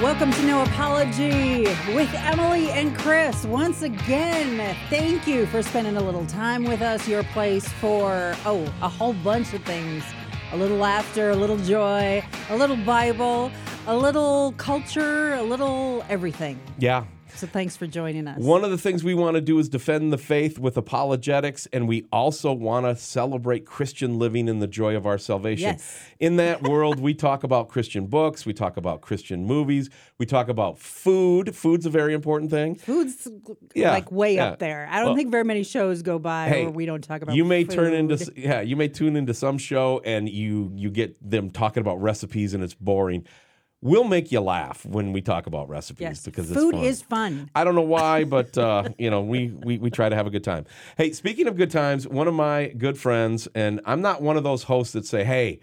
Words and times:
Welcome 0.00 0.32
to 0.32 0.42
No 0.44 0.62
Apology 0.62 1.64
with 1.94 2.08
Emilee 2.14 2.70
and 2.70 2.96
Chris. 2.96 3.44
Once 3.44 3.82
again, 3.82 4.74
thank 4.88 5.26
you 5.26 5.44
for 5.44 5.62
spending 5.62 5.98
a 5.98 6.00
little 6.02 6.24
time 6.24 6.64
with 6.64 6.80
us. 6.80 7.06
Your 7.06 7.22
place 7.22 7.68
for, 7.68 8.34
oh, 8.46 8.64
a 8.80 8.88
whole 8.88 9.12
bunch 9.12 9.52
of 9.52 9.62
things 9.64 10.02
a 10.52 10.56
little 10.56 10.78
laughter, 10.78 11.28
a 11.28 11.36
little 11.36 11.58
joy, 11.58 12.24
a 12.48 12.56
little 12.56 12.78
Bible, 12.78 13.52
a 13.86 13.94
little 13.94 14.52
culture, 14.52 15.34
a 15.34 15.42
little 15.42 16.02
everything. 16.08 16.58
Yeah. 16.78 17.04
So 17.34 17.46
thanks 17.46 17.76
for 17.76 17.86
joining 17.86 18.26
us. 18.26 18.38
One 18.38 18.64
of 18.64 18.70
the 18.70 18.78
things 18.78 19.02
we 19.02 19.14
want 19.14 19.34
to 19.36 19.40
do 19.40 19.58
is 19.58 19.68
defend 19.68 20.12
the 20.12 20.18
faith 20.18 20.58
with 20.58 20.76
apologetics, 20.76 21.66
and 21.72 21.88
we 21.88 22.06
also 22.12 22.52
want 22.52 22.86
to 22.86 22.96
celebrate 22.96 23.64
Christian 23.64 24.18
living 24.18 24.48
in 24.48 24.58
the 24.58 24.66
joy 24.66 24.96
of 24.96 25.06
our 25.06 25.18
salvation. 25.18 25.68
Yes. 25.68 25.98
In 26.18 26.36
that 26.36 26.62
world, 26.62 27.00
we 27.00 27.14
talk 27.14 27.42
about 27.44 27.68
Christian 27.68 28.06
books, 28.06 28.44
we 28.44 28.52
talk 28.52 28.76
about 28.76 29.00
Christian 29.00 29.46
movies, 29.46 29.90
we 30.18 30.26
talk 30.26 30.48
about 30.48 30.78
food. 30.78 31.54
Food's 31.54 31.86
a 31.86 31.90
very 31.90 32.12
important 32.14 32.50
thing. 32.50 32.74
Food's 32.74 33.26
Yeah, 33.74 33.92
like 33.92 34.10
way 34.12 34.36
yeah. 34.36 34.48
up 34.48 34.58
there. 34.58 34.86
I 34.90 34.98
don't 34.98 35.06
Well, 35.06 35.16
think 35.16 35.30
very 35.30 35.44
many 35.44 35.62
shows 35.62 36.02
go 36.02 36.18
by 36.18 36.48
hey, 36.48 36.64
where 36.64 36.72
we 36.72 36.86
don't 36.86 37.02
talk 37.02 37.22
about 37.22 37.34
You 37.34 37.44
may 37.44 37.64
turn 37.64 37.94
into 37.94 38.30
yeah, 38.36 38.60
you 38.60 38.76
may 38.76 38.88
tune 38.88 39.16
into 39.16 39.34
some 39.34 39.58
show 39.58 40.00
and 40.04 40.28
you 40.28 40.72
you 40.74 40.90
get 40.90 41.16
them 41.28 41.50
talking 41.50 41.80
about 41.80 42.00
recipes 42.00 42.54
and 42.54 42.62
it's 42.62 42.74
boring. 42.74 43.26
We'll 43.82 44.04
make 44.04 44.30
you 44.30 44.40
laugh 44.40 44.84
when 44.84 45.12
we 45.12 45.22
talk 45.22 45.46
about 45.46 45.68
recipes 45.70 46.02
Yes. 46.02 46.24
because 46.24 46.50
it's 46.50 46.60
Food 46.60 46.74
fun. 46.74 46.84
is 46.84 47.00
fun. 47.00 47.50
I 47.54 47.64
don't 47.64 47.74
know 47.74 47.80
why, 47.80 48.24
but 48.36 48.56
uh, 48.58 48.90
you 48.98 49.08
know, 49.10 49.22
we, 49.22 49.48
we 49.48 49.78
we 49.78 49.90
try 49.90 50.08
to 50.10 50.16
have 50.16 50.26
a 50.26 50.30
good 50.30 50.44
time. 50.44 50.66
Hey, 50.98 51.12
speaking 51.12 51.46
of 51.48 51.56
good 51.56 51.70
times, 51.70 52.06
one 52.06 52.28
of 52.28 52.34
my 52.34 52.68
good 52.76 52.98
friends, 52.98 53.48
and 53.54 53.80
I'm 53.86 54.02
not 54.02 54.20
one 54.20 54.36
of 54.36 54.44
those 54.44 54.64
hosts 54.64 54.92
that 54.92 55.06
say, 55.06 55.24
"Hey, 55.24 55.60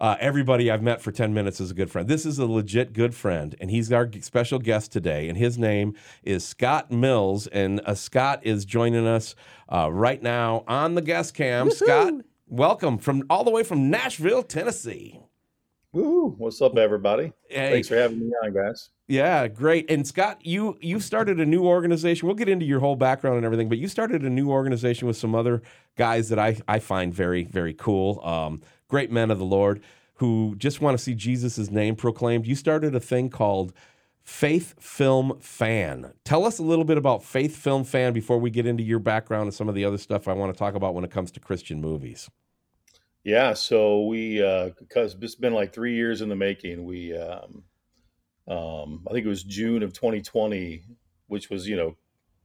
uh, 0.00 0.16
everybody 0.18 0.70
I've 0.70 0.82
met 0.82 1.02
for 1.02 1.12
10 1.12 1.34
minutes 1.34 1.60
is 1.60 1.70
a 1.70 1.74
good 1.74 1.90
friend." 1.90 2.08
This 2.08 2.24
is 2.24 2.38
a 2.38 2.46
legit 2.46 2.94
good 2.94 3.14
friend, 3.14 3.54
and 3.60 3.70
he's 3.70 3.92
our 3.92 4.08
special 4.22 4.58
guest 4.58 4.90
today, 4.90 5.28
and 5.28 5.36
his 5.36 5.58
name 5.58 5.94
is 6.22 6.46
Scott 6.46 6.90
Mills, 6.90 7.48
and 7.48 7.82
uh, 7.84 7.94
Scott 7.94 8.40
is 8.44 8.64
joining 8.64 9.06
us 9.06 9.34
uh, 9.70 9.90
right 9.92 10.22
now 10.22 10.64
on 10.66 10.94
the 10.94 11.02
guest 11.02 11.34
cam. 11.34 11.70
Scott, 11.70 12.14
welcome 12.46 12.96
from 12.96 13.24
all 13.28 13.44
the 13.44 13.50
way 13.50 13.62
from 13.62 13.90
Nashville, 13.90 14.42
Tennessee. 14.42 15.20
Woo! 15.92 16.34
What's 16.36 16.60
up, 16.60 16.76
everybody? 16.76 17.32
Hey. 17.48 17.72
Thanks 17.72 17.88
for 17.88 17.96
having 17.96 18.20
me 18.20 18.32
on, 18.44 18.52
guys. 18.52 18.90
Yeah, 19.06 19.48
great. 19.48 19.90
And 19.90 20.06
Scott, 20.06 20.44
you 20.44 20.76
you 20.82 21.00
started 21.00 21.40
a 21.40 21.46
new 21.46 21.64
organization. 21.64 22.26
We'll 22.26 22.36
get 22.36 22.48
into 22.48 22.66
your 22.66 22.80
whole 22.80 22.96
background 22.96 23.36
and 23.36 23.46
everything, 23.46 23.70
but 23.70 23.78
you 23.78 23.88
started 23.88 24.22
a 24.22 24.28
new 24.28 24.50
organization 24.50 25.08
with 25.08 25.16
some 25.16 25.34
other 25.34 25.62
guys 25.96 26.28
that 26.28 26.38
I 26.38 26.58
I 26.68 26.78
find 26.78 27.14
very 27.14 27.44
very 27.44 27.72
cool. 27.72 28.20
Um, 28.22 28.60
great 28.88 29.10
men 29.10 29.30
of 29.30 29.38
the 29.38 29.46
Lord 29.46 29.82
who 30.16 30.56
just 30.58 30.82
want 30.82 30.98
to 30.98 31.02
see 31.02 31.14
Jesus' 31.14 31.70
name 31.70 31.96
proclaimed. 31.96 32.46
You 32.46 32.54
started 32.54 32.94
a 32.94 33.00
thing 33.00 33.30
called 33.30 33.72
Faith 34.24 34.74
Film 34.78 35.38
Fan. 35.40 36.12
Tell 36.24 36.44
us 36.44 36.58
a 36.58 36.62
little 36.62 36.84
bit 36.84 36.98
about 36.98 37.24
Faith 37.24 37.56
Film 37.56 37.84
Fan 37.84 38.12
before 38.12 38.38
we 38.38 38.50
get 38.50 38.66
into 38.66 38.82
your 38.82 38.98
background 38.98 39.44
and 39.44 39.54
some 39.54 39.70
of 39.70 39.74
the 39.74 39.86
other 39.86 39.96
stuff 39.96 40.28
I 40.28 40.34
want 40.34 40.52
to 40.52 40.58
talk 40.58 40.74
about 40.74 40.94
when 40.94 41.04
it 41.04 41.10
comes 41.10 41.30
to 41.30 41.40
Christian 41.40 41.80
movies. 41.80 42.28
Yeah, 43.24 43.52
so 43.52 44.04
we 44.04 44.42
uh, 44.42 44.70
because 44.78 45.14
it's 45.20 45.34
been 45.34 45.54
like 45.54 45.72
three 45.72 45.94
years 45.94 46.20
in 46.22 46.28
the 46.28 46.36
making. 46.36 46.84
We, 46.84 47.16
um, 47.16 47.64
um, 48.48 49.06
I 49.08 49.12
think 49.12 49.26
it 49.26 49.28
was 49.28 49.44
June 49.44 49.82
of 49.82 49.92
2020, 49.92 50.84
which 51.28 51.50
was 51.50 51.68
you 51.68 51.76
know, 51.76 51.96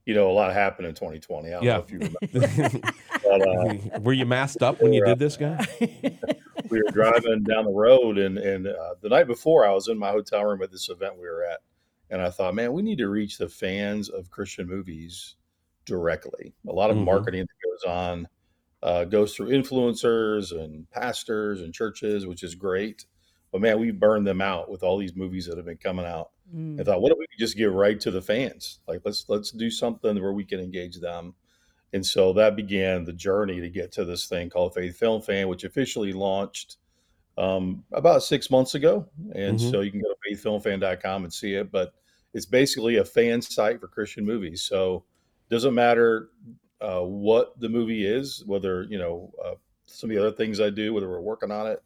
you 0.06 0.14
know, 0.14 0.30
a 0.30 0.34
lot 0.34 0.52
happened 0.52 0.88
in 0.88 0.94
2020. 0.94 1.48
I 1.48 1.52
don't 1.52 1.64
Yeah. 1.64 1.74
know 1.74 1.82
if 1.82 1.92
you 1.92 1.98
remember. 2.32 2.88
But, 3.22 3.42
uh, 3.42 4.00
Were 4.00 4.12
you 4.12 4.26
masked 4.26 4.62
up 4.62 4.80
when 4.80 4.92
you 4.92 5.02
did 5.04 5.18
this, 5.18 5.36
guy? 5.36 5.64
we 6.70 6.78
were 6.82 6.90
driving 6.92 7.44
down 7.44 7.64
the 7.66 7.72
road, 7.72 8.18
and 8.18 8.38
and 8.38 8.66
uh, 8.66 8.94
the 9.00 9.08
night 9.08 9.26
before, 9.28 9.66
I 9.66 9.72
was 9.72 9.88
in 9.88 9.98
my 9.98 10.10
hotel 10.10 10.44
room 10.44 10.62
at 10.62 10.70
this 10.72 10.88
event 10.90 11.16
we 11.16 11.28
were 11.28 11.44
at, 11.44 11.60
and 12.10 12.20
I 12.22 12.30
thought, 12.30 12.54
man, 12.54 12.72
we 12.72 12.82
need 12.82 12.98
to 12.98 13.08
reach 13.08 13.38
the 13.38 13.48
fans 13.48 14.08
of 14.10 14.30
Christian 14.30 14.66
movies 14.68 15.36
directly. 15.86 16.54
A 16.68 16.72
lot 16.72 16.90
of 16.90 16.96
Mhm. 16.96 17.04
marketing 17.04 17.42
that 17.42 17.68
goes 17.70 17.84
on 17.90 18.28
uh, 18.84 19.04
goes 19.04 19.34
through 19.34 19.48
influencers 19.48 20.52
and 20.52 20.88
pastors 20.90 21.62
and 21.62 21.72
churches, 21.72 22.26
which 22.26 22.42
is 22.42 22.54
great. 22.54 23.06
But 23.50 23.62
man, 23.62 23.80
we 23.80 23.90
burned 23.90 24.26
them 24.26 24.42
out 24.42 24.70
with 24.70 24.82
all 24.82 24.98
these 24.98 25.16
movies 25.16 25.46
that 25.46 25.56
have 25.56 25.64
been 25.66 25.78
coming 25.78 26.04
out. 26.04 26.30
Mm. 26.54 26.80
I 26.80 26.84
thought, 26.84 27.00
what 27.00 27.10
if 27.10 27.18
we 27.18 27.26
could 27.26 27.38
just 27.38 27.56
get 27.56 27.72
right 27.72 27.98
to 28.00 28.10
the 28.10 28.20
fans? 28.20 28.80
Like, 28.86 29.00
let's 29.04 29.24
let's 29.28 29.50
do 29.50 29.70
something 29.70 30.20
where 30.20 30.32
we 30.34 30.44
can 30.44 30.60
engage 30.60 31.00
them. 31.00 31.34
And 31.94 32.04
so 32.04 32.32
that 32.34 32.56
began 32.56 33.04
the 33.04 33.12
journey 33.12 33.60
to 33.60 33.70
get 33.70 33.92
to 33.92 34.04
this 34.04 34.26
thing 34.26 34.50
called 34.50 34.74
Faith 34.74 34.98
Film 34.98 35.22
Fan, 35.22 35.48
which 35.48 35.64
officially 35.64 36.12
launched 36.12 36.76
um, 37.38 37.84
about 37.92 38.22
six 38.22 38.50
months 38.50 38.74
ago. 38.74 39.08
And 39.34 39.58
Mhm. 39.58 39.70
so 39.70 39.80
you 39.80 39.90
can 39.92 40.00
go 40.02 40.12
to 40.12 40.36
faithfilmfan.com 40.36 41.24
and 41.24 41.32
see 41.32 41.54
it. 41.54 41.72
But 41.72 41.94
it's 42.34 42.46
basically 42.46 42.96
a 42.96 43.04
fan 43.04 43.40
site 43.40 43.80
for 43.80 43.88
Christian 43.88 44.24
movies. 44.26 44.62
So 44.62 45.04
it 45.48 45.54
doesn't 45.54 45.74
matter 45.74 46.30
uh, 46.80 47.00
what 47.00 47.58
the 47.60 47.68
movie 47.68 48.06
is, 48.06 48.42
whether, 48.46 48.84
you 48.84 48.98
know, 48.98 49.32
uh, 49.44 49.54
some 49.86 50.10
of 50.10 50.16
the 50.16 50.20
other 50.22 50.34
things 50.36 50.60
I 50.60 50.70
do, 50.70 50.92
whether 50.94 51.08
we're 51.08 51.20
working 51.20 51.50
on 51.50 51.66
it 51.66 51.82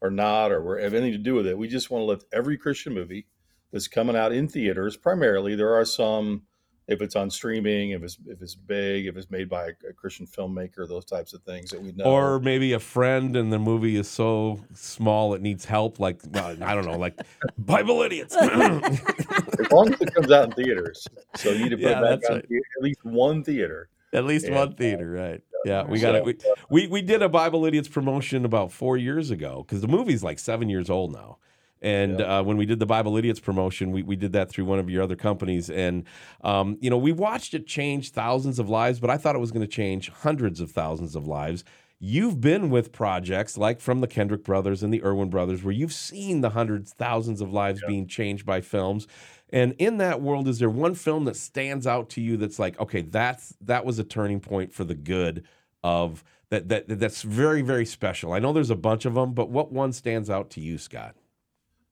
or 0.00 0.10
not, 0.10 0.50
or 0.50 0.62
we 0.76 0.82
have 0.82 0.94
anything 0.94 1.12
to 1.12 1.18
do 1.18 1.34
with 1.34 1.46
it. 1.46 1.56
We 1.56 1.68
just 1.68 1.90
want 1.90 2.02
to 2.02 2.06
let 2.06 2.24
every 2.32 2.56
Christian 2.56 2.92
movie 2.94 3.26
that's 3.72 3.88
coming 3.88 4.16
out 4.16 4.32
in 4.32 4.48
theaters. 4.48 4.96
Primarily, 4.96 5.54
there 5.54 5.74
are 5.74 5.84
some 5.84 6.42
if 6.88 7.00
it's 7.00 7.14
on 7.14 7.30
streaming, 7.30 7.90
if 7.90 8.02
it's 8.02 8.18
if 8.26 8.42
it's 8.42 8.54
big, 8.56 9.06
if 9.06 9.16
it's 9.16 9.30
made 9.30 9.48
by 9.48 9.66
a, 9.66 9.72
a 9.90 9.92
Christian 9.92 10.26
filmmaker, 10.26 10.86
those 10.88 11.04
types 11.04 11.32
of 11.32 11.42
things 11.44 11.70
that 11.70 11.80
we 11.80 11.92
know. 11.92 12.04
Or 12.04 12.40
maybe 12.40 12.72
a 12.72 12.80
friend 12.80 13.36
and 13.36 13.52
the 13.52 13.58
movie 13.58 13.96
is 13.96 14.08
so 14.08 14.60
small 14.74 15.34
it 15.34 15.40
needs 15.40 15.64
help, 15.64 16.00
like 16.00 16.20
well, 16.30 16.56
I 16.60 16.74
don't 16.74 16.84
know, 16.84 16.98
like 16.98 17.18
Bible 17.58 18.02
idiots. 18.02 18.36
as 18.36 19.70
long 19.70 19.92
as 19.92 20.00
it 20.00 20.12
comes 20.14 20.30
out 20.32 20.46
in 20.46 20.52
theaters, 20.52 21.06
so 21.36 21.50
you 21.50 21.62
need 21.64 21.70
to 21.70 21.76
put 21.76 21.84
Yeah, 21.84 22.00
it 22.00 22.20
back 22.20 22.30
on 22.30 22.36
right. 22.36 22.48
thea- 22.48 22.60
at 22.78 22.82
least 22.82 23.04
one 23.04 23.44
theater. 23.44 23.88
At 24.12 24.24
least 24.24 24.46
Yeah. 24.46 24.54
one 24.56 24.74
theater, 24.74 25.10
right? 25.10 25.40
Yeah, 25.64 25.84
we 25.84 26.00
got 26.00 26.14
it. 26.16 26.24
We, 26.24 26.36
we 26.70 26.86
we 26.88 27.02
did 27.02 27.22
a 27.22 27.28
Bible 27.28 27.64
idiots 27.66 27.88
promotion 27.88 28.44
about 28.44 28.72
four 28.72 28.96
years 28.96 29.30
ago 29.30 29.64
because 29.66 29.80
the 29.80 29.88
movie's 29.88 30.22
like 30.22 30.38
seven 30.38 30.68
years 30.68 30.90
old 30.90 31.12
now. 31.12 31.38
And 31.80 32.20
Yeah. 32.20 32.38
uh, 32.38 32.42
when 32.44 32.56
we 32.56 32.64
did 32.66 32.78
the 32.78 32.86
Bible 32.86 33.16
Idiots 33.16 33.40
promotion, 33.40 33.90
we, 33.90 34.02
we 34.04 34.14
did 34.14 34.32
that 34.34 34.48
through 34.48 34.66
one 34.66 34.78
of 34.78 34.88
your 34.88 35.02
other 35.02 35.16
companies. 35.16 35.68
And, 35.68 36.04
um, 36.42 36.78
you 36.80 36.88
know, 36.90 36.96
we 36.98 37.10
watched 37.10 37.54
it 37.54 37.66
change 37.66 38.10
thousands 38.10 38.60
of 38.60 38.68
lives, 38.68 39.00
but 39.00 39.10
I 39.10 39.16
thought 39.16 39.34
it 39.34 39.40
was 39.40 39.50
going 39.50 39.66
to 39.66 39.72
change 39.72 40.08
hundreds 40.08 40.60
of 40.60 40.70
thousands 40.70 41.16
of 41.16 41.26
lives. 41.26 41.64
You've 41.98 42.40
been 42.40 42.70
with 42.70 42.92
projects 42.92 43.56
like 43.58 43.80
from 43.80 44.00
the 44.00 44.06
Kendrick 44.06 44.44
brothers 44.44 44.82
and 44.84 44.92
the 44.94 45.02
Irwin 45.04 45.28
brothers, 45.30 45.64
where 45.64 45.72
you've 45.74 45.92
seen 45.92 46.40
the 46.40 46.50
hundreds, 46.50 46.92
thousands 46.92 47.40
of 47.40 47.52
lives 47.52 47.80
being 47.88 48.06
changed 48.06 48.46
by 48.46 48.60
films. 48.60 49.06
And 49.52 49.74
in 49.78 49.98
that 49.98 50.22
world, 50.22 50.48
is 50.48 50.58
there 50.58 50.70
one 50.70 50.94
film 50.94 51.26
that 51.26 51.36
stands 51.36 51.86
out 51.86 52.08
to 52.10 52.22
you 52.22 52.38
that's 52.38 52.58
like, 52.58 52.80
okay, 52.80 53.02
that's 53.02 53.54
that 53.60 53.84
was 53.84 53.98
a 53.98 54.04
turning 54.04 54.40
point 54.40 54.72
for 54.72 54.84
the 54.84 54.94
good 54.94 55.44
of 55.84 56.24
that 56.48 56.68
that 56.70 56.98
that's 56.98 57.22
very 57.22 57.60
very 57.60 57.84
special. 57.84 58.32
I 58.32 58.38
know 58.38 58.52
there's 58.52 58.70
a 58.70 58.76
bunch 58.76 59.04
of 59.04 59.14
them, 59.14 59.34
but 59.34 59.50
what 59.50 59.70
one 59.70 59.92
stands 59.92 60.30
out 60.30 60.50
to 60.50 60.60
you, 60.60 60.78
Scott? 60.78 61.14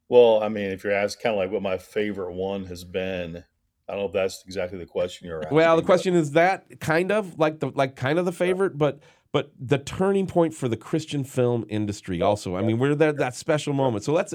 Well, 0.09 0.43
I 0.43 0.49
mean, 0.49 0.71
if 0.71 0.83
you're 0.83 0.93
asked 0.93 1.23
kind 1.23 1.35
of 1.35 1.39
like 1.39 1.53
what 1.53 1.63
my 1.63 1.79
favorite 1.79 2.33
one 2.33 2.65
has 2.65 2.83
been, 2.83 3.45
I 3.89 3.93
don't 3.93 4.01
know 4.01 4.07
if 4.07 4.13
that's 4.13 4.43
exactly 4.45 4.79
the 4.79 4.87
question 4.87 5.29
you're 5.29 5.41
asking. 5.41 5.55
Well, 5.55 5.77
the 5.77 5.83
question 5.83 6.15
is 6.15 6.33
that 6.33 6.81
kind 6.81 7.13
of 7.13 7.39
like 7.39 7.61
the 7.61 7.71
like 7.75 7.95
kind 7.95 8.19
of 8.19 8.25
the 8.25 8.33
favorite, 8.33 8.79
but 8.79 9.01
but 9.33 9.53
the 9.59 9.79
turning 9.79 10.27
point 10.27 10.55
for 10.55 10.69
the 10.69 10.77
Christian 10.77 11.25
film 11.25 11.65
industry 11.69 12.23
also. 12.23 12.57
I 12.57 12.63
mean, 12.63 12.79
we're 12.79 12.95
there 12.95 13.13
that 13.13 13.35
special 13.35 13.73
moment. 13.73 14.05
So 14.05 14.13
let's 14.13 14.35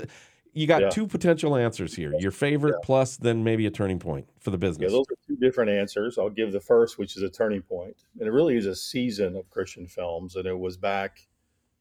you 0.55 0.65
got 0.65 0.81
Yeah. 0.81 0.89
two 0.89 1.05
potential 1.05 1.55
answers 1.55 1.93
here. 1.95 2.13
Your 2.17 2.31
favorite 2.31 2.75
plus 2.81 3.17
then 3.17 3.43
maybe 3.43 3.65
a 3.67 3.71
turning 3.71 3.99
point 3.99 4.27
for 4.39 4.49
the 4.51 4.57
business. 4.57 4.91
Yeah, 4.91 4.97
those 4.97 5.05
are 5.11 5.17
two 5.27 5.35
different 5.35 5.69
answers. 5.69 6.17
I'll 6.17 6.29
give 6.29 6.51
the 6.51 6.59
first, 6.61 6.97
which 6.97 7.15
is 7.17 7.21
a 7.23 7.29
turning 7.29 7.61
point, 7.61 7.97
and 8.19 8.27
it 8.27 8.31
really 8.31 8.55
is 8.57 8.65
a 8.65 8.75
season 8.75 9.35
of 9.35 9.49
Christian 9.49 9.85
films, 9.85 10.35
and 10.37 10.47
it 10.47 10.57
was 10.57 10.77
back, 10.77 11.27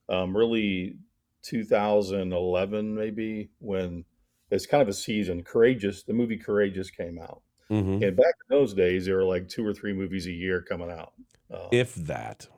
um, 0.09 0.37
really 0.37 0.97
2011 1.43 2.94
maybe 2.94 3.49
when 3.61 4.05
it's 4.50 4.67
kind 4.67 4.82
of 4.82 4.88
a 4.88 4.93
season. 4.93 5.43
Courageous, 5.43 6.03
the 6.03 6.12
movie 6.12 6.37
Courageous 6.37 6.91
came 6.91 7.19
out, 7.19 7.43
Mhm. 7.71 8.06
and 8.06 8.17
back 8.17 8.35
in 8.50 8.56
those 8.56 8.75
days 8.75 9.06
there 9.06 9.17
were 9.17 9.25
like 9.25 9.49
two 9.49 9.65
or 9.67 9.73
three 9.73 9.93
movies 9.93 10.26
a 10.26 10.32
year 10.32 10.61
coming 10.61 10.91
out. 10.91 11.12
Um, 11.50 11.69
If 11.73 11.94
that. 11.94 12.49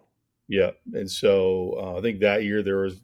yeah, 0.48 0.70
and 0.94 1.10
so 1.10 1.74
uh, 1.78 1.98
I 1.98 2.00
think 2.00 2.20
that 2.20 2.42
year 2.44 2.62
there 2.62 2.78
was 2.78 3.02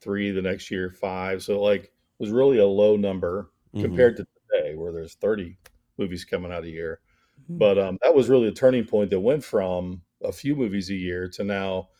three, 0.00 0.30
the 0.30 0.42
next 0.42 0.70
year 0.70 0.90
five, 0.90 1.42
so 1.42 1.60
like 1.62 1.92
was 2.18 2.30
really 2.30 2.58
a 2.58 2.66
low 2.66 2.96
number 2.96 3.50
Mhm. 3.74 3.82
compared 3.82 4.16
to 4.16 4.26
today 4.52 4.74
where 4.74 4.92
there's 4.92 5.14
30 5.14 5.58
movies 5.98 6.24
coming 6.24 6.52
out 6.52 6.64
a 6.64 6.70
year. 6.70 7.00
Mhm. 7.50 7.58
But 7.58 7.78
um, 7.78 7.98
that 8.02 8.14
was 8.14 8.28
really 8.28 8.48
a 8.48 8.52
turning 8.52 8.84
point 8.86 9.10
that 9.10 9.20
went 9.20 9.44
from 9.44 10.02
a 10.22 10.32
few 10.32 10.56
movies 10.56 10.90
a 10.90 10.94
year 10.94 11.28
to 11.28 11.44
now 11.44 11.90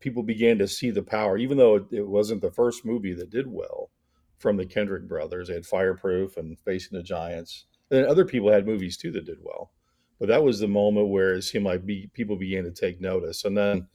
people 0.00 0.22
began 0.22 0.58
to 0.58 0.68
see 0.68 0.90
the 0.90 1.02
power, 1.02 1.36
even 1.38 1.56
though 1.58 1.76
it, 1.76 1.84
it 1.90 2.06
wasn't 2.08 2.40
the 2.42 2.50
first 2.50 2.84
movie 2.84 3.12
that 3.14 3.30
did 3.30 3.46
well 3.46 3.90
from 4.38 4.56
the 4.56 4.66
Kendrick 4.66 5.08
brothers. 5.08 5.48
They 5.48 5.54
had 5.54 5.66
Fireproof 5.66 6.36
and 6.36 6.58
Facing 6.60 6.96
the 6.96 7.02
Giants. 7.02 7.66
And 7.90 8.00
then 8.00 8.08
other 8.10 8.24
people 8.24 8.50
had 8.50 8.66
movies 8.66 8.96
too 8.96 9.10
that 9.12 9.24
did 9.24 9.38
well. 9.42 9.72
But 10.18 10.28
that 10.28 10.42
was 10.42 10.60
the 10.60 10.68
moment 10.68 11.08
where 11.08 11.34
it 11.34 11.42
seemed 11.42 11.64
like 11.64 11.84
be, 11.86 12.08
people 12.12 12.36
began 12.36 12.64
to 12.64 12.70
take 12.72 13.00
notice. 13.00 13.44
And 13.44 13.56
then 13.56 13.88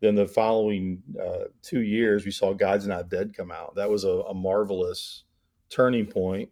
then 0.00 0.16
the 0.16 0.26
following 0.28 1.02
uh, 1.22 1.46
two 1.62 1.82
years, 1.82 2.24
we 2.24 2.32
saw 2.32 2.54
God's 2.54 2.86
Not 2.86 3.08
Dead 3.10 3.34
come 3.36 3.52
out. 3.52 3.76
That 3.76 3.90
was 3.90 4.04
a, 4.04 4.10
a 4.10 4.34
marvelous 4.34 5.24
turning 5.70 6.06
point. 6.06 6.50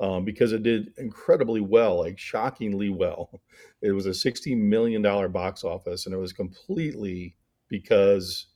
um, 0.00 0.24
because 0.24 0.52
it 0.52 0.62
did 0.62 0.92
incredibly 0.98 1.60
well, 1.60 1.98
like 2.00 2.18
shockingly 2.18 2.90
well. 2.90 3.40
It 3.82 3.92
was 3.92 4.06
a 4.06 4.10
$60 4.10 4.56
million 4.56 5.02
box 5.32 5.64
office, 5.64 6.06
and 6.06 6.14
it 6.14 6.18
was 6.18 6.32
completely 6.32 7.36
because 7.68 8.48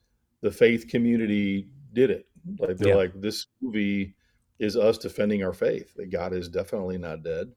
the 0.42 0.50
faith 0.50 0.88
community 0.88 1.68
did 1.92 2.10
it. 2.10 2.26
Like 2.58 2.76
they're 2.76 2.88
Yeah. 2.88 2.96
like, 2.96 3.12
this 3.20 3.46
movie 3.60 4.14
is 4.58 4.76
us 4.76 4.98
defending 4.98 5.42
our 5.42 5.52
faith 5.54 5.94
that 5.96 6.10
God 6.10 6.32
is 6.34 6.48
definitely 6.48 6.98
not 6.98 7.22
dead. 7.22 7.48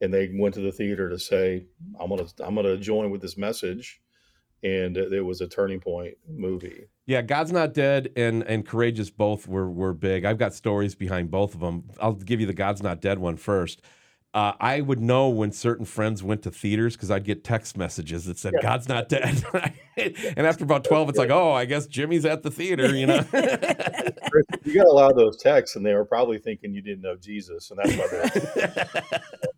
And 0.00 0.12
they 0.12 0.30
went 0.34 0.54
to 0.54 0.60
the 0.60 0.72
theater 0.72 1.08
to 1.08 1.18
say, 1.18 1.66
I'm 2.00 2.10
gonna 2.10 2.26
I'm 2.40 2.54
gonna 2.54 2.76
join 2.76 3.10
with 3.10 3.20
this 3.20 3.36
message. 3.36 4.00
And 4.62 4.96
it 4.96 5.24
was 5.24 5.40
a 5.40 5.46
turning 5.46 5.80
point 5.80 6.16
movie. 6.28 6.86
Yeah, 7.06 7.22
God's 7.22 7.52
Not 7.52 7.74
Dead 7.74 8.10
and 8.16 8.42
and 8.42 8.66
Courageous 8.66 9.08
both 9.08 9.46
were 9.46 9.70
were 9.70 9.94
big. 9.94 10.24
I've 10.24 10.38
got 10.38 10.52
stories 10.52 10.94
behind 10.94 11.30
both 11.30 11.54
of 11.54 11.60
them. 11.60 11.84
I'll 12.00 12.14
give 12.14 12.40
you 12.40 12.46
the 12.46 12.52
God's 12.52 12.82
Not 12.82 13.00
Dead 13.00 13.18
one 13.18 13.36
first. 13.36 13.80
Uh, 14.34 14.52
I 14.60 14.82
would 14.82 15.00
know 15.00 15.30
when 15.30 15.52
certain 15.52 15.86
friends 15.86 16.22
went 16.22 16.42
to 16.42 16.50
theaters 16.50 16.94
because 16.94 17.10
I'd 17.10 17.24
get 17.24 17.44
text 17.44 17.78
messages 17.78 18.26
that 18.26 18.38
said 18.38 18.52
God's 18.60 18.86
not 18.86 19.08
dead, 19.08 19.42
and 19.96 20.46
after 20.46 20.64
about 20.64 20.84
twelve, 20.84 21.08
it's 21.08 21.16
like, 21.16 21.30
oh, 21.30 21.52
I 21.52 21.64
guess 21.64 21.86
Jimmy's 21.86 22.26
at 22.26 22.42
the 22.42 22.50
theater, 22.50 22.94
you 22.94 23.06
know. 23.06 23.24
You 24.64 24.74
got 24.74 24.86
a 24.86 24.92
lot 24.92 25.10
of 25.10 25.16
those 25.16 25.38
texts, 25.38 25.76
and 25.76 25.86
they 25.86 25.94
were 25.94 26.04
probably 26.04 26.38
thinking 26.38 26.74
you 26.74 26.82
didn't 26.82 27.00
know 27.00 27.16
Jesus, 27.16 27.70
and 27.70 27.80
that's 27.82 27.96
why 27.96 29.20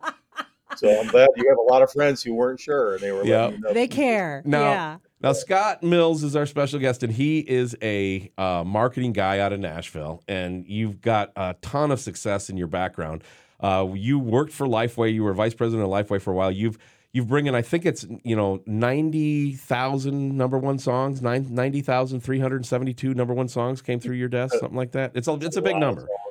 So 0.77 0.99
I'm 0.99 1.07
glad 1.07 1.29
you 1.35 1.47
have 1.49 1.57
a 1.57 1.73
lot 1.73 1.81
of 1.81 1.91
friends 1.91 2.23
who 2.23 2.33
weren't 2.33 2.59
sure, 2.59 2.93
and 2.93 3.01
they 3.01 3.11
were. 3.11 3.23
Yeah. 3.25 3.49
you 3.49 3.59
know 3.59 3.73
They 3.73 3.87
care. 3.87 4.41
No. 4.45 4.61
Yeah. 4.61 4.97
Now, 5.21 5.33
Scott 5.33 5.83
Mills 5.83 6.23
is 6.23 6.35
our 6.35 6.47
special 6.47 6.79
guest, 6.79 7.03
and 7.03 7.13
he 7.13 7.39
is 7.39 7.75
a 7.81 8.31
uh, 8.37 8.63
marketing 8.65 9.13
guy 9.13 9.39
out 9.39 9.53
of 9.53 9.59
Nashville. 9.59 10.23
And 10.27 10.65
you've 10.65 10.99
got 10.99 11.31
a 11.35 11.55
ton 11.61 11.91
of 11.91 11.99
success 11.99 12.49
in 12.49 12.57
your 12.57 12.67
background. 12.67 13.23
Uh, 13.59 13.89
you 13.93 14.17
worked 14.17 14.51
for 14.51 14.65
Lifeway. 14.65 15.13
You 15.13 15.23
were 15.23 15.33
vice 15.33 15.53
president 15.53 15.85
of 15.85 15.91
Lifeway 15.91 16.19
for 16.19 16.31
a 16.31 16.33
while. 16.33 16.51
You've 16.51 16.79
you've 17.13 17.27
bring 17.27 17.47
in, 17.47 17.55
I 17.55 17.61
think 17.61 17.85
it's 17.85 18.05
you 18.23 18.35
know 18.35 18.61
ninety 18.65 19.53
thousand 19.53 20.35
number 20.37 20.57
one 20.57 20.79
songs, 20.79 21.21
nine, 21.21 21.47
90,372 21.49 23.13
number 23.13 23.33
one 23.33 23.47
songs 23.47 23.81
came 23.81 23.99
through 23.99 24.15
your 24.15 24.29
desk, 24.29 24.55
something 24.59 24.77
like 24.77 24.91
that. 24.93 25.11
It's 25.13 25.27
a 25.27 25.33
it's 25.33 25.57
a 25.57 25.61
big 25.61 25.77
number, 25.77 26.01
songs, 26.01 26.09
bro. 26.09 26.30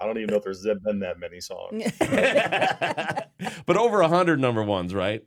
I 0.00 0.06
don't 0.06 0.18
even 0.18 0.30
know 0.30 0.36
if 0.36 0.44
there's 0.44 0.66
been 0.84 1.00
that 1.00 1.18
many 1.18 1.40
songs. 1.40 1.84
but 3.66 3.76
over 3.76 4.02
hundred 4.02 4.40
number 4.40 4.62
ones, 4.62 4.94
right? 4.94 5.22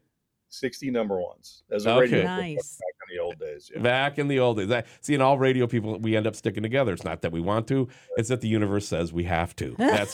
Sixty 0.53 0.91
number 0.91 1.19
ones 1.21 1.63
as 1.71 1.85
a 1.85 1.91
Okay. 1.91 2.01
radio 2.01 2.23
Nice. 2.25 2.77
back 2.77 3.09
in 3.09 3.15
the 3.15 3.21
old 3.23 3.39
days. 3.39 3.71
Yeah. 3.73 3.81
Back 3.81 4.19
in 4.19 4.27
the 4.27 4.39
old 4.39 4.57
days. 4.57 4.67
That, 4.67 4.85
see, 4.99 5.13
in 5.13 5.21
all 5.21 5.39
radio 5.39 5.65
people, 5.65 5.97
we 5.99 6.15
end 6.17 6.27
up 6.27 6.35
sticking 6.35 6.61
together. 6.61 6.91
It's 6.91 7.05
not 7.05 7.21
that 7.21 7.31
we 7.31 7.39
want 7.39 7.67
to; 7.69 7.87
it's 8.17 8.27
that 8.27 8.41
the 8.41 8.49
universe 8.49 8.85
says 8.85 9.13
we 9.13 9.23
have 9.23 9.55
to. 9.55 9.75
That's 9.79 10.13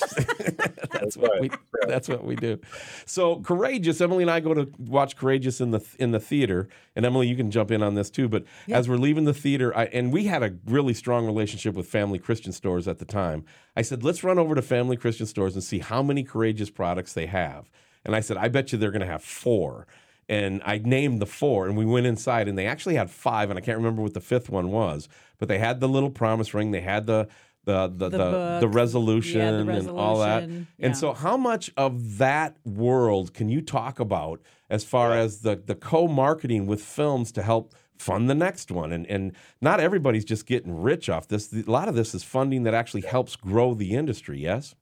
that's 0.91 1.17
what 1.17 1.31
right. 1.31 1.41
we 1.41 1.49
that's 1.87 2.07
what 2.07 2.23
we 2.23 2.35
do. 2.35 2.59
So, 3.07 3.39
courageous. 3.41 3.99
Emilee 3.99 4.23
and 4.23 4.31
I 4.31 4.39
go 4.39 4.53
to 4.53 4.69
watch 4.77 5.15
Courageous 5.17 5.59
in 5.59 5.71
the 5.71 5.81
in 5.97 6.11
the 6.11 6.19
theater, 6.19 6.67
and 6.95 7.03
Emilee, 7.05 7.27
you 7.27 7.35
can 7.35 7.49
jump 7.49 7.71
in 7.71 7.81
on 7.81 7.95
this 7.95 8.09
too. 8.11 8.29
But 8.29 8.43
Yeah. 8.67 8.77
as 8.77 8.87
we're 8.87 8.97
leaving 8.97 9.25
the 9.25 9.33
theater, 9.33 9.75
I, 9.75 9.85
and 9.85 10.13
we 10.13 10.25
had 10.25 10.43
a 10.43 10.53
really 10.67 10.93
strong 10.93 11.25
relationship 11.25 11.73
with 11.75 11.87
Family 11.87 12.19
Christian 12.19 12.51
Stores 12.51 12.87
at 12.87 12.99
the 12.99 13.05
time. 13.05 13.43
I 13.75 13.81
said, 13.81 14.03
let's 14.03 14.23
run 14.23 14.37
over 14.37 14.53
to 14.55 14.61
Family 14.61 14.97
Christian 14.97 15.25
Stores 15.25 15.55
and 15.55 15.63
see 15.63 15.79
how 15.79 16.03
many 16.03 16.23
Courageous 16.23 16.69
products 16.69 17.13
they 17.13 17.25
have. 17.27 17.69
And 18.05 18.15
I 18.15 18.19
said, 18.21 18.37
I 18.37 18.47
bet 18.47 18.71
you 18.71 18.77
they're 18.77 18.91
going 18.91 19.01
to 19.01 19.05
have 19.07 19.23
four 19.23 19.85
and 20.29 20.61
I 20.65 20.77
named 20.79 21.21
the 21.21 21.25
four, 21.25 21.67
and 21.67 21.77
we 21.77 21.85
went 21.85 22.05
inside, 22.05 22.47
and 22.47 22.57
they 22.57 22.67
actually 22.67 22.95
had 22.95 23.09
five, 23.09 23.49
and 23.49 23.57
I 23.57 23.61
can't 23.61 23.77
remember 23.77 24.01
what 24.01 24.13
the 24.13 24.21
fifth 24.21 24.49
one 24.49 24.71
was, 24.71 25.07
but 25.37 25.47
they 25.47 25.57
had 25.59 25.79
the 25.79 25.87
little 25.87 26.09
promise 26.11 26.53
ring, 26.53 26.71
they 26.71 26.81
had 26.81 27.05
the 27.05 27.27
the 27.65 27.87
the 27.87 28.09
The 28.09 28.17
the, 28.17 28.57
the, 28.61 28.67
resolution, 28.69 29.39
Yeah, 29.41 29.51
the 29.63 29.71
and 29.79 29.89
all 29.89 30.19
that. 30.19 30.41
resolution. 30.41 30.67
And 30.79 30.95
so, 30.95 31.13
how 31.13 31.35
much 31.37 31.69
of 31.75 32.17
that 32.17 32.55
world 32.65 33.33
can 33.33 33.49
you 33.49 33.61
talk 33.61 33.99
about 33.99 34.41
as 34.69 34.83
far 34.85 35.09
Yeah. 35.11 35.21
as 35.23 35.41
the 35.41 35.55
the 35.57 35.75
co-marketing 35.75 36.65
with 36.65 36.81
films 36.81 37.31
to 37.33 37.41
help 37.41 37.73
fund 37.97 38.29
the 38.29 38.35
next 38.35 38.71
one? 38.71 38.91
And 38.93 39.05
and 39.07 39.33
not 39.61 39.79
everybody's 39.81 40.23
just 40.25 40.45
getting 40.45 40.81
rich 40.81 41.09
off 41.09 41.27
this. 41.27 41.51
A 41.53 41.69
lot 41.69 41.89
of 41.89 41.95
this 41.95 42.15
is 42.15 42.23
funding 42.23 42.63
that 42.63 42.73
actually 42.73 43.01
helps 43.01 43.35
grow 43.35 43.73
the 43.73 43.91
industry. 43.95 44.39
Yes. 44.39 44.73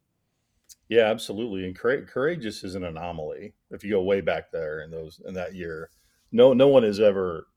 Yeah, 0.89 1.05
absolutely. 1.09 1.65
And 1.65 1.77
Coura- 1.77 2.07
Courageous 2.07 2.63
is 2.63 2.75
an 2.75 2.83
anomaly. 2.83 3.53
If 3.71 3.83
you 3.83 3.91
go 3.91 4.03
way 4.03 4.21
back 4.21 4.51
there 4.51 4.81
in 4.81 4.91
those 4.91 5.19
in 5.25 5.33
that 5.33 5.55
year, 5.55 5.89
no 6.31 6.53
no 6.53 6.67
one 6.67 6.83
has 6.83 6.99
ever 6.99 7.47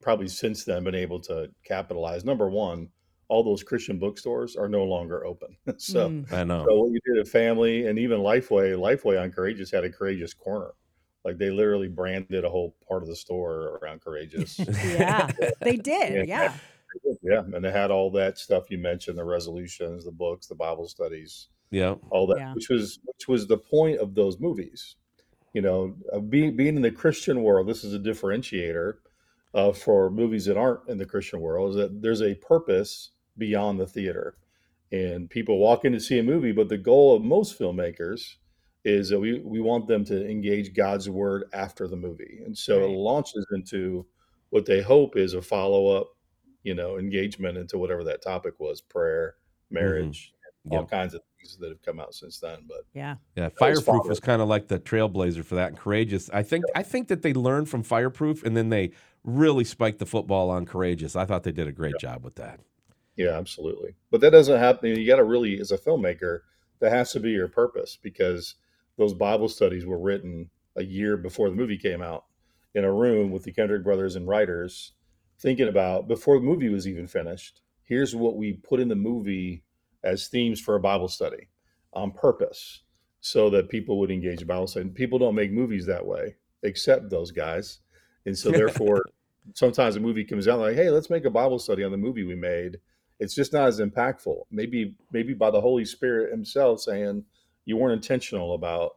probably 0.00 0.28
since 0.28 0.64
then 0.64 0.84
been 0.84 0.94
able 0.94 1.20
to 1.20 1.50
capitalize. 1.64 2.24
Number 2.24 2.48
one, 2.48 2.88
all 3.28 3.42
those 3.42 3.62
Christian 3.62 3.98
bookstores 3.98 4.54
are 4.56 4.68
no 4.68 4.84
longer 4.84 5.24
open. 5.26 5.56
so 5.78 6.08
Mm. 6.10 6.32
I 6.32 6.44
know. 6.44 6.64
so 6.68 6.78
what 6.78 6.92
you 6.92 7.00
did 7.06 7.18
at 7.20 7.28
Family 7.28 7.86
and 7.86 7.98
even 7.98 8.20
Lifeway, 8.20 8.74
Lifeway 8.74 9.20
on 9.20 9.30
Courageous 9.32 9.70
had 9.70 9.84
a 9.84 9.90
Courageous 9.90 10.34
corner. 10.34 10.72
Like 11.24 11.36
they 11.38 11.50
literally 11.50 11.88
branded 11.88 12.44
a 12.44 12.48
whole 12.50 12.76
part 12.88 13.02
of 13.02 13.08
the 13.08 13.16
store 13.16 13.78
around 13.82 14.00
Courageous. 14.02 14.58
yeah. 14.84 15.30
They 15.60 15.76
did. 15.76 16.26
Yeah. 16.28 16.54
Yeah. 17.04 17.12
yeah, 17.22 17.40
and 17.54 17.62
they 17.64 17.70
had 17.70 17.90
all 17.90 18.10
that 18.12 18.38
stuff 18.38 18.70
you 18.70 18.78
mentioned, 18.78 19.18
the 19.18 19.24
resolutions, 19.24 20.04
the 20.04 20.10
books, 20.12 20.46
the 20.46 20.54
Bible 20.54 20.88
studies 20.88 21.48
yeah. 21.70 21.94
all 22.10 22.26
that, 22.28 22.38
Yeah. 22.38 22.54
which 22.54 22.68
was 22.68 22.98
which 23.04 23.28
was 23.28 23.46
the 23.46 23.58
point 23.58 23.98
of 23.98 24.14
those 24.14 24.38
movies. 24.40 24.96
You 25.54 25.62
know, 25.62 25.96
uh, 26.12 26.20
being 26.20 26.56
being 26.56 26.76
in 26.76 26.82
the 26.82 26.90
Christian 26.90 27.42
world, 27.42 27.66
this 27.68 27.84
is 27.84 27.94
a 27.94 27.98
differentiator 27.98 28.94
uh, 29.54 29.72
for 29.72 30.10
movies 30.10 30.44
that 30.46 30.56
aren't 30.56 30.88
in 30.88 30.98
the 30.98 31.06
Christian 31.06 31.40
world. 31.40 31.70
Is 31.70 31.76
that 31.76 32.02
there's 32.02 32.22
a 32.22 32.34
purpose 32.36 33.12
beyond 33.38 33.80
the 33.80 33.86
theater, 33.86 34.36
and 34.92 35.28
people 35.30 35.58
walk 35.58 35.84
in 35.84 35.92
to 35.92 36.00
see 36.00 36.18
a 36.18 36.22
movie, 36.22 36.52
but 36.52 36.68
the 36.68 36.78
goal 36.78 37.16
of 37.16 37.22
most 37.24 37.58
filmmakers 37.58 38.36
is 38.84 39.08
that 39.08 39.18
we 39.20 39.40
we 39.40 39.60
want 39.60 39.88
them 39.88 40.04
to 40.04 40.28
engage 40.30 40.74
God's 40.74 41.08
word 41.10 41.44
after 41.52 41.88
the 41.88 41.96
movie, 41.96 42.40
and 42.44 42.56
so 42.56 42.80
Right. 42.80 42.90
it 42.90 42.96
launches 42.96 43.46
into 43.54 44.06
what 44.50 44.66
they 44.66 44.80
hope 44.82 45.16
is 45.16 45.34
a 45.34 45.42
follow 45.42 45.88
up, 45.88 46.08
you 46.62 46.74
know, 46.74 46.98
engagement 46.98 47.58
into 47.58 47.78
whatever 47.78 48.04
that 48.04 48.22
topic 48.22 48.58
was, 48.60 48.80
prayer, 48.80 49.36
marriage, 49.70 50.32
all 50.70 50.80
Yep. 50.80 50.90
kinds 50.90 51.14
of 51.14 51.22
things 51.38 51.56
that 51.58 51.68
have 51.68 51.82
come 51.82 52.00
out 52.00 52.14
since 52.14 52.38
then. 52.40 52.58
But 52.66 52.82
Yeah. 52.94 53.16
Yeah, 53.36 53.48
Fireproof 53.50 53.84
father. 53.84 54.08
was 54.08 54.20
kind 54.20 54.42
of 54.42 54.48
like 54.48 54.68
the 54.68 54.78
trailblazer 54.78 55.44
for 55.44 55.54
that, 55.56 55.68
and 55.68 55.78
Courageous. 55.78 56.28
I 56.30 56.42
think 56.42 56.64
I 56.74 56.82
think 56.82 57.08
that 57.08 57.22
they 57.22 57.32
learned 57.34 57.68
from 57.68 57.82
Fireproof, 57.82 58.42
and 58.44 58.56
then 58.56 58.68
they 58.70 58.90
really 59.24 59.64
spiked 59.64 59.98
the 59.98 60.06
football 60.06 60.50
on 60.50 60.64
Courageous. 60.66 61.16
I 61.16 61.24
thought 61.24 61.42
they 61.42 61.52
did 61.52 61.68
a 61.68 61.72
great 61.72 61.94
job 62.00 62.24
with 62.24 62.36
that. 62.36 62.60
yeah, 63.16 63.30
absolutely. 63.36 63.96
But 64.12 64.20
that 64.20 64.30
doesn't 64.30 64.58
happen. 64.60 64.90
You 64.96 65.04
got 65.06 65.16
to 65.16 65.24
really, 65.24 65.58
as 65.60 65.72
a 65.72 65.76
filmmaker, 65.78 66.40
that 66.78 66.92
has 66.92 67.10
to 67.12 67.20
be 67.20 67.30
your 67.32 67.48
purpose 67.48 67.98
because 68.00 68.54
those 68.96 69.12
Bible 69.12 69.48
studies 69.48 69.84
were 69.84 69.98
written 69.98 70.50
a 70.76 70.84
year 70.84 71.16
before 71.16 71.50
the 71.50 71.56
movie 71.56 71.76
came 71.78 72.00
out 72.00 72.26
in 72.74 72.84
a 72.84 72.92
room 72.92 73.32
with 73.32 73.42
the 73.42 73.50
Kendrick 73.52 73.82
brothers 73.82 74.14
and 74.14 74.28
writers 74.28 74.92
thinking 75.40 75.66
about 75.66 76.06
before 76.06 76.38
the 76.38 76.44
movie 76.44 76.68
was 76.68 76.86
even 76.86 77.08
finished. 77.08 77.60
Here's 77.82 78.14
what 78.14 78.36
we 78.36 78.52
put 78.52 78.78
in 78.78 78.86
the 78.88 78.94
movie 78.94 79.64
as 80.04 80.28
themes 80.28 80.60
for 80.60 80.74
a 80.74 80.80
Bible 80.80 81.08
study 81.08 81.48
on 81.92 82.12
purpose 82.12 82.82
so 83.20 83.50
that 83.50 83.68
people 83.68 83.98
would 83.98 84.10
engage 84.10 84.40
in 84.40 84.46
Bible 84.46 84.66
study. 84.66 84.86
And 84.86 84.94
people 84.94 85.18
don't 85.18 85.34
make 85.34 85.50
movies 85.52 85.86
that 85.86 86.06
way, 86.06 86.36
except 86.62 87.10
those 87.10 87.30
guys. 87.30 87.80
And 88.26 88.36
so 88.36 88.50
therefore, 88.52 89.04
sometimes 89.54 89.96
a 89.96 90.00
movie 90.00 90.24
comes 90.24 90.46
out 90.48 90.60
like, 90.60 90.76
hey, 90.76 90.90
let's 90.90 91.10
make 91.10 91.24
a 91.24 91.30
Bible 91.30 91.58
study 91.58 91.84
on 91.84 91.90
the 91.90 91.96
movie 91.96 92.24
we 92.24 92.34
made. 92.36 92.78
It's 93.20 93.34
just 93.34 93.52
not 93.52 93.66
as 93.66 93.80
impactful. 93.80 94.42
Maybe 94.50 94.94
maybe 95.12 95.34
by 95.34 95.50
the 95.50 95.60
Holy 95.60 95.84
Spirit 95.84 96.30
Himself 96.30 96.80
saying 96.80 97.24
you 97.64 97.76
weren't 97.76 97.94
intentional 97.94 98.54
about 98.54 98.96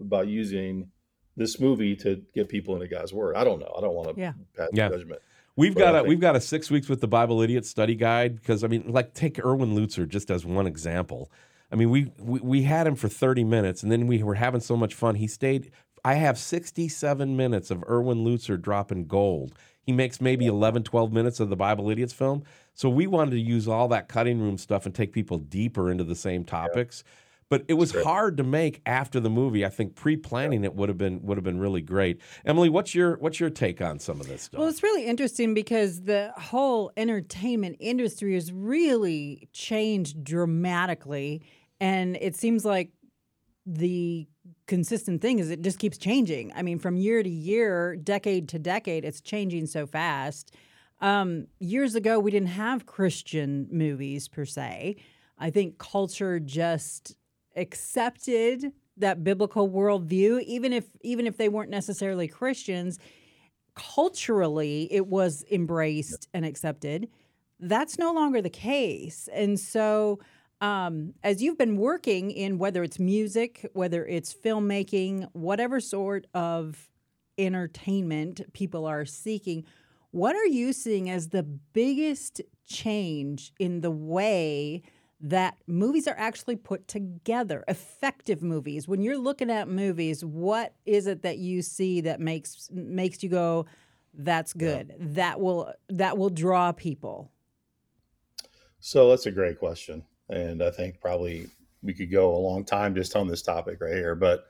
about 0.00 0.28
using 0.28 0.90
this 1.36 1.60
movie 1.60 1.96
to 1.96 2.22
get 2.34 2.48
people 2.48 2.74
into 2.74 2.88
God's 2.88 3.12
Word. 3.12 3.36
I 3.36 3.42
don't 3.44 3.58
know. 3.58 3.74
I 3.76 3.80
don't 3.80 3.94
want 3.94 4.14
to 4.14 4.20
Yeah. 4.20 4.32
pass 4.56 4.68
Yeah. 4.72 4.88
judgment. 4.88 5.20
We've 5.56 5.74
got 5.74 5.94
I 5.94 5.98
a 5.98 6.00
think- 6.02 6.08
we've 6.08 6.20
got 6.20 6.36
a 6.36 6.40
six 6.40 6.70
weeks 6.70 6.88
with 6.88 7.00
the 7.00 7.08
Bible 7.08 7.40
Idiot 7.40 7.64
study 7.64 7.94
guide 7.94 8.36
because 8.36 8.62
I 8.62 8.68
mean, 8.68 8.84
like 8.86 9.14
take 9.14 9.38
Erwin 9.44 9.74
Lutzer 9.74 10.06
just 10.08 10.30
as 10.30 10.44
one 10.44 10.66
example. 10.66 11.30
I 11.72 11.76
mean, 11.76 11.90
we, 11.90 12.12
we 12.18 12.40
we 12.40 12.62
had 12.62 12.86
him 12.86 12.94
for 12.94 13.08
thirty 13.08 13.42
minutes, 13.44 13.82
and 13.82 13.90
then 13.90 14.06
we 14.06 14.22
were 14.22 14.34
having 14.34 14.60
so 14.60 14.76
much 14.76 14.94
fun. 14.94 15.16
He 15.16 15.26
stayed. 15.26 15.70
I 16.04 16.14
have 16.14 16.38
sixty 16.38 16.88
seven 16.88 17.36
minutes 17.36 17.70
of 17.70 17.82
Erwin 17.88 18.18
Lutzer 18.24 18.60
dropping 18.60 19.06
gold. 19.06 19.54
He 19.82 19.92
makes 19.92 20.20
maybe 20.20 20.46
11, 20.46 20.82
12 20.82 21.12
minutes 21.12 21.38
of 21.38 21.48
the 21.48 21.54
Bible 21.54 21.90
Idiots 21.90 22.12
film. 22.12 22.42
So 22.74 22.88
we 22.88 23.06
wanted 23.06 23.30
to 23.30 23.40
use 23.40 23.68
all 23.68 23.86
that 23.88 24.08
cutting 24.08 24.40
room 24.40 24.58
stuff 24.58 24.84
and 24.84 24.92
take 24.92 25.12
people 25.12 25.38
deeper 25.38 25.92
into 25.92 26.02
the 26.02 26.16
same 26.16 26.42
topics. 26.42 27.04
But 27.48 27.64
it 27.68 27.74
was 27.74 27.92
Sure. 27.92 28.02
hard 28.02 28.36
to 28.38 28.42
make 28.42 28.80
after 28.86 29.20
the 29.20 29.30
movie. 29.30 29.64
I 29.64 29.68
think 29.68 29.94
pre-planning 29.94 30.64
it 30.64 30.74
would 30.74 30.88
have 30.88 30.98
been 30.98 31.22
would 31.22 31.36
have 31.36 31.44
been 31.44 31.60
really 31.60 31.80
great. 31.80 32.20
Emilee, 32.44 32.68
what's 32.68 32.94
your 32.94 33.16
what's 33.18 33.38
your 33.38 33.50
take 33.50 33.80
on 33.80 34.00
some 34.00 34.20
of 34.20 34.26
this 34.26 34.42
stuff? 34.42 34.58
Well, 34.58 34.68
it's 34.68 34.82
really 34.82 35.06
interesting 35.06 35.54
because 35.54 36.02
the 36.02 36.32
whole 36.36 36.90
entertainment 36.96 37.76
industry 37.78 38.34
has 38.34 38.52
really 38.52 39.48
changed 39.52 40.24
dramatically. 40.24 41.42
And 41.80 42.16
it 42.20 42.34
seems 42.34 42.64
like 42.64 42.90
the 43.64 44.26
consistent 44.66 45.20
thing 45.22 45.38
is 45.38 45.50
it 45.50 45.62
just 45.62 45.78
keeps 45.78 45.98
changing. 45.98 46.52
I 46.54 46.62
mean, 46.62 46.78
from 46.78 46.96
year 46.96 47.22
to 47.22 47.28
year, 47.28 47.94
decade 47.96 48.48
to 48.50 48.58
decade, 48.58 49.04
it's 49.04 49.20
changing 49.20 49.66
so 49.66 49.86
fast. 49.86 50.52
Um, 51.00 51.46
years 51.60 51.94
ago, 51.94 52.18
we 52.18 52.30
didn't 52.30 52.48
have 52.48 52.86
Christian 52.86 53.68
movies 53.70 54.28
per 54.28 54.44
se. 54.44 54.96
I 55.38 55.50
think 55.50 55.78
culture 55.78 56.40
just 56.40 57.14
accepted 57.56 58.72
that 58.96 59.24
biblical 59.24 59.70
worldview, 59.70 60.42
even 60.42 60.72
if 60.72 60.84
even 61.02 61.26
if 61.26 61.36
they 61.36 61.48
weren't 61.48 61.70
necessarily 61.70 62.28
Christians, 62.28 62.98
culturally 63.74 64.88
it 64.90 65.06
was 65.06 65.44
embraced 65.50 66.28
and 66.32 66.44
accepted. 66.44 67.08
That's 67.60 67.98
no 67.98 68.12
longer 68.12 68.42
the 68.42 68.50
case. 68.50 69.28
And 69.32 69.58
so 69.58 70.20
um, 70.60 71.12
as 71.22 71.42
you've 71.42 71.58
been 71.58 71.76
working 71.76 72.30
in 72.30 72.58
whether 72.58 72.82
it's 72.82 72.98
music, 72.98 73.68
whether 73.74 74.06
it's 74.06 74.34
filmmaking, 74.34 75.28
whatever 75.32 75.80
sort 75.80 76.26
of 76.32 76.88
entertainment 77.38 78.40
people 78.54 78.86
are 78.86 79.04
seeking, 79.04 79.64
what 80.10 80.34
are 80.34 80.46
you 80.46 80.72
seeing 80.72 81.10
as 81.10 81.28
the 81.28 81.42
biggest 81.42 82.40
change 82.66 83.52
in 83.58 83.82
the 83.82 83.90
way 83.90 84.82
that 85.28 85.56
movies 85.66 86.08
are 86.08 86.16
actually 86.18 86.56
put 86.56 86.88
together, 86.88 87.64
effective 87.68 88.42
movies? 88.42 88.88
When 88.88 89.02
you're 89.02 89.18
looking 89.18 89.50
at 89.50 89.68
movies, 89.68 90.24
what 90.24 90.74
is 90.84 91.06
it 91.06 91.22
that 91.22 91.38
you 91.38 91.62
see 91.62 92.00
that 92.02 92.20
makes 92.20 92.68
makes 92.72 93.22
you 93.22 93.28
go, 93.28 93.66
"That's 94.14 94.52
good. 94.52 94.88
Yeah. 94.90 94.96
That 95.00 95.40
will 95.40 95.72
that 95.88 96.18
will 96.18 96.30
draw 96.30 96.72
people." 96.72 97.30
So 98.80 99.10
that's 99.10 99.26
a 99.26 99.32
great 99.32 99.58
question 99.58 100.04
and 100.28 100.62
I 100.62 100.70
think 100.70 101.00
probably 101.00 101.46
we 101.82 101.94
could 101.94 102.10
go 102.10 102.34
a 102.34 102.38
long 102.38 102.64
time 102.64 102.94
just 102.94 103.16
on 103.16 103.28
this 103.28 103.42
topic 103.42 103.80
right 103.80 103.94
here. 103.94 104.14
But 104.14 104.46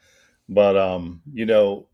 but 0.48 0.76
um, 0.76 1.22
you 1.32 1.46
know, 1.46 1.88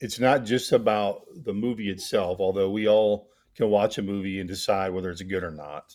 it's 0.00 0.18
not 0.18 0.44
just 0.44 0.72
about 0.72 1.22
the 1.44 1.52
movie 1.52 1.90
itself, 1.90 2.40
although 2.40 2.70
we 2.70 2.88
all 2.88 3.28
can 3.54 3.70
watch 3.70 3.98
a 3.98 4.02
movie 4.02 4.40
and 4.40 4.48
decide 4.48 4.92
whether 4.92 5.10
it's 5.10 5.22
good 5.22 5.44
or 5.44 5.50
not. 5.50 5.94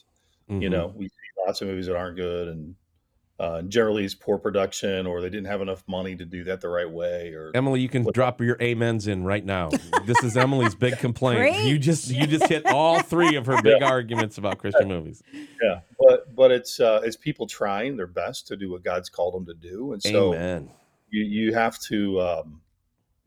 Mm-hmm. 0.50 0.62
You 0.62 0.70
know, 0.70 0.94
we 0.96 1.08
see 1.08 1.23
lots 1.46 1.62
of 1.62 1.68
movies 1.68 1.88
that 1.88 1.96
aren't 1.96 2.16
good 2.16 2.48
and 2.48 2.76
uh, 3.40 3.62
generally 3.64 4.06
it's 4.06 4.14
poor 4.14 4.38
production 4.38 5.08
or 5.08 5.20
they 5.20 5.30
didn't 5.30 5.48
have 5.48 5.62
enough 5.62 5.84
money 5.88 6.16
to 6.16 6.24
do 6.24 6.44
that 6.44 6.62
the 6.62 6.70
right 6.70 6.90
way 6.90 7.34
or 7.34 7.52
emilee 7.56 7.82
you 7.82 7.90
can 7.90 8.06
drop 8.14 8.40
your 8.40 8.56
amens 8.62 9.08
in 9.08 9.24
right 9.24 9.44
now 9.44 9.70
this 10.06 10.24
is 10.24 10.38
emilee's 10.38 10.76
big 10.76 10.98
complaint 11.00 11.40
Great. 11.40 11.66
you 11.66 11.80
just 11.80 12.10
you 12.10 12.28
just 12.28 12.48
hit 12.48 12.66
all 12.68 13.02
three 13.02 13.36
of 13.36 13.48
her 13.48 13.62
big 13.62 13.82
yeah. 13.82 13.88
arguments 13.88 14.38
about 14.38 14.60
christian 14.60 14.88
movies 14.88 15.24
yeah 15.34 15.80
but 16.00 16.34
but 16.36 16.52
it's 16.52 16.80
uh 16.80 17.02
it's 17.04 17.18
people 17.18 17.48
trying 17.48 17.98
their 17.98 18.08
best 18.08 18.48
to 18.48 18.56
do 18.56 18.72
what 18.72 18.84
god's 18.84 19.10
called 19.10 19.34
them 19.34 19.46
to 19.48 19.54
do 19.56 19.94
and 19.94 20.04
so 20.04 20.34
Amen. 20.34 20.70
you 21.10 21.24
you 21.24 21.54
have 21.54 21.80
to 21.80 22.22
um 22.22 22.62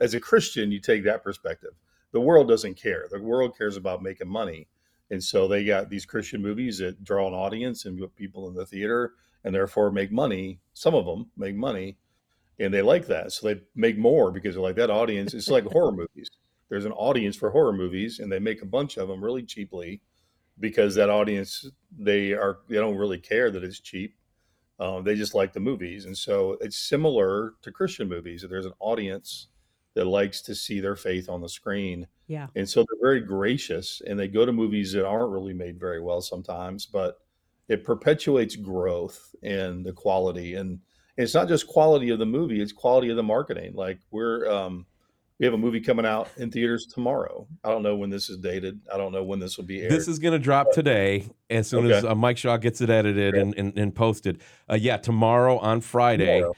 as 0.00 0.14
a 0.14 0.20
christian 0.20 0.70
you 0.70 0.80
take 0.80 1.02
that 1.04 1.25
perspective 1.25 1.72
the 2.12 2.20
world 2.20 2.46
doesn't 2.46 2.75
care 2.75 3.06
the 3.10 3.20
world 3.20 3.58
cares 3.58 3.76
about 3.76 4.02
making 4.02 4.28
money 4.28 4.68
and 5.10 5.22
so 5.22 5.46
they 5.46 5.64
got 5.64 5.88
these 5.88 6.06
christian 6.06 6.42
movies 6.42 6.78
that 6.78 7.04
draw 7.04 7.26
an 7.28 7.34
audience 7.34 7.84
and 7.84 7.98
put 7.98 8.14
people 8.14 8.48
in 8.48 8.54
the 8.54 8.66
theater 8.66 9.12
and 9.46 9.54
therefore 9.54 9.92
make 9.92 10.10
money. 10.10 10.58
Some 10.75 10.94
of 10.94 11.06
them 11.06 11.30
make 11.36 11.54
money 11.54 11.96
and 12.58 12.75
they 12.75 12.82
like 12.82 13.06
that. 13.06 13.32
So 13.32 13.46
they 13.46 13.60
make 13.76 13.96
more 13.96 14.32
because 14.32 14.54
they're 14.54 14.62
like 14.62 14.75
that 14.76 14.90
audience. 14.90 15.32
It's 15.32 15.48
like 15.48 15.64
horror 15.64 15.92
movies. 15.96 16.28
There's 16.68 16.84
an 16.84 16.92
audience 16.92 17.36
for 17.36 17.50
horror 17.50 17.72
movies 17.72 18.18
and 18.18 18.30
they 18.30 18.40
make 18.40 18.60
a 18.60 18.66
bunch 18.66 18.96
of 18.96 19.06
them 19.06 19.22
really 19.22 19.44
cheaply 19.44 20.02
because 20.58 20.96
that 20.96 21.10
audience, 21.10 21.70
they 21.96 22.32
are, 22.32 22.58
they 22.68 22.75
don't 22.75 22.96
really 22.96 23.18
care 23.18 23.50
that 23.52 23.62
it's 23.62 23.78
cheap. 23.78 24.16
Um, 24.80 25.04
they 25.04 25.14
just 25.14 25.34
like 25.34 25.52
the 25.52 25.60
movies. 25.60 26.06
And 26.06 26.18
so 26.18 26.58
it's 26.60 26.76
similar 26.76 27.54
to 27.62 27.70
Christian 27.70 28.08
movies. 28.08 28.42
That 28.42 28.48
there's 28.48 28.66
an 28.66 28.75
audience 28.80 29.46
that 29.94 30.06
likes 30.06 30.42
to 30.42 30.56
see 30.56 30.80
their 30.80 30.96
faith 30.96 31.28
on 31.28 31.40
the 31.40 31.48
screen. 31.48 32.08
Yeah. 32.26 32.49
And 32.56 32.68
so 32.68 32.80
they're 32.80 33.00
very 33.00 33.21
gracious 33.21 34.02
and 34.06 34.18
they 34.18 34.28
go 34.28 34.45
to 34.45 34.52
movies 34.52 34.92
that 34.92 35.06
aren't 35.06 35.30
really 35.30 35.54
made 35.54 35.78
very 35.78 36.00
well 36.00 36.21
sometimes, 36.21 36.85
but 36.87 37.18
it 37.68 37.85
perpetuates 37.85 38.56
growth 38.56 39.35
and 39.42 39.85
the 39.85 39.92
quality 39.92 40.54
and 40.54 40.80
it's 41.16 41.35
not 41.35 41.49
just 41.49 41.66
quality 41.66 42.11
of 42.11 42.18
the 42.18 42.26
movie 42.26 42.61
it's 42.61 42.73
quality 42.73 43.09
of 43.11 43.16
the 43.16 43.23
marketing 43.23 43.73
like 43.75 43.99
we're 44.11 44.49
um, 44.50 44.87
we 45.38 45.45
have 45.45 45.54
a 45.54 45.59
movie 45.59 45.80
coming 45.80 46.06
out 46.06 46.28
in 46.37 46.50
theaters 46.50 46.87
tomorrow 46.87 47.47
i 47.64 47.71
don't 47.71 47.83
know 47.83 47.97
when 47.97 48.11
this 48.11 48.28
is 48.28 48.38
dated 48.38 48.80
i 48.92 48.97
don't 48.97 49.12
know 49.12 49.25
when 49.25 49.38
this 49.38 49.56
will 49.56 49.64
be 49.64 49.80
aired. 49.80 49.90
this 49.90 50.09
is 50.09 50.18
going 50.18 50.33
to 50.33 50.38
drop 50.38 50.71
today 50.73 51.26
as 51.50 51.68
soon 51.68 51.87
okay. 51.87 51.97
as 51.97 52.04
uh, 52.04 52.14
mike 52.14 52.38
shaw 52.38 52.56
gets 52.56 52.80
it 52.80 52.90
edited 52.90 53.35
okay. 53.35 53.42
and, 53.42 53.54
and, 53.56 53.78
and, 53.78 53.95
posted 53.95 54.40
uh, 54.71 54.75
yeah 54.75 54.97
tomorrow 54.97 55.59
on 55.59 55.80
friday 55.80 56.40
tomorrow. 56.40 56.54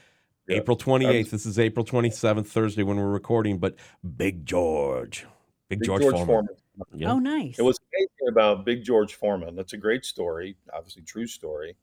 april 0.49 0.77
28th 0.77 1.29
this 1.29 1.45
is 1.45 1.57
april 1.57 1.85
27th 1.85 2.47
thursday 2.47 2.83
when 2.83 2.97
we're 2.97 3.07
recording 3.07 3.57
but 3.57 3.75
big 4.17 4.45
george 4.45 5.25
big, 5.69 5.79
big 5.79 5.85
george, 5.85 6.01
george 6.01 6.15
foreman. 6.15 6.27
foreman 6.27 6.47
yeah. 6.93 7.11
Oh, 7.11 7.19
nice. 7.19 7.59
It 7.59 7.63
was 7.63 7.79
amazing 7.93 8.29
about 8.29 8.65
Big 8.65 8.83
George 8.83 9.15
Foreman. 9.15 9.55
That's 9.55 9.73
a 9.73 9.77
great 9.77 10.05
story, 10.05 10.55
obviously 10.73 11.03
true 11.03 11.27
story. 11.27 11.75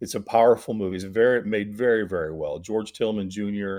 It's 0.00 0.14
a 0.14 0.20
powerful 0.20 0.72
movie. 0.72 0.96
It's 0.96 1.04
very 1.04 1.44
made 1.44 1.74
very 1.74 2.06
very 2.06 2.32
well. 2.32 2.58
George 2.58 2.92
Tillman 2.92 3.28
Jr. 3.28 3.78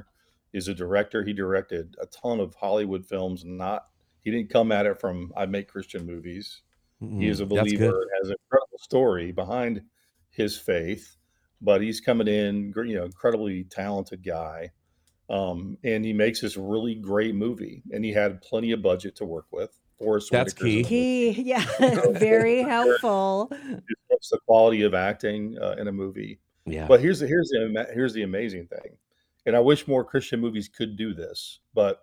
is 0.53 0.67
a 0.67 0.73
director. 0.73 1.23
He 1.23 1.33
directed 1.33 1.95
a 1.99 2.05
ton 2.07 2.39
of 2.39 2.53
Hollywood 2.55 3.05
films. 3.05 3.43
Not 3.43 3.87
he 4.23 4.31
didn't 4.31 4.51
come 4.51 4.71
at 4.71 4.85
it 4.85 4.99
from 4.99 5.31
I 5.35 5.45
make 5.45 5.67
Christian 5.67 6.05
movies. 6.05 6.61
Mm-hmm. 7.01 7.21
He 7.21 7.27
is 7.27 7.39
a 7.39 7.45
believer. 7.45 8.07
Has 8.21 8.29
an 8.29 8.35
incredible 8.45 8.79
story 8.79 9.31
behind 9.31 9.81
his 10.29 10.57
faith, 10.57 11.17
but 11.59 11.81
he's 11.81 11.99
coming 11.99 12.27
in, 12.27 12.71
you 12.75 12.95
know, 12.95 13.05
incredibly 13.05 13.63
talented 13.63 14.23
guy. 14.23 14.71
Um, 15.31 15.77
and 15.85 16.03
he 16.03 16.11
makes 16.11 16.41
this 16.41 16.57
really 16.57 16.93
great 16.93 17.35
movie, 17.35 17.81
and 17.93 18.03
he 18.03 18.11
had 18.11 18.41
plenty 18.41 18.71
of 18.73 18.81
budget 18.81 19.15
to 19.15 19.25
work 19.25 19.45
with. 19.49 19.71
Forest 19.97 20.29
That's 20.29 20.51
key. 20.51 20.83
Key, 20.83 21.29
yeah, 21.31 21.65
very 22.11 22.61
helpful. 22.61 23.49
It's 24.09 24.29
the 24.29 24.39
quality 24.45 24.81
of 24.81 24.93
acting 24.93 25.57
uh, 25.61 25.75
in 25.79 25.87
a 25.87 25.91
movie. 25.91 26.39
Yeah. 26.65 26.85
But 26.85 26.99
here's 26.99 27.19
the 27.19 27.27
here's 27.27 27.47
the 27.49 27.87
here's 27.93 28.13
the 28.13 28.23
amazing 28.23 28.67
thing, 28.67 28.97
and 29.45 29.55
I 29.55 29.61
wish 29.61 29.87
more 29.87 30.03
Christian 30.03 30.41
movies 30.41 30.67
could 30.67 30.97
do 30.97 31.13
this. 31.13 31.59
But 31.73 32.01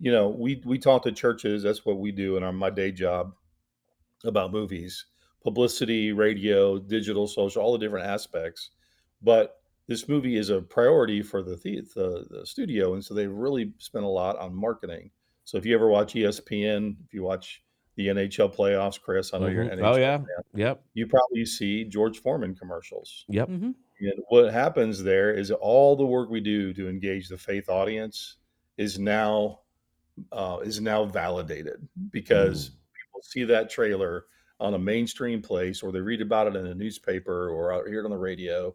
you 0.00 0.10
know, 0.10 0.28
we 0.28 0.60
we 0.64 0.78
talk 0.78 1.04
to 1.04 1.12
churches. 1.12 1.62
That's 1.62 1.86
what 1.86 2.00
we 2.00 2.10
do 2.10 2.36
in 2.36 2.42
our 2.42 2.52
my 2.52 2.70
day 2.70 2.90
job 2.90 3.34
about 4.24 4.50
movies, 4.50 5.06
publicity, 5.44 6.12
radio, 6.12 6.78
digital, 6.78 7.28
social, 7.28 7.62
all 7.62 7.72
the 7.72 7.78
different 7.78 8.06
aspects. 8.06 8.70
But 9.22 9.57
this 9.88 10.08
movie 10.08 10.36
is 10.36 10.50
a 10.50 10.60
priority 10.60 11.22
for 11.22 11.42
the, 11.42 11.56
the, 11.56 12.26
the 12.30 12.46
studio, 12.46 12.94
and 12.94 13.04
so 13.04 13.14
they 13.14 13.26
really 13.26 13.72
spent 13.78 14.04
a 14.04 14.08
lot 14.08 14.38
on 14.38 14.54
marketing. 14.54 15.10
So 15.44 15.56
if 15.56 15.64
you 15.64 15.74
ever 15.74 15.88
watch 15.88 16.12
ESPN, 16.12 16.96
if 17.06 17.14
you 17.14 17.22
watch 17.22 17.62
the 17.96 18.08
NHL 18.08 18.54
playoffs, 18.54 19.00
Chris, 19.00 19.32
I 19.32 19.38
know 19.38 19.46
mm-hmm. 19.46 19.54
you're 19.54 19.62
an 19.64 19.78
NHL. 19.78 19.94
Oh 19.94 19.98
yeah, 19.98 20.16
fan, 20.18 20.26
yep. 20.54 20.82
You 20.92 21.06
probably 21.06 21.46
see 21.46 21.84
George 21.84 22.20
Foreman 22.20 22.54
commercials. 22.54 23.24
Yep. 23.28 23.48
Mm-hmm. 23.48 23.70
And 24.00 24.12
what 24.28 24.52
happens 24.52 25.02
there 25.02 25.32
is 25.32 25.50
all 25.50 25.96
the 25.96 26.06
work 26.06 26.28
we 26.28 26.40
do 26.40 26.72
to 26.74 26.88
engage 26.88 27.28
the 27.28 27.38
faith 27.38 27.68
audience 27.68 28.36
is 28.76 28.98
now 28.98 29.60
uh, 30.32 30.58
is 30.62 30.80
now 30.80 31.06
validated 31.06 31.88
because 32.10 32.68
mm. 32.68 32.72
people 32.94 33.22
see 33.22 33.44
that 33.44 33.70
trailer 33.70 34.26
on 34.60 34.74
a 34.74 34.78
mainstream 34.78 35.40
place, 35.40 35.82
or 35.82 35.92
they 35.92 36.00
read 36.00 36.20
about 36.20 36.48
it 36.48 36.56
in 36.56 36.66
a 36.66 36.74
newspaper, 36.74 37.48
or 37.48 37.72
out 37.72 37.86
here 37.86 38.04
on 38.04 38.10
the 38.10 38.16
radio, 38.16 38.74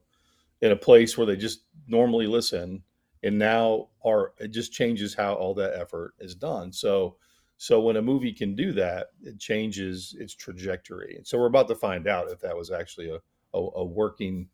in 0.64 0.72
a 0.72 0.76
place 0.76 1.18
where 1.18 1.28
they 1.28 1.36
just 1.36 1.66
normally 1.88 2.26
listen 2.26 2.82
and 3.22 3.38
now 3.38 3.90
are 4.06 4.32
it 4.40 4.48
just 4.48 4.72
changes 4.72 5.14
how 5.14 5.34
all 5.34 5.54
that 5.54 5.78
effort 5.78 6.14
is 6.20 6.36
done. 6.36 6.72
So 6.72 7.18
so 7.58 7.82
when 7.82 7.98
a 7.98 8.02
movie 8.02 8.32
can 8.32 8.56
do 8.56 8.72
that 8.72 9.08
it 9.22 9.38
changes 9.40 10.16
its 10.18 10.34
trajectory. 10.34 11.16
And 11.18 11.28
so 11.28 11.38
we're 11.38 11.48
about 11.48 11.68
to 11.68 11.76
find 11.76 12.08
out 12.08 12.32
if 12.32 12.40
that 12.40 12.56
was 12.56 12.72
actually 12.72 13.10
a, 13.10 13.18
a, 13.54 13.60
a 13.76 13.86
working 13.86 14.48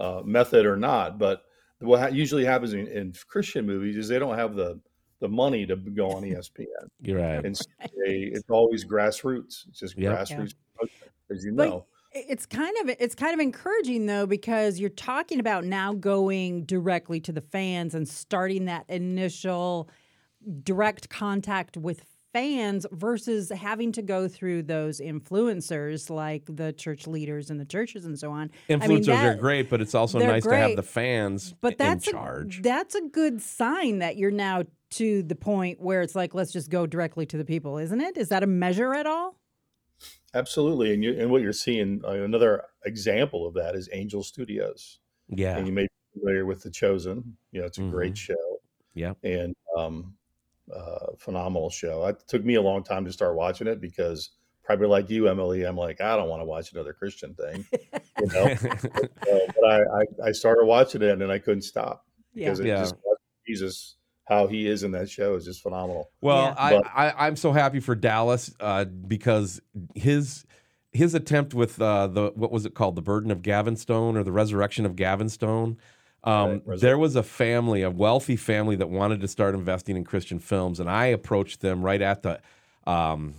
uh, 0.00 0.22
method 0.24 0.66
or 0.66 0.76
not. 0.76 1.16
But 1.16 1.44
what 1.78 2.12
usually 2.12 2.44
happens 2.44 2.72
in, 2.72 2.88
in, 2.88 3.12
christian 3.28 3.64
movies 3.64 3.96
is 3.96 4.08
they 4.08 4.18
don't 4.18 4.36
have 4.36 4.56
the 4.56 4.80
the 5.20 5.28
money 5.28 5.64
to 5.64 5.76
go 5.76 6.10
on 6.10 6.22
espn 6.24 6.66
you're 7.02 7.20
right. 7.20 7.44
And 7.44 7.56
so 7.56 7.64
they, 8.04 8.30
it's 8.34 8.50
always 8.50 8.84
grassroots. 8.84 9.68
It's 9.68 9.78
just 9.78 9.96
yep. 9.96 10.18
grassroots 10.18 10.54
yeah. 10.82 10.88
as 11.30 11.44
you 11.44 11.52
know 11.52 11.86
it's 12.28 12.46
kind 12.46 12.74
of 12.82 12.96
it's 12.98 13.14
kind 13.14 13.34
of 13.34 13.40
encouraging 13.40 14.06
though 14.06 14.26
because 14.26 14.78
you're 14.78 14.90
talking 14.90 15.40
about 15.40 15.64
now 15.64 15.92
going 15.92 16.64
directly 16.64 17.20
to 17.20 17.32
the 17.32 17.40
fans 17.40 17.94
and 17.94 18.08
starting 18.08 18.66
that 18.66 18.84
initial 18.88 19.88
direct 20.62 21.08
contact 21.08 21.76
with 21.76 22.04
fans 22.32 22.84
versus 22.92 23.50
having 23.50 23.92
to 23.92 24.02
go 24.02 24.28
through 24.28 24.62
those 24.62 25.00
influencers 25.00 26.10
like 26.10 26.44
the 26.48 26.72
church 26.74 27.06
leaders 27.06 27.48
and 27.48 27.58
the 27.58 27.64
churches 27.64 28.04
and 28.04 28.18
so 28.18 28.30
on. 28.30 28.50
Influencers 28.68 28.82
I 28.82 28.86
mean, 28.88 29.02
that, 29.02 29.26
are 29.26 29.34
great, 29.36 29.70
but 29.70 29.80
it's 29.80 29.94
also 29.94 30.18
nice 30.18 30.42
great, 30.42 30.56
to 30.56 30.68
have 30.68 30.76
the 30.76 30.82
fans 30.82 31.54
but 31.60 31.78
that's 31.78 32.06
in 32.06 32.12
charge. 32.12 32.58
A, 32.58 32.62
that's 32.62 32.94
a 32.94 33.02
good 33.02 33.40
sign 33.40 34.00
that 34.00 34.16
you're 34.16 34.30
now 34.30 34.64
to 34.90 35.22
the 35.22 35.34
point 35.34 35.80
where 35.80 36.02
it's 36.02 36.14
like 36.14 36.34
let's 36.34 36.52
just 36.52 36.70
go 36.70 36.86
directly 36.86 37.26
to 37.26 37.36
the 37.36 37.44
people, 37.44 37.78
isn't 37.78 38.00
it? 38.00 38.16
Is 38.16 38.28
that 38.28 38.42
a 38.42 38.46
measure 38.46 38.94
at 38.94 39.06
all? 39.06 39.36
Absolutely, 40.34 40.92
and 40.92 41.02
you 41.02 41.18
and 41.18 41.30
what 41.30 41.42
you're 41.42 41.52
seeing 41.52 42.02
uh, 42.04 42.10
another 42.10 42.64
example 42.84 43.46
of 43.46 43.54
that 43.54 43.74
is 43.74 43.88
Angel 43.92 44.22
Studios. 44.22 44.98
Yeah, 45.28 45.56
and 45.56 45.66
you 45.66 45.72
may 45.72 45.84
be 45.84 46.18
familiar 46.18 46.46
with 46.46 46.62
The 46.62 46.70
Chosen. 46.70 47.36
You 47.52 47.60
know, 47.60 47.66
it's 47.66 47.78
a 47.78 47.82
mm-hmm. 47.82 47.90
great 47.90 48.18
show. 48.18 48.34
Yeah, 48.94 49.12
and 49.22 49.54
um, 49.76 50.14
uh, 50.74 51.12
phenomenal 51.18 51.70
show. 51.70 52.04
It 52.06 52.22
took 52.26 52.44
me 52.44 52.54
a 52.54 52.62
long 52.62 52.82
time 52.82 53.04
to 53.04 53.12
start 53.12 53.36
watching 53.36 53.66
it 53.66 53.80
because 53.80 54.30
probably 54.66 54.88
like 54.88 55.08
you, 55.08 55.28
Emilee. 55.28 55.64
I'm 55.64 55.76
like, 55.76 56.00
I 56.00 56.16
don't 56.16 56.28
want 56.28 56.40
to 56.40 56.46
watch 56.46 56.72
another 56.72 56.92
Christian 56.92 57.34
thing, 57.34 57.64
you 58.20 58.26
know. 58.26 58.44
uh, 58.44 59.46
but 59.60 59.64
I, 59.64 59.80
I, 59.80 60.28
I 60.28 60.32
started 60.32 60.66
watching 60.66 61.02
it 61.02 61.22
and 61.22 61.30
I 61.30 61.38
couldn't 61.38 61.62
stop 61.62 62.04
Yeah. 62.34 62.46
because 62.46 62.60
it 62.60 62.66
Yeah. 62.66 62.78
just 62.78 62.96
Jesus 63.46 63.95
how 64.26 64.46
he 64.46 64.66
is 64.66 64.82
in 64.82 64.90
that 64.92 65.08
show 65.08 65.34
is 65.36 65.44
just 65.44 65.62
phenomenal. 65.62 66.10
Well, 66.20 66.54
Yeah. 66.58 66.80
I, 66.94 67.06
I 67.08 67.26
I'm 67.26 67.36
so 67.36 67.52
happy 67.52 67.80
for 67.80 67.94
Dallas 67.94 68.54
uh, 68.60 68.84
because 68.84 69.60
his 69.94 70.44
his 70.92 71.14
attempt 71.14 71.54
with 71.54 71.80
uh, 71.80 72.06
the 72.08 72.32
what 72.34 72.50
was 72.50 72.66
it 72.66 72.74
called 72.74 72.96
the 72.96 73.02
burden 73.02 73.30
of 73.30 73.42
Gavin 73.42 73.76
Stone 73.76 74.16
or 74.16 74.22
the 74.22 74.32
resurrection 74.32 74.84
of 74.84 74.96
Gavin 74.96 75.28
Stone. 75.28 75.78
Um, 76.24 76.62
Right, 76.64 76.80
there 76.80 76.98
was 76.98 77.14
a 77.14 77.22
family, 77.22 77.82
a 77.82 77.90
wealthy 77.90 78.34
family 78.34 78.74
that 78.76 78.88
wanted 78.88 79.20
to 79.20 79.28
start 79.28 79.54
investing 79.54 79.96
in 79.96 80.04
Christian 80.04 80.40
films, 80.40 80.80
and 80.80 80.90
I 80.90 81.06
approached 81.06 81.60
them 81.60 81.82
right 81.82 82.02
at 82.02 82.22
the 82.22 82.40
um, 82.84 83.34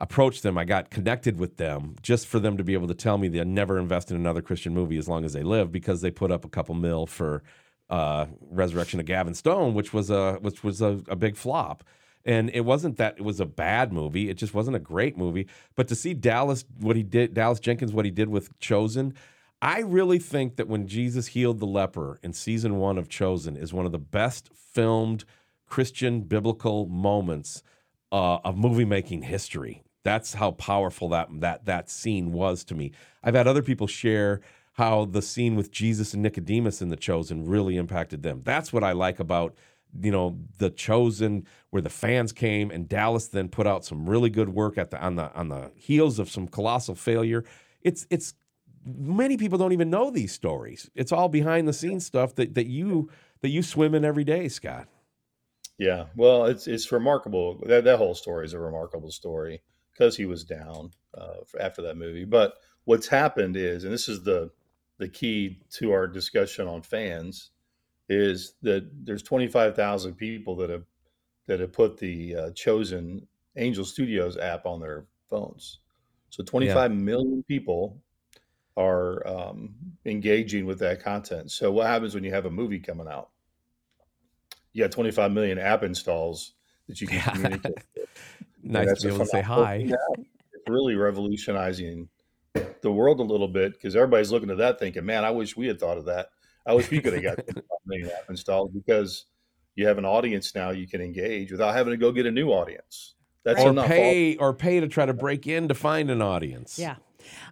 approached 0.00 0.42
them. 0.42 0.58
I 0.58 0.64
got 0.64 0.90
connected 0.90 1.38
with 1.38 1.56
them 1.56 1.94
just 2.02 2.26
for 2.26 2.40
them 2.40 2.56
to 2.56 2.64
be 2.64 2.74
able 2.74 2.88
to 2.88 2.94
tell 2.94 3.16
me 3.16 3.28
they'll 3.28 3.44
never 3.44 3.78
invest 3.78 4.10
in 4.10 4.16
another 4.16 4.42
Christian 4.42 4.74
movie 4.74 4.98
as 4.98 5.08
long 5.08 5.24
as 5.24 5.34
they 5.34 5.44
live 5.44 5.70
because 5.70 6.00
they 6.00 6.10
put 6.10 6.32
up 6.32 6.44
a 6.44 6.48
couple 6.48 6.74
mil 6.74 7.06
for 7.06 7.44
uh, 7.90 8.26
Resurrection 8.40 9.00
of 9.00 9.06
Gavin 9.06 9.34
Stone, 9.34 9.74
which 9.74 9.92
was 9.92 10.10
a 10.10 10.34
which 10.34 10.64
was 10.64 10.80
a, 10.82 11.02
a 11.08 11.16
big 11.16 11.36
flop. 11.36 11.84
And 12.24 12.50
it 12.50 12.62
wasn't 12.62 12.96
that 12.96 13.14
it 13.18 13.22
was 13.22 13.38
a 13.38 13.46
bad 13.46 13.92
movie; 13.92 14.28
it 14.28 14.34
just 14.34 14.54
wasn't 14.54 14.76
a 14.76 14.80
great 14.80 15.16
movie. 15.16 15.46
But 15.76 15.88
to 15.88 15.94
see 15.94 16.12
Dallas 16.14 16.64
what 16.80 16.96
he 16.96 17.02
did, 17.02 17.34
Dallas 17.34 17.60
Jenkins 17.60 17.92
what 17.92 18.04
he 18.04 18.10
did 18.10 18.28
with 18.28 18.58
Chosen, 18.58 19.14
I 19.62 19.80
really 19.80 20.18
think 20.18 20.56
that 20.56 20.68
when 20.68 20.86
Jesus 20.86 21.28
healed 21.28 21.60
the 21.60 21.66
leper 21.66 22.18
in 22.22 22.32
season 22.32 22.76
one 22.76 22.98
of 22.98 23.08
Chosen 23.08 23.56
is 23.56 23.72
one 23.72 23.86
of 23.86 23.92
the 23.92 23.98
best 23.98 24.50
filmed 24.54 25.24
Christian 25.66 26.22
biblical 26.22 26.86
moments 26.86 27.62
uh, 28.12 28.38
of 28.44 28.56
movie 28.56 28.84
making 28.84 29.22
history. 29.22 29.82
That's 30.04 30.34
how 30.34 30.52
powerful 30.52 31.08
that 31.10 31.28
that 31.40 31.64
that 31.64 31.90
scene 31.90 32.32
was 32.32 32.64
to 32.64 32.74
me. 32.74 32.92
I've 33.22 33.34
had 33.34 33.48
other 33.48 33.62
people 33.62 33.86
share 33.86 34.40
how 34.76 35.06
the 35.06 35.22
scene 35.22 35.56
with 35.56 35.70
Jesus 35.70 36.12
and 36.12 36.22
Nicodemus 36.22 36.82
in 36.82 36.90
The 36.90 36.96
Chosen 36.96 37.46
really 37.46 37.78
impacted 37.78 38.22
them. 38.22 38.42
That's 38.44 38.74
what 38.74 38.84
I 38.84 38.92
like 38.92 39.18
about 39.18 39.54
you 39.98 40.10
know 40.10 40.38
The 40.58 40.68
Chosen, 40.68 41.46
where 41.70 41.80
the 41.80 41.88
fans 41.90 42.32
came 42.32 42.70
and 42.70 42.86
Dallas 42.88 43.28
then 43.28 43.48
put 43.48 43.66
out 43.66 43.84
some 43.86 44.08
really 44.08 44.28
good 44.28 44.50
work 44.50 44.76
at 44.76 44.90
the 44.90 45.00
on 45.02 45.16
the 45.16 45.32
on 45.34 45.48
the 45.48 45.70
heels 45.74 46.18
of 46.18 46.30
some 46.30 46.46
colossal 46.46 46.94
failure. 46.94 47.44
It's 47.80 48.06
it's 48.10 48.34
many 48.84 49.38
people 49.38 49.56
don't 49.56 49.72
even 49.72 49.88
know 49.88 50.10
these 50.10 50.32
stories. 50.32 50.90
It's 50.94 51.10
all 51.12 51.30
behind 51.30 51.66
the 51.66 51.72
scenes 51.72 52.04
stuff 52.04 52.34
that 52.34 52.54
that 52.54 52.66
you 52.66 53.10
that 53.40 53.48
you 53.48 53.62
swim 53.62 53.94
in 53.94 54.04
every 54.04 54.24
day, 54.24 54.48
Scott. 54.48 54.88
Yeah, 55.78 56.06
well, 56.16 56.44
it's 56.44 56.66
it's 56.66 56.92
remarkable. 56.92 57.62
That 57.64 57.84
that 57.84 57.96
whole 57.96 58.14
story 58.14 58.44
is 58.44 58.52
a 58.52 58.58
remarkable 58.58 59.10
story 59.10 59.62
because 59.92 60.18
he 60.18 60.26
was 60.26 60.44
down 60.44 60.90
uh, 61.16 61.38
after 61.58 61.80
that 61.82 61.96
movie. 61.96 62.26
But 62.26 62.54
what's 62.84 63.08
happened 63.08 63.56
is, 63.56 63.84
and 63.84 63.92
this 63.92 64.08
is 64.08 64.22
the 64.22 64.50
the 64.98 65.08
key 65.08 65.60
to 65.70 65.92
our 65.92 66.06
discussion 66.06 66.66
on 66.66 66.82
fans, 66.82 67.50
is 68.08 68.54
that 68.62 68.88
there's 69.04 69.22
25,000 69.22 70.14
people 70.14 70.56
that 70.56 70.70
have 70.70 70.84
that 71.46 71.60
have 71.60 71.72
put 71.72 71.96
the 71.98 72.34
uh, 72.34 72.50
chosen 72.52 73.26
Angel 73.56 73.84
Studios 73.84 74.36
app 74.36 74.66
on 74.66 74.80
their 74.80 75.06
phones. 75.30 75.78
So 76.30 76.42
25 76.42 76.90
million 76.92 77.44
people 77.46 78.02
are 78.76 79.26
um, 79.26 79.74
engaging 80.04 80.66
with 80.66 80.78
that 80.80 81.02
content. 81.02 81.50
So 81.52 81.70
what 81.72 81.86
happens 81.86 82.14
when 82.14 82.24
you 82.24 82.32
have 82.32 82.46
a 82.46 82.50
movie 82.50 82.80
coming 82.80 83.06
out? 83.08 83.30
You 84.72 84.82
got 84.82 84.90
25 84.90 85.32
million 85.32 85.58
app 85.58 85.82
installs 85.82 86.54
that 86.88 87.00
you 87.00 87.06
can 87.06 87.16
Yeah. 87.18 87.30
communicate. 87.30 87.76
with. 87.94 88.08
Nice 88.62 88.92
to 88.94 89.02
be 89.02 89.08
able 89.14 89.24
to 89.24 89.26
say 89.26 89.42
hi. 89.42 89.86
It's 89.86 90.68
really 90.68 90.96
revolutionizing 90.96 92.08
the 92.82 92.92
world 92.92 93.20
a 93.20 93.24
little 93.24 93.48
bit 93.48 93.72
because 93.72 93.96
everybody's 93.96 94.30
looking 94.30 94.50
at 94.50 94.58
that 94.58 94.78
thinking, 94.78 95.04
man, 95.04 95.24
I 95.24 95.30
wish 95.30 95.56
we 95.56 95.66
had 95.66 95.78
thought 95.80 95.98
of 95.98 96.06
that. 96.06 96.30
I 96.66 96.74
wish 96.74 96.90
we 96.90 97.00
could 97.00 97.12
have 97.12 97.22
got 97.22 97.36
25 97.36 97.62
million 97.86 98.10
app 98.10 98.28
installed 98.28 98.74
because 98.74 99.26
you 99.74 99.86
have 99.86 99.98
an 99.98 100.04
audience 100.04 100.54
now 100.54 100.70
you 100.70 100.88
can 100.88 101.00
engage 101.00 101.52
without 101.52 101.74
having 101.74 101.92
to 101.92 101.96
go 101.96 102.10
get 102.12 102.26
a 102.26 102.30
new 102.30 102.48
audience. 102.50 103.14
That's 103.44 103.62
or 103.62 103.70
enough. 103.70 103.86
pay 103.86 104.36
or 104.36 104.52
pay 104.52 104.80
to 104.80 104.88
try 104.88 105.06
to 105.06 105.14
break 105.14 105.46
in 105.46 105.68
to 105.68 105.74
find 105.74 106.10
an 106.10 106.20
audience. 106.20 106.78
Yeah. 106.78 106.96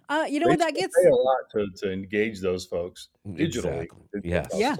Uh, 0.09 0.25
you 0.29 0.39
know 0.39 0.47
They 0.47 0.51
what? 0.51 0.59
That 0.59 0.75
gets. 0.75 0.93
pay 1.01 1.09
a 1.09 1.15
lot 1.15 1.37
to, 1.53 1.67
to 1.77 1.91
engage 1.91 2.41
those 2.41 2.65
folks 2.65 3.09
digitally. 3.27 3.83
Exactly. 3.83 4.21
Yes. 4.23 4.49
Yeah. 4.53 4.75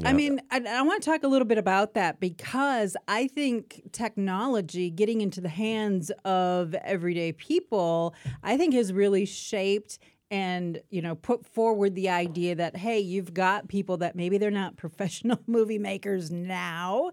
Yeah. 0.00 0.08
I 0.08 0.12
mean, 0.14 0.40
I, 0.50 0.62
I 0.66 0.82
want 0.82 1.02
to 1.02 1.10
talk 1.10 1.24
a 1.24 1.28
little 1.28 1.46
bit 1.46 1.58
about 1.58 1.92
that 1.92 2.20
because 2.20 2.96
I 3.06 3.26
think 3.26 3.82
technology 3.92 4.88
getting 4.88 5.20
into 5.20 5.42
the 5.42 5.50
hands 5.50 6.10
of 6.24 6.74
everyday 6.74 7.32
people, 7.32 8.14
I 8.42 8.56
think 8.56 8.72
has 8.74 8.94
really 8.94 9.26
shaped 9.26 9.98
and 10.30 10.80
you 10.90 11.02
know 11.02 11.16
put 11.16 11.44
forward 11.44 11.94
the 11.94 12.08
idea 12.08 12.54
that 12.54 12.76
hey, 12.76 12.98
you've 12.98 13.34
got 13.34 13.68
people 13.68 13.98
that 13.98 14.16
maybe 14.16 14.38
they're 14.38 14.50
not 14.50 14.76
professional 14.76 15.38
movie 15.46 15.78
makers 15.78 16.30
now, 16.30 17.10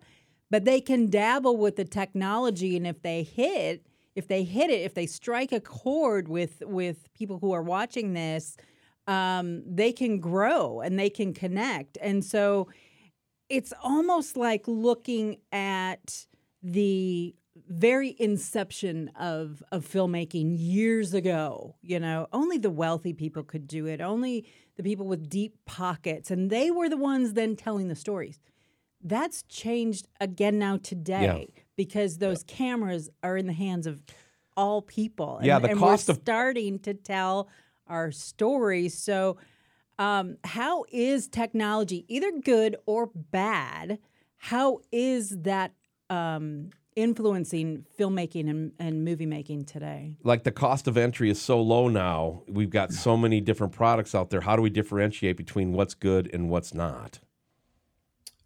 but 0.50 0.64
they 0.64 0.80
can 0.80 1.10
dabble 1.10 1.58
with 1.58 1.76
the 1.76 1.86
technology, 1.86 2.78
and 2.78 2.88
if 2.88 3.02
they 3.02 3.24
hit, 3.24 3.86
if 4.16 4.30
they 4.30 4.44
hit 4.44 4.70
it, 4.70 4.82
if 4.82 4.94
they 4.94 5.08
strike 5.08 5.52
a 5.52 5.60
chord 5.60 6.30
with 6.30 6.64
with 6.66 7.14
people 7.14 7.40
who 7.40 7.52
are 7.52 7.64
watching 7.64 8.14
this, 8.14 8.56
um, 9.08 9.64
they 9.66 9.92
can 9.92 10.20
grow 10.20 10.82
and 10.82 11.00
they 11.00 11.10
can 11.10 11.34
connect. 11.34 11.98
And 12.02 12.24
so 12.24 12.68
it's 13.50 13.74
almost 13.82 14.36
like 14.36 14.68
looking 14.68 15.38
at 15.52 16.26
the 16.62 17.34
very 17.70 18.16
inception 18.20 19.10
of, 19.20 19.64
of 19.72 19.86
filmmaking 19.88 20.56
years 20.58 21.14
ago. 21.14 21.76
You 21.82 22.00
know, 22.00 22.28
only 22.34 22.58
the 22.58 22.70
wealthy 22.70 23.14
people 23.14 23.44
could 23.44 23.68
do 23.68 23.86
it, 23.88 24.02
only 24.02 24.46
the 24.76 24.84
people 24.84 25.08
with 25.08 25.30
deep 25.30 25.56
pockets. 25.66 26.30
And 26.30 26.50
they 26.50 26.70
were 26.70 26.90
the 26.90 26.98
ones 26.98 27.34
then 27.34 27.56
telling 27.56 27.88
the 27.88 27.96
stories. 27.96 28.40
That's 29.02 29.44
changed 29.44 30.08
again 30.20 30.60
now 30.60 30.78
today 30.78 31.54
because 31.76 32.18
those 32.18 32.44
cameras 32.44 33.10
are 33.24 33.38
in 33.38 33.48
the 33.48 33.54
hands 33.54 33.88
of 33.88 34.04
all 34.58 34.82
people. 34.82 35.40
Yeah, 35.42 35.58
and, 35.58 35.66
the 35.66 35.70
and 35.70 35.80
cost 35.80 36.08
we're 36.08 36.14
of- 36.14 36.18
starting 36.22 36.80
to 36.80 36.94
tell 36.94 37.48
our 37.90 38.12
stories. 38.12 38.98
So, 38.98 39.38
um, 40.00 40.38
how 40.44 40.86
is 40.92 41.28
technology, 41.28 42.06
either 42.08 42.32
good 42.32 42.76
or 42.86 43.08
bad, 43.16 44.00
how 44.38 44.80
is 44.92 45.30
that 45.42 45.74
um, 46.10 46.70
influencing 46.96 47.86
filmmaking 48.00 48.50
and, 48.50 48.74
and 48.80 49.04
movie 49.04 49.26
making 49.26 49.66
today? 49.66 50.16
like 50.24 50.44
the 50.44 50.52
cost 50.52 50.88
of 50.88 50.98
entry 50.98 51.30
is 51.30 51.42
so 51.42 51.62
low 51.62 51.88
now. 51.88 52.44
We've 52.48 52.70
got 52.70 52.92
so 52.94 53.18
many 53.18 53.42
different 53.42 53.74
products 53.74 54.14
out 54.14 54.30
there. 54.30 54.42
How 54.42 54.56
do 54.56 54.62
we 54.62 54.70
differentiate 54.70 55.38
between 55.38 55.74
what's 55.74 55.94
good 55.94 56.30
and 56.34 56.50
what's 56.50 56.74
not? 56.74 57.20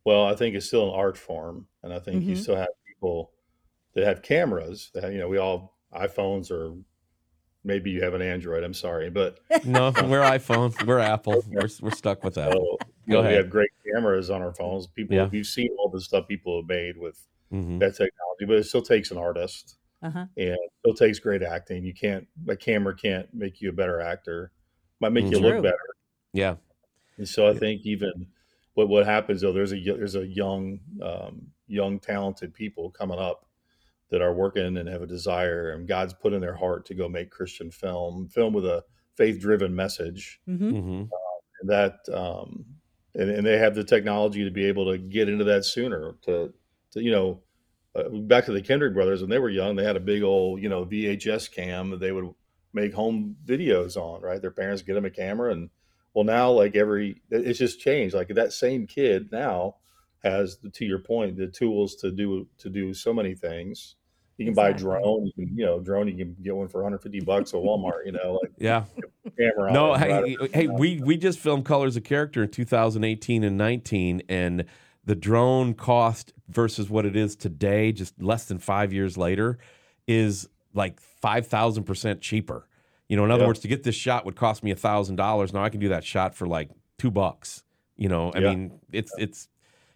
Well, 0.03 0.25
I 0.25 0.35
think 0.35 0.55
it's 0.55 0.65
still 0.65 0.89
an 0.89 0.95
art 0.95 1.17
form, 1.17 1.67
and 1.83 1.93
I 1.93 1.99
think 1.99 2.27
you 2.27 2.35
Mhm. 2.35 2.35
still 2.35 2.55
have 2.55 2.69
people 2.87 3.33
that 3.93 4.05
have 4.05 4.21
cameras. 4.21 4.91
That 4.93 5.03
have, 5.03 5.13
you 5.13 5.19
know, 5.19 5.27
we 5.29 5.37
all 5.37 5.77
iPhones 5.93 6.51
or 6.51 6.77
maybe 7.63 7.91
you 7.91 8.01
have 8.03 8.13
an 8.13 8.21
Android. 8.21 8.63
I'm 8.63 8.73
sorry, 8.73 9.09
but 9.09 9.39
No, 9.65 9.91
we're 9.97 10.21
iPhone, 10.21 10.79
we're 10.85 10.99
Apple. 10.99 11.43
We're, 11.47 11.69
we're 11.81 11.91
stuck 11.91 12.23
with 12.23 12.35
that. 12.35 12.51
so, 12.51 12.77
Go 13.09 13.21
know, 13.21 13.27
we 13.29 13.35
have 13.35 13.49
great 13.49 13.71
cameras 13.93 14.29
on 14.29 14.41
our 14.41 14.53
phones. 14.53 14.87
People, 14.87 15.15
Yeah. 15.15 15.29
you've 15.31 15.47
seen 15.47 15.69
all 15.79 15.89
the 15.89 15.99
stuff 16.01 16.27
people 16.27 16.61
have 16.61 16.67
made 16.69 16.97
with 16.97 17.19
hmm 17.49 17.79
that 17.79 17.91
technology, 17.91 18.45
but 18.47 18.55
it 18.57 18.63
still 18.65 18.81
takes 18.81 19.11
an 19.11 19.17
artist, 19.17 19.75
Uh 20.01 20.09
huh. 20.09 20.25
and 20.37 20.53
it 20.53 20.71
still 20.79 20.93
takes 20.93 21.19
great 21.19 21.43
acting. 21.43 21.83
You 21.83 21.93
can't 21.93 22.27
a 22.47 22.55
camera 22.55 22.95
can't 22.95 23.31
make 23.33 23.59
you 23.61 23.69
a 23.69 23.73
better 23.73 23.99
actor. 23.99 24.51
Might 25.01 25.11
make 25.11 25.25
you 25.25 25.39
True. 25.39 25.49
look 25.55 25.63
better. 25.63 25.77
Yeah, 26.33 26.55
And 27.17 27.27
so 27.27 27.49
I 27.49 27.53
think 27.57 27.81
even 27.85 28.27
what 28.75 28.87
what 28.87 29.05
happens 29.05 29.41
though, 29.41 29.51
there's 29.51 29.73
a 29.73 29.75
y- 29.75 29.97
there's 29.97 30.15
a 30.15 30.25
young 30.25 30.79
um, 31.01 31.47
young 31.67 31.99
talented 31.99 32.53
people 32.53 32.89
coming 32.91 33.19
up 33.19 33.45
that 34.11 34.21
are 34.21 34.33
working 34.33 34.77
and 34.77 34.87
have 34.89 35.01
a 35.01 35.07
desire, 35.07 35.71
and 35.71 35.87
God's 35.87 36.13
put 36.13 36.33
in 36.33 36.41
their 36.41 36.55
heart 36.55 36.85
to 36.85 36.93
go 36.93 37.09
make 37.09 37.31
Christian 37.31 37.71
film, 37.71 38.27
film 38.27 38.53
with 38.53 38.65
a 38.65 38.83
faith 39.15 39.39
driven 39.39 39.75
message, 39.75 40.39
Mm-hmm. 40.47 40.69
hmm 40.79 41.03
and 41.61 41.69
that 41.69 41.99
um, 42.11 42.65
and, 43.13 43.29
and 43.29 43.45
they 43.45 43.57
have 43.57 43.75
the 43.75 43.83
technology 43.83 44.43
to 44.43 44.51
be 44.51 44.65
able 44.65 44.91
to 44.91 44.97
get 44.97 45.29
into 45.29 45.43
that 45.45 45.63
sooner. 45.65 46.15
To 46.23 46.53
to 46.91 47.01
you 47.01 47.11
know, 47.11 47.39
uh, 47.95 48.09
back 48.09 48.45
to 48.45 48.51
the 48.51 48.61
Kendrick 48.61 48.93
brothers 48.93 49.21
when 49.21 49.29
they 49.29 49.39
were 49.39 49.49
young, 49.49 49.75
they 49.75 49.83
had 49.83 49.95
a 49.95 49.99
big 50.01 50.23
old 50.23 50.61
you 50.61 50.69
know 50.69 50.85
VHS 50.85 51.51
cam 51.51 51.91
that 51.91 51.99
they 51.99 52.11
would 52.11 52.33
make 52.73 52.93
home 52.93 53.35
videos 53.45 53.95
on. 53.95 54.21
Right, 54.21 54.41
their 54.41 54.51
parents 54.51 54.81
get 54.81 54.95
them 54.95 55.05
a 55.05 55.09
camera, 55.11 55.51
and 55.51 55.69
well 56.13 56.25
now 56.25 56.51
like 56.51 56.75
every 56.75 57.21
it's 57.29 57.59
just 57.59 57.79
changed. 57.79 58.15
Like 58.15 58.29
that 58.29 58.53
same 58.53 58.87
kid 58.87 59.31
now 59.31 59.75
has 60.23 60.57
to 60.73 60.85
your 60.85 60.99
point 60.99 61.37
the 61.37 61.47
tools 61.47 61.95
to 61.97 62.11
do 62.11 62.47
to 62.57 62.69
do 62.69 62.93
so 62.93 63.13
many 63.13 63.35
things. 63.35 63.95
You 64.37 64.45
can 64.45 64.53
buy 64.53 64.69
a 64.69 64.73
drone. 64.73 65.25
You 65.25 65.33
can, 65.33 65.57
you 65.57 65.65
know, 65.65 65.79
drone. 65.79 66.07
You 66.07 66.15
can 66.15 66.35
get 66.41 66.55
one 66.55 66.67
for 66.67 66.79
150 66.81 67.19
bucks 67.21 67.53
at 67.53 67.59
Walmart. 67.59 68.05
You 68.05 68.13
know, 68.13 68.39
like 68.41 68.51
yeah. 68.57 68.85
camera. 69.37 69.71
No, 69.71 69.93
hey, 69.93 70.35
hey, 70.53 70.67
we 70.67 70.99
we 70.99 71.17
just 71.17 71.39
filmed 71.39 71.65
Colors 71.65 71.95
of 71.95 72.03
Character 72.03 72.43
in 72.43 72.49
2018 72.49 73.43
and 73.43 73.57
19, 73.57 74.23
and 74.29 74.65
the 75.05 75.15
drone 75.15 75.73
cost 75.73 76.33
versus 76.49 76.89
what 76.89 77.05
it 77.05 77.15
is 77.15 77.35
today, 77.35 77.91
just 77.91 78.21
less 78.21 78.45
than 78.45 78.57
five 78.57 78.93
years 78.93 79.17
later, 79.17 79.59
is 80.07 80.47
like 80.73 80.99
five 80.99 81.47
thousand 81.47 81.83
percent 81.83 82.21
cheaper. 82.21 82.67
You 83.09 83.17
know, 83.17 83.25
in 83.25 83.31
other 83.31 83.43
Yeah. 83.43 83.47
words, 83.47 83.59
to 83.59 83.67
get 83.67 83.83
this 83.83 83.95
shot 83.95 84.25
would 84.25 84.35
cost 84.35 84.63
me 84.63 84.71
a 84.71 84.75
thousand 84.75 85.17
dollars. 85.17 85.53
Now 85.53 85.63
I 85.63 85.69
can 85.69 85.79
do 85.81 85.89
that 85.89 86.03
shot 86.03 86.33
for 86.33 86.47
like 86.47 86.69
two 86.97 87.11
bucks. 87.11 87.63
You 87.97 88.09
know, 88.09 88.31
I 88.31 88.39
Yeah. 88.39 88.49
mean, 88.49 88.79
it's 88.91 89.11
it's 89.17 89.49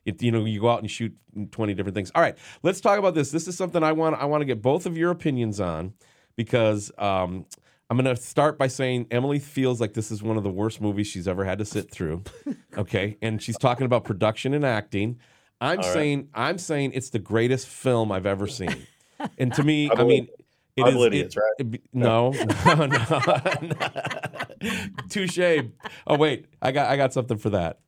it, 0.05 0.21
you 0.21 0.31
know, 0.31 0.45
you 0.45 0.59
go 0.61 0.69
out 0.69 0.79
and 0.81 0.89
shoot 0.89 1.15
20 1.51 1.73
different 1.73 1.95
things. 1.95 2.11
All 2.15 2.21
right, 2.21 2.37
let's 2.63 2.79
talk 2.79 2.99
about 2.99 3.15
this. 3.15 3.31
This 3.31 3.47
is 3.47 3.57
something 3.57 3.83
I 3.83 3.91
want 3.91 4.15
I 4.15 4.25
want 4.25 4.41
to 4.41 4.45
get 4.45 4.61
both 4.61 4.85
of 4.85 4.97
your 4.97 5.11
opinions 5.11 5.59
on 5.59 5.93
because 6.35 6.91
um, 6.97 7.45
I'm 7.89 7.97
going 7.97 8.13
to 8.15 8.21
start 8.21 8.57
by 8.57 8.67
saying 8.67 9.07
Emilee 9.11 9.39
feels 9.39 9.79
like 9.81 9.93
this 9.93 10.11
is 10.11 10.21
one 10.23 10.37
of 10.37 10.43
the 10.43 10.49
worst 10.51 10.81
movies 10.81 11.07
she's 11.07 11.27
ever 11.27 11.43
had 11.45 11.59
to 11.59 11.65
sit 11.65 11.89
through. 11.91 12.23
okay, 12.77 13.17
and 13.21 13.41
she's 13.41 13.57
talking 13.57 13.85
about 13.85 14.03
production 14.03 14.53
and 14.53 14.65
acting. 14.65 15.19
I'm 15.61 15.79
All 15.79 15.83
right. 15.85 15.93
saying 15.93 16.29
I'm 16.33 16.57
saying 16.57 16.91
it's 16.93 17.09
the 17.09 17.19
greatest 17.19 17.67
film 17.67 18.11
I've 18.11 18.25
ever 18.25 18.47
seen. 18.47 18.75
And 19.37 19.53
to 19.53 19.63
me, 19.71 19.89
I 19.89 20.01
I 20.01 20.03
mean, 20.03 20.27
it 20.75 20.87
is- 20.87 20.95
idiots, 21.05 21.35
it- 21.35 21.39
right? 21.39 21.53
it 21.59 21.71
be- 21.71 21.81
no, 21.93 22.31
no, 22.65 22.85
no. 22.85 23.19
Touche. 25.09 25.39
Oh 26.07 26.17
wait, 26.17 26.45
I 26.61 26.71
got 26.71 26.89
I 26.89 26.97
got 26.97 27.13
something 27.13 27.37
for 27.37 27.51
that. 27.51 27.79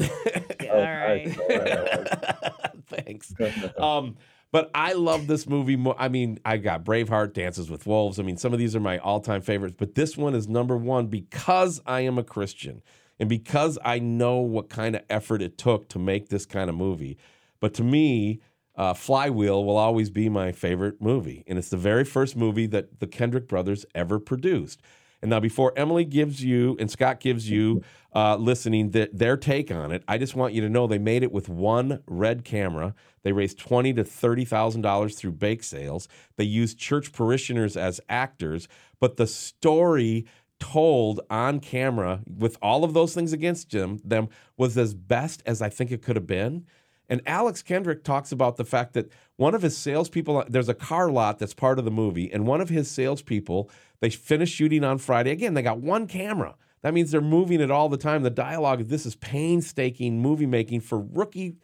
All 0.62 0.68
Oh, 0.72 0.82
right. 0.82 1.38
All 1.38 1.48
right, 1.58 2.52
Thanks. 2.88 3.34
Um, 3.78 4.16
but 4.52 4.70
I 4.74 4.94
love 4.94 5.26
this 5.28 5.46
movie. 5.48 5.76
More, 5.76 5.94
I 5.98 6.08
mean, 6.08 6.40
I 6.44 6.56
got 6.56 6.84
Braveheart, 6.84 7.34
Dances 7.34 7.70
with 7.70 7.86
Wolves. 7.86 8.18
I 8.18 8.24
mean, 8.24 8.36
some 8.36 8.52
of 8.52 8.58
these 8.58 8.74
are 8.74 8.80
my 8.80 8.98
all-time 8.98 9.42
favorites, 9.42 9.76
but 9.78 9.94
this 9.94 10.16
one 10.16 10.34
is 10.34 10.48
number 10.48 10.76
one 10.76 11.06
because 11.06 11.80
I 11.86 12.00
am 12.00 12.18
a 12.18 12.24
Christian 12.24 12.82
and 13.20 13.28
because 13.28 13.78
I 13.84 14.00
know 14.00 14.38
what 14.38 14.68
kind 14.68 14.96
of 14.96 15.02
effort 15.08 15.40
it 15.40 15.56
took 15.56 15.88
to 15.90 15.98
make 16.00 16.30
this 16.30 16.46
kind 16.46 16.68
of 16.68 16.74
movie. 16.74 17.16
But 17.60 17.74
to 17.74 17.84
me, 17.84 18.40
uh, 18.74 18.94
Flywheel 18.94 19.64
will 19.64 19.76
always 19.76 20.10
be 20.10 20.28
my 20.28 20.50
favorite 20.52 21.00
movie, 21.00 21.44
and 21.46 21.58
it's 21.58 21.68
the 21.68 21.76
very 21.76 22.04
first 22.04 22.34
movie 22.34 22.66
that 22.68 22.98
the 22.98 23.06
Kendrick 23.06 23.46
brothers 23.46 23.84
ever 23.94 24.18
produced. 24.18 24.80
And 25.22 25.30
now, 25.30 25.40
before 25.40 25.72
Emilee 25.76 26.04
gives 26.04 26.42
you 26.42 26.76
and 26.80 26.90
Scott 26.90 27.20
gives 27.20 27.50
you 27.50 27.82
uh, 28.14 28.36
listening 28.36 28.90
th- 28.90 29.10
their 29.12 29.36
take 29.36 29.70
on 29.70 29.92
it, 29.92 30.02
I 30.08 30.18
just 30.18 30.34
want 30.34 30.54
you 30.54 30.62
to 30.62 30.68
know 30.68 30.86
they 30.86 30.98
made 30.98 31.22
it 31.22 31.30
with 31.30 31.48
one 31.48 32.02
red 32.06 32.44
camera. 32.44 32.94
They 33.22 33.32
raised 33.32 33.58
twenty 33.58 33.92
to 33.94 34.04
thirty 34.04 34.44
thousand 34.44 34.80
dollars 34.80 35.16
through 35.16 35.32
bake 35.32 35.62
sales. 35.62 36.08
They 36.36 36.44
used 36.44 36.78
church 36.78 37.12
parishioners 37.12 37.76
as 37.76 38.00
actors, 38.08 38.66
but 38.98 39.16
the 39.16 39.26
story 39.26 40.24
told 40.58 41.20
on 41.30 41.58
camera 41.60 42.20
with 42.26 42.56
all 42.60 42.84
of 42.84 42.92
those 42.92 43.14
things 43.14 43.32
against 43.32 43.70
them, 43.70 44.00
them 44.04 44.28
was 44.56 44.76
as 44.76 44.94
best 44.94 45.42
as 45.46 45.62
I 45.62 45.68
think 45.70 45.90
it 45.90 46.02
could 46.02 46.16
have 46.16 46.26
been. 46.26 46.66
And 47.10 47.20
Alex 47.26 47.60
Kendrick 47.60 48.04
talks 48.04 48.30
about 48.30 48.56
the 48.56 48.64
fact 48.64 48.94
that 48.94 49.10
one 49.36 49.52
of 49.52 49.62
his 49.62 49.76
salespeople, 49.76 50.44
there's 50.48 50.68
a 50.68 50.74
car 50.74 51.10
lot 51.10 51.40
that's 51.40 51.54
part 51.54 51.80
of 51.80 51.84
the 51.84 51.90
movie, 51.90 52.32
and 52.32 52.46
one 52.46 52.60
of 52.60 52.68
his 52.68 52.88
salespeople, 52.88 53.68
they 53.98 54.10
finished 54.10 54.54
shooting 54.54 54.84
on 54.84 54.98
Friday. 54.98 55.32
Again, 55.32 55.54
they 55.54 55.62
got 55.62 55.80
one 55.80 56.06
camera. 56.06 56.54
That 56.82 56.94
means 56.94 57.10
they're 57.10 57.20
moving 57.20 57.60
it 57.60 57.70
all 57.70 57.88
the 57.88 57.96
time. 57.96 58.22
The 58.22 58.30
dialogue, 58.30 58.86
this 58.86 59.04
is 59.04 59.16
painstaking 59.16 60.22
movie 60.22 60.46
making 60.46 60.80
for 60.80 61.00
rookie 61.00 61.56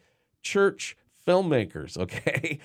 church 0.43 0.97
filmmakers, 1.27 1.97
okay? 1.99 2.59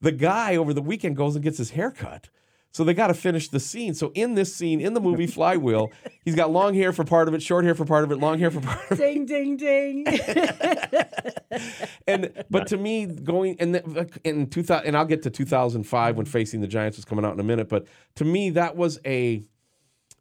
The 0.00 0.12
guy 0.12 0.56
over 0.56 0.72
the 0.72 0.80
weekend 0.80 1.16
goes 1.16 1.34
and 1.34 1.44
gets 1.44 1.58
his 1.58 1.70
hair 1.70 1.90
cut. 1.90 2.30
So 2.72 2.84
they 2.84 2.94
got 2.94 3.08
to 3.08 3.14
finish 3.14 3.48
the 3.48 3.60
scene. 3.60 3.94
So 3.94 4.10
in 4.14 4.34
this 4.34 4.54
scene, 4.54 4.80
in 4.80 4.94
the 4.94 5.00
movie 5.00 5.26
Flywheel, 5.26 5.92
he's 6.24 6.34
got 6.34 6.50
long 6.50 6.74
hair 6.74 6.92
for 6.92 7.04
part 7.04 7.28
of 7.28 7.34
it, 7.34 7.42
short 7.42 7.64
hair 7.64 7.74
for 7.74 7.84
part 7.84 8.02
of 8.02 8.10
it, 8.10 8.16
long 8.16 8.38
hair 8.38 8.50
for 8.50 8.60
part 8.60 8.90
of 8.90 8.98
it 8.98 9.02
ding, 9.02 9.26
ding, 9.26 9.56
ding. 9.56 10.06
and 12.06 12.44
but 12.50 12.66
to 12.68 12.78
me, 12.78 13.06
going 13.06 13.56
and 13.60 13.74
the, 13.74 14.20
in 14.24 14.48
two 14.48 14.62
thousand, 14.62 14.86
and 14.86 14.96
I'll 14.96 15.04
get 15.04 15.22
to 15.24 15.30
two 15.30 15.44
thousand 15.44 15.84
five 15.84 16.16
when 16.16 16.26
Facing 16.26 16.62
the 16.62 16.66
Giants 16.66 16.96
was 16.96 17.04
coming 17.04 17.24
out 17.24 17.34
in 17.34 17.40
a 17.40 17.44
minute. 17.44 17.68
But 17.68 17.86
to 18.16 18.24
me, 18.24 18.50
that 18.50 18.74
was 18.74 18.98
a 19.04 19.44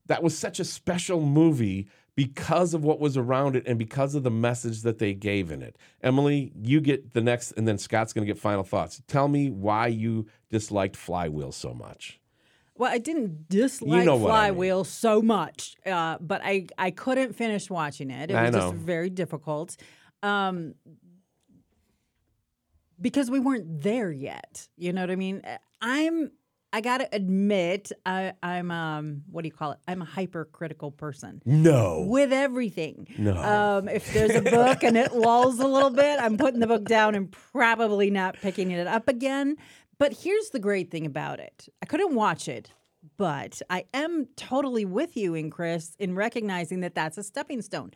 that 0.07 0.21
was 0.21 0.37
such 0.37 0.59
a 0.59 0.65
special 0.65 1.21
movie 1.21 1.87
because 2.15 2.73
of 2.73 2.83
what 2.83 2.99
was 2.99 3.15
around 3.15 3.55
it 3.55 3.63
and 3.65 3.79
because 3.79 4.15
of 4.15 4.23
the 4.23 4.31
message 4.31 4.81
that 4.81 4.99
they 4.99 5.13
gave 5.13 5.51
in 5.51 5.61
it. 5.61 5.77
Emilee, 6.03 6.51
you 6.61 6.81
get 6.81 7.13
the 7.13 7.21
next, 7.21 7.51
and 7.53 7.67
then 7.67 7.77
Scott's 7.77 8.11
going 8.11 8.27
to 8.27 8.31
get 8.31 8.39
final 8.39 8.63
thoughts. 8.63 9.01
Tell 9.07 9.27
me 9.27 9.49
why 9.49 9.87
you 9.87 10.27
disliked 10.49 10.97
Flywheel 10.97 11.53
so 11.53 11.73
much. 11.73 12.20
Well, 12.81 12.91
I 12.91 12.97
didn't 12.97 13.47
dislike 13.47 14.05
know 14.05 14.15
what 14.15 14.31
I 14.31 14.47
mean. 14.47 14.55
Flywheel 14.55 14.83
so 14.85 15.21
much, 15.21 15.75
uh, 15.85 16.17
but 16.19 16.41
I, 16.43 16.65
I 16.79 16.89
couldn't 16.89 17.33
finish 17.35 17.69
watching 17.69 18.09
it. 18.09 18.31
It 18.31 18.35
I 18.35 18.45
was 18.45 18.53
know. 18.53 18.71
just 18.71 18.73
very 18.73 19.11
difficult. 19.11 19.77
Um, 20.23 20.73
because 22.99 23.29
we 23.29 23.39
weren't 23.39 23.83
there 23.83 24.11
yet. 24.11 24.67
You 24.77 24.93
know 24.93 25.01
what 25.01 25.11
I 25.11 25.15
mean? 25.15 25.43
I'm 25.79 26.31
I 26.73 26.81
gotta 26.81 27.07
admit, 27.13 27.91
I, 28.03 28.33
I'm 28.41 28.71
um 28.71 29.21
what 29.29 29.43
do 29.43 29.47
you 29.49 29.53
call 29.53 29.73
it? 29.73 29.79
I'm 29.87 30.01
a 30.01 30.05
hypercritical 30.05 30.89
person 30.89 31.43
No, 31.45 32.05
with 32.07 32.33
everything. 32.33 33.07
no. 33.19 33.35
Um, 33.37 33.89
if 33.89 34.11
there's 34.11 34.33
a 34.33 34.41
book 34.41 34.81
and 34.83 34.97
it 34.97 35.13
lulls 35.13 35.59
a 35.59 35.67
little 35.67 35.91
bit, 35.91 36.19
I'm 36.19 36.35
putting 36.35 36.59
the 36.59 36.67
book 36.67 36.85
down 36.85 37.13
and 37.13 37.31
probably 37.31 38.09
not 38.09 38.37
picking 38.41 38.71
it 38.71 38.87
up 38.87 39.07
again. 39.07 39.57
But 40.01 40.13
here's 40.13 40.49
the 40.49 40.57
great 40.57 40.89
thing 40.89 41.05
about 41.05 41.39
it 41.39 41.69
I 41.83 41.85
couldn't 41.85 42.15
watch 42.15 42.47
it, 42.47 42.71
but 43.17 43.61
I 43.69 43.85
am 43.93 44.29
totally 44.35 44.83
with 44.83 45.15
you 45.15 45.35
and 45.35 45.51
Chris 45.51 45.95
in 45.99 46.15
recognizing 46.15 46.79
that 46.79 46.95
that's 46.95 47.19
a 47.19 47.23
stepping 47.23 47.61
stone 47.61 47.91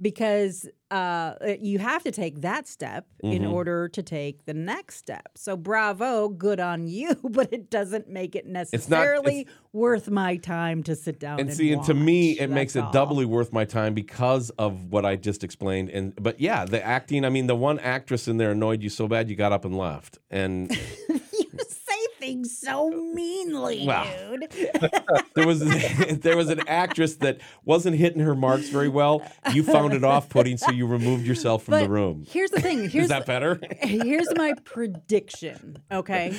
because 0.00 0.68
uh, 0.92 1.34
you 1.60 1.80
have 1.80 2.04
to 2.04 2.12
take 2.12 2.42
that 2.42 2.68
step 2.68 3.06
in 3.24 3.42
Mhm. 3.42 3.52
order 3.52 3.88
to 3.88 4.00
take 4.00 4.44
the 4.44 4.54
next 4.54 4.98
step. 4.98 5.30
So 5.34 5.56
bravo, 5.56 6.28
good 6.28 6.60
on 6.60 6.86
you, 6.96 7.16
but 7.24 7.52
it 7.52 7.70
doesn't 7.70 8.08
make 8.08 8.36
it 8.36 8.46
necessarily 8.46 9.48
worth 9.72 10.08
my 10.08 10.36
time 10.36 10.84
to 10.84 10.94
sit 10.94 11.18
down 11.18 11.40
and, 11.40 11.48
and 11.48 11.58
see, 11.58 11.72
and 11.72 11.82
to 11.86 11.94
me, 11.94 12.38
it 12.38 12.50
makes 12.50 12.76
it 12.76 12.84
all. 12.84 12.92
doubly 12.92 13.24
worth 13.24 13.52
my 13.52 13.64
time 13.64 13.94
because 13.94 14.50
of 14.50 14.92
what 14.92 15.04
I 15.04 15.16
just 15.16 15.42
explained. 15.42 15.90
And 15.90 16.14
but 16.14 16.38
yeah, 16.38 16.64
the 16.64 16.80
acting. 16.84 17.24
I 17.24 17.30
mean, 17.30 17.48
the 17.48 17.56
one 17.56 17.80
actress 17.80 18.28
in 18.28 18.36
there 18.36 18.52
annoyed 18.52 18.84
you 18.84 18.90
so 18.90 19.08
bad 19.08 19.28
you 19.28 19.34
got 19.34 19.50
up 19.52 19.64
and 19.64 19.76
left. 19.76 20.20
And 20.30 20.70
things 22.18 22.56
so 22.58 22.90
meanly, 22.90 23.84
Well. 23.86 24.06
dude. 24.38 24.50
there 25.34 25.46
was 25.46 25.60
there 26.20 26.36
was 26.36 26.48
an 26.50 26.60
actress 26.68 27.16
that 27.16 27.40
wasn't 27.64 27.96
hitting 27.96 28.20
her 28.20 28.34
marks 28.34 28.68
very 28.68 28.88
well. 28.88 29.22
You 29.52 29.62
found 29.62 29.94
it 29.94 30.04
off-putting, 30.04 30.56
so 30.58 30.70
you 30.70 30.86
removed 30.86 31.26
yourself 31.26 31.64
from 31.64 31.80
the 31.80 31.88
room. 31.88 32.24
Here's 32.28 32.50
the 32.50 32.60
thing. 32.60 32.78
Here's 32.90 33.04
Is 33.04 33.08
that 33.10 33.26
better? 33.26 33.60
here's 33.80 34.28
my 34.36 34.54
prediction. 34.64 35.82
Okay, 35.92 36.36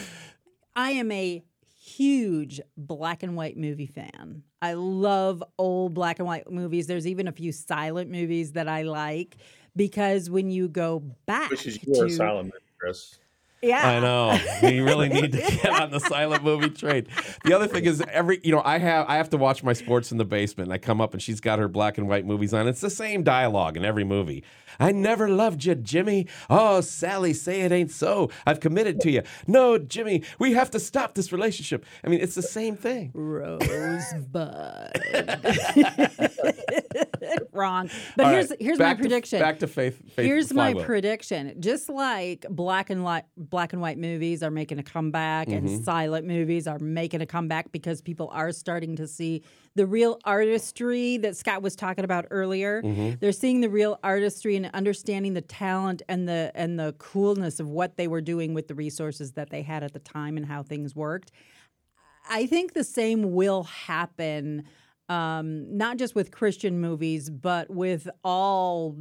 I 0.75 0.91
am 0.91 1.11
a 1.11 1.43
huge 1.81 2.61
black 2.77 3.23
and 3.23 3.35
white 3.35 3.57
movie 3.57 3.87
fan. 3.87 4.43
I 4.61 4.73
love 4.73 5.43
old 5.57 5.93
black 5.93 6.19
and 6.19 6.27
white 6.27 6.49
movies. 6.51 6.87
There's 6.87 7.07
even 7.07 7.27
a 7.27 7.31
few 7.31 7.51
silent 7.51 8.11
movies 8.11 8.51
that 8.53 8.67
I 8.67 8.83
like 8.83 9.37
because 9.75 10.29
when 10.29 10.51
you 10.51 10.67
go 10.67 10.99
back 11.25 11.49
Which 11.49 11.65
is 11.65 11.81
your 11.83 12.07
to 12.07 12.13
silent 12.13 12.45
movie, 12.53 12.65
Chris. 12.79 13.17
Yeah, 13.61 13.87
I 13.87 13.99
know. 13.99 14.39
We 14.61 14.79
really 14.79 15.09
need 15.09 15.31
to 15.33 15.37
get 15.37 15.69
on 15.69 15.91
the 15.91 15.99
silent 15.99 16.43
movie 16.43 16.69
train. 16.69 17.07
The 17.43 17.53
other 17.53 17.67
thing 17.67 17.85
is 17.85 18.01
every 18.11 18.39
you 18.43 18.51
know, 18.51 18.61
I 18.63 18.77
have 18.79 19.07
I 19.07 19.17
have 19.17 19.29
to 19.31 19.37
watch 19.37 19.63
my 19.63 19.73
sports 19.73 20.11
in 20.11 20.17
the 20.17 20.25
basement 20.25 20.67
and 20.67 20.73
I 20.73 20.77
come 20.77 21.01
up 21.01 21.13
and 21.13 21.21
she's 21.21 21.39
got 21.39 21.59
her 21.59 21.67
black 21.67 21.97
and 21.97 22.07
white 22.07 22.25
movies 22.25 22.53
on. 22.53 22.67
It's 22.67 22.81
the 22.81 22.89
same 22.89 23.23
dialogue 23.23 23.77
in 23.77 23.85
every 23.85 24.03
movie. 24.03 24.43
I 24.79 24.93
never 24.93 25.27
loved 25.27 25.65
you, 25.65 25.75
Jimmy. 25.75 26.27
Oh, 26.49 26.79
Sally, 26.79 27.33
say 27.33 27.61
it 27.61 27.71
ain't 27.71 27.91
so. 27.91 28.29
I've 28.45 28.61
committed 28.61 29.01
to 29.01 29.11
you. 29.11 29.23
No, 29.45 29.77
Jimmy, 29.77 30.23
we 30.39 30.53
have 30.53 30.71
to 30.71 30.79
stop 30.79 31.15
this 31.15 31.33
relationship. 31.33 31.85
I 32.03 32.07
mean, 32.07 32.21
it's 32.21 32.35
the 32.35 32.41
same 32.41 32.77
thing. 32.77 33.11
Rosebud. 33.13 35.01
Wrong. 37.53 37.89
But 38.15 38.25
All 38.25 38.31
here's 38.31 38.49
right, 38.49 38.61
here's 38.61 38.79
my 38.79 38.85
back 38.85 38.97
to- 38.97 39.01
prediction. 39.03 39.39
back 39.39 39.59
to 39.59 39.67
faith. 39.67 39.99
faith 40.13 40.25
Here's 40.25 40.53
my 40.53 40.73
prediction. 40.73 41.55
Just 41.59 41.89
like 41.89 42.45
black 42.49 42.89
and 42.89 43.03
white 43.03 43.25
black 43.37 43.73
and 43.73 43.81
white 43.81 43.97
movies 43.97 44.43
are 44.43 44.51
making 44.51 44.79
a 44.79 44.83
comeback 44.83 45.47
Mm-hmm. 45.47 45.67
and 45.67 45.83
silent 45.85 46.25
movies 46.27 46.67
are 46.67 46.79
making 46.79 47.21
a 47.21 47.25
comeback 47.25 47.71
because 47.71 48.01
people 48.01 48.29
are 48.33 48.51
starting 48.51 48.95
to 48.97 49.07
see 49.07 49.43
the 49.75 49.85
real 49.85 50.19
artistry 50.25 51.17
that 51.17 51.37
Scott 51.37 51.61
was 51.61 51.75
talking 51.75 52.03
about 52.03 52.25
earlier. 52.31 52.81
Mm-hmm. 52.81 53.15
They're 53.19 53.31
seeing 53.31 53.61
the 53.61 53.69
real 53.69 53.99
artistry 54.03 54.55
and 54.55 54.69
understanding 54.73 55.33
the 55.33 55.41
talent 55.41 56.01
and 56.09 56.27
the 56.27 56.51
and 56.55 56.79
the 56.79 56.93
coolness 56.97 57.59
of 57.59 57.69
what 57.69 57.97
they 57.97 58.07
were 58.07 58.21
doing 58.21 58.53
with 58.53 58.67
the 58.67 58.75
resources 58.75 59.33
that 59.33 59.49
they 59.49 59.61
had 59.61 59.83
at 59.83 59.93
the 59.93 59.99
time 59.99 60.37
and 60.37 60.45
how 60.45 60.63
things 60.63 60.95
worked. 60.95 61.31
I 62.29 62.45
think 62.45 62.73
the 62.73 62.83
same 62.83 63.33
will 63.33 63.63
happen, 63.63 64.65
um, 65.09 65.75
not 65.75 65.97
just 65.97 66.15
with 66.15 66.31
Christian 66.31 66.79
movies, 66.79 67.29
but 67.29 67.69
with 67.69 68.07
all 68.23 68.95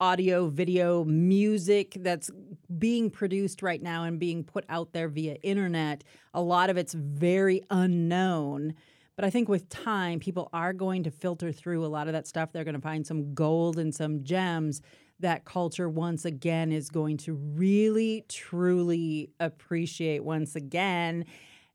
audio, 0.00 0.46
video, 0.48 1.04
music 1.04 1.96
that's 2.00 2.30
being 2.78 3.10
produced 3.10 3.62
right 3.62 3.82
now 3.82 4.04
and 4.04 4.18
being 4.18 4.44
put 4.44 4.64
out 4.68 4.92
there 4.92 5.08
via 5.08 5.34
internet. 5.42 6.04
A 6.32 6.40
lot 6.40 6.70
of 6.70 6.76
it's 6.76 6.94
very 6.94 7.62
unknown. 7.70 8.74
But 9.16 9.24
I 9.24 9.30
think 9.30 9.48
with 9.48 9.68
time, 9.68 10.20
people 10.20 10.48
are 10.52 10.72
going 10.72 11.02
to 11.02 11.10
filter 11.10 11.52
through 11.52 11.84
a 11.84 11.88
lot 11.88 12.06
of 12.06 12.14
that 12.14 12.26
stuff. 12.26 12.52
They're 12.52 12.64
going 12.64 12.74
to 12.76 12.80
find 12.80 13.06
some 13.06 13.34
gold 13.34 13.78
and 13.78 13.94
some 13.94 14.24
gems 14.24 14.80
that 15.18 15.44
culture 15.44 15.88
once 15.88 16.24
again 16.24 16.72
is 16.72 16.88
going 16.88 17.18
to 17.18 17.34
really, 17.34 18.24
truly 18.28 19.30
appreciate 19.38 20.24
once 20.24 20.56
again 20.56 21.26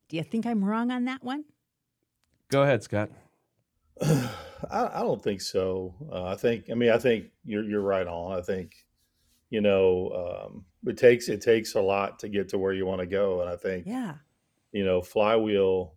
Do 0.08 0.16
you 0.16 0.22
think 0.22 0.46
I'm 0.46 0.64
wrong 0.64 0.90
on 0.90 1.04
that 1.04 1.22
one? 1.22 1.44
Go 2.48 2.62
ahead, 2.62 2.82
Scott. 2.82 3.10
I, 4.02 4.90
I 4.94 5.00
don't 5.00 5.22
think 5.22 5.40
so. 5.40 5.94
Uh, 6.10 6.24
I 6.24 6.34
think, 6.36 6.70
I 6.70 6.74
mean, 6.74 6.90
I 6.90 6.98
think 6.98 7.30
you're 7.44 7.64
you're 7.64 7.80
right 7.82 8.06
on. 8.06 8.38
I 8.38 8.42
think, 8.42 8.86
you 9.50 9.60
know, 9.60 10.48
um, 10.50 10.66
it 10.86 10.96
takes 10.98 11.28
it 11.28 11.40
takes 11.42 11.74
a 11.74 11.80
lot 11.80 12.18
to 12.20 12.28
get 12.28 12.48
to 12.50 12.58
where 12.58 12.72
you 12.72 12.86
want 12.86 13.00
to 13.00 13.06
go, 13.06 13.40
and 13.40 13.50
I 13.50 13.56
think, 13.56 13.86
Yeah. 13.86 14.16
you 14.72 14.84
know, 14.84 15.02
Flywheel. 15.02 15.94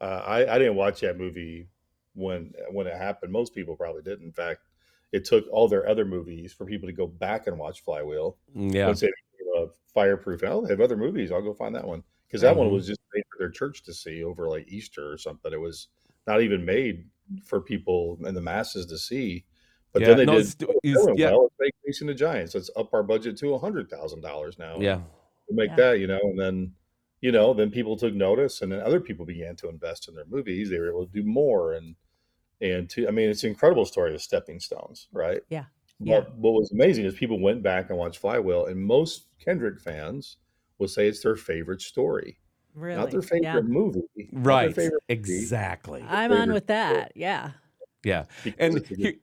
Uh, 0.00 0.22
I 0.26 0.54
I 0.54 0.58
didn't 0.58 0.76
watch 0.76 1.00
that 1.00 1.18
movie 1.18 1.70
when 2.14 2.52
when 2.70 2.86
it 2.86 2.96
happened. 2.96 3.32
Most 3.32 3.54
people 3.54 3.76
probably 3.76 4.02
didn't. 4.02 4.26
In 4.26 4.32
fact, 4.32 4.62
it 5.12 5.24
took 5.24 5.46
all 5.50 5.68
their 5.68 5.88
other 5.88 6.04
movies 6.04 6.52
for 6.52 6.66
people 6.66 6.88
to 6.88 6.92
go 6.94 7.06
back 7.06 7.46
and 7.48 7.58
watch 7.58 7.82
Flywheel 7.84 8.38
Mm, 8.56 8.74
Yeah. 8.74 8.86
once 8.88 9.00
they 9.00 9.08
became 9.08 9.64
a 9.64 9.68
fireproof. 9.94 10.42
Oh, 10.44 10.62
they 10.62 10.70
have 10.74 10.80
other 10.80 10.96
movies. 10.96 11.32
I'll 11.32 11.42
go 11.42 11.54
find 11.54 11.74
that 11.76 11.86
one 11.86 12.04
because 12.28 12.42
that 12.42 12.56
one 12.56 12.68
Mhm. 12.68 12.72
was 12.72 12.86
just 12.88 13.00
made 13.14 13.24
for 13.32 13.38
their 13.40 13.50
church 13.50 13.82
to 13.84 13.94
see 13.94 14.24
over 14.24 14.48
like 14.48 14.68
Easter 14.68 15.10
or 15.12 15.18
something. 15.18 15.52
It 15.52 15.60
was 15.60 15.88
not 16.26 16.42
even 16.42 16.64
made 16.64 17.08
for 17.44 17.60
people 17.60 18.18
and 18.24 18.36
the 18.36 18.40
masses 18.40 18.86
to 18.86 18.98
see. 18.98 19.44
But 19.92 20.02
Yeah, 20.02 20.08
then 20.08 20.16
they 20.18 20.24
no, 20.26 20.32
did. 20.34 20.40
it's- 20.40 20.56
"Oh, 20.62 20.80
it's- 20.82 21.04
doing 21.06 21.18
yeah. 21.18 21.30
well, 21.30 21.50
let's 21.58 21.72
Facing 21.86 22.06
the 22.08 22.14
Giants. 22.14 22.54
Let's 22.54 22.70
up 22.76 22.92
our 22.92 23.02
budget 23.02 23.38
to 23.38 23.54
a 23.54 23.58
hundred 23.58 23.88
thousand 23.88 24.20
dollars 24.20 24.58
now. 24.58 24.78
Yeah. 24.78 25.00
to 25.48 25.54
make 25.54 25.70
Yeah. 25.70 25.76
that, 25.76 25.98
you 26.00 26.06
know, 26.06 26.20
and 26.22 26.38
then 26.38 26.74
you 27.20 27.32
know, 27.32 27.52
then 27.54 27.70
people 27.70 27.96
took 27.96 28.14
notice, 28.14 28.60
and 28.62 28.70
then 28.70 28.78
other 28.80 29.00
people 29.00 29.24
began 29.26 29.56
to 29.56 29.68
invest 29.68 30.06
in 30.08 30.14
their 30.14 30.26
movies. 30.26 30.68
They 30.70 30.78
were 30.78 30.90
able 30.90 31.06
to 31.06 31.12
do 31.12 31.24
more, 31.24 31.72
and 31.72 31.96
and 32.60 32.88
to 32.90 33.08
I 33.08 33.10
mean, 33.10 33.30
it's 33.30 33.42
an 33.44 33.50
incredible 33.50 33.84
story 33.86 34.14
of 34.14 34.20
stepping 34.22 34.60
stones, 34.60 35.08
right? 35.12 35.42
Yeah. 35.48 35.64
But 36.00 36.06
Yeah. 36.08 36.20
what 36.36 36.52
was 36.52 36.70
amazing 36.70 37.06
is 37.06 37.14
people 37.14 37.40
went 37.40 37.62
back 37.62 37.88
and 37.90 37.98
watched 37.98 38.18
Flywheel, 38.20 38.66
and 38.66 38.78
most 38.80 39.26
Kendrick 39.40 39.80
fans 39.80 40.36
will 40.78 40.86
say 40.88 41.08
it's 41.08 41.22
their 41.22 41.34
favorite 41.34 41.80
story, 41.80 42.38
Really? 42.74 42.96
not 43.00 43.10
their 43.10 43.22
favorite 43.22 43.42
Yeah. 43.42 43.60
movie. 43.60 44.02
Right. 44.32 44.74
favorite 44.74 45.02
movie, 45.08 45.20
Exactly. 45.20 46.04
I'm 46.08 46.32
on 46.32 46.52
with 46.52 46.66
that. 46.68 47.12
Yeah. 47.16 47.50
Yeah. 48.04 48.24
And 48.58 48.76
it's 48.76 48.90
a 48.90 48.94
good 48.94 48.98
here- 49.02 49.14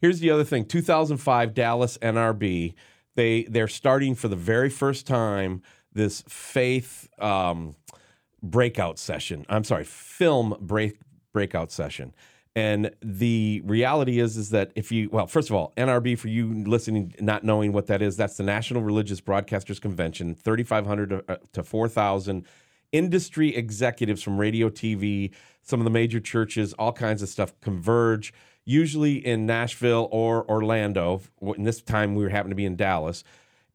Here's 0.00 0.20
the 0.20 0.30
other 0.30 0.44
thing. 0.44 0.66
2005 0.66 1.54
Dallas 1.54 1.96
NRB. 2.02 2.74
They 3.14 3.44
they're 3.44 3.68
starting 3.68 4.14
for 4.14 4.28
the 4.28 4.36
very 4.36 4.68
first 4.68 5.06
time 5.06 5.62
this 5.92 6.22
faith 6.28 7.08
um, 7.18 7.74
breakout 8.42 8.98
session. 8.98 9.46
I'm 9.48 9.64
sorry, 9.64 9.84
film 9.84 10.56
break 10.60 10.98
breakout 11.32 11.72
session. 11.72 12.12
And 12.56 12.90
the 13.02 13.62
reality 13.64 14.18
is 14.20 14.36
is 14.36 14.50
that 14.50 14.72
if 14.76 14.92
you 14.92 15.08
well, 15.10 15.26
first 15.26 15.48
of 15.48 15.56
all, 15.56 15.72
NRB 15.76 16.18
for 16.18 16.28
you 16.28 16.52
listening 16.64 17.14
not 17.20 17.42
knowing 17.42 17.72
what 17.72 17.86
that 17.86 18.02
is, 18.02 18.16
that's 18.16 18.36
the 18.36 18.42
National 18.44 18.82
Religious 18.82 19.20
Broadcasters 19.20 19.80
Convention, 19.80 20.34
3500 20.34 21.24
uh, 21.28 21.36
to 21.52 21.62
4000 21.62 22.44
industry 22.94 23.54
executives 23.54 24.22
from 24.22 24.38
radio, 24.38 24.70
TV, 24.70 25.32
some 25.62 25.80
of 25.80 25.84
the 25.84 25.90
major 25.90 26.20
churches, 26.20 26.72
all 26.74 26.92
kinds 26.92 27.22
of 27.22 27.28
stuff 27.28 27.52
converge, 27.60 28.32
usually 28.64 29.14
in 29.14 29.44
Nashville 29.44 30.08
or 30.12 30.48
Orlando. 30.48 31.20
In 31.42 31.64
this 31.64 31.82
time, 31.82 32.14
we 32.14 32.30
happened 32.30 32.52
to 32.52 32.56
be 32.56 32.64
in 32.64 32.76
Dallas. 32.76 33.24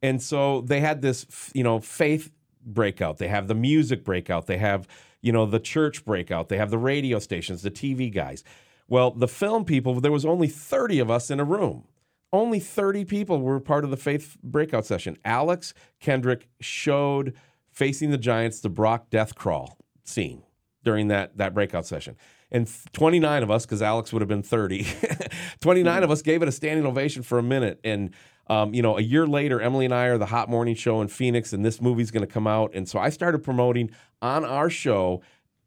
And 0.02 0.22
so 0.22 0.62
they 0.62 0.80
had 0.80 1.02
this, 1.02 1.26
you 1.52 1.62
know, 1.62 1.80
faith 1.80 2.30
breakout. 2.64 3.18
They 3.18 3.28
have 3.28 3.46
the 3.46 3.54
music 3.54 4.04
breakout. 4.04 4.46
They 4.46 4.56
have, 4.56 4.88
you 5.20 5.32
know, 5.32 5.44
the 5.44 5.60
church 5.60 6.06
breakout. 6.06 6.48
They 6.48 6.56
have 6.56 6.70
the 6.70 6.78
radio 6.78 7.18
stations, 7.18 7.60
the 7.60 7.70
TV 7.70 8.12
guys. 8.12 8.42
Well, 8.88 9.10
the 9.10 9.28
film 9.28 9.66
people, 9.66 10.00
there 10.00 10.10
was 10.10 10.24
only 10.24 10.48
30 10.48 10.98
of 10.98 11.10
us 11.10 11.30
in 11.30 11.38
a 11.40 11.44
room. 11.44 11.84
Only 12.32 12.58
30 12.58 13.04
people 13.04 13.42
were 13.42 13.60
part 13.60 13.84
of 13.84 13.90
the 13.90 13.96
faith 13.98 14.38
breakout 14.42 14.86
session. 14.86 15.18
Alex 15.24 15.74
Kendrick 16.00 16.48
showed 16.60 17.34
facing 17.70 18.10
the 18.10 18.18
Giants 18.18 18.60
the 18.60 18.68
Brock 18.68 19.10
death 19.10 19.34
crawl 19.34 19.78
scene 20.04 20.42
during 20.82 21.08
that 21.08 21.36
that 21.36 21.54
breakout 21.54 21.86
session. 21.86 22.16
And 22.52 22.68
29 22.92 23.44
of 23.44 23.50
us, 23.50 23.64
because 23.64 23.80
Alex 23.80 24.12
would 24.12 24.22
have 24.22 24.28
been 24.28 24.42
30, 24.42 24.84
29 25.60 26.02
of 26.02 26.10
us 26.10 26.20
gave 26.20 26.42
it 26.42 26.48
a 26.48 26.52
standing 26.52 26.84
ovation 26.84 27.22
for 27.22 27.38
a 27.38 27.42
minute. 27.42 27.78
And 27.84 28.10
um, 28.48 28.74
you 28.74 28.82
know, 28.82 28.98
a 28.98 29.00
year 29.00 29.26
later, 29.28 29.60
Emilee 29.60 29.84
and 29.84 29.94
I 29.94 30.06
are 30.06 30.18
the 30.18 30.26
Hot 30.26 30.48
Morning 30.48 30.74
Show 30.74 31.00
in 31.00 31.06
Phoenix, 31.06 31.52
and 31.52 31.64
this 31.64 31.80
movie's 31.80 32.10
going 32.10 32.26
to 32.26 32.32
come 32.32 32.48
out. 32.48 32.72
And 32.74 32.88
so 32.88 32.98
I 32.98 33.10
started 33.10 33.44
promoting 33.44 33.90
on 34.20 34.44
our 34.44 34.68
show 34.68 35.22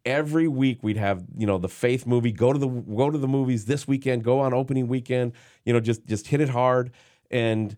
every 0.05 0.49
week. 0.49 0.83
We'd 0.83 0.97
have 0.97 1.23
you 1.37 1.47
know 1.47 1.57
the 1.57 1.69
faith 1.69 2.05
movie. 2.05 2.33
Go 2.33 2.51
to 2.51 2.59
the 2.59 2.67
go 2.67 3.09
to 3.09 3.17
the 3.17 3.27
movies 3.27 3.65
this 3.65 3.87
weekend. 3.87 4.25
Go 4.25 4.41
on 4.41 4.53
opening 4.53 4.89
weekend. 4.89 5.31
You 5.63 5.71
know, 5.71 5.79
just 5.79 6.05
just 6.05 6.27
hit 6.27 6.41
it 6.41 6.49
hard 6.49 6.91
and 7.31 7.75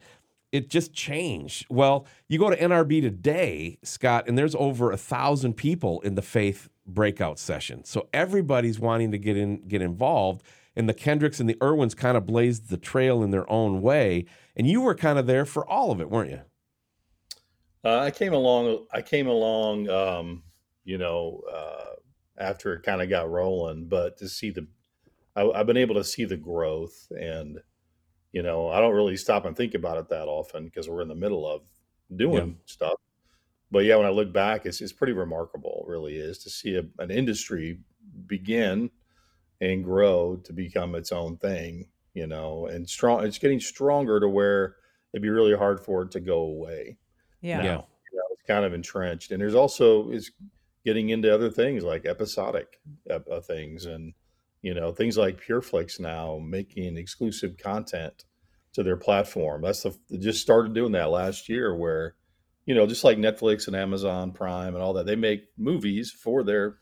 it 0.55 0.69
just 0.69 0.93
changed. 0.93 1.65
Well, 1.69 2.07
you 2.29 2.39
go 2.39 2.49
to 2.49 2.55
NRB 2.55 3.01
today, 3.01 3.77
Scott, 3.83 4.25
and 4.27 4.37
there's 4.37 4.55
over 4.55 4.91
a 4.91 4.97
thousand 4.97 5.55
people 5.55 5.99
in 6.01 6.15
the 6.15 6.21
faith 6.21 6.69
breakout 6.87 7.39
session. 7.39 7.83
So 7.83 8.07
everybody's 8.13 8.79
wanting 8.79 9.11
to 9.11 9.17
get 9.17 9.35
in, 9.35 9.67
get 9.67 9.81
involved. 9.81 10.43
And 10.77 10.87
the 10.87 10.93
Kendricks 10.93 11.41
and 11.41 11.49
the 11.49 11.57
Irwins 11.61 11.93
kind 11.93 12.15
of 12.15 12.25
blazed 12.25 12.69
the 12.69 12.77
trail 12.77 13.21
in 13.21 13.31
their 13.31 13.49
own 13.51 13.81
way. 13.81 14.25
And 14.55 14.65
you 14.65 14.79
were 14.79 14.95
kind 14.95 15.19
of 15.19 15.27
there 15.27 15.45
for 15.45 15.67
all 15.67 15.91
of 15.91 15.99
it, 15.99 16.09
weren't 16.09 16.31
you? 16.31 16.41
Uh, 17.83 17.99
I 17.99 18.11
came 18.11 18.33
along. 18.33 18.85
I 18.93 19.01
came 19.01 19.27
along. 19.27 19.89
Um, 19.89 20.43
you 20.85 20.97
know, 20.97 21.41
uh, 21.53 21.95
after 22.37 22.73
it 22.73 22.83
kind 22.83 23.01
of 23.01 23.09
got 23.09 23.29
rolling, 23.29 23.87
but 23.87 24.17
to 24.19 24.29
see 24.29 24.51
the, 24.51 24.67
I, 25.35 25.49
I've 25.49 25.67
been 25.67 25.77
able 25.77 25.95
to 25.95 26.03
see 26.03 26.23
the 26.23 26.37
growth, 26.37 27.11
and 27.11 27.59
you 28.35 28.43
know, 28.43 28.67
I 28.67 28.81
don't 28.81 28.93
really 28.93 29.15
stop 29.15 29.45
and 29.45 29.55
think 29.55 29.75
about 29.75 29.97
it 29.97 30.09
that 30.09 30.27
often 30.27 30.65
because 30.65 30.89
we're 30.89 31.01
in 31.01 31.07
the 31.07 31.15
middle 31.15 31.47
of 31.47 31.61
doing 32.13 32.57
stuff. 32.65 32.99
But 33.71 33.85
yeah, 33.85 33.95
when 33.95 34.05
I 34.05 34.09
look 34.09 34.33
back, 34.33 34.65
it's 34.65 34.81
it's 34.81 34.91
pretty 34.91 35.13
remarkable. 35.13 35.85
Really 35.87 36.17
is 36.17 36.37
to 36.39 36.49
see 36.49 36.75
a, 36.75 36.83
an 37.01 37.11
industry 37.11 37.79
begin 38.27 38.91
and 39.61 39.85
grow 39.85 40.35
to 40.43 40.51
become 40.51 40.95
its 40.95 41.13
own 41.13 41.37
thing. 41.37 41.87
You 42.13 42.27
know, 42.27 42.65
and 42.65 42.89
strong. 42.89 43.23
It's 43.23 43.37
getting 43.37 43.61
stronger 43.61 44.19
to 44.19 44.27
where 44.27 44.75
it'd 45.13 45.23
be 45.23 45.29
really 45.29 45.55
hard 45.55 45.79
for 45.79 46.01
it 46.01 46.11
to 46.11 46.19
go 46.19 46.39
away 46.39 46.97
Yeah. 47.39 47.63
Yeah. 47.63 47.81
you 48.11 48.17
know, 48.17 48.23
it's 48.33 48.43
kind 48.45 48.65
of 48.65 48.73
entrenched. 48.73 49.31
And 49.31 49.41
there's 49.41 49.55
also 49.55 50.09
is 50.09 50.31
getting 50.83 51.09
into 51.09 51.33
other 51.33 51.49
things 51.49 51.85
like 51.85 52.05
episodic 52.05 52.81
uh, 53.09 53.39
things 53.39 53.85
and 53.85 54.13
you 54.65 54.73
know 54.73 54.91
things 54.91 55.15
like 55.15 55.45
PureFlix 55.45 55.99
now 55.99 56.39
making 56.43 56.97
exclusive 56.97 57.55
content 57.57 58.25
to 58.73 58.81
their 58.81 58.97
platform. 58.97 59.61
That's 59.61 59.83
the 59.83 59.95
just 60.17 60.41
started 60.41 60.73
doing 60.73 60.93
that 60.93 61.11
last 61.11 61.47
year, 61.47 61.75
where 61.75 62.15
you 62.65 62.73
know 62.73 62.87
just 62.87 63.03
like 63.03 63.19
Netflix 63.19 63.67
and 63.67 63.75
Amazon 63.75 64.31
Prime 64.31 64.73
and 64.73 64.83
all 64.83 64.93
that, 64.93 65.05
they 65.05 65.15
make 65.15 65.43
movies 65.55 66.11
for 66.11 66.43
their 66.43 66.79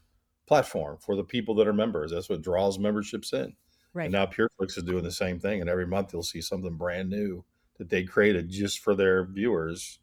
platform 0.48 0.98
for 1.06 1.18
the 1.18 1.26
people 1.26 1.56
that 1.56 1.68
are 1.68 1.74
members. 1.74 2.12
That's 2.12 2.30
what 2.30 2.42
draws 2.42 2.80
memberships 2.80 3.34
in. 3.34 3.54
Right. 3.94 4.06
And 4.06 4.14
now 4.14 4.28
PureFlix 4.28 4.78
is 4.78 4.84
doing 4.84 5.04
the 5.04 5.12
same 5.12 5.40
thing, 5.40 5.60
and 5.60 5.70
every 5.70 5.86
month 5.86 6.14
you'll 6.14 6.24
see 6.24 6.42
something 6.42 6.78
brand 6.78 7.10
new 7.10 7.44
that 7.80 7.90
they 7.90 8.04
created 8.04 8.50
just 8.50 8.80
for 8.80 8.96
their 8.96 9.26
viewers 9.26 10.00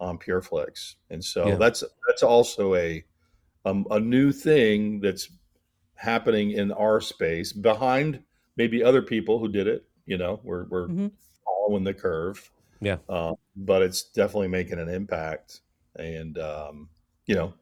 on 0.00 0.18
PureFlix. 0.18 0.96
And 1.10 1.24
so 1.24 1.46
Yeah. 1.46 1.56
that's 1.56 1.84
that's 2.08 2.24
also 2.24 2.74
a 2.74 3.04
um, 3.64 3.86
a 3.90 4.00
new 4.00 4.32
thing 4.32 5.00
that's 5.00 5.30
happening 6.00 6.50
in 6.52 6.72
our 6.72 6.98
space 7.00 7.52
behind 7.52 8.22
maybe 8.56 8.82
other 8.82 9.02
people 9.02 9.38
who 9.38 9.48
did 9.48 9.66
it. 9.66 9.84
You 10.06 10.16
know, 10.18 10.40
we're 10.42 10.64
we're 10.64 10.88
Mhm. 10.88 11.12
following 11.44 11.84
the 11.84 11.94
curve. 11.94 12.50
Yeah. 12.80 12.96
Uh, 13.08 13.34
but 13.54 13.82
it's 13.82 14.02
definitely 14.04 14.48
making 14.48 14.78
an 14.78 14.88
impact, 14.88 15.60
and 15.96 16.38
um, 16.38 16.88
you 17.26 17.34
know, 17.34 17.52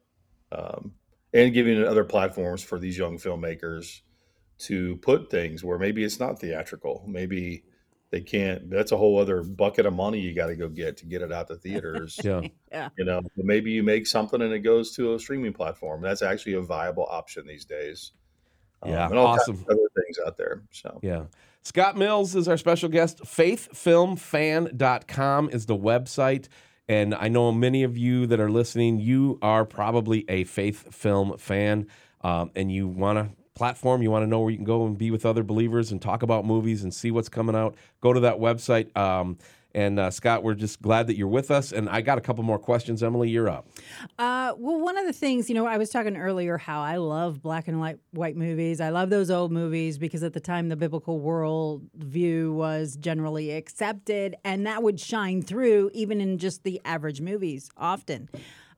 um, 0.53 0.93
and 1.33 1.53
giving 1.53 1.83
other 1.83 2.05
platforms 2.05 2.63
for 2.63 2.79
these 2.79 2.97
young 2.97 3.17
filmmakers 3.17 4.01
to 4.59 4.95
put 4.97 5.29
things 5.29 5.63
where 5.63 5.77
maybe 5.77 6.03
it's 6.03 6.19
not 6.19 6.39
theatrical. 6.39 7.03
Maybe 7.07 7.65
they 8.11 8.21
can't. 8.21 8.69
That's 8.69 8.91
a 8.93 8.97
whole 8.97 9.19
other 9.19 9.43
bucket 9.43 9.85
of 9.85 9.93
money 9.93 10.19
you 10.21 10.33
got 10.33 10.47
to 10.47 10.55
go 10.55 10.69
get 10.69 10.95
to 10.97 11.05
get 11.05 11.21
it 11.21 11.31
out 11.33 11.47
to 11.49 11.55
theaters. 11.57 12.17
Yeah. 12.23 12.41
Yeah. 12.71 12.89
you 12.97 13.03
know, 13.05 13.21
but 13.21 13.45
maybe 13.45 13.71
you 13.71 13.83
make 13.83 14.07
something 14.07 14.41
and 14.41 14.53
it 14.53 14.59
goes 14.59 14.95
to 14.95 15.13
a 15.13 15.19
streaming 15.19 15.53
platform. 15.53 16.01
That's 16.01 16.21
actually 16.21 16.53
a 16.53 16.61
viable 16.61 17.05
option 17.09 17.45
these 17.45 17.65
days. 17.65 18.13
Um, 18.83 18.91
Yeah, 18.91 19.07
and 19.07 19.17
all 19.17 19.27
awesome. 19.27 19.55
kinds 19.57 19.69
of 19.69 19.77
other 19.77 19.89
things 19.95 20.19
out 20.25 20.37
there. 20.37 20.61
So 20.71 20.99
Yeah. 21.01 21.23
Scott 21.63 21.97
Mills 21.97 22.35
is 22.35 22.47
our 22.47 22.57
special 22.57 22.89
guest. 22.89 23.21
Faithfilmfan.com 23.23 25.49
is 25.49 25.65
the 25.65 25.75
website. 25.77 26.47
And 26.87 27.13
I 27.13 27.27
know 27.27 27.51
many 27.51 27.83
of 27.83 27.97
you 27.97 28.25
that 28.27 28.39
are 28.39 28.49
listening, 28.49 28.99
you 28.99 29.37
are 29.41 29.65
probably 29.65 30.25
a 30.27 30.45
faith 30.45 30.93
film 30.95 31.37
fan 31.37 31.87
um, 32.21 32.49
and 32.55 32.71
you 32.71 32.87
want 32.87 33.19
to 33.19 33.29
platform, 33.53 34.01
you 34.01 34.09
want 34.09 34.23
to 34.23 34.27
know 34.27 34.39
where 34.39 34.49
you 34.49 34.57
can 34.57 34.65
go 34.65 34.87
and 34.87 34.97
be 34.97 35.11
with 35.11 35.25
other 35.25 35.43
believers 35.43 35.91
and 35.91 36.01
talk 36.01 36.23
about 36.23 36.45
movies 36.45 36.83
and 36.83 36.93
see 36.93 37.11
what's 37.11 37.29
coming 37.29 37.55
out. 37.55 37.75
Go 38.01 38.13
to 38.13 38.21
that 38.21 38.37
website. 38.39 38.95
Um, 38.97 39.37
and 39.79 39.97
uh, 39.97 40.11
Scott, 40.11 40.43
we're 40.43 40.55
just 40.55 40.81
glad 40.81 41.07
that 41.07 41.15
you're 41.15 41.29
with 41.29 41.49
us. 41.49 41.71
And 41.71 41.87
I 41.87 42.01
got 42.01 42.17
a 42.17 42.21
couple 42.21 42.43
more 42.43 42.59
questions. 42.59 43.01
Emilee, 43.01 43.29
you're 43.29 43.47
up. 43.47 43.65
Uh, 44.17 44.53
well, 44.57 44.77
one 44.77 44.97
of 44.97 45.05
the 45.05 45.13
things, 45.13 45.47
you 45.47 45.55
know, 45.55 45.65
I 45.65 45.77
was 45.77 45.89
talking 45.89 46.17
earlier 46.17 46.57
how 46.57 46.81
I 46.81 46.97
love 46.97 47.41
black 47.41 47.69
and 47.69 47.79
white 47.79 47.97
white 48.11 48.35
movies. 48.35 48.81
I 48.81 48.89
love 48.89 49.09
those 49.09 49.31
old 49.31 49.53
movies 49.53 49.97
because 49.97 50.21
at 50.21 50.33
the 50.33 50.41
time 50.41 50.67
the 50.67 50.75
biblical 50.75 51.21
world 51.21 51.83
view 51.95 52.51
was 52.51 52.97
generally 52.97 53.51
accepted, 53.51 54.35
and 54.43 54.67
that 54.67 54.83
would 54.83 54.99
shine 54.99 55.41
through 55.41 55.91
even 55.93 56.19
in 56.19 56.39
just 56.39 56.63
the 56.63 56.81
average 56.83 57.21
movies 57.21 57.69
often. 57.77 58.27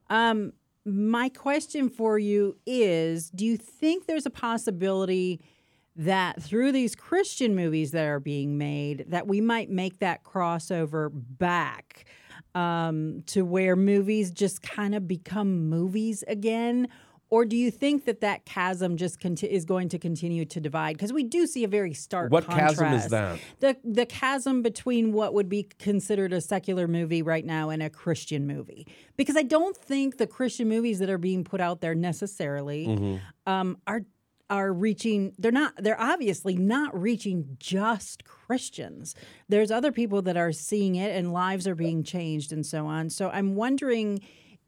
Um, 0.08 0.52
my 0.84 1.28
question 1.30 1.88
for 1.88 2.16
you 2.16 2.56
is 2.64 3.28
do 3.30 3.44
you 3.44 3.56
think 3.56 4.06
there's 4.06 4.26
a 4.26 4.30
possibility 4.30 5.40
that 5.96 6.42
through 6.42 6.72
these 6.72 6.94
Christian 6.94 7.54
movies 7.54 7.90
that 7.90 8.06
are 8.06 8.20
being 8.20 8.56
made 8.58 9.04
that 9.08 9.26
we 9.26 9.40
might 9.40 9.70
make 9.70 9.98
that 9.98 10.24
crossover 10.24 11.10
back 11.12 12.04
um, 12.54 13.22
to 13.26 13.44
where 13.44 13.76
movies 13.76 14.30
just 14.30 14.62
kind 14.62 14.94
of 14.94 15.06
become 15.06 15.68
movies 15.68 16.24
again 16.26 16.88
or 17.30 17.46
do 17.46 17.56
you 17.56 17.70
think 17.70 18.04
that 18.04 18.20
that 18.20 18.44
chasm 18.44 18.98
just 18.98 19.18
conti- 19.18 19.46
is 19.46 19.64
going 19.64 19.88
to 19.88 19.98
continue 19.98 20.44
to 20.44 20.60
divide? 20.60 20.98
Because 20.98 21.14
we 21.14 21.22
do 21.22 21.46
see 21.46 21.64
a 21.64 21.68
very 21.68 21.94
stark. 21.94 22.30
What 22.30 22.44
contrast. 22.44 22.78
chasm 22.78 22.92
is 22.92 23.08
that? 23.08 23.38
The 23.60 23.76
the 23.82 24.04
chasm 24.04 24.60
between 24.60 25.14
what 25.14 25.32
would 25.32 25.48
be 25.48 25.62
considered 25.78 26.34
a 26.34 26.42
secular 26.42 26.86
movie 26.86 27.22
right 27.22 27.46
now 27.46 27.70
and 27.70 27.82
a 27.82 27.88
Christian 27.88 28.46
movie. 28.46 28.86
Because 29.16 29.34
I 29.38 29.44
don't 29.44 29.74
think 29.74 30.18
the 30.18 30.26
Christian 30.26 30.68
movies 30.68 30.98
that 30.98 31.08
are 31.08 31.16
being 31.16 31.42
put 31.42 31.62
out 31.62 31.80
there 31.80 31.94
necessarily 31.94 32.86
Mm-hmm. 32.86 33.50
um, 33.50 33.78
are 33.86 34.02
are 34.52 34.70
reaching. 34.70 35.32
They're 35.38 35.50
not. 35.50 35.72
They're 35.78 36.00
obviously 36.00 36.56
not 36.56 36.98
reaching 37.00 37.56
just 37.58 38.24
Christians. 38.24 39.14
There's 39.48 39.70
other 39.70 39.90
people 39.90 40.20
that 40.22 40.36
are 40.36 40.52
seeing 40.52 40.96
it, 40.96 41.16
and 41.16 41.32
lives 41.32 41.66
are 41.66 41.74
being 41.74 42.04
changed, 42.04 42.52
and 42.52 42.64
so 42.64 42.86
on. 42.86 43.08
So 43.08 43.30
I'm 43.30 43.54
wondering 43.54 44.20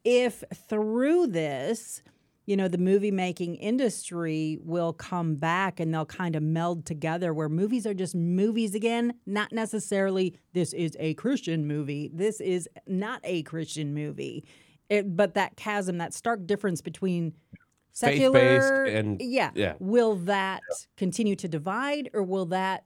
if 0.03 0.43
through 0.67 1.27
this 1.27 2.01
you 2.45 2.55
know, 2.55 2.67
the 2.67 2.77
movie 2.77 3.11
making 3.11 3.55
industry 3.55 4.59
will 4.61 4.93
come 4.93 5.35
back 5.35 5.79
and 5.79 5.91
they'll 5.91 6.05
kind 6.05 6.35
of 6.35 6.43
meld 6.43 6.85
together 6.85 7.33
where 7.33 7.49
movies 7.49 7.87
are 7.87 7.93
just 7.93 8.13
movies 8.13 8.75
again, 8.75 9.15
not 9.25 9.51
necessarily 9.51 10.37
this 10.53 10.71
is 10.73 10.95
a 10.99 11.15
Christian 11.15 11.65
movie, 11.65 12.11
this 12.13 12.39
is 12.39 12.69
not 12.85 13.19
a 13.23 13.41
Christian 13.43 13.95
movie. 13.95 14.45
It, 14.89 15.15
but 15.15 15.33
that 15.33 15.57
chasm, 15.57 15.97
that 15.97 16.13
stark 16.13 16.45
difference 16.45 16.81
between 16.81 17.33
secular 17.95 18.37
Faith-based 18.39 18.95
and- 18.95 19.21
yeah, 19.21 19.51
yeah. 19.55 19.73
will 19.79 20.15
that 20.17 20.61
continue 20.97 21.35
to 21.37 21.47
divide 21.47 22.09
or 22.13 22.21
will 22.23 22.45
that 22.47 22.83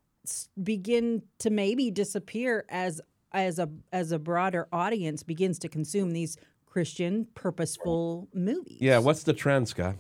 begin 0.62 1.24
to 1.40 1.50
maybe 1.50 1.90
disappear 1.92 2.64
as 2.70 3.02
as 3.32 3.58
a 3.60 3.70
as 3.92 4.12
a 4.12 4.20
broader 4.20 4.68
audience 4.72 5.24
begins 5.24 5.58
to 5.60 5.68
consume 5.68 6.12
these 6.12 6.38
Christian 6.68 7.28
purposeful 7.34 8.28
movies. 8.34 8.78
Yeah, 8.80 9.00
what's 9.00 9.24
the 9.24 9.34
trend, 9.34 9.68
Scott? 9.68 9.96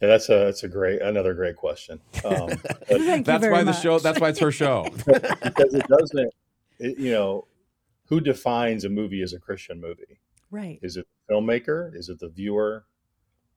Yeah, 0.00 0.08
that's 0.08 0.28
a 0.28 0.38
that's 0.44 0.62
a 0.62 0.68
great 0.68 1.02
another 1.02 1.34
great 1.34 1.56
question. 1.56 2.00
Um, 2.24 2.46
but 2.62 2.86
Thank 2.86 3.00
you 3.00 3.22
That's 3.24 3.40
very 3.40 3.52
why 3.52 3.60
the 3.60 3.72
much. 3.72 3.82
show. 3.82 3.98
That's 3.98 4.20
why 4.20 4.28
it's 4.28 4.38
her 4.38 4.52
show. 4.52 4.84
because 4.94 5.74
it 5.74 5.86
doesn't, 5.88 6.32
it, 6.78 6.98
you 6.98 7.10
know, 7.12 7.46
who 8.04 8.20
defines 8.20 8.84
a 8.84 8.88
movie 8.88 9.22
as 9.22 9.32
a 9.32 9.40
Christian 9.40 9.80
movie? 9.80 10.20
right. 10.52 10.78
Is 10.82 10.96
it 10.96 11.06
the 11.28 11.34
filmmaker? 11.34 11.92
Is 11.96 12.08
it 12.08 12.20
the 12.20 12.28
viewer? 12.28 12.84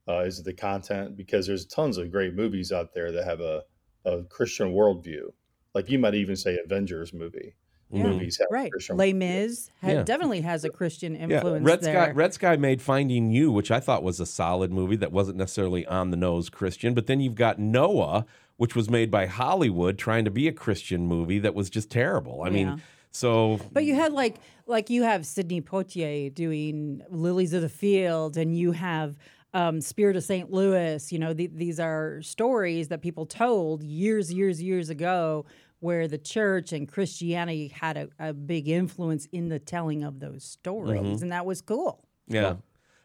Uh, 0.09 0.21
is 0.21 0.39
it 0.39 0.45
the 0.45 0.53
content? 0.53 1.15
Because 1.15 1.45
there's 1.45 1.65
tons 1.67 1.97
of 1.97 2.11
great 2.11 2.33
movies 2.33 2.71
out 2.71 2.93
there 2.93 3.11
that 3.11 3.25
have 3.25 3.41
a, 3.41 3.61
a 4.05 4.23
Christian 4.23 4.73
worldview. 4.73 5.31
Like 5.75 5.89
you 5.89 5.99
might 5.99 6.15
even 6.15 6.35
say 6.35 6.57
Avengers 6.65 7.13
movie. 7.13 7.53
Yeah. 7.91 8.03
Movies 8.03 8.37
have 8.39 8.47
Right. 8.51 8.71
Christian 8.71 8.97
Les 8.97 9.13
worldview. 9.13 9.17
Mis 9.17 9.69
ha- 9.81 9.87
Yeah. 9.89 10.03
definitely 10.03 10.41
has 10.41 10.63
a 10.63 10.69
Christian 10.69 11.13
Yeah, 11.15 11.21
influence 11.21 11.63
Red 11.65 11.81
there. 11.81 12.03
Sky. 12.05 12.11
Red 12.11 12.33
Sky 12.33 12.55
made 12.55 12.81
Finding 12.81 13.29
You, 13.31 13.51
which 13.51 13.69
I 13.71 13.79
thought 13.79 14.01
was 14.03 14.19
a 14.19 14.25
solid 14.25 14.71
movie 14.71 14.95
that 14.97 15.11
wasn't 15.11 15.37
necessarily 15.37 15.85
on 15.85 16.09
the 16.11 16.17
nose 16.17 16.49
Christian. 16.49 16.93
But 16.95 17.05
then 17.07 17.19
you've 17.19 17.35
got 17.35 17.59
Noah, 17.59 18.25
which 18.57 18.75
was 18.75 18.89
made 18.89 19.09
by 19.11 19.25
Hollywood, 19.27 19.97
trying 19.97 20.25
to 20.25 20.31
be 20.31 20.47
a 20.47 20.51
Christian 20.51 21.05
movie 21.07 21.39
that 21.39 21.53
was 21.55 21.69
just 21.69 21.89
terrible. 21.91 22.41
I 22.43 22.47
Yeah. 22.47 22.53
mean, 22.53 22.81
so 23.11 23.59
But 23.71 23.85
you 23.85 23.93
had 23.95 24.13
like 24.13 24.37
like 24.67 24.89
you 24.91 25.01
have 25.03 25.25
Sidney 25.25 25.61
Poitier 25.61 26.31
doing 26.33 27.01
Lilies 27.09 27.53
of 27.53 27.61
the 27.63 27.69
Field, 27.69 28.37
and 28.37 28.55
you 28.55 28.71
have 28.73 29.17
um, 29.53 29.81
Spirit 29.81 30.15
of 30.15 30.23
St. 30.23 30.51
Louis. 30.51 31.11
You 31.11 31.19
know, 31.19 31.33
th- 31.33 31.51
these 31.53 31.79
are 31.79 32.21
stories 32.21 32.87
that 32.89 33.01
people 33.01 33.25
told 33.25 33.83
years, 33.83 34.31
years, 34.31 34.61
years 34.61 34.89
ago, 34.89 35.45
where 35.79 36.07
the 36.07 36.17
church 36.17 36.73
and 36.73 36.87
Christianity 36.87 37.69
had 37.69 37.97
a, 37.97 38.09
a 38.19 38.33
big 38.33 38.67
influence 38.67 39.27
in 39.31 39.47
the 39.49 39.59
telling 39.59 40.03
of 40.03 40.19
those 40.19 40.43
stories, 40.43 40.99
Mm-hmm. 41.01 41.23
and 41.23 41.31
that 41.31 41.45
was 41.45 41.61
cool. 41.61 42.05
yeah. 42.27 42.55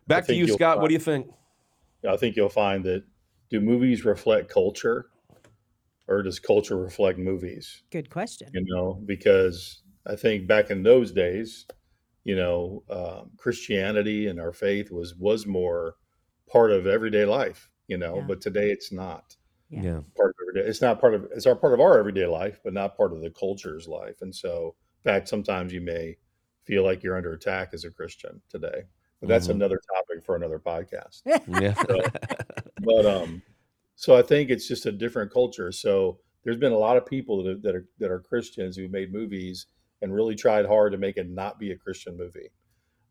Back 0.06 0.26
to 0.26 0.34
you, 0.34 0.44
you'll 0.46 0.56
Scott. 0.56 0.80
What 0.80 0.88
do 0.88 0.92
you 0.94 1.00
think? 1.00 1.28
I 2.06 2.16
think 2.18 2.36
you'll 2.36 2.50
find 2.50 2.84
that 2.84 3.04
do 3.48 3.58
movies 3.60 4.04
reflect 4.04 4.50
culture, 4.50 5.06
or 6.08 6.22
does 6.22 6.38
culture 6.38 6.76
reflect 6.76 7.18
movies? 7.18 7.82
Good 7.90 8.10
question. 8.10 8.50
you 8.52 8.64
know, 8.66 9.00
because 9.06 9.82
I 10.06 10.16
think 10.16 10.46
back 10.46 10.70
in 10.70 10.82
those 10.82 11.10
days, 11.12 11.64
you 12.24 12.36
know, 12.36 12.82
um, 12.90 13.30
Christianity 13.38 14.26
and 14.26 14.38
our 14.38 14.52
faith 14.52 14.90
was 14.90 15.14
was 15.14 15.46
more 15.46 15.94
part 16.50 16.70
of 16.70 16.86
everyday 16.86 17.24
life, 17.24 17.70
you 17.88 17.96
know, 17.98 18.16
Yeah. 18.16 18.24
but 18.28 18.40
today 18.40 18.70
it's 18.70 18.92
not 18.92 19.36
Yeah. 19.70 19.82
Yeah. 19.82 20.00
part 20.16 20.30
of 20.30 20.36
everyday. 20.48 20.68
It's 20.68 20.80
not 20.82 21.00
part 21.00 21.14
of 21.14 21.24
it's 21.32 21.46
our 21.46 21.56
part 21.56 21.72
of 21.74 21.80
our 21.80 21.98
everyday 21.98 22.26
life, 22.26 22.60
but 22.64 22.72
not 22.72 22.96
part 22.96 23.12
of 23.12 23.20
the 23.20 23.30
culture's 23.30 23.88
life. 23.88 24.20
And 24.22 24.34
so, 24.34 24.74
in 25.04 25.10
fact, 25.10 25.28
sometimes 25.28 25.72
you 25.72 25.80
may 25.80 26.16
feel 26.64 26.82
like 26.84 27.02
you're 27.02 27.16
under 27.16 27.32
attack 27.32 27.70
as 27.74 27.84
a 27.84 27.90
Christian 27.90 28.40
today, 28.48 28.84
but 29.20 29.28
that's 29.28 29.48
Mhm. 29.48 29.52
another 29.56 29.80
topic 29.94 30.24
for 30.24 30.36
another 30.36 30.58
podcast 30.58 31.22
Yeah. 31.60 31.74
but 32.80 33.06
um 33.06 33.42
so 33.96 34.14
i 34.16 34.22
think 34.22 34.50
it's 34.50 34.66
just 34.68 34.86
a 34.86 34.92
different 34.92 35.32
culture 35.32 35.70
so 35.72 36.18
there's 36.42 36.56
been 36.56 36.72
a 36.72 36.78
lot 36.78 36.96
of 36.96 37.06
people 37.06 37.42
that 37.42 37.50
are, 37.50 37.58
that 37.60 37.74
are 37.74 37.86
that 37.98 38.10
are 38.10 38.20
christians 38.20 38.76
who 38.76 38.88
made 38.88 39.12
movies 39.12 39.66
and 40.02 40.12
really 40.14 40.34
tried 40.34 40.66
hard 40.66 40.92
to 40.92 40.98
make 40.98 41.16
it 41.16 41.28
not 41.30 41.58
be 41.58 41.70
a 41.72 41.76
christian 41.78 42.16
movie 42.16 42.50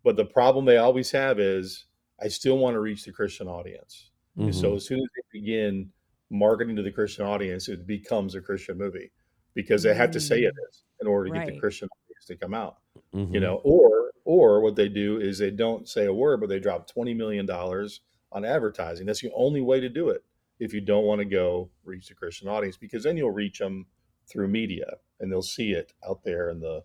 but 0.03 0.15
the 0.15 0.25
problem 0.25 0.65
they 0.65 0.77
always 0.77 1.09
have 1.11 1.39
is 1.39 1.85
i 2.21 2.27
still 2.27 2.57
want 2.57 2.75
to 2.75 2.79
reach 2.79 3.03
the 3.05 3.11
christian 3.11 3.47
audience. 3.47 4.11
And 4.37 4.49
Mhm. 4.49 4.53
so 4.53 4.75
as 4.75 4.85
soon 4.85 4.99
as 4.99 5.07
they 5.15 5.39
begin 5.39 5.91
marketing 6.29 6.75
to 6.77 6.81
the 6.83 6.91
christian 6.91 7.25
audience 7.25 7.69
it 7.69 7.85
becomes 7.85 8.35
a 8.35 8.41
christian 8.41 8.77
movie 8.77 9.11
because 9.53 9.83
they 9.83 9.93
have 9.93 10.11
to 10.11 10.19
say 10.19 10.41
it 10.43 10.53
is 10.69 10.83
in 11.01 11.07
order 11.07 11.29
to 11.29 11.33
get 11.33 11.45
the 11.53 11.59
christian 11.59 11.87
audience 11.87 12.25
to 12.25 12.35
come 12.37 12.53
out 12.53 12.77
Mhm. 13.13 13.33
you 13.33 13.39
know? 13.39 13.61
Or 13.63 14.11
or 14.25 14.61
what 14.61 14.75
they 14.77 14.87
do 14.89 15.19
is 15.19 15.37
they 15.37 15.51
don't 15.51 15.87
say 15.87 16.05
a 16.05 16.13
word 16.13 16.39
but 16.39 16.49
they 16.49 16.59
drop 16.59 16.87
20 16.87 17.13
million 17.13 17.45
dollars 17.45 18.01
on 18.31 18.45
advertising. 18.45 19.05
That's 19.05 19.21
the 19.21 19.31
only 19.35 19.61
way 19.61 19.79
to 19.79 19.89
do 19.89 20.09
it 20.09 20.23
if 20.59 20.73
you 20.73 20.81
don't 20.81 21.05
want 21.05 21.19
to 21.19 21.25
go 21.25 21.69
reach 21.83 22.07
the 22.07 22.15
christian 22.15 22.47
audience 22.47 22.77
because 22.77 23.03
then 23.03 23.17
you'll 23.17 23.31
reach 23.31 23.59
them 23.59 23.85
through 24.27 24.47
media 24.47 24.97
and 25.19 25.31
they'll 25.31 25.41
see 25.43 25.73
it 25.73 25.93
out 26.07 26.23
there 26.23 26.49
in 26.49 26.59
the 26.61 26.83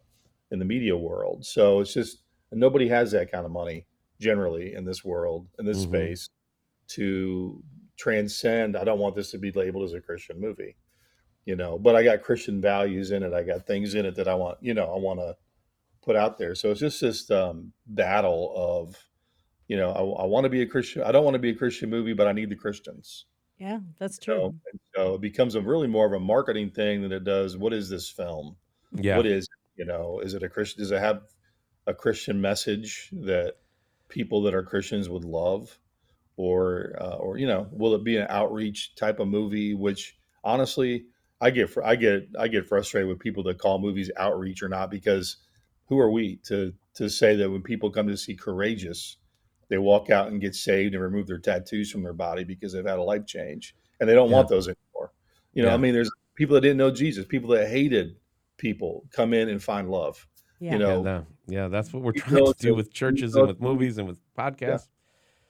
in 0.51 0.59
the 0.59 0.64
media 0.64 0.97
world. 0.97 1.45
So 1.47 1.81
it's 1.81 1.95
just 1.95 2.23
nobody 2.53 2.88
has 2.88 3.12
that 3.12 3.31
kind 3.31 3.47
of 3.47 3.53
money 3.53 3.87
generally 4.20 4.74
in 4.74 4.85
this 4.85 5.04
world 5.04 5.46
in 5.59 5.64
this 5.66 5.78
Mhm. 5.85 5.88
space 5.88 6.28
to 6.88 7.62
transcend 7.96 8.76
i 8.76 8.85
don't 8.85 8.98
want 8.98 9.14
this 9.14 9.31
to 9.31 9.38
be 9.38 9.50
labeled 9.52 9.85
as 9.85 9.92
a 9.92 10.00
christian 10.00 10.40
movie 10.40 10.76
you 11.44 11.57
know 11.57 11.78
but 11.78 11.96
i 11.96 12.02
got 12.02 12.22
christian 12.22 12.61
values 12.61 13.11
in 13.11 13.22
it 13.22 13.33
i 13.33 13.42
got 13.42 13.66
things 13.66 13.94
in 13.94 14.07
it 14.07 14.14
that 14.14 14.28
i 14.28 14.35
want 14.35 14.57
you 14.61 14.74
know 14.74 14.92
i 14.94 14.98
want 14.98 15.18
to 15.18 15.37
put 16.02 16.16
out 16.16 16.38
there 16.38 16.54
so 16.54 16.70
it's 16.70 16.81
just 16.81 17.00
this 17.00 17.31
um, 17.31 17.72
battle 17.87 18.52
of 18.57 18.96
you 19.66 19.76
know 19.76 19.90
i, 19.90 20.22
I 20.22 20.26
want 20.26 20.44
to 20.44 20.50
be 20.50 20.62
a 20.62 20.66
christian 20.66 21.02
i 21.02 21.12
don't 21.12 21.24
want 21.24 21.35
to 21.35 21.38
be 21.40 21.50
a 21.50 21.54
christian 21.54 21.90
movie 21.90 22.14
but 22.14 22.26
i 22.26 22.33
need 22.33 22.48
the 22.50 22.57
christians 22.57 23.26
Yeah, 23.59 23.81
that's 23.98 24.16
you 24.18 24.24
true. 24.24 24.38
know? 24.38 24.54
and 24.72 24.81
so 24.94 25.14
it 25.16 25.20
becomes 25.20 25.54
a 25.57 25.61
really 25.61 25.88
more 25.88 26.07
of 26.07 26.12
a 26.12 26.20
marketing 26.20 26.70
thing 26.70 27.02
than 27.02 27.12
it 27.12 27.24
does 27.24 27.57
what 27.57 27.72
is 27.72 27.88
this 27.90 28.09
film 28.09 28.57
yeah. 28.94 29.16
what 29.16 29.26
is 29.26 29.48
you 29.76 29.85
know 29.85 30.20
is 30.20 30.35
it 30.35 30.42
a 30.42 30.48
christian 30.48 30.81
does 30.83 30.92
it 30.92 31.00
have 31.00 31.22
a 31.87 31.92
christian 31.94 32.40
message 32.40 33.11
that 33.12 33.54
people 34.09 34.42
that 34.42 34.55
are 34.55 34.62
christians 34.62 35.09
would 35.09 35.25
love 35.25 35.79
or 36.37 36.94
uh, 37.01 37.16
or 37.16 37.37
you 37.38 37.47
know 37.47 37.68
will 37.73 37.94
it 37.94 38.05
be 38.05 38.16
an 38.16 38.27
outreach 38.31 38.94
type 38.94 39.18
of 39.21 39.29
movie 39.29 39.75
which 39.75 40.16
honestly 40.44 41.05
i 41.40 41.51
get 41.51 41.68
fr- 41.68 41.83
i 41.85 41.97
get 41.97 42.29
i 42.38 42.49
get 42.49 42.66
frustrated 42.66 43.09
with 43.09 43.18
people 43.18 43.42
that 43.42 43.59
call 43.59 43.79
movies 43.79 44.11
outreach 44.16 44.62
or 44.62 44.68
not 44.68 44.90
because 44.90 45.38
who 45.87 45.99
are 45.99 46.11
we 46.11 46.37
to 46.44 46.73
to 46.94 47.09
say 47.09 47.35
that 47.37 47.51
when 47.51 47.62
people 47.62 47.90
come 47.90 48.07
to 48.09 48.16
see 48.16 48.35
courageous 48.35 49.16
they 49.68 49.79
walk 49.79 50.09
out 50.11 50.29
and 50.29 50.40
get 50.40 50.55
saved 50.55 50.94
and 50.94 51.03
remove 51.03 51.27
their 51.27 51.39
tattoos 51.39 51.91
from 51.91 52.03
their 52.03 52.12
body 52.14 52.45
because 52.45 52.72
they've 52.72 52.87
had 52.87 52.99
a 52.99 53.03
life 53.03 53.26
change 53.26 53.74
and 54.01 54.09
they 54.09 54.14
don't 54.14 54.30
want 54.30 54.49
those 54.49 54.68
anymore 54.68 55.12
you 55.55 55.62
know 55.62 55.68
Yeah. 55.68 55.74
i 55.74 55.78
mean 55.78 55.93
there's 55.93 56.11
people 56.35 56.55
that 56.55 56.61
didn't 56.62 56.78
know 56.78 56.91
jesus 56.91 57.24
people 57.26 57.51
that 57.51 57.68
hated 57.68 58.16
people 58.57 59.05
come 59.12 59.35
in 59.35 59.49
and 59.49 59.62
find 59.62 59.91
love 59.91 60.26
Yeah. 60.61 60.72
you 60.74 60.78
know 60.78 61.03
that- 61.03 61.26
yeah, 61.49 61.68
that's 61.68 61.92
what 61.92 62.03
we're 62.03 62.12
You 62.14 62.20
trying 62.20 62.34
go 62.44 62.53
to 62.53 62.59
do 62.59 62.68
to- 62.68 62.74
with 62.74 62.92
churches 62.92 63.34
go 63.34 63.40
and 63.40 63.49
with 63.49 63.61
movies 63.61 63.99
and 63.99 64.07
with 64.07 64.18
podcasts. 64.34 64.88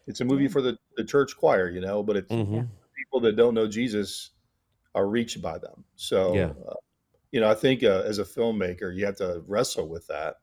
it's 0.06 0.20
a 0.20 0.24
movie 0.24 0.48
for 0.48 0.62
the, 0.62 0.76
the 0.96 1.04
church 1.04 1.36
choir 1.36 1.68
you 1.68 1.80
know 1.80 2.02
but 2.02 2.16
it's 2.16 2.32
Mhm. 2.32 2.66
people 2.96 3.20
that 3.20 3.36
don't 3.36 3.52
know 3.54 3.66
jesus 3.68 4.30
are 4.94 5.06
reached 5.06 5.42
by 5.42 5.58
them 5.58 5.84
so 5.96 6.34
Yeah. 6.34 6.52
uh, 6.66 6.74
you 7.30 7.40
know 7.40 7.50
i 7.50 7.54
think 7.54 7.82
uh, 7.84 8.02
as 8.06 8.18
a 8.18 8.24
filmmaker 8.24 8.94
you 8.94 9.04
have 9.04 9.16
to 9.16 9.42
wrestle 9.46 9.86
with 9.88 10.06
that 10.06 10.36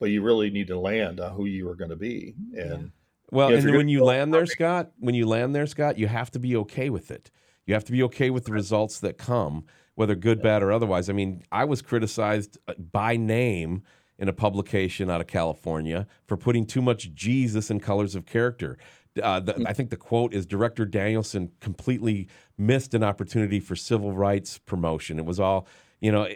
but 0.00 0.10
you 0.10 0.20
really 0.22 0.50
need 0.50 0.66
to 0.66 0.78
land 0.78 1.20
on 1.20 1.32
who 1.32 1.44
you 1.46 1.68
are 1.68 1.76
going 1.76 1.90
to 1.90 1.96
be 1.96 2.34
and 2.56 2.90
Well, 3.30 3.50
Yeah, 3.50 3.56
if 3.58 3.64
and 3.64 3.76
when 3.76 3.88
you 3.88 4.04
land 4.04 4.34
there, 4.34 4.46
Scott, 4.46 4.92
when 4.98 5.14
you 5.14 5.26
land 5.26 5.54
there, 5.54 5.66
Scott, 5.66 5.96
you 5.98 6.06
have 6.08 6.30
to 6.32 6.38
be 6.38 6.54
okay 6.56 6.90
with 6.90 7.10
it. 7.10 7.30
You 7.66 7.74
have 7.74 7.84
to 7.84 7.92
be 7.92 8.02
okay 8.04 8.30
with 8.30 8.44
the 8.44 8.52
results 8.52 9.00
that 9.00 9.16
come, 9.16 9.64
whether 9.94 10.14
good, 10.14 10.42
bad, 10.42 10.62
or 10.62 10.70
otherwise. 10.70 11.08
I 11.08 11.14
mean, 11.14 11.42
I 11.50 11.64
was 11.64 11.80
criticized 11.82 12.58
uh, 12.68 12.74
by 12.74 13.16
name 13.16 13.82
in 14.18 14.28
a 14.28 14.32
publication 14.32 15.10
out 15.10 15.20
of 15.20 15.26
California 15.26 16.06
for 16.26 16.36
putting 16.36 16.66
too 16.66 16.82
much 16.82 17.12
Jesus 17.14 17.70
in 17.70 17.80
colors 17.80 18.14
of 18.14 18.26
character. 18.26 18.78
Uh, 19.22 19.40
the, 19.40 19.64
I 19.66 19.72
think 19.72 19.90
the 19.90 19.96
quote 19.96 20.34
is 20.34 20.44
Director 20.46 20.84
Danielson 20.84 21.52
completely 21.60 22.28
missed 22.58 22.94
an 22.94 23.04
opportunity 23.04 23.60
for 23.60 23.76
civil 23.76 24.12
rights 24.12 24.58
promotion. 24.58 25.18
It 25.18 25.24
was 25.24 25.38
all, 25.38 25.66
you 26.00 26.10
know, 26.10 26.28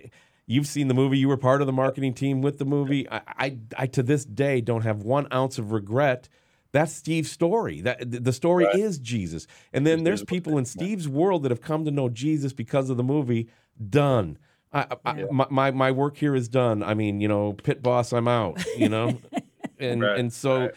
you've 0.46 0.66
seen 0.66 0.88
the 0.88 0.94
movie, 0.94 1.18
you 1.18 1.28
were 1.28 1.36
part 1.36 1.60
of 1.60 1.66
the 1.66 1.72
marketing 1.72 2.14
team 2.14 2.40
with 2.40 2.58
the 2.58 2.64
movie. 2.64 3.08
I, 3.10 3.20
I, 3.26 3.58
I 3.76 3.86
to 3.88 4.02
this 4.02 4.24
day 4.24 4.60
don't 4.60 4.82
have 4.82 5.02
one 5.02 5.26
ounce 5.32 5.58
of 5.58 5.72
regret. 5.72 6.28
That's 6.72 6.92
Steve's 6.92 7.30
story. 7.30 7.80
That 7.80 7.98
the 8.24 8.32
story 8.32 8.64
right. 8.64 8.74
is 8.74 8.98
Jesus. 8.98 9.46
And 9.72 9.86
then 9.86 10.04
there's 10.04 10.22
people 10.22 10.58
in 10.58 10.64
Steve's 10.64 11.08
world 11.08 11.42
that 11.44 11.50
have 11.50 11.62
come 11.62 11.84
to 11.84 11.90
know 11.90 12.08
Jesus 12.08 12.52
because 12.52 12.90
of 12.90 12.96
the 12.96 13.02
movie. 13.02 13.48
Done. 13.88 14.38
I, 14.72 14.86
I, 15.04 15.24
my, 15.30 15.46
my 15.50 15.70
my 15.70 15.90
work 15.90 16.16
here 16.16 16.34
is 16.34 16.48
done. 16.48 16.82
I 16.82 16.94
mean, 16.94 17.20
you 17.20 17.28
know, 17.28 17.54
pit 17.54 17.82
boss, 17.82 18.12
I'm 18.12 18.28
out. 18.28 18.62
You 18.76 18.88
know, 18.88 19.18
and 19.78 20.02
right. 20.02 20.18
and 20.18 20.32
so 20.32 20.60
right. 20.60 20.74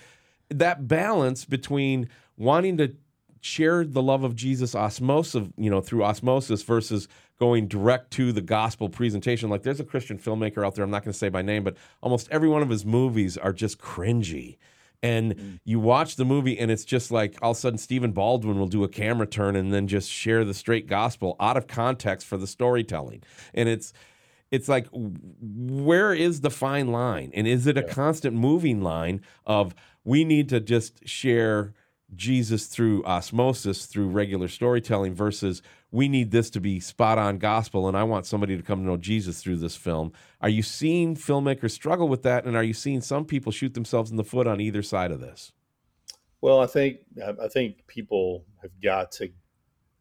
that 0.50 0.88
balance 0.88 1.46
between 1.46 2.10
wanting 2.38 2.78
to 2.78 2.96
share 3.42 3.84
the 3.84 4.02
love 4.02 4.24
of 4.24 4.36
Jesus 4.36 4.76
osmosis, 4.76 5.48
you 5.58 5.70
know, 5.70 5.82
through 5.82 6.04
osmosis 6.04 6.64
versus 6.64 7.08
going 7.40 7.68
direct 7.68 8.12
to 8.12 8.32
the 8.32 8.42
gospel 8.42 8.88
presentation. 8.88 9.50
Like 9.50 9.64
there's 9.64 9.80
a 9.80 9.84
Christian 9.84 10.20
filmmaker 10.20 10.66
out 10.66 10.76
there, 10.76 10.86
I'm 10.86 10.92
not 10.92 11.04
going 11.04 11.12
to 11.12 11.18
say 11.18 11.30
by 11.30 11.42
name, 11.42 11.64
but 11.64 11.76
almost 12.02 12.28
every 12.30 12.48
one 12.48 12.62
of 12.62 12.70
his 12.70 12.86
movies 12.86 13.36
are 13.36 13.52
just 13.52 13.80
cringy. 13.80 14.58
And 15.04 15.36
mm. 15.36 15.60
you 15.66 15.80
watch 15.80 16.16
the 16.16 16.26
movie, 16.26 16.60
and 16.60 16.70
it's 16.70 16.86
just 16.86 17.12
like 17.12 17.38
all 17.42 17.52
of 17.52 17.58
a 17.58 17.60
sudden 17.60 17.80
Stephen 17.80 18.12
Baldwin 18.12 18.60
will 18.60 18.68
do 18.68 18.84
a 18.84 18.88
camera 18.88 19.26
turn 19.26 19.56
and 19.56 19.74
then 19.74 19.88
just 19.88 20.10
share 20.10 20.46
the 20.46 20.54
straight 20.54 20.88
gospel 20.88 21.36
out 21.40 21.58
of 21.58 21.68
context 21.68 22.28
for 22.28 22.38
the 22.38 22.48
storytelling. 22.48 23.24
And 23.54 23.68
it's 23.68 23.94
it's 24.52 24.68
like 24.68 24.88
where 24.92 26.14
is 26.14 26.42
the 26.42 26.50
fine 26.50 26.92
line 26.92 27.32
and 27.34 27.48
is 27.48 27.66
it 27.66 27.78
a 27.78 27.84
constant 27.84 28.36
moving 28.36 28.82
line 28.82 29.22
of 29.46 29.74
we 30.04 30.24
need 30.24 30.50
to 30.50 30.60
just 30.60 31.08
share 31.08 31.74
jesus 32.16 32.68
through 32.68 33.04
osmosis 33.06 33.86
through 33.86 34.10
regular 34.10 34.50
storytelling 34.50 35.16
versus 35.16 35.62
we 35.92 36.08
need 36.08 36.32
this 36.32 36.50
to 36.50 36.62
be 36.62 36.80
spot 36.80 37.18
on 37.18 37.38
gospel 37.38 37.88
and 37.88 37.98
i 37.98 38.04
want 38.04 38.26
somebody 38.26 38.56
to 38.56 38.64
come 38.64 38.80
to 38.80 38.86
know 38.86 38.98
jesus 38.98 39.42
through 39.42 39.58
this 39.58 39.76
film. 39.76 40.12
Are 40.40 40.50
you 40.50 40.64
seeing 40.64 41.16
filmmakers 41.16 41.72
struggle 41.72 42.08
with 42.08 42.24
that 42.24 42.46
and 42.46 42.56
are 42.56 42.64
you 42.64 42.74
seeing 42.74 43.02
some 43.02 43.26
people 43.26 43.52
shoot 43.52 43.74
themselves 43.74 44.12
in 44.12 44.18
the 44.18 44.24
foot 44.24 44.48
on 44.48 44.60
either 44.62 44.82
side 44.82 45.12
of 45.12 45.20
this? 45.20 45.52
Well 46.42 46.60
i 46.60 46.68
think 46.68 47.00
i 47.40 47.48
think 47.48 47.86
people 47.88 48.46
have 48.62 48.72
got 48.82 49.12
to 49.14 49.30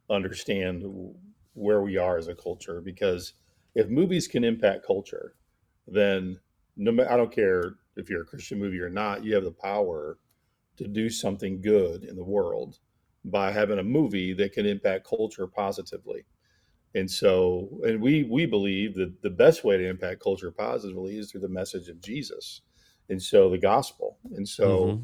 understand 0.08 0.84
where 1.54 1.82
we 1.82 1.96
are 1.96 2.16
as 2.16 2.28
a 2.28 2.34
culture 2.34 2.80
because 2.80 3.34
if 3.74 3.88
movies 3.88 4.26
can 4.26 4.44
impact 4.44 4.86
culture, 4.86 5.34
then 5.86 6.38
no 6.76 6.92
I 7.08 7.16
don't 7.16 7.32
care 7.32 7.74
if 7.96 8.08
you're 8.08 8.22
a 8.22 8.26
Christian 8.26 8.58
movie 8.58 8.80
or 8.80 8.90
not, 8.90 9.24
you 9.24 9.34
have 9.34 9.44
the 9.44 9.50
power 9.50 10.18
to 10.76 10.88
do 10.88 11.10
something 11.10 11.60
good 11.60 12.04
in 12.04 12.16
the 12.16 12.24
world 12.24 12.78
by 13.24 13.50
having 13.52 13.78
a 13.78 13.84
movie 13.84 14.32
that 14.34 14.52
can 14.52 14.66
impact 14.66 15.06
culture 15.06 15.46
positively. 15.46 16.24
And 16.94 17.08
so, 17.08 17.68
and 17.84 18.00
we 18.00 18.24
we 18.24 18.46
believe 18.46 18.96
that 18.96 19.22
the 19.22 19.30
best 19.30 19.62
way 19.62 19.76
to 19.76 19.88
impact 19.88 20.20
culture 20.20 20.50
positively 20.50 21.18
is 21.18 21.30
through 21.30 21.42
the 21.42 21.48
message 21.48 21.88
of 21.88 22.00
Jesus, 22.00 22.62
and 23.08 23.22
so 23.22 23.48
the 23.48 23.58
gospel. 23.58 24.18
And 24.34 24.48
so, 24.48 24.84
mm-hmm. 24.84 25.02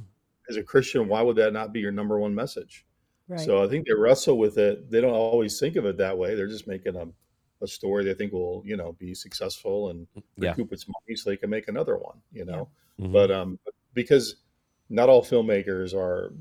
as 0.50 0.56
a 0.56 0.64
Christian, 0.64 1.06
why 1.06 1.22
would 1.22 1.36
that 1.36 1.52
not 1.52 1.72
be 1.72 1.78
your 1.78 1.92
number 1.92 2.18
one 2.18 2.34
message? 2.34 2.84
Right. 3.28 3.40
So 3.40 3.62
I 3.62 3.68
think 3.68 3.86
they 3.86 3.94
wrestle 3.94 4.38
with 4.38 4.58
it. 4.58 4.90
They 4.90 5.00
don't 5.00 5.12
always 5.12 5.60
think 5.60 5.76
of 5.76 5.84
it 5.84 5.96
that 5.98 6.16
way. 6.18 6.34
They're 6.34 6.48
just 6.48 6.66
making 6.66 6.96
a 6.96 7.06
a 7.62 7.66
story 7.66 8.04
they 8.04 8.14
think 8.14 8.32
will 8.32 8.62
you 8.64 8.76
know 8.76 8.92
be 8.98 9.14
successful 9.14 9.90
and 9.90 10.06
yeah. 10.36 10.50
recoup 10.50 10.72
its 10.72 10.86
money 10.86 11.16
so 11.16 11.30
they 11.30 11.36
can 11.36 11.50
make 11.50 11.68
another 11.68 11.96
one 11.96 12.18
you 12.32 12.44
know 12.44 12.68
yeah. 12.98 13.04
mm-hmm. 13.04 13.12
but 13.12 13.30
um 13.30 13.58
because 13.94 14.36
not 14.90 15.08
all 15.08 15.22
filmmakers 15.22 15.94
are 15.94 16.32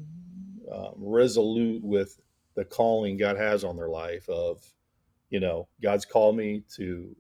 uh, 0.72 0.90
resolute 0.98 1.84
with 1.84 2.20
the 2.56 2.66
calling 2.66 3.18
god 3.18 3.38
has 3.38 3.64
on 3.64 3.76
their 3.76 3.90
life 3.90 4.28
of 4.30 4.64
you 5.30 5.40
know 5.40 5.68
god's 5.82 6.06
called 6.06 6.36
me 6.36 6.64
to 6.76 7.16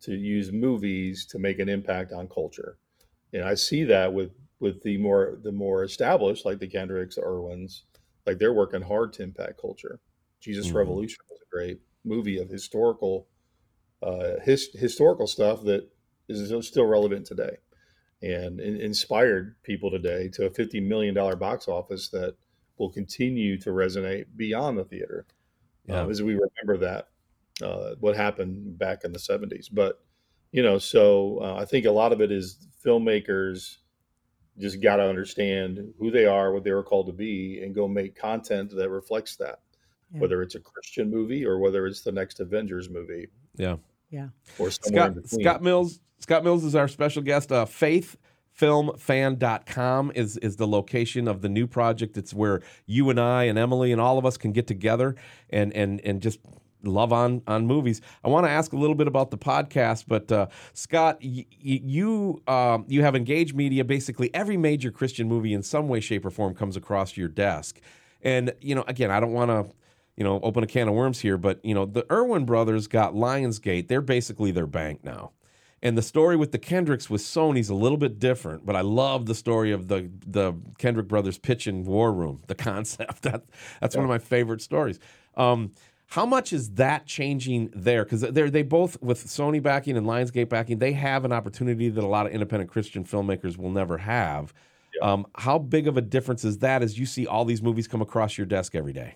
to 0.00 0.14
use 0.14 0.50
movies 0.50 1.26
to 1.26 1.38
make 1.38 1.60
an 1.60 1.68
impact 1.68 2.12
on 2.12 2.28
culture. 2.28 2.78
And 3.32 3.44
i 3.44 3.54
see 3.54 3.84
that 3.84 4.12
with 4.12 4.32
with 4.60 4.82
the 4.82 4.96
more 4.98 5.38
the 5.42 5.52
more 5.52 5.84
established 5.84 6.44
like 6.44 6.58
the 6.58 6.68
kendricks 6.68 7.18
erwins 7.18 7.82
like 8.26 8.38
they're 8.38 8.52
working 8.52 8.82
hard 8.82 9.12
to 9.14 9.22
impact 9.22 9.60
culture. 9.60 10.00
Jesus 10.40 10.68
mm-hmm. 10.68 10.76
revolution 10.78 11.18
was 11.28 11.40
a 11.40 11.54
great 11.54 11.80
movie 12.04 12.38
of 12.38 12.48
historical 12.48 13.26
uh, 14.02 14.40
his, 14.42 14.68
historical 14.74 15.26
stuff 15.26 15.62
that 15.62 15.88
is 16.28 16.66
still 16.66 16.86
relevant 16.86 17.26
today. 17.26 17.56
And 18.20 18.60
in, 18.60 18.80
inspired 18.80 19.56
people 19.62 19.90
today 19.90 20.28
to 20.30 20.46
a 20.46 20.50
$50 20.50 20.84
million 20.86 21.14
box 21.38 21.68
office 21.68 22.08
that 22.08 22.36
will 22.78 22.90
continue 22.90 23.58
to 23.58 23.70
resonate 23.70 24.26
beyond 24.36 24.78
the 24.78 24.84
theater 24.84 25.26
yeah. 25.86 26.00
um, 26.00 26.10
as 26.10 26.22
we 26.22 26.34
remember 26.34 26.76
that 26.78 27.08
uh, 27.62 27.94
what 28.00 28.16
happened 28.16 28.78
back 28.78 29.04
in 29.04 29.12
the 29.12 29.18
70s 29.18 29.68
but 29.70 30.02
you 30.50 30.62
know 30.62 30.78
so 30.78 31.38
uh, 31.42 31.56
i 31.56 31.64
think 31.64 31.86
a 31.86 31.90
lot 31.90 32.12
of 32.12 32.20
it 32.20 32.32
is 32.32 32.66
filmmakers 32.84 33.76
just 34.58 34.82
got 34.82 34.96
to 34.96 35.08
understand 35.08 35.92
who 35.98 36.10
they 36.10 36.26
are 36.26 36.52
what 36.52 36.64
they 36.64 36.72
were 36.72 36.82
called 36.82 37.06
to 37.06 37.12
be 37.12 37.60
and 37.62 37.74
go 37.74 37.88
make 37.88 38.14
content 38.14 38.70
that 38.74 38.90
reflects 38.90 39.36
that 39.36 39.60
yeah. 40.12 40.20
whether 40.20 40.42
it's 40.42 40.54
a 40.54 40.60
Christian 40.60 41.10
movie 41.10 41.44
or 41.44 41.58
whether 41.58 41.86
it's 41.86 42.02
the 42.02 42.12
next 42.12 42.40
Avengers 42.40 42.88
movie. 42.88 43.28
Yeah. 43.56 43.76
Yeah. 44.10 44.28
Or 44.58 44.70
Scott, 44.70 45.14
Scott 45.24 45.62
Mills. 45.62 46.00
Scott 46.18 46.44
Mills 46.44 46.64
is 46.64 46.74
our 46.74 46.88
special 46.88 47.22
guest. 47.22 47.50
Uh, 47.50 47.64
faithfilmfan.com 48.58 50.12
is 50.14 50.36
is 50.38 50.56
the 50.56 50.66
location 50.66 51.28
of 51.28 51.42
the 51.42 51.48
new 51.48 51.66
project. 51.66 52.16
It's 52.16 52.34
where 52.34 52.62
you 52.86 53.10
and 53.10 53.20
I 53.20 53.44
and 53.44 53.58
Emilee 53.58 53.92
and 53.92 54.00
all 54.00 54.18
of 54.18 54.26
us 54.26 54.36
can 54.36 54.52
get 54.52 54.66
together 54.66 55.14
and 55.50 55.72
and 55.72 56.00
and 56.02 56.20
just 56.20 56.38
love 56.84 57.12
on 57.12 57.42
on 57.46 57.66
movies. 57.66 58.00
I 58.24 58.28
want 58.28 58.46
to 58.46 58.50
ask 58.50 58.72
a 58.72 58.76
little 58.76 58.96
bit 58.96 59.06
about 59.06 59.30
the 59.30 59.38
podcast, 59.38 60.04
but 60.08 60.30
uh, 60.32 60.46
Scott, 60.74 61.18
y- 61.22 61.46
y- 61.64 61.80
you 61.84 62.42
um, 62.46 62.84
you 62.88 63.02
have 63.02 63.14
engaged 63.14 63.54
media. 63.54 63.84
Basically, 63.84 64.34
every 64.34 64.56
major 64.56 64.90
Christian 64.90 65.28
movie 65.28 65.54
in 65.54 65.62
some 65.62 65.88
way, 65.88 66.00
shape, 66.00 66.24
or 66.24 66.30
form 66.30 66.54
comes 66.54 66.76
across 66.76 67.16
your 67.16 67.28
desk. 67.28 67.80
And 68.22 68.52
you 68.60 68.74
know, 68.74 68.84
again, 68.86 69.10
I 69.10 69.20
don't 69.20 69.32
want 69.32 69.50
to 69.50 69.74
you 70.16 70.24
know, 70.24 70.40
open 70.42 70.62
a 70.62 70.66
can 70.66 70.88
of 70.88 70.94
worms 70.94 71.20
here, 71.20 71.38
but 71.38 71.64
you 71.64 71.74
know, 71.74 71.86
the 71.86 72.04
Erwin 72.12 72.44
brothers 72.44 72.86
got 72.86 73.14
Lionsgate. 73.14 73.88
They're 73.88 74.02
basically 74.02 74.50
their 74.50 74.66
bank 74.66 75.02
now. 75.02 75.32
And 75.84 75.98
the 75.98 76.02
story 76.02 76.36
with 76.36 76.52
the 76.52 76.58
Kendricks 76.58 77.10
with 77.10 77.22
Sony's 77.22 77.68
a 77.68 77.74
little 77.74 77.98
bit 77.98 78.20
different, 78.20 78.64
but 78.64 78.76
I 78.76 78.82
love 78.82 79.26
the 79.26 79.34
story 79.34 79.72
of 79.72 79.88
the 79.88 80.10
the 80.26 80.54
Kendrick 80.78 81.08
brothers 81.08 81.38
pitching 81.38 81.84
War 81.84 82.12
Room, 82.12 82.42
the 82.46 82.54
concept. 82.70 83.22
That 83.22 83.44
that's 83.80 83.94
yeah. 83.94 84.00
one 84.00 84.04
of 84.04 84.08
my 84.08 84.18
favorite 84.18 84.62
stories. 84.62 85.00
Um, 85.36 85.72
how 86.06 86.26
much 86.26 86.52
is 86.52 86.74
that 86.74 87.06
changing 87.06 87.70
there? 87.74 88.04
Because 88.04 88.20
they're 88.20 88.50
they 88.50 88.62
both 88.62 89.00
with 89.02 89.24
Sony 89.26 89.62
backing 89.62 89.96
and 89.96 90.06
Lionsgate 90.06 90.48
backing, 90.48 90.78
they 90.78 90.92
have 90.92 91.24
an 91.24 91.32
opportunity 91.32 91.88
that 91.88 92.04
a 92.04 92.06
lot 92.06 92.26
of 92.26 92.32
independent 92.32 92.70
Christian 92.70 93.02
filmmakers 93.04 93.56
will 93.56 93.70
never 93.70 93.98
have. 93.98 94.52
Yeah. 94.94 95.10
Um, 95.10 95.26
how 95.36 95.58
big 95.58 95.88
of 95.88 95.96
a 95.96 96.02
difference 96.02 96.44
is 96.44 96.58
that 96.58 96.82
as 96.82 96.98
you 96.98 97.06
see 97.06 97.26
all 97.26 97.44
these 97.44 97.62
movies 97.62 97.88
come 97.88 98.02
across 98.02 98.36
your 98.36 98.46
desk 98.46 98.74
every 98.74 98.92
day? 98.92 99.14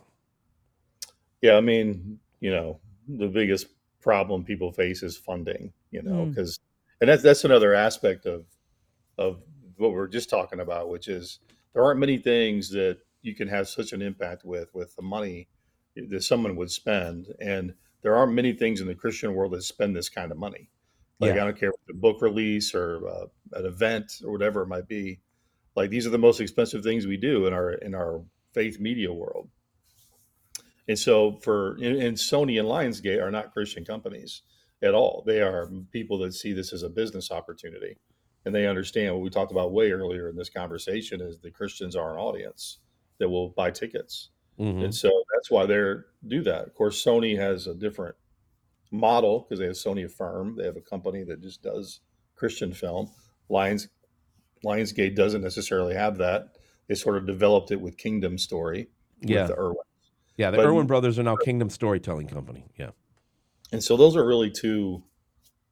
Yeah, 1.43 1.57
I 1.57 1.61
mean, 1.61 2.19
you 2.41 2.51
know, 2.51 2.81
the 3.07 3.29
biggest 3.29 3.67
problem 4.01 4.43
people 4.43 4.73
face 4.73 5.03
is 5.03 5.17
funding. 5.17 5.73
You 5.91 6.03
know, 6.03 6.26
because 6.26 6.59
mm. 6.59 6.62
and 7.01 7.11
that's 7.11 7.22
that's 7.22 7.45
another 7.45 7.74
aspect 7.74 8.26
of 8.26 8.45
of 9.18 9.41
what 9.76 9.93
we're 9.93 10.09
just 10.09 10.30
talking 10.30 10.61
about, 10.61 10.89
which 10.89 11.09
is 11.09 11.39
there 11.72 11.84
aren't 11.84 12.01
many 12.01 12.18
things 12.18 12.70
that 12.70 12.99
you 13.22 13.34
can 13.34 13.49
have 13.49 13.68
such 13.68 13.93
an 13.93 14.03
impact 14.03 14.45
with 14.45 14.68
with 14.74 14.95
the 14.97 15.03
money 15.03 15.49
that 15.97 16.22
someone 16.22 16.57
would 16.57 16.70
spend, 16.70 17.34
and 17.41 17.74
there 18.03 18.16
aren't 18.16 18.32
many 18.32 18.53
things 18.53 18.80
in 18.80 18.87
the 18.87 18.95
Christian 18.95 19.34
world 19.34 19.53
that 19.53 19.62
spend 19.62 19.97
this 19.97 20.09
kind 20.09 20.30
of 20.30 20.39
money. 20.39 20.70
Like 21.18 21.34
yeah. 21.34 21.43
I 21.43 21.45
don't 21.45 21.59
care 21.59 21.70
if 21.70 21.74
it's 21.74 21.97
a 21.97 22.01
book 22.01 22.20
release 22.20 22.74
or 22.74 23.09
uh, 23.09 23.26
an 23.53 23.64
event 23.64 24.20
or 24.24 24.32
whatever 24.32 24.62
it 24.62 24.68
might 24.68 24.87
be. 24.87 25.20
Like 25.74 25.91
these 25.91 26.07
are 26.07 26.11
the 26.11 26.18
most 26.18 26.41
expensive 26.41 26.82
things 26.82 27.07
we 27.07 27.16
do 27.16 27.47
in 27.47 27.53
our 27.53 27.72
in 27.72 27.95
our 27.95 28.22
faith 28.53 28.80
media 28.80 29.12
world. 29.12 29.49
And 30.89 30.99
so 30.99 31.39
for 31.43 31.72
and, 31.76 32.16
Sony 32.16 32.61
and 32.61 32.68
Lionsgate 32.68 33.22
are 33.22 33.30
not 33.30 33.53
Christian 33.53 33.84
companies 33.84 34.43
at 34.83 34.95
all. 34.95 35.22
They 35.27 35.41
are 35.41 35.70
people 35.91 36.18
that 36.18 36.35
see 36.35 36.53
this 36.53 36.72
as 36.72 36.83
a 36.83 36.89
business 36.89 37.31
opportunity. 37.31 37.97
And 38.45 38.55
they 38.55 38.66
understand 38.66 39.14
what 39.14 39.22
we 39.22 39.31
talked 39.31 39.53
about 39.53 39.72
way 39.72 39.91
earlier 39.91 40.29
in 40.29 40.37
this 40.37 40.51
conversation 40.51 41.20
is 41.20 41.39
the 41.39 41.51
Christians 41.51 41.97
are 41.97 42.12
an 42.12 42.20
audience 42.20 42.79
that 43.18 43.29
will 43.29 43.49
buy 43.51 43.70
tickets. 43.70 44.31
Mm-hmm. 44.59 44.85
And 44.85 44.95
so 44.95 45.11
that's 45.35 45.51
why 45.51 45.66
they 45.66 45.95
do 46.27 46.43
that. 46.43 46.66
Of 46.66 46.74
course, 46.74 47.03
Sony 47.03 47.37
has 47.37 47.66
a 47.66 47.74
different 47.74 48.14
model 48.93 49.41
because 49.41 49.59
they 49.59 49.66
have 49.66 49.74
Sony 49.74 50.05
Affirm. 50.05 50.57
They 50.57 50.64
have 50.64 50.77
a 50.77 50.81
company 50.81 51.24
that 51.24 51.43
just 51.43 51.62
does 51.62 52.01
Christian 52.37 52.72
film. 52.72 53.11
Lions 53.49 53.89
Lionsgate 54.64 55.16
doesn't 55.16 55.43
necessarily 55.43 55.95
have 55.95 56.18
that. 56.18 56.57
They 56.89 56.95
sort 56.95 57.16
of 57.16 57.27
developed 57.27 57.72
it 57.72 57.81
with 57.81 57.99
Kingdom 57.99 58.39
Story 58.39 58.89
yeah. 59.20 59.43
with 59.43 59.49
the 59.49 59.59
Erwin 59.59 59.77
yeah, 60.37 60.51
the 60.51 60.59
but, 60.59 60.66
Erwin 60.66 60.87
brothers 60.87 61.18
are 61.18 61.22
now 61.22 61.37
Kingdom 61.37 61.70
Storytelling 61.70 62.29
Company. 62.29 62.66
Yeah. 62.79 62.91
And 63.73 63.83
so 63.83 63.97
those 63.97 64.17
are 64.17 64.27
really 64.27 64.51
two. 64.51 65.03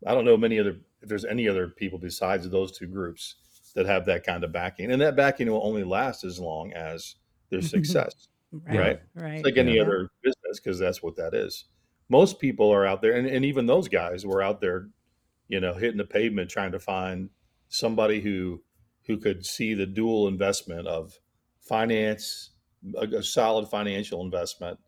I 0.07 0.15
don't 0.15 0.25
know 0.25 0.37
many 0.37 0.59
other 0.59 0.77
if 1.01 1.09
there's 1.09 1.25
any 1.25 1.49
other 1.49 1.69
people 1.69 1.99
besides 1.99 2.49
those 2.49 2.77
two 2.77 2.87
groups 2.87 3.37
that 3.75 3.87
have 3.87 4.05
that 4.07 4.25
kind 4.25 4.45
of 4.45 4.53
backing, 4.53 4.91
and 4.93 5.01
that 5.03 5.17
backing 5.17 5.51
will 5.51 5.65
only 5.67 5.85
last 5.85 6.25
as 6.25 6.39
long 6.39 6.73
as 6.73 7.17
their 7.51 7.63
success. 7.75 8.29
right. 8.53 8.79
Right. 8.79 9.01
Right. 9.15 9.35
It's 9.37 9.45
like 9.45 9.57
any 9.57 9.77
Yeah. 9.77 9.83
other 9.83 10.11
business 10.23 10.61
because 10.63 10.79
that's 10.79 11.03
what 11.03 11.17
that 11.17 11.35
is. 11.35 11.65
Most 12.09 12.39
people 12.39 12.71
are 12.73 12.85
out 12.87 13.01
there, 13.03 13.13
and, 13.17 13.27
and 13.27 13.45
even 13.45 13.67
those 13.67 13.89
guys 13.89 14.27
were 14.27 14.43
out 14.43 14.61
there, 14.61 14.89
you 15.49 15.61
know, 15.61 15.75
hitting 15.75 15.97
the 15.97 16.05
pavement 16.05 16.51
trying 16.51 16.73
to 16.73 16.79
find 16.81 17.31
somebody 17.69 18.21
who 18.21 18.63
who 19.07 19.19
could 19.19 19.45
see 19.45 19.75
the 19.75 19.87
dual 19.87 20.29
investment 20.29 20.87
of 20.87 21.19
finance, 21.61 22.51
a, 22.97 23.07
a 23.19 23.23
solid 23.23 23.69
financial 23.69 24.23
investment, 24.23 24.79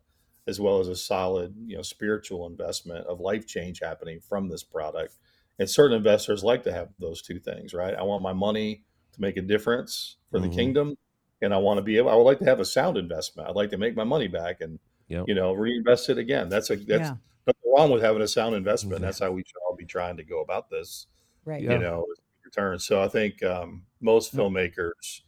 as 0.47 0.59
well 0.59 0.79
as 0.79 0.87
a 0.87 0.95
solid, 0.95 1.53
you 1.65 1.75
know, 1.75 1.81
spiritual 1.81 2.47
investment 2.47 3.05
of 3.07 3.19
life 3.19 3.45
change 3.45 3.79
happening 3.81 4.19
from 4.19 4.47
this 4.47 4.63
product. 4.63 5.15
And 5.59 5.69
certain 5.69 5.97
investors 5.97 6.43
like 6.43 6.63
to 6.63 6.71
have 6.71 6.89
those 6.99 7.21
two 7.21 7.39
things, 7.39 7.73
right? 7.73 7.93
I 7.95 8.03
want 8.03 8.21
my 8.21 8.33
money 8.33 8.83
to 9.13 9.21
make 9.21 9.37
a 9.37 9.41
difference 9.41 10.17
for 10.29 10.39
the 10.39 10.47
Mhm. 10.47 10.53
kingdom, 10.55 10.97
and 11.41 11.53
I 11.53 11.57
want 11.57 11.79
to 11.79 11.81
be 11.81 11.97
able. 11.97 12.09
I 12.09 12.15
would 12.15 12.23
like 12.23 12.39
to 12.39 12.45
have 12.45 12.59
a 12.59 12.65
sound 12.65 12.97
investment. 12.97 13.49
I'd 13.49 13.55
like 13.55 13.71
to 13.71 13.77
make 13.77 13.95
my 13.95 14.03
money 14.03 14.27
back 14.27 14.61
and 14.61 14.79
Yep. 15.09 15.25
you 15.27 15.35
know 15.35 15.53
reinvest 15.53 16.09
it 16.09 16.17
again. 16.17 16.49
That's 16.49 16.69
a 16.69 16.75
that's 16.75 17.09
Yeah. 17.09 17.15
nothing 17.47 17.71
wrong 17.75 17.91
with 17.91 18.01
having 18.03 18.21
a 18.21 18.27
sound 18.27 18.55
investment. 18.55 18.99
Mhm. 18.99 19.05
That's 19.05 19.19
how 19.19 19.31
we 19.31 19.43
should 19.43 19.57
all 19.67 19.75
be 19.75 19.85
trying 19.85 20.17
to 20.17 20.23
go 20.23 20.41
about 20.41 20.69
this 20.69 21.07
Right. 21.45 21.63
Yeah. 21.63 21.73
you 21.73 21.79
know, 21.79 22.05
returns. 22.45 22.85
So 22.85 23.01
I 23.01 23.07
think 23.07 23.41
um, 23.43 23.85
most 23.99 24.33
filmmakers, 24.35 25.21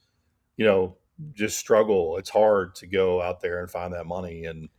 you 0.58 0.66
know, 0.66 0.98
just 1.34 1.58
struggle. 1.58 2.18
It's 2.18 2.30
hard 2.30 2.76
to 2.76 2.88
go 2.88 3.22
out 3.22 3.42
there 3.42 3.60
and 3.60 3.70
find 3.72 3.94
that 3.94 4.06
money. 4.06 4.46
And, 4.46 4.70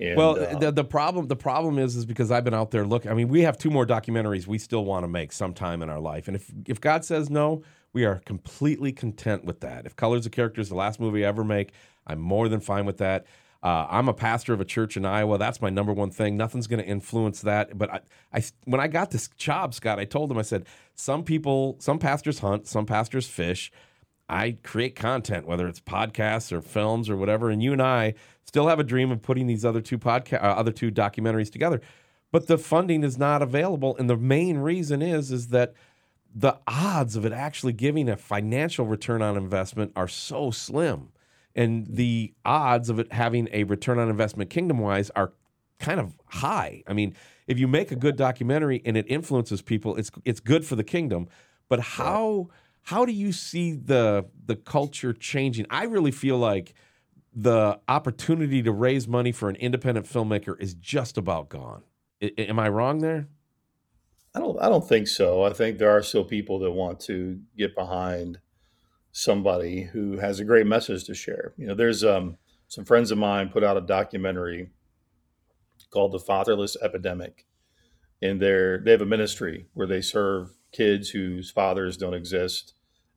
and 0.00 0.16
well, 0.16 0.38
uh, 0.38 0.58
the 0.58 0.70
the 0.70 0.84
problem 0.84 1.26
the 1.26 1.36
problem 1.36 1.78
is 1.78 1.96
is 1.96 2.06
because 2.06 2.30
I've 2.30 2.44
been 2.44 2.54
out 2.54 2.70
there 2.70 2.84
looking. 2.84 3.10
I 3.10 3.14
mean, 3.14 3.28
we 3.28 3.42
have 3.42 3.58
two 3.58 3.70
more 3.70 3.86
documentaries 3.86 4.46
we 4.46 4.58
still 4.58 4.84
want 4.84 5.04
to 5.04 5.08
make 5.08 5.32
sometime 5.32 5.82
in 5.82 5.90
our 5.90 6.00
life, 6.00 6.28
and 6.28 6.36
if 6.36 6.52
if 6.66 6.80
God 6.80 7.04
says 7.04 7.30
no, 7.30 7.62
we 7.92 8.04
are 8.04 8.20
completely 8.24 8.92
content 8.92 9.44
with 9.44 9.60
that. 9.60 9.86
If 9.86 9.96
Colors 9.96 10.26
of 10.26 10.32
Character 10.32 10.60
is 10.60 10.68
the 10.68 10.76
last 10.76 11.00
movie 11.00 11.24
I 11.24 11.28
ever 11.28 11.44
make, 11.44 11.72
I'm 12.06 12.20
more 12.20 12.48
than 12.48 12.60
fine 12.60 12.86
with 12.86 12.98
that. 12.98 13.26
Uh, 13.60 13.86
I'm 13.90 14.08
a 14.08 14.14
pastor 14.14 14.52
of 14.52 14.60
a 14.60 14.64
church 14.64 14.96
in 14.96 15.04
Iowa. 15.04 15.36
That's 15.36 15.60
my 15.60 15.68
number 15.68 15.92
one 15.92 16.10
thing. 16.10 16.36
Nothing's 16.36 16.68
going 16.68 16.82
to 16.82 16.88
influence 16.88 17.40
that. 17.40 17.76
But 17.76 17.92
I, 17.92 18.00
I, 18.32 18.44
when 18.66 18.80
I 18.80 18.86
got 18.86 19.10
this 19.10 19.28
job, 19.36 19.74
Scott, 19.74 19.98
I 19.98 20.04
told 20.04 20.30
him, 20.30 20.38
I 20.38 20.42
said, 20.42 20.64
some 20.94 21.24
people, 21.24 21.76
some 21.80 21.98
pastors 21.98 22.38
hunt, 22.38 22.68
some 22.68 22.86
pastors 22.86 23.26
fish. 23.26 23.72
I 24.28 24.58
create 24.62 24.94
content, 24.94 25.46
whether 25.46 25.66
it's 25.66 25.80
podcasts 25.80 26.52
or 26.52 26.60
films 26.60 27.08
or 27.08 27.16
whatever, 27.16 27.50
and 27.50 27.62
you 27.62 27.72
and 27.72 27.82
I 27.82 28.14
still 28.44 28.68
have 28.68 28.78
a 28.78 28.84
dream 28.84 29.10
of 29.10 29.22
putting 29.22 29.46
these 29.46 29.64
other 29.64 29.80
two 29.80 29.98
podcast, 29.98 30.42
uh, 30.42 30.46
other 30.46 30.72
two 30.72 30.90
documentaries 30.90 31.50
together. 31.50 31.80
But 32.30 32.46
the 32.46 32.58
funding 32.58 33.04
is 33.04 33.16
not 33.16 33.40
available, 33.40 33.96
and 33.96 34.08
the 34.08 34.16
main 34.16 34.58
reason 34.58 35.00
is 35.00 35.30
is 35.30 35.48
that 35.48 35.72
the 36.34 36.58
odds 36.66 37.16
of 37.16 37.24
it 37.24 37.32
actually 37.32 37.72
giving 37.72 38.08
a 38.08 38.16
financial 38.16 38.86
return 38.86 39.22
on 39.22 39.36
investment 39.36 39.92
are 39.96 40.08
so 40.08 40.50
slim, 40.50 41.08
and 41.54 41.86
the 41.88 42.34
odds 42.44 42.90
of 42.90 42.98
it 42.98 43.12
having 43.12 43.48
a 43.50 43.64
return 43.64 43.98
on 43.98 44.10
investment 44.10 44.50
kingdom 44.50 44.78
wise 44.78 45.10
are 45.16 45.32
kind 45.78 46.00
of 46.00 46.14
high. 46.26 46.82
I 46.86 46.92
mean, 46.92 47.14
if 47.46 47.58
you 47.58 47.66
make 47.66 47.90
a 47.90 47.96
good 47.96 48.16
documentary 48.16 48.82
and 48.84 48.96
it 48.96 49.06
influences 49.08 49.62
people, 49.62 49.96
it's 49.96 50.10
it's 50.24 50.40
good 50.40 50.66
for 50.66 50.76
the 50.76 50.84
kingdom. 50.84 51.28
But 51.68 51.80
how 51.80 52.48
how 52.88 53.04
do 53.04 53.12
you 53.12 53.32
see 53.32 53.74
the 53.74 54.24
the 54.46 54.56
culture 54.56 55.12
changing? 55.12 55.66
I 55.68 55.84
really 55.84 56.10
feel 56.10 56.38
like 56.38 56.72
the 57.34 57.78
opportunity 57.86 58.62
to 58.62 58.72
raise 58.72 59.06
money 59.06 59.30
for 59.30 59.50
an 59.50 59.56
independent 59.56 60.06
filmmaker 60.06 60.58
is 60.58 60.72
just 60.72 61.18
about 61.18 61.50
gone. 61.50 61.82
I- 62.22 62.32
am 62.38 62.58
I 62.58 62.70
wrong 62.70 63.00
there? 63.00 63.28
I 64.34 64.38
don't, 64.38 64.58
I 64.58 64.70
don't 64.70 64.88
think 64.88 65.06
so. 65.06 65.42
I 65.42 65.52
think 65.52 65.76
there 65.76 65.90
are 65.90 66.02
still 66.02 66.24
people 66.24 66.60
that 66.60 66.70
want 66.70 66.98
to 67.00 67.38
get 67.58 67.74
behind 67.74 68.38
somebody 69.12 69.82
who 69.82 70.16
has 70.16 70.40
a 70.40 70.44
great 70.46 70.66
message 70.66 71.04
to 71.04 71.14
share. 71.14 71.52
You 71.58 71.66
know, 71.66 71.74
there's 71.74 72.02
um, 72.02 72.38
some 72.68 72.86
friends 72.86 73.10
of 73.10 73.18
mine 73.18 73.50
put 73.50 73.64
out 73.64 73.76
a 73.76 73.82
documentary 73.82 74.70
called 75.90 76.12
"The 76.12 76.20
Fatherless 76.20 76.74
Epidemic," 76.80 77.44
and 78.22 78.40
they're 78.40 78.78
they 78.78 78.92
have 78.92 79.02
a 79.02 79.06
ministry 79.06 79.66
where 79.74 79.86
they 79.86 80.00
serve 80.00 80.56
kids 80.72 81.10
whose 81.10 81.50
fathers 81.50 81.98
don't 81.98 82.14
exist 82.14 82.72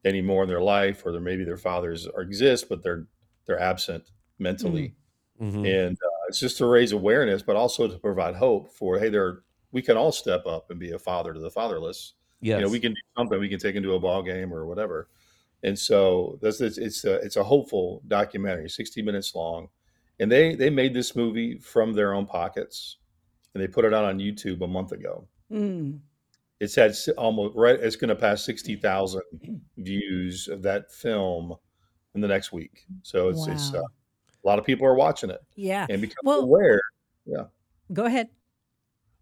anymore 0.05 0.43
in 0.43 0.49
their 0.49 0.61
life, 0.61 1.05
or 1.05 1.11
there 1.11 1.21
maybe 1.21 1.43
their 1.43 1.57
fathers 1.57 2.07
are 2.07 2.21
exist 2.21 2.67
but 2.69 2.81
they're 2.83 3.05
they're 3.45 3.59
absent 3.59 4.11
mentally, 4.39 4.93
Mhm. 5.41 5.67
and 5.87 5.95
uh, 5.97 6.27
it's 6.27 6.39
just 6.39 6.57
to 6.57 6.65
raise 6.65 6.91
awareness, 6.91 7.41
but 7.41 7.55
also 7.55 7.87
to 7.87 7.97
provide 7.99 8.35
hope 8.35 8.71
for 8.71 8.99
hey, 8.99 9.09
there 9.09 9.43
we 9.71 9.81
can 9.81 9.97
all 9.97 10.11
step 10.11 10.45
up 10.45 10.69
and 10.69 10.79
be 10.79 10.91
a 10.91 10.99
father 10.99 11.33
to 11.33 11.39
the 11.39 11.49
fatherless 11.51 12.13
Yes. 12.41 12.57
you 12.59 12.65
know 12.65 12.71
we 12.71 12.79
can 12.79 12.91
do 12.93 13.01
something 13.17 13.39
we 13.39 13.47
can 13.49 13.59
take 13.59 13.75
into 13.75 13.93
a 13.93 13.99
ball 13.99 14.21
game 14.23 14.51
or 14.53 14.65
whatever 14.65 15.09
and 15.63 15.77
so 15.77 16.39
that's 16.41 16.59
it's, 16.59 16.77
it's 16.79 17.05
a 17.05 17.13
it's 17.25 17.35
a 17.37 17.43
hopeful 17.43 18.01
documentary 18.07 18.67
60 18.67 19.01
minutes 19.03 19.35
long 19.35 19.69
and 20.19 20.31
they 20.31 20.55
they 20.55 20.69
made 20.71 20.93
this 20.93 21.15
movie 21.15 21.57
from 21.59 21.93
their 21.93 22.13
own 22.13 22.25
pockets 22.25 22.97
and 23.53 23.61
they 23.61 23.67
put 23.67 23.85
it 23.85 23.93
out 23.93 24.03
on 24.05 24.17
youtube 24.17 24.61
a 24.63 24.67
month 24.67 24.91
ago 24.91 25.27
Mm. 25.51 25.99
It's 26.61 26.75
had 26.75 26.93
almost 27.17 27.55
right 27.55 27.79
it's 27.79 27.95
going 27.97 28.09
to 28.09 28.15
pass 28.15 28.45
60,000 28.45 29.21
views 29.77 30.47
of 30.47 30.61
that 30.61 30.91
film 30.91 31.55
in 32.15 32.21
the 32.21 32.27
next 32.27 32.51
week 32.53 32.85
so 33.01 33.29
it's 33.29 33.47
it's 33.47 33.73
uh, 33.73 33.79
a 33.81 34.47
lot 34.47 34.59
of 34.59 34.65
people 34.65 34.85
are 34.87 34.95
watching 34.95 35.29
it 35.29 35.41
Yeah. 35.55 35.85
and 35.89 35.99
becoming 36.01 36.23
Well- 36.23 36.41
aware 36.43 36.79
Go 37.93 38.05
ahead. 38.05 38.29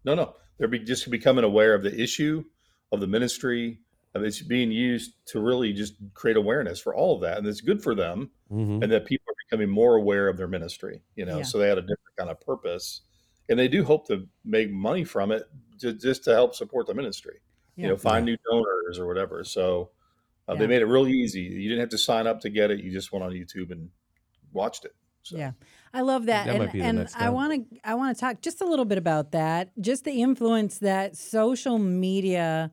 No, 0.04 0.14
no, 0.14 0.34
they're 0.56 0.68
be, 0.68 0.78
just 0.78 1.10
becoming 1.10 1.42
aware 1.44 1.74
of 1.74 1.82
the 1.82 2.00
issue 2.00 2.44
of 2.92 3.00
the 3.00 3.06
ministry. 3.08 3.80
Of 4.14 4.22
it's 4.22 4.40
being 4.42 4.70
used 4.70 5.14
to 5.26 5.40
really 5.40 5.72
just 5.72 5.94
create 6.14 6.36
awareness 6.36 6.78
for 6.80 6.94
all 6.94 7.16
of 7.16 7.20
that, 7.22 7.38
and 7.38 7.46
it's 7.48 7.60
good 7.60 7.82
for 7.82 7.94
them, 7.96 8.30
Mhm. 8.50 8.82
and 8.82 8.92
that 8.92 9.06
people 9.06 9.26
are 9.28 9.34
becoming 9.48 9.68
more 9.68 9.96
aware 9.96 10.28
of 10.28 10.36
their 10.36 10.46
ministry. 10.48 11.02
You 11.16 11.24
know, 11.26 11.38
Yeah. 11.38 11.42
so 11.42 11.58
they 11.58 11.68
had 11.68 11.78
a 11.78 11.82
different 11.82 12.16
kind 12.16 12.30
of 12.30 12.40
purpose, 12.40 13.00
and 13.48 13.58
they 13.58 13.66
do 13.68 13.82
hope 13.84 14.06
to 14.06 14.28
make 14.44 14.70
money 14.70 15.02
from 15.04 15.32
it, 15.32 15.44
to, 15.80 15.92
just 15.92 16.24
to 16.24 16.32
help 16.32 16.54
support 16.54 16.86
the 16.86 16.94
ministry. 16.94 17.40
Yeah. 17.76 17.84
You 17.84 17.88
know, 17.90 17.96
find 17.96 18.24
new 18.24 18.36
donors 18.50 18.98
or 18.98 19.06
whatever. 19.06 19.44
So 19.44 19.90
uh, 20.48 20.54
Yeah. 20.54 20.60
they 20.60 20.66
made 20.66 20.82
it 20.82 20.86
real 20.86 21.08
easy. 21.08 21.42
You 21.42 21.68
didn't 21.68 21.80
have 21.80 21.90
to 21.90 21.98
sign 21.98 22.26
up 22.26 22.40
to 22.40 22.50
get 22.50 22.70
it. 22.70 22.80
You 22.80 22.90
just 22.90 23.12
went 23.12 23.24
on 23.24 23.32
YouTube 23.32 23.70
and 23.70 23.90
watched 24.52 24.84
it. 24.84 24.94
So. 25.22 25.36
Yeah. 25.36 25.52
I 25.92 26.02
love 26.02 26.26
that. 26.26 26.46
That 26.46 26.56
and 26.56 26.58
might 26.64 26.72
be 26.72 26.78
the 26.80 26.84
and 26.84 26.98
next 26.98 27.16
I 27.16 27.30
want 27.30 27.70
to 27.70 27.78
I 27.84 27.94
want 27.94 28.16
to 28.16 28.20
talk 28.20 28.40
just 28.40 28.60
a 28.60 28.64
little 28.64 28.84
bit 28.84 28.98
about 28.98 29.32
that. 29.32 29.70
Just 29.80 30.04
the 30.04 30.22
influence 30.22 30.78
that 30.78 31.16
social 31.16 31.78
media 31.78 32.70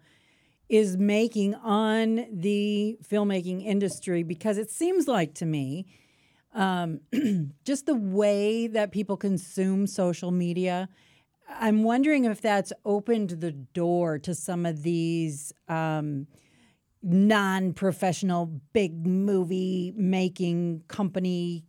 is 0.69 0.97
making 0.97 1.55
on 1.55 2.25
the 2.31 2.97
filmmaking 3.09 3.65
industry 3.65 4.23
because 4.23 4.57
it 4.57 4.69
seems 4.69 5.07
like 5.07 5.33
to 5.35 5.45
me 5.45 5.87
um, 6.53 6.99
just 7.63 7.85
the 7.85 7.95
way 7.95 8.67
that 8.67 8.91
people 8.91 9.17
consume 9.17 9.87
social 9.87 10.31
media. 10.31 10.89
I'm 11.49 11.83
wondering 11.83 12.25
if 12.25 12.41
that's 12.41 12.73
opened 12.85 13.29
the 13.29 13.51
door 13.51 14.19
to 14.19 14.35
some 14.35 14.65
of 14.65 14.83
these 14.83 15.53
um, 15.67 16.27
non-professional 17.01 18.47
big 18.73 19.05
movie 19.05 19.93
making 19.95 20.83
company 20.87 21.63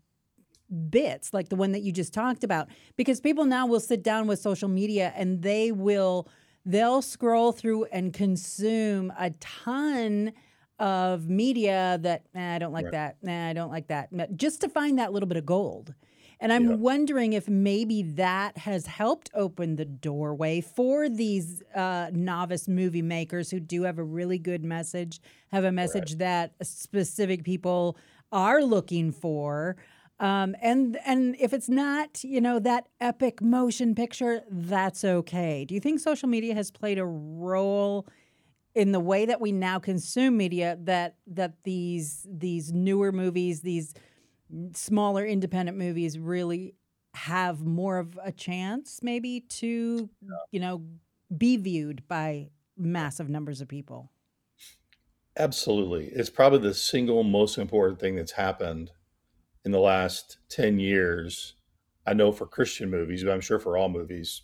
bits 0.90 1.32
like 1.32 1.48
the 1.48 1.56
one 1.56 1.72
that 1.72 1.80
you 1.80 1.92
just 1.92 2.12
talked 2.12 2.44
about. 2.44 2.68
Because 2.96 3.20
people 3.20 3.44
now 3.46 3.66
will 3.66 3.80
sit 3.80 4.02
down 4.02 4.26
with 4.26 4.38
social 4.38 4.68
media 4.68 5.12
and 5.16 5.42
they 5.42 5.72
will 5.72 6.28
they'll 6.66 7.00
scroll 7.00 7.52
through 7.52 7.84
and 7.86 8.12
consume 8.12 9.10
a 9.18 9.30
ton 9.40 10.32
of 10.78 11.28
media 11.28 11.98
that 12.02 12.26
nah, 12.34 12.54
I 12.54 12.58
don't 12.58 12.72
like 12.72 12.84
Right. 12.84 12.92
that. 12.92 13.16
Nah 13.22 13.48
I 13.48 13.52
don't 13.54 13.70
like 13.70 13.88
that. 13.88 14.10
Just 14.36 14.60
to 14.60 14.68
find 14.68 14.98
that 14.98 15.12
little 15.12 15.26
bit 15.28 15.38
of 15.38 15.46
gold 15.46 15.94
and 16.40 16.52
I'm 16.52 16.66
Yeah. 16.66 16.76
wondering 16.80 17.32
if 17.32 17.48
maybe 17.48 18.02
that 18.02 18.58
has 18.58 18.86
helped 18.86 19.30
open 19.34 19.76
the 19.76 19.84
doorway 19.84 20.60
for 20.60 21.08
these 21.08 21.62
uh, 21.74 22.10
novice 22.12 22.68
movie 22.68 23.02
makers 23.02 23.50
who 23.50 23.60
do 23.60 23.82
have 23.82 23.98
a 23.98 24.04
really 24.04 24.38
good 24.38 24.64
message, 24.64 25.20
have 25.50 25.64
a 25.64 25.72
message 25.72 26.16
that 26.16 26.54
specific 26.62 27.44
people 27.44 27.96
are 28.32 28.62
looking 28.62 29.10
for. 29.10 29.76
Um, 30.20 30.56
and 30.60 30.98
and 31.04 31.36
if 31.38 31.52
it's 31.52 31.68
not, 31.68 32.22
you 32.24 32.40
know, 32.40 32.58
that 32.60 32.88
epic 33.00 33.40
motion 33.40 33.94
picture, 33.94 34.42
that's 34.50 35.04
okay. 35.04 35.64
Do 35.64 35.74
you 35.74 35.80
think 35.80 36.00
social 36.00 36.28
media 36.28 36.54
has 36.54 36.70
played 36.70 36.98
a 36.98 37.06
role 37.06 38.06
in 38.74 38.92
the 38.92 39.00
way 39.00 39.26
that 39.26 39.40
we 39.40 39.52
now 39.52 39.78
consume 39.78 40.36
media 40.36 40.76
that 40.82 41.16
that 41.26 41.54
these 41.64 42.26
these 42.30 42.72
newer 42.72 43.12
movies, 43.12 43.62
these 43.62 43.94
smaller 44.74 45.24
independent 45.24 45.76
movies 45.76 46.18
really 46.18 46.74
have 47.14 47.64
more 47.64 47.98
of 47.98 48.18
a 48.22 48.30
chance 48.30 49.00
maybe 49.02 49.40
to 49.40 50.08
you 50.50 50.60
know 50.60 50.82
be 51.36 51.56
viewed 51.56 52.06
by 52.08 52.48
massive 52.76 53.28
numbers 53.28 53.60
of 53.60 53.68
people 53.68 54.12
Absolutely. 55.38 56.06
It's 56.06 56.30
probably 56.30 56.58
the 56.58 56.74
single 56.74 57.22
most 57.22 57.58
important 57.58 58.00
thing 58.00 58.16
that's 58.16 58.32
happened 58.32 58.90
in 59.64 59.70
the 59.70 59.78
last 59.78 60.38
10 60.48 60.80
years. 60.80 61.54
I 62.04 62.14
know 62.14 62.32
for 62.32 62.46
Christian 62.46 62.90
movies, 62.90 63.22
but 63.22 63.32
I'm 63.32 63.40
sure 63.40 63.60
for 63.60 63.76
all 63.76 63.88
movies. 63.88 64.42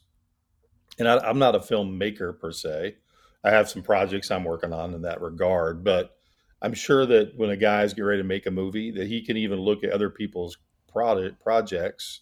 And 0.98 1.08
I, 1.08 1.18
I'm 1.18 1.40
not 1.40 1.56
a 1.56 1.60
filmmaker 1.60 2.38
per 2.38 2.52
se. 2.52 2.96
I 3.42 3.50
have 3.50 3.68
some 3.68 3.82
projects 3.82 4.30
I'm 4.30 4.44
working 4.44 4.72
on 4.72 4.94
in 4.94 5.02
that 5.02 5.20
regard, 5.20 5.82
but 5.82 6.16
I'm 6.64 6.72
sure 6.74 7.04
that 7.04 7.36
when 7.36 7.50
a 7.50 7.56
guy's 7.56 7.92
getting 7.92 8.04
ready 8.06 8.22
to 8.22 8.26
make 8.26 8.46
a 8.46 8.50
movie, 8.50 8.90
that 8.92 9.06
he 9.06 9.20
can 9.22 9.36
even 9.36 9.60
look 9.60 9.84
at 9.84 9.90
other 9.90 10.08
people's 10.08 10.56
product 10.90 11.38
projects 11.42 12.20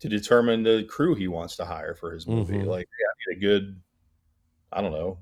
to 0.00 0.08
determine 0.08 0.64
the 0.64 0.84
crew 0.88 1.14
he 1.14 1.28
wants 1.28 1.56
to 1.56 1.64
hire 1.64 1.94
for 1.94 2.12
his 2.12 2.26
movie. 2.26 2.54
Mhm. 2.54 2.66
Like, 2.66 2.88
yeah, 2.98 3.06
I 3.06 3.14
need 3.30 3.36
a 3.36 3.40
good, 3.40 3.80
I 4.72 4.80
don't 4.82 4.90
know, 4.92 5.18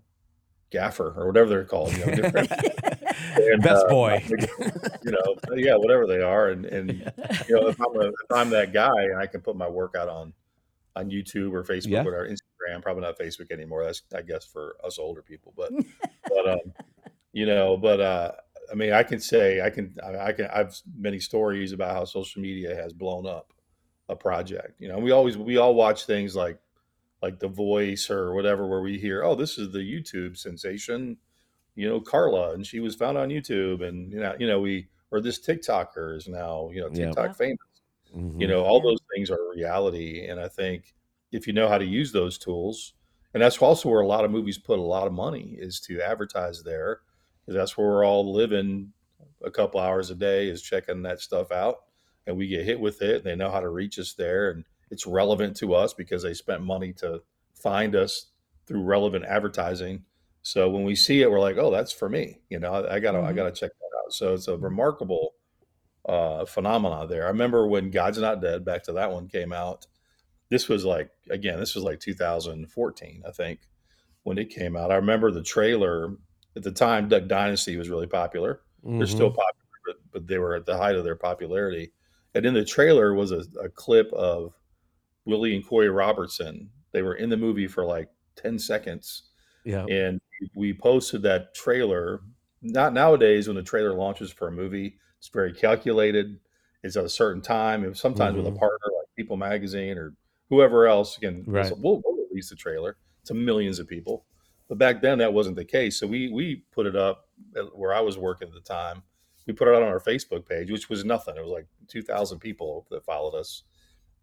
gaffer 0.70 1.12
or 1.16 1.26
whatever 1.26 1.50
they're 1.50 1.64
called. 1.64 1.92
You 1.96 2.06
know, 2.06 2.14
different, 2.14 2.50
and, 3.36 3.62
Best 3.62 3.84
uh, 3.84 3.88
boy. 3.88 4.24
you 5.04 5.10
know, 5.12 5.36
yeah, 5.54 5.76
whatever 5.76 6.06
they 6.06 6.22
are, 6.22 6.48
and 6.48 6.64
and 6.64 6.90
you 7.48 7.56
know, 7.60 7.68
if 7.68 7.78
I'm 7.78 7.94
a, 8.00 8.06
if 8.08 8.30
I'm 8.32 8.48
that 8.50 8.72
guy 8.72 9.02
and 9.02 9.18
I 9.18 9.26
can 9.26 9.42
put 9.42 9.56
my 9.56 9.68
work 9.68 9.94
out 9.98 10.08
on 10.08 10.32
on 10.94 11.10
YouTube 11.10 11.52
or 11.52 11.62
Facebook, 11.62 11.90
Yeah. 11.90 12.02
whatever, 12.04 12.26
Instagram, 12.26 12.80
probably 12.80 13.02
not 13.02 13.18
Facebook 13.18 13.50
anymore. 13.50 13.84
That's 13.84 14.02
I 14.14 14.22
guess 14.22 14.46
for 14.46 14.76
us 14.82 14.98
older 14.98 15.20
people, 15.20 15.52
but 15.56 15.72
but 16.26 16.48
um, 16.48 16.72
you 17.32 17.44
know, 17.44 17.76
but 17.76 18.00
uh, 18.00 18.32
I 18.70 18.74
mean, 18.74 18.92
I 18.92 19.02
can 19.02 19.20
say 19.20 19.60
I 19.60 19.70
can 19.70 19.94
I, 20.04 20.28
I 20.28 20.32
can 20.32 20.46
I've 20.46 20.76
many 20.98 21.20
stories 21.20 21.72
about 21.72 21.94
how 21.94 22.04
social 22.04 22.42
media 22.42 22.74
has 22.74 22.92
blown 22.92 23.26
up 23.26 23.52
a 24.08 24.16
project. 24.16 24.80
You 24.80 24.88
know, 24.88 24.98
we 24.98 25.10
always 25.10 25.36
we 25.36 25.56
all 25.56 25.74
watch 25.74 26.06
things 26.06 26.36
like 26.36 26.58
like 27.22 27.38
The 27.38 27.48
Voice 27.48 28.10
or 28.10 28.34
whatever, 28.34 28.66
where 28.66 28.82
we 28.82 28.98
hear, 28.98 29.24
oh, 29.24 29.34
this 29.34 29.58
is 29.58 29.72
the 29.72 29.78
YouTube 29.78 30.36
sensation, 30.36 31.16
you 31.74 31.88
know, 31.88 32.00
Carla, 32.00 32.52
and 32.52 32.66
she 32.66 32.80
was 32.80 32.94
found 32.94 33.16
on 33.18 33.30
YouTube, 33.30 33.86
and 33.86 34.12
you 34.12 34.20
know, 34.20 34.36
you 34.38 34.46
know, 34.46 34.60
we 34.60 34.88
or 35.10 35.20
this 35.20 35.44
TikToker 35.44 36.16
is 36.16 36.28
now 36.28 36.70
you 36.72 36.80
know 36.80 36.88
TikTok 36.88 37.28
Yeah. 37.28 37.32
famous. 37.32 37.58
Mhm. 38.14 38.40
You 38.40 38.46
know, 38.46 38.64
all 38.64 38.80
those 38.80 39.00
things 39.14 39.30
are 39.30 39.38
reality, 39.54 40.26
and 40.26 40.40
I 40.40 40.48
think 40.48 40.94
if 41.32 41.46
you 41.46 41.52
know 41.52 41.68
how 41.68 41.78
to 41.78 41.84
use 41.84 42.12
those 42.12 42.38
tools, 42.38 42.94
and 43.34 43.42
that's 43.42 43.58
also 43.58 43.88
where 43.88 44.00
a 44.00 44.06
lot 44.06 44.24
of 44.24 44.30
movies 44.30 44.58
put 44.58 44.78
a 44.78 44.82
lot 44.82 45.06
of 45.06 45.12
money 45.12 45.56
is 45.58 45.80
to 45.80 46.00
advertise 46.00 46.62
there, 46.62 47.00
that's 47.54 47.76
where 47.76 47.86
we're 47.86 48.04
all 48.06 48.32
living 48.32 48.92
a 49.44 49.50
couple 49.50 49.80
hours 49.80 50.10
a 50.10 50.14
day 50.14 50.48
is 50.48 50.62
checking 50.62 51.02
that 51.02 51.20
stuff 51.20 51.52
out, 51.52 51.76
and 52.26 52.36
we 52.36 52.48
get 52.48 52.64
hit 52.64 52.80
with 52.80 53.02
it, 53.02 53.16
and 53.16 53.24
they 53.24 53.36
know 53.36 53.50
how 53.50 53.60
to 53.60 53.68
reach 53.68 53.98
us 53.98 54.14
there, 54.14 54.50
and 54.50 54.64
it's 54.90 55.06
relevant 55.06 55.56
to 55.58 55.74
us 55.74 55.92
because 55.94 56.22
they 56.22 56.34
spent 56.34 56.62
money 56.62 56.92
to 56.94 57.22
find 57.54 57.94
us 57.94 58.26
through 58.66 58.82
relevant 58.82 59.24
advertising. 59.24 60.04
So 60.42 60.70
when 60.70 60.84
we 60.84 60.94
see 60.94 61.22
it, 61.22 61.30
we're 61.30 61.40
like, 61.40 61.56
oh, 61.58 61.70
that's 61.70 61.92
for 61.92 62.08
me. 62.08 62.40
You 62.48 62.58
know, 62.60 62.72
I, 62.72 62.96
I 62.96 63.00
gotta 63.00 63.18
I 63.20 63.32
Mhm. 63.32 63.36
gotta 63.36 63.52
check 63.52 63.70
that 63.72 63.98
out. 64.04 64.12
So 64.12 64.34
it's 64.34 64.48
a 64.48 64.56
remarkable 64.56 65.34
uh, 66.08 66.44
phenomena 66.44 67.06
there. 67.06 67.24
I 67.24 67.28
remember 67.28 67.66
when 67.66 67.90
God's 67.90 68.18
Not 68.18 68.40
Dead, 68.40 68.64
back 68.64 68.84
to 68.84 68.92
that 68.92 69.10
one, 69.12 69.28
came 69.28 69.52
out. 69.52 69.86
This 70.50 70.68
was 70.68 70.84
like 70.84 71.10
again, 71.30 71.58
this 71.60 71.74
was 71.74 71.84
like 71.84 72.00
2014, 72.00 73.22
I 73.26 73.30
think, 73.32 73.60
when 74.24 74.38
it 74.38 74.50
came 74.50 74.76
out. 74.76 74.92
I 74.92 74.96
remember 74.96 75.30
the 75.30 75.42
trailer 75.42 76.16
at 76.56 76.62
the 76.62 76.72
time. 76.72 77.08
Duck 77.08 77.26
Dynasty 77.28 77.76
was 77.76 77.88
really 77.90 78.06
popular. 78.06 78.62
They're 78.82 79.06
still 79.06 79.30
Mhm. 79.30 79.36
popular, 79.36 79.64
but, 79.84 79.96
but 80.12 80.26
they 80.26 80.38
were 80.38 80.54
at 80.54 80.64
the 80.66 80.76
height 80.76 80.96
of 80.96 81.04
their 81.04 81.16
popularity. 81.16 81.92
And 82.34 82.46
in 82.46 82.54
the 82.54 82.64
trailer 82.64 83.14
was 83.14 83.32
a, 83.32 83.44
a 83.62 83.68
clip 83.68 84.12
of 84.12 84.54
Willie 85.24 85.54
and 85.56 85.66
Korie 85.66 85.94
Robertson. 85.94 86.70
They 86.92 87.02
were 87.02 87.14
in 87.16 87.28
the 87.30 87.36
movie 87.36 87.66
for 87.66 87.84
like 87.84 88.08
10 88.36 88.58
seconds 88.58 89.24
Yeah. 89.64 89.84
and 89.86 90.20
we 90.54 90.72
posted 90.72 91.22
that 91.22 91.54
trailer. 91.54 92.20
Not 92.62 92.92
nowadays 92.92 93.48
when 93.48 93.56
the 93.56 93.62
trailer 93.62 93.92
launches 93.94 94.30
for 94.30 94.48
a 94.48 94.52
movie, 94.52 94.98
it's 95.18 95.28
very 95.28 95.52
calculated. 95.52 96.38
It's 96.84 96.96
at 96.96 97.04
a 97.04 97.08
certain 97.08 97.42
time. 97.42 97.82
And 97.84 97.96
sometimes 97.96 98.36
with 98.36 98.46
Mhm. 98.46 98.54
a 98.54 98.58
partner 98.58 98.86
like 98.96 99.06
People 99.16 99.36
Magazine 99.36 99.98
or 99.98 100.14
whoever 100.48 100.86
else 100.86 101.16
can, 101.18 101.42
Right. 101.44 101.72
we'll, 101.78 102.00
we'll 102.04 102.26
release 102.28 102.50
the 102.50 102.56
trailer 102.56 102.96
to 103.24 103.34
millions 103.34 103.78
of 103.80 103.88
people. 103.88 104.24
But 104.68 104.78
back 104.78 105.00
then 105.00 105.18
that 105.18 105.32
wasn't 105.32 105.56
the 105.56 105.64
case. 105.64 105.98
So 105.98 106.06
we 106.06 106.28
we 106.28 106.64
put 106.72 106.86
it 106.86 106.96
up 106.96 107.28
at 107.56 107.76
where 107.76 107.94
I 107.94 108.00
was 108.00 108.18
working 108.18 108.48
at 108.48 108.54
the 108.54 108.60
time. 108.60 109.02
We 109.46 109.52
put 109.52 109.68
it 109.68 109.74
out 109.74 109.82
on 109.82 109.88
our 109.88 110.00
Facebook 110.00 110.48
page, 110.48 110.70
which 110.70 110.88
was 110.88 111.04
nothing. 111.04 111.36
It 111.36 111.42
was 111.42 111.52
like 111.52 111.66
two 111.88 112.02
thousand 112.02 112.40
people 112.40 112.86
that 112.90 113.04
followed 113.04 113.34
us, 113.34 113.62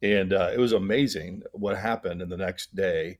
and 0.02 0.34
uh, 0.34 0.52
it 0.54 0.60
was 0.60 0.74
amazing 0.74 1.44
what 1.54 1.78
happened 1.78 2.22
in 2.22 2.30
the 2.30 2.38
next 2.38 2.76
day. 2.76 3.20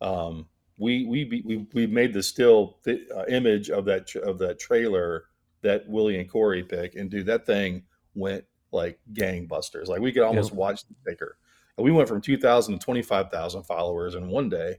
Um, 0.00 0.46
we 0.76 1.06
we 1.06 1.42
we 1.44 1.66
we 1.72 1.86
made 1.86 2.12
the 2.12 2.22
still 2.22 2.78
th- 2.84 3.08
uh, 3.16 3.24
image 3.28 3.70
of 3.70 3.84
that 3.86 4.06
tr- 4.06 4.18
of 4.18 4.38
that 4.38 4.58
trailer 4.58 5.24
that 5.62 5.88
Willie 5.88 6.20
and 6.20 6.30
Korie 6.30 6.68
pick, 6.68 6.94
and 6.94 7.10
dude, 7.10 7.26
that 7.26 7.46
thing 7.46 7.84
went 8.14 8.44
like 8.72 8.98
gangbusters. 9.12 9.86
Like 9.86 10.00
we 10.00 10.12
could 10.12 10.22
almost 10.22 10.52
watch 10.52 10.82
the 10.86 10.94
ticker. 11.10 11.38
And 11.76 11.84
we 11.84 11.92
went 11.92 12.08
from 12.08 12.20
2,000 12.20 12.78
to 12.78 12.84
25,000 12.84 13.62
followers 13.62 14.14
in 14.14 14.28
one 14.28 14.48
day. 14.48 14.78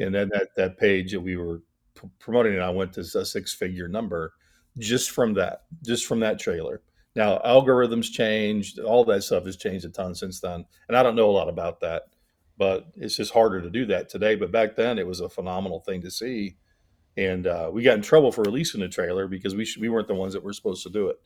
And 0.00 0.14
then 0.14 0.28
that, 0.30 0.48
that 0.56 0.78
page 0.78 1.12
that 1.12 1.20
we 1.20 1.36
were 1.36 1.62
p- 2.00 2.08
promoting 2.18 2.54
it 2.54 2.60
on 2.60 2.74
went 2.74 2.92
to 2.94 3.00
a 3.00 3.24
six 3.24 3.52
figure 3.54 3.88
number 3.88 4.32
just 4.78 5.10
from 5.10 5.34
that, 5.34 5.62
just 5.84 6.06
from 6.06 6.20
that 6.20 6.38
trailer. 6.38 6.82
Now, 7.14 7.38
algorithms 7.44 8.10
changed, 8.12 8.78
all 8.78 9.04
that 9.06 9.22
stuff 9.22 9.44
has 9.46 9.56
changed 9.56 9.86
a 9.86 9.88
ton 9.88 10.14
since 10.14 10.40
then. 10.40 10.66
And 10.88 10.96
I 10.96 11.02
don't 11.02 11.16
know 11.16 11.30
a 11.30 11.32
lot 11.32 11.48
about 11.48 11.80
that, 11.80 12.04
but 12.58 12.86
it's 12.94 13.16
just 13.16 13.32
harder 13.32 13.62
to 13.62 13.70
do 13.70 13.86
that 13.86 14.08
today. 14.10 14.34
But 14.34 14.52
back 14.52 14.76
then, 14.76 14.98
it 14.98 15.06
was 15.06 15.20
a 15.20 15.28
phenomenal 15.28 15.80
thing 15.80 16.02
to 16.02 16.10
see. 16.10 16.56
And 17.16 17.46
uh, 17.46 17.70
we 17.72 17.82
got 17.82 17.96
in 17.96 18.02
trouble 18.02 18.32
for 18.32 18.42
releasing 18.42 18.80
the 18.80 18.88
trailer 18.88 19.26
because 19.28 19.54
we, 19.54 19.64
sh- 19.64 19.78
we 19.78 19.88
weren't 19.88 20.08
the 20.08 20.14
ones 20.14 20.34
that 20.34 20.42
were 20.42 20.52
supposed 20.52 20.82
to 20.82 20.90
do 20.90 21.08
it. 21.08 21.16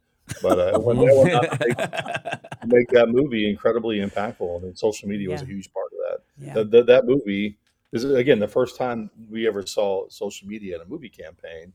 But 0.41 0.59
uh, 0.61 0.79
when 0.79 0.99
they 0.99 1.33
out 1.35 1.43
to 1.43 1.59
make, 1.67 2.67
make 2.67 2.89
that 2.91 3.09
movie 3.09 3.51
incredibly 3.51 3.99
impactful, 3.99 4.57
and 4.57 4.65
then 4.65 4.77
social 4.77 5.09
media 5.09 5.29
was 5.31 5.43
a 5.43 5.47
huge 5.47 5.73
part 5.73 5.87
of 5.93 5.99
that 6.09 6.47
Yeah. 6.47 6.55
that, 6.55 6.71
that, 6.71 6.87
that 6.87 7.07
movie 7.07 7.59
is 7.93 8.05
again 8.05 8.39
the 8.39 8.49
first 8.49 8.77
time 8.77 9.11
we 9.29 9.47
ever 9.47 9.67
saw 9.67 10.09
social 10.09 10.47
media 10.47 10.77
in 10.77 10.83
a 10.83 10.85
movie 10.87 11.09
campaign. 11.09 11.73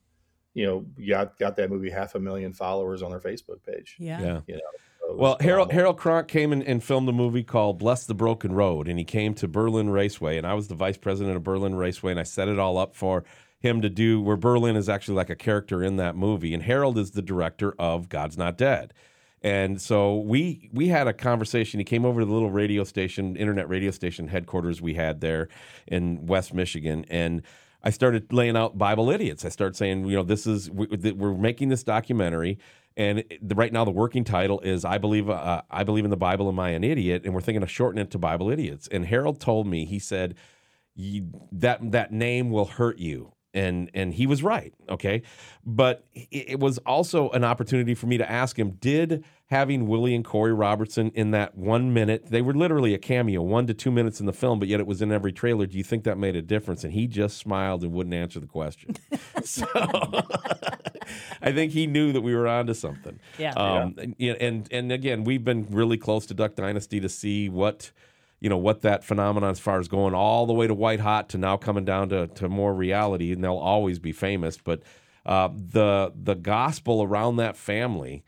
You 0.54 0.66
know, 0.66 0.86
got 1.06 1.38
got 1.38 1.56
that 1.58 1.70
movie 1.70 1.90
half 1.90 2.16
a 2.16 2.20
million 2.20 2.54
followers 2.54 3.02
on 3.02 3.12
their 3.12 3.20
Facebook 3.20 3.62
page. 3.66 3.98
Yeah. 4.00 4.22
yeah. 4.22 4.42
You 4.48 4.56
know, 4.56 4.62
so 5.08 5.16
Well, 5.16 5.38
Harold. 5.42 5.72
Harold 5.72 5.98
Cronk 5.98 6.28
came 6.28 6.54
in 6.54 6.64
and 6.64 6.84
filmed 6.84 7.10
a 7.10 7.14
movie 7.14 7.44
called 7.44 7.78
"Bless 7.78 8.06
the 8.06 8.16
Broken 8.16 8.54
Road," 8.54 8.88
and 8.88 8.98
he 8.98 9.06
came 9.06 9.34
to 9.36 9.48
Berlin 9.48 9.90
Raceway, 9.90 10.38
and 10.38 10.48
I 10.48 10.54
was 10.54 10.68
the 10.68 10.76
vice 10.76 10.98
president 10.98 11.36
of 11.36 11.44
Berlin 11.44 11.76
Raceway, 11.76 12.12
and 12.12 12.20
I 12.20 12.24
set 12.24 12.48
it 12.48 12.58
all 12.58 12.78
up 12.78 12.96
for 12.96 13.24
him 13.60 13.82
to 13.82 13.90
do. 13.90 14.22
Where 14.22 14.38
Berlin 14.38 14.76
is 14.76 14.88
actually 14.88 15.16
like 15.16 15.30
a 15.30 15.36
character 15.36 15.84
in 15.84 15.98
that 15.98 16.16
movie, 16.16 16.54
and 16.54 16.64
Harold 16.64 16.98
is 16.98 17.12
the 17.12 17.22
director 17.22 17.76
of 17.78 18.08
God's 18.08 18.38
Not 18.38 18.58
Dead. 18.58 18.94
And 19.46 19.80
so 19.80 20.22
we 20.22 20.72
we 20.74 20.88
had 20.88 21.08
a 21.08 21.14
conversation. 21.14 21.80
He 21.80 21.84
came 21.84 22.04
over 22.04 22.20
to 22.20 22.26
the 22.26 22.34
little 22.34 22.50
radio 22.50 22.84
station, 22.84 23.36
internet 23.36 23.70
radio 23.70 23.92
station 23.92 24.28
headquarters 24.28 24.82
we 24.82 24.96
had 24.96 25.22
there 25.22 25.50
in 25.86 26.26
West 26.26 26.52
Michigan, 26.52 27.06
and 27.12 27.44
I 27.84 27.92
started 27.92 28.34
laying 28.34 28.58
out 28.58 28.80
Bible 28.80 29.12
idiots. 29.12 29.46
I 29.46 29.50
started 29.50 29.76
saying, 29.76 30.06
you 30.06 30.16
know, 30.16 30.24
this 30.24 30.48
is 30.48 30.72
we're 30.72 31.36
making 31.36 31.70
this 31.70 31.84
documentary, 31.84 32.58
and 32.98 33.24
right 33.54 33.72
now 33.72 33.86
the 33.86 33.92
working 33.92 34.24
title 34.24 34.62
is 34.62 34.84
I 34.84 34.98
believe 34.98 35.30
uh, 35.30 35.62
I 35.70 35.84
believe 35.84 36.06
in 36.06 36.10
the 36.10 36.18
Bible. 36.18 36.50
Am 36.50 36.60
I 36.60 36.70
an 36.70 36.84
idiot? 36.84 37.22
And 37.24 37.36
we're 37.36 37.42
thinking 37.42 37.62
of 37.62 37.70
shortening 37.70 38.06
it 38.06 38.12
to 38.12 38.18
Bible 38.18 38.50
idiots. 38.50 38.88
And 38.88 39.06
Harold 39.06 39.40
told 39.40 39.68
me 39.68 39.86
he 39.86 40.00
said 40.00 40.34
that 41.52 41.92
that 41.92 42.12
name 42.12 42.50
will 42.50 42.66
hurt 42.66 42.98
you. 42.98 43.34
And 43.54 43.92
and 43.94 44.12
he 44.12 44.26
was 44.26 44.42
right, 44.42 44.74
okay, 44.90 45.22
but 45.64 46.04
it 46.14 46.60
was 46.60 46.78
also 46.80 47.30
an 47.30 47.44
opportunity 47.44 47.94
for 47.94 48.08
me 48.08 48.18
to 48.18 48.30
ask 48.30 48.60
him: 48.60 48.72
Did 48.82 49.24
having 49.48 49.88
Willie 49.88 50.16
and 50.16 50.26
Korie 50.26 50.58
Robertson 50.58 51.12
in 51.14 51.32
that 51.32 51.56
one 51.56 51.94
minute, 51.94 52.28
they 52.32 52.42
were 52.42 52.54
literally 52.54 52.94
a 52.94 52.98
cameo, 52.98 53.42
one 53.42 53.68
to 53.68 53.74
two 53.74 53.92
minutes 53.92 54.20
in 54.20 54.26
the 54.26 54.34
film, 54.34 54.60
but 54.60 54.68
yet 54.68 54.80
it 54.80 54.88
was 54.88 55.02
in 55.02 55.12
every 55.12 55.32
trailer. 55.32 55.68
Do 55.68 55.78
you 55.78 55.84
think 55.84 56.04
that 56.06 56.18
made 56.18 56.36
a 56.36 56.42
difference? 56.42 56.84
And 56.84 56.94
he 56.94 57.08
just 57.08 57.38
smiled 57.38 57.84
and 57.84 57.92
wouldn't 57.92 58.16
answer 58.16 58.40
the 58.40 58.48
question. 58.48 58.96
so 59.44 59.66
I 61.42 61.52
think 61.52 61.74
he 61.74 61.86
knew 61.86 62.12
that 62.12 62.22
we 62.22 62.36
were 62.36 62.48
onto 62.48 62.74
something. 62.74 63.20
Yeah. 63.38 63.54
Um, 63.54 63.96
and, 63.98 64.16
and 64.20 64.68
and 64.72 64.92
again, 64.92 65.24
we've 65.24 65.44
been 65.44 65.68
really 65.70 65.98
close 65.98 66.26
to 66.28 66.34
Duck 66.34 66.56
Dynasty 66.56 67.00
to 67.00 67.10
see 67.10 67.50
what 67.50 67.92
you 68.40 68.50
know 68.50 68.58
what 68.58 68.82
that 68.82 69.04
phenomenon 69.04 69.52
as 69.52 69.60
far 69.60 69.80
as 69.80 69.88
going 69.88 70.16
all 70.16 70.48
the 70.48 70.54
way 70.54 70.66
to 70.66 70.74
white 70.74 71.00
hot 71.00 71.30
to 71.30 71.38
now 71.38 71.56
coming 71.58 71.86
down 71.86 72.10
to 72.10 72.28
to 72.28 72.50
more 72.50 72.74
reality, 72.74 73.32
and 73.32 73.44
they'll 73.44 73.58
always 73.58 74.00
be 74.00 74.12
famous. 74.12 74.58
But 74.58 74.82
uh, 75.26 75.50
the 75.54 76.12
the 76.16 76.36
gospel 76.36 77.04
around 77.04 77.36
that 77.38 77.56
family. 77.56 78.24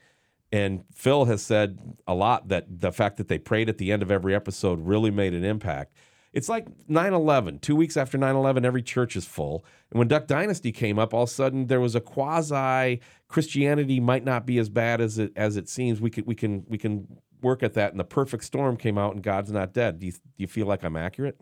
And 0.52 0.86
Phil 0.94 1.26
has 1.26 1.42
said 1.42 1.98
a 2.08 2.14
lot 2.14 2.48
that 2.48 2.66
the 2.80 2.92
fact 2.92 3.18
that 3.18 3.28
they 3.28 3.38
prayed 3.38 3.70
at 3.70 3.78
the 3.78 3.92
end 3.92 4.02
of 4.02 4.12
every 4.12 4.34
episode 4.34 4.80
really 4.86 5.12
made 5.12 5.34
an 5.34 5.44
impact. 5.44 5.94
It's 6.34 6.50
like 6.50 6.68
9 6.88 7.14
11. 7.14 7.60
Two 7.60 7.76
weeks 7.76 7.98
after 7.98 8.18
9 8.18 8.36
11, 8.36 8.64
every 8.64 8.84
church 8.84 9.16
is 9.16 9.26
full. 9.26 9.66
And 9.92 10.00
when 10.00 10.08
Duck 10.08 10.28
Dynasty 10.28 10.72
came 10.72 11.00
up, 11.00 11.14
all 11.14 11.24
of 11.24 11.30
a 11.30 11.32
sudden 11.32 11.68
there 11.68 11.82
was 11.82 11.96
a 11.96 12.02
quasi 12.02 13.02
Christianity 13.28 14.00
might 14.00 14.24
not 14.24 14.46
be 14.46 14.58
as 14.58 14.70
bad 14.70 15.02
as 15.02 15.18
it 15.18 15.32
as 15.36 15.58
it 15.58 15.68
seems. 15.68 16.00
We 16.00 16.10
could 16.10 16.28
we 16.28 16.36
can 16.36 16.66
we 16.68 16.78
can 16.78 17.08
work 17.42 17.64
at 17.64 17.74
that. 17.74 17.92
And 17.92 18.00
the 18.00 18.06
perfect 18.06 18.44
storm 18.44 18.78
came 18.78 18.98
out 18.98 19.14
and 19.14 19.24
God's 19.24 19.52
not 19.52 19.74
dead. 19.74 20.00
Do 20.00 20.08
you, 20.08 20.12
do 20.12 20.20
you 20.38 20.48
feel 20.48 20.68
like 20.68 20.84
I'm 20.84 20.96
accurate? 20.96 21.40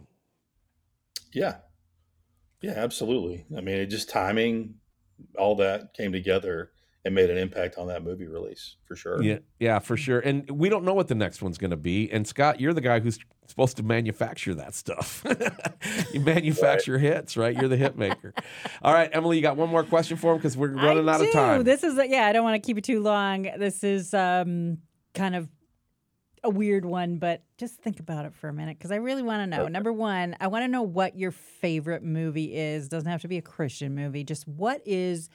Yeah, 1.33 1.57
yeah, 2.61 2.73
absolutely. 2.77 3.45
I 3.55 3.61
mean, 3.61 3.75
it 3.75 3.87
just 3.87 4.09
timing, 4.09 4.75
all 5.37 5.55
that 5.57 5.93
came 5.93 6.11
together. 6.11 6.71
And 7.05 7.13
made 7.13 7.29
an 7.29 7.37
impact 7.37 7.77
on 7.77 7.87
that 7.87 8.03
movie 8.03 8.25
release 8.25 8.77
for 8.83 8.95
sure. 8.95 9.21
Yeah, 9.21 9.37
yeah, 9.59 9.77
for 9.77 9.95
sure. 9.95 10.21
And 10.21 10.49
we 10.49 10.69
don't 10.69 10.83
know 10.83 10.95
what 10.95 11.07
the 11.07 11.13
next 11.13 11.39
one's 11.39 11.59
going 11.59 11.69
to 11.69 11.77
be. 11.77 12.11
And 12.11 12.27
Scott, 12.27 12.59
you're 12.59 12.73
the 12.73 12.81
guy 12.81 12.99
who's 12.99 13.19
supposed 13.45 13.77
to 13.77 13.83
manufacture 13.83 14.55
that 14.55 14.73
stuff. 14.73 15.23
you 16.13 16.19
manufacture 16.19 16.93
right. 16.93 17.01
hits, 17.01 17.37
right? 17.37 17.55
You're 17.55 17.69
the 17.69 17.77
hit 17.77 17.95
maker. 17.95 18.33
All 18.81 18.91
right, 18.91 19.09
Emilee, 19.13 19.35
you 19.35 19.43
got 19.43 19.55
one 19.55 19.69
more 19.69 19.83
question 19.83 20.17
for 20.17 20.31
him 20.31 20.39
because 20.39 20.57
we're 20.57 20.69
running 20.69 21.07
I 21.07 21.13
out 21.13 21.19
do. 21.19 21.27
of 21.27 21.33
time. 21.33 21.63
This 21.63 21.83
is 21.83 21.99
yeah. 22.09 22.25
I 22.25 22.33
don't 22.33 22.43
want 22.43 22.61
to 22.61 22.65
keep 22.65 22.77
it 22.77 22.83
too 22.83 23.01
long. 23.01 23.43
This 23.43 23.83
is 23.83 24.13
um, 24.13 24.79
kind 25.13 25.35
of 25.35 25.47
a 26.43 26.49
weird 26.49 26.85
one, 26.85 27.17
but 27.17 27.43
just 27.57 27.81
think 27.81 27.99
about 27.99 28.25
it 28.25 28.33
for 28.33 28.47
a 28.47 28.53
minute 28.53 28.77
because 28.77 28.91
I 28.91 28.97
really 28.97 29.23
want 29.23 29.41
to 29.41 29.47
know. 29.47 29.63
Okay. 29.63 29.71
Number 29.71 29.91
one, 29.91 30.35
I 30.39 30.47
want 30.47 30.63
to 30.63 30.67
know 30.67 30.83
what 30.83 31.17
your 31.17 31.31
favorite 31.31 32.03
movie 32.03 32.55
is. 32.55 32.87
Doesn't 32.87 33.09
have 33.09 33.21
to 33.21 33.27
be 33.27 33.37
a 33.37 33.41
Christian 33.41 33.95
movie. 33.95 34.23
Just 34.23 34.47
what 34.47 34.81
is 34.85 35.29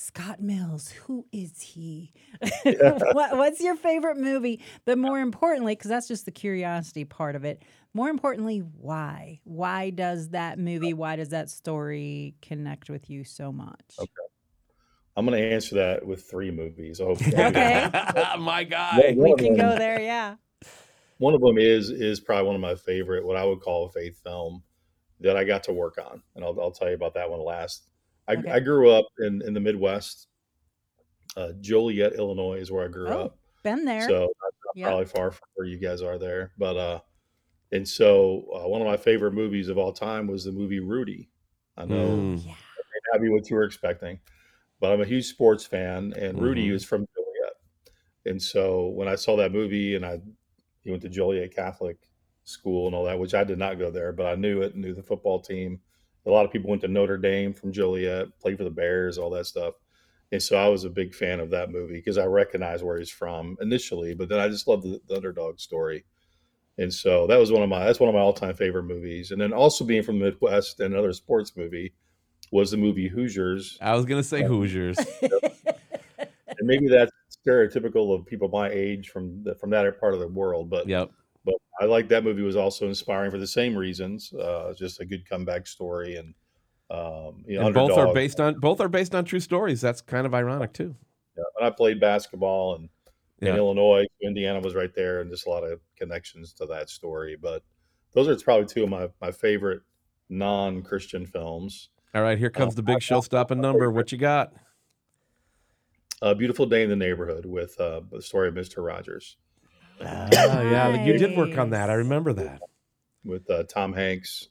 Scott 0.00 0.40
Mills, 0.40 0.90
who 0.90 1.26
is 1.32 1.60
he? 1.60 2.12
what, 2.62 3.36
what's 3.36 3.60
your 3.60 3.74
favorite 3.74 4.16
movie? 4.16 4.62
But 4.84 4.96
more 4.96 5.18
importantly, 5.18 5.74
because 5.74 5.88
that's 5.88 6.06
just 6.06 6.24
the 6.24 6.30
curiosity 6.30 7.04
part 7.04 7.34
of 7.34 7.44
it, 7.44 7.64
more 7.94 8.08
importantly, 8.08 8.58
why? 8.58 9.40
Why 9.42 9.90
does 9.90 10.28
that 10.28 10.56
movie, 10.56 10.94
why 10.94 11.16
does 11.16 11.30
that 11.30 11.50
story 11.50 12.36
connect 12.40 12.88
with 12.88 13.10
you 13.10 13.24
so 13.24 13.50
much? 13.50 13.80
Okay. 13.98 14.12
I'm 15.16 15.26
going 15.26 15.36
to 15.36 15.52
answer 15.52 15.74
that 15.74 16.06
with 16.06 16.30
three 16.30 16.52
movies. 16.52 17.00
I 17.00 17.04
okay. 17.04 17.90
my 18.38 18.62
guy. 18.62 19.16
we 19.16 19.34
can 19.34 19.56
go 19.56 19.76
there. 19.76 20.00
Yeah. 20.00 20.36
One 21.16 21.34
of 21.34 21.40
them 21.40 21.58
is 21.58 21.90
is 21.90 22.20
probably 22.20 22.46
one 22.46 22.54
of 22.54 22.60
my 22.60 22.76
favorite, 22.76 23.26
what 23.26 23.36
I 23.36 23.44
would 23.44 23.60
call 23.60 23.86
a 23.86 23.90
faith 23.90 24.22
film 24.22 24.62
that 25.18 25.36
I 25.36 25.42
got 25.42 25.64
to 25.64 25.72
work 25.72 25.98
on, 25.98 26.22
and 26.36 26.44
I'll, 26.44 26.56
I'll 26.60 26.70
tell 26.70 26.88
you 26.88 26.94
about 26.94 27.14
that 27.14 27.28
one 27.28 27.44
last. 27.44 27.90
I, 28.28 28.34
okay. 28.34 28.50
I 28.50 28.60
grew 28.60 28.90
up 28.90 29.06
in, 29.18 29.42
in 29.42 29.54
the 29.54 29.60
Midwest. 29.60 30.28
Uh, 31.36 31.52
Joliet, 31.60 32.14
Illinois 32.14 32.58
is 32.58 32.70
where 32.70 32.84
I 32.84 32.88
grew 32.88 33.08
oh, 33.08 33.24
up. 33.24 33.38
Been 33.62 33.84
there. 33.84 34.06
So 34.08 34.20
not 34.20 34.52
yep. 34.74 34.88
probably 34.88 35.06
far 35.06 35.30
from 35.30 35.48
where 35.54 35.66
you 35.66 35.78
guys 35.78 36.02
are 36.02 36.18
there. 36.18 36.52
But 36.58 36.76
uh, 36.76 37.00
and 37.72 37.86
so 37.86 38.46
uh, 38.54 38.68
one 38.68 38.80
of 38.80 38.86
my 38.86 38.96
favorite 38.96 39.32
movies 39.32 39.68
of 39.68 39.78
all 39.78 39.92
time 39.92 40.26
was 40.26 40.44
the 40.44 40.52
movie 40.52 40.80
Rudy. 40.80 41.30
I 41.76 41.84
know 41.84 42.08
mm. 42.08 42.46
yeah. 42.46 42.54
I 43.14 43.18
may 43.18 43.28
what 43.28 43.48
you 43.48 43.56
were 43.56 43.64
expecting, 43.64 44.18
but 44.80 44.92
I'm 44.92 45.00
a 45.00 45.06
huge 45.06 45.26
sports 45.26 45.64
fan, 45.64 46.12
and 46.16 46.34
mm-hmm. 46.34 46.44
Rudy 46.44 46.68
is 46.70 46.84
from 46.84 47.06
Joliet. 47.14 47.54
And 48.26 48.42
so 48.42 48.88
when 48.88 49.08
I 49.08 49.14
saw 49.14 49.36
that 49.36 49.52
movie, 49.52 49.94
and 49.94 50.04
I 50.04 50.20
he 50.82 50.90
went 50.90 51.02
to 51.02 51.08
Joliet 51.08 51.54
Catholic 51.54 51.96
school 52.44 52.86
and 52.86 52.94
all 52.94 53.04
that, 53.04 53.18
which 53.18 53.34
I 53.34 53.44
did 53.44 53.58
not 53.58 53.78
go 53.78 53.90
there, 53.90 54.12
but 54.12 54.26
I 54.26 54.34
knew 54.34 54.62
it, 54.62 54.76
knew 54.76 54.94
the 54.94 55.02
football 55.02 55.40
team 55.40 55.80
a 56.26 56.30
lot 56.30 56.44
of 56.44 56.52
people 56.52 56.70
went 56.70 56.82
to 56.82 56.88
Notre 56.88 57.16
Dame 57.16 57.52
from 57.52 57.72
Joliet, 57.72 58.38
played 58.40 58.58
for 58.58 58.64
the 58.64 58.70
Bears, 58.70 59.18
all 59.18 59.30
that 59.30 59.46
stuff. 59.46 59.74
And 60.30 60.42
so 60.42 60.56
I 60.56 60.68
was 60.68 60.84
a 60.84 60.90
big 60.90 61.14
fan 61.14 61.40
of 61.40 61.50
that 61.50 61.70
movie 61.70 61.94
because 61.94 62.18
I 62.18 62.26
recognized 62.26 62.84
where 62.84 62.98
he's 62.98 63.10
from 63.10 63.56
initially, 63.60 64.14
but 64.14 64.28
then 64.28 64.38
I 64.38 64.48
just 64.48 64.68
loved 64.68 64.82
the, 64.82 65.00
the, 65.08 65.16
underdog 65.16 65.58
story. 65.58 66.04
And 66.76 66.92
so 66.92 67.26
that 67.28 67.38
was 67.38 67.50
one 67.50 67.62
of 67.62 67.68
my 67.68 67.84
that's 67.84 67.98
one 67.98 68.08
of 68.08 68.14
my 68.14 68.20
all 68.20 68.34
time 68.34 68.54
favorite 68.54 68.84
movies. 68.84 69.30
And 69.30 69.40
then 69.40 69.52
also 69.52 69.84
being 69.84 70.02
from 70.02 70.18
the 70.18 70.26
Midwest, 70.26 70.80
and 70.80 70.92
another 70.92 71.12
sports 71.12 71.56
movie 71.56 71.94
was 72.52 72.70
the 72.70 72.76
movie 72.76 73.08
Hoosiers. 73.08 73.78
I 73.80 73.94
was 73.94 74.04
gonna 74.04 74.22
say 74.22 74.44
uh, 74.44 74.48
Hoosiers. 74.48 74.98
and 75.22 76.66
maybe 76.66 76.88
that's 76.88 77.12
stereotypical 77.46 78.14
of 78.14 78.26
people 78.26 78.48
my 78.48 78.68
age 78.68 79.08
from 79.08 79.42
the, 79.44 79.54
from 79.54 79.70
that 79.70 79.98
part 79.98 80.14
of 80.14 80.20
the 80.20 80.28
world, 80.28 80.68
but 80.68 80.88
yep. 80.88 81.10
But 81.48 81.84
I 81.84 81.88
like 81.88 82.08
that 82.08 82.24
movie 82.24 82.42
was 82.42 82.56
also 82.56 82.86
inspiring 82.86 83.30
for 83.30 83.38
the 83.38 83.46
same 83.46 83.74
reasons. 83.74 84.32
Uh, 84.34 84.74
just 84.76 85.00
a 85.00 85.06
good 85.06 85.26
comeback 85.26 85.66
story, 85.66 86.16
and 86.16 86.34
um, 86.90 87.44
you 87.46 87.58
know, 87.58 87.66
and 87.66 87.74
both 87.74 87.92
are 87.92 88.12
based 88.12 88.38
on 88.38 88.60
both 88.60 88.80
are 88.80 88.88
based 88.88 89.14
on 89.14 89.24
true 89.24 89.40
stories. 89.40 89.80
That's 89.80 90.02
kind 90.02 90.26
of 90.26 90.34
ironic 90.34 90.74
too. 90.74 90.94
Yeah, 91.36 91.44
and 91.58 91.66
I 91.66 91.70
played 91.70 92.00
basketball 92.00 92.74
and 92.74 92.88
in 93.40 93.48
yeah. 93.48 93.56
Illinois, 93.56 94.04
Indiana 94.20 94.60
was 94.60 94.74
right 94.74 94.92
there, 94.94 95.20
and 95.20 95.30
just 95.30 95.46
a 95.46 95.50
lot 95.50 95.62
of 95.62 95.80
connections 95.96 96.52
to 96.54 96.66
that 96.66 96.90
story. 96.90 97.36
But 97.40 97.62
those 98.12 98.28
are 98.28 98.36
probably 98.36 98.66
two 98.66 98.82
of 98.82 98.90
my 98.90 99.08
my 99.20 99.30
favorite 99.30 99.80
non 100.28 100.82
Christian 100.82 101.24
films. 101.24 101.88
All 102.14 102.22
right, 102.22 102.38
here 102.38 102.50
comes 102.50 102.72
um, 102.72 102.76
the 102.76 102.82
big 102.82 103.00
show 103.00 103.20
stopping 103.22 103.60
number. 103.60 103.90
What 103.90 104.12
you 104.12 104.18
got? 104.18 104.52
A 106.20 106.34
beautiful 106.34 106.66
day 106.66 106.82
in 106.82 106.90
the 106.90 106.96
neighborhood 106.96 107.46
with 107.46 107.78
uh, 107.80 108.02
the 108.10 108.20
story 108.20 108.48
of 108.48 108.54
Mister 108.54 108.82
Rogers. 108.82 109.36
Oh, 110.00 110.62
yeah, 110.62 111.04
you 111.04 111.18
did 111.18 111.36
work 111.36 111.58
on 111.58 111.70
that. 111.70 111.90
I 111.90 111.94
remember 111.94 112.32
that. 112.34 112.60
With 113.24 113.48
uh, 113.50 113.64
Tom 113.64 113.92
Hanks 113.92 114.48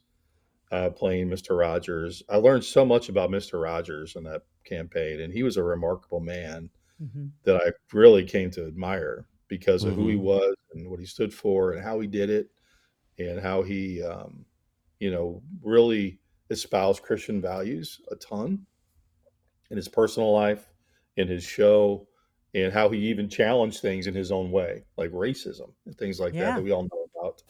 uh, 0.70 0.90
playing 0.90 1.28
Mr. 1.28 1.58
Rogers. 1.58 2.22
I 2.28 2.36
learned 2.36 2.64
so 2.64 2.84
much 2.84 3.08
about 3.08 3.30
Mr. 3.30 3.62
Rogers 3.62 4.16
in 4.16 4.24
that 4.24 4.42
campaign, 4.64 5.20
and 5.20 5.32
he 5.32 5.42
was 5.42 5.56
a 5.56 5.62
remarkable 5.62 6.20
man 6.20 6.70
mm-hmm. 7.02 7.26
that 7.44 7.56
I 7.56 7.72
really 7.92 8.24
came 8.24 8.50
to 8.52 8.66
admire 8.66 9.26
because 9.48 9.84
of 9.84 9.92
mm-hmm. 9.92 10.02
who 10.02 10.08
he 10.08 10.14
mm-hmm. 10.16 10.24
was 10.24 10.54
and 10.74 10.90
what 10.90 11.00
he 11.00 11.06
stood 11.06 11.32
for 11.32 11.72
and 11.72 11.82
how 11.82 12.00
he 12.00 12.06
did 12.06 12.28
it 12.28 12.50
and 13.18 13.40
how 13.40 13.62
he, 13.62 14.02
um, 14.02 14.44
you 15.00 15.10
know, 15.10 15.42
really 15.62 16.18
espoused 16.50 17.02
Christian 17.02 17.40
values 17.40 18.00
a 18.10 18.16
ton 18.16 18.66
in 19.70 19.76
his 19.76 19.88
personal 19.88 20.32
life, 20.32 20.70
in 21.16 21.28
his 21.28 21.44
show, 21.44 22.06
and 22.54 22.72
how 22.72 22.88
he 22.88 22.98
even 23.08 23.28
challenged 23.28 23.80
things 23.80 24.06
in 24.06 24.14
his 24.14 24.32
own 24.32 24.50
way, 24.50 24.84
like 24.96 25.10
racism 25.10 25.72
and 25.86 25.96
things 25.96 26.18
like 26.18 26.34
yeah. 26.34 26.44
that 26.44 26.56
that 26.56 26.64
we 26.64 26.72
all 26.72 26.84
know 26.84 27.06
about. 27.16 27.42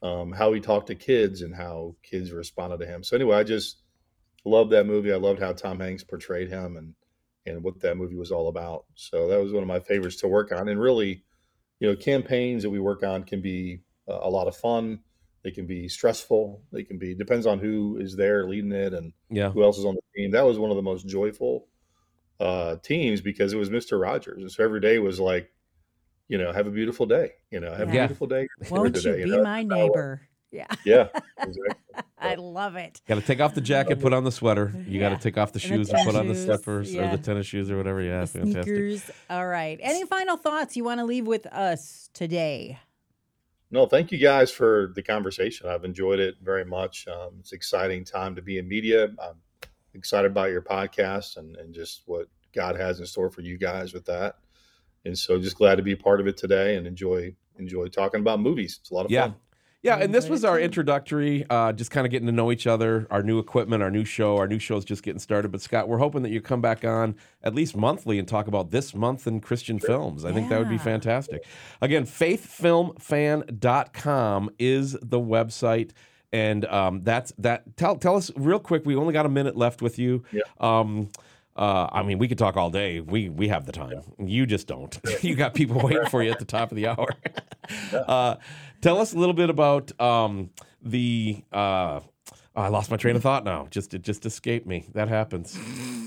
Um, 0.00 0.32
how 0.32 0.52
he 0.52 0.60
talked 0.60 0.86
to 0.88 0.94
kids 0.94 1.42
and 1.42 1.54
how 1.54 1.96
kids 2.04 2.30
responded 2.30 2.78
to 2.78 2.86
him. 2.86 3.02
So 3.02 3.16
anyway, 3.16 3.36
I 3.36 3.42
just 3.42 3.82
loved 4.44 4.70
that 4.70 4.86
movie. 4.86 5.12
I 5.12 5.16
loved 5.16 5.40
how 5.40 5.52
Tom 5.52 5.80
Hanks 5.80 6.04
portrayed 6.04 6.48
him 6.48 6.76
and 6.76 6.94
and 7.46 7.64
what 7.64 7.80
that 7.80 7.96
movie 7.96 8.16
was 8.16 8.30
all 8.30 8.48
about. 8.48 8.84
So 8.94 9.28
that 9.28 9.40
was 9.40 9.52
one 9.52 9.62
of 9.62 9.68
my 9.68 9.80
favorites 9.80 10.16
to 10.16 10.28
work 10.28 10.52
on. 10.52 10.68
And 10.68 10.78
really, 10.78 11.24
you 11.80 11.88
know, 11.88 11.96
campaigns 11.96 12.62
that 12.62 12.70
we 12.70 12.78
work 12.78 13.02
on 13.02 13.24
can 13.24 13.40
be 13.40 13.80
uh, 14.08 14.18
a 14.20 14.28
lot 14.28 14.48
of 14.48 14.56
fun. 14.56 15.00
They 15.42 15.50
can 15.50 15.66
be 15.66 15.88
stressful. 15.88 16.62
They 16.72 16.82
can 16.82 16.98
be 16.98 17.14
depends 17.14 17.46
on 17.46 17.58
who 17.58 17.98
is 18.00 18.16
there 18.16 18.46
leading 18.46 18.72
it 18.72 18.92
and 18.92 19.12
yeah. 19.30 19.50
who 19.50 19.62
else 19.62 19.78
is 19.78 19.84
on 19.84 19.94
the 19.94 20.02
team. 20.14 20.30
That 20.32 20.44
was 20.44 20.58
one 20.58 20.70
of 20.70 20.76
the 20.76 20.82
most 20.82 21.08
joyful 21.08 21.66
uh, 22.40 22.76
teams 22.76 23.20
because 23.20 23.52
it 23.52 23.56
was 23.56 23.70
Mister 23.70 23.98
Rogers, 23.98 24.42
and 24.42 24.50
so 24.50 24.64
every 24.64 24.80
day 24.80 24.98
was 24.98 25.18
like, 25.20 25.50
you 26.28 26.38
know, 26.38 26.52
have 26.52 26.66
a 26.66 26.70
beautiful 26.70 27.06
day. 27.06 27.32
You 27.50 27.60
know, 27.60 27.70
have 27.70 27.92
yeah. 27.92 28.04
a 28.04 28.06
beautiful 28.06 28.26
day. 28.26 28.48
Won't 28.70 28.96
you 28.96 29.02
today, 29.02 29.24
be 29.24 29.30
you 29.30 29.36
know? 29.36 29.42
my 29.42 29.62
neighbor? 29.62 30.22
Yeah. 30.50 30.66
Yeah. 30.84 31.08
Exactly. 31.40 32.02
I 32.20 32.34
love 32.34 32.74
it. 32.74 33.00
Got 33.06 33.14
to 33.14 33.20
take 33.20 33.40
off 33.40 33.54
the 33.54 33.60
jacket, 33.60 34.00
put 34.00 34.12
on 34.12 34.24
the 34.24 34.32
sweater. 34.32 34.72
You 34.74 34.98
yeah. 34.98 35.08
got 35.08 35.16
to 35.16 35.22
take 35.22 35.38
off 35.38 35.52
the 35.52 35.60
shoes 35.60 35.88
and, 35.88 35.98
and 36.00 36.06
put 36.06 36.16
on 36.16 36.26
the 36.26 36.34
slippers 36.34 36.92
yeah. 36.92 37.12
or 37.12 37.16
the 37.16 37.22
tennis 37.22 37.46
shoes 37.46 37.70
or 37.70 37.76
whatever. 37.76 38.02
Yeah, 38.02 38.22
the 38.22 38.26
fantastic. 38.26 38.64
Sneakers. 38.64 39.10
All 39.30 39.46
right. 39.46 39.78
Any 39.80 40.04
final 40.04 40.36
thoughts 40.36 40.76
you 40.76 40.82
want 40.82 40.98
to 40.98 41.04
leave 41.06 41.28
with 41.28 41.46
us 41.46 42.10
today? 42.12 42.80
No, 43.70 43.86
thank 43.86 44.10
you 44.10 44.18
guys 44.18 44.50
for 44.50 44.92
the 44.96 45.02
conversation. 45.02 45.68
I've 45.68 45.84
enjoyed 45.84 46.18
it 46.18 46.36
very 46.42 46.64
much. 46.64 47.06
Um, 47.06 47.36
it's 47.38 47.52
exciting 47.52 48.04
time 48.04 48.34
to 48.34 48.42
be 48.42 48.58
in 48.58 48.66
media. 48.66 49.04
I'm 49.04 49.36
excited 49.94 50.30
about 50.30 50.50
your 50.50 50.62
podcast 50.62 51.36
and, 51.36 51.56
and 51.56 51.74
just 51.74 52.02
what 52.06 52.28
God 52.54 52.76
has 52.76 53.00
in 53.00 53.06
store 53.06 53.30
for 53.30 53.40
you 53.40 53.58
guys 53.58 53.92
with 53.92 54.04
that. 54.06 54.36
And 55.04 55.18
so 55.18 55.38
just 55.38 55.56
glad 55.56 55.76
to 55.76 55.82
be 55.82 55.96
part 55.96 56.20
of 56.20 56.26
it 56.26 56.36
today 56.36 56.76
and 56.76 56.86
enjoy 56.86 57.34
enjoy 57.58 57.88
talking 57.88 58.20
about 58.20 58.40
movies. 58.40 58.78
It's 58.80 58.90
a 58.90 58.94
lot 58.94 59.06
of 59.06 59.10
yeah. 59.10 59.22
fun. 59.22 59.36
Yeah, 59.80 59.98
and 59.98 60.12
this 60.12 60.28
was 60.28 60.44
our 60.44 60.58
introductory, 60.58 61.46
uh, 61.48 61.72
just 61.72 61.92
kind 61.92 62.04
of 62.04 62.10
getting 62.10 62.26
to 62.26 62.32
know 62.32 62.50
each 62.50 62.66
other, 62.66 63.06
our 63.12 63.22
new 63.22 63.38
equipment, 63.38 63.80
our 63.80 63.92
new 63.92 64.04
show. 64.04 64.36
Our 64.36 64.48
new 64.48 64.58
show 64.58 64.76
is 64.76 64.84
just 64.84 65.04
getting 65.04 65.20
started. 65.20 65.52
But 65.52 65.60
Scott, 65.60 65.88
we're 65.88 65.98
hoping 65.98 66.22
that 66.22 66.30
you 66.30 66.40
come 66.40 66.60
back 66.60 66.84
on 66.84 67.14
at 67.44 67.54
least 67.54 67.76
monthly 67.76 68.18
and 68.18 68.26
talk 68.26 68.48
about 68.48 68.72
this 68.72 68.92
month 68.92 69.28
in 69.28 69.40
Christian 69.40 69.78
sure. 69.78 69.88
films. 69.88 70.24
I 70.24 70.30
yeah. 70.30 70.34
think 70.34 70.48
that 70.48 70.58
would 70.58 70.68
be 70.68 70.78
fantastic. 70.78 71.46
Again, 71.80 72.06
faithfilmfan.com 72.06 74.50
is 74.58 74.96
the 75.00 75.20
website. 75.20 75.92
And 76.32 76.64
um, 76.66 77.02
that's 77.04 77.32
that. 77.38 77.76
Tell 77.76 77.96
tell 77.96 78.16
us 78.16 78.30
real 78.36 78.58
quick. 78.58 78.84
We 78.84 78.96
only 78.96 79.12
got 79.12 79.26
a 79.26 79.30
minute 79.30 79.56
left 79.56 79.80
with 79.80 79.98
you. 79.98 80.24
Yeah. 80.30 80.42
Um, 80.60 81.08
uh, 81.58 81.88
I 81.90 82.04
mean, 82.04 82.18
we 82.18 82.28
could 82.28 82.38
talk 82.38 82.56
all 82.56 82.70
day. 82.70 83.00
We 83.00 83.28
we 83.28 83.48
have 83.48 83.66
the 83.66 83.72
time. 83.72 84.02
You 84.18 84.46
just 84.46 84.68
don't. 84.68 84.96
you 85.22 85.34
got 85.34 85.54
people 85.54 85.80
waiting 85.84 86.06
for 86.06 86.22
you 86.22 86.30
at 86.30 86.38
the 86.38 86.44
top 86.44 86.70
of 86.70 86.76
the 86.76 86.86
hour. 86.86 87.08
uh, 87.92 88.36
tell 88.80 88.98
us 88.98 89.12
a 89.12 89.18
little 89.18 89.34
bit 89.34 89.50
about 89.50 89.98
um, 90.00 90.50
the 90.82 91.42
uh, 91.52 92.00
Oh, 92.58 92.62
I 92.62 92.68
lost 92.68 92.90
my 92.90 92.96
train 92.96 93.14
of 93.14 93.22
thought 93.22 93.44
now. 93.44 93.68
Just 93.70 93.94
it 93.94 94.02
just 94.02 94.26
escaped 94.26 94.66
me. 94.66 94.84
That 94.94 95.06
happens. 95.06 95.56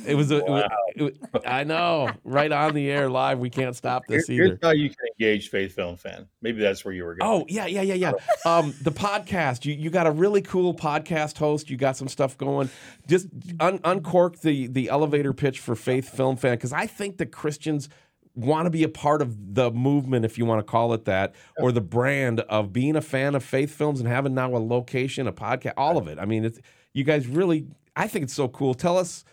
It 0.05 0.15
was 0.15 0.31
a. 0.31 0.43
Wow. 0.43 0.67
It 0.93 1.01
was, 1.01 1.13
it, 1.13 1.43
I 1.47 1.63
know. 1.63 2.09
Right 2.25 2.51
on 2.51 2.73
the 2.73 2.91
air, 2.91 3.09
live. 3.09 3.39
We 3.39 3.49
can't 3.49 3.73
stop 3.73 4.03
this 4.05 4.27
Here, 4.27 4.43
either. 4.43 4.45
Here's 4.47 4.59
how 4.61 4.71
you 4.71 4.89
can 4.89 4.97
engage 5.17 5.49
Faith 5.49 5.73
Film 5.73 5.95
Fan. 5.95 6.27
Maybe 6.41 6.59
that's 6.59 6.83
where 6.83 6.93
you 6.93 7.05
were 7.05 7.15
going. 7.15 7.31
Oh 7.31 7.45
yeah, 7.47 7.67
yeah, 7.67 7.83
yeah, 7.83 7.93
yeah. 7.93 8.11
um, 8.45 8.73
the 8.81 8.91
podcast. 8.91 9.63
You 9.63 9.75
you 9.75 9.89
got 9.89 10.07
a 10.07 10.11
really 10.11 10.41
cool 10.41 10.73
podcast 10.73 11.37
host. 11.37 11.69
You 11.69 11.77
got 11.77 11.95
some 11.95 12.09
stuff 12.09 12.37
going. 12.37 12.69
Just 13.07 13.27
un- 13.61 13.79
uncork 13.85 14.41
the 14.41 14.67
the 14.67 14.89
elevator 14.89 15.31
pitch 15.31 15.57
for 15.59 15.77
Faith 15.77 16.09
Film 16.09 16.35
Fan 16.35 16.55
because 16.55 16.73
I 16.73 16.85
think 16.85 17.15
the 17.15 17.25
Christians 17.25 17.87
want 18.35 18.65
to 18.65 18.69
be 18.69 18.83
a 18.83 18.89
part 18.89 19.21
of 19.21 19.55
the 19.55 19.71
movement, 19.71 20.25
if 20.25 20.37
you 20.37 20.45
want 20.45 20.59
to 20.59 20.63
call 20.63 20.93
it 20.93 21.05
that, 21.05 21.35
or 21.57 21.71
the 21.71 21.81
brand 21.81 22.39
of 22.41 22.71
being 22.71 22.95
a 22.95 23.01
fan 23.01 23.35
of 23.35 23.43
faith 23.43 23.73
films 23.73 23.99
and 23.99 24.07
having 24.07 24.33
now 24.33 24.55
a 24.55 24.57
location, 24.57 25.27
a 25.27 25.33
podcast, 25.33 25.73
all 25.77 25.97
of 25.97 26.07
it. 26.07 26.17
I 26.19 26.25
mean, 26.25 26.45
it's 26.45 26.59
you 26.93 27.03
guys 27.03 27.27
really. 27.27 27.67
I 27.95 28.07
think 28.07 28.23
it's 28.23 28.33
so 28.33 28.47
cool. 28.47 28.73
Tell 28.73 28.97
us 28.97 29.25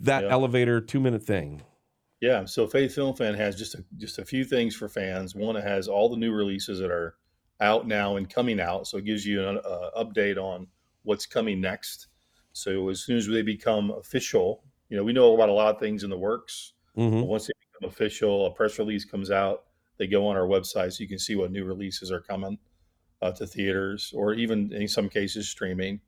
that 0.00 0.24
yeah. 0.24 0.30
elevator 0.30 0.80
two 0.80 1.00
minute 1.00 1.22
thing. 1.22 1.62
Yeah, 2.20 2.44
so 2.44 2.66
Faith 2.66 2.94
Film 2.94 3.16
Fan 3.16 3.34
has 3.34 3.56
just 3.56 3.74
a, 3.74 3.84
just 3.96 4.18
a 4.18 4.24
few 4.24 4.44
things 4.44 4.76
for 4.76 4.88
fans. 4.90 5.34
One, 5.34 5.56
it 5.56 5.64
has 5.64 5.88
all 5.88 6.10
the 6.10 6.18
new 6.18 6.32
releases 6.32 6.78
that 6.78 6.90
are 6.90 7.16
out 7.60 7.86
now 7.86 8.16
and 8.16 8.28
coming 8.28 8.60
out, 8.60 8.86
so 8.86 8.98
it 8.98 9.06
gives 9.06 9.26
you 9.26 9.46
an 9.46 9.58
uh, 9.58 9.90
update 9.96 10.36
on 10.36 10.66
what's 11.02 11.24
coming 11.24 11.60
next. 11.60 12.08
So 12.52 12.90
as 12.90 13.00
soon 13.00 13.16
as 13.16 13.26
they 13.26 13.42
become 13.42 13.90
official, 13.90 14.64
you 14.90 14.96
know, 14.96 15.04
we 15.04 15.12
know 15.12 15.34
about 15.34 15.48
a 15.48 15.52
lot 15.52 15.74
of 15.74 15.80
things 15.80 16.04
in 16.04 16.10
the 16.10 16.18
works. 16.18 16.74
Mm-hmm. 16.96 17.22
Once 17.22 17.46
they 17.46 17.52
official, 17.82 18.46
a 18.46 18.50
press 18.50 18.78
release 18.78 19.04
comes 19.04 19.30
out. 19.30 19.64
They 19.98 20.06
go 20.06 20.26
on 20.26 20.36
our 20.36 20.46
website 20.46 20.92
so 20.92 21.02
you 21.02 21.08
can 21.08 21.18
see 21.18 21.36
what 21.36 21.50
new 21.50 21.64
releases 21.64 22.10
are 22.10 22.20
coming 22.20 22.58
uh, 23.22 23.32
to 23.32 23.46
theaters 23.46 24.12
or 24.14 24.34
even 24.34 24.72
in 24.72 24.88
some 24.88 25.08
cases 25.08 25.48
streaming. 25.48 26.00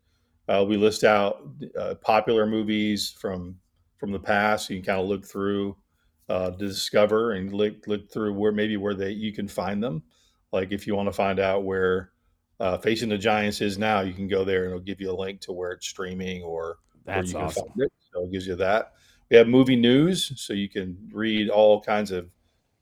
Uh, 0.48 0.64
we 0.66 0.76
list 0.76 1.04
out 1.04 1.48
uh, 1.78 1.94
popular 1.96 2.46
movies 2.46 3.14
from 3.18 3.56
from 3.98 4.12
the 4.12 4.18
past. 4.18 4.68
You 4.68 4.76
can 4.78 4.86
kind 4.86 5.00
of 5.00 5.06
look 5.06 5.24
through 5.24 5.76
uh, 6.28 6.50
to 6.50 6.56
discover 6.56 7.32
and 7.32 7.52
look 7.52 7.86
look 7.86 8.10
through 8.10 8.34
where 8.34 8.52
maybe 8.52 8.76
where 8.76 8.94
they 8.94 9.10
you 9.10 9.32
can 9.32 9.46
find 9.46 9.82
them. 9.82 10.02
Like 10.52 10.72
if 10.72 10.86
you 10.86 10.94
want 10.94 11.08
to 11.08 11.12
find 11.12 11.38
out 11.38 11.64
where 11.64 12.10
uh, 12.60 12.78
Facing 12.78 13.08
the 13.08 13.18
Giants 13.18 13.60
is 13.60 13.78
now, 13.78 14.00
you 14.00 14.12
can 14.12 14.28
go 14.28 14.44
there 14.44 14.64
and 14.64 14.72
it'll 14.72 14.80
give 14.80 15.00
you 15.00 15.10
a 15.10 15.16
link 15.16 15.40
to 15.42 15.52
where 15.52 15.72
it's 15.72 15.86
streaming 15.86 16.42
or 16.42 16.78
That's 17.04 17.32
where 17.32 17.42
you 17.42 17.48
awesome. 17.48 17.62
can 17.64 17.72
find 17.72 17.82
it. 17.82 17.92
So 18.12 18.24
it 18.24 18.32
gives 18.32 18.46
you 18.46 18.54
that. 18.56 18.92
We 19.32 19.38
have 19.38 19.48
movie 19.48 19.76
news, 19.76 20.30
so 20.36 20.52
you 20.52 20.68
can 20.68 21.08
read 21.10 21.48
all 21.48 21.80
kinds 21.80 22.10
of 22.10 22.28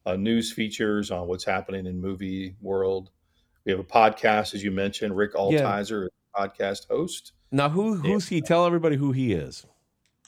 uh, 0.04 0.16
news 0.16 0.52
features 0.52 1.12
on 1.12 1.28
what's 1.28 1.44
happening 1.44 1.86
in 1.86 2.00
movie 2.00 2.56
world. 2.60 3.10
We 3.64 3.70
have 3.70 3.78
a 3.78 3.84
podcast, 3.84 4.52
as 4.56 4.64
you 4.64 4.72
mentioned. 4.72 5.16
Rick 5.16 5.34
Altizer, 5.34 6.06
is 6.06 6.10
podcast 6.36 6.88
host. 6.88 7.34
Now, 7.52 7.68
who 7.68 7.94
who's 7.94 8.26
he? 8.26 8.40
Tell 8.40 8.66
everybody 8.66 8.96
who 8.96 9.12
he 9.12 9.32
is. 9.32 9.64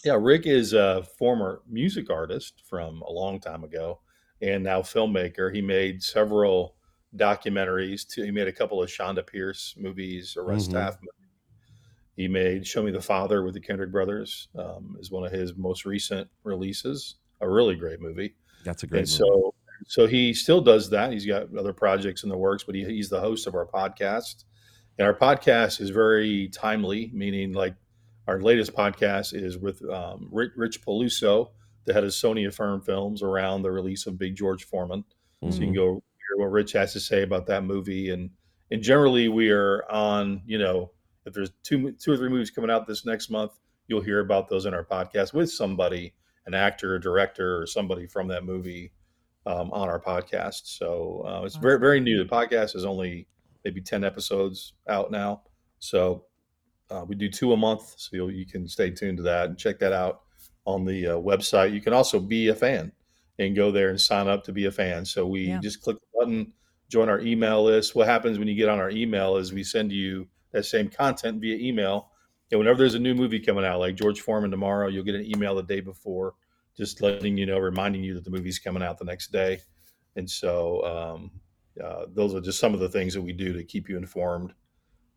Yeah, 0.04 0.16
Rick 0.16 0.46
is 0.46 0.74
a 0.74 1.02
former 1.18 1.62
music 1.68 2.08
artist 2.08 2.62
from 2.70 3.02
a 3.02 3.10
long 3.10 3.40
time 3.40 3.64
ago, 3.64 3.98
and 4.40 4.62
now 4.62 4.80
filmmaker. 4.82 5.52
He 5.52 5.60
made 5.60 6.04
several 6.04 6.76
documentaries. 7.16 8.06
Too. 8.06 8.22
He 8.22 8.30
made 8.30 8.46
a 8.46 8.52
couple 8.52 8.80
of 8.80 8.88
Chonda 8.88 9.26
Pierce 9.26 9.74
movies, 9.76 10.36
a 10.36 10.42
Russ 10.42 10.68
Mhm. 10.68 10.72
He 12.16 12.28
made 12.28 12.66
"Show 12.66 12.82
Me 12.82 12.90
the 12.90 13.00
Father" 13.00 13.42
with 13.42 13.54
the 13.54 13.60
Kendrick 13.60 13.90
brothers. 13.90 14.48
Um, 14.58 14.96
is 15.00 15.10
one 15.10 15.24
of 15.24 15.32
his 15.32 15.56
most 15.56 15.84
recent 15.84 16.28
releases. 16.44 17.16
A 17.40 17.48
really 17.48 17.74
great 17.74 18.00
movie. 18.00 18.34
That's 18.64 18.82
a 18.82 18.86
great. 18.86 19.00
and 19.00 19.08
movie. 19.08 19.18
so 19.18 19.54
so 19.88 20.06
he 20.06 20.32
still 20.32 20.60
does 20.60 20.90
that 20.90 21.12
he's 21.12 21.26
got 21.26 21.52
other 21.58 21.72
projects 21.72 22.22
in 22.22 22.28
the 22.28 22.36
works 22.36 22.62
but 22.62 22.76
he, 22.76 22.84
he's 22.84 23.08
the 23.08 23.18
host 23.18 23.48
of 23.48 23.56
our 23.56 23.66
podcast 23.66 24.44
and 24.96 25.04
our 25.08 25.12
podcast 25.14 25.80
is 25.80 25.90
very 25.90 26.46
timely 26.50 27.10
meaning 27.12 27.52
like 27.52 27.74
our 28.28 28.40
latest 28.40 28.72
podcast 28.74 29.34
is 29.34 29.58
with 29.58 29.82
um, 29.90 30.28
rich, 30.30 30.52
rich 30.54 30.80
Peluso, 30.86 31.50
the 31.84 31.92
head 31.92 32.04
of 32.04 32.10
sony 32.10 32.46
affirm 32.46 32.80
films 32.80 33.24
around 33.24 33.62
the 33.62 33.72
release 33.72 34.06
of 34.06 34.16
big 34.16 34.36
george 34.36 34.62
foreman 34.66 35.02
so 35.42 35.46
you 35.48 35.52
can 35.58 35.70
Mhm. 35.72 35.74
go 35.74 35.84
hear 35.94 36.36
what 36.38 36.52
rich 36.52 36.70
has 36.74 36.92
to 36.92 37.00
say 37.00 37.22
about 37.22 37.46
that 37.46 37.64
movie 37.64 38.10
and 38.10 38.30
and 38.70 38.82
generally 38.82 39.28
we 39.28 39.50
are 39.50 39.84
on 39.90 40.42
you 40.46 40.58
know 40.58 40.92
if 41.26 41.32
there's 41.32 41.50
two 41.62 41.92
two 41.92 42.12
or 42.12 42.16
three 42.16 42.28
movies 42.28 42.50
coming 42.50 42.70
out 42.70 42.86
this 42.86 43.04
next 43.06 43.30
month 43.30 43.52
you'll 43.88 44.00
hear 44.00 44.20
about 44.20 44.48
those 44.48 44.66
in 44.66 44.74
our 44.74 44.84
podcast 44.84 45.34
with 45.34 45.50
somebody 45.50 46.14
an 46.46 46.54
actor, 46.54 46.94
a 46.96 47.00
director, 47.00 47.60
or 47.60 47.66
somebody 47.66 48.06
from 48.06 48.28
that 48.28 48.44
movie 48.44 48.92
um, 49.46 49.70
on 49.72 49.88
our 49.88 50.00
podcast. 50.00 50.62
So 50.64 51.24
uh, 51.26 51.44
it's 51.44 51.56
very, 51.56 51.78
very 51.78 52.00
new. 52.00 52.18
The 52.18 52.28
podcast 52.28 52.74
is 52.74 52.84
only 52.84 53.28
maybe 53.64 53.80
10 53.80 54.02
episodes 54.04 54.74
out 54.88 55.10
now. 55.10 55.42
So 55.78 56.24
uh, 56.90 57.04
we 57.06 57.14
do 57.14 57.28
two 57.28 57.52
a 57.52 57.56
month. 57.56 57.94
So 57.96 58.10
you'll, 58.16 58.32
you 58.32 58.46
can 58.46 58.66
stay 58.66 58.90
tuned 58.90 59.18
to 59.18 59.22
that 59.24 59.50
and 59.50 59.58
check 59.58 59.78
that 59.80 59.92
out 59.92 60.22
on 60.64 60.84
the 60.84 61.06
uh, 61.08 61.16
website. 61.16 61.72
You 61.72 61.80
can 61.80 61.92
also 61.92 62.18
be 62.18 62.48
a 62.48 62.54
fan 62.54 62.92
and 63.38 63.56
go 63.56 63.70
there 63.70 63.90
and 63.90 64.00
sign 64.00 64.28
up 64.28 64.44
to 64.44 64.52
be 64.52 64.66
a 64.66 64.72
fan. 64.72 65.04
So 65.04 65.26
we 65.26 65.42
Yeah. 65.42 65.60
just 65.60 65.80
click 65.80 65.96
the 65.98 66.18
button, 66.18 66.52
join 66.88 67.08
our 67.08 67.20
email 67.20 67.62
list. 67.64 67.94
What 67.94 68.06
happens 68.08 68.38
when 68.38 68.48
you 68.48 68.54
get 68.54 68.68
on 68.68 68.78
our 68.78 68.90
email 68.90 69.36
is 69.36 69.52
we 69.52 69.64
send 69.64 69.92
you 69.92 70.28
that 70.52 70.64
same 70.64 70.88
content 70.88 71.40
via 71.40 71.56
email. 71.56 72.10
And 72.50 72.58
whenever 72.58 72.78
there's 72.78 72.94
a 72.94 72.98
new 72.98 73.14
movie 73.14 73.40
coming 73.40 73.64
out, 73.64 73.80
like 73.80 73.94
George 73.94 74.20
Foreman 74.20 74.50
tomorrow, 74.50 74.88
you'll 74.88 75.04
get 75.04 75.14
an 75.14 75.24
email 75.24 75.54
the 75.54 75.62
day 75.62 75.80
before, 75.80 76.34
just 76.76 77.00
letting 77.00 77.36
you 77.38 77.46
know, 77.46 77.58
reminding 77.58 78.04
you 78.04 78.14
that 78.14 78.24
the 78.24 78.30
movie's 78.30 78.58
coming 78.58 78.82
out 78.82 78.98
the 78.98 79.04
next 79.04 79.32
day. 79.32 79.60
And 80.16 80.28
so 80.28 80.84
um, 80.84 81.30
uh, 81.82 82.04
those 82.12 82.34
are 82.34 82.40
just 82.40 82.60
some 82.60 82.74
of 82.74 82.80
the 82.80 82.88
things 82.88 83.14
that 83.14 83.22
we 83.22 83.32
do 83.32 83.54
to 83.54 83.64
keep 83.64 83.88
you 83.88 83.96
informed 83.96 84.52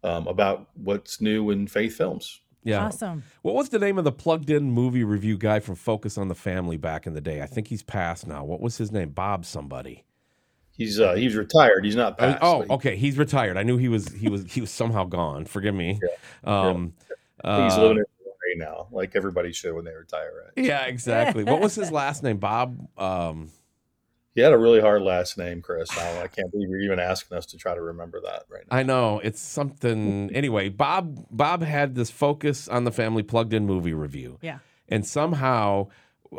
um, 0.04 0.28
about 0.28 0.70
what's 0.76 1.20
new 1.20 1.50
in 1.50 1.68
Faith 1.68 1.98
Films. 1.98 2.42
yeah. 2.64 2.86
Awesome. 2.86 3.24
What 3.42 3.56
was 3.56 3.70
the 3.70 3.80
name 3.80 3.98
of 3.98 4.04
the 4.06 4.12
plugged-in 4.12 4.72
movie 4.72 5.04
review 5.04 5.38
guy 5.38 5.60
from 5.60 5.76
Focus 5.76 6.18
on 6.18 6.30
the 6.30 6.36
Family 6.36 6.78
back 6.78 7.06
in 7.06 7.14
the 7.14 7.22
day? 7.22 7.42
I 7.42 7.46
think 7.46 7.68
he's 7.68 7.84
passed 7.84 8.26
now. 8.26 8.44
What 8.44 8.62
was 8.62 8.78
his 8.78 8.92
name? 8.92 9.10
Bob 9.10 9.46
somebody. 9.46 10.06
He's 10.78 11.00
uh, 11.00 11.14
he's 11.16 11.36
retired. 11.36 11.86
He's 11.86 11.96
not 11.96 12.14
Oh, 12.14 12.16
passed. 12.18 12.40
oh, 12.42 12.62
he- 12.62 12.70
okay. 12.70 12.96
He's 12.98 13.18
retired. 13.18 13.58
I 13.58 13.64
knew 13.64 13.78
he 13.78 13.88
was. 13.88 14.08
He 14.10 14.28
was. 14.30 14.44
He 14.52 14.60
was 14.62 14.72
somehow 14.72 15.06
gone. 15.06 15.46
Forgive 15.46 15.74
me. 15.76 16.00
Um, 16.44 16.94
he's 17.44 17.74
uh, 17.74 17.82
living 17.82 17.98
in 17.98 18.04
right 18.04 18.58
now, 18.70 18.88
like 18.92 19.16
everybody 19.16 19.52
should 19.54 19.74
when 19.74 19.86
they 19.86 19.94
retire. 19.94 20.32
Right? 20.56 20.66
Yeah, 20.66 20.86
exactly. 20.86 21.44
what 21.44 21.62
was 21.62 21.76
his 21.76 21.92
last 21.92 22.24
name? 22.24 22.38
Bob. 22.38 22.78
Um, 22.98 23.52
He 24.36 24.42
had 24.42 24.52
a 24.52 24.58
really 24.58 24.82
hard 24.82 25.02
last 25.02 25.38
name, 25.38 25.62
Chris. 25.62 25.90
I, 25.98 26.24
I 26.24 26.28
can't 26.28 26.52
believe 26.52 26.68
you're 26.70 26.82
even 26.82 27.00
asking 27.00 27.38
us 27.38 27.46
to 27.48 27.58
try 27.58 27.74
to 27.74 27.82
remember 27.82 28.20
that 28.26 28.44
right 28.50 28.64
now. 28.70 28.78
I 28.78 28.84
know 28.84 29.20
it's 29.20 29.40
something. 29.42 30.30
Anyway, 30.36 30.68
Bob. 30.70 31.26
Bob 31.32 31.64
had 31.64 31.96
this 31.96 32.12
focus 32.12 32.68
on 32.68 32.84
the 32.84 32.92
family 32.92 33.24
plugged-in 33.24 33.66
movie 33.66 33.94
review. 33.94 34.38
Yeah. 34.42 34.60
and 34.90 35.06
somehow 35.08 35.88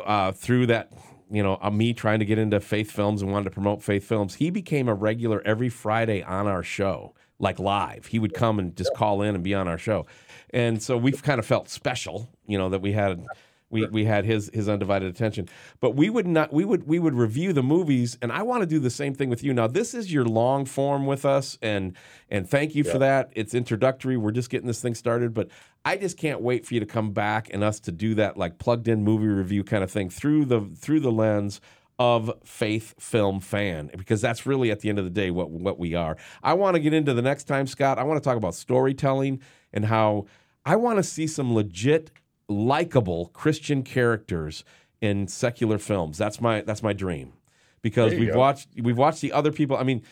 uh, 0.05 0.33
through 0.33 0.67
that 0.67 0.93
you 1.31 1.43
know 1.43 1.59
uh, 1.61 1.71
me 1.71 1.93
trying 1.93 2.19
to 2.19 2.25
get 2.25 2.39
into 2.39 2.61
faith 2.61 2.91
films 2.91 3.23
and 3.23 3.33
wanted 3.33 3.45
to 3.45 3.51
promote 3.51 3.83
faith 3.83 4.05
films 4.05 4.35
he 4.35 4.51
became 4.51 4.89
a 4.89 4.95
regular 4.95 5.43
every 5.45 5.69
friday 5.69 6.23
on 6.23 6.47
our 6.47 6.63
show 6.63 7.15
like 7.39 7.59
live. 7.59 8.07
He 8.07 8.19
would 8.19 8.35
come 8.35 8.59
and 8.59 8.75
just 8.75 8.95
call 8.95 9.23
in 9.23 9.35
and 9.35 9.45
be 9.45 9.55
on 9.55 9.69
our 9.69 9.79
show. 9.79 10.07
And 10.51 10.83
so 10.83 10.97
we've 10.97 11.23
kind 11.23 11.39
of 11.39 11.45
felt 11.45 11.69
special 11.69 12.31
you 12.47 12.57
know 12.57 12.69
that 12.69 12.81
we 12.81 12.93
had 12.93 13.27
we, 13.71 13.87
we 13.87 14.05
had 14.05 14.25
his 14.25 14.51
his 14.53 14.69
undivided 14.69 15.09
attention. 15.09 15.49
But 15.81 15.97
we 15.97 16.11
would 16.11 16.27
not 16.27 16.53
we 16.53 16.65
would 16.65 16.87
we 16.87 16.99
would 16.99 17.15
review 17.15 17.53
the 17.53 17.63
movies 17.63 18.17
and 18.23 18.33
i 18.33 18.43
want 18.43 18.63
to 18.63 18.67
do 18.67 18.79
the 18.79 18.91
same 18.91 19.15
thing 19.15 19.29
with 19.29 19.43
you. 19.43 19.53
Now 19.53 19.67
this 19.67 19.95
is 19.95 20.13
your 20.13 20.25
long 20.25 20.65
form 20.65 21.07
with 21.07 21.25
us 21.25 21.59
and 21.63 21.97
and 22.31 22.49
thank 22.49 22.75
you 22.75 22.85
for 22.85 22.99
that. 22.99 23.33
It's 23.35 23.55
introductory. 23.55 24.17
We're 24.17 24.31
just 24.31 24.51
getting 24.51 24.67
this 24.67 24.81
thing 24.81 24.95
started 24.95 25.35
but 25.35 25.49
i 25.85 25.97
just 25.97 26.17
can't 26.17 26.41
wait 26.41 26.67
for 26.67 26.75
you 26.75 26.81
to 26.81 26.87
come 26.87 27.13
back 27.13 27.49
and 27.53 27.63
us 27.63 27.81
to 27.81 27.93
do 27.93 28.15
that 28.15 28.37
like 28.37 28.59
plugged 28.59 28.89
in 28.89 29.05
movie 29.05 29.27
review 29.27 29.63
kind 29.63 29.85
of 29.85 29.91
thing 29.91 30.11
through 30.11 30.45
the 30.45 30.61
through 30.77 31.01
the 31.01 31.13
lens 31.13 31.61
of 31.99 32.31
faith 32.45 32.95
film 33.01 33.41
fan 33.41 33.91
because 33.97 34.21
that's 34.21 34.45
really 34.45 34.71
at 34.71 34.81
the 34.81 34.89
end 34.89 34.99
of 34.99 35.05
the 35.05 35.11
day 35.11 35.31
what 35.31 35.51
what 35.51 35.79
we 35.79 35.95
are. 35.95 36.17
I 36.43 36.55
want 36.55 36.75
to 36.75 36.81
get 36.81 36.93
into 36.93 37.15
the 37.15 37.23
next 37.23 37.45
time 37.45 37.67
scott. 37.67 37.99
I 37.99 38.03
want 38.03 38.23
to 38.23 38.27
talk 38.27 38.37
about 38.37 38.55
storytelling 38.55 39.41
and 39.73 39.85
how 39.87 40.27
i 40.65 40.77
want 40.77 40.99
to 40.99 41.03
see 41.03 41.27
some 41.27 41.55
legit 41.55 42.11
likable 42.49 43.27
Christian 43.35 43.83
characters 43.83 44.65
in 45.01 45.29
secular 45.29 45.79
films. 45.79 46.19
That's 46.19 46.41
my 46.41 46.63
that's 46.63 46.83
my 46.83 46.93
dream. 46.93 47.33
Because 47.83 48.15
we've 48.15 48.33
go. 48.33 48.39
watched 48.39 48.69
we've 48.81 48.99
watched 48.99 49.21
the 49.21 49.33
other 49.33 49.53
people. 49.53 49.77
I 49.77 49.85
mean, 49.85 50.03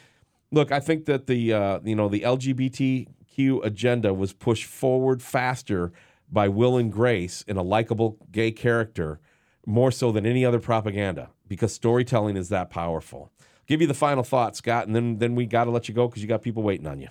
look, 0.53 0.71
I 0.71 0.81
think 0.81 1.07
that 1.07 1.27
the 1.27 1.53
uh, 1.53 1.81
you 1.85 1.97
know 1.97 2.09
the 2.09 2.21
LGBTQ 2.21 3.65
agenda 3.65 4.15
was 4.15 4.33
pushed 4.33 4.67
forward 4.67 5.23
faster 5.23 5.93
by 6.31 6.49
Will 6.49 6.77
and 6.77 6.93
Grace 6.93 7.43
in 7.47 7.57
a 7.57 7.63
likable 7.63 8.19
gay 8.31 8.51
character 8.53 9.21
more 9.67 9.91
so 9.91 10.13
than 10.13 10.27
any 10.27 10.45
other 10.45 10.61
propaganda 10.61 11.31
because 11.49 11.73
storytelling 11.73 12.37
is 12.37 12.49
that 12.51 12.71
powerful. 12.71 13.31
Give 13.67 13.81
you 13.81 13.87
the 13.87 13.95
final 13.95 14.23
thought, 14.23 14.57
Scott, 14.57 14.87
and 14.87 14.95
then 14.95 15.19
then 15.19 15.35
we 15.35 15.47
got 15.47 15.65
to 15.65 15.71
let 15.71 15.89
you 15.89 15.95
go 15.95 16.07
because 16.07 16.23
you 16.23 16.29
got 16.29 16.43
people 16.43 16.63
waiting 16.63 16.87
on 16.87 17.01
you. 17.01 17.09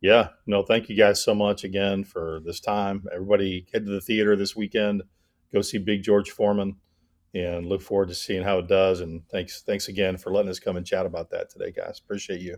Yeah, 0.00 0.28
no, 0.46 0.62
thank 0.62 0.88
you 0.88 0.96
guys 0.96 1.22
so 1.22 1.34
much 1.34 1.64
again 1.64 2.04
for 2.04 2.40
this 2.44 2.60
time. 2.60 3.04
Everybody 3.12 3.66
head 3.72 3.84
to 3.86 3.90
the 3.90 4.00
theater 4.00 4.36
this 4.36 4.54
weekend, 4.54 5.02
go 5.52 5.60
see 5.60 5.78
Big 5.78 6.02
George 6.02 6.30
Foreman, 6.30 6.76
and 7.34 7.66
look 7.66 7.82
forward 7.82 8.08
to 8.08 8.14
seeing 8.14 8.42
how 8.44 8.58
it 8.58 8.68
does. 8.68 9.00
And 9.00 9.22
thanks, 9.28 9.62
thanks 9.62 9.88
again 9.88 10.16
for 10.16 10.32
letting 10.32 10.50
us 10.50 10.60
come 10.60 10.76
and 10.76 10.86
chat 10.86 11.04
about 11.04 11.30
that 11.30 11.50
today, 11.50 11.72
guys. 11.72 11.98
Appreciate 12.02 12.40
you. 12.40 12.56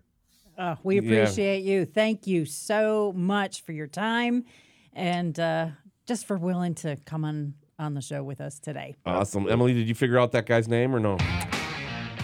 Oh, 0.59 0.77
we 0.83 0.97
Yeah. 0.97 1.01
appreciate 1.01 1.65
you. 1.65 1.87
Thank 1.87 2.27
you 2.27 2.45
so 2.45 3.13
much 3.17 3.63
for 3.65 3.73
your 3.73 3.87
time 3.87 4.45
and 4.93 5.39
uh, 5.41 5.69
just 6.07 6.27
for 6.27 6.37
willing 6.37 6.75
to 6.77 6.97
come 7.07 7.25
on 7.25 7.55
on 7.79 7.95
the 7.95 8.03
show 8.03 8.23
with 8.23 8.43
us 8.43 8.59
today. 8.59 8.95
Awesome, 9.07 9.49
Emilee. 9.49 9.73
Did 9.73 9.89
you 9.89 9.95
figure 9.95 10.19
out 10.19 10.33
that 10.33 10.45
guy's 10.45 10.69
name 10.69 10.95
or 10.95 11.01
no? 11.01 11.17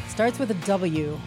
Starts 0.09 0.39
with 0.39 0.51
a 0.51 0.67
W. 0.67 1.19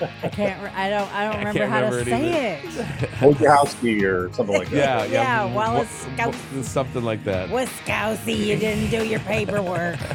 I 0.00 0.28
can't. 0.28 0.62
re- 0.62 0.70
I 0.74 0.90
don't. 0.90 1.12
I 1.12 1.24
don't 1.24 1.34
I 1.36 1.38
remember 1.38 1.58
can't 1.60 1.70
how 1.70 1.76
remember 1.84 2.04
to 2.04 2.10
it 2.10 2.20
say 2.20 2.52
it. 2.54 2.60
Wojciechowski 3.20 4.02
or 4.04 4.32
something 4.32 4.56
like 4.56 4.68
that. 4.70 4.76
Yeah, 4.76 5.04
yeah, 5.04 5.10
Yeah, 5.22 5.38
w- 5.40 5.56
Wallace 5.56 6.04
w- 6.16 6.32
w- 6.50 6.62
something 6.62 7.02
like 7.02 7.24
that. 7.24 7.48
Wiskowski, 7.48 8.36
you 8.36 8.56
didn't 8.56 8.90
do 8.90 9.04
your 9.06 9.20
paperwork. 9.20 9.98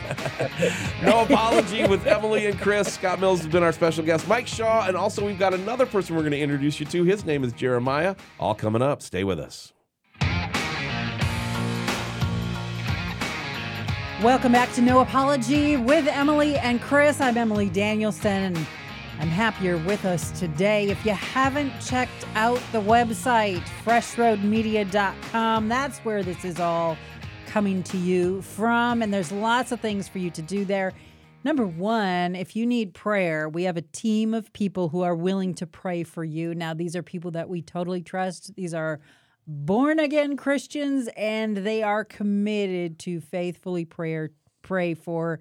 No 1.04 1.22
apology 1.24 1.86
with 1.88 2.06
Emilee 2.06 2.46
and 2.48 2.60
Chris. 2.60 2.94
Scott 2.94 3.20
Mills 3.20 3.40
has 3.40 3.48
been 3.48 3.64
our 3.64 3.72
special 3.72 4.04
guest, 4.04 4.28
Mike 4.28 4.48
Shaw, 4.48 4.86
and 4.88 4.96
also 4.96 5.26
we've 5.26 5.38
got 5.40 5.54
another 5.54 5.86
person 5.86 6.16
we're 6.16 6.22
going 6.22 6.32
to 6.32 6.40
introduce 6.40 6.80
you 6.80 6.86
to. 6.88 7.04
His 7.04 7.26
name 7.26 7.44
is 7.44 7.54
Jeremiah. 7.54 8.16
All 8.40 8.54
coming 8.56 8.82
up. 8.82 9.02
Stay 9.02 9.24
with 9.24 9.40
us. 9.40 9.74
Welcome 14.22 14.52
back 14.52 14.72
to 14.74 14.82
No 14.82 15.00
Apology 15.00 15.78
with 15.78 16.08
Emilee 16.08 16.56
and 16.58 16.80
Chris. 16.80 17.20
I'm 17.20 17.36
Emilee 17.38 17.70
Danielson, 17.70 18.56
and 18.56 18.68
I'm 19.22 19.30
happy 19.30 19.66
you're 19.66 19.78
with 19.78 20.04
us 20.04 20.32
today. 20.40 20.90
If 20.90 21.06
you 21.06 21.14
haven't 21.14 21.72
checked 21.80 22.26
out 22.34 22.60
the 22.72 22.82
website, 22.82 23.62
freshroadmedia.com, 23.86 25.70
that's 25.70 26.00
where 26.00 26.24
this 26.24 26.44
is 26.44 26.60
all 26.60 26.98
coming 27.46 27.84
to 27.84 28.00
you 28.00 28.42
from, 28.42 29.04
and 29.04 29.14
there's 29.14 29.32
lots 29.32 29.72
of 29.72 29.80
things 29.80 30.08
for 30.08 30.18
you 30.18 30.32
to 30.32 30.42
do 30.42 30.66
there. 30.66 30.94
Number 31.44 31.68
one, 31.68 32.36
if 32.36 32.56
you 32.56 32.66
need 32.66 32.96
prayer, 32.96 33.48
we 33.48 33.62
have 33.66 33.78
a 33.78 33.84
team 33.84 34.34
of 34.34 34.52
people 34.54 34.90
who 34.90 35.04
are 35.04 35.14
willing 35.14 35.54
to 35.54 35.68
pray 35.68 36.02
for 36.02 36.24
you. 36.24 36.56
Now, 36.56 36.74
these 36.74 36.96
are 36.96 37.04
people 37.04 37.30
that 37.30 37.48
we 37.48 37.62
totally 37.62 38.02
trust. 38.02 38.56
These 38.56 38.74
are 38.74 39.02
born 39.46 40.00
again 40.00 40.36
Christians, 40.36 41.08
and 41.16 41.58
they 41.58 41.84
are 41.84 42.04
committed 42.04 42.98
to 43.00 43.22
faithfully 43.22 43.86
prayer, 43.86 44.32
pray 44.64 44.96
for 44.96 45.40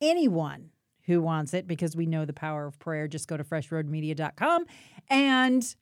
anyone 0.00 0.69
who 1.10 1.20
wants 1.20 1.52
it 1.54 1.66
because 1.66 1.96
we 1.96 2.06
know 2.06 2.24
the 2.24 2.32
power 2.32 2.66
of 2.66 2.78
prayer. 2.78 3.08
Just 3.08 3.28
go 3.28 3.36
to 3.36 3.44
freshroadmedia.com 3.44 4.64
and 5.08 5.74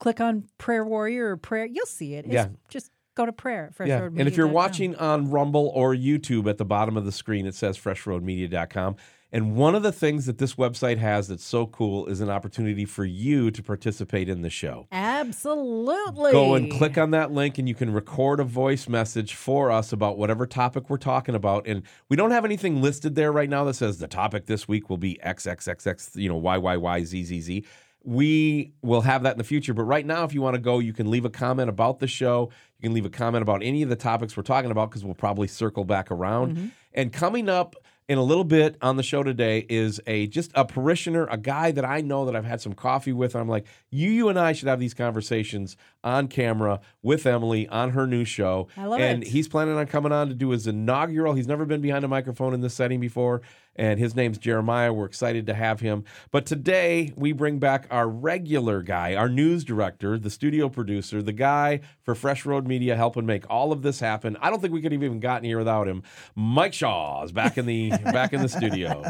click 0.00 0.20
on 0.20 0.48
prayer 0.58 0.84
warrior 0.84 1.30
or 1.30 1.36
prayer. 1.36 1.64
You'll 1.64 1.86
see 1.86 2.14
it. 2.14 2.24
It's 2.26 2.34
Yeah. 2.34 2.48
Just 2.68 2.90
go 3.14 3.24
to 3.24 3.32
prayer. 3.32 3.72
at 3.78 3.86
Yeah. 3.86 4.02
And 4.02 4.28
if 4.28 4.36
you're 4.36 4.48
watching 4.48 4.96
on 4.96 5.30
Rumble 5.30 5.70
or 5.74 5.94
YouTube 5.94 6.48
at 6.48 6.58
the 6.58 6.64
bottom 6.64 6.96
of 6.96 7.04
the 7.04 7.12
screen, 7.12 7.46
it 7.46 7.54
says 7.54 7.78
freshroadmedia.com. 7.78 8.96
And 9.34 9.56
one 9.56 9.74
of 9.74 9.82
the 9.82 9.92
things 9.92 10.26
that 10.26 10.36
this 10.36 10.56
website 10.56 10.98
has 10.98 11.28
that's 11.28 11.44
so 11.44 11.66
cool 11.66 12.06
is 12.06 12.20
an 12.20 12.28
opportunity 12.28 12.84
for 12.84 13.06
you 13.06 13.50
to 13.50 13.62
participate 13.62 14.28
in 14.28 14.42
the 14.42 14.50
show. 14.50 14.86
Absolutely. 14.92 16.32
Go 16.32 16.54
and 16.54 16.70
click 16.70 16.98
on 16.98 17.12
that 17.12 17.32
link, 17.32 17.56
and 17.56 17.66
you 17.66 17.74
can 17.74 17.94
record 17.94 18.40
a 18.40 18.44
voice 18.44 18.88
message 18.88 19.34
for 19.34 19.70
us 19.70 19.90
about 19.90 20.18
whatever 20.18 20.46
topic 20.46 20.90
we're 20.90 20.98
talking 20.98 21.34
about. 21.34 21.66
And 21.66 21.82
we 22.10 22.16
don't 22.16 22.30
have 22.30 22.44
anything 22.44 22.82
listed 22.82 23.14
there 23.14 23.32
right 23.32 23.48
now 23.48 23.64
that 23.64 23.74
says 23.74 23.98
the 23.98 24.06
topic 24.06 24.44
this 24.44 24.68
week 24.68 24.90
will 24.90 24.98
be 24.98 25.18
XXXX, 25.24 26.16
you 26.16 26.28
know, 26.28 26.38
YYYZZZ. 26.38 27.64
We 28.04 28.72
will 28.82 29.02
have 29.02 29.22
that 29.22 29.32
in 29.32 29.38
the 29.38 29.44
future. 29.44 29.72
But 29.72 29.84
right 29.84 30.04
now, 30.04 30.24
if 30.24 30.34
you 30.34 30.42
want 30.42 30.54
to 30.54 30.60
go, 30.60 30.78
you 30.78 30.92
can 30.92 31.10
leave 31.10 31.24
a 31.24 31.30
comment 31.30 31.70
about 31.70 32.00
the 32.00 32.08
show. 32.08 32.50
You 32.80 32.88
can 32.88 32.94
leave 32.94 33.06
a 33.06 33.10
comment 33.10 33.42
about 33.42 33.62
any 33.62 33.82
of 33.82 33.88
the 33.88 33.96
topics 33.96 34.36
we're 34.36 34.42
talking 34.42 34.72
about 34.72 34.90
because 34.90 35.04
we'll 35.04 35.14
probably 35.14 35.48
circle 35.48 35.84
back 35.84 36.10
around. 36.10 36.56
Mm-hmm. 36.56 36.66
And 36.94 37.12
coming 37.12 37.48
up 37.48 37.76
in 38.12 38.18
a 38.18 38.22
little 38.22 38.44
bit 38.44 38.76
on 38.82 38.96
the 38.96 39.02
show 39.02 39.22
today 39.22 39.64
is 39.70 39.98
a 40.06 40.26
just 40.26 40.50
a 40.54 40.66
parishioner, 40.66 41.26
a 41.30 41.38
guy 41.38 41.70
that 41.70 41.82
I 41.82 42.02
know 42.02 42.26
that 42.26 42.36
I've 42.36 42.44
had 42.44 42.60
some 42.60 42.74
coffee 42.74 43.14
with. 43.14 43.34
I'm 43.34 43.48
like, 43.48 43.64
you, 43.88 44.10
you 44.10 44.28
and 44.28 44.38
I 44.38 44.52
should 44.52 44.68
have 44.68 44.78
these 44.78 44.92
conversations 44.92 45.78
on 46.04 46.28
camera 46.28 46.80
with 47.02 47.24
Emilee 47.24 47.66
on 47.68 47.92
her 47.92 48.06
new 48.06 48.26
show. 48.26 48.68
I 48.76 48.84
love 48.84 49.00
and 49.00 49.22
it. 49.22 49.30
he's 49.30 49.48
planning 49.48 49.76
on 49.76 49.86
coming 49.86 50.12
on 50.12 50.28
to 50.28 50.34
do 50.34 50.50
his 50.50 50.66
inaugural. 50.66 51.32
He's 51.32 51.46
never 51.46 51.64
been 51.64 51.80
behind 51.80 52.04
a 52.04 52.08
microphone 52.08 52.52
in 52.52 52.60
this 52.60 52.74
setting 52.74 53.00
before, 53.00 53.40
and 53.76 53.98
his 53.98 54.14
name's 54.14 54.38
Jeremiah. 54.38 54.92
We're 54.92 55.06
excited 55.06 55.46
to 55.46 55.54
have 55.54 55.80
him. 55.80 56.04
But 56.30 56.46
today 56.46 57.12
we 57.16 57.32
bring 57.32 57.58
back 57.58 57.86
our 57.90 58.08
regular 58.08 58.82
guy, 58.82 59.14
our 59.14 59.28
news 59.28 59.64
director, 59.64 60.18
the 60.18 60.30
studio 60.30 60.68
producer, 60.68 61.22
the 61.22 61.32
guy 61.32 61.80
for 62.02 62.14
Fresh 62.14 62.44
Road 62.44 62.66
Media, 62.66 62.96
helping 62.96 63.26
make 63.26 63.48
all 63.48 63.72
of 63.72 63.82
this 63.82 64.00
happen. 64.00 64.36
I 64.40 64.50
don't 64.50 64.60
think 64.60 64.72
we 64.72 64.82
could 64.82 64.92
have 64.92 65.02
even 65.02 65.20
gotten 65.20 65.44
here 65.44 65.58
without 65.58 65.88
him. 65.88 66.02
Mike 66.34 66.74
Shaw 66.74 67.22
is 67.24 67.32
back 67.32 67.56
in 67.56 67.66
the 67.66 67.90
back 68.04 68.32
in 68.32 68.42
the 68.42 68.48
studio. 68.48 69.02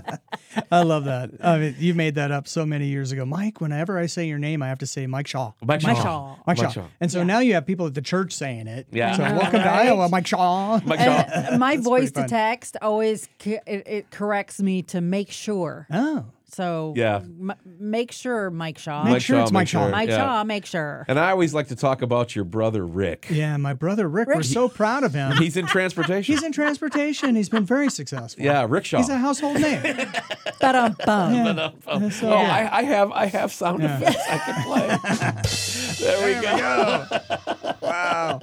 I 0.71 0.83
love 0.83 1.05
that. 1.05 1.31
I 1.43 1.59
mean, 1.59 1.77
you 1.79 1.95
made 1.95 2.15
that 2.15 2.31
up 2.31 2.47
so 2.47 2.65
many 2.65 2.87
years 2.87 3.13
ago. 3.13 3.25
Mike, 3.25 3.61
whenever 3.61 3.99
I 3.99 4.07
say 4.07 4.27
your 4.27 4.39
name, 4.39 4.63
I 4.63 4.69
have 4.69 4.79
to 4.79 4.87
say 4.87 5.07
Mike 5.07 5.27
Shaw. 5.27 5.53
Mike 5.61 5.83
Mike 5.83 5.97
Shaw. 5.97 6.03
Shaw. 6.03 6.37
Mike 6.47 6.57
Shaw. 6.57 6.63
Mike 6.65 6.73
Shaw. 6.73 6.87
And 7.01 7.11
so 7.11 7.25
now 7.25 7.41
you 7.41 7.55
have 7.55 7.67
people 7.67 7.87
at 7.87 7.95
the 7.95 8.03
church 8.03 8.33
saying 8.33 8.67
it. 8.67 8.87
Yeah. 8.93 9.17
So 9.17 9.25
I 9.25 9.33
know, 9.33 9.39
welcome 9.39 9.61
to? 9.61 9.71
Iowa, 9.71 10.09
Mike 10.09 10.27
Shaw. 10.27 10.81
Mike 10.85 11.01
Shaw. 11.01 11.25
And 11.33 11.59
my 11.59 11.77
voice 11.79 12.13
to 12.13 12.27
text 12.29 12.77
always 12.81 13.29
it, 13.45 13.63
it 13.67 14.11
corrects 14.11 14.52
me 14.61 14.83
to 14.83 15.01
make 15.01 15.31
sure. 15.31 15.87
Oh. 15.91 16.27
So 16.55 16.93
Yeah. 16.97 17.17
m- 17.17 17.55
make 17.65 18.13
sure, 18.13 18.51
Mike 18.51 18.77
Shaw. 18.79 19.05
Make 19.05 19.23
sure 19.23 19.41
it's 19.41 19.51
Mike 19.53 19.69
Shaw. 19.69 19.89
Mike 19.89 20.11
yeah. 20.11 20.19
Shaw, 20.19 20.45
make 20.45 20.67
sure. 20.67 21.05
And 21.09 21.19
I 21.19 21.31
always 21.31 21.55
like 21.55 21.69
to 21.69 21.77
talk 21.77 22.03
about 22.03 22.37
your 22.37 22.45
brother 22.45 22.87
Rick. 22.87 23.27
Yeah, 23.31 23.57
my 23.57 23.73
brother 23.73 24.07
Rick, 24.09 24.29
we're 24.29 24.43
so 24.43 24.69
proud 24.69 25.03
of 25.03 25.15
him. 25.15 25.33
He's 25.39 25.57
in 25.57 25.67
transportation. 25.67 26.35
He's 26.35 26.43
in 26.43 26.53
transportation. 26.53 27.35
He's 27.37 27.49
been 27.49 27.65
very 27.65 27.89
successful. 27.91 28.45
yeah, 28.45 28.67
Rick 28.69 28.85
Shaw. 28.85 28.99
He's 28.99 29.09
a 29.09 29.17
household 29.19 29.61
name. 29.61 29.81
Ba-dum, 30.61 30.97
bum. 31.07 31.35
Yeah. 31.35 31.71
Oh, 31.87 32.09
So, 32.11 32.29
oh, 32.31 32.41
yeah. 32.43 32.69
I, 32.73 32.79
I 32.79 32.83
have 32.85 33.11
I 33.13 33.27
have 33.27 33.51
sound 33.53 33.83
Yeah. 33.83 33.99
effects 33.99 34.23
I 34.31 34.39
can 34.39 34.63
play. 34.65 36.07
there 36.07 36.37
we 36.37 36.43
go. 36.47 37.77
wow. 37.81 38.41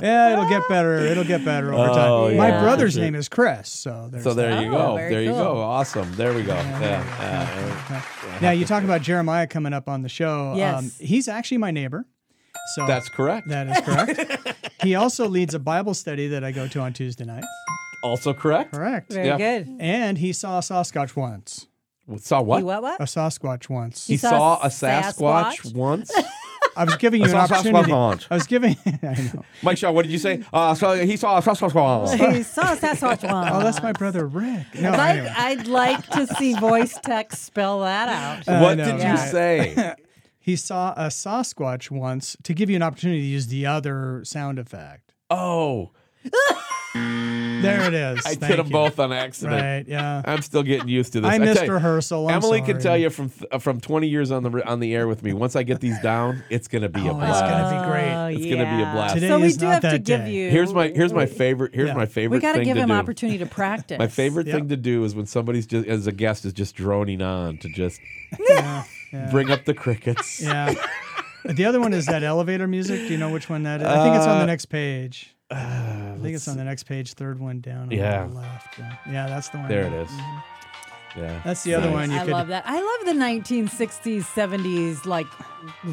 Yeah, 0.00 0.32
it'll 0.32 0.48
get 0.48 0.62
better. 0.68 0.96
It'll 0.98 1.24
get 1.24 1.44
better 1.44 1.72
over 1.74 1.88
time. 1.88 2.10
Oh, 2.10 2.34
My 2.34 2.50
brother's 2.60 2.94
Sure. 2.94 3.02
name 3.02 3.14
is 3.14 3.28
Chris. 3.28 3.68
So 3.68 4.08
there's 4.10 4.24
So 4.24 4.32
there 4.34 4.62
you 4.62 4.68
Oh, 4.70 4.90
go. 4.92 4.96
very 4.96 5.10
There 5.12 5.22
you 5.22 5.30
go. 5.32 5.58
Awesome. 5.60 6.10
There 6.16 6.32
we 6.32 6.42
go. 6.42 6.54
Yeah. 6.54 7.49
Yeah. 7.56 8.02
Now 8.40 8.50
you 8.50 8.64
talk 8.64 8.84
about 8.84 9.02
Jeremiah 9.02 9.46
coming 9.46 9.72
up 9.72 9.88
on 9.88 10.02
the 10.02 10.08
show. 10.08 10.54
Um, 10.60 10.90
he's 10.98 11.28
actually 11.28 11.58
my 11.58 11.70
neighbor. 11.70 12.06
So 12.74 12.86
That's 12.86 13.08
correct. 13.08 13.48
that 13.48 13.68
is 13.68 13.80
correct. 13.80 14.70
he 14.82 14.94
also 14.94 15.26
leads 15.28 15.54
a 15.54 15.58
Bible 15.58 15.94
study 15.94 16.28
that 16.28 16.44
I 16.44 16.52
go 16.52 16.68
to 16.68 16.80
on 16.80 16.92
Tuesday 16.92 17.24
nights. 17.24 17.46
also 18.02 18.32
correct. 18.32 18.72
Correct. 18.72 19.12
Very 19.12 19.26
Yeah. 19.28 19.36
good. 19.38 19.76
And 19.80 20.18
he 20.18 20.32
saw 20.32 20.58
a 20.58 20.60
Sasquatch 20.60 21.16
once. 21.16 21.66
Saw 22.18 22.42
what? 22.42 22.58
You 22.58 22.66
what? 22.66 22.82
What? 22.82 23.00
A 23.00 23.04
Sasquatch 23.04 23.68
once. 23.68 24.06
He 24.06 24.14
You 24.14 24.18
saw 24.18 24.30
saw 24.30 24.60
a 24.62 24.68
Sasquatch? 24.68 25.56
Sasquatch 25.56 25.74
once. 25.74 26.12
I 26.76 26.84
was 26.84 26.96
giving 26.96 27.20
you 27.20 27.24
an 27.26 27.30
saw 27.32 27.54
opportunity. 27.54 27.90
Sasquatch. 27.90 28.26
I 28.30 28.34
was 28.34 28.46
giving. 28.46 28.76
I 28.86 29.30
know. 29.34 29.44
Mike 29.62 29.78
Shaw, 29.78 29.90
what 29.92 30.02
did 30.02 30.12
you 30.12 30.18
say? 30.18 30.42
Uh, 30.52 30.74
so 30.74 30.94
he 31.04 31.16
saw 31.16 31.38
a 31.38 31.42
Sasquatch. 31.42 31.74
once. 31.74 32.12
He 32.12 32.42
saw 32.42 32.72
a 32.72 32.76
Sasquatch 32.76 33.30
one. 33.30 33.48
Oh, 33.52 33.60
that's 33.62 33.82
my 33.82 33.92
brother 33.92 34.26
Rick. 34.26 34.66
No, 34.80 34.92
I'd 34.92 34.96
like, 34.96 35.16
anyway. 35.18 35.34
I'd 35.36 35.66
like 35.66 36.06
to 36.10 36.26
see 36.26 36.54
voice 36.54 36.98
text 37.02 37.44
spell 37.44 37.80
that 37.80 38.08
out. 38.08 38.48
Uh, 38.48 38.60
what 38.60 38.78
no, 38.78 38.84
did 38.84 38.94
you 38.94 39.00
yeah. 39.00 39.16
say? 39.16 39.94
he 40.38 40.56
saw 40.56 40.92
a 40.96 41.08
Sasquatch 41.08 41.90
once 41.90 42.36
to 42.44 42.54
give 42.54 42.70
you 42.70 42.76
an 42.76 42.82
opportunity 42.82 43.20
to 43.20 43.26
use 43.26 43.48
the 43.48 43.66
other 43.66 44.22
sound 44.24 44.58
effect. 44.58 45.14
Oh, 45.28 45.90
There 46.92 47.82
it 47.88 47.92
is. 47.94 48.24
I 48.24 48.34
Thank 48.34 48.40
did 48.52 48.58
them 48.58 48.66
you. 48.68 48.72
both 48.72 48.98
on 48.98 49.12
accident. 49.12 49.60
Right. 49.60 49.84
Yeah. 49.86 50.22
I'm 50.24 50.40
still 50.40 50.62
getting 50.62 50.88
used 50.88 51.12
to 51.12 51.20
this. 51.20 51.28
I 51.30 51.36
tell 51.36 51.46
missed 51.46 51.62
you, 51.64 51.72
rehearsal. 51.74 52.26
I'm 52.28 52.36
Emilee 52.36 52.62
can 52.62 52.80
tell 52.80 52.96
you 52.96 53.10
from 53.10 53.30
uh, 53.52 53.58
from 53.58 53.80
20 53.80 54.08
years 54.08 54.30
on 54.30 54.42
the 54.42 54.66
on 54.66 54.80
the 54.80 54.94
air 54.94 55.06
with 55.06 55.22
me. 55.22 55.34
Once 55.34 55.54
I 55.56 55.62
get 55.62 55.78
these 55.80 56.00
down, 56.00 56.42
it's 56.48 56.68
gonna 56.68 56.88
be 56.88 57.06
a 57.06 57.12
Oh, 57.12 57.20
it's 57.20 57.40
gonna 57.40 57.82
be 57.82 57.90
great. 57.90 58.12
Oh, 58.14 58.26
It's 58.28 58.46
gonna 58.46 58.76
be 58.76 58.82
a 58.82 58.90
blast. 58.92 59.14
Today 59.14 59.28
so 59.28 59.38
we 59.38 59.46
is 59.48 59.58
do 59.58 59.66
not 59.66 59.82
have 59.82 59.92
to 59.92 59.98
give 59.98 60.20
day. 60.24 60.30
you. 60.32 60.50
Here's 60.50 60.72
my 60.72 60.88
here's 60.88 61.12
my 61.12 61.26
favorite 61.26 61.74
here's 61.74 61.88
Yeah. 61.88 61.94
my 61.94 62.06
favorite 62.06 62.38
We 62.38 62.40
got 62.40 62.52
to 62.52 62.58
thing 62.58 62.64
give 62.64 62.76
to 62.76 62.82
him 62.82 62.88
do. 62.88 62.94
opportunity 62.94 63.38
to 63.38 63.46
practice. 63.60 63.98
My 63.98 64.08
favorite 64.08 64.46
Yep. 64.46 64.56
thing 64.56 64.68
to 64.70 64.76
do 64.78 65.04
is 65.04 65.14
when 65.14 65.26
somebody's 65.26 65.66
just 65.66 65.86
as 65.86 66.06
a 66.06 66.12
guest 66.12 66.46
is 66.46 66.54
just 66.54 66.74
droning 66.74 67.20
on 67.20 67.58
to 67.58 67.68
just 67.68 68.00
Yeah. 68.48 68.84
Yeah. 69.12 69.30
bring 69.30 69.50
up 69.50 69.64
the 69.66 69.74
crickets. 69.74 70.40
yeah. 70.40 70.72
The 71.44 71.64
other 71.66 71.78
one 71.80 71.92
is 71.92 72.06
that 72.06 72.22
elevator 72.22 72.66
music. 72.66 73.00
Do 73.00 73.12
you 73.12 73.18
know 73.18 73.30
which 73.30 73.50
one 73.50 73.64
that 73.64 73.80
is? 73.82 73.86
I 73.86 74.02
think 74.02 74.16
it's 74.16 74.24
on 74.26 74.36
Uh, 74.36 74.40
the 74.40 74.46
next 74.46 74.66
page. 74.66 75.34
Uh, 75.50 76.14
I 76.14 76.18
think 76.22 76.36
it's 76.36 76.46
on 76.48 76.56
the 76.56 76.64
next 76.64 76.84
page, 76.84 77.14
third 77.14 77.40
one 77.40 77.60
down 77.60 77.84
on 77.84 77.90
Yeah. 77.90 78.26
the 78.26 78.34
left. 78.34 78.78
Yeah, 78.78 78.96
yeah 79.10 79.26
that's 79.26 79.48
the 79.48 79.58
one. 79.58 79.68
There 79.68 79.82
it 79.86 79.92
is. 79.92 80.08
Mm-hmm. 80.08 80.38
Yeah. 81.18 81.40
That's 81.44 81.64
the 81.64 81.74
other 81.74 81.90
one. 81.90 82.08
You 82.12 82.18
I 82.18 82.20
could. 82.24 82.30
love 82.30 82.48
that. 82.48 82.62
I 82.68 82.76
love 82.76 83.06
the 83.16 83.20
1960s, 83.20 84.22
70s, 84.22 85.06
like 85.06 85.26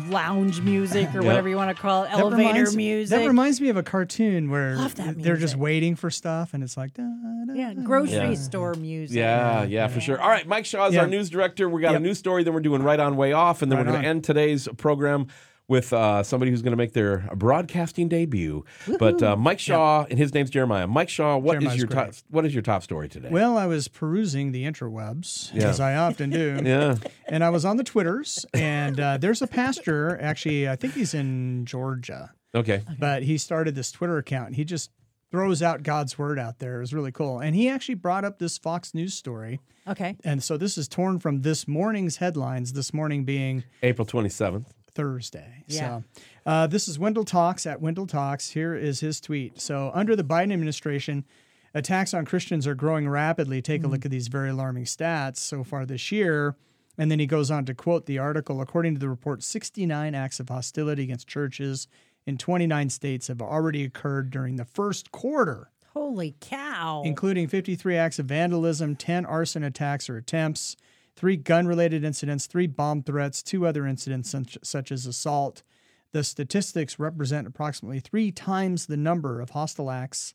lounge 0.09 0.61
music 0.61 1.07
or 1.15 1.21
Yep. 1.21 1.23
whatever 1.23 1.49
you 1.49 1.55
want 1.55 1.75
to 1.75 1.81
call 1.81 2.03
it, 2.03 2.09
that 2.11 2.19
elevator 2.19 2.49
reminds- 2.51 2.75
music. 2.75 3.17
That 3.19 3.27
reminds 3.27 3.59
me 3.59 3.69
of 3.69 3.77
a 3.77 3.83
cartoon 3.83 4.51
where 4.51 4.77
they're 5.17 5.35
just 5.37 5.55
waiting 5.55 5.95
for 5.95 6.11
stuff, 6.11 6.53
and 6.53 6.63
it's 6.63 6.77
like. 6.77 6.93
Da, 6.93 7.01
da, 7.01 7.53
yeah, 7.55 7.73
grocery 7.73 8.13
Yeah. 8.13 8.33
store 8.35 8.75
music. 8.75 9.17
Yeah, 9.17 9.63
yeah, 9.63 9.87
for 9.87 9.99
sure. 10.01 10.21
All 10.21 10.29
right, 10.29 10.47
Mike 10.47 10.65
Shaw 10.65 10.85
is 10.87 10.93
Yeah. 10.93 11.01
our 11.01 11.07
news 11.07 11.31
director. 11.31 11.67
We 11.67 11.81
got 11.81 11.89
a 11.89 11.93
Yep. 11.93 12.01
news 12.03 12.19
story, 12.19 12.43
then 12.43 12.53
we're 12.53 12.59
doing 12.59 12.83
right 12.83 12.99
on, 12.99 13.17
way 13.17 13.33
off, 13.33 13.63
and 13.63 13.71
then 13.71 13.77
Right 13.79 13.87
we're 13.87 13.93
going 13.93 14.03
to 14.03 14.07
end 14.09 14.23
today's 14.23 14.67
program 14.77 15.25
with 15.67 15.91
uh, 15.91 16.23
somebody 16.23 16.49
who's 16.51 16.61
going 16.61 16.71
to 16.71 16.77
make 16.77 16.93
their 16.93 17.29
broadcasting 17.35 18.07
debut. 18.07 18.63
But 18.99 19.21
uh, 19.21 19.35
Mike 19.35 19.59
Shaw, 19.59 20.05
and 20.09 20.17
his 20.17 20.33
name's 20.33 20.49
Jeremiah. 20.49 20.87
Mike 20.87 21.09
Shaw, 21.09 21.37
what 21.37 21.57
is 21.57 21.63
Jeremiah's 21.63 21.77
your 21.79 21.87
top? 21.87 22.13
What 22.29 22.45
is 22.45 22.53
your 22.53 22.61
top 22.63 22.83
story 22.83 23.09
today? 23.09 23.29
Well, 23.29 23.57
I 23.57 23.65
was 23.65 23.87
perusing 23.87 24.51
the 24.51 24.63
interwebs, 24.63 25.53
Yeah. 25.53 25.67
as 25.69 25.79
I 25.79 25.95
often 25.95 26.29
do. 26.29 26.61
yeah, 26.65 26.95
And 27.27 27.43
I 27.43 27.49
was 27.49 27.65
on 27.65 27.77
the 27.77 27.83
Twitters, 27.83 28.45
and 28.53 28.99
uh, 28.99 29.17
there's 29.17 29.41
a 29.41 29.47
pastor, 29.47 30.17
actually, 30.21 30.69
I 30.69 30.75
think 30.75 30.93
he's 30.93 31.13
in 31.13 31.65
Georgia, 31.65 32.31
okay. 32.55 32.83
but 32.97 33.23
he 33.23 33.37
started 33.37 33.75
this 33.75 33.91
Twitter 33.91 34.17
account. 34.17 34.55
He 34.55 34.63
just 34.63 34.91
throws 35.31 35.61
out 35.61 35.83
God's 35.83 36.17
word 36.17 36.39
out 36.39 36.59
there. 36.59 36.77
It 36.77 36.79
was 36.79 36.93
really 36.93 37.11
cool. 37.11 37.39
And 37.39 37.53
he 37.55 37.67
actually 37.67 37.95
brought 37.95 38.23
up 38.23 38.39
this 38.39 38.57
Fox 38.57 38.93
News 38.93 39.13
story. 39.13 39.59
Okay. 39.85 40.15
And 40.23 40.41
so 40.41 40.55
this 40.57 40.77
is 40.77 40.87
torn 40.87 41.19
from 41.19 41.41
this 41.41 41.67
morning's 41.67 42.17
headlines, 42.17 42.71
this 42.73 42.93
morning 42.93 43.25
being 43.25 43.63
April 43.83 44.05
twenty 44.05 44.29
seventh. 44.29 44.73
Thursday. 44.97 45.63
Yeah. 45.67 45.77
So 45.77 46.03
uh, 46.47 46.67
this 46.67 46.87
is 46.87 46.97
Wendell 46.97 47.23
Talks 47.23 47.67
at 47.67 47.79
Wendell 47.79 48.07
Talks. 48.07 48.49
Here 48.49 48.73
is 48.73 48.99
his 48.99 49.21
tweet. 49.21 49.61
So 49.61 49.91
under 49.93 50.15
the 50.15 50.23
Biden 50.23 50.51
administration, 50.51 51.23
attacks 51.75 52.15
on 52.15 52.25
Christians 52.25 52.65
are 52.65 52.73
growing 52.73 53.07
rapidly. 53.07 53.61
Take 53.61 53.83
a 53.83 53.87
look 53.87 54.05
at 54.05 54.11
these 54.11 54.27
very 54.27 54.49
alarming 54.49 54.85
stats 54.85 55.37
so 55.37 55.63
far 55.63 55.85
this 55.85 56.11
year. 56.11 56.55
And 56.97 57.11
then 57.11 57.19
he 57.19 57.27
goes 57.27 57.51
on 57.51 57.63
to 57.65 57.75
quote 57.75 58.07
the 58.07 58.17
article. 58.17 58.59
According 58.59 58.95
to 58.95 58.99
the 58.99 59.07
report, 59.07 59.43
69 59.43 60.15
acts 60.15 60.39
of 60.39 60.49
hostility 60.49 61.03
against 61.03 61.27
churches 61.27 61.87
in 62.25 62.39
29 62.39 62.89
states 62.89 63.27
have 63.27 63.39
already 63.39 63.83
occurred 63.83 64.31
during 64.31 64.55
the 64.55 64.65
first 64.65 65.11
quarter 65.11 65.69
Holy 65.93 66.35
cow. 66.41 67.03
including 67.05 67.47
53 67.47 67.95
acts 67.95 68.17
of 68.17 68.25
vandalism, 68.25 68.95
10 68.95 69.27
arson 69.27 69.63
attacks 69.63 70.09
or 70.09 70.17
attempts, 70.17 70.75
three 71.17 71.35
gun 71.35 71.67
related 71.67 72.05
incidents, 72.05 72.45
three 72.45 72.67
bomb 72.67 73.03
threats, 73.03 73.43
two 73.43 73.65
other 73.67 73.85
incidents 73.85 74.29
such, 74.29 74.57
such 74.63 74.91
as 74.91 75.05
assault. 75.05 75.63
The 76.13 76.23
statistics 76.23 76.97
represent 76.99 77.45
approximately 77.47 77.99
three 77.99 78.31
times 78.31 78.85
the 78.85 78.95
number 78.95 79.41
of 79.41 79.49
hostile 79.49 79.91
acts 79.91 80.33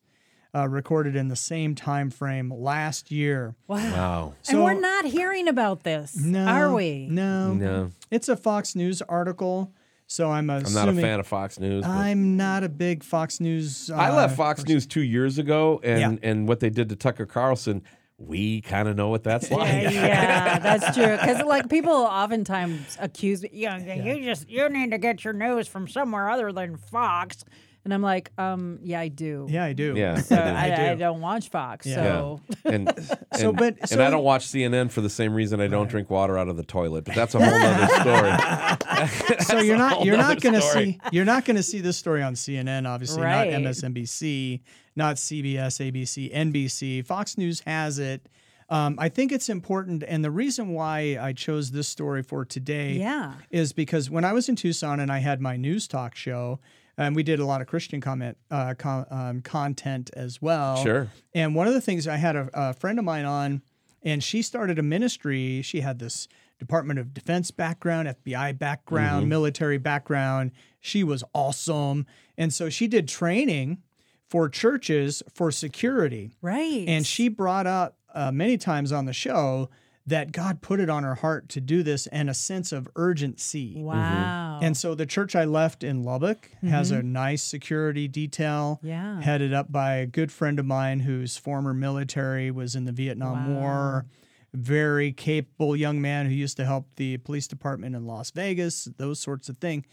uh, 0.54 0.68
recorded 0.68 1.16
in 1.16 1.28
the 1.28 1.36
same 1.36 1.74
time 1.74 2.10
frame 2.10 2.52
last 2.52 3.10
year. 3.10 3.54
wow. 3.68 3.78
Wow. 3.78 4.34
and 4.50 4.62
we're 4.62 4.74
not 4.78 5.06
hearing 5.06 5.48
about 5.48 5.82
this, 5.82 6.14
No, 6.16 6.44
are 6.44 6.74
we? 6.74 7.06
No, 7.10 7.54
No. 7.54 7.90
It's 8.10 8.28
a 8.28 8.36
Fox 8.36 8.76
News 8.76 9.00
article, 9.02 9.72
so 10.06 10.30
I'm 10.30 10.50
I'm 10.50 10.62
not 10.74 10.90
a 10.90 10.92
fan 10.92 11.20
of 11.20 11.26
Fox 11.26 11.58
News. 11.58 11.86
I'm 11.86 12.36
not 12.36 12.64
a 12.64 12.68
big 12.68 13.02
Fox 13.02 13.40
News. 13.40 13.88
Uh, 13.88 13.94
I 13.94 14.14
left 14.14 14.36
Fox 14.36 14.62
News 14.66 14.86
two 14.86 15.00
years 15.00 15.38
ago, 15.38 15.80
and 15.82 16.20
Yeah. 16.22 16.30
and 16.30 16.46
what 16.46 16.60
they 16.60 16.68
did 16.68 16.90
to 16.90 16.96
Tucker 16.96 17.24
Carlson, 17.24 17.82
we 18.26 18.60
kind 18.60 18.88
of 18.88 18.96
know 18.96 19.08
what 19.08 19.24
that's 19.24 19.50
like. 19.50 19.72
Yeah, 19.84 19.90
yeah, 19.90 20.58
that's 20.58 20.94
true. 20.96 21.16
Because 21.20 21.42
like 21.42 21.68
people 21.68 21.92
oftentimes 21.92 22.96
accuse 23.00 23.42
me, 23.42 23.50
yeah, 23.52 23.78
you 23.94 24.24
just 24.24 24.48
you 24.48 24.68
need 24.68 24.90
to 24.92 24.98
get 24.98 25.24
your 25.24 25.32
news 25.32 25.68
from 25.68 25.88
somewhere 25.88 26.30
other 26.30 26.52
than 26.52 26.76
Fox, 26.76 27.44
and 27.84 27.92
I'm 27.92 28.02
like, 28.02 28.30
um, 28.38 28.78
yeah, 28.82 29.00
I 29.00 29.08
do. 29.08 29.46
Yeah, 29.50 29.64
I 29.64 29.72
do. 29.72 29.94
Yeah. 29.96 30.16
So 30.16 30.36
I 30.40 30.68
do. 30.68 30.82
I, 30.82 30.90
I, 30.90 30.94
do. 30.94 30.98
don't 31.00 31.20
watch 31.20 31.48
Fox. 31.48 31.86
Yeah. 31.86 31.94
So 31.96 32.40
and, 32.64 32.88
and 32.96 33.18
So, 33.36 33.52
but- 33.52 33.76
and 33.90 34.00
I 34.02 34.08
don't 34.10 34.22
watch 34.24 34.46
CNN 34.46 34.90
for 34.90 35.00
the 35.00 35.10
same 35.10 35.34
reason 35.34 35.60
I 35.60 35.66
don't 35.68 35.88
drink 35.88 36.08
water 36.10 36.38
out 36.38 36.48
of 36.48 36.56
the 36.56 36.62
toilet. 36.64 37.04
But 37.04 37.14
that's 37.14 37.34
a 37.34 37.38
whole 37.44 37.52
other 37.52 37.86
story. 38.00 39.38
so 39.40 39.58
you're 39.60 39.76
not 39.78 40.04
you're 40.04 40.16
not 40.16 40.40
going 40.40 40.54
to 40.54 40.60
story. 40.60 40.84
see 40.84 41.00
you're 41.10 41.24
not 41.24 41.44
going 41.44 41.56
to 41.56 41.62
see 41.62 41.80
this 41.80 41.96
story 41.96 42.22
on 42.22 42.34
CNN 42.34 42.88
obviously 42.88 43.22
Right. 43.22 43.50
not 43.50 43.60
MSNBC 43.62 44.60
not 44.96 45.16
CBS 45.16 45.90
ABC 45.92 46.32
NBC 46.34 47.04
Fox 47.04 47.36
News 47.38 47.60
has 47.60 47.98
it 47.98 48.28
um, 48.68 48.96
I 48.98 49.08
think 49.08 49.32
it's 49.32 49.48
important 49.48 50.02
and 50.06 50.24
the 50.24 50.30
reason 50.30 50.70
why 50.72 51.18
I 51.20 51.32
chose 51.32 51.72
this 51.72 51.88
story 51.88 52.22
for 52.22 52.44
today 52.44 52.92
Yeah. 52.92 53.34
is 53.50 53.72
because 53.72 54.08
when 54.08 54.24
I 54.24 54.32
was 54.32 54.48
in 54.48 54.56
Tucson 54.56 55.00
and 55.00 55.10
I 55.10 55.18
had 55.18 55.40
my 55.40 55.56
news 55.56 55.88
talk 55.88 56.14
show 56.14 56.60
and 56.98 57.16
we 57.16 57.22
did 57.22 57.40
a 57.40 57.46
lot 57.46 57.60
of 57.60 57.66
Christian 57.66 58.00
comment 58.00 58.36
uh, 58.50 58.74
con- 58.78 59.06
um, 59.10 59.40
content 59.42 60.10
as 60.14 60.40
well 60.42 60.76
Sure. 60.82 61.08
and 61.34 61.54
one 61.54 61.66
of 61.66 61.74
the 61.74 61.80
things 61.80 62.06
I 62.06 62.16
had 62.16 62.36
a, 62.36 62.48
a 62.52 62.72
friend 62.74 62.98
of 62.98 63.04
mine 63.04 63.24
on, 63.24 63.62
and 64.02 64.22
she 64.22 64.42
started 64.42 64.78
a 64.78 64.82
ministry. 64.82 65.62
She 65.62 65.80
had 65.80 65.98
this 65.98 66.28
Department 66.58 66.98
of 67.00 67.12
Defense 67.14 67.50
background, 67.50 68.08
FBI 68.24 68.58
background, 68.58 69.28
military 69.28 69.78
background. 69.78 70.52
She 70.80 71.02
was 71.02 71.24
awesome. 71.34 72.06
And 72.38 72.52
so 72.52 72.68
she 72.68 72.86
did 72.86 73.08
training 73.08 73.82
for 74.28 74.48
churches 74.48 75.22
for 75.34 75.50
security. 75.50 76.30
right. 76.40 76.84
And 76.86 77.06
she 77.06 77.28
brought 77.28 77.66
up 77.66 77.98
uh, 78.14 78.30
many 78.32 78.56
times 78.58 78.92
on 78.92 79.06
the 79.06 79.12
show 79.12 79.70
that 80.06 80.32
God 80.32 80.60
put 80.60 80.80
it 80.80 80.90
on 80.90 81.04
her 81.04 81.14
heart 81.14 81.48
to 81.50 81.60
do 81.60 81.82
this 81.84 82.06
and 82.08 82.28
a 82.28 82.34
sense 82.34 82.72
of 82.72 82.88
urgency. 82.96 83.74
wow. 83.76 84.58
And 84.60 84.76
so 84.76 84.94
the 84.94 85.06
church 85.06 85.36
I 85.36 85.44
left 85.44 85.84
in 85.84 86.02
Lubbock 86.02 86.50
has 86.62 86.90
a 86.90 87.02
nice 87.02 87.42
security 87.42 88.08
detail 88.08 88.80
Yeah. 88.82 89.20
headed 89.20 89.52
up 89.54 89.70
by 89.70 89.94
a 89.96 90.06
good 90.06 90.32
friend 90.32 90.58
of 90.58 90.66
mine 90.66 91.00
whose 91.00 91.36
former 91.36 91.72
military 91.72 92.50
was 92.50 92.74
in 92.74 92.84
the 92.84 92.92
Vietnam 92.92 93.54
War. 93.54 94.06
Very 94.54 95.12
capable 95.12 95.74
young 95.76 96.00
man 96.02 96.26
who 96.26 96.32
used 96.34 96.56
to 96.58 96.64
help 96.66 96.86
the 96.96 97.16
police 97.18 97.46
department 97.48 97.94
in 97.96 98.04
Las 98.06 98.30
Vegas, 98.32 98.84
those 98.98 99.18
sorts 99.20 99.48
of 99.48 99.56
things. 99.58 99.84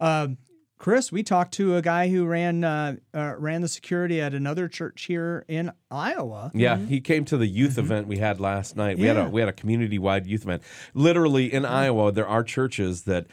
Um, 0.00 0.38
Chris, 0.82 1.12
we 1.12 1.22
talked 1.22 1.54
to 1.54 1.76
a 1.76 1.80
guy 1.80 2.08
who 2.08 2.26
ran 2.26 2.64
uh, 2.64 2.96
uh, 3.14 3.36
ran 3.38 3.60
the 3.60 3.68
security 3.68 4.20
at 4.20 4.34
another 4.34 4.66
church 4.66 5.04
here 5.04 5.44
in 5.46 5.70
Iowa. 5.92 6.50
Yeah, 6.54 6.76
he 6.76 7.00
came 7.00 7.24
to 7.26 7.36
the 7.36 7.46
youth 7.46 7.78
event 7.78 8.08
we 8.08 8.18
had 8.18 8.40
last 8.40 8.76
night. 8.76 8.98
We 8.98 9.06
had 9.06 9.16
a 9.16 9.28
we 9.28 9.40
had 9.40 9.48
a 9.48 9.52
community 9.52 10.00
wide 10.00 10.26
youth 10.26 10.42
event. 10.42 10.64
Literally 10.92 11.52
in 11.52 11.64
Iowa, 11.64 12.10
there 12.10 12.26
are 12.26 12.42
churches 12.42 13.02
that 13.02 13.28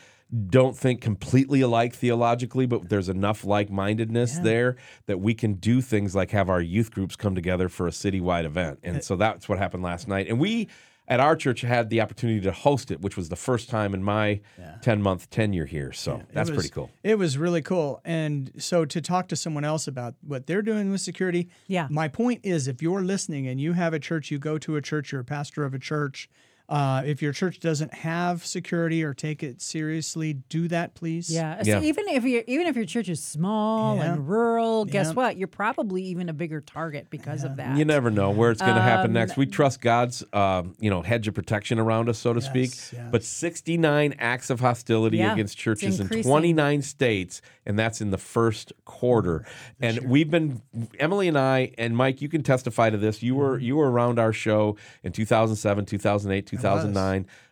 don't 0.47 0.77
think 0.77 1.01
completely 1.01 1.61
alike 1.61 1.95
theologically, 1.95 2.67
but 2.67 2.87
there's 2.87 3.09
enough 3.09 3.43
like 3.43 3.71
mindedness 3.71 4.37
there 4.37 4.75
that 5.07 5.19
we 5.19 5.33
can 5.33 5.55
do 5.55 5.81
things 5.81 6.13
like 6.13 6.29
have 6.29 6.51
our 6.51 6.61
youth 6.61 6.91
groups 6.91 7.15
come 7.15 7.33
together 7.33 7.67
for 7.67 7.87
a 7.87 7.91
citywide 7.91 8.45
event. 8.45 8.77
And 8.83 9.03
so 9.03 9.15
that's 9.15 9.49
what 9.49 9.57
happened 9.57 9.81
last 9.81 10.07
night. 10.07 10.27
And 10.27 10.39
we 10.39 10.67
at 11.09 11.19
our 11.19 11.35
church 11.35 11.61
had 11.61 11.89
the 11.89 11.99
opportunity 12.01 12.39
to 12.39 12.51
host 12.51 12.91
it, 12.91 13.01
which 13.01 13.17
was 13.17 13.29
the 13.29 13.35
first 13.35 13.69
time 13.69 13.93
in 13.93 14.03
my 14.03 14.39
10 14.81 15.01
month 15.01 15.29
tenure 15.31 15.65
here. 15.65 15.91
So 15.91 16.21
that's 16.31 16.49
was- 16.49 16.57
pretty 16.57 16.69
cool. 16.69 16.91
It 17.03 17.17
was 17.17 17.37
really 17.37 17.61
cool. 17.63 17.99
And 18.05 18.51
so 18.57 18.85
to 18.85 19.01
talk 19.01 19.27
to 19.29 19.35
someone 19.35 19.65
else 19.65 19.87
about 19.87 20.13
what 20.21 20.45
they're 20.45 20.61
doing 20.61 20.91
with 20.91 21.01
security, 21.01 21.49
Yeah. 21.67 21.87
My 21.89 22.07
point 22.07 22.41
is 22.43 22.67
if 22.67 22.81
you're 22.81 23.03
listening 23.03 23.47
and 23.47 23.59
you 23.59 23.73
have 23.73 23.93
a 23.93 23.99
church, 23.99 24.29
you 24.31 24.37
go 24.37 24.57
to 24.59 24.75
a 24.75 24.81
church, 24.81 25.11
you're 25.11 25.21
a 25.21 25.25
pastor 25.25 25.63
of 25.65 25.73
a 25.73 25.79
church, 25.79 26.29
uh, 26.69 27.01
if 27.05 27.21
your 27.21 27.33
church 27.33 27.59
doesn't 27.59 27.93
have 27.93 28.45
security 28.45 29.03
or 29.03 29.13
take 29.13 29.41
it 29.43 29.59
seriously, 29.61 30.33
do 30.33 30.67
that, 30.67 30.93
please. 30.93 31.29
Yeah. 31.33 31.61
Yeah. 31.65 31.79
So 31.79 31.85
even 31.85 32.07
if 32.09 32.23
you 32.23 32.43
even 32.47 32.67
if 32.67 32.75
your 32.75 32.85
church 32.85 33.09
is 33.09 33.21
small 33.21 33.97
Yeah. 33.97 34.13
and 34.13 34.29
rural, 34.29 34.85
guess 34.85 35.07
Yeah. 35.07 35.13
what? 35.13 35.37
You're 35.37 35.47
probably 35.47 36.03
even 36.03 36.29
a 36.29 36.33
bigger 36.33 36.61
target 36.61 37.07
because 37.09 37.43
of 37.43 37.55
that. 37.55 37.75
You 37.77 37.85
never 37.85 38.11
know 38.11 38.29
where 38.29 38.51
it's 38.51 38.61
going 38.61 38.75
to 38.75 38.81
happen 38.81 39.07
Um, 39.07 39.13
next. 39.13 39.35
We 39.35 39.47
trust 39.47 39.81
God's, 39.81 40.23
um, 40.31 40.75
you 40.79 40.89
know, 40.91 41.01
hedge 41.01 41.27
of 41.27 41.33
protection 41.33 41.79
around 41.79 42.07
us, 42.07 42.19
so 42.19 42.33
to 42.33 42.41
speak. 42.41 42.69
Yes, 42.69 42.93
yes. 42.93 43.07
But 43.11 43.23
69 43.23 44.13
acts 44.19 44.49
of 44.51 44.59
hostility 44.59 45.17
Yeah, 45.17 45.33
against 45.33 45.57
churches 45.57 45.99
in 45.99 46.07
29 46.07 46.83
states, 46.83 47.41
and 47.65 47.79
that's 47.79 47.99
in 47.99 48.11
the 48.11 48.17
first 48.19 48.73
quarter. 48.85 49.43
And 49.79 49.99
we've 50.07 50.29
been, 50.29 50.61
Emilee 50.99 51.27
and 51.29 51.37
I, 51.37 51.71
and 51.79 51.97
Mike, 51.97 52.21
you 52.21 52.29
can 52.29 52.43
testify 52.43 52.89
to 52.91 52.97
this. 52.97 53.23
You 53.23 53.35
were 53.35 53.57
you 53.57 53.75
were 53.75 53.89
around 53.89 54.19
our 54.19 54.31
show 54.33 54.77
in 55.03 55.11
2007, 55.13 55.85
2008, 55.85 56.45
2009. 56.45 56.58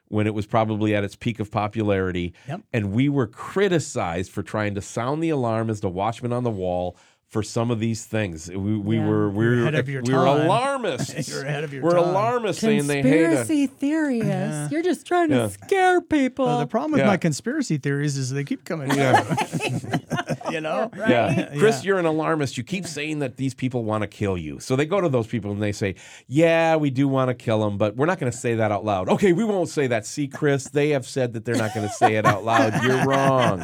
When 0.10 0.26
it 0.26 0.34
was 0.34 0.46
probably 0.46 0.96
at 0.96 1.04
its 1.04 1.18
peak 1.18 1.42
of 1.42 1.52
popularity, 1.52 2.34
Yep. 2.48 2.62
and 2.72 2.92
we 2.94 3.10
were 3.10 3.28
criticized 3.28 4.32
for 4.32 4.42
trying 4.42 4.74
to 4.76 4.82
sound 4.82 5.22
the 5.22 5.30
alarm 5.30 5.70
as 5.70 5.82
the 5.82 5.90
watchman 5.90 6.32
on 6.32 6.44
the 6.46 6.50
wall 6.50 6.96
for 7.28 7.44
some 7.44 7.70
of 7.72 7.82
these 7.82 8.06
things. 8.06 8.50
We, 8.50 8.78
we 8.78 8.96
Yeah. 8.96 9.06
were 9.06 9.30
we 9.30 9.44
You're 9.44 9.56
were 9.56 9.62
ahead 9.64 9.76
of 9.76 9.90
your 9.90 10.02
we 10.04 10.14
were 10.14 10.24
time. 10.24 10.42
alarmists. 10.46 11.28
You're 11.28 11.44
ahead 11.44 11.66
of 11.66 11.74
your 11.74 11.84
we're 11.84 11.92
time. 11.92 12.04
alarmists 12.06 12.62
saying 12.62 12.88
they 12.88 13.02
hate. 13.02 13.26
Conspiracy 13.36 13.68
theorists. 13.68 14.72
You're 14.72 14.82
just 14.82 15.06
trying 15.06 15.28
to 15.32 15.50
scare 15.50 16.00
people. 16.00 16.46
Well, 16.46 16.60
the 16.60 16.68
problem 16.68 16.94
with 16.94 17.02
Yeah. 17.02 17.08
my 17.08 17.18
conspiracy 17.18 17.78
theories 17.78 18.16
is 18.18 18.30
they 18.30 18.46
keep 18.46 18.64
coming. 18.64 18.90
Yeah, 18.96 19.24
you 20.52 20.62
know. 20.62 20.90
yeah. 20.96 21.56
Chris, 21.58 21.84
Yeah. 21.84 21.88
you're 21.88 22.00
an 22.00 22.06
alarmist. 22.06 22.58
You 22.58 22.64
keep 22.64 22.86
saying 22.86 23.20
that 23.20 23.38
these 23.38 23.54
people 23.54 23.84
want 23.84 24.02
to 24.04 24.08
kill 24.08 24.38
you. 24.38 24.60
So 24.60 24.76
they 24.76 24.86
go 24.86 25.02
to 25.02 25.10
those 25.10 25.28
people 25.28 25.52
and 25.52 25.62
they 25.62 25.72
say, 25.72 25.96
"Yeah, 26.28 26.76
we 26.76 26.90
do 26.90 27.08
want 27.08 27.30
to 27.30 27.34
kill 27.36 27.60
them, 27.62 27.78
but 27.78 27.96
we're 27.96 28.06
not 28.06 28.20
going 28.20 28.32
to 28.32 28.38
say 28.38 28.56
that 28.56 28.72
out 28.72 28.86
loud." 28.86 29.10
Okay, 29.10 29.34
we 29.34 29.44
won't 29.44 29.70
say 29.70 29.88
that. 29.88 30.06
See, 30.06 30.28
Chris, 30.28 30.66
they 30.70 30.90
have 30.90 31.08
said 31.08 31.34
that 31.34 31.46
they're 31.46 31.56
not 31.56 31.74
going 31.74 31.88
to 31.88 31.94
say 31.94 32.16
it 32.16 32.26
out 32.26 32.44
loud. 32.44 32.84
You're 32.84 33.06
wrong. 33.06 33.62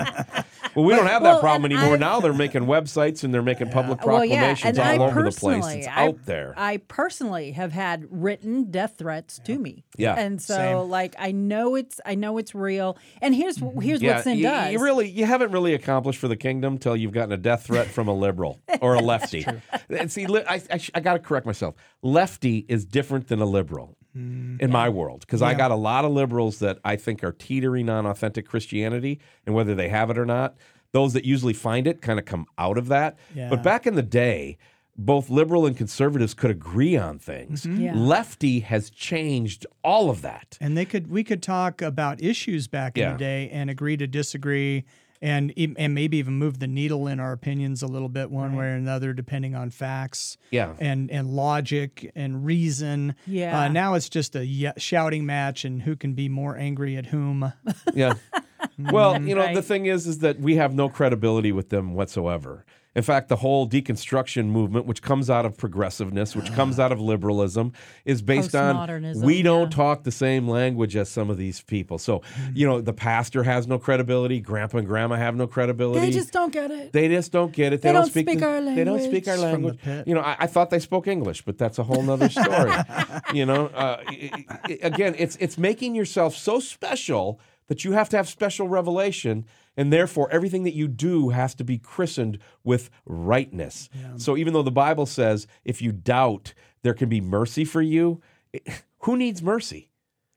Well, 0.76 0.86
we 0.86 0.94
don't 0.96 1.08
have 1.08 1.24
that 1.24 1.34
Well, 1.34 1.40
problem 1.40 1.72
anymore. 1.72 1.94
I've- 1.94 2.00
now 2.00 2.20
they're 2.20 2.34
making 2.34 2.64
websites 2.64 3.24
and 3.24 3.34
they're 3.34 3.42
making 3.42 3.70
public 3.70 4.04
well, 4.06 4.26
yeah, 4.26 4.54
proclamations 4.56 4.80
I 4.80 4.98
all 4.98 5.04
over 5.04 5.24
the 5.24 5.32
place. 5.32 5.56
personally, 5.58 5.80
It's 5.80 5.88
I- 5.88 6.08
out 6.08 6.26
there. 6.26 6.54
I 6.58 6.78
personally 6.78 7.52
have 7.52 7.72
had 7.72 8.06
written 8.10 8.72
death 8.72 8.96
threats 8.98 9.40
to 9.46 9.58
me. 9.60 9.84
Yeah. 9.98 10.16
and 10.16 10.42
so 10.42 10.56
Same. 10.56 10.90
like 10.90 11.16
I 11.20 11.32
know 11.32 11.76
it's 11.76 12.00
I 12.06 12.16
know 12.16 12.38
it's 12.38 12.56
real. 12.56 12.98
And 13.22 13.36
here's 13.36 13.58
mm-hmm. 13.58 13.80
here's 13.80 14.02
what 14.02 14.24
sin 14.24 14.38
you, 14.38 14.44
does. 14.44 14.72
you 14.74 14.80
really 14.84 15.10
you 15.10 15.26
haven't 15.26 15.52
really 15.52 15.74
accomplished 15.74 16.20
for 16.20 16.28
the 16.28 16.36
kingdom 16.36 16.78
till 16.78 16.96
you've 16.96 17.12
gotten 17.14 17.32
a 17.32 17.38
death 17.38 17.66
threat 17.66 17.88
from 17.88 18.08
a 18.08 18.14
liberal 18.14 18.60
or 18.82 18.96
a 18.96 19.00
lefty. 19.14 19.46
and 19.90 20.12
see, 20.12 20.26
li- 20.26 20.44
I, 20.48 20.62
I, 20.72 20.78
sh- 20.78 20.92
I 20.96 21.00
got 21.00 21.14
to 21.14 21.20
correct 21.20 21.46
myself. 21.46 21.76
Lefty 22.02 22.66
is 22.68 22.86
different 22.86 23.28
than 23.28 23.40
a 23.40 23.46
liberal 23.46 23.96
Mm-hmm. 24.16 24.58
in 24.60 24.70
my 24.72 24.90
world 24.90 25.22
because 25.22 25.42
I 25.42 25.56
got 25.56 25.72
a 25.72 25.76
lot 25.76 26.06
of 26.06 26.12
liberals 26.12 26.60
that 26.60 26.78
I 26.86 26.96
think 26.98 27.24
are 27.24 27.32
teetering 27.32 27.90
on 27.90 28.06
authentic 28.06 28.48
Christianity, 28.48 29.20
and 29.46 29.56
whether 29.56 29.74
they 29.74 29.90
have 29.90 30.12
it 30.12 30.20
or 30.20 30.26
not, 30.26 30.56
those 30.92 31.14
that 31.14 31.26
usually 31.26 31.54
find 31.54 31.88
it 31.88 32.00
kind 32.02 32.20
of 32.20 32.26
come 32.26 32.46
out 32.60 32.78
of 32.78 32.90
that. 32.90 33.18
Yeah. 33.34 33.50
But 33.50 33.64
back 33.64 33.88
in 33.88 33.96
the 33.96 34.04
day. 34.04 34.58
Both 34.96 35.32
liberal 35.32 35.66
and 35.66 35.76
conservatives 35.76 36.36
could 36.36 36.52
agree 36.52 36.96
on 36.96 37.18
things. 37.18 37.64
Mm-hmm. 37.64 37.82
Yeah. 37.82 37.94
Lefty 37.96 38.60
has 38.60 38.92
changed 38.92 39.66
all 39.84 40.12
of 40.12 40.22
that. 40.22 40.56
And 40.62 40.78
they 40.78 40.86
could 40.86 41.08
we 41.08 41.24
could 41.24 41.42
talk 41.42 41.82
about 41.82 42.22
issues 42.22 42.68
back 42.68 42.96
in 42.96 43.02
Yeah. 43.02 43.14
the 43.14 43.18
day 43.18 43.50
and 43.52 43.72
agree 43.72 43.98
to 43.98 44.06
disagree 44.06 44.86
and 45.24 45.52
e- 45.58 45.74
and 45.78 45.96
maybe 45.96 46.18
even 46.18 46.34
move 46.34 46.60
the 46.60 46.68
needle 46.68 47.08
in 47.08 47.20
our 47.20 47.32
opinions 47.32 47.82
a 47.82 47.88
little 47.88 48.10
bit 48.10 48.30
one 48.30 48.56
way 48.56 48.66
or 48.66 48.76
another 48.76 49.14
depending 49.14 49.56
on 49.56 49.70
facts 49.72 50.38
Yeah. 50.52 50.74
and 50.80 51.10
and 51.10 51.30
logic 51.30 52.12
and 52.16 52.46
reason. 52.46 53.16
Yeah. 53.26 53.62
Uh, 53.62 53.68
now 53.70 53.94
it's 53.96 54.10
just 54.10 54.36
a 54.36 54.46
ye- 54.46 54.72
shouting 54.78 55.26
match 55.26 55.64
and 55.66 55.82
who 55.82 55.96
can 55.96 56.14
be 56.14 56.28
more 56.30 56.58
angry 56.58 56.98
at 56.98 57.08
whom. 57.08 57.54
Yeah. 57.94 58.16
Well, 58.92 59.22
you 59.22 59.36
know, 59.36 59.54
the 59.54 59.62
thing 59.62 59.86
is, 59.86 60.08
is 60.08 60.20
that 60.20 60.40
we 60.40 60.56
have 60.56 60.74
no 60.74 60.90
credibility 60.90 61.52
with 61.52 61.70
them 61.70 61.94
whatsoever. 61.94 62.66
In 62.96 63.02
fact, 63.02 63.28
the 63.28 63.38
whole 63.38 63.68
deconstruction 63.68 64.50
movement, 64.50 64.86
which 64.86 65.02
comes 65.02 65.28
out 65.28 65.48
of 65.48 65.58
progressiveness, 65.58 66.36
which 66.36 66.54
comes 66.60 66.80
out 66.80 66.92
of 66.92 67.02
liberalism, 67.02 67.74
is 68.06 68.22
based 68.22 68.54
on 68.54 68.76
Postmodernism, 68.76 69.24
we 69.24 69.42
don't 69.42 69.72
yeah. 69.72 69.76
talk 69.76 70.04
the 70.04 70.12
same 70.12 70.48
language 70.48 70.96
as 70.96 71.10
some 71.10 71.32
of 71.32 71.38
these 71.38 71.60
people. 71.62 71.98
So, 71.98 72.22
you 72.54 72.68
know, 72.68 72.82
the 72.82 72.94
pastor 72.94 73.42
has 73.42 73.66
no 73.68 73.80
credibility, 73.80 74.40
grandpa 74.40 74.78
and 74.78 74.88
grandma 74.88 75.16
have 75.16 75.36
no 75.36 75.48
credibility. 75.48 76.02
They 76.06 76.12
just 76.12 76.32
don't 76.32 76.54
get 76.54 76.70
it. 76.70 76.94
They 76.94 77.08
just 77.08 77.32
don't 77.32 77.52
get 77.52 77.74
it. 77.74 77.82
They, 77.82 77.90
They 77.90 77.94
don't, 77.94 78.02
don't 78.04 78.12
speak. 78.12 78.28
speak 78.30 78.40
the- 78.42 78.46
our 78.48 78.62
They 78.76 78.84
don't 78.84 79.02
speak 79.02 79.28
our 79.28 79.38
language. 79.38 79.80
From 79.80 79.88
the 79.88 79.92
language. 79.96 80.06
pit. 80.06 80.08
You 80.08 80.14
know, 80.14 80.22
I, 80.22 80.36
I 80.42 80.46
thought 80.48 80.70
they 80.70 80.80
spoke 80.80 81.08
English, 81.08 81.42
but 81.46 81.58
that's 81.58 81.80
a 81.80 81.84
whole 81.84 82.08
other 82.12 82.30
story. 82.30 82.72
you 83.34 83.48
know, 83.48 83.68
uh, 83.68 84.04
i- 84.08 84.46
i- 84.70 84.80
again, 84.84 85.16
it's 85.18 85.36
it's 85.38 85.58
making 85.58 85.96
yourself 85.96 86.36
so 86.36 86.60
special 86.60 87.40
that 87.74 87.84
you 87.84 87.94
have 87.94 88.08
to 88.10 88.18
have 88.18 88.30
special 88.30 88.68
revelation, 88.68 89.46
and 89.76 89.92
therefore 89.92 90.30
everything 90.32 90.62
that 90.64 90.76
you 90.76 90.88
do 90.88 91.30
has 91.30 91.56
to 91.56 91.64
be 91.64 91.80
christened 91.80 92.38
with 92.64 92.92
rightness. 93.08 93.90
So 94.18 94.38
even 94.38 94.54
though 94.54 94.62
the 94.62 94.70
Bible 94.72 95.08
says 95.08 95.48
if 95.66 95.82
you 95.82 95.92
doubt, 95.92 96.54
there 96.84 96.94
can 96.94 97.10
be 97.10 97.20
mercy 97.20 97.66
for 97.66 97.82
you. 97.82 98.22
it- 98.54 98.84
who 99.00 99.18
needs 99.18 99.42
mercy? 99.42 99.90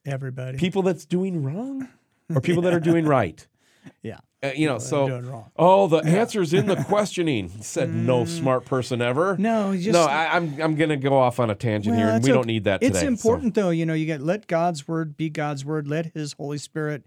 Everybody. 0.06 0.56
People 0.56 0.80
that's 0.82 1.04
doing 1.04 1.42
wrong, 1.42 1.88
or 2.34 2.40
people 2.40 2.62
that 2.62 2.72
are 2.72 2.80
doing 2.92 3.04
right? 3.04 3.46
yeah. 4.02 4.18
Uh, 4.42 4.50
you 4.54 4.66
know, 4.68 4.78
so 4.78 5.48
oh, 5.56 5.86
the 5.88 5.98
answer's 5.98 6.52
in 6.52 6.66
the 6.66 6.76
questioning. 6.88 7.48
Said 7.62 7.88
no 7.92 8.24
smart 8.24 8.64
person 8.66 9.00
ever. 9.00 9.34
Mm. 9.36 9.38
No, 9.38 9.76
just- 9.76 9.88
no. 9.92 10.04
I, 10.04 10.36
I'm 10.36 10.60
I'm 10.60 10.74
gonna 10.76 10.96
go 10.96 11.16
off 11.16 11.40
on 11.40 11.48
a 11.50 11.54
tangent 11.54 11.96
here, 11.96 12.08
and 12.08 12.16
it's 12.18 12.26
we 12.26 12.32
don't 12.32 12.46
need 12.46 12.64
that 12.64 12.82
It's 12.82 12.88
today. 12.98 13.00
so- 13.00 13.08
important 13.08 13.54
though, 13.54 13.70
you 13.70 13.86
know, 13.86 13.94
you 13.94 14.04
get 14.06 14.20
let 14.20 14.46
God's 14.46 14.86
word 14.86 15.16
be 15.16 15.30
God's 15.30 15.64
word, 15.64 15.88
let 15.88 16.06
his 16.14 16.32
Holy 16.34 16.58
Spirit 16.58 17.04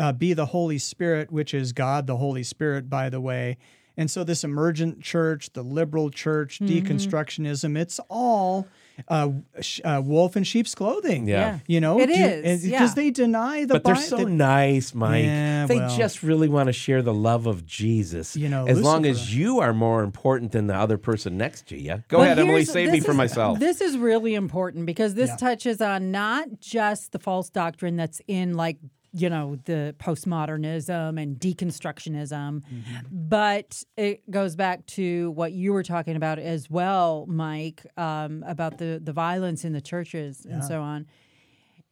uh, 0.00 0.12
be 0.12 0.32
the 0.32 0.46
Holy 0.46 0.78
Spirit, 0.78 1.30
which 1.30 1.52
is 1.54 1.72
God 1.72 2.06
the 2.06 2.16
Holy 2.16 2.42
Spirit, 2.42 2.88
by 2.88 3.08
the 3.10 3.20
way. 3.20 3.58
And 3.96 4.10
so 4.10 4.24
this 4.24 4.44
emergent 4.44 5.02
church, 5.02 5.52
the 5.52 5.62
liberal 5.62 6.08
church, 6.10 6.58
Mm-hmm. 6.60 6.86
deconstructionism, 6.86 7.76
it's 7.78 8.00
all 8.08 8.66
uh, 9.08 9.30
sh- 9.60 9.80
uh, 9.84 10.00
wolf 10.04 10.36
in 10.36 10.44
sheep's 10.44 10.74
clothing. 10.74 11.26
Yeah. 11.28 11.34
Yeah. 11.38 11.58
You 11.66 11.80
know, 11.80 12.00
It 12.00 12.06
Do- 12.06 12.12
is, 12.12 12.62
and- 12.64 12.72
yeah. 12.72 12.86
they 12.94 13.10
deny 13.10 13.64
the 13.64 13.74
but 13.74 13.84
they're 13.84 13.96
so 13.96 14.18
the- 14.18 14.26
nice, 14.26 14.94
Mike. 14.94 15.24
Yeah, 15.24 15.66
they 15.66 15.78
well. 15.78 15.96
just 15.96 16.22
really 16.22 16.48
want 16.48 16.68
to 16.68 16.72
share 16.72 17.02
the 17.02 17.12
love 17.14 17.46
of 17.46 17.66
Jesus. 17.66 18.36
You 18.36 18.48
know, 18.48 18.66
as 18.66 18.80
long 18.80 19.04
as 19.06 19.34
you 19.34 19.58
are 19.60 19.72
more 19.74 20.02
important 20.02 20.52
than 20.52 20.66
the 20.66 20.76
other 20.76 20.96
person 20.98 21.36
next 21.36 21.66
to 21.68 21.78
you. 21.78 22.02
Go 22.08 22.18
But 22.18 22.22
ahead, 22.22 22.38
Emilee. 22.38 22.64
Save 22.64 22.90
me 22.92 22.98
this 23.00 23.06
from 23.06 23.16
myself. 23.16 23.58
This 23.58 23.80
is 23.82 23.98
really 23.98 24.34
important 24.34 24.86
because 24.86 25.14
this 25.14 25.28
Yeah. 25.30 25.36
touches 25.36 25.80
on 25.82 26.10
not 26.10 26.60
just 26.60 27.12
the 27.12 27.18
false 27.18 27.50
doctrine 27.50 27.96
that's 27.96 28.20
in 28.28 28.54
like 28.54 28.78
you 29.12 29.28
know 29.28 29.56
the 29.64 29.94
postmodernism 29.98 31.20
and 31.20 31.36
deconstructionism, 31.36 32.62
but 33.10 33.82
it 33.96 34.30
goes 34.30 34.56
back 34.56 34.86
to 34.86 35.30
what 35.32 35.52
you 35.52 35.72
were 35.72 35.82
talking 35.82 36.16
about 36.16 36.38
as 36.38 36.70
well, 36.70 37.26
Mike, 37.28 37.84
um, 37.96 38.44
about 38.46 38.78
the 38.78 39.00
the 39.02 39.12
violence 39.12 39.64
in 39.64 39.72
the 39.72 39.80
churches 39.80 40.46
and 40.46 40.62
so 40.64 40.80
on. 40.82 41.06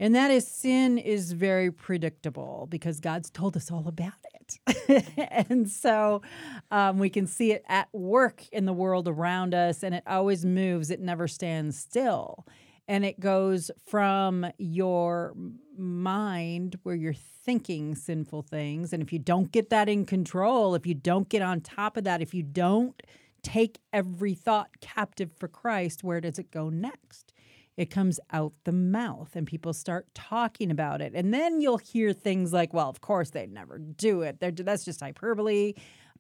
And 0.01 0.15
that 0.15 0.31
is 0.31 0.47
sin 0.47 0.97
is 0.97 1.32
very 1.32 1.73
predictable 1.73 2.69
because 2.70 3.01
God's 3.01 3.31
told 3.31 3.57
us 3.57 3.70
all 3.70 3.89
about 3.89 4.12
it. 4.35 4.39
and 5.49 5.69
so 5.69 6.23
um, 6.70 6.99
we 6.99 7.11
can 7.11 7.27
see 7.27 7.53
it 7.53 7.65
at 7.69 7.89
work 7.93 8.47
in 8.53 8.65
the 8.65 8.73
world 8.73 9.09
around 9.09 9.55
us, 9.55 9.82
and 9.82 9.95
it 9.95 10.05
always 10.07 10.45
moves, 10.45 10.90
it 10.90 11.01
never 11.01 11.27
stands 11.27 11.77
still. 11.78 12.47
And 12.86 13.05
it 13.05 13.20
goes 13.20 13.70
from 13.86 14.47
your 14.57 15.35
mind 15.78 16.78
where 16.82 16.94
you're 16.94 17.14
thinking 17.14 17.94
sinful 17.94 18.42
things. 18.42 18.92
And 18.92 19.02
if 19.02 19.12
you 19.12 19.18
don't 19.18 19.50
get 19.52 19.70
that 19.70 19.88
in 19.88 20.05
control, 20.05 20.74
if 20.74 20.86
you 20.86 20.94
don't 20.94 21.28
get 21.28 21.42
on 21.42 21.60
top 21.60 21.96
of 21.96 22.05
that, 22.05 22.20
if 22.20 22.34
you 22.34 22.42
don't 22.42 23.00
take 23.42 23.78
every 23.92 24.34
thought 24.34 24.80
captive 24.80 25.30
for 25.32 25.48
Christ, 25.48 26.05
where 26.05 26.20
does 26.20 26.38
it 26.38 26.50
go 26.50 26.68
next? 26.68 27.32
it 27.78 27.90
comes 27.90 28.18
out 28.32 28.52
the 28.64 28.72
mouth 28.72 29.36
and 29.36 29.46
people 29.46 29.72
start 29.72 30.12
talking 30.12 30.72
about 30.72 31.00
it. 31.00 31.12
And 31.14 31.32
then 31.32 31.60
you'll 31.60 31.78
hear 31.78 32.12
things 32.12 32.52
like, 32.52 32.74
well, 32.74 32.88
of 32.88 33.00
course 33.00 33.30
they'd 33.30 33.52
never 33.52 33.78
do 33.78 34.22
it. 34.22 34.40
They're, 34.40 34.50
that's 34.50 34.84
just 34.84 35.00
hyperbole. 35.00 35.74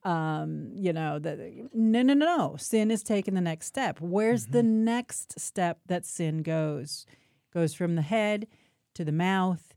Um, 0.04 0.70
you 0.76 0.92
know, 0.92 1.18
the, 1.18 1.68
no, 1.74 2.02
no, 2.02 2.14
no, 2.14 2.36
no. 2.36 2.56
Sin 2.58 2.92
is 2.92 3.02
taking 3.02 3.34
the 3.34 3.40
next 3.40 3.66
step. 3.66 4.00
Where's 4.00 4.46
the 4.46 4.62
next 4.62 5.40
step 5.40 5.80
that 5.86 6.06
sin 6.06 6.42
goes? 6.42 7.04
Goes 7.52 7.74
from 7.74 7.96
the 7.96 8.02
head 8.02 8.46
to 8.98 9.04
the 9.04 9.12
mouth 9.12 9.74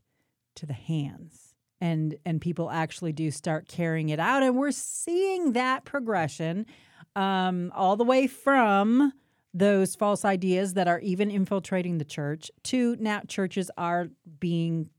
to 0.56 0.66
the 0.66 0.72
hands. 0.72 1.54
And, 1.80 2.16
and 2.26 2.40
people 2.40 2.70
actually 2.70 3.12
do 3.12 3.30
start 3.30 3.68
carrying 3.68 4.08
it 4.08 4.18
out. 4.18 4.42
And 4.42 4.56
we're 4.56 4.72
seeing 4.72 5.52
that 5.52 5.84
progression 5.84 6.66
um, 7.14 7.72
all 7.74 7.94
the 7.96 8.04
way 8.04 8.26
from 8.26 9.12
those 9.54 9.94
false 9.94 10.24
ideas 10.24 10.74
that 10.74 10.88
are 10.88 10.98
even 11.00 11.30
infiltrating 11.30 11.98
the 11.98 12.04
church 12.04 12.50
to 12.64 12.96
now 12.98 13.20
churches 13.28 13.70
are 13.78 14.08
being 14.40 14.90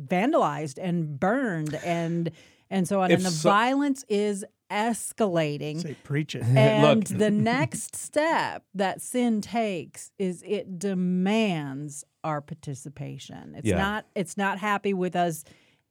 vandalized 0.00 0.78
and 0.80 1.18
burned 1.18 1.74
and 1.84 2.30
and 2.70 2.86
so 2.86 3.00
on 3.00 3.10
If 3.10 3.18
and 3.18 3.26
the 3.26 3.30
so- 3.30 3.48
violence 3.48 4.04
is 4.08 4.44
escalating 4.70 5.80
Say, 5.82 5.94
preach 6.04 6.34
it. 6.34 6.42
and 6.56 7.02
the 7.06 7.30
next 7.30 7.96
step 7.96 8.64
that 8.74 9.00
sin 9.02 9.40
takes 9.40 10.10
is 10.18 10.42
it 10.46 10.78
demands 10.78 12.04
our 12.24 12.40
participation 12.40 13.54
it's 13.56 13.66
Yeah. 13.66 13.78
not 13.78 14.06
it's 14.14 14.36
not 14.36 14.58
happy 14.58 14.94
with 14.94 15.16
us 15.16 15.44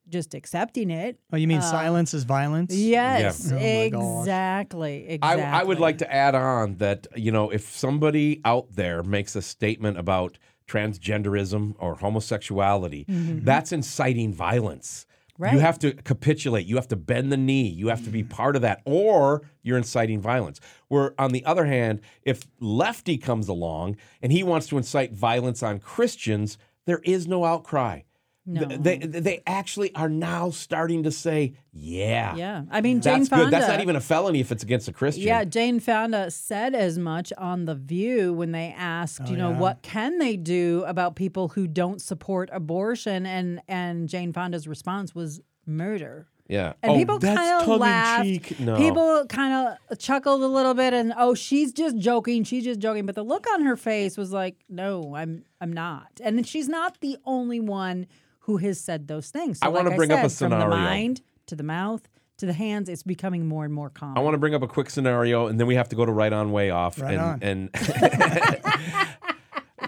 just 0.08 0.34
accepting 0.34 0.90
it 0.90 1.20
Oh, 1.32 1.38
you 1.38 1.48
mean 1.48 1.60
uh, 1.60 1.62
silence 1.62 2.14
is 2.14 2.24
violence? 2.24 2.74
yes 2.74 3.52
Oh 3.52 3.56
my 3.56 3.90
gosh. 3.90 4.20
exactly 4.22 5.06
I, 5.10 5.14
exactly 5.14 5.44
I 5.44 5.64
would 5.64 5.80
like 5.80 5.98
to 6.00 6.12
add 6.12 6.36
on 6.36 6.76
that 6.78 7.08
you 7.16 7.32
know 7.32 7.50
if 7.52 7.70
somebody 7.70 8.42
out 8.46 8.74
there 8.74 9.04
makes 9.04 9.36
a 9.36 9.42
statement 9.42 9.98
about 9.98 10.38
transgenderism 10.68 11.74
or 11.80 11.96
homosexuality, 11.96 13.04
mm-hmm. 13.10 13.44
that's 13.44 13.72
inciting 13.72 14.32
violence. 14.34 15.08
You 15.54 15.60
have 15.60 15.80
to 15.80 15.94
capitulate. 15.94 16.66
You 16.66 16.76
have 16.76 16.90
to 16.90 16.96
bend 16.98 17.32
the 17.32 17.38
knee. 17.38 17.68
You 17.68 17.88
have 17.88 18.04
to 18.04 18.10
be 18.10 18.24
mm. 18.24 18.30
part 18.30 18.56
of 18.56 18.62
that, 18.62 18.82
or 18.84 19.44
you're 19.64 19.78
inciting 19.78 20.20
violence. 20.20 20.60
Where, 20.90 21.14
on 21.20 21.32
the 21.32 21.46
other 21.46 21.66
hand, 21.66 22.02
if 22.24 22.46
lefty 22.60 23.18
comes 23.18 23.48
along 23.48 23.96
and 24.22 24.32
he 24.32 24.44
wants 24.44 24.68
to 24.68 24.78
incite 24.78 25.14
violence 25.14 25.64
on 25.64 25.80
Christians, 25.80 26.58
there 26.86 27.00
is 27.06 27.28
no 27.28 27.46
outcry. 27.46 28.02
No. 28.50 28.66
They, 28.66 28.98
they 28.98 29.44
actually 29.46 29.94
are 29.94 30.10
now 30.10 30.50
starting 30.50 31.04
to 31.04 31.12
say, 31.12 31.54
yeah. 31.72 32.36
yeah 32.36 32.64
i 32.72 32.82
mean 32.82 33.00
jane 33.00 33.20
That's 33.20 33.30
fonda 33.30 33.46
good. 33.46 33.54
That's 33.54 33.68
not 33.68 33.80
even 33.80 33.96
a 33.96 34.02
felony 34.02 34.40
if 34.40 34.52
it's 34.52 34.64
against 34.64 34.88
a 34.88 34.94
Christian. 34.94 35.24
Yeah, 35.24 35.44
Jane 35.44 35.80
Fonda 35.80 36.32
said 36.32 36.74
as 36.74 36.98
much 36.98 37.32
on 37.38 37.66
The 37.66 37.76
View 37.76 38.34
when 38.34 38.52
they 38.52 38.74
asked, 38.76 39.22
oh, 39.26 39.30
you 39.30 39.38
know, 39.38 39.52
yeah. 39.52 39.60
what 39.60 39.82
can 39.84 40.18
they 40.18 40.36
do 40.36 40.84
about 40.88 41.16
people 41.16 41.50
who 41.50 41.68
don't 41.68 42.02
support 42.02 42.50
abortion? 42.52 43.26
And 43.26 43.62
and 43.68 44.10
Jane 44.10 44.34
Fonda's 44.34 44.68
response 44.68 45.14
was 45.14 45.42
murder. 45.66 46.28
Yeah. 46.48 46.74
And 46.82 46.94
oh, 46.94 46.96
people 46.96 47.20
kind 47.20 47.62
of 47.62 47.80
laughed. 47.80 48.60
No. 48.60 48.76
People 48.76 49.26
kind 49.28 49.78
of 49.90 50.00
chuckled 50.00 50.42
a 50.42 50.48
little 50.48 50.74
bit, 50.74 50.94
and 50.94 51.14
oh, 51.16 51.36
she's 51.36 51.72
just 51.72 51.98
joking. 51.98 52.44
She's 52.44 52.64
just 52.64 52.80
joking. 52.80 53.06
But 53.06 53.14
the 53.14 53.24
look 53.24 53.46
on 53.54 53.62
her 53.62 53.78
face 53.78 54.18
was 54.18 54.34
like, 54.34 54.56
no, 54.68 55.16
I'm 55.16 55.46
I'm 55.62 55.72
not. 55.72 56.20
And 56.24 56.46
she's 56.48 56.68
not 56.68 57.00
the 57.02 57.18
only 57.24 57.60
one 57.60 58.08
who 58.50 58.58
has 58.58 58.80
said 58.80 59.08
those 59.08 59.30
things. 59.30 59.60
So 59.60 59.68
I 59.68 59.70
wanna 59.70 59.90
like 59.90 59.98
bring 59.98 60.12
up 60.12 60.26
a 60.26 60.30
said, 60.30 60.50
from 60.50 60.60
the 60.60 60.68
mind 60.68 61.22
to 61.46 61.56
the 61.56 61.62
mouth 61.62 62.10
to 62.40 62.48
the 62.48 62.54
hands. 62.54 62.90
It's 62.90 63.04
becoming 63.04 63.48
more 63.48 63.64
and 63.64 63.72
more 63.72 63.92
common. 63.92 64.18
I 64.18 64.22
want 64.22 64.34
to 64.34 64.40
bring 64.40 64.56
up 64.56 64.64
a 64.64 64.68
quick 64.68 64.90
scenario, 64.90 65.46
and 65.46 65.60
then 65.60 65.68
we 65.68 65.76
have 65.76 65.90
to 65.90 65.96
go 65.96 66.04
to 66.04 66.12
right 66.12 66.34
on 66.34 66.52
way 66.52 66.72
off. 66.72 67.00
Right 67.00 67.14
and, 67.14 67.22
on. 67.22 67.44
and 67.44 67.70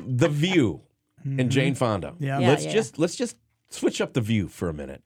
the 0.06 0.30
View 0.30 0.82
and 1.24 1.40
mm-hmm. 1.40 1.50
Jane 1.50 1.74
Fonda. 1.74 2.14
Yeah. 2.20 2.38
Yeah, 2.40 2.50
let's 2.50 2.66
yeah. 2.66 2.74
just 2.74 3.00
let's 3.00 3.16
just 3.16 3.36
switch 3.70 4.00
up 4.00 4.14
the 4.14 4.22
View 4.22 4.48
for 4.48 4.70
a 4.70 4.74
minute. 4.74 5.02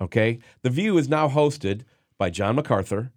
Okay, 0.00 0.38
the 0.62 0.70
View 0.70 0.96
is 0.96 1.08
now 1.08 1.28
hosted 1.28 1.82
by 2.16 2.30
John 2.30 2.54
MacArthur, 2.54 3.10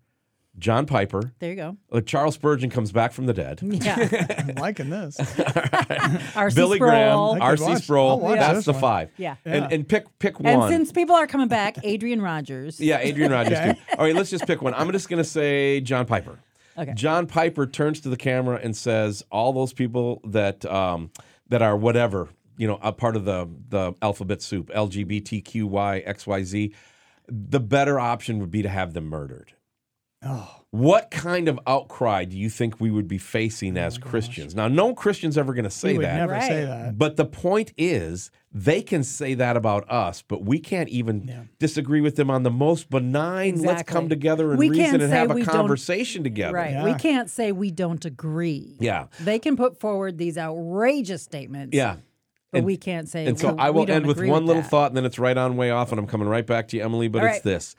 John 0.59 0.85
Piper. 0.85 1.33
there 1.39 1.49
you 1.49 1.55
go. 1.55 1.77
Uh, 1.91 1.99
Charles 2.01 2.35
Spurgeon 2.35 2.69
comes 2.69 2.91
back 2.91 3.11
from 3.11 3.25
the 3.25 3.33
dead. 3.33 3.59
Yeah. 3.63 4.35
I'm 4.47 4.55
liking 4.55 4.89
this. 4.91 5.17
R.C. 6.35 6.55
Billy 6.55 6.77
Sproul. 6.77 6.89
Graham, 6.89 7.17
I 7.31 7.33
could 7.33 7.41
R.C. 7.41 7.63
watch- 7.63 7.71
I'll 7.73 7.79
Sproul. 7.81 8.19
watch 8.19 8.39
That's 8.39 8.55
this 8.59 8.65
the 8.65 8.71
one. 8.73 8.81
five. 8.81 9.11
Yeah. 9.17 9.35
And, 9.45 9.71
and 9.73 9.87
pick 9.87 10.05
pick 10.19 10.39
one. 10.39 10.53
And 10.53 10.69
since 10.69 10.91
people 10.91 11.15
are 11.15 11.25
coming 11.27 11.47
back, 11.47 11.77
Adrian 11.83 12.21
Rogers. 12.21 12.79
Yeah, 12.79 12.99
Adrian 13.01 13.31
Rogers. 13.31 13.57
Okay. 13.57 13.73
too. 13.73 13.79
All 13.97 14.05
right, 14.05 14.15
let's 14.15 14.29
just 14.29 14.45
pick 14.45 14.61
one. 14.61 14.73
I'm 14.75 14.91
just 14.91 15.09
going 15.09 15.21
to 15.23 15.27
say 15.29 15.81
John 15.81 16.05
Piper. 16.05 16.37
Okay. 16.77 16.93
John 16.93 17.25
Piper 17.27 17.65
turns 17.67 17.99
to 18.01 18.09
the 18.09 18.17
camera 18.17 18.59
and 18.61 18.75
says, 18.75 19.23
"All 19.31 19.53
those 19.53 19.73
people 19.73 20.21
that 20.25 20.65
um, 20.65 21.11
that 21.49 21.61
are 21.61 21.75
whatever, 21.75 22.29
you 22.57 22.67
know, 22.67 22.79
a 22.81 22.91
part 22.93 23.15
of 23.15 23.25
the 23.25 23.49
the 23.69 23.93
alphabet 24.01 24.41
soup, 24.41 24.69
LGBTQY 24.69 26.07
XYZ, 26.07 26.73
the 27.27 27.59
better 27.59 27.99
option 27.99 28.39
would 28.39 28.51
be 28.51 28.61
to 28.61 28.69
have 28.69 28.93
them 28.93 29.05
murdered." 29.05 29.53
Oh, 30.25 30.49
What 30.71 31.11
kind 31.11 31.47
of 31.47 31.59
outcry 31.67 32.25
do 32.25 32.37
you 32.37 32.49
think 32.49 32.79
we 32.79 32.89
would 32.89 33.07
be 33.07 33.17
facing 33.17 33.77
as 33.77 33.97
oh 33.97 34.07
Christians? 34.07 34.55
Now, 34.55 34.67
no 34.67 34.93
Christian's 34.95 35.37
ever 35.37 35.53
going 35.53 35.65
to 35.65 35.69
say 35.69 35.91
he 35.91 35.97
would 35.97 36.05
that. 36.05 36.15
never 36.15 36.39
say 36.41 36.65
that. 36.65 36.97
But 36.97 37.17
the 37.17 37.25
point 37.25 37.73
is 37.77 38.31
they 38.51 38.81
can 38.81 39.03
say 39.03 39.33
that 39.35 39.57
about 39.57 39.89
us, 39.91 40.21
but 40.21 40.43
we 40.45 40.59
can't 40.59 40.89
even 40.89 41.49
disagree 41.59 42.01
with 42.01 42.15
them 42.15 42.29
on 42.29 42.43
the 42.43 42.51
most 42.51 42.89
benign. 42.89 43.61
Let's 43.61 43.83
come 43.83 44.09
together 44.09 44.51
and 44.51 44.59
We 44.59 44.69
reason 44.69 45.01
and 45.01 45.11
have 45.11 45.31
a 45.31 45.43
conversation 45.43 46.23
together. 46.23 46.53
Right. 46.55 46.83
We 46.83 46.93
can't 46.95 47.29
say 47.29 47.51
we 47.51 47.69
don't 47.71 48.03
agree. 48.05 48.77
Yeah. 48.79 49.07
They 49.19 49.39
can 49.39 49.55
put 49.57 49.79
forward 49.79 50.17
these 50.17 50.37
outrageous 50.37 51.21
statements. 51.23 51.75
Yeah. 51.75 51.97
But 52.51 52.59
And- 52.59 52.65
we 52.65 52.77
can't 52.77 53.09
say. 53.09 53.25
And 53.25 53.37
so 53.39 53.47
well, 53.49 53.55
I 53.59 53.71
will 53.71 53.85
don't 53.85 53.95
end 53.97 54.05
with 54.05 54.17
agree 54.17 54.29
one 54.29 54.45
little 54.45 54.61
that. 54.61 54.69
thought, 54.71 54.91
and 54.91 54.97
then 54.97 55.05
it's 55.05 55.17
right 55.19 55.37
on 55.37 55.57
way 55.57 55.71
off, 55.71 55.91
and 55.91 55.99
I'm 55.99 56.05
coming 56.07 56.27
right 56.27 56.45
back 56.45 56.67
to 56.69 56.77
you, 56.77 56.83
Emilee. 56.83 57.07
But 57.07 57.21
All 57.21 57.27
it's 57.27 57.35
right. 57.37 57.43
this: 57.43 57.75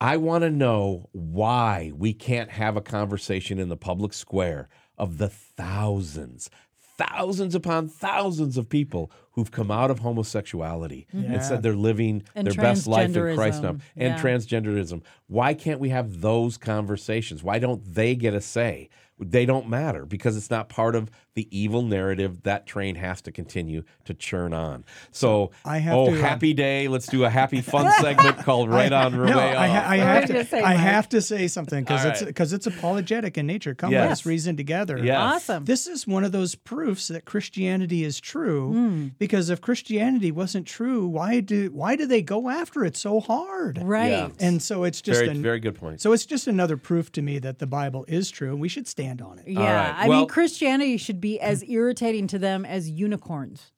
I 0.00 0.16
want 0.16 0.42
to 0.42 0.50
know 0.50 1.08
why 1.12 1.92
we 1.94 2.12
can't 2.12 2.50
have 2.50 2.76
a 2.76 2.80
conversation 2.80 3.58
in 3.58 3.68
the 3.68 3.76
public 3.76 4.12
square 4.12 4.68
of 4.98 5.18
the 5.18 5.28
thousands, 5.28 6.50
thousands 6.98 7.54
upon 7.54 7.88
thousands 7.88 8.56
of 8.56 8.68
people 8.68 9.10
who've 9.32 9.50
come 9.50 9.70
out 9.70 9.90
of 9.90 10.00
homosexuality 10.00 11.06
and 11.12 11.42
said 11.42 11.62
they're 11.62 11.74
living 11.74 12.22
And 12.34 12.46
their 12.46 12.54
best 12.54 12.86
life 12.86 13.16
in 13.16 13.34
Christ 13.34 13.62
now, 13.62 13.76
and 13.96 14.14
Yeah. 14.14 14.22
transgenderism. 14.22 15.02
Why 15.26 15.54
can't 15.54 15.80
we 15.80 15.88
have 15.88 16.20
those 16.20 16.56
conversations? 16.56 17.42
Why 17.42 17.58
don't 17.58 17.82
they 17.94 18.14
get 18.14 18.34
a 18.34 18.40
say? 18.40 18.90
They 19.18 19.46
don't 19.46 19.68
matter 19.68 20.06
because 20.06 20.36
it's 20.36 20.50
not 20.50 20.68
part 20.68 20.94
of 20.94 21.10
the 21.34 21.48
evil 21.56 21.82
narrative 21.82 22.42
that 22.44 22.66
train 22.66 22.94
has 22.94 23.20
to 23.22 23.32
continue 23.32 23.82
to 24.04 24.14
churn 24.14 24.52
on. 24.52 24.84
So, 25.10 25.50
I 25.64 25.78
have 25.78 25.94
oh, 25.96 26.10
to, 26.10 26.12
uh, 26.16 26.20
happy 26.20 26.54
day. 26.54 26.86
Let's 26.88 27.06
do 27.06 27.24
a 27.24 27.30
happy 27.30 27.60
fun 27.60 27.90
segment 28.00 28.38
called 28.38 28.68
Right 28.70 28.92
On 28.92 29.12
No, 29.12 29.22
Way 29.24 29.32
I, 29.56 29.66
ha- 29.66 29.90
I 29.90 29.96
have 29.96 30.26
to. 30.26 30.44
say, 30.44 30.58
I 30.58 30.74
Mike? 30.74 30.76
have 30.78 31.08
to 31.10 31.20
say 31.20 31.48
something 31.48 31.82
because 31.84 32.04
All 32.04 32.10
it's 32.12 32.22
because 32.22 32.52
it's 32.52 32.66
apologetic 32.66 33.36
in 33.36 33.46
nature. 33.46 33.74
Come 33.74 33.90
Yes. 33.92 34.00
let 34.02 34.10
us 34.12 34.26
reason 34.26 34.56
together. 34.56 34.98
Yes. 35.02 35.18
Awesome. 35.18 35.64
This 35.64 35.86
is 35.86 36.06
one 36.06 36.24
of 36.24 36.32
those 36.32 36.54
proofs 36.54 37.08
that 37.08 37.24
Christianity 37.24 38.04
is 38.04 38.20
true. 38.20 38.72
Hmm. 38.72 39.08
Because 39.18 39.50
if 39.50 39.60
Christianity 39.60 40.30
wasn't 40.30 40.66
true, 40.66 41.06
why 41.08 41.40
do 41.40 41.70
why 41.72 41.96
do 41.96 42.06
they 42.06 42.22
go 42.22 42.48
after 42.48 42.84
it 42.84 42.96
so 42.96 43.18
hard? 43.20 43.78
Right. 43.82 44.10
Yeah. 44.10 44.28
And 44.40 44.62
so 44.62 44.84
it's 44.84 45.02
just 45.02 45.18
Very, 45.20 45.30
an, 45.30 45.42
very 45.42 45.58
good 45.60 45.74
point. 45.74 46.00
so 46.00 46.12
it's 46.12 46.26
just 46.26 46.46
another 46.46 46.76
proof 46.76 47.10
to 47.12 47.22
me 47.22 47.38
that 47.40 47.58
the 47.58 47.66
Bible 47.66 48.04
is 48.06 48.30
true 48.30 48.50
and 48.52 48.60
we 48.60 48.68
should 48.68 48.86
stand 48.86 49.20
on 49.20 49.38
it. 49.40 49.48
Yeah. 49.48 49.60
right. 49.88 49.94
I 50.04 50.08
Well- 50.08 50.20
mean, 50.20 50.28
Christianity 50.28 50.96
should 50.96 51.20
be 51.24 51.40
as 51.40 51.64
irritating 51.66 52.26
to 52.28 52.38
them 52.38 52.66
as 52.66 52.90
unicorns. 52.90 53.70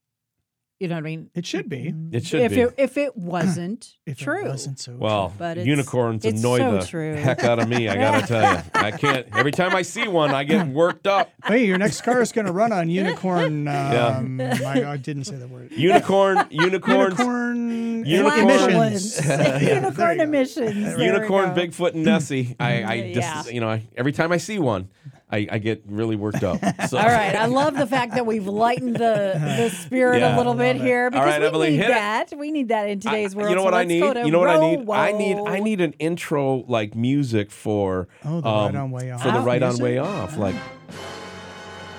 You 0.81 0.89
know 0.89 0.97
what 0.97 0.99
I 0.99 1.03
mean? 1.05 1.31
It 1.35 1.47
should 1.47 1.71
be. 1.71 1.95
It 2.13 2.27
should 2.27 2.41
if 2.43 2.51
be. 2.51 2.61
it 2.61 2.75
if 2.77 2.99
it 2.99 3.17
wasn't 3.17 3.95
If 4.05 4.19
true. 4.19 4.45
it 4.45 4.49
wasn't 4.49 4.79
so 4.79 4.95
well, 4.99 5.33
But 5.39 5.53
it's- 5.53 5.67
unicorns 5.67 6.25
it's 6.27 6.39
annoy 6.41 6.59
so 6.59 6.73
the 6.79 6.85
true. 6.87 7.15
heck 7.15 7.45
out 7.45 7.59
of 7.61 7.67
me. 7.69 7.89
I 7.89 7.95
gotta 7.97 8.27
tell 8.33 8.53
you, 8.57 8.63
I 8.75 8.91
can't. 8.91 9.27
Every 9.35 9.53
time 9.53 9.75
I 9.75 9.81
see 9.83 10.07
one, 10.07 10.33
I 10.33 10.45
get 10.45 10.67
worked 10.67 11.07
up. 11.07 11.31
Hey, 11.47 11.65
your 11.65 11.79
next 11.79 12.03
car 12.03 12.21
is 12.21 12.31
going 12.33 12.47
to 12.47 12.53
run 12.53 12.73
on 12.73 12.91
unicorn. 12.91 13.67
Um, 13.97 14.39
I, 14.41 14.85
I 14.85 14.97
didn't 14.99 15.25
say 15.25 15.37
the 15.37 15.47
word. 15.49 15.71
Unicorn, 15.73 16.45
unicorns, 16.51 17.19
Unicorn, 17.19 18.05
Unicorn- 18.05 18.39
emissions. 18.41 19.17
Flatulence. 19.17 19.61
there 19.61 19.75
unicorn 19.77 20.17
go. 20.19 20.23
emissions. 20.25 20.75
There 20.85 20.99
we 20.99 21.05
unicorn, 21.07 21.55
go. 21.55 21.61
Bigfoot, 21.63 21.95
and 21.95 22.05
Nessie. 22.05 22.55
I, 22.61 22.83
I 22.83 22.95
Yeah. 22.95 23.15
just, 23.15 23.53
you 23.53 23.61
know, 23.61 23.69
I, 23.71 23.89
every 23.97 24.13
time 24.13 24.31
I 24.31 24.37
see 24.37 24.59
one, 24.59 24.89
I, 25.29 25.49
I 25.51 25.59
get 25.59 25.83
really 25.87 26.15
worked 26.15 26.45
up. 26.45 26.61
So, 26.89 26.99
All 26.99 27.05
right, 27.07 27.35
I 27.35 27.47
love 27.47 27.75
the 27.77 27.87
fact 27.87 28.15
that 28.15 28.27
we've 28.27 28.47
lightened 28.47 28.95
the 28.97 29.33
the 29.43 29.71
spirit 29.71 30.21
Yeah. 30.21 30.37
a 30.37 30.39
little 30.39 30.55
bit 30.55 30.77
here 30.77 31.11
because 31.11 31.27
right, 31.27 31.41
we 31.41 31.47
Emilee, 31.49 31.71
need 31.71 31.77
hit 31.79 31.87
it. 31.87 31.95
that. 31.95 32.33
We 32.39 32.51
need 32.53 32.69
that 32.69 32.89
in 32.89 32.99
I- 32.99 33.01
today's 33.01 33.35
world. 33.35 33.49
you 33.51 33.57
know 33.57 33.63
So 33.63 33.65
what 33.65 33.75
I 33.75 33.85
need? 33.85 33.99
You 34.25 34.31
know 34.31 34.39
what 34.39 34.51
I 34.51 34.61
need? 34.61 34.89
I 34.89 35.13
need 35.13 35.39
I 35.39 35.59
need 35.59 35.81
an 35.81 35.95
intro 35.95 36.65
like 36.69 36.95
music 36.95 37.51
for 37.51 38.07
Oh, 38.25 38.41
the 38.41 38.49
um, 38.49 38.67
Right 38.67 38.75
On 38.77 38.91
Way 38.93 39.11
Off 39.11 39.23
for 39.23 39.33
the 39.33 39.41
right 39.41 39.63
on 39.63 39.79
way 39.79 39.99
off. 39.99 40.37
Like 40.37 40.55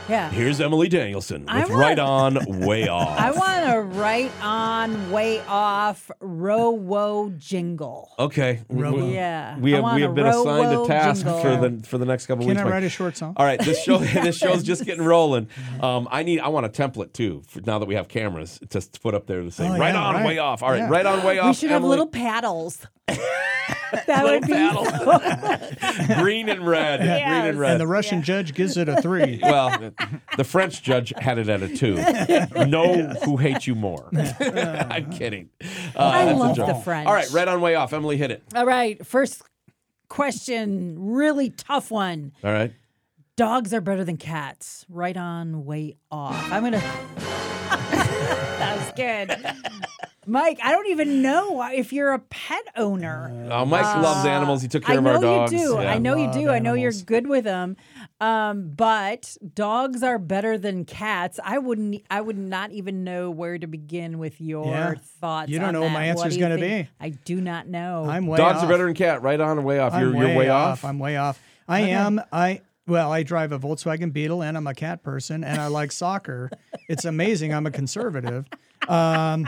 yeah. 0.09 0.29
here's 0.29 0.59
Emilee 0.61 0.88
Danielson 0.89 1.45
I 1.47 1.59
with 1.61 1.69
want- 1.69 1.81
right 1.81 1.99
on 2.15 2.59
way 2.65 2.88
off. 2.88 3.19
I 3.19 3.31
want 3.31 3.75
a 3.75 3.81
right 3.81 4.31
on 4.41 5.11
way 5.11 5.41
off 5.47 6.09
row 6.19 6.71
woe 6.71 7.31
jingle. 7.38 8.09
Okay. 8.19 8.61
We- 8.67 8.84
Robo. 8.84 9.07
Yeah, 9.09 9.57
We 9.57 9.71
have 9.73 9.84
we 9.95 10.01
have 10.01 10.15
been 10.15 10.25
assigned 10.27 10.73
a 10.81 10.88
task 10.88 11.23
jingle. 11.25 11.41
for 11.41 11.69
the 11.69 11.88
for 11.88 11.97
the 11.97 12.05
next 12.05 12.25
couple 12.27 12.43
Can 12.43 12.49
weeks. 12.49 12.61
Can 12.61 12.67
I 12.67 12.71
write 12.71 12.84
a 12.84 12.89
short 12.89 13.17
song? 13.17 13.34
All 13.38 13.45
right, 13.45 13.59
this 13.59 13.84
show 13.84 13.97
this 14.23 14.38
show's 14.38 14.63
just 14.63 14.85
getting 14.85 15.03
rolling. 15.03 15.47
Um, 15.81 16.07
I 16.11 16.23
need 16.23 16.39
I 16.39 16.47
want 16.49 16.65
a 16.65 16.69
template 16.69 17.13
too. 17.13 17.43
For 17.47 17.61
now 17.61 17.79
that 17.79 17.88
we 17.88 17.95
have 17.95 18.07
cameras, 18.07 18.59
just 18.69 18.93
to 18.93 18.99
put 18.99 19.13
up 19.13 19.27
there 19.27 19.41
to 19.41 19.51
say 19.51 19.67
Oh, 19.67 19.77
right 19.77 19.93
yeah, 19.93 20.01
on, 20.03 20.15
right. 20.15 20.25
way 20.25 20.38
off. 20.38 20.63
All 20.63 20.69
right, 20.71 20.77
Yeah. 20.79 20.89
right 20.89 21.05
on, 21.05 21.23
way 21.23 21.39
off. 21.39 21.47
We 21.47 21.53
should 21.53 21.71
have 21.71 21.84
little 21.84 22.07
paddles. 22.07 22.85
That 23.07 24.23
would 24.23 24.41
be 24.41 24.53
paddles. 24.53 26.15
green 26.21 26.49
and 26.49 26.65
red. 26.65 26.99
Green 26.99 27.09
and 27.09 27.59
red. 27.59 27.71
And 27.71 27.81
the 27.81 27.88
Russian 27.88 28.21
judge 28.21 28.53
gives 28.53 28.77
it 28.77 28.89
a 28.89 29.01
three. 29.01 29.39
well, 29.43 29.93
the 30.35 30.43
French 30.43 30.81
judge 30.84 31.13
had 31.17 31.38
it 31.38 31.49
at 31.49 31.61
a 31.61 31.75
two. 31.75 31.97
No, 32.67 33.07
who 33.23 33.38
hates 33.38 33.65
you 33.67 33.75
more? 33.75 34.09
I'm 34.13 35.11
kidding. 35.11 35.49
Uh, 35.95 36.03
I 36.03 36.25
that's 36.25 36.38
a 36.38 36.39
love 36.39 36.55
joke. 36.55 36.67
the 36.67 36.73
French. 36.75 37.07
All 37.07 37.13
right, 37.13 37.29
right 37.31 37.47
on, 37.47 37.61
way 37.61 37.75
off. 37.75 37.93
Emilee, 37.93 38.17
hit 38.17 38.31
it. 38.31 38.43
All 38.55 38.65
right, 38.65 39.05
first 39.05 39.41
question, 40.09 40.95
really 40.99 41.49
tough 41.49 41.91
one. 41.91 42.34
All 42.43 42.51
right. 42.51 42.73
Dogs 43.35 43.73
are 43.73 43.81
better 43.81 44.03
than 44.03 44.17
cats. 44.17 44.85
Right 44.89 45.15
on, 45.15 45.65
way 45.65 45.97
off. 46.11 46.51
I'm 46.51 46.63
gonna. 46.63 46.79
that 47.99 48.77
was 48.77 48.91
good. 48.95 50.09
Mike, 50.28 50.60
I 50.62 50.72
don't 50.72 50.88
even 50.88 51.22
know 51.22 51.64
if 51.72 51.94
you're 51.94 52.14
a 52.14 52.20
pet 52.20 52.64
owner. 52.76 53.48
Oh, 53.52 53.66
Mike 53.66 53.84
loves 53.84 54.26
animals. 54.26 54.62
He 54.62 54.68
took 54.68 54.84
care 54.84 54.95
I 54.95 54.98
of 54.98 55.04
know 55.06 55.14
our 55.16 55.22
dogs. 55.22 55.54
you 55.54 55.60
do. 55.60 55.74
Yeah. 55.82 55.94
I 55.94 55.98
know 55.99 56.16
you 56.18 56.26
Love 56.26 56.34
do. 56.36 56.49
I 56.49 56.60
know 56.60 56.74
you're 56.74 56.91
good 57.06 57.28
with 57.28 57.45
them. 57.45 57.78
Um, 58.20 58.70
but 58.76 59.38
dogs 59.54 60.04
are 60.04 60.20
better 60.20 60.58
than 60.58 60.84
cats. 60.86 61.40
I 61.44 61.58
wouldn't. 61.60 62.04
I 62.10 62.20
would 62.22 62.38
not 62.38 62.72
even 62.72 63.04
know 63.04 63.32
where 63.32 63.58
to 63.58 63.68
begin 63.68 64.20
with 64.20 64.41
your 64.41 64.66
Yeah. 64.68 64.94
thoughts. 65.22 65.49
You 65.49 65.60
don't 65.60 65.70
on 65.70 65.74
know 65.76 65.82
what 65.84 65.91
my 65.91 66.06
answer's 66.06 66.34
do 66.34 66.40
you 66.40 66.45
gonna 66.45 66.58
be. 66.60 66.90
I 66.99 67.10
do 67.10 67.40
not 67.40 67.68
know. 67.68 68.06
I'm 68.10 68.28
way 68.28 68.38
Dogs 68.38 68.58
off. 68.58 68.64
are 68.66 68.68
better 68.68 68.86
than 68.86 68.95
cat. 68.95 69.22
Right 69.22 69.40
on, 69.40 69.64
way 69.64 69.80
off. 69.80 69.94
I'm 69.94 70.02
You're, 70.02 70.28
you're 70.28 70.38
way 70.38 70.49
off. 70.49 70.84
I'm 70.84 70.99
way 70.99 71.16
off. 71.18 71.40
I 71.68 71.82
am. 71.82 72.20
I 72.32 72.62
well, 72.88 73.12
I 73.12 73.24
drive 73.24 73.52
a 73.52 73.60
Volkswagen 73.60 74.14
Beetle, 74.14 74.41
and 74.41 74.56
I'm 74.58 74.66
a 74.68 74.74
cat 74.74 75.04
person, 75.04 75.44
and 75.44 75.60
I 75.60 75.68
like 75.68 75.91
soccer. 75.91 76.49
It's 76.90 77.04
amazing. 77.06 77.54
I'm 77.54 77.66
a 77.66 77.72
conservative. 77.72 78.45
Um, 78.88 79.48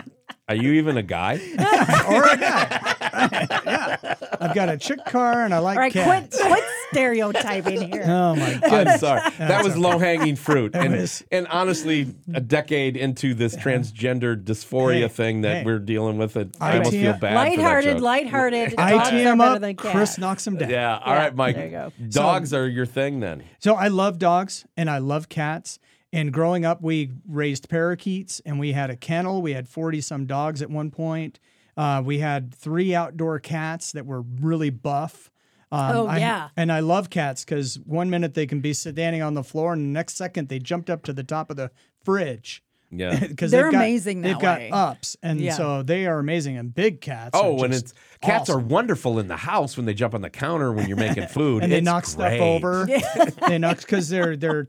Are 0.50 0.56
you 0.56 0.74
even 0.74 0.98
a 0.98 1.04
guy? 1.04 1.36
or 2.10 2.24
a 2.28 2.36
guy. 2.38 2.98
yeah. 3.66 4.16
I've 4.42 4.56
got 4.56 4.70
a 4.70 4.78
chick 4.78 5.00
car, 5.06 5.44
and 5.46 5.54
I 5.54 5.60
like 5.60 5.78
All 5.78 5.82
right, 5.84 5.92
quit, 5.92 6.04
cats. 6.06 6.42
quit 6.42 6.64
stereotyping 6.92 7.92
here. 7.94 8.06
Oh 8.10 8.36
my 8.36 8.60
I'm 8.64 8.98
sorry. 8.98 9.30
That 9.38 9.64
was 9.64 9.78
low 9.78 9.98
hanging 10.00 10.36
fruit. 10.36 10.76
And, 10.76 10.94
was- 10.94 11.24
and 11.32 11.48
honestly, 11.48 12.14
a 12.34 12.42
decade 12.42 12.98
into 12.98 13.34
this 13.34 13.56
transgender 13.56 14.36
dysphoria 14.42 15.02
Hey, 15.02 15.08
thing 15.08 15.42
that 15.42 15.58
hey. 15.58 15.66
we're 15.66 15.80
dealing 15.80 16.18
with, 16.18 16.36
it, 16.38 16.56
I 16.60 16.72
I 16.72 16.78
almost 16.78 16.92
feel 16.92 17.12
up- 17.12 17.20
bad. 17.20 17.30
for 17.30 17.36
that 17.36 17.36
lighthearted, 17.58 17.94
joke. 17.98 18.02
lighthearted. 18.04 18.76
I 18.80 18.92
Dogs 18.92 19.10
tee 19.10 19.22
him 19.22 19.38
better 19.38 19.52
up. 19.56 19.62
than 19.62 19.76
cats. 19.76 19.92
Chris 19.96 20.18
knocks 20.18 20.48
him 20.48 20.58
down. 20.58 20.70
Yeah. 20.70 20.98
All 21.04 21.14
Yeah, 21.14 21.20
right, 21.20 21.36
Mike. 21.36 21.56
there 21.56 21.66
you 21.66 21.72
go. 21.72 21.92
Dogs 22.10 22.54
are 22.54 22.68
your 22.68 22.86
thing 22.86 23.20
then. 23.20 23.44
So 23.60 23.76
I 23.76 23.88
love 23.90 24.18
dogs 24.20 24.66
and 24.76 24.90
I 24.90 24.98
love 24.98 25.30
cats. 25.30 25.80
And 26.11 26.34
growing 26.34 26.65
up, 26.65 26.81
we 26.81 27.11
raised 27.27 27.69
parakeets 27.69 28.41
and 28.45 28.60
we 28.60 28.72
had 28.72 28.90
a 28.90 28.95
kennel. 28.95 29.41
We 29.41 29.53
had 29.53 29.68
40 29.68 30.02
some 30.02 30.26
dogs 30.26 30.61
at 30.61 30.69
one 30.69 30.90
point. 30.91 31.40
Uh, 31.77 32.02
we 32.03 32.19
had 32.19 32.53
three 32.53 32.95
outdoor 32.95 33.40
cats 33.40 33.91
that 33.91 34.06
were 34.06 34.22
really 34.22 34.69
buff. 34.72 35.30
Um, 35.72 35.95
Oh, 35.95 36.07
I- 36.07 36.18
yeah. 36.18 36.49
and 36.57 36.72
I 36.72 36.80
love 36.80 37.11
cats 37.11 37.45
because 37.45 37.80
one 37.80 38.10
minute 38.10 38.34
they 38.34 38.48
can 38.48 38.60
be 38.60 38.73
standing 38.73 39.22
on 39.22 39.36
the 39.36 39.44
floor 39.44 39.73
and 39.73 39.84
the 39.84 39.90
next 39.90 40.15
second 40.15 40.49
they 40.49 40.57
jumped 40.57 40.90
up 40.90 41.03
to 41.03 41.14
the 41.14 41.23
top 41.23 41.52
of 41.52 41.57
the 41.57 41.69
fridge. 42.03 42.64
Yeah. 42.91 43.20
Because 43.28 43.52
They're 43.52 43.70
amazing 43.70 44.22
They've 44.22 44.34
that 44.34 44.41
got 44.41 44.60
way. 44.60 44.70
ups, 44.72 45.16
and 45.22 45.40
Yeah. 45.40 45.53
so 45.53 45.84
they 45.84 46.07
are 46.07 46.18
amazing. 46.20 46.57
And 46.57 46.74
big 46.74 47.02
cats. 47.02 47.32
are 47.38 47.44
Oh, 47.45 47.64
and 47.64 47.72
just 47.72 47.86
it's 47.86 47.94
cats 48.22 48.49
are 48.49 48.57
wonderful 48.57 49.20
in 49.20 49.28
the 49.28 49.38
house 49.38 49.78
when 49.78 49.86
they 49.86 49.94
jump 49.94 50.14
on 50.16 50.22
the 50.22 50.30
counter 50.30 50.72
when 50.74 50.88
you're 50.88 50.98
making 50.98 51.28
food. 51.40 51.61
and 51.64 51.72
they 51.72 51.78
It's 51.78 51.86
knock 51.86 52.06
stuff 52.06 52.34
over. 52.40 52.88
they 53.48 53.57
knock 53.60 53.78
because 53.78 54.10
they're 54.10 54.36
they're 54.36 54.68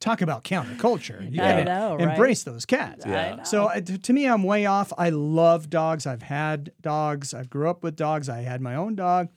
talk 0.00 0.20
about 0.20 0.44
counterculture. 0.44 1.22
You 1.32 1.42
I 1.42 1.48
gotta 1.52 1.64
know, 1.64 1.96
right? 1.96 2.08
embrace 2.10 2.42
those 2.42 2.66
cats. 2.66 3.04
Yeah. 3.06 3.42
So 3.44 3.66
uh, 3.68 3.80
t- 3.80 3.96
to 3.98 4.12
me, 4.12 4.26
I'm 4.28 4.42
way 4.42 4.66
off. 4.66 4.92
I 4.98 5.08
love 5.10 5.70
dogs. 5.70 6.06
I've 6.06 6.22
had 6.22 6.70
dogs. 6.82 7.32
I 7.32 7.44
grew 7.44 7.70
up 7.70 7.82
with 7.82 7.96
dogs. 7.96 8.28
I 8.28 8.42
had 8.42 8.60
my 8.60 8.74
own 8.74 8.94
dog. 8.94 9.28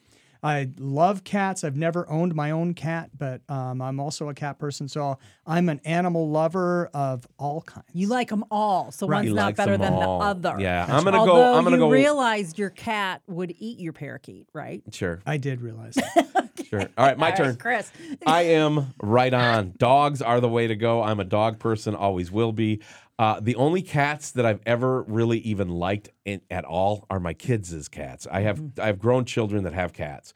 I 0.48 0.70
love 0.80 1.24
cats. 1.24 1.64
I've 1.64 1.76
never 1.76 2.10
owned 2.10 2.34
my 2.34 2.52
own 2.52 2.74
cat, 2.74 3.10
but 3.18 3.42
um, 3.50 3.82
I'm 3.82 4.00
also 4.00 4.30
a 4.30 4.34
cat 4.34 4.58
person. 4.60 4.88
So 4.88 5.18
I'm 5.46 5.68
an 5.70 5.82
animal 5.84 6.30
lover 6.30 6.90
of 6.94 7.28
all 7.38 7.62
kinds. 7.62 7.86
You 7.94 8.08
like 8.08 8.30
them 8.30 8.46
all, 8.50 8.92
so 8.92 9.08
Right. 9.08 9.18
one's 9.18 9.28
He 9.30 9.34
not 9.34 9.46
likes 9.48 9.58
better 9.58 9.78
than 9.78 9.94
all. 9.94 10.20
the 10.20 10.26
other. 10.50 10.56
Yeah, 10.60 10.86
I'm 10.90 11.04
gonna 11.04 11.18
Although 11.20 11.34
go. 11.36 11.54
I'm 11.58 11.64
gonna 11.64 11.76
you 11.76 11.82
go. 11.84 11.90
realized 11.92 12.58
your 12.58 12.70
cat 12.70 13.22
would 13.28 13.54
eat 13.60 13.80
your 13.80 13.94
parakeet, 13.94 14.48
right? 14.54 14.82
sure, 14.92 15.22
I 15.26 15.38
did 15.38 15.62
realize. 15.62 15.96
That. 15.96 16.50
sure. 16.70 16.82
All 16.98 17.06
right, 17.06 17.18
my 17.18 17.32
All 17.32 17.38
turn. 17.38 17.48
right, 17.50 17.60
Chris. 17.60 17.92
I 18.26 18.44
am 18.44 18.94
right 19.02 19.34
on. 19.34 19.74
Dogs 19.78 20.22
are 20.22 20.40
the 20.40 20.50
way 20.50 20.68
to 20.68 20.76
go. 20.76 21.04
I'm 21.04 21.20
a 21.20 21.24
dog 21.26 21.60
person, 21.60 21.94
always 21.96 22.32
will 22.32 22.52
be. 22.54 22.82
Uh, 23.20 23.40
the 23.40 23.56
only 23.56 23.82
cats 23.82 24.32
that 24.32 24.46
I've 24.46 24.62
ever 24.66 25.02
really 25.04 25.40
even 25.40 25.70
liked 25.70 26.10
in, 26.24 26.42
at 26.52 26.66
all 26.66 27.08
are 27.10 27.20
my 27.20 27.34
kids' 27.34 27.88
cats. 27.88 28.28
I 28.32 28.42
have 28.42 28.62
I 28.80 28.88
have 28.88 29.00
grown 29.00 29.26
children 29.26 29.64
that 29.64 29.74
have 29.74 29.92
cats, 29.92 30.34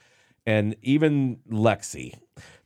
and 0.48 0.76
even 0.82 1.38
Lexi, 1.50 2.14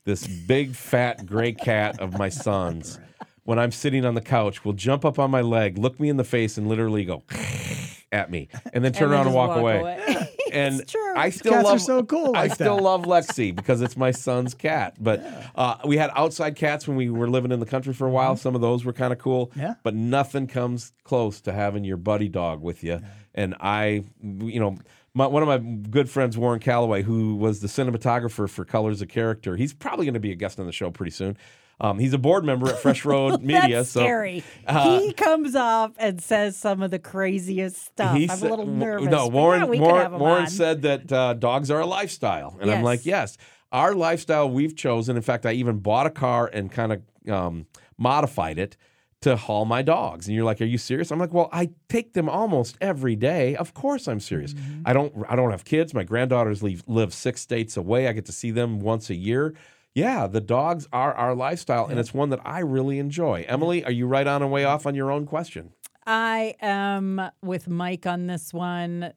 this 0.05 0.25
big 0.25 0.73
fat 0.73 1.25
gray 1.25 1.51
cat 1.51 1.99
of 1.99 2.17
my 2.17 2.29
son's, 2.29 2.97
when 3.43 3.59
I'm 3.59 3.71
sitting 3.71 4.05
on 4.05 4.13
the 4.13 4.21
couch 4.21 4.63
will 4.63 4.73
jump 4.73 5.03
up 5.03 5.19
on 5.19 5.31
my 5.31 5.41
leg, 5.41 5.77
look 5.77 5.99
me 5.99 6.07
in 6.07 6.15
the 6.15 6.23
face, 6.23 6.57
and 6.57 6.67
literally 6.67 7.03
go 7.03 7.23
at 8.13 8.31
me, 8.31 8.47
and 8.71 8.85
then 8.85 8.93
turn 8.93 9.05
And 9.05 9.13
around 9.13 9.27
and 9.27 9.35
just 9.35 9.35
walk, 9.35 9.57
away. 9.57 10.29
And. 10.55 10.83
I 11.15 11.29
still 11.29 11.53
Cats 11.53 11.65
are 11.65 11.71
love 11.71 11.81
so 11.81 12.03
cool 12.03 12.35
I 12.35 12.43
like 12.43 12.53
still 12.53 12.77
that. 12.77 12.83
love 12.83 13.03
Lexi 13.03 13.55
because 13.55 13.81
it's 13.81 13.95
my 13.95 14.11
son's 14.11 14.53
cat. 14.67 14.95
But 14.99 15.25
uh, 15.55 15.77
we 15.85 15.97
had 15.97 16.11
outside 16.15 16.55
cats 16.55 16.87
when 16.87 16.97
we 16.97 17.09
were 17.09 17.29
living 17.29 17.51
in 17.51 17.59
the 17.59 17.65
country 17.65 17.93
for 17.93 18.07
a 18.07 18.11
while. 18.11 18.35
Some 18.35 18.55
of 18.55 18.61
those 18.61 18.83
were 18.83 18.93
kind 18.93 19.13
of 19.13 19.19
cool. 19.19 19.47
Mm-hmm. 19.47 19.59
Yeah. 19.59 19.73
But 19.83 19.95
nothing 19.95 20.47
comes 20.47 20.91
close 21.03 21.41
to 21.41 21.53
having 21.53 21.83
your 21.83 21.97
buddy 21.97 22.29
dog 22.29 22.61
with 22.61 22.83
you. 22.83 23.01
And 23.33 23.55
I, 23.59 24.03
you 24.21 24.59
know, 24.59 24.77
my, 25.13 25.27
one 25.27 25.41
of 25.41 25.47
my 25.47 25.57
good 25.89 26.09
friends, 26.09 26.37
Warren 26.37 26.59
Calloway, 26.59 27.01
who 27.03 27.35
was 27.35 27.61
the 27.61 27.67
cinematographer 27.67 28.49
for 28.49 28.65
Colors 28.65 29.01
of 29.01 29.07
Character, 29.07 29.55
he's 29.55 29.73
probably 29.73 30.05
going 30.05 30.13
to 30.13 30.19
be 30.19 30.31
a 30.31 30.35
guest 30.35 30.59
on 30.59 30.65
the 30.65 30.71
show 30.71 30.91
pretty 30.91 31.11
soon. 31.11 31.37
Um, 31.79 31.99
he's 31.99 32.13
a 32.13 32.17
board 32.17 32.45
member 32.45 32.69
at 32.69 32.79
Fresh 32.79 33.03
Road 33.05 33.41
Media. 33.43 33.77
That's 33.77 33.89
so 33.89 34.01
scary. 34.01 34.43
uh, 34.65 34.99
he 34.99 35.11
comes 35.13 35.55
up 35.55 35.95
and 35.97 36.21
says 36.21 36.55
some 36.55 36.81
of 36.81 36.91
the 36.91 36.99
craziest 36.99 37.77
stuff. 37.77 38.15
I'm 38.15 38.29
a 38.29 38.49
little 38.49 38.65
nervous. 38.65 39.09
No, 39.09 39.27
Warren. 39.27 39.73
yeah, 39.73 39.79
Warren, 39.79 40.19
Warren 40.19 40.47
said 40.47 40.83
that 40.83 41.11
uh, 41.11 41.33
dogs 41.33 41.69
are 41.69 41.81
a 41.81 41.85
lifestyle, 41.85 42.57
and 42.61 42.71
I'm 42.71 42.83
like, 42.83 43.05
yes, 43.05 43.37
our 43.71 43.93
lifestyle 43.93 44.49
we've 44.49 44.75
chosen. 44.75 45.15
In 45.17 45.21
fact, 45.21 45.45
I 45.45 45.51
even 45.53 45.79
bought 45.79 46.05
a 46.05 46.11
car 46.11 46.49
and 46.51 46.71
kind 46.71 46.93
of 46.93 47.01
um, 47.29 47.65
modified 47.97 48.57
it 48.57 48.77
to 49.21 49.35
haul 49.35 49.65
my 49.65 49.81
dogs. 49.81 50.27
And 50.27 50.35
you're 50.35 50.45
like, 50.45 50.61
are 50.61 50.65
you 50.65 50.77
serious? 50.77 51.11
I'm 51.11 51.19
like, 51.19 51.33
well, 51.33 51.49
I 51.51 51.71
take 51.89 52.13
them 52.13 52.29
almost 52.29 52.77
every 52.79 53.15
day. 53.15 53.55
Of 53.55 53.73
course, 53.73 54.07
I'm 54.07 54.19
serious. 54.19 54.53
Mm-hmm. 54.53 54.83
I 54.85 54.93
don't. 54.93 55.13
I 55.27 55.35
don't 55.35 55.51
have 55.51 55.65
kids. 55.65 55.93
My 55.93 56.03
granddaughters 56.03 56.61
live 56.63 56.83
live 56.87 57.13
six 57.13 57.41
states 57.41 57.75
away. 57.75 58.07
I 58.07 58.13
get 58.13 58.25
to 58.27 58.31
see 58.31 58.51
them 58.51 58.79
once 58.79 59.09
a 59.09 59.15
year. 59.15 59.55
Yeah, 59.95 60.27
the 60.27 60.41
dogs 60.41 60.87
are 60.91 61.13
our 61.13 61.33
lifestyle, 61.33 61.87
and 61.87 61.97
it's 61.97 62.13
one 62.13 62.29
that 62.29 62.41
I 62.43 62.59
really 62.59 62.99
enjoy. 62.99 63.45
Emilee, 63.47 63.81
are 63.85 63.91
you 63.91 64.07
right 64.07 64.27
on 64.27 64.43
and 64.43 64.51
way 64.51 64.65
off 64.65 64.85
on 64.85 64.93
your 64.93 65.09
own 65.09 65.25
question? 65.25 65.71
I 66.05 66.55
am 66.61 67.31
with 67.41 67.69
Mike 67.69 68.05
on 68.05 68.27
this 68.27 68.53
one 68.53 69.13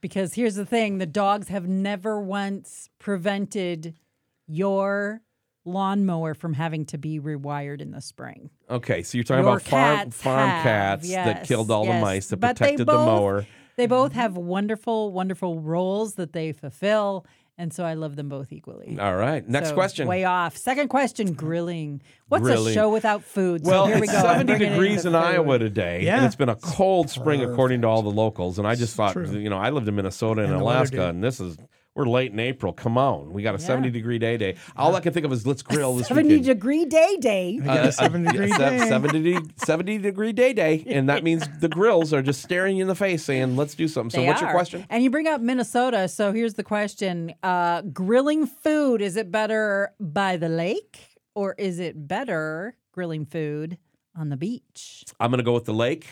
because 0.00 0.32
here's 0.32 0.54
the 0.54 0.64
thing 0.64 0.98
the 0.98 1.06
dogs 1.06 1.48
have 1.48 1.68
never 1.68 2.18
once 2.18 2.88
prevented 2.98 3.94
your 4.46 5.20
lawnmower 5.66 6.32
from 6.32 6.54
having 6.54 6.86
to 6.86 6.96
be 6.96 7.20
rewired 7.20 7.82
in 7.82 7.90
the 7.90 8.00
spring. 8.00 8.48
Okay, 8.70 9.02
so 9.02 9.18
you're 9.18 9.24
talking 9.24 9.44
Your 9.44 9.54
about 9.54 9.62
farm 9.62 9.96
cats 9.98 10.16
farm 10.16 10.48
have, 10.48 10.62
cats 10.62 11.10
that 11.10 11.44
killed 11.44 11.70
all 11.70 11.84
the 11.84 12.00
mice 12.00 12.28
that 12.28 12.40
protected 12.40 12.86
the 12.86 12.94
mower. 12.94 13.46
They 13.76 13.86
both 13.86 14.12
have 14.12 14.38
wonderful, 14.38 15.12
wonderful 15.12 15.60
roles 15.60 16.14
that 16.14 16.32
they 16.32 16.52
fulfill. 16.52 17.26
And 17.58 17.72
so 17.72 17.84
I 17.84 17.94
love 17.94 18.16
them 18.16 18.28
both 18.28 18.52
equally. 18.52 18.98
All 19.00 19.16
right, 19.16 19.46
next 19.48 19.70
So, 19.70 19.74
question. 19.74 20.06
Way 20.06 20.24
off. 20.24 20.58
Second 20.58 20.88
question 20.88 21.32
grilling. 21.32 22.02
What's 22.28 22.42
Grilling. 22.42 22.70
a 22.70 22.74
show 22.74 22.90
without 22.92 23.24
food? 23.24 23.64
So 23.64 23.70
well, 23.70 23.86
here 23.86 23.96
we 23.96 24.02
it's 24.02 24.12
go. 24.12 24.20
70 24.20 24.58
degrees 24.58 25.04
the 25.04 25.08
in. 25.08 25.14
Iowa 25.14 25.58
today, 25.58 26.02
Yeah. 26.04 26.16
and 26.18 26.26
it's 26.26 26.34
been 26.36 26.50
a 26.50 26.56
cold 26.56 27.08
spring 27.08 27.42
according 27.42 27.80
to 27.80 27.86
all 27.88 28.02
the 28.02 28.10
locals. 28.10 28.58
And 28.58 28.68
I 28.68 28.74
just 28.74 28.94
thought, 28.94 29.14
True. 29.14 29.30
you 29.38 29.48
know, 29.48 29.56
I 29.56 29.70
lived 29.70 29.88
in 29.88 29.94
Minnesota 29.96 30.42
and, 30.42 30.52
And 30.52 30.60
Alaska, 30.60 31.08
and 31.08 31.24
this 31.24 31.40
is 31.40 31.56
we're 31.96 32.04
late 32.06 32.30
in 32.30 32.38
April. 32.38 32.72
Come 32.74 32.98
on, 32.98 33.32
we 33.32 33.42
got 33.42 33.54
a 33.54 33.58
Yeah. 33.58 33.66
70 33.66 33.90
degree 33.90 34.18
day 34.18 34.36
day. 34.36 34.56
All 34.76 34.94
I 34.94 35.00
can 35.00 35.12
think 35.12 35.24
of 35.24 35.32
is 35.32 35.46
let's 35.46 35.62
grill 35.62 35.96
this 35.96 36.08
70 36.08 36.28
weekend. 36.28 36.44
degree 36.46 36.84
day 36.84 37.16
day. 37.16 37.58
I 37.62 37.64
got 37.66 37.94
70 37.94 38.30
degree 38.30 38.48
yeah, 38.48 38.58
day. 38.70 38.78
70, 38.88 39.38
70 39.56 39.98
degree 39.98 40.32
day 40.32 40.52
day, 40.52 40.84
and 40.86 41.08
that 41.08 41.24
means 41.24 41.48
the 41.60 41.68
grills 41.68 42.12
are 42.12 42.22
just 42.22 42.42
staring 42.42 42.76
you 42.76 42.82
in 42.82 42.88
the 42.88 42.94
face, 42.94 43.24
saying, 43.24 43.56
"Let's 43.56 43.74
do 43.74 43.88
something." 43.88 44.10
So, 44.10 44.20
They 44.20 44.26
what's 44.26 44.42
your 44.42 44.50
question? 44.50 44.86
And 44.90 45.02
you 45.02 45.10
bring 45.10 45.26
up 45.26 45.40
Minnesota. 45.40 46.06
So 46.08 46.32
here's 46.32 46.54
the 46.54 46.62
question 46.62 47.34
uh, 47.42 47.80
Grilling 47.80 48.46
food, 48.46 49.00
is 49.00 49.16
it 49.16 49.32
better 49.32 49.92
by 49.98 50.36
the 50.36 50.48
lake 50.50 50.98
or 51.34 51.54
is 51.58 51.78
it 51.78 52.06
better 52.06 52.76
grilling 52.92 53.24
food 53.24 53.78
on 54.14 54.28
the 54.28 54.36
beach? 54.36 55.04
I'm 55.18 55.30
going 55.30 55.38
to 55.38 55.44
go 55.44 55.52
with 55.54 55.64
the 55.64 55.74
lake. 55.74 56.06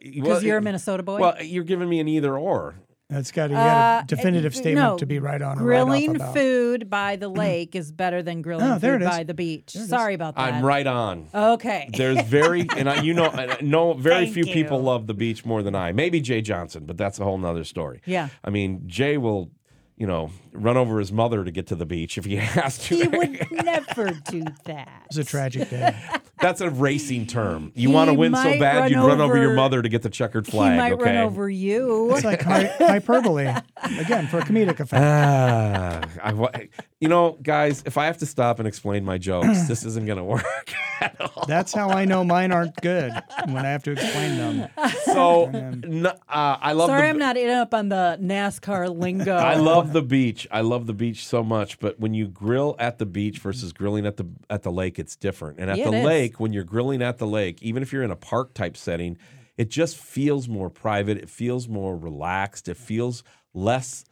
Because 0.00 0.42
you're 0.42 0.58
a 0.58 0.62
Minnesota 0.62 1.02
boy? 1.02 1.20
Well, 1.20 1.42
you're 1.42 1.64
giving 1.64 1.88
me 1.88 2.00
an 2.00 2.08
either 2.08 2.36
or. 2.36 2.74
That's 3.10 3.30
got 3.32 3.48
to 3.48 3.54
Uh, 3.54 4.00
get 4.00 4.12
a 4.12 4.16
definitive 4.16 4.54
uh, 4.54 4.56
statement 4.56 4.86
no, 4.86 4.96
to 4.98 5.04
be 5.06 5.18
right 5.18 5.40
on. 5.42 5.58
grilling 5.58 6.14
right 6.14 6.32
food 6.34 6.88
by 6.88 7.16
the 7.16 7.28
lake 7.44 7.76
is 7.76 7.92
better 7.92 8.22
than 8.22 8.40
grilling 8.40 8.66
Oh, 8.66 8.78
food 8.78 9.02
by 9.02 9.24
the 9.24 9.34
beach. 9.34 9.74
There 9.74 9.82
it 9.82 9.84
is. 9.84 9.90
Sorry 9.90 10.14
about 10.14 10.36
that. 10.36 10.40
I'm 10.54 10.64
right 10.64 10.86
on. 10.86 11.28
Okay. 11.34 11.90
There's 11.92 12.20
very, 12.22 12.66
and 12.76 12.88
I, 12.88 13.02
you 13.02 13.12
know, 13.12 13.26
I 13.26 13.58
know 13.60 13.92
very 13.92 14.24
Thank 14.24 14.34
few 14.34 14.44
people 14.46 14.80
love 14.82 15.06
the 15.06 15.14
beach 15.14 15.44
more 15.44 15.62
than 15.62 15.74
I. 15.74 15.92
Maybe 15.92 16.20
Jay 16.20 16.40
Johnson, 16.40 16.86
but 16.86 16.96
that's 16.96 17.18
a 17.20 17.24
whole 17.24 17.36
nother 17.38 17.64
story. 17.64 18.00
Yeah. 18.06 18.30
I 18.42 18.48
mean, 18.50 18.84
Jay 18.86 19.18
will, 19.18 19.50
you 19.98 20.06
know, 20.06 20.30
run 20.52 20.76
over 20.78 20.98
his 20.98 21.12
mother 21.12 21.44
to 21.44 21.50
get 21.50 21.66
to 21.68 21.74
the 21.76 21.86
beach 21.86 22.16
if 22.16 22.24
he 22.24 22.36
has 22.56 22.78
to. 22.88 22.96
He 22.96 23.06
would 23.06 23.52
never 23.64 24.12
do 24.30 24.44
that. 24.64 25.02
It 25.04 25.08
was 25.16 25.18
a 25.18 25.24
tragic 25.24 25.68
day. 25.68 25.94
that's 26.40 26.60
a 26.60 26.70
racing 26.70 27.26
term. 27.26 27.72
You 27.74 27.90
want 27.90 28.10
to 28.10 28.14
win 28.14 28.34
so 28.34 28.58
bad, 28.58 28.78
run 28.78 28.90
you'd 28.90 29.06
run 29.06 29.20
over 29.20 29.38
your 29.38 29.54
mother 29.54 29.82
to 29.82 29.88
get 29.88 30.02
the 30.02 30.10
checkered 30.10 30.46
flag. 30.46 30.72
he 30.72 30.76
might 30.76 30.92
okay. 30.94 31.04
run 31.04 31.16
over 31.18 31.48
you. 31.48 32.14
It's 32.14 32.24
like 32.24 32.42
hy- 32.42 32.72
hyperbole 32.78 33.52
again 33.98 34.26
for 34.26 34.38
a 34.38 34.42
comedic 34.42 34.80
effect. 34.80 35.02
Ah, 35.02 36.02
I, 36.22 36.68
you 37.00 37.08
know, 37.08 37.38
guys, 37.42 37.82
if 37.86 37.98
I 37.98 38.06
have 38.06 38.18
to 38.18 38.26
stop 38.26 38.58
and 38.58 38.66
explain 38.66 39.04
my 39.04 39.18
jokes, 39.18 39.68
this 39.68 39.84
isn't 39.84 40.06
going 40.06 40.18
to 40.18 40.24
work 40.24 40.74
at 41.00 41.20
all. 41.20 41.44
That's 41.46 41.72
how 41.72 41.90
I 41.90 42.04
know 42.04 42.24
mine 42.24 42.52
aren't 42.52 42.76
good 42.76 43.12
when 43.46 43.58
I 43.58 43.70
have 43.70 43.82
to 43.84 43.92
explain 43.92 44.36
them. 44.36 44.68
So, 45.04 45.46
n- 45.46 46.06
uh, 46.06 46.16
I 46.28 46.72
love. 46.72 46.88
Sorry, 46.88 47.02
the, 47.02 47.08
I'm 47.08 47.18
not 47.18 47.36
in 47.36 47.50
up 47.50 47.74
on 47.74 47.88
the 47.88 48.18
NASCAR 48.20 48.96
lingo. 48.98 49.34
I 49.36 49.54
love 49.54 49.92
the 49.92 50.02
beach. 50.02 50.46
I 50.50 50.62
love 50.62 50.86
the 50.86 50.94
beach 50.94 51.26
so 51.26 51.42
much, 51.42 51.78
but 51.78 52.00
when 52.00 52.14
you 52.14 52.26
grill 52.26 52.76
at 52.78 52.98
the 52.98 53.06
beach 53.06 53.38
versus 53.38 53.72
grilling 53.72 54.06
at 54.06 54.16
the 54.16 54.26
at 54.50 54.62
the 54.62 54.72
lake, 54.72 54.98
it's 54.98 55.16
different. 55.16 55.58
And 55.58 55.70
at 55.70 55.78
Yeah, 55.78 55.90
the 55.90 55.96
it 55.96 56.00
is. 56.00 56.04
Lake, 56.24 56.40
when 56.40 56.52
you're 56.52 56.64
grilling 56.64 57.02
at 57.02 57.18
the 57.18 57.26
lake, 57.26 57.62
even 57.62 57.82
if 57.82 57.92
you're 57.92 58.02
in 58.02 58.10
a 58.10 58.16
park 58.16 58.54
type 58.54 58.76
setting, 58.76 59.18
it 59.56 59.70
just 59.70 59.96
feels 59.96 60.48
more 60.48 60.70
private. 60.70 61.18
It 61.18 61.28
feels 61.28 61.68
more 61.68 61.96
relaxed. 61.96 62.68
It 62.68 62.76
feels 62.76 63.22
less 63.52 64.04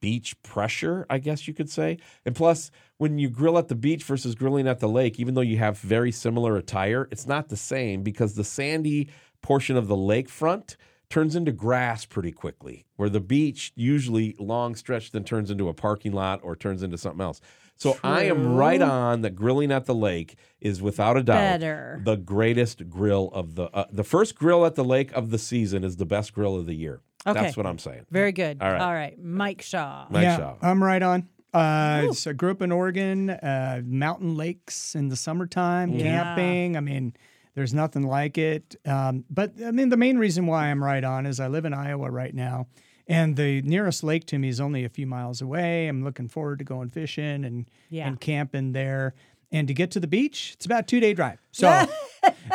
beach 0.00 0.40
pressure, 0.42 1.06
I 1.10 1.18
guess 1.18 1.48
you 1.48 1.54
could 1.54 1.68
say. 1.68 1.98
And 2.24 2.36
plus, 2.36 2.70
when 2.98 3.18
you 3.18 3.28
grill 3.28 3.58
at 3.58 3.66
the 3.66 3.74
beach 3.74 4.04
versus 4.04 4.36
grilling 4.36 4.68
at 4.68 4.78
the 4.78 4.88
lake, 4.88 5.18
even 5.18 5.34
though 5.34 5.40
you 5.40 5.58
have 5.58 5.78
very 5.78 6.12
similar 6.12 6.56
attire, 6.56 7.08
it's 7.10 7.26
not 7.26 7.48
the 7.48 7.56
same 7.56 8.02
because 8.02 8.34
the 8.34 8.44
sandy 8.44 9.08
portion 9.42 9.76
of 9.76 9.88
the 9.88 9.96
lakefront 9.96 10.76
turns 11.10 11.34
into 11.34 11.50
grass 11.50 12.04
pretty 12.04 12.30
quickly, 12.30 12.86
where 12.96 13.08
the 13.08 13.20
beach 13.20 13.72
usually 13.74 14.36
long 14.38 14.76
stretch 14.76 15.10
then 15.10 15.24
turns 15.24 15.50
into 15.50 15.68
a 15.68 15.74
parking 15.74 16.12
lot 16.12 16.38
or 16.44 16.54
turns 16.54 16.82
into 16.82 16.98
something 16.98 17.22
else. 17.22 17.40
So 17.78 17.96
I 18.02 18.24
am 18.24 18.54
right 18.56 18.82
on 18.82 19.22
that 19.22 19.36
grilling 19.36 19.70
at 19.70 19.86
the 19.86 19.94
lake 19.94 20.36
is 20.60 20.82
without 20.82 21.16
a 21.16 21.22
doubt 21.22 21.36
Better. 21.36 22.00
the 22.04 22.16
greatest 22.16 22.90
grill 22.90 23.30
of 23.32 23.54
the 23.54 23.64
uh, 23.74 23.84
the 23.92 24.04
first 24.04 24.34
grill 24.34 24.66
at 24.66 24.74
the 24.74 24.84
lake 24.84 25.12
of 25.12 25.30
the 25.30 25.38
season 25.38 25.84
is 25.84 25.96
the 25.96 26.04
best 26.04 26.32
grill 26.34 26.56
of 26.56 26.66
the 26.66 26.74
year. 26.74 27.00
Okay. 27.26 27.40
That's 27.40 27.56
what 27.56 27.66
I'm 27.66 27.78
saying. 27.78 28.06
Very 28.10 28.32
good. 28.32 28.58
All 28.60 28.70
right. 28.70 28.80
All 28.80 28.92
right. 28.92 29.18
Mike 29.22 29.62
Shaw. 29.62 30.06
Mike 30.10 30.22
yeah, 30.24 30.36
Shaw. 30.36 30.54
I'm 30.60 30.82
right 30.82 31.02
on. 31.02 31.28
Uh, 31.54 32.12
so 32.12 32.30
I 32.30 32.32
grew 32.34 32.50
up 32.50 32.62
in 32.62 32.72
Oregon, 32.72 33.30
uh, 33.30 33.80
mountain 33.84 34.36
lakes 34.36 34.94
in 34.94 35.08
the 35.08 35.16
summertime, 35.16 35.92
Yeah. 35.94 36.02
camping. 36.24 36.76
I 36.76 36.80
mean, 36.80 37.14
there's 37.54 37.72
nothing 37.74 38.02
like 38.02 38.38
it. 38.38 38.76
Um, 38.86 39.24
but 39.30 39.52
I 39.64 39.70
mean, 39.70 39.88
the 39.88 39.96
main 39.96 40.18
reason 40.18 40.46
why 40.46 40.66
I'm 40.66 40.82
right 40.82 41.02
on 41.02 41.26
is 41.26 41.40
I 41.40 41.48
live 41.48 41.64
in 41.64 41.74
Iowa 41.74 42.10
right 42.10 42.34
now, 42.34 42.66
and 43.08 43.36
the 43.36 43.62
nearest 43.62 44.04
lake 44.04 44.26
to 44.26 44.38
me 44.38 44.48
is 44.48 44.60
only 44.60 44.84
a 44.84 44.88
few 44.88 45.06
miles 45.06 45.40
away. 45.40 45.88
I'm 45.88 46.04
looking 46.04 46.28
forward 46.28 46.58
to 46.60 46.64
going 46.64 46.90
fishing 46.90 47.44
and 47.44 47.66
Yeah. 47.90 48.06
and 48.06 48.20
camping 48.20 48.72
there. 48.72 49.14
And 49.50 49.66
to 49.66 49.72
get 49.72 49.90
to 49.92 50.00
the 50.00 50.06
beach, 50.06 50.52
it's 50.54 50.66
about 50.66 50.80
a 50.84 50.86
two 50.86 51.00
day 51.00 51.14
drive. 51.14 51.38
So, 51.52 51.86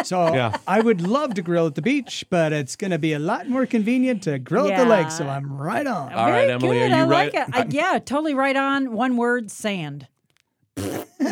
so 0.03 0.33
Yeah. 0.33 0.57
I 0.67 0.79
would 0.81 1.01
love 1.01 1.33
to 1.35 1.41
grill 1.41 1.65
at 1.67 1.75
the 1.75 1.81
beach, 1.81 2.23
but 2.29 2.53
it's 2.53 2.75
going 2.75 2.91
to 2.91 2.99
be 2.99 3.13
a 3.13 3.19
lot 3.19 3.49
more 3.49 3.65
convenient 3.65 4.23
to 4.23 4.37
grill 4.39 4.67
at 4.71 4.77
the 4.77 4.85
lake. 4.85 5.09
So 5.11 5.27
I'm 5.27 5.51
right 5.57 5.85
on. 5.87 6.13
All 6.13 6.29
right, 6.29 6.45
Very 6.45 6.51
Emilee, 6.51 6.79
good. 6.79 6.91
are 6.91 6.97
you 6.97 7.03
I 7.03 7.07
right? 7.07 7.33
like 7.33 7.49
it. 7.49 7.55
I- 7.55 7.67
yeah, 7.69 7.99
totally 7.99 8.33
right 8.35 8.55
on. 8.55 8.91
One 8.93 9.17
word: 9.17 9.49
sand. 9.51 10.07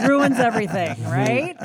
Ruins 0.08 0.40
everything, 0.40 1.02
right? 1.06 1.56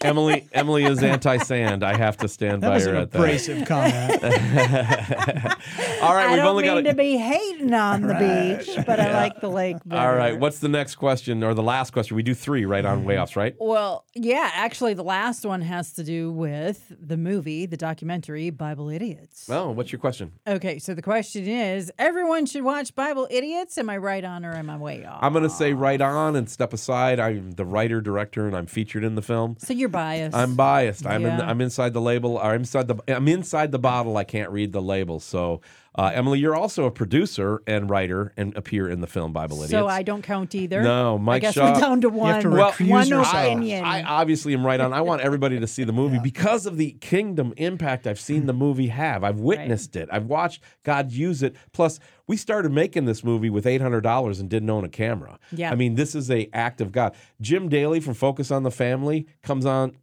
Emilee 0.02 0.48
Emilee 0.52 0.84
is 0.84 1.02
anti-sand. 1.02 1.84
I 1.84 1.96
have 1.96 2.16
to 2.18 2.28
stand 2.28 2.62
That 2.62 2.70
by 2.70 2.80
her 2.80 2.90
an 2.90 2.96
at 2.96 3.10
that. 3.10 3.18
abrasive 3.18 3.66
comment. 3.66 4.22
All 6.02 6.14
right, 6.14 6.26
I 6.26 6.30
we've 6.30 6.36
don't 6.36 6.46
only 6.46 6.64
got 6.64 6.76
mean 6.76 6.86
a, 6.86 6.90
to 6.90 6.94
be 6.94 7.16
hating 7.16 7.72
on 7.74 8.02
the 8.02 8.14
beach, 8.14 8.84
but 8.86 9.00
I 9.00 9.12
like 9.12 9.40
the 9.40 9.48
lake 9.48 9.76
better. 9.84 10.00
All 10.00 10.14
right, 10.14 10.38
what's 10.38 10.58
the 10.58 10.68
next 10.68 10.96
question 10.96 11.42
or 11.42 11.54
the 11.54 11.62
last 11.62 11.92
question? 11.92 12.16
We 12.16 12.22
do 12.22 12.34
3 12.34 12.64
right 12.64 12.84
on 12.84 12.98
mm-hmm. 12.98 13.08
way 13.08 13.18
offs, 13.18 13.36
right? 13.36 13.54
Well, 13.58 14.04
yeah, 14.14 14.50
actually, 14.54 14.94
the 14.94 15.04
last 15.04 15.44
one 15.44 15.62
has 15.62 15.92
to 15.94 16.04
do 16.04 16.32
with 16.32 16.92
the 17.00 17.16
movie, 17.16 17.66
the 17.66 17.76
documentary 17.76 18.50
Bible 18.50 18.88
Idiots. 18.90 19.48
Oh, 19.50 19.70
what's 19.70 19.92
your 19.92 19.98
question? 19.98 20.32
Okay, 20.46 20.78
so 20.78 20.94
the 20.94 21.02
question 21.02 21.46
is 21.46 21.92
everyone 21.98 22.46
should 22.46 22.62
watch 22.62 22.94
Bible 22.94 23.26
Idiots. 23.30 23.78
Am 23.78 23.90
I 23.90 23.96
right 23.96 24.24
on 24.24 24.44
or 24.44 24.54
am 24.54 24.70
I 24.70 24.76
way 24.76 25.04
off? 25.04 25.18
I'm 25.22 25.32
going 25.32 25.44
to 25.44 25.50
say 25.50 25.72
right 25.72 26.00
on 26.00 26.36
and 26.36 26.48
step 26.48 26.72
aside. 26.72 27.18
I'm 27.20 27.52
the 27.52 27.64
right 27.64 27.75
writer 27.76 28.00
director, 28.00 28.46
and 28.46 28.56
I'm 28.56 28.64
featured 28.66 29.04
in 29.04 29.16
the 29.16 29.22
film. 29.22 29.56
So 29.58 29.74
you're 29.74 29.90
biased. 29.90 30.34
I'm 30.34 30.54
biased. 30.54 31.06
I'm 31.06 31.26
in. 31.26 31.40
I'm 31.40 31.60
inside 31.60 31.92
the 31.92 32.00
label. 32.00 32.36
Or 32.38 32.44
I'm 32.54 32.60
inside 32.60 32.88
the. 32.88 32.96
I'm 33.06 33.28
inside 33.28 33.70
the 33.70 33.78
bottle. 33.78 34.16
I 34.16 34.24
can't 34.24 34.50
read 34.50 34.72
the 34.72 34.80
label. 34.80 35.20
So, 35.20 35.60
uh, 35.96 36.10
Emilee, 36.14 36.38
you're 36.38 36.54
also 36.54 36.84
a 36.84 36.90
producer 36.90 37.62
and 37.66 37.88
writer 37.88 38.32
and 38.36 38.56
appear 38.56 38.88
in 38.88 39.00
the 39.00 39.06
film 39.06 39.32
Bible 39.32 39.56
Idiots. 39.56 39.70
so 39.70 39.86
I 39.86 40.02
don't 40.02 40.22
count 40.22 40.54
either. 40.54 40.82
No, 40.82 41.16
Mike 41.18 41.36
I 41.36 41.46
guess 41.46 41.54
Shaw- 41.54 41.72
we're 41.74 41.80
down 41.80 42.00
to 42.02 42.08
have 42.08 42.14
one. 42.14 42.42
to 42.42 42.50
Well, 42.50 42.72
one 42.80 43.12
opinion. 43.12 43.84
I 43.84 44.02
obviously 44.02 44.52
am 44.54 44.64
right 44.64 44.78
on. 44.80 44.92
I 44.92 45.00
want 45.00 45.22
everybody 45.22 45.58
to 45.58 45.66
see 45.66 45.84
the 45.84 45.92
movie 45.92 46.18
because 46.22 46.66
of 46.66 46.76
the 46.76 46.92
kingdom 47.00 47.54
impact 47.56 48.06
I've 48.06 48.20
seen 48.20 48.46
the 48.46 48.52
movie 48.52 48.88
have. 48.88 49.24
I've 49.24 49.40
witnessed 49.40 49.96
it. 49.96 50.08
I've 50.12 50.26
watched 50.26 50.62
God 50.84 51.12
use 51.12 51.42
it. 51.42 51.56
Plus, 51.72 51.98
we 52.26 52.36
started 52.36 52.72
making 52.72 53.04
this 53.06 53.22
movie 53.24 53.50
with 53.50 53.66
eight 53.66 53.80
hundred 53.80 54.02
dollars 54.02 54.40
and 54.40 54.50
didn't 54.50 54.68
own 54.70 54.84
a 54.84 54.88
camera. 54.88 55.38
Yeah. 55.52 55.70
I 55.70 55.76
mean, 55.76 55.94
this 55.94 56.14
is 56.14 56.30
a 56.30 56.48
act 56.52 56.80
of 56.80 56.92
God. 56.92 57.14
Jim 57.40 57.68
Daly 57.68 58.00
from 58.00 58.14
Focus 58.14 58.50
on 58.50 58.62
the 58.64 58.70
Family 58.70 59.26
comes 59.42 59.64
on. 59.64 59.96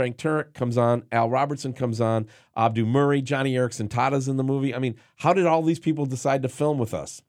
Frank 0.00 0.16
Turek 0.16 0.54
comes 0.54 0.78
on, 0.78 1.02
Al 1.12 1.28
Robertson 1.28 1.74
comes 1.74 2.00
on, 2.00 2.26
Abdu 2.56 2.86
Murray, 2.86 3.20
Joni 3.20 3.52
Eareckson 3.52 3.90
Tada's 3.90 4.28
in 4.28 4.38
the 4.38 4.42
movie. 4.42 4.74
I 4.74 4.78
mean, 4.78 4.94
how 5.16 5.34
did 5.34 5.44
all 5.44 5.60
these 5.60 5.78
people 5.78 6.06
decide 6.06 6.40
to 6.40 6.48
film 6.48 6.78
with 6.78 6.94
us? 6.94 7.20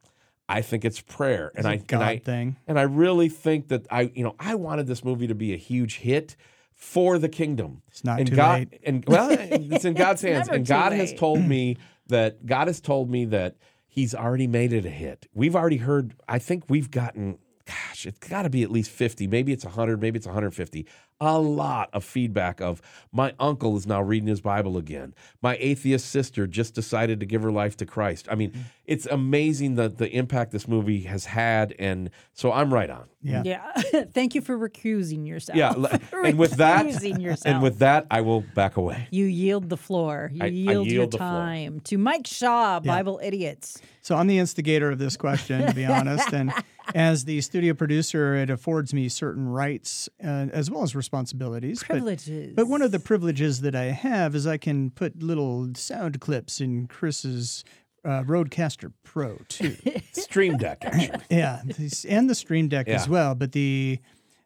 I 0.48 0.62
think 0.62 0.82
it's 0.82 0.98
prayer, 0.98 1.52
and 1.54 1.66
a 1.66 1.68
I 1.68 1.76
God 1.76 1.92
and 1.92 2.02
I, 2.02 2.16
thing. 2.16 2.56
and 2.66 2.78
I 2.78 2.84
really 2.84 3.28
think 3.28 3.68
that 3.68 3.86
I, 3.90 4.10
you 4.14 4.24
know, 4.24 4.36
I 4.40 4.54
wanted 4.54 4.86
this 4.86 5.04
movie 5.04 5.26
to 5.26 5.34
be 5.34 5.52
a 5.52 5.58
huge 5.58 5.98
hit 5.98 6.34
for 6.72 7.18
the 7.18 7.28
kingdom. 7.28 7.82
It's 7.88 8.04
not 8.04 8.20
and 8.20 8.30
too 8.30 8.36
God, 8.36 8.58
late. 8.60 8.80
And 8.86 9.04
well, 9.06 9.28
it's 9.38 9.84
in 9.84 9.92
God's 9.92 10.22
hands. 10.22 10.48
And 10.48 10.66
God 10.66 10.94
has 10.94 11.12
told 11.12 11.42
me 11.42 11.76
that 12.06 12.46
God 12.46 12.68
has 12.68 12.80
told 12.80 13.10
me 13.10 13.26
that 13.26 13.56
He's 13.86 14.14
already 14.14 14.46
made 14.46 14.72
it 14.72 14.86
a 14.86 14.90
hit. 14.90 15.26
We've 15.34 15.54
already 15.54 15.76
heard. 15.76 16.14
I 16.26 16.38
think 16.38 16.64
we've 16.70 16.90
gotten. 16.90 17.36
Gosh, 17.66 18.06
it's 18.06 18.18
got 18.18 18.42
to 18.42 18.50
be 18.50 18.62
at 18.62 18.70
least 18.70 18.90
50. 18.90 19.26
Maybe 19.26 19.52
it's 19.52 19.64
100. 19.64 20.00
Maybe 20.00 20.16
it's 20.16 20.26
150. 20.26 20.86
A 21.20 21.38
lot 21.38 21.88
of 21.92 22.02
feedback 22.02 22.60
of 22.60 22.82
my 23.12 23.32
uncle 23.38 23.76
is 23.76 23.86
now 23.86 24.02
reading 24.02 24.26
his 24.26 24.40
Bible 24.40 24.76
again. 24.76 25.14
My 25.40 25.56
atheist 25.60 26.10
sister 26.10 26.48
just 26.48 26.74
decided 26.74 27.20
to 27.20 27.26
give 27.26 27.42
her 27.42 27.52
life 27.52 27.76
to 27.76 27.86
Christ. 27.86 28.26
I 28.28 28.34
mean, 28.34 28.50
mm. 28.50 28.60
it's 28.86 29.06
amazing 29.06 29.76
the 29.76 29.88
the 29.88 30.10
impact 30.10 30.50
this 30.50 30.66
movie 30.66 31.02
has 31.02 31.26
had, 31.26 31.76
and 31.78 32.10
so 32.32 32.50
I'm 32.50 32.74
right 32.74 32.90
on. 32.90 33.04
Yeah. 33.22 33.42
yeah. 33.44 33.72
Thank 34.12 34.34
you 34.34 34.40
for 34.40 34.58
recusing 34.58 35.24
yourself. 35.24 35.56
Yeah, 35.56 35.74
and 36.24 36.36
with 36.36 36.56
that, 36.56 36.86
yourself. 37.04 37.46
and 37.46 37.62
with 37.62 37.78
that, 37.78 38.08
I 38.10 38.22
will 38.22 38.40
back 38.40 38.76
away. 38.76 39.06
you 39.12 39.26
yield 39.26 39.68
the 39.68 39.76
floor. 39.76 40.30
You 40.34 40.42
I- 40.42 40.46
I 40.46 40.48
yield, 40.48 40.86
your 40.86 40.94
yield 40.94 41.10
the 41.12 41.18
floor. 41.18 41.30
time 41.30 41.80
to 41.80 41.98
Mike 41.98 42.26
Shaw, 42.26 42.80
Bible 42.80 43.20
Idiots. 43.22 43.80
So 44.02 44.16
I'm 44.16 44.26
the 44.26 44.38
instigator 44.38 44.90
of 44.90 44.98
this 44.98 45.16
question, 45.16 45.64
to 45.64 45.72
be 45.72 45.86
honest. 45.86 46.32
And 46.32 46.52
as 46.94 47.24
the 47.24 47.40
studio 47.40 47.72
producer, 47.72 48.34
it 48.34 48.50
affords 48.50 48.92
me 48.92 49.08
certain 49.08 49.48
rights 49.48 50.08
uh, 50.22 50.48
as 50.52 50.70
well 50.70 50.82
as 50.82 50.96
responsibilities. 50.96 51.80
But- 51.80 51.88
Privileges. 51.94 52.52
But, 52.54 52.66
one 52.66 52.82
of 52.82 52.90
the 52.90 52.98
privileges 52.98 53.60
that 53.60 53.76
I 53.76 53.84
have 53.84 54.34
is 54.34 54.46
I 54.46 54.56
can 54.56 54.90
put 54.90 55.22
little 55.22 55.68
sound 55.76 56.20
clips 56.20 56.60
in 56.60 56.88
Chris's 56.88 57.62
uh, 58.04 58.24
RodeCaster 58.24 58.92
Pro 59.04 59.36
too. 59.48 59.76
Stream 60.12 60.56
Deck, 60.56 60.78
actually. 60.82 61.22
yeah, 61.30 61.62
and 62.08 62.28
the 62.28 62.34
Stream 62.34 62.66
Deck 62.68 62.88
as 62.88 63.08
well. 63.08 63.36
But 63.36 63.52
the 63.52 64.00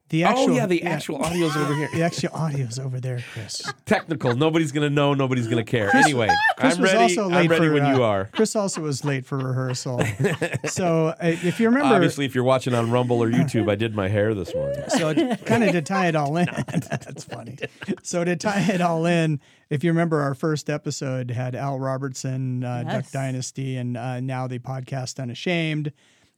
the 0.09 0.23
actual 0.23 0.53
oh 0.53 0.55
yeah, 0.55 0.67
the 0.67 0.85
actual 0.85 1.17
audio's 1.17 1.57
over 1.57 1.75
here. 1.75 1.89
the 1.95 2.03
actual 2.03 2.31
audio's 2.33 2.79
over 2.79 3.01
there, 3.01 3.25
Chris. 3.33 3.73
Technical. 3.87 4.37
Nobody's 4.37 4.71
gonna 4.71 4.91
know. 4.91 5.15
Nobody's 5.15 5.49
gonna 5.49 5.65
care. 5.65 5.95
anyway, 5.97 6.29
Chris 6.57 6.77
I'm 6.77 6.83
was 6.83 6.93
ready. 6.93 7.03
also 7.03 7.29
late 7.29 7.37
I'm 7.37 7.49
ready 7.49 7.67
for, 7.67 7.73
when 7.73 7.87
you 7.87 8.05
uh, 8.05 8.09
are. 8.09 8.25
Chris 8.27 8.55
also 8.55 8.83
was 8.83 9.05
late 9.05 9.27
for 9.27 9.37
rehearsal. 9.37 10.01
so 10.67 11.09
uh, 11.09 11.15
if 11.21 11.59
you 11.59 11.67
remember, 11.67 11.95
Obviously, 11.95 12.25
if 12.25 12.37
you're 12.37 12.45
watching 12.45 12.73
on 12.73 12.93
Rumble 12.93 13.21
or 13.21 13.29
YouTube, 13.29 13.69
I 13.69 13.75
did 13.75 13.97
my 13.97 14.07
hair 14.07 14.33
this 14.33 14.55
morning. 14.55 14.85
So 14.89 15.13
kind 15.39 15.65
of 15.65 15.73
to 15.73 15.83
tie 15.83 16.07
it 16.07 16.15
all 16.15 16.37
in, 16.37 16.47
that's 16.69 17.25
funny. 17.25 17.59
So 18.05 18.23
to 18.23 18.37
tie 18.37 18.65
it 18.73 18.81
all 18.81 19.07
in, 19.07 19.41
if 19.71 19.83
you 19.83 19.91
remember, 19.91 20.21
our 20.21 20.37
first 20.37 20.71
episode 20.71 21.33
had 21.33 21.57
Al 21.57 21.81
Robertson, 21.81 22.63
uh, 22.63 22.85
Duck 22.85 23.11
Dynasty, 23.11 23.77
and 23.77 23.97
uh, 23.97 24.21
now 24.21 24.47
the 24.47 24.61
podcast 24.61 25.19
Unashamed, 25.21 25.93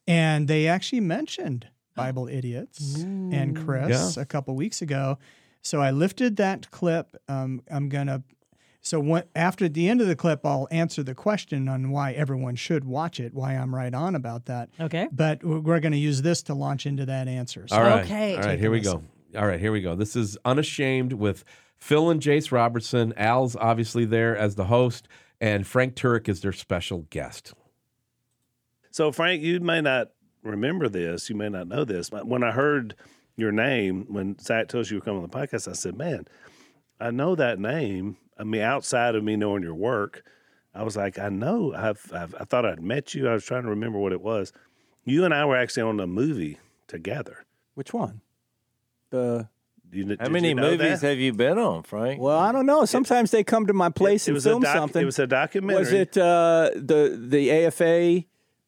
and 0.07 0.49
they 0.49 0.67
actually 0.67 1.01
mentioned 1.01 1.69
Bible 1.99 2.29
Idiots 2.29 2.97
and 3.03 3.57
Chris 3.65 4.17
a 4.17 4.25
couple 4.25 4.55
weeks 4.55 4.81
ago. 4.83 5.19
So 5.63 5.81
I 5.81 5.91
lifted 5.91 6.37
that 6.37 6.71
clip. 6.71 7.17
Um, 7.29 7.63
I'm 7.71 7.89
gonna. 7.89 8.23
So 8.81 9.01
what, 9.01 9.29
after 9.35 9.69
the 9.69 9.89
end 9.89 10.01
of 10.01 10.07
the 10.07 10.17
clip, 10.17 10.47
I'll 10.47 10.69
answer 10.71 11.03
the 11.03 11.15
question 11.15 11.69
on 11.69 11.91
why 11.91 12.13
everyone 12.13 12.55
should 12.55 12.85
watch 12.85 13.21
it. 13.21 13.35
Why 13.35 13.55
I'm 13.55 13.75
right 13.75 13.93
on 13.93 14.15
about 14.15 14.47
that. 14.47 14.71
Okay. 14.81 15.09
But 15.13 15.45
we're 15.45 15.59
we're 15.59 15.81
going 15.81 15.93
to 15.93 15.99
use 15.99 16.23
this 16.23 16.43
to 16.45 16.55
launch 16.55 16.87
into 16.87 17.05
that 17.07 17.29
answer. 17.29 17.67
So 17.69 17.77
All 17.77 17.83
right. 17.83 18.05
Okay. 18.05 18.37
All 18.37 18.43
Take 18.43 18.47
right. 18.47 18.55
a 18.55 18.61
Here 18.61 18.71
we 18.71 18.81
go. 18.81 19.03
All 19.37 19.47
right. 19.47 19.61
Here 19.61 19.73
we 19.73 19.83
go. 19.83 19.95
This 19.95 20.17
is 20.17 20.39
Unashamed 20.45 21.13
with 21.15 21.45
Phil 21.77 22.09
and 22.09 22.21
Jace 22.21 22.51
Robertson. 22.51 23.13
Al's 23.17 23.57
obviously 23.57 24.05
there 24.05 24.37
as 24.37 24.55
the 24.55 24.67
host, 24.67 25.09
and 25.41 25.67
Frank 25.67 25.95
Turek 25.95 26.29
is 26.29 26.41
their 26.41 26.53
special 26.53 27.07
guest. 27.11 27.53
So, 28.91 29.13
Frank, 29.13 29.43
you 29.43 29.61
may 29.61 29.81
not 29.81 30.13
remember 30.43 30.89
this, 30.89 31.29
you 31.31 31.37
may 31.37 31.49
not 31.49 31.69
know 31.69 31.85
this, 31.85 32.11
but 32.11 32.27
when 32.27 32.43
I 32.43 32.51
heard 32.53 32.95
your 33.37 33.53
name, 33.53 34.07
when 34.09 34.39
Zach 34.39 34.69
told 34.69 34.83
us 34.85 34.91
you 34.91 34.97
were 34.99 35.01
coming 35.05 35.23
on 35.23 35.29
the 35.29 35.37
podcast, 35.37 35.69
I 35.69 35.73
said, 35.73 35.97
Man, 35.97 36.27
I 37.01 37.11
know 37.11 37.35
that 37.37 37.59
name. 37.59 38.17
I 38.39 38.45
mean, 38.45 38.61
outside 38.63 39.15
of 39.15 39.25
me 39.25 39.37
knowing 39.37 39.63
your 39.63 39.75
work, 39.75 40.23
I 40.75 40.83
was 40.85 40.97
like, 40.97 41.19
I 41.19 41.29
know. 41.29 41.75
I've, 41.75 42.11
I've 42.15 42.35
I 42.37 42.45
thought 42.45 42.65
I'd 42.65 42.83
met 42.83 43.15
you. 43.15 43.29
I 43.29 43.33
was 43.35 43.45
trying 43.45 43.65
to 43.65 43.71
remember 43.71 43.99
what 43.99 44.13
it 44.13 44.21
was. 44.21 44.53
You 45.05 45.25
and 45.25 45.33
I 45.35 45.45
were 45.45 45.57
actually 45.57 45.83
on 45.85 45.99
a 46.01 46.07
movie 46.07 46.59
together. 46.87 47.45
Which 47.75 47.93
one? 47.93 48.21
The 49.11 49.49
You, 49.91 50.17
How 50.21 50.29
many 50.29 50.49
you 50.51 50.55
know 50.55 50.71
movies 50.71 51.01
that? 51.01 51.09
have 51.09 51.19
you 51.19 51.33
been 51.33 51.59
on, 51.59 51.83
Frank? 51.83 52.21
well, 52.21 52.39
I 52.39 52.53
don't 52.53 52.67
know. 52.67 52.85
Sometimes 52.85 53.31
they 53.31 53.43
come 53.43 53.67
to 53.67 53.73
my 53.73 53.89
place 53.89 54.27
it 54.27 54.31
and 54.33 54.35
was 54.35 54.45
film 54.45 54.63
a 54.63 54.67
doc- 54.67 54.77
something. 54.77 55.03
It 55.03 55.07
was 55.07 55.19
a 55.19 55.27
documentary. 55.27 55.81
Was 55.81 55.93
it 55.93 56.17
uh, 56.19 56.71
the 56.75 57.19
the 57.21 57.51
AFA, 57.51 58.25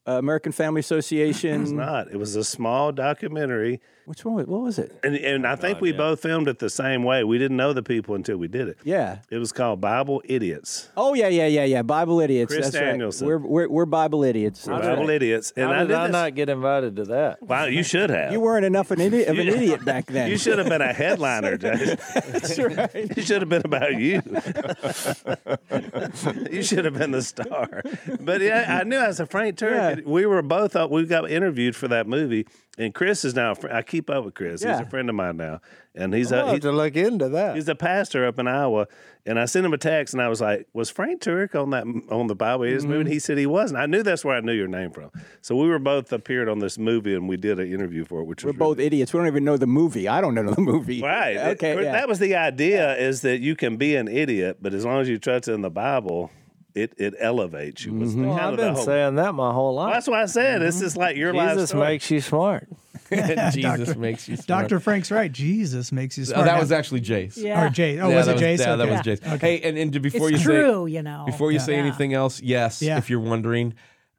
American 0.07 0.53
Family 0.53 0.81
Association? 0.81 1.63
It's 1.63 1.71
not. 1.71 2.11
It 2.11 2.17
was 2.17 2.37
a 2.37 2.45
small 2.45 2.93
documentary, 2.93 3.81
Which 4.11 4.25
one? 4.25 4.35
was- 4.35 4.47
What 4.49 4.63
was 4.63 4.79
it? 4.81 4.99
and 5.05 5.15
and 5.15 5.47
I 5.47 5.55
think 5.55 5.81
we 5.81 5.93
both 5.93 6.21
filmed 6.21 6.49
it 6.49 6.59
the 6.59 6.69
same 6.69 7.05
way. 7.05 7.23
We 7.23 7.39
didn't 7.39 7.57
know 7.57 7.73
the 7.73 7.85
people 7.85 8.17
until 8.17 8.39
we 8.39 8.49
did 8.49 8.67
it. 8.67 8.77
Yeah. 8.83 9.19
It 9.31 9.39
was 9.39 9.53
called 9.53 9.81
Bible 9.81 10.21
Idiots. 10.25 10.89
Oh 10.97 11.15
yeah, 11.15 11.29
yeah, 11.29 11.47
yeah, 11.47 11.63
yeah. 11.65 11.83
Bible 11.83 12.19
idiots. 12.21 12.53
Chris 12.53 12.73
That's 12.73 12.85
Danielson. 12.85 13.29
right. 13.29 13.41
We're, 13.41 13.47
we're 13.47 13.69
we're 13.69 13.87
Bible 13.87 14.25
idiots. 14.25 14.65
That's 14.65 14.85
Bible 14.85 15.03
right. 15.07 15.11
Idiots. 15.15 15.53
And 15.55 15.67
How 15.67 15.73
I 15.73 15.79
did 15.83 15.89
did 15.89 15.97
I 15.97 16.07
this- 16.09 16.13
not 16.13 16.35
get 16.35 16.49
invited 16.49 16.97
to 16.97 17.05
that? 17.05 17.41
Wow, 17.41 17.67
you 17.67 17.85
should 17.85 18.11
have. 18.11 18.33
You 18.33 18.41
weren't 18.41 18.65
enough 18.65 18.91
an 18.91 19.01
idiot 19.01 19.29
of 19.29 19.39
an 19.39 19.47
idiot 19.49 19.85
back 19.85 20.07
then. 20.07 20.29
You 20.29 20.39
should 20.39 20.59
have 20.59 20.69
been 20.69 20.83
a 20.83 20.93
headliner, 20.93 21.57
Jay. 21.57 21.95
That's 22.27 22.59
right. 22.59 22.91
It 22.93 23.25
should 23.25 23.43
have 23.43 23.49
been 23.49 23.63
about 23.65 23.95
you. 23.95 24.23
you 26.51 26.63
should 26.63 26.85
have 26.85 26.95
been 26.95 27.11
the 27.13 27.23
star. 27.23 27.83
But 28.21 28.41
yeah, 28.41 28.79
I 28.81 28.85
knew 28.85 28.99
as 28.99 29.21
a 29.21 29.27
Frank 29.27 29.57
Turek, 29.59 29.99
Yeah. 29.99 30.03
we 30.05 30.27
were 30.27 30.43
both 30.43 30.77
up. 30.77 30.91
We 30.91 31.05
got 31.07 31.31
interviewed 31.31 31.77
for 31.77 31.89
that 31.89 32.07
movie, 32.07 32.47
and 32.79 32.95
Chris 32.95 33.25
is 33.25 33.35
now. 33.35 33.55
I 33.71 33.83
keep 33.83 34.00
up 34.09 34.25
with 34.25 34.35
Chris. 34.35 34.63
He's 34.63 34.79
a 34.79 34.87
friend 34.87 35.09
of 35.11 35.15
mine 35.15 35.37
now, 35.37 35.61
and 35.95 36.15
he's 36.15 36.33
I'll 36.33 36.45
a 36.45 36.47
have 36.47 36.55
he- 36.55 36.61
to 36.61 36.73
look 36.73 36.97
into 36.97 37.29
that. 37.31 37.57
he's 37.57 37.69
a 37.69 37.75
pastor 37.75 38.27
up 38.27 38.39
in 38.39 38.47
Iowa. 38.47 38.87
And 39.27 39.39
I 39.39 39.45
sent 39.45 39.67
him 39.67 39.75
a 39.75 39.79
text, 39.79 40.15
and 40.15 40.23
I 40.23 40.29
was 40.29 40.41
like, 40.41 40.67
"Was 40.73 40.89
Frank 40.89 41.21
Turek 41.21 41.55
on 41.55 41.71
that 41.71 41.85
on 42.11 42.27
the 42.27 42.35
Bible 42.35 42.65
Idiots 42.65 42.85
mm-hmm. 42.85 42.91
movie?" 42.91 43.01
And 43.03 43.13
he 43.13 43.19
said 43.19 43.37
he 43.37 43.45
wasn't. 43.47 43.79
I 43.79 43.85
knew 43.85 44.03
that's 44.03 44.25
where 44.25 44.35
I 44.35 44.41
knew 44.41 44.53
your 44.55 44.67
name 44.67 44.93
from. 44.93 45.11
So 45.43 45.55
we 45.57 45.69
were 45.69 45.79
both 45.79 46.11
appeared 46.13 46.49
on 46.49 46.59
this 46.59 46.79
movie, 46.79 47.15
and 47.15 47.29
we 47.29 47.37
did 47.37 47.61
an 47.61 47.71
interview 47.71 48.07
for 48.07 48.21
it, 48.21 48.25
which 48.25 48.45
We're 48.45 48.53
was 48.53 48.59
both 48.59 48.79
idiots. 48.79 49.13
We 49.13 49.19
don't 49.19 49.27
even 49.27 49.45
know 49.45 49.59
the 49.59 49.67
movie. 49.67 50.09
I 50.09 50.23
don't 50.23 50.35
know 50.35 50.51
the 50.55 50.61
movie. 50.61 51.03
Right. 51.11 51.37
Okay. 51.51 51.75
That, 51.75 51.85
yeah. 51.85 51.93
that 51.93 52.09
was 52.09 52.19
the 52.19 52.37
idea 52.37 52.97
is 52.97 53.23
that 53.23 53.41
you 53.41 53.57
can 53.57 53.77
be 53.77 53.97
an 53.97 54.09
idiot, 54.09 54.59
but 54.61 54.73
as 54.73 54.85
long 54.85 55.01
as 55.01 55.09
you 55.09 55.19
trust 55.19 55.49
in 55.49 55.63
the 55.63 55.71
Bible, 55.71 56.31
it, 56.75 56.95
it 56.97 57.15
elevates 57.19 57.85
you. 57.85 57.95
Was 57.95 58.13
mm-hmm. 58.13 58.23
the- 58.23 58.29
Well, 58.29 58.39
I've 58.39 58.57
been 58.57 58.75
whole- 58.75 58.85
saying 58.85 59.17
that 59.17 59.35
my 59.35 59.53
whole 59.53 59.75
Well, 59.75 59.87
life. 59.87 59.95
that's 59.95 60.09
why 60.09 60.23
I 60.23 60.27
said 60.27 60.63
this 60.63 60.81
is 60.81 60.97
like 60.97 61.17
your 61.17 61.31
mm-hmm. 61.31 61.39
life 61.39 61.55
Jesus 61.55 61.71
story. 61.71 61.89
makes 61.89 62.11
you 62.11 62.21
smart. 62.21 62.69
Jesus 63.53 63.97
makes 63.97 64.29
you 64.29 64.37
smart. 64.37 64.69
Dr. 64.69 64.81
Frank's 64.81 65.11
right. 65.11 65.31
Jesus 65.31 65.93
makes 65.93 66.17
you 66.19 66.25
Oh, 66.35 66.39
that 66.45 66.55
Now- 66.55 66.61
was 66.61 66.73
actually 66.73 67.01
Jace. 67.01 67.37
Yeah. 67.37 67.65
Or 67.67 67.69
Jay. 67.71 67.99
Oh, 67.99 68.09
Yeah, 68.09 68.17
was 68.17 68.27
that 68.27 68.37
it 68.37 68.43
Jace? 68.43 68.59
Yeah, 68.61 68.77
that 68.77 68.89
was 68.89 69.01
Jace. 69.01 69.41
Hey, 69.41 69.61
and, 69.61 69.77
and 69.77 70.03
before 70.03 70.29
it's 70.31 70.39
you 70.39 70.45
true, 70.45 70.87
say 70.87 70.93
you 70.93 71.03
know. 71.03 71.25
before 71.27 71.53
you 71.53 71.59
say 71.59 71.73
Yeah. 71.75 71.81
anything 71.81 72.15
else, 72.15 72.41
yes, 72.41 72.81
Yeah. 72.83 72.99
if 72.99 73.11
you're 73.11 73.21
wondering, 73.21 73.75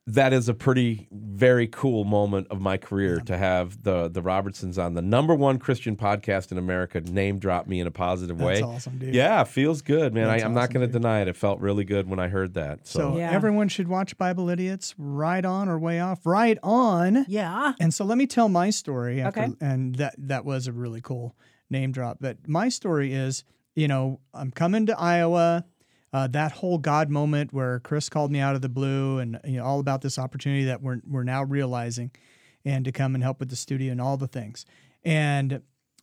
that 0.07 0.34
is 0.34 0.49
a 0.49 0.53
pretty 0.53 1.07
very 1.11 1.68
cool 1.68 2.03
moment 2.03 2.48
of 2.49 2.60
my 2.60 2.76
career 2.76 3.19
to 3.19 3.38
have 3.38 3.84
the 3.84 4.10
the 4.10 4.22
Robertsons 4.22 4.78
on 4.80 4.95
the 4.95 5.02
number 5.02 5.36
one 5.36 5.60
Christian 5.60 5.95
podcast 5.95 6.52
in 6.52 6.57
America 6.57 6.99
name 7.02 7.38
drop 7.38 7.68
me 7.68 7.80
in 7.80 7.86
a 7.88 7.91
positive 7.91 8.38
That's 8.40 8.61
way. 8.61 8.68
awesome, 8.68 8.98
dude. 8.98 9.14
Yeah, 9.14 9.44
feels 9.44 9.82
good, 9.84 10.14
man. 10.14 10.28
I, 10.28 10.32
That's 10.34 10.44
I'm 10.45 10.53
not 10.56 10.73
going 10.73 10.86
to 10.86 10.91
deny 10.91 11.22
it. 11.22 11.28
It 11.28 11.36
felt 11.36 11.60
really 11.60 11.84
good 11.86 12.10
when 12.10 12.19
I 12.19 12.30
heard 12.30 12.56
that. 12.56 12.88
So, 12.88 12.99
So 13.11 13.18
Yeah. 13.18 13.32
everyone 13.32 13.68
should 13.68 13.88
watch 13.88 14.18
Bible 14.18 14.49
Idiots. 14.49 14.95
Right 14.98 15.45
on 15.45 15.69
or 15.69 15.78
way 15.78 15.99
off? 15.99 16.26
Right 16.26 16.57
on. 16.64 17.26
Yeah. 17.28 17.73
And 17.80 17.94
so 17.94 18.03
let 18.03 18.18
me 18.18 18.26
tell 18.26 18.49
my 18.49 18.72
story. 18.72 19.22
After, 19.22 19.41
Okay. 19.41 19.53
And 19.61 19.95
that 19.95 20.15
that 20.18 20.45
was 20.45 20.65
a 20.68 20.72
really 20.72 21.02
cool 21.02 21.36
name 21.69 21.91
drop. 21.91 22.18
But 22.19 22.48
my 22.48 22.69
story 22.69 23.14
is, 23.14 23.44
you 23.76 23.88
know, 23.88 24.19
I'm 24.34 24.52
coming 24.52 24.88
to 24.88 24.99
Iowa. 24.99 25.65
Uh, 26.13 26.27
that 26.27 26.51
whole 26.51 26.77
God 26.77 27.09
moment 27.09 27.53
where 27.53 27.79
Chris 27.79 28.09
called 28.09 28.31
me 28.31 28.39
out 28.39 28.55
of 28.55 28.61
the 28.61 28.69
blue, 28.69 29.19
and 29.19 29.39
you 29.45 29.57
know, 29.57 29.65
all 29.65 29.79
about 29.79 30.01
this 30.01 30.19
opportunity 30.19 30.65
that 30.65 30.81
we're 30.81 31.01
we're 31.07 31.23
now 31.23 31.43
realizing, 31.43 32.11
and 32.65 32.83
to 32.85 32.91
come 32.91 33.15
and 33.15 33.23
help 33.23 33.39
with 33.39 33.49
the 33.49 33.55
studio 33.55 33.91
and 33.91 34.01
all 34.01 34.17
the 34.17 34.27
things. 34.27 34.65
And 35.03 35.61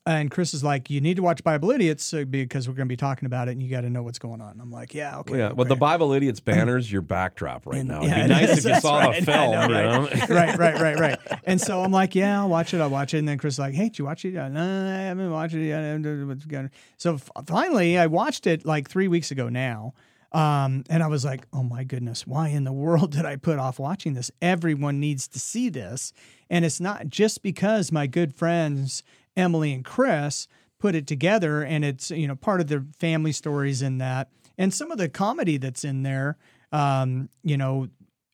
And 0.08 0.30
Chris 0.30 0.54
is 0.54 0.64
like, 0.64 0.88
"You 0.88 1.02
need 1.02 1.16
to 1.16 1.22
watch 1.22 1.44
Bible 1.44 1.70
Idiots 1.70 2.14
uh, 2.14 2.24
because 2.24 2.66
we're 2.66 2.72
going 2.72 2.86
to 2.86 2.92
be 2.92 2.96
talking 2.96 3.26
about 3.26 3.48
it, 3.48 3.52
and 3.52 3.62
you 3.62 3.68
got 3.68 3.82
to 3.82 3.90
know 3.90 4.02
what's 4.02 4.18
going 4.18 4.40
on." 4.40 4.52
And 4.52 4.62
I'm 4.62 4.70
like, 4.70 4.94
"Yeah, 4.94 5.18
okay." 5.18 5.36
yeah, 5.36 5.52
well, 5.52 5.66
the. 5.66 5.76
Bible 5.76 6.14
idiots 6.14 6.40
banner's 6.40 6.90
your 6.90 7.02
backdrop 7.02 7.66
right 7.66 7.84
now. 7.84 7.98
It'd 8.02 8.08
yeah, 8.08 8.22
be 8.22 8.28
nice 8.28 8.56
is. 8.56 8.64
if 8.64 8.74
you 8.76 8.80
saw 8.80 9.00
right. 9.00 9.20
the 9.24 9.26
film. 9.30 9.52
know, 9.52 9.68
you 9.68 9.74
right. 9.74 10.28
know? 10.28 10.34
right, 10.34 10.58
right, 10.58 10.80
right, 10.80 10.98
right. 10.98 11.40
And 11.44 11.60
so 11.60 11.82
I'm 11.82 11.92
like, 11.92 12.14
yeah, 12.14 12.40
I'll 12.40 12.48
watch 12.48 12.72
it. 12.72 12.80
I'll 12.80 12.88
watch 12.88 13.12
it. 13.12 13.18
And 13.18 13.28
then 13.28 13.36
Chris 13.36 13.56
is 13.56 13.58
like, 13.58 13.74
hey, 13.74 13.84
did 13.84 13.98
you 13.98 14.06
watch 14.06 14.24
it? 14.24 14.30
yet?" 14.30 14.50
No, 14.50 14.62
I 14.62 15.02
haven't 15.02 15.30
watched 15.30 15.54
it 15.54 15.66
yet. 15.66 16.70
So 16.96 17.18
finally, 17.46 17.98
I 17.98 18.06
watched 18.06 18.46
it 18.46 18.64
like 18.64 18.88
three 18.88 19.08
weeks 19.08 19.30
ago 19.30 19.50
now. 19.50 19.92
Um, 20.32 20.84
and 20.90 21.02
I 21.02 21.06
was 21.06 21.24
like, 21.24 21.46
oh 21.52 21.62
my 21.62 21.84
goodness, 21.84 22.26
why 22.26 22.48
in 22.48 22.64
the 22.64 22.72
world 22.72 23.12
did 23.12 23.26
I 23.26 23.36
put 23.36 23.58
off 23.58 23.78
watching 23.78 24.14
this? 24.14 24.30
Everyone 24.40 25.00
needs 25.00 25.28
to 25.28 25.38
see 25.38 25.68
this. 25.68 26.14
And 26.50 26.64
it's 26.64 26.80
not 26.80 27.08
just 27.08 27.42
because 27.42 27.92
my 27.92 28.06
good 28.06 28.34
friends, 28.34 29.02
Emilee 29.38 29.72
and 29.72 29.84
Chris, 29.84 30.48
put 30.78 30.94
it 30.94 31.06
together 31.06 31.62
and 31.62 31.84
it's, 31.84 32.10
you 32.10 32.26
know, 32.28 32.36
part 32.36 32.60
of 32.60 32.66
the 32.66 32.86
family 32.98 33.32
stories 33.32 33.80
in 33.82 33.98
that. 33.98 34.28
And 34.58 34.74
some 34.74 34.90
of 34.90 34.98
the 34.98 35.08
comedy 35.08 35.56
that's 35.56 35.84
in 35.84 36.02
there, 36.02 36.36
um, 36.72 37.28
you 37.42 37.56
know, 37.56 37.88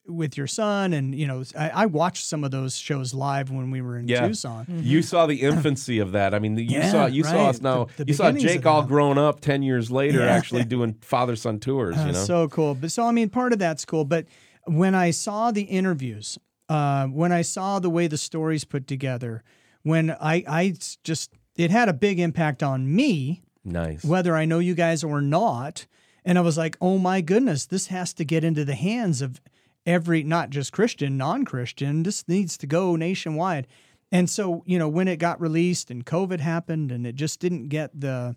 with 0.07 0.37
your 0.37 0.45
son 0.45 0.93
and 0.93 1.15
you 1.15 1.25
know 1.25 1.43
I, 1.57 1.69
I 1.71 1.85
watched 1.87 2.27
some 2.27 2.43
of 2.43 2.51
those 2.51 2.77
shows 2.77 3.11
live 3.15 3.49
when 3.49 3.71
we 3.71 3.81
were 3.81 3.97
in 3.97 4.07
Yeah. 4.07 4.27
Tucson. 4.27 4.67
You 4.69 5.01
saw 5.01 5.25
the 5.25 5.41
infancy 5.41 5.97
of 5.97 6.11
that. 6.11 6.35
I 6.35 6.37
mean, 6.39 6.55
you 6.59 6.65
Yeah, 6.65 6.91
saw 6.91 7.05
you 7.07 7.23
saw 7.23 7.47
us 7.49 7.59
now. 7.59 7.85
The- 7.97 8.03
the 8.03 8.09
you 8.09 8.13
saw 8.13 8.31
Jake 8.31 8.67
all 8.67 8.83
grown 8.83 9.17
up 9.17 9.39
ten 9.41 9.63
years 9.63 9.89
later, 9.89 10.19
Yeah. 10.19 10.27
actually 10.27 10.63
doing 10.63 10.93
father 11.01 11.35
son 11.35 11.59
tours. 11.59 11.97
Uh, 11.97 12.01
You 12.05 12.11
know, 12.11 12.23
So 12.23 12.47
cool. 12.49 12.75
But 12.75 12.91
so 12.91 13.03
I 13.07 13.11
mean, 13.11 13.29
part 13.29 13.51
of 13.51 13.57
that's 13.57 13.83
cool. 13.83 14.05
But 14.05 14.27
when 14.65 14.93
I 14.93 15.09
saw 15.09 15.49
the 15.49 15.63
interviews, 15.63 16.37
uh, 16.69 17.07
when 17.07 17.31
I 17.31 17.41
saw 17.41 17.79
the 17.79 17.89
way 17.89 18.05
the 18.05 18.17
stories 18.19 18.63
put 18.63 18.85
together, 18.85 19.43
when 19.85 20.09
I 20.09 20.43
I 20.47 20.73
just 21.03 21.31
it 21.55 21.69
had 21.69 21.87
a 21.87 21.93
big 21.93 22.19
impact 22.19 22.63
on 22.63 22.93
me, 22.93 23.43
nice. 23.63 24.03
whether 24.03 24.35
I 24.35 24.45
know 24.45 24.59
you 24.59 24.73
guys 24.73 25.03
or 25.03 25.21
not. 25.21 25.85
And 26.25 26.39
I 26.39 26.41
was 26.41 26.57
like, 26.57 26.75
oh 26.81 26.97
my 26.97 27.21
goodness, 27.21 27.67
this 27.67 27.87
has 27.87 28.11
to 28.15 28.25
get 28.25 28.43
into 28.43 28.65
the 28.65 28.73
hands 28.73 29.21
of 29.21 29.39
every, 29.85 30.23
not 30.23 30.49
just 30.49 30.73
Christian, 30.73 31.17
non 31.17 31.45
Christian. 31.45 32.01
This 32.01 32.27
needs 32.27 32.57
to 32.57 32.67
go 32.67 32.95
nationwide. 32.95 33.67
And 34.11 34.27
so, 34.27 34.63
you 34.65 34.79
know, 34.79 34.89
when 34.89 35.07
it 35.07 35.17
got 35.17 35.39
released 35.39 35.91
and 35.91 36.03
COVID 36.03 36.39
happened 36.39 36.91
and 36.91 37.05
it 37.05 37.15
just 37.15 37.39
didn't 37.39 37.67
get 37.67 37.99
the, 37.99 38.35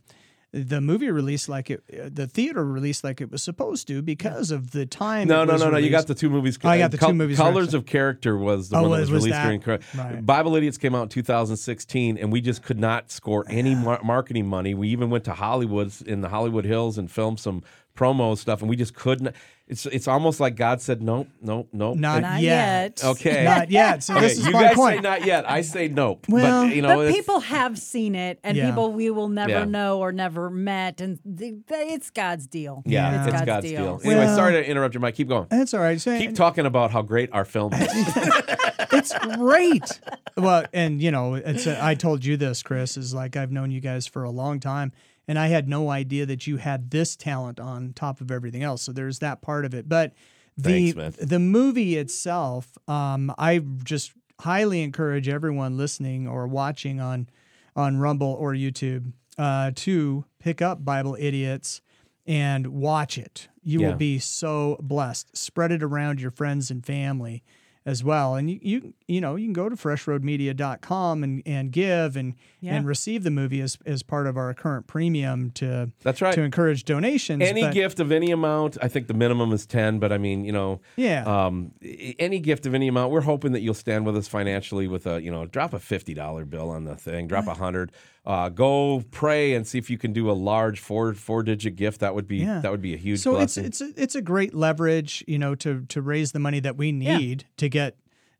the 0.52 0.80
movie 0.80 1.10
release 1.10 1.46
like 1.48 1.70
it, 1.70 1.82
uh, 1.92 2.08
the 2.10 2.26
theater 2.26 2.64
release 2.64 3.04
like 3.04 3.20
it 3.20 3.30
was 3.30 3.42
supposed 3.42 3.86
to 3.88 4.00
because 4.00 4.50
of 4.50 4.70
the 4.70 4.86
time. 4.86 5.28
No, 5.28 5.42
it 5.42 5.46
no, 5.46 5.52
was 5.52 5.62
no, 5.62 5.70
no. 5.70 5.76
You 5.76 5.90
got 5.90 6.06
the 6.06 6.14
two 6.14 6.30
movies. 6.30 6.58
I 6.64 6.78
got 6.78 6.90
the 6.90 6.96
two 6.96 7.12
movies 7.12 7.36
Colors 7.36 7.54
released. 7.56 7.74
of 7.74 7.86
Character 7.86 8.36
was 8.36 8.70
the 8.70 8.76
Oh, 8.78 8.82
one 8.82 8.90
that 8.92 9.00
was- 9.00 9.10
was 9.10 9.24
released 9.24 9.32
that? 9.36 9.62
during. 9.62 9.80
Right. 10.14 10.24
Bible 10.24 10.56
Idiots 10.56 10.78
came 10.78 10.94
out 10.94 11.02
in 11.02 11.08
2016, 11.10 12.16
and 12.18 12.32
we 12.32 12.40
just 12.40 12.62
could 12.62 12.78
not 12.78 13.10
score 13.10 13.44
any 13.48 13.74
mar- 13.74 14.00
marketing 14.02 14.46
money. 14.46 14.72
We 14.74 14.88
even 14.88 15.10
went 15.10 15.24
to 15.24 15.34
Hollywood 15.34 15.92
in 16.06 16.22
the 16.22 16.28
Hollywood 16.30 16.64
Hills 16.64 16.96
and 16.98 17.10
filmed 17.10 17.40
some 17.40 17.62
promo 17.96 18.36
stuff, 18.38 18.60
and 18.60 18.70
we 18.70 18.76
just 18.76 18.94
couldn't. 18.94 19.34
It's 19.70 19.84
it's 19.84 20.08
almost 20.08 20.40
like 20.40 20.56
God 20.56 20.80
said, 20.80 21.02
nope, 21.02 21.28
nope, 21.42 21.68
nope. 21.74 21.98
Not, 21.98 22.22
Not 22.22 22.40
yet. 22.40 23.00
yet. 23.02 23.04
Okay. 23.04 23.44
Not 23.44 23.70
yet. 23.70 24.02
So 24.02 24.14
Okay, 24.16 24.22
this 24.28 24.38
is 24.38 24.46
you 24.46 24.52
my 24.52 24.62
guys 24.62 24.74
point. 24.74 24.96
say 24.96 25.00
not 25.02 25.26
yet. 25.26 25.48
I 25.50 25.60
say 25.60 25.88
nope. 25.88 26.24
Well, 26.26 26.66
but 26.66 26.74
you 26.74 26.80
know, 26.80 26.96
but 26.96 27.12
people 27.12 27.40
have 27.40 27.78
seen 27.78 28.14
it, 28.14 28.40
and 28.42 28.56
Yeah. 28.56 28.70
people 28.70 28.92
we 28.92 29.10
will 29.10 29.28
never 29.28 29.50
Yeah. 29.50 29.64
know 29.64 29.98
or 29.98 30.10
never 30.10 30.48
met, 30.48 31.02
and 31.02 31.18
th- 31.22 31.54
th- 31.68 31.92
it's 31.92 32.08
God's 32.10 32.46
deal. 32.46 32.82
Yeah, 32.86 33.10
Yeah. 33.12 33.26
it's 33.36 33.44
God's, 33.44 33.66
deal. 33.66 33.98
deal. 33.98 34.00
Anyway, 34.04 34.24
Well- 34.24 34.36
sorry 34.36 34.52
to 34.54 34.66
interrupt 34.66 34.94
you, 34.94 35.00
Mike. 35.00 35.16
Keep 35.16 35.28
going. 35.28 35.46
That's 35.50 35.74
all 35.74 35.80
right. 35.80 36.00
So- 36.00 36.16
Keep 36.18 36.34
talking 36.34 36.64
about 36.64 36.90
how 36.90 37.02
great 37.02 37.28
our 37.32 37.44
film 37.44 37.74
is. 37.74 37.88
it's 38.92 39.12
great. 39.36 40.00
well, 40.36 40.64
and 40.72 41.02
you 41.02 41.10
know, 41.10 41.34
it's 41.34 41.66
a, 41.66 41.82
I 41.84 41.94
told 41.94 42.24
you 42.24 42.36
this, 42.36 42.62
Chris, 42.62 42.96
is 42.96 43.12
like 43.12 43.36
I've 43.36 43.52
known 43.52 43.70
you 43.70 43.80
guys 43.80 44.06
for 44.06 44.22
a 44.24 44.30
long 44.30 44.60
time, 44.60 44.92
and 45.28 45.38
I 45.38 45.48
had 45.48 45.68
no 45.68 45.90
idea 45.90 46.26
that 46.26 46.46
you 46.46 46.56
had 46.56 46.90
this 46.90 47.14
talent 47.14 47.60
on 47.60 47.92
top 47.92 48.20
of 48.20 48.30
everything 48.30 48.62
else. 48.62 48.82
So 48.82 48.92
there's 48.92 49.18
that 49.20 49.42
part 49.42 49.64
of 49.64 49.74
it. 49.74 49.88
But 49.88 50.14
the 50.56 50.92
Thanks, 50.92 51.16
the 51.18 51.38
movie 51.38 51.96
itself, 51.96 52.76
um, 52.88 53.32
I 53.38 53.58
just 53.84 54.12
highly 54.40 54.82
encourage 54.82 55.28
everyone 55.28 55.76
listening 55.76 56.26
or 56.26 56.48
watching 56.48 57.00
on 57.00 57.28
on 57.76 57.98
Rumble 57.98 58.32
or 58.40 58.54
YouTube 58.54 59.12
uh, 59.36 59.70
to 59.76 60.24
pick 60.40 60.60
up 60.60 60.84
Bible 60.84 61.16
Idiots 61.20 61.80
and 62.26 62.66
watch 62.66 63.16
it. 63.18 63.48
You 63.62 63.80
Yeah. 63.80 63.88
will 63.90 63.96
be 63.96 64.18
so 64.18 64.76
blessed. 64.80 65.36
Spread 65.36 65.70
it 65.70 65.82
around 65.82 66.20
your 66.20 66.30
friends 66.32 66.70
and 66.72 66.84
family 66.84 67.44
as 67.88 68.04
well. 68.04 68.34
And 68.34 68.50
you 68.50 68.58
you 68.62 68.94
you 69.06 69.20
know, 69.20 69.36
you 69.36 69.46
can 69.46 69.52
go 69.54 69.68
to 69.68 69.76
freshroadmedia.com 69.76 71.24
and 71.24 71.42
and 71.46 71.72
give 71.72 72.16
and 72.16 72.34
Yeah. 72.60 72.74
and 72.76 72.86
receive 72.86 73.22
the 73.24 73.30
movie 73.30 73.60
as 73.60 73.78
as 73.86 74.02
part 74.02 74.26
of 74.26 74.36
our 74.36 74.52
current 74.54 74.86
premium 74.86 75.50
to 75.52 75.90
That's 76.02 76.20
right. 76.20 76.34
to 76.34 76.42
encourage 76.42 76.84
donations. 76.84 77.42
any 77.42 77.62
but- 77.62 77.72
gift 77.74 78.00
of 78.00 78.10
any 78.12 78.30
amount 78.30 78.76
i 78.82 78.88
think 78.88 79.06
the 79.06 79.14
minimum 79.14 79.52
is 79.52 79.64
10 79.66 79.98
but 79.98 80.12
i 80.12 80.18
mean 80.18 80.44
you 80.44 80.52
know 80.52 80.80
Yeah. 80.96 81.24
um, 81.24 81.72
any 82.18 82.40
gift 82.40 82.66
of 82.66 82.74
any 82.74 82.88
amount 82.88 83.12
we're 83.12 83.20
hoping 83.22 83.52
that 83.52 83.60
you'll 83.60 83.74
stand 83.74 84.04
with 84.06 84.16
us 84.16 84.26
financially 84.28 84.88
with 84.88 85.06
a 85.06 85.22
you 85.22 85.30
know 85.30 85.46
drop 85.46 85.72
a 85.72 85.78
$50 85.78 86.44
bill 86.50 86.70
on 86.70 86.84
the 86.84 86.96
thing 86.96 87.26
drop 87.28 87.46
a 87.46 87.54
hundred 87.54 87.92
uh, 88.28 88.48
go 88.50 89.02
pray 89.10 89.54
and 89.54 89.66
see 89.66 89.78
if 89.78 89.88
you 89.88 89.96
can 89.98 90.12
do 90.12 90.30
a 90.30 90.32
large 90.32 90.78
four 90.78 91.14
four 91.14 91.42
digit 91.42 91.74
gift 91.76 91.98
that 92.00 92.14
would 92.14 92.28
be 92.28 92.36
Yeah. 92.36 92.60
that 92.60 92.70
would 92.70 92.82
be 92.82 92.92
a 92.94 92.96
huge 92.98 93.20
so 93.20 93.32
blessing 93.32 93.64
it's 93.64 93.80
it's 93.80 93.98
a, 93.98 94.02
it's 94.02 94.14
a 94.14 94.22
great 94.22 94.52
leverage, 94.54 95.24
you 95.26 95.38
know, 95.38 95.54
to 95.56 95.86
to 95.88 96.02
raise 96.02 96.32
the 96.32 96.38
money 96.38 96.60
that 96.60 96.76
we 96.76 96.92
need 96.92 97.46
to 97.56 97.68
get 97.68 97.96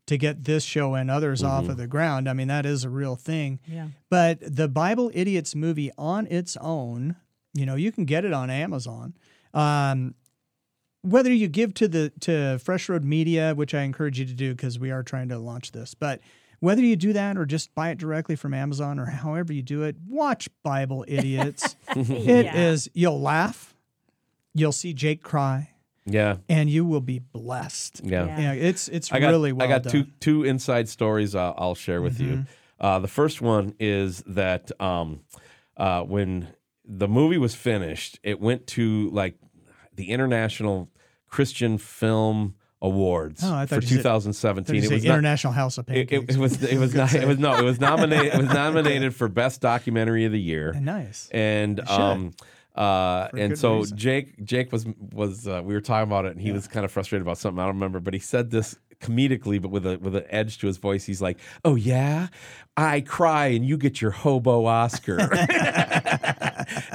to 0.06 0.16
get 0.16 0.44
this 0.44 0.62
show 0.64 0.94
and 0.94 1.10
others 1.10 1.40
Mm-hmm. 1.42 1.50
off 1.52 1.68
of 1.68 1.76
the 1.78 1.86
ground. 1.86 2.28
I 2.28 2.32
mean, 2.34 2.48
that 2.48 2.64
is 2.66 2.84
a 2.84 2.88
real 2.90 3.16
thing. 3.16 3.60
Yeah. 3.66 3.88
But 4.10 4.38
the 4.40 4.68
Bible 4.68 5.10
Idiots 5.14 5.54
movie 5.54 5.90
on 5.98 6.26
its 6.28 6.56
own, 6.60 7.16
you 7.54 7.66
know, 7.66 7.74
you 7.74 7.90
can 7.92 8.04
get 8.06 8.24
it 8.24 8.32
on 8.32 8.48
Amazon. 8.50 9.14
Um, 9.54 10.14
whether 11.02 11.32
you 11.32 11.48
give 11.48 11.72
to 11.74 11.88
the 11.88 12.12
to 12.20 12.58
Fresh 12.58 12.88
Road 12.88 13.04
Media, 13.04 13.54
which 13.54 13.72
I 13.74 13.82
encourage 13.82 14.18
you 14.18 14.26
to 14.26 14.34
do 14.34 14.54
because 14.54 14.78
we 14.78 14.90
are 14.90 15.02
trying 15.02 15.28
to 15.28 15.38
launch 15.38 15.72
this, 15.72 15.94
but 15.94 16.20
whether 16.60 16.82
you 16.82 16.96
do 16.96 17.12
that 17.12 17.36
or 17.36 17.44
just 17.46 17.74
buy 17.74 17.90
it 17.90 17.98
directly 17.98 18.36
from 18.36 18.52
Amazon 18.54 18.98
or 18.98 19.06
however 19.06 19.52
you 19.52 19.62
do 19.62 19.82
it, 19.84 19.96
watch 20.08 20.48
Bible 20.62 21.04
Idiots. 21.08 21.76
It 21.96 22.54
is 22.54 22.88
Yeah. 22.94 23.00
you'll 23.10 23.20
laugh, 23.20 23.74
you'll 24.54 24.72
see 24.72 24.92
Jake 24.92 25.22
cry, 25.22 25.70
yeah 26.06 26.36
and 26.48 26.68
you 26.70 26.84
will 26.84 27.00
be 27.02 27.18
blessed. 27.18 28.00
yeah, 28.04 28.26
Yeah. 28.26 28.40
Yeah, 28.40 28.52
it's 28.52 28.88
it's 28.88 29.12
I 29.12 29.20
got, 29.20 29.28
really 29.28 29.52
well 29.52 29.66
I 29.66 29.70
got 29.70 29.82
done. 29.84 29.92
two 29.92 30.04
two 30.20 30.44
inside 30.44 30.88
stories 30.88 31.34
I'll, 31.34 31.54
I'll 31.56 31.74
share 31.74 32.00
with 32.02 32.18
you. 32.20 32.44
Uh, 32.80 32.98
the 33.00 33.08
first 33.08 33.40
one 33.42 33.74
is 33.80 34.22
that 34.26 34.70
um, 34.80 35.20
uh, 35.76 36.02
when 36.02 36.48
the 36.84 37.08
movie 37.08 37.36
was 37.38 37.54
finished, 37.54 38.18
it 38.22 38.40
went 38.40 38.66
to 38.68 39.10
like 39.10 39.34
the 39.94 40.10
International 40.10 40.88
Christian 41.28 41.76
Film 41.76 42.54
Awards 42.80 43.40
Oh, 43.44 43.66
for 43.66 43.74
you 43.76 43.80
said- 43.80 43.96
2017. 43.96 44.76
It 44.76 44.80
was 44.90 45.04
not, 45.04 45.14
International 45.14 45.52
House 45.52 45.78
of 45.78 45.88
it, 45.88 46.08
Pancakes. 46.08 46.34
it, 46.34 46.36
it 46.36 46.40
was 46.40 46.62
it 46.74 46.78
was 46.78 46.94
not 46.94 47.12
it 47.14 47.26
was 47.26 47.38
no 47.38 47.54
it 47.54 47.64
was 47.64 47.80
nominated 47.80 48.34
it 48.34 48.38
was 48.38 48.52
nominated 48.52 49.14
for 49.14 49.26
best 49.28 49.60
documentary 49.60 50.24
of 50.24 50.32
the 50.32 50.40
year 50.40 50.72
nice. 50.80 51.28
and 51.32 51.80
um 51.88 52.32
uh 52.76 53.28
For 53.30 53.36
and 53.38 53.58
so 53.58 53.78
reason. 53.78 53.96
Jake 53.96 54.44
Jake 54.44 54.70
was 54.70 54.86
was 55.12 55.48
uh, 55.48 55.60
we 55.64 55.74
were 55.74 55.80
talking 55.80 56.08
about 56.08 56.26
it 56.26 56.32
and 56.32 56.40
he 56.40 56.52
was 56.52 56.68
kind 56.68 56.84
of 56.84 56.92
frustrated 56.92 57.22
about 57.22 57.38
something 57.38 57.58
I 57.58 57.64
don't 57.66 57.74
remember 57.74 57.98
but 57.98 58.14
he 58.14 58.20
said 58.20 58.50
this 58.52 58.76
comedically 59.00 59.60
but 59.60 59.70
with 59.72 59.84
a 59.86 59.96
with 59.98 60.14
an 60.14 60.24
edge 60.28 60.58
to 60.58 60.66
his 60.68 60.76
voice 60.76 61.04
he's 61.04 61.20
like 61.22 61.38
oh 61.64 61.74
yeah 61.74 62.28
I 62.76 63.00
cry 63.00 63.46
and 63.48 63.64
you 63.66 63.76
get 63.76 64.00
your 64.00 64.12
hobo 64.12 64.66
Oscar 64.66 65.16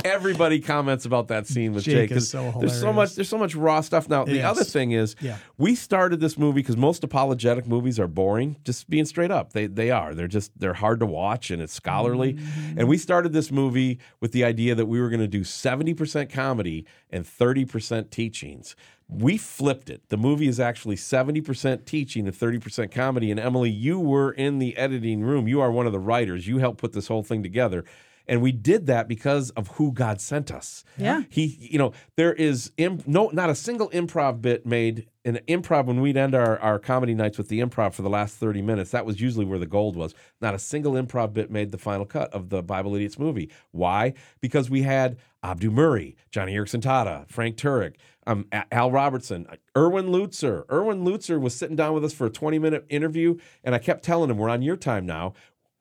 everybody 0.06 0.60
comments 0.60 1.06
about 1.06 1.28
that 1.30 1.48
scene 1.48 1.74
with 1.74 1.84
Jake 1.84 2.10
Jake, 2.10 2.18
is 2.18 2.30
so 2.30 2.54
there's 2.60 2.80
so 2.80 2.92
much 2.94 3.16
there's 3.16 3.30
so 3.30 3.38
much 3.38 3.56
raw 3.56 3.82
stuff 3.82 4.10
now 4.10 4.24
the 4.26 4.36
Yes. 4.36 4.46
other 4.52 4.64
thing 4.64 4.92
is 4.92 5.16
Yeah. 5.22 5.38
we 5.58 5.76
started 5.76 6.20
this 6.20 6.38
movie 6.38 6.62
because 6.62 6.78
most 6.78 7.04
apologetic 7.04 7.68
movies 7.68 8.00
are 8.00 8.08
boring. 8.08 8.58
Just 8.64 8.90
being 8.90 9.06
straight 9.06 9.32
up, 9.32 9.54
they 9.54 9.68
they 9.68 9.92
are. 9.92 10.14
They're 10.14 10.28
just 10.28 10.52
they're 10.60 10.74
hard 10.74 11.00
to 11.00 11.06
watch 11.06 11.52
and 11.52 11.62
it's 11.62 11.74
scholarly. 11.74 12.34
Mm-hmm. 12.34 12.80
And 12.80 12.88
we 12.88 12.98
started 12.98 13.34
this 13.34 13.52
movie 13.52 14.00
with 14.20 14.32
the 14.32 14.44
idea 14.44 14.76
that 14.76 14.86
we 14.86 15.00
were 15.00 15.10
going 15.10 15.20
to 15.22 15.28
do 15.28 15.44
seventy 15.44 15.94
percent 15.94 16.30
comedy 16.32 16.86
and 17.10 17.26
thirty 17.26 17.66
percent 17.66 18.12
teachings. 18.12 18.76
We 19.10 19.38
flipped 19.38 19.90
it. 19.90 20.02
The 20.10 20.18
movie 20.18 20.48
is 20.48 20.60
actually 20.60 20.96
seventy 20.96 21.42
percent 21.42 21.86
teaching 21.86 22.26
and 22.26 22.36
thirty 22.36 22.58
percent 22.60 22.92
comedy. 22.92 23.30
And 23.32 23.40
Emilee, 23.40 23.70
you 23.70 24.00
were 24.00 24.32
in 24.32 24.60
the 24.60 24.76
editing 24.78 25.22
room. 25.22 25.48
You 25.48 25.62
are 25.62 25.72
one 25.72 25.86
of 25.86 25.92
the 25.92 26.00
writers. 26.00 26.48
You 26.48 26.58
helped 26.60 26.80
put 26.80 26.94
this 26.94 27.08
whole 27.08 27.22
thing 27.24 27.44
together. 27.44 27.84
And 28.28 28.42
we 28.42 28.52
did 28.52 28.86
that 28.88 29.08
because 29.08 29.50
of 29.52 29.68
who 29.70 29.92
God 29.92 30.22
sent 30.22 30.52
us. 30.52 30.84
Yeah. 30.98 31.24
He, 31.30 31.58
you 31.60 31.78
know, 31.78 31.92
there 32.16 32.34
is 32.34 32.72
Im- 32.78 33.04
no, 33.06 33.30
not 33.34 33.50
a 33.50 33.56
single 33.56 33.90
improv 33.90 34.42
bit 34.42 34.66
made 34.66 35.08
in 35.26 35.40
improv 35.48 35.86
when 35.86 36.02
we'd 36.02 36.18
end 36.18 36.36
our, 36.36 36.60
our 36.60 36.80
comedy 36.80 37.14
nights 37.14 37.38
with 37.38 37.48
the 37.48 37.60
improv 37.60 37.94
for 37.94 38.02
the 38.02 38.10
last 38.10 38.36
30 38.36 38.62
minutes. 38.62 38.92
That 38.92 39.06
was 39.06 39.22
usually 39.22 39.46
where 39.46 39.60
the 39.60 39.66
gold 39.66 39.96
was. 39.96 40.14
Not 40.42 40.54
a 40.54 40.60
single 40.60 40.94
improv 40.94 41.34
bit 41.34 41.50
made 41.50 41.72
the 41.72 41.78
final 41.78 42.06
cut 42.06 42.32
of 42.34 42.50
the 42.50 42.62
Bible 42.62 42.96
Idiots 42.96 43.18
movie. 43.18 43.50
Why? 43.72 44.14
Because 44.42 44.70
we 44.70 44.84
had 44.84 45.18
Abdu 45.42 45.72
Murray, 45.72 46.16
Joni 46.32 46.54
Eareckson 46.54 46.82
Tada, 46.82 47.30
Frank 47.30 47.58
Turek, 47.58 47.96
um, 48.26 48.48
Al 48.72 48.92
Robertson, 48.92 49.46
Erwin 49.78 50.08
Lutzer. 50.08 50.64
Erwin 50.72 51.04
Lutzer 51.04 51.40
was 51.40 51.54
sitting 51.54 51.76
down 51.76 51.94
with 51.94 52.06
us 52.06 52.14
for 52.14 52.26
a 52.26 52.30
20 52.30 52.60
minute 52.60 52.86
interview, 52.90 53.38
and 53.64 53.76
I 53.76 53.80
kept 53.80 54.04
telling 54.04 54.30
him, 54.30 54.38
We're 54.38 54.50
on 54.50 54.62
your 54.62 54.78
time 54.78 55.06
now 55.06 55.34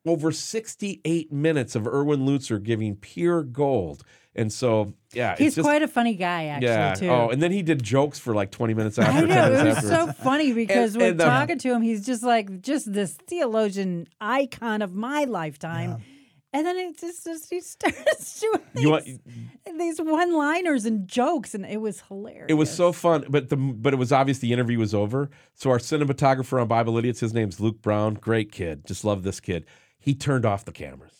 over 0.05 0.31
68 0.31 1.31
minutes 1.31 1.75
of 1.75 1.87
Erwin 1.87 2.21
Lutzer 2.25 2.61
giving 2.61 2.95
pure 2.95 3.43
gold. 3.43 4.03
And 4.35 4.51
so, 4.51 4.93
yeah, 5.13 5.35
He's 5.37 5.47
it's 5.49 5.55
just, 5.57 5.65
quite 5.65 5.83
a 5.83 5.87
funny 5.87 6.15
guy, 6.15 6.45
actually, 6.45 6.67
yeah. 6.67 6.93
too. 6.95 7.07
Oh, 7.07 7.29
and 7.29 7.39
then 7.41 7.51
he 7.51 7.61
did 7.61 7.83
jokes 7.83 8.17
for 8.17 8.33
like 8.33 8.49
20 8.49 8.73
minutes 8.73 8.97
I 8.97 9.03
after. 9.05 9.27
10 9.27 9.29
know 9.29 9.45
it 9.53 9.57
minutes 9.63 9.81
was 9.83 9.89
so 9.91 10.11
funny 10.11 10.53
because 10.53 10.95
And- 10.95 11.01
we're 11.03 11.09
and, 11.11 11.21
um, 11.21 11.27
talking 11.29 11.59
to 11.59 11.71
him. 11.71 11.81
He's 11.83 12.03
just 12.05 12.23
like 12.23 12.61
just 12.61 12.91
this 12.91 13.13
theologian 13.13 14.07
icon 14.19 14.81
of 14.81 14.95
my 14.95 15.25
lifetime, 15.25 16.01
and 16.51 16.65
then 16.65 16.77
it 16.77 16.99
just, 16.99 17.23
just 17.25 17.47
he 17.51 17.61
starts 17.61 18.39
doing 18.41 18.59
these, 18.73 18.83
You 18.83 18.89
want- 18.89 19.05
these 19.77 20.01
one-liners 20.01 20.85
and 20.85 21.07
jokes, 21.07 21.53
and 21.53 21.63
it 21.63 21.79
was 21.79 22.01
hilarious. 22.07 22.47
It 22.49 22.55
was 22.55 22.71
so 22.75 22.91
fun, 22.91 23.25
but 23.29 23.49
the 23.49 23.55
but 23.55 23.93
it 23.93 23.97
was 23.97 24.11
obvious 24.11 24.39
the 24.39 24.51
interview 24.51 24.79
was 24.79 24.95
over. 24.95 25.29
So 25.53 25.69
our 25.69 25.77
cinematographer 25.77 26.59
on 26.59 26.67
Bible 26.67 26.97
Idiots, 26.97 27.19
his 27.19 27.35
name's 27.35 27.59
Luke 27.59 27.83
Brown, 27.83 28.15
great 28.15 28.51
kid, 28.51 28.87
just 28.87 29.05
love 29.05 29.21
this 29.21 29.39
kid. 29.39 29.65
He 30.03 30.13
turned 30.13 30.45
off 30.45 30.65
the 30.65 30.71
cameras 30.73 31.11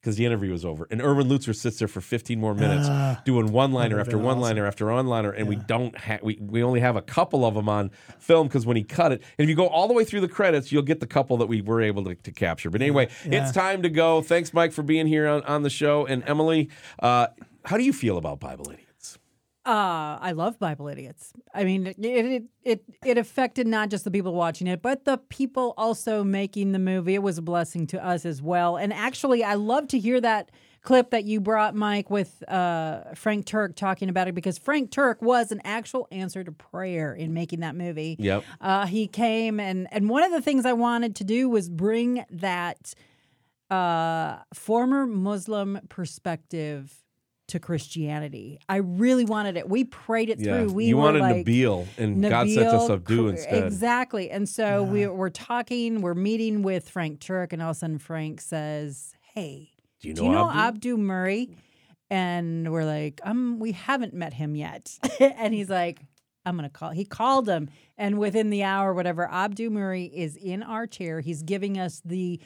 because 0.00 0.16
the 0.16 0.26
interview 0.26 0.50
was 0.52 0.66
over, 0.66 0.86
and 0.90 1.00
Erwin 1.00 1.28
Lutzer 1.28 1.54
sits 1.56 1.78
there 1.78 1.88
for 1.88 2.02
15 2.02 2.38
more 2.38 2.54
minutes 2.54 2.88
Ah, 2.90 3.22
doing 3.24 3.50
one 3.52 3.72
liner 3.72 3.98
after 3.98 4.18
one 4.18 4.38
liner 4.38 4.66
after 4.66 4.92
one 4.92 5.06
liner, 5.06 5.30
and 5.30 5.48
we 5.48 5.56
don't 5.56 5.96
have 5.96 6.20
we 6.22 6.36
we 6.42 6.62
only 6.62 6.80
have 6.80 6.96
a 6.96 7.00
couple 7.00 7.46
of 7.46 7.54
them 7.54 7.68
on 7.70 7.90
film 8.18 8.46
because 8.46 8.66
when 8.66 8.76
he 8.76 8.82
cut 8.84 9.12
it, 9.12 9.22
and 9.38 9.44
if 9.44 9.48
you 9.48 9.54
go 9.54 9.66
all 9.68 9.88
the 9.88 9.94
way 9.94 10.04
through 10.04 10.20
the 10.20 10.28
credits, 10.28 10.70
you'll 10.72 10.82
get 10.82 11.00
the 11.00 11.06
couple 11.06 11.38
that 11.38 11.46
we 11.46 11.62
were 11.62 11.80
able 11.80 12.04
to, 12.04 12.14
to 12.16 12.32
capture. 12.32 12.68
But 12.68 12.82
anyway, 12.82 13.08
Yeah. 13.24 13.42
it's 13.44 13.52
time 13.52 13.80
to 13.82 13.88
go. 13.88 14.20
Thanks, 14.20 14.52
Mike, 14.52 14.72
for 14.72 14.82
being 14.82 15.06
here 15.06 15.26
on, 15.26 15.42
on 15.44 15.62
the 15.62 15.70
show, 15.70 16.04
and 16.04 16.22
Emilee, 16.28 16.68
uh, 16.98 17.28
how 17.64 17.78
do 17.78 17.84
you 17.84 17.92
feel 17.94 18.18
about 18.18 18.40
Bible 18.40 18.66
Idiots? 18.70 18.83
Uh, 19.66 20.18
I 20.20 20.32
love 20.32 20.58
Bible 20.58 20.88
idiots. 20.88 21.32
I 21.54 21.64
mean, 21.64 21.86
it, 21.86 21.96
it 21.98 22.42
it 22.64 22.84
it 23.02 23.16
affected 23.16 23.66
not 23.66 23.88
just 23.88 24.04
the 24.04 24.10
people 24.10 24.34
watching 24.34 24.66
it, 24.66 24.82
but 24.82 25.06
the 25.06 25.16
people 25.16 25.72
also 25.78 26.22
making 26.22 26.72
the 26.72 26.78
movie. 26.78 27.14
It 27.14 27.22
was 27.22 27.38
a 27.38 27.42
blessing 27.42 27.86
to 27.88 28.04
us 28.04 28.26
as 28.26 28.42
well. 28.42 28.76
And 28.76 28.92
actually, 28.92 29.42
I 29.42 29.54
love 29.54 29.88
to 29.88 29.98
hear 29.98 30.20
that 30.20 30.50
clip 30.82 31.10
that 31.10 31.24
you 31.24 31.40
brought, 31.40 31.74
Mike, 31.74 32.10
with 32.10 32.46
uh, 32.46 33.14
Frank 33.14 33.46
Turek 33.46 33.74
talking 33.74 34.10
about 34.10 34.28
it 34.28 34.34
because 34.34 34.58
Frank 34.58 34.90
Turek 34.90 35.22
was 35.22 35.50
an 35.50 35.62
actual 35.64 36.06
answer 36.12 36.44
to 36.44 36.52
prayer 36.52 37.14
in 37.14 37.32
making 37.32 37.60
that 37.60 37.74
movie. 37.74 38.16
Yep. 38.18 38.44
Uh, 38.60 38.86
he 38.86 39.08
came 39.08 39.58
and 39.58 39.88
and 39.90 40.10
one 40.10 40.22
of 40.22 40.30
the 40.30 40.42
things 40.42 40.66
I 40.66 40.74
wanted 40.74 41.16
to 41.16 41.24
do 41.24 41.48
was 41.48 41.70
bring 41.70 42.24
that 42.30 42.94
uh, 43.70 44.38
former 44.52 45.06
Muslim 45.06 45.80
perspective 45.88 47.03
to 47.48 47.58
Christianity. 47.58 48.58
I 48.68 48.76
really 48.76 49.24
wanted 49.24 49.56
it. 49.56 49.68
We 49.68 49.84
prayed 49.84 50.30
it 50.30 50.40
through. 50.40 50.72
We 50.72 50.86
you 50.86 50.96
wanted 50.96 51.20
like, 51.20 51.46
Nabeel, 51.46 51.86
and 51.98 52.22
God 52.22 52.48
sent 52.48 52.66
us 52.66 52.88
Nabil 52.88 52.94
Abdu 52.94 53.28
instead. 53.28 53.64
Exactly. 53.64 54.30
And 54.30 54.48
so 54.48 54.82
we, 54.82 55.06
we're 55.06 55.30
talking, 55.30 56.00
we're 56.00 56.14
meeting 56.14 56.62
with 56.62 56.88
Frank 56.88 57.20
Turek, 57.20 57.52
and 57.52 57.60
all 57.60 57.70
of 57.70 57.76
a 57.76 57.78
sudden 57.80 57.98
Frank 57.98 58.40
says, 58.40 59.14
Hey, 59.34 59.70
Do 60.00 60.08
you 60.08 60.14
know, 60.14 60.20
do 60.20 60.26
you 60.26 60.32
know 60.32 60.50
Abdu? 60.50 60.58
Abdu 60.58 60.96
Murray? 60.96 61.50
And 62.10 62.70
we're 62.72 62.84
like, 62.84 63.20
um, 63.24 63.58
we 63.58 63.72
haven't 63.72 64.14
met 64.14 64.32
him 64.34 64.54
yet. 64.54 64.96
and 65.20 65.52
he's 65.52 65.70
like, 65.70 66.00
I'm 66.46 66.56
gonna 66.56 66.68
call. 66.68 66.90
He 66.90 67.04
called 67.04 67.48
him, 67.48 67.70
and 67.96 68.18
within 68.18 68.50
the 68.50 68.64
hour, 68.64 68.92
whatever, 68.92 69.30
Abdu 69.30 69.70
Murray 69.70 70.04
is 70.04 70.36
in 70.36 70.62
our 70.62 70.86
chair. 70.86 71.20
He's 71.20 71.42
giving 71.42 71.78
us 71.78 72.02
the 72.04 72.38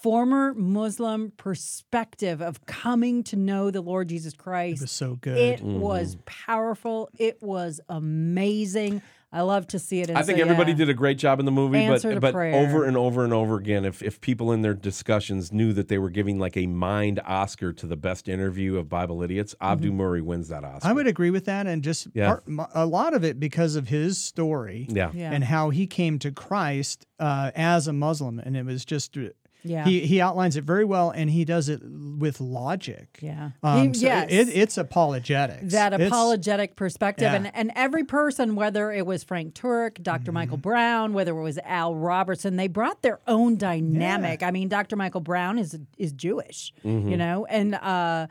former 0.00 0.54
Muslim 0.54 1.32
perspective 1.36 2.40
of 2.40 2.64
coming 2.66 3.22
to 3.24 3.36
know 3.36 3.70
the 3.70 3.80
Lord 3.80 4.08
Jesus 4.08 4.32
Christ. 4.34 4.80
It 4.80 4.84
was 4.84 4.90
so 4.92 5.16
good. 5.16 5.36
It 5.38 5.60
Mm-hmm. 5.60 5.80
was 5.80 6.16
powerful. 6.26 7.08
It 7.18 7.42
was 7.42 7.80
amazing. 7.88 9.02
I 9.32 9.40
love 9.42 9.66
to 9.68 9.78
see 9.78 10.00
it. 10.00 10.08
And 10.08 10.16
I 10.16 10.22
think 10.22 10.38
so, 10.38 10.44
everybody 10.44 10.70
yeah. 10.72 10.78
did 10.78 10.88
a 10.88 10.94
great 10.94 11.18
job 11.18 11.40
in 11.40 11.46
the 11.46 11.52
movie, 11.52 11.78
Answer 11.78 12.08
but 12.10 12.14
to 12.14 12.20
but 12.20 12.32
prayer. 12.34 12.54
over 12.54 12.84
and 12.84 12.96
over 12.96 13.24
and 13.24 13.32
over 13.34 13.56
again, 13.56 13.84
if 13.84 14.02
if 14.02 14.20
people 14.20 14.52
in 14.52 14.62
their 14.62 14.72
discussions 14.72 15.52
knew 15.52 15.72
that 15.72 15.88
they 15.88 15.98
were 15.98 16.10
giving 16.10 16.38
like 16.38 16.56
a 16.56 16.66
mind 16.66 17.20
Oscar 17.26 17.72
to 17.74 17.86
the 17.86 17.96
best 17.96 18.28
interview 18.28 18.76
of 18.76 18.88
Bible 18.88 19.22
idiots, 19.22 19.54
Abdu 19.60 19.92
Murray 19.92 20.22
wins 20.22 20.48
that 20.48 20.62
Oscar. 20.64 20.88
I 20.88 20.92
would 20.92 21.06
agree 21.08 21.30
with 21.30 21.44
that, 21.46 21.66
and 21.66 21.82
just 21.82 22.06
Yeah. 22.14 22.28
part, 22.28 22.44
m- 22.46 22.66
a 22.74 22.86
lot 22.86 23.14
of 23.14 23.24
it 23.24 23.38
because 23.40 23.74
of 23.76 23.88
his 23.88 24.16
story 24.16 24.86
yeah. 24.90 25.10
Yeah. 25.12 25.32
and 25.32 25.42
how 25.44 25.70
he 25.70 25.86
came 25.86 26.18
to 26.20 26.30
Christ 26.30 27.04
uh, 27.18 27.50
as 27.56 27.88
a 27.88 27.92
Muslim, 27.92 28.38
and 28.38 28.56
it 28.56 28.64
was 28.64 28.84
just 28.84 29.16
uh, 29.18 29.30
Yeah. 29.66 29.84
he 29.84 30.00
he 30.06 30.20
outlines 30.20 30.56
it 30.56 30.64
very 30.64 30.84
well, 30.84 31.10
and 31.10 31.28
he 31.30 31.44
does 31.44 31.68
it 31.68 31.80
with 32.18 32.40
logic. 32.40 33.18
Yeah. 33.20 33.50
um, 33.62 33.88
He- 33.88 33.94
so 33.98 34.06
yes. 34.06 34.28
it, 34.30 34.48
it's 34.48 34.78
apologetics. 34.78 35.72
that 35.72 35.92
It's- 35.92 36.08
apologetic 36.08 36.76
perspective 36.76 37.24
Yeah. 37.24 37.34
and, 37.34 37.54
and 37.54 37.72
every 37.76 38.04
person 38.04 38.56
whether 38.56 38.90
it 38.90 39.04
was 39.06 39.22
frank 39.24 39.54
turek 39.54 40.02
doctor 40.02 40.26
Mm-hmm. 40.30 40.34
michael 40.34 40.56
brown 40.56 41.12
whether 41.12 41.32
it 41.38 41.42
was 41.42 41.58
al 41.64 41.94
robertson 41.94 42.56
they 42.56 42.68
brought 42.68 43.02
their 43.02 43.20
own 43.26 43.56
dynamic 43.56 44.42
i 44.42 44.50
mean 44.50 44.68
dr 44.68 44.94
michael 44.96 45.20
brown 45.20 45.58
is 45.58 45.78
is 45.98 46.12
jewish 46.12 46.72
Mm-hmm. 46.84 47.08
you 47.10 47.16
know 47.16 47.44
and 47.46 47.74
uh 47.74 48.26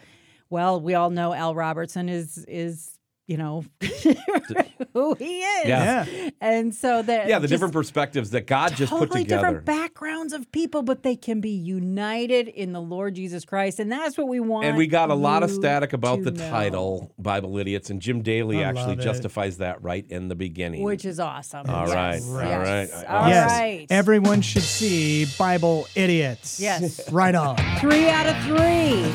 well 0.49 0.81
we 0.81 0.93
all 0.95 1.09
know 1.09 1.33
al 1.33 1.53
robertson 1.55 2.09
is 2.09 2.43
is 2.47 2.94
you 3.27 3.37
know 3.37 3.65
who 4.93 5.15
he 5.15 5.41
is 5.41 5.67
Yeah. 5.67 6.05
Yeah. 6.05 6.29
and 6.41 6.75
so 6.75 7.01
that 7.01 7.27
Yeah, 7.27 7.39
the 7.39 7.47
different 7.47 7.73
perspectives 7.73 8.29
that 8.31 8.45
God 8.45 8.75
just 8.75 8.91
put 8.91 9.11
together. 9.11 9.25
different 9.47 9.65
backgrounds 9.65 10.31
of 10.31 10.51
people 10.51 10.83
but 10.83 11.01
they 11.01 11.15
can 11.15 11.41
be 11.41 11.49
united 11.49 12.47
in 12.47 12.71
the 12.71 12.79
lord 12.81 13.15
jesus 13.15 13.43
christ 13.43 13.79
and 13.79 13.91
that's 13.91 14.15
what 14.17 14.27
we 14.27 14.39
want 14.39 14.65
and 14.65 14.77
we 14.77 14.85
got 14.85 15.09
a 15.09 15.15
lot 15.15 15.41
of 15.41 15.49
static 15.49 15.93
about 15.93 16.21
the 16.23 16.31
know. 16.31 16.49
title, 16.49 17.11
Bible 17.17 17.57
Idiots, 17.57 17.89
and 17.89 17.99
Jim 18.01 18.21
Daly 18.21 18.63
I 18.63 18.69
actually 18.69 18.97
justifies 18.97 19.57
that 19.57 19.81
right 19.81 20.05
in 20.09 20.27
the 20.27 20.35
beginning. 20.35 20.83
which 20.83 21.03
is 21.05 21.19
awesome. 21.19 21.67
All 21.69 21.87
Yes. 21.87 21.95
right, 22.27 22.49
Yes. 22.49 22.91
right. 22.93 23.05
All 23.09 23.27
yes, 23.29 23.51
right. 23.51 23.87
everyone 23.89 24.41
should 24.41 24.61
see 24.63 25.25
Bible 25.39 25.87
idiots. 25.95 26.59
Yes. 26.59 27.11
right 27.11 27.33
on. 27.35 27.55
three 27.79 28.07
out 28.09 28.27
of 28.27 28.37
three. 28.43 29.11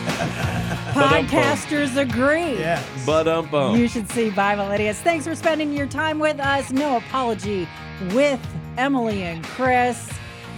Podcasters 0.90 1.96
agree. 1.96 2.58
Yes. 2.58 2.84
but 3.06 3.28
um, 3.28 3.48
bum. 3.50 3.76
You 3.76 3.86
should 3.88 3.99
see 4.08 4.30
Bible 4.30 4.70
Idiots. 4.70 5.00
Thanks 5.00 5.26
for 5.26 5.34
spending 5.34 5.72
your 5.72 5.86
time 5.86 6.18
with 6.18 6.40
us. 6.40 6.70
No 6.70 6.96
apology 6.96 7.68
with 8.12 8.40
Emilee 8.76 9.22
and 9.22 9.44
Chris. 9.44 10.10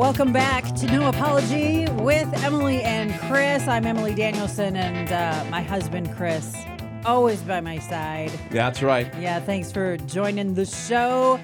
Welcome 0.00 0.32
back 0.32 0.64
to 0.76 0.86
No 0.86 1.10
Apology 1.10 1.86
with 1.90 2.26
Emilee 2.42 2.80
and 2.80 3.12
Chris. 3.28 3.68
I'm 3.68 3.84
Emilee 3.84 4.14
Danielson 4.14 4.74
and 4.74 5.12
uh, 5.12 5.44
my 5.50 5.60
husband, 5.60 6.16
Chris, 6.16 6.56
always 7.04 7.42
by 7.42 7.60
my 7.60 7.78
side. 7.78 8.30
That's 8.50 8.82
right. 8.82 9.14
Yeah, 9.18 9.40
thanks 9.40 9.70
for 9.70 9.98
joining 9.98 10.54
the 10.54 10.64
show. 10.64 11.38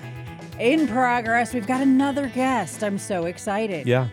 In 0.59 0.89
progress, 0.89 1.53
we've 1.53 1.67
got 1.67 1.83
another 1.83 2.29
guest. 2.29 2.83
I'm 2.83 2.97
so 2.97 3.27
excited. 3.27 3.87
Yeah. 3.87 4.09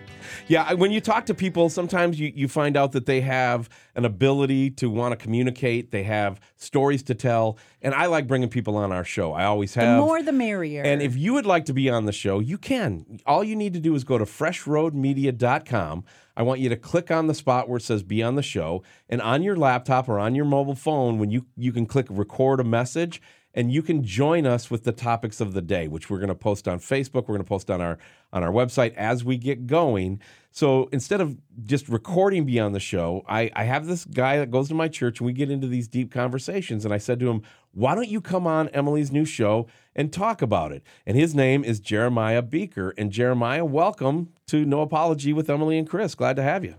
Yeah. 0.49 0.73
When 0.73 0.91
you 0.91 0.99
talk 0.99 1.25
to 1.27 1.33
people, 1.33 1.69
sometimes 1.69 2.19
you, 2.19 2.33
you 2.35 2.49
find 2.49 2.75
out 2.75 2.91
that 2.93 3.05
they 3.05 3.21
have 3.21 3.69
an 3.95 4.03
ability 4.03 4.71
to 4.71 4.89
want 4.89 5.13
to 5.13 5.15
communicate, 5.15 5.91
they 5.91 6.03
have 6.03 6.41
stories 6.57 7.01
to 7.03 7.15
tell. 7.15 7.57
And 7.81 7.93
I 7.93 8.07
like 8.07 8.27
bringing 8.27 8.49
people 8.49 8.75
on 8.75 8.91
our 8.91 9.05
show. 9.05 9.31
I 9.31 9.45
always 9.45 9.73
have. 9.75 9.97
The 9.97 10.05
more 10.05 10.21
the 10.21 10.33
merrier. 10.33 10.83
And 10.83 11.01
if 11.01 11.15
you 11.15 11.33
would 11.33 11.45
like 11.45 11.63
to 11.65 11.73
be 11.73 11.89
on 11.89 12.05
the 12.05 12.11
show, 12.11 12.39
you 12.39 12.57
can. 12.57 13.19
All 13.25 13.43
you 13.43 13.55
need 13.55 13.73
to 13.73 13.79
do 13.79 13.95
is 13.95 14.03
go 14.03 14.17
to 14.17 14.25
freshroadmedia.com. 14.25 16.03
I 16.35 16.41
want 16.41 16.59
you 16.59 16.67
to 16.69 16.75
click 16.75 17.09
on 17.09 17.27
the 17.27 17.35
spot 17.35 17.69
where 17.69 17.77
it 17.77 17.83
says 17.83 18.03
be 18.03 18.21
on 18.21 18.35
the 18.35 18.43
show. 18.43 18.83
And 19.07 19.21
on 19.21 19.43
your 19.43 19.55
laptop 19.55 20.09
or 20.09 20.19
on 20.19 20.35
your 20.35 20.45
mobile 20.45 20.75
phone, 20.75 21.19
when 21.19 21.29
you, 21.29 21.45
you 21.55 21.71
can 21.71 21.85
click 21.85 22.07
record 22.09 22.59
a 22.59 22.65
message 22.65 23.21
and 23.53 23.71
you 23.71 23.81
can 23.83 24.03
join 24.03 24.45
us 24.47 24.71
with 24.71 24.83
the 24.83 24.91
topics 24.91 25.39
of 25.39 25.53
the 25.53 25.61
day, 25.61 25.87
which 25.87 26.09
we're 26.09 26.17
going 26.17 26.29
to 26.29 26.35
post 26.35 26.67
on 26.67 26.79
Facebook. 26.79 27.27
We're 27.27 27.35
going 27.35 27.39
to 27.39 27.43
post 27.43 27.69
on 27.69 27.81
our 27.81 27.97
on 28.31 28.43
our 28.43 28.51
website 28.51 28.93
as 28.95 29.23
we 29.23 29.37
get 29.37 29.67
going. 29.67 30.19
So 30.51 30.89
instead 30.91 31.21
of 31.21 31.37
just 31.63 31.87
recording 31.89 32.45
beyond 32.45 32.73
the 32.75 32.79
show, 32.79 33.23
I, 33.27 33.51
I 33.55 33.63
have 33.65 33.85
this 33.85 34.05
guy 34.05 34.37
that 34.39 34.49
goes 34.51 34.67
to 34.69 34.73
my 34.75 34.87
church 34.87 35.19
and 35.19 35.25
we 35.27 35.33
get 35.33 35.51
into 35.51 35.67
these 35.67 35.87
deep 35.87 36.11
conversations. 36.11 36.83
And 36.85 36.93
I 36.93 36.97
said 36.97 37.19
to 37.19 37.29
him, 37.29 37.41
Why 37.73 37.93
don't 37.95 38.07
you 38.09 38.21
come 38.21 38.47
on 38.47 38.69
Emilee's 38.69 39.11
new 39.11 39.25
show 39.25 39.67
and 39.95 40.11
talk 40.11 40.41
about 40.41 40.71
it? 40.71 40.83
And 41.05 41.15
his 41.17 41.35
name 41.35 41.63
is 41.63 41.79
Jeremiah 41.79 42.41
Bieker. 42.41 42.91
And 42.97 43.11
Jeremiah, 43.11 43.65
welcome 43.65 44.29
to 44.47 44.65
No 44.65 44.81
Apology 44.81 45.31
with 45.33 45.49
Emilee 45.49 45.77
and 45.77 45.87
Chris. 45.89 46.15
Glad 46.15 46.35
to 46.37 46.43
have 46.43 46.63
you. 46.65 46.75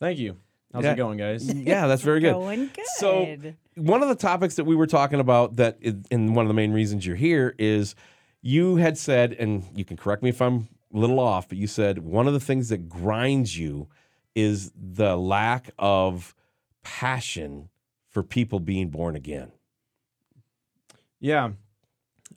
Thank 0.00 0.18
you. 0.18 0.36
How's 0.72 0.84
Yeah. 0.84 0.92
it 0.92 0.96
going, 0.96 1.18
guys? 1.18 1.52
Yeah, 1.52 1.86
that's 1.86 2.02
very 2.02 2.20
good. 2.20 2.32
Going 2.32 2.70
good. 2.74 2.86
So, 2.96 3.36
one 3.74 4.02
of 4.02 4.08
the 4.08 4.14
topics 4.14 4.56
that 4.56 4.64
we 4.64 4.76
were 4.76 4.86
talking 4.86 5.20
about 5.20 5.56
that, 5.56 5.78
and 6.10 6.36
one 6.36 6.44
of 6.44 6.48
the 6.48 6.54
main 6.54 6.72
reasons 6.72 7.06
you're 7.06 7.16
here 7.16 7.54
is 7.58 7.94
you 8.40 8.76
had 8.76 8.98
said, 8.98 9.32
and 9.32 9.64
you 9.74 9.84
can 9.84 9.96
correct 9.96 10.22
me 10.22 10.30
if 10.30 10.42
I'm 10.42 10.68
a 10.94 10.98
little 10.98 11.20
off, 11.20 11.48
but 11.48 11.58
you 11.58 11.66
said 11.66 11.98
one 11.98 12.26
of 12.26 12.32
the 12.34 12.40
things 12.40 12.68
that 12.68 12.88
grinds 12.88 13.58
you 13.58 13.88
is 14.34 14.72
the 14.76 15.16
lack 15.16 15.70
of 15.78 16.34
passion 16.82 17.68
for 18.08 18.22
people 18.22 18.60
being 18.60 18.90
born 18.90 19.16
again. 19.16 19.52
Yeah. 21.20 21.52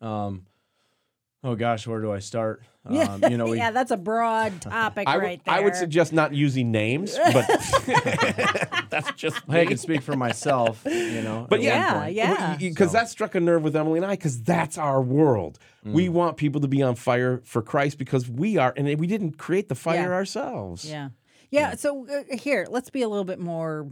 Um, 0.01 0.45
Oh 1.45 1.53
gosh, 1.53 1.85
where 1.85 2.01
do 2.01 2.11
I 2.11 2.17
start? 2.17 2.63
Yeah, 2.89 3.13
Um, 3.13 3.31
you 3.31 3.37
know, 3.37 3.45
we, 3.51 3.57
yeah, 3.57 3.71
that's 3.71 3.91
a 3.91 3.97
broad 3.97 4.61
topic 4.61 5.07
I, 5.07 5.13
w- 5.13 5.29
right 5.29 5.41
there. 5.45 5.53
I 5.55 5.59
would 5.61 5.75
suggest 5.75 6.13
not 6.13 6.33
using 6.33 6.71
names, 6.71 7.17
but 7.33 7.47
that's 8.89 9.11
just 9.15 9.37
I 9.49 9.65
can 9.65 9.77
speak 9.77 10.01
for 10.01 10.15
myself. 10.15 10.81
You 10.85 11.21
know, 11.21 11.47
But 11.49 11.61
yeah, 11.61 12.07
yeah. 12.07 12.55
because 12.59 12.91
that 12.93 13.09
struck 13.09 13.35
a 13.35 13.39
nerve 13.39 13.63
with 13.63 13.75
Emilee 13.75 13.97
and 13.97 14.05
I, 14.05 14.11
because 14.11 14.41
that's 14.41 14.77
our 14.77 15.01
world. 15.01 15.59
Mm. 15.85 15.93
We 15.93 16.09
want 16.09 16.37
people 16.37 16.61
to 16.61 16.67
be 16.67 16.81
on 16.83 16.95
fire 16.95 17.41
for 17.43 17.61
Christ 17.61 17.97
because 17.97 18.29
we 18.29 18.57
are, 18.57 18.73
and 18.75 18.87
we 18.99 19.07
didn't 19.07 19.37
create 19.37 19.69
the 19.69 19.75
fire 19.75 20.09
Yeah. 20.09 20.13
ourselves. 20.13 20.89
Yeah. 20.89 21.09
Yeah. 21.51 21.75
So 21.75 22.07
uh, 22.07 22.35
here, 22.35 22.65
let's 22.69 22.89
be 22.89 23.01
a 23.01 23.07
little 23.09 23.23
bit 23.25 23.39
more 23.39 23.87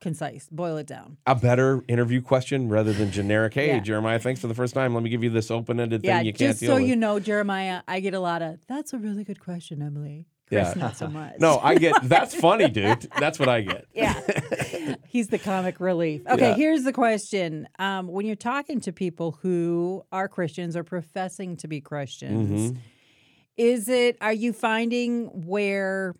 concise. 0.00 0.48
Boil 0.50 0.76
it 0.76 0.86
down. 0.86 1.16
A 1.26 1.34
better 1.34 1.82
interview 1.88 2.20
question 2.22 2.68
rather 2.68 2.92
than 2.92 3.10
generic. 3.10 3.54
Hey, 3.54 3.68
Yeah. 3.68 3.80
Jeremiah, 3.80 4.18
thanks 4.18 4.40
for 4.40 4.46
the 4.46 4.54
first 4.54 4.74
time. 4.74 4.94
Let 4.94 5.02
me 5.02 5.10
give 5.10 5.22
you 5.24 5.30
this 5.30 5.50
open-ended 5.50 6.02
thing 6.02 6.08
yeah. 6.10 6.20
you 6.20 6.32
can't 6.32 6.50
Just 6.50 6.60
deal 6.60 6.70
so 6.70 6.74
with. 6.80 6.88
you 6.88 6.96
know, 6.96 7.18
Jeremiah, 7.20 7.82
I 7.88 8.00
get 8.00 8.14
a 8.14 8.20
lot 8.20 8.42
of. 8.42 8.58
That's 8.66 8.92
a 8.92 8.98
really 8.98 9.24
good 9.24 9.40
question, 9.40 9.82
Emilee. 9.82 10.26
Chris, 10.48 10.68
Yeah. 10.74 10.80
not 10.82 10.96
so 10.96 11.08
much. 11.08 11.34
no, 11.40 11.58
I 11.58 11.74
get 11.76 11.94
that's 12.04 12.34
funny, 12.34 12.68
dude. 12.70 13.06
That's 13.20 13.38
what 13.38 13.50
I 13.50 13.60
get. 13.60 13.84
yeah. 13.92 14.94
He's 15.08 15.28
the 15.28 15.38
comic 15.38 15.78
relief. 15.80 16.22
Okay, 16.26 16.50
Yeah. 16.50 16.54
here's 16.54 16.84
the 16.84 16.92
question. 16.92 17.68
Um, 17.78 18.08
when 18.08 18.24
you're 18.24 18.34
talking 18.36 18.80
to 18.82 18.92
people 18.92 19.38
who 19.42 20.04
are 20.10 20.26
Christians 20.28 20.74
or 20.76 20.84
professing 20.84 21.56
to 21.58 21.68
be 21.68 21.80
Christians, 21.82 22.50
Mm-hmm. 22.72 22.78
is 23.58 23.88
it, 23.90 24.16
are 24.22 24.32
you 24.32 24.52
finding 24.54 25.26
where 25.46 26.14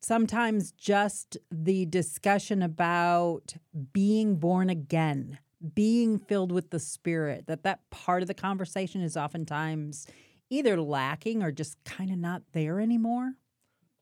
sometimes 0.00 0.72
just 0.72 1.36
the 1.50 1.86
discussion 1.86 2.62
about 2.62 3.54
being 3.92 4.36
born 4.36 4.70
again, 4.70 5.38
being 5.74 6.18
filled 6.18 6.52
with 6.52 6.70
the 6.70 6.78
Spirit, 6.80 7.46
that 7.46 7.62
that 7.64 7.88
part 7.90 8.22
of 8.22 8.28
the 8.28 8.34
conversation 8.34 9.00
is 9.02 9.16
oftentimes 9.16 10.06
either 10.48 10.80
lacking 10.80 11.42
or 11.42 11.52
just 11.52 11.82
kind 11.84 12.10
of 12.10 12.18
not 12.18 12.42
there 12.52 12.80
anymore? 12.80 13.34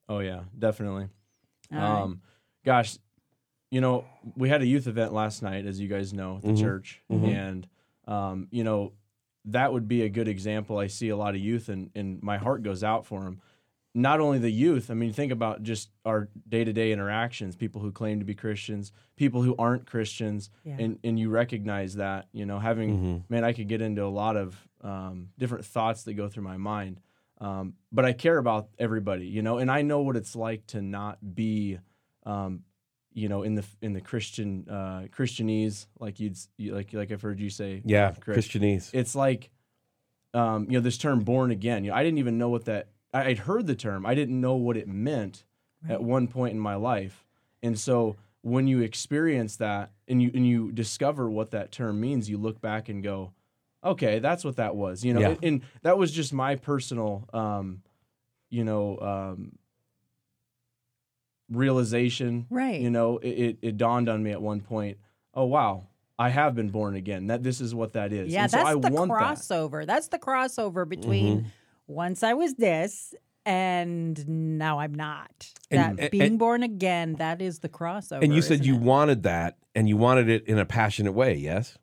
Oh 0.08 0.20
yeah, 0.20 0.42
definitely. 0.58 1.08
All 1.72 1.78
right. 1.78 2.00
Um, 2.02 2.22
gosh, 2.64 2.96
you 3.70 3.80
know, 3.82 4.06
we 4.36 4.48
had 4.48 4.62
a 4.62 4.66
youth 4.66 4.86
event 4.86 5.12
last 5.12 5.42
night, 5.42 5.66
as 5.66 5.78
you 5.78 5.88
guys 5.88 6.14
know, 6.14 6.36
at 6.36 6.42
the 6.42 6.52
Mhm. 6.52 6.60
church, 6.60 7.02
and 7.10 7.68
um, 8.06 8.48
you 8.50 8.64
know, 8.64 8.92
that 9.44 9.70
would 9.72 9.86
be 9.86 10.02
a 10.02 10.08
good 10.08 10.28
example. 10.28 10.78
I 10.78 10.86
see 10.86 11.10
a 11.10 11.16
lot 11.16 11.34
of 11.34 11.40
youth, 11.42 11.68
and 11.68 11.90
and 11.94 12.22
my 12.22 12.38
heart 12.38 12.62
goes 12.62 12.82
out 12.82 13.04
for 13.04 13.22
them. 13.24 13.42
Not 13.98 14.20
only 14.20 14.38
the 14.38 14.50
youth. 14.50 14.90
I 14.90 14.94
mean, 14.94 15.12
think 15.12 15.32
about 15.32 15.62
just 15.62 15.90
our 16.04 16.28
day 16.48 16.62
to 16.64 16.72
day 16.72 16.92
interactions. 16.92 17.56
People 17.56 17.80
who 17.80 17.90
claim 17.92 18.18
to 18.20 18.24
be 18.24 18.34
Christians, 18.34 18.92
people 19.16 19.42
who 19.42 19.54
aren't 19.58 19.86
Christians, 19.86 20.50
Yeah. 20.64 20.76
and 20.78 20.98
and 21.02 21.18
you 21.18 21.30
recognize 21.30 21.96
that. 21.96 22.28
You 22.32 22.46
know, 22.46 22.58
having 22.58 22.98
Mhm. 22.98 23.22
man, 23.28 23.44
I 23.44 23.52
could 23.52 23.68
get 23.68 23.80
into 23.82 24.04
a 24.04 24.08
lot 24.22 24.36
of 24.36 24.66
um, 24.82 25.30
different 25.36 25.64
thoughts 25.64 26.04
that 26.04 26.14
go 26.14 26.28
through 26.28 26.44
my 26.44 26.56
mind. 26.56 27.00
Um, 27.40 27.74
but 27.90 28.04
I 28.04 28.12
care 28.12 28.38
about 28.38 28.68
everybody, 28.78 29.26
you 29.26 29.42
know, 29.42 29.58
and 29.58 29.70
I 29.70 29.82
know 29.82 30.02
what 30.02 30.16
it's 30.16 30.36
like 30.36 30.66
to 30.68 30.80
not 30.82 31.18
be, 31.34 31.78
um, 32.24 32.62
you 33.12 33.28
know, 33.28 33.42
in 33.42 33.56
the 33.56 33.64
in 33.82 33.92
the 33.92 34.00
Christian 34.00 34.66
uh, 34.68 35.06
Christianese, 35.10 35.86
like 35.98 36.20
you'd 36.20 36.32
s- 36.34 36.48
you, 36.58 36.74
like 36.74 36.92
like 36.92 37.10
I've 37.10 37.22
heard 37.22 37.40
you 37.40 37.50
say, 37.50 37.82
Yeah, 37.84 38.12
Chris. 38.12 38.46
Christianese. 38.46 38.90
It's 38.94 39.16
like, 39.16 39.50
um, 40.34 40.64
you 40.66 40.72
know, 40.72 40.80
this 40.80 40.98
term 40.98 41.20
"born 41.24 41.50
again." 41.50 41.84
You 41.84 41.90
know, 41.90 41.96
I 41.96 42.02
didn't 42.04 42.18
even 42.18 42.38
know 42.38 42.48
what 42.50 42.66
that. 42.66 42.88
I, 43.12 43.24
I'd 43.24 43.38
heard 43.40 43.66
the 43.66 43.74
term. 43.74 44.04
I 44.06 44.14
didn't 44.14 44.40
know 44.40 44.54
what 44.54 44.76
it 44.76 44.88
meant 44.88 45.44
at 45.88 46.02
one 46.02 46.28
point 46.28 46.52
in 46.54 46.60
my 46.60 46.74
life, 46.74 47.24
and 47.62 47.78
so 47.78 48.16
when 48.42 48.66
you 48.68 48.80
experience 48.80 49.56
that 49.56 49.90
and 50.06 50.22
you 50.22 50.30
and 50.34 50.46
you 50.46 50.70
discover 50.72 51.28
what 51.30 51.50
that 51.50 51.72
term 51.72 52.00
means, 52.00 52.30
you 52.30 52.38
look 52.38 52.60
back 52.60 52.88
and 52.88 53.02
go, 53.02 53.32
okay, 53.84 54.18
that's 54.20 54.44
what 54.44 54.56
that 54.56 54.76
was. 54.76 55.04
You 55.04 55.14
know, 55.14 55.20
Yeah. 55.20 55.28
and, 55.28 55.38
and 55.44 55.62
that 55.82 55.98
was 55.98 56.12
just 56.12 56.32
my 56.32 56.54
personal, 56.56 57.28
um, 57.32 57.82
you 58.48 58.64
know, 58.64 58.98
um, 59.00 59.52
realization. 61.50 62.46
Right. 62.50 62.80
You 62.80 62.90
know, 62.90 63.18
it, 63.18 63.28
it, 63.28 63.58
it 63.62 63.76
dawned 63.76 64.08
on 64.08 64.22
me 64.22 64.30
at 64.30 64.40
one 64.42 64.60
point. 64.60 64.98
Oh 65.34 65.44
wow, 65.44 65.86
I 66.18 66.30
have 66.30 66.54
been 66.54 66.70
born 66.70 66.96
again. 66.96 67.26
That 67.28 67.42
this 67.42 67.60
is 67.60 67.74
what 67.74 67.92
that 67.94 68.12
is. 68.12 68.32
Yeah, 68.32 68.42
And 68.42 68.50
so 68.50 68.56
that's 68.58 68.68
I 68.68 68.72
the 68.74 68.90
want 68.90 69.10
that. 69.10 69.18
crossover. 69.38 69.86
That's 69.86 70.08
the 70.08 70.18
crossover 70.18 70.88
between 70.88 71.38
Mm-hmm. 71.40 71.48
Once 71.88 72.22
I 72.22 72.34
was 72.34 72.54
this 72.54 73.14
and 73.44 74.28
now 74.58 74.78
I'm 74.78 74.94
not. 74.94 75.52
And- 75.70 75.98
that 75.98 76.02
and- 76.04 76.10
being 76.10 76.22
and- 76.22 76.38
born 76.38 76.62
again, 76.62 77.14
that 77.14 77.42
is 77.42 77.58
the 77.60 77.68
crossover. 77.68 78.22
And 78.22 78.32
you 78.34 78.42
said 78.42 78.64
you 78.64 78.74
it? 78.76 78.80
wanted 78.80 79.22
that, 79.24 79.56
and 79.74 79.88
you 79.88 79.96
wanted 79.96 80.28
it 80.28 80.46
in 80.46 80.58
a 80.58 80.64
passionate 80.66 81.12
way. 81.12 81.34
Yes. 81.34 81.76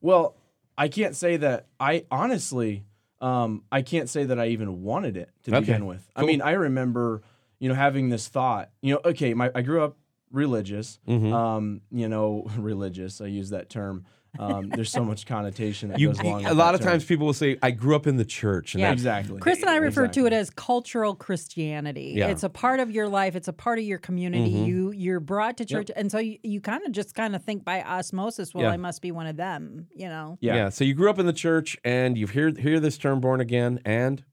Well, 0.00 0.36
I 0.76 0.88
can't 0.88 1.14
say 1.14 1.36
that. 1.36 1.66
I 1.78 2.06
honestly, 2.10 2.84
um, 3.20 3.64
I 3.70 3.82
can't 3.82 4.08
say 4.08 4.24
that 4.24 4.38
I 4.40 4.46
even 4.48 4.82
wanted 4.82 5.16
it 5.16 5.30
to 5.44 5.50
Okay, 5.52 5.60
begin 5.60 5.86
with. 5.86 6.08
I 6.16 6.24
mean, 6.24 6.40
I 6.42 6.52
remember, 6.52 7.22
you 7.58 7.68
know, 7.68 7.74
having 7.74 8.08
this 8.08 8.26
thought. 8.28 8.70
You 8.80 8.94
know, 8.94 9.00
okay, 9.04 9.34
my 9.34 9.50
I 9.54 9.62
grew 9.62 9.82
up 9.84 9.96
religious. 10.30 10.98
Mhm. 11.06 11.32
Um, 11.32 11.80
you 11.90 12.08
know, 12.08 12.46
religious. 12.56 13.20
I 13.20 13.26
use 13.26 13.50
that 13.50 13.68
term. 13.68 14.06
Um, 14.38 14.70
there's 14.70 14.90
so 14.90 15.04
much 15.04 15.26
connotation 15.26 15.90
that 15.90 15.98
You, 16.00 16.08
goes 16.08 16.20
along. 16.20 16.46
a 16.46 16.48
with 16.50 16.58
lot 16.58 16.72
that 16.72 16.74
of 16.76 16.80
term. 16.80 16.90
times 16.92 17.04
people 17.04 17.26
will 17.26 17.34
say, 17.34 17.58
"I 17.62 17.70
grew 17.70 17.94
up 17.94 18.06
in 18.06 18.16
the 18.16 18.24
church." 18.24 18.74
And 18.74 18.80
Yeah. 18.80 18.92
exactly. 18.92 19.38
Chris 19.40 19.60
and 19.60 19.68
I 19.68 19.76
refer 19.76 20.08
to 20.08 20.26
it 20.26 20.32
as 20.32 20.48
cultural 20.48 21.14
Christianity. 21.14 22.14
Yeah. 22.16 22.28
It's 22.28 22.42
a 22.42 22.48
part 22.48 22.80
of 22.80 22.90
your 22.90 23.08
life. 23.08 23.36
It's 23.36 23.48
a 23.48 23.52
part 23.52 23.78
of 23.78 23.84
your 23.84 23.98
community. 23.98 24.50
Mhm. 24.54 24.66
You 24.66 24.90
you're 24.92 25.20
brought 25.20 25.58
to 25.58 25.66
church, 25.66 25.90
and 25.94 26.10
so 26.10 26.18
you, 26.18 26.38
you 26.42 26.60
kind 26.62 26.82
of 26.86 26.92
just 26.92 27.14
kind 27.14 27.36
of 27.36 27.44
think 27.44 27.64
by 27.64 27.82
osmosis. 27.82 28.54
Well, 28.54 28.64
Yeah. 28.64 28.70
I 28.70 28.78
must 28.78 29.02
be 29.02 29.12
one 29.12 29.26
of 29.26 29.36
them. 29.36 29.88
You 29.94 30.08
know. 30.08 30.38
yeah. 30.40 30.54
Yeah. 30.54 30.68
So 30.70 30.84
you 30.84 30.94
grew 30.94 31.10
up 31.10 31.18
in 31.18 31.26
the 31.26 31.32
church, 31.34 31.76
and 31.84 32.16
you 32.16 32.26
hear 32.26 32.50
hear 32.56 32.80
this 32.80 32.96
term 32.96 33.20
"born 33.20 33.40
again," 33.40 33.80
and 33.84 34.24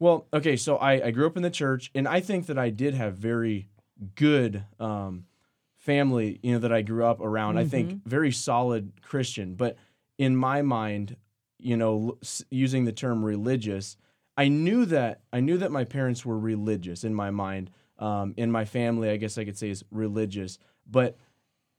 Well, 0.00 0.28
okay, 0.32 0.54
so 0.56 0.76
I, 0.76 1.06
I 1.06 1.10
grew 1.10 1.26
up 1.26 1.36
in 1.36 1.42
the 1.42 1.50
church, 1.50 1.90
and 1.94 2.06
I 2.06 2.20
think 2.20 2.46
that 2.46 2.56
I 2.58 2.70
did 2.70 2.94
have 2.94 3.14
very 3.16 3.68
good 4.14 4.62
um, 4.78 5.24
family, 5.88 6.38
you 6.42 6.52
know, 6.52 6.58
that 6.58 6.72
I 6.72 6.82
grew 6.82 7.02
up 7.06 7.18
around. 7.18 7.56
I 7.56 7.64
think 7.64 8.04
very 8.04 8.30
solid 8.30 8.92
Christian, 9.00 9.54
but 9.54 9.78
in 10.18 10.36
my 10.36 10.60
mind, 10.60 11.16
you 11.58 11.78
know, 11.78 12.18
using 12.50 12.84
the 12.84 12.92
term 12.92 13.24
religious, 13.24 13.96
I 14.36 14.48
knew 14.48 14.84
that 14.84 15.22
I 15.32 15.40
knew 15.40 15.56
that 15.56 15.72
my 15.72 15.84
parents 15.84 16.26
were 16.26 16.38
religious 16.38 17.04
in 17.04 17.14
my 17.14 17.30
mind. 17.30 17.70
Um, 17.98 18.34
in 18.36 18.52
my 18.52 18.66
family, 18.66 19.08
I 19.08 19.16
guess 19.16 19.38
I 19.38 19.46
could 19.46 19.56
say 19.56 19.70
is 19.70 19.82
religious, 19.90 20.58
but 20.86 21.16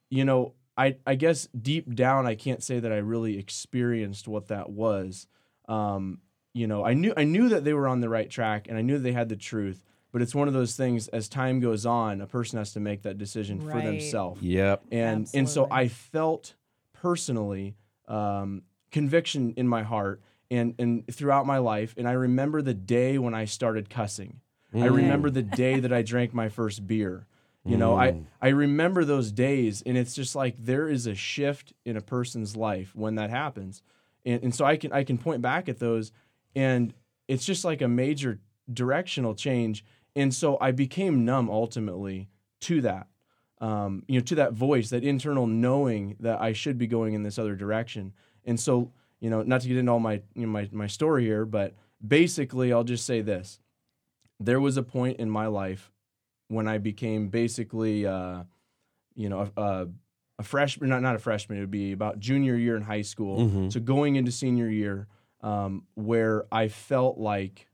you 0.10 0.26
know, 0.26 0.54
I 0.76 0.96
I 1.06 1.14
guess 1.14 1.48
deep 1.62 1.94
down, 1.94 2.26
I 2.26 2.34
can't 2.34 2.64
say 2.64 2.80
that 2.80 2.92
I 2.92 2.98
really 2.98 3.38
experienced 3.38 4.28
what 4.28 4.48
that 4.48 4.72
was. 4.72 5.28
Um, 5.68 6.20
you 6.56 6.66
know, 6.66 6.84
I 6.84 6.96
knew 6.96 7.14
I 7.16 7.26
knew 7.26 7.50
that 7.50 7.64
they 7.64 7.74
were 7.74 7.88
on 7.88 8.02
the 8.02 8.10
right 8.10 8.30
track, 8.30 8.68
and 8.68 8.76
I 8.76 8.82
knew 8.82 8.98
they 8.98 9.12
had 9.12 9.30
the 9.30 9.36
truth. 9.36 9.86
But 10.12 10.22
it's 10.22 10.34
one 10.34 10.48
of 10.48 10.54
those 10.54 10.76
things. 10.76 11.08
As 11.10 11.30
time 11.30 11.60
goes 11.60 11.86
on, 11.86 12.22
a 12.22 12.28
person 12.28 12.58
has 12.58 12.74
to 12.74 12.80
make 12.80 13.04
that 13.04 13.18
decision 13.18 13.60
for 13.62 13.80
themselves 13.82 14.42
yep, 14.42 14.84
and 14.92 15.30
and 15.34 15.48
so 15.48 15.68
I 15.70 15.88
felt 15.88 16.56
personally 16.94 17.76
um, 18.08 18.64
conviction 18.92 19.54
in 19.56 19.68
my 19.68 19.84
heart 19.84 20.22
and 20.50 20.74
and 20.80 21.08
throughout 21.14 21.46
my 21.46 21.60
life. 21.60 21.94
And 21.98 22.08
I 22.08 22.14
remember 22.14 22.62
the 22.62 22.74
day 22.74 23.18
when 23.18 23.34
I 23.34 23.46
started 23.46 23.90
cussing. 23.90 24.42
I 24.74 24.86
remember 24.86 25.30
the 25.30 25.42
day 25.66 25.80
that 25.80 25.92
I 25.94 26.02
drank 26.02 26.34
my 26.34 26.50
first 26.50 26.86
beer. 26.86 27.26
You 27.66 27.78
know, 27.78 27.96
I 27.96 28.22
I 28.42 28.48
remember 28.50 29.06
those 29.06 29.32
days, 29.32 29.84
and 29.86 29.96
it's 29.96 30.16
just 30.16 30.36
like 30.36 30.56
there 30.58 30.90
is 30.90 31.06
a 31.06 31.14
shift 31.14 31.74
in 31.86 31.98
a 31.98 32.02
person's 32.02 32.56
life 32.56 32.96
when 32.96 33.16
that 33.16 33.30
happens, 33.30 33.84
and 34.26 34.42
and 34.44 34.56
so 34.56 34.66
I 34.66 34.76
can 34.78 34.92
I 34.92 35.04
can 35.04 35.20
point 35.20 35.44
back 35.44 35.70
at 35.70 35.78
those, 35.78 36.12
and 36.56 36.94
it's 37.28 37.46
just 37.46 37.64
like 37.64 37.82
a 37.82 37.88
major 37.88 38.40
directional 38.74 39.36
change. 39.36 39.86
And 40.20 40.34
so 40.34 40.58
I 40.62 40.72
became 40.72 41.26
numb 41.26 41.50
ultimately 41.50 42.30
to 42.62 42.82
that 42.82 43.08
um, 43.62 44.04
you 44.08 44.20
know, 44.20 44.24
to 44.26 44.36
that 44.36 44.54
voice, 44.54 44.90
that 44.92 45.04
internal 45.04 45.46
knowing 45.46 46.16
that 46.22 46.40
I 46.40 46.54
should 46.54 46.78
be 46.78 46.88
going 46.88 47.14
in 47.14 47.24
this 47.24 47.38
other 47.38 47.56
direction. 47.56 48.14
And 48.46 48.58
so, 48.58 48.94
you 49.20 49.30
know, 49.30 49.42
not 49.44 49.60
to 49.62 49.68
get 49.68 49.76
into 49.78 49.92
all 49.92 50.00
my 50.00 50.22
you 50.34 50.44
know, 50.46 50.48
my 50.48 50.70
my 50.72 50.88
story 50.88 51.26
here, 51.26 51.46
but 51.46 51.76
basically, 52.06 52.72
I'll 52.72 52.86
just 52.86 53.06
say 53.06 53.22
this: 53.22 53.60
there 54.40 54.60
was 54.62 54.78
a 54.78 54.84
point 54.84 55.20
in 55.20 55.30
my 55.30 55.48
life 55.48 55.92
when 56.48 56.68
I 56.70 56.78
became 56.78 57.28
basically, 57.30 58.06
uh, 58.08 58.44
you 59.16 59.28
know, 59.30 59.52
a, 59.58 59.62
a, 59.62 59.88
a 60.40 60.44
freshman, 60.44 60.90
not 60.90 61.02
not 61.02 61.16
a 61.16 61.20
freshman. 61.20 61.58
It 61.58 61.62
would 61.62 61.72
be 61.72 61.92
about 61.92 62.20
junior 62.20 62.56
year 62.56 62.78
in 62.78 62.84
high 62.84 63.04
school, 63.04 63.40
Mhm. 63.40 63.72
so 63.74 63.80
going 63.82 64.16
into 64.16 64.32
senior 64.32 64.70
year, 64.70 65.08
um, 65.42 65.84
where 65.96 66.46
I 66.52 66.70
felt 66.70 67.18
like 67.18 67.68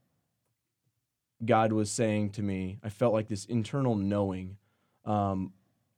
God 1.44 1.74
was 1.74 1.92
saying 1.92 2.32
to 2.32 2.42
me, 2.42 2.80
I 2.84 2.90
felt 2.90 3.14
like 3.14 3.28
this 3.28 3.46
internal 3.46 3.96
knowing. 3.96 4.58
Um, 5.04 5.54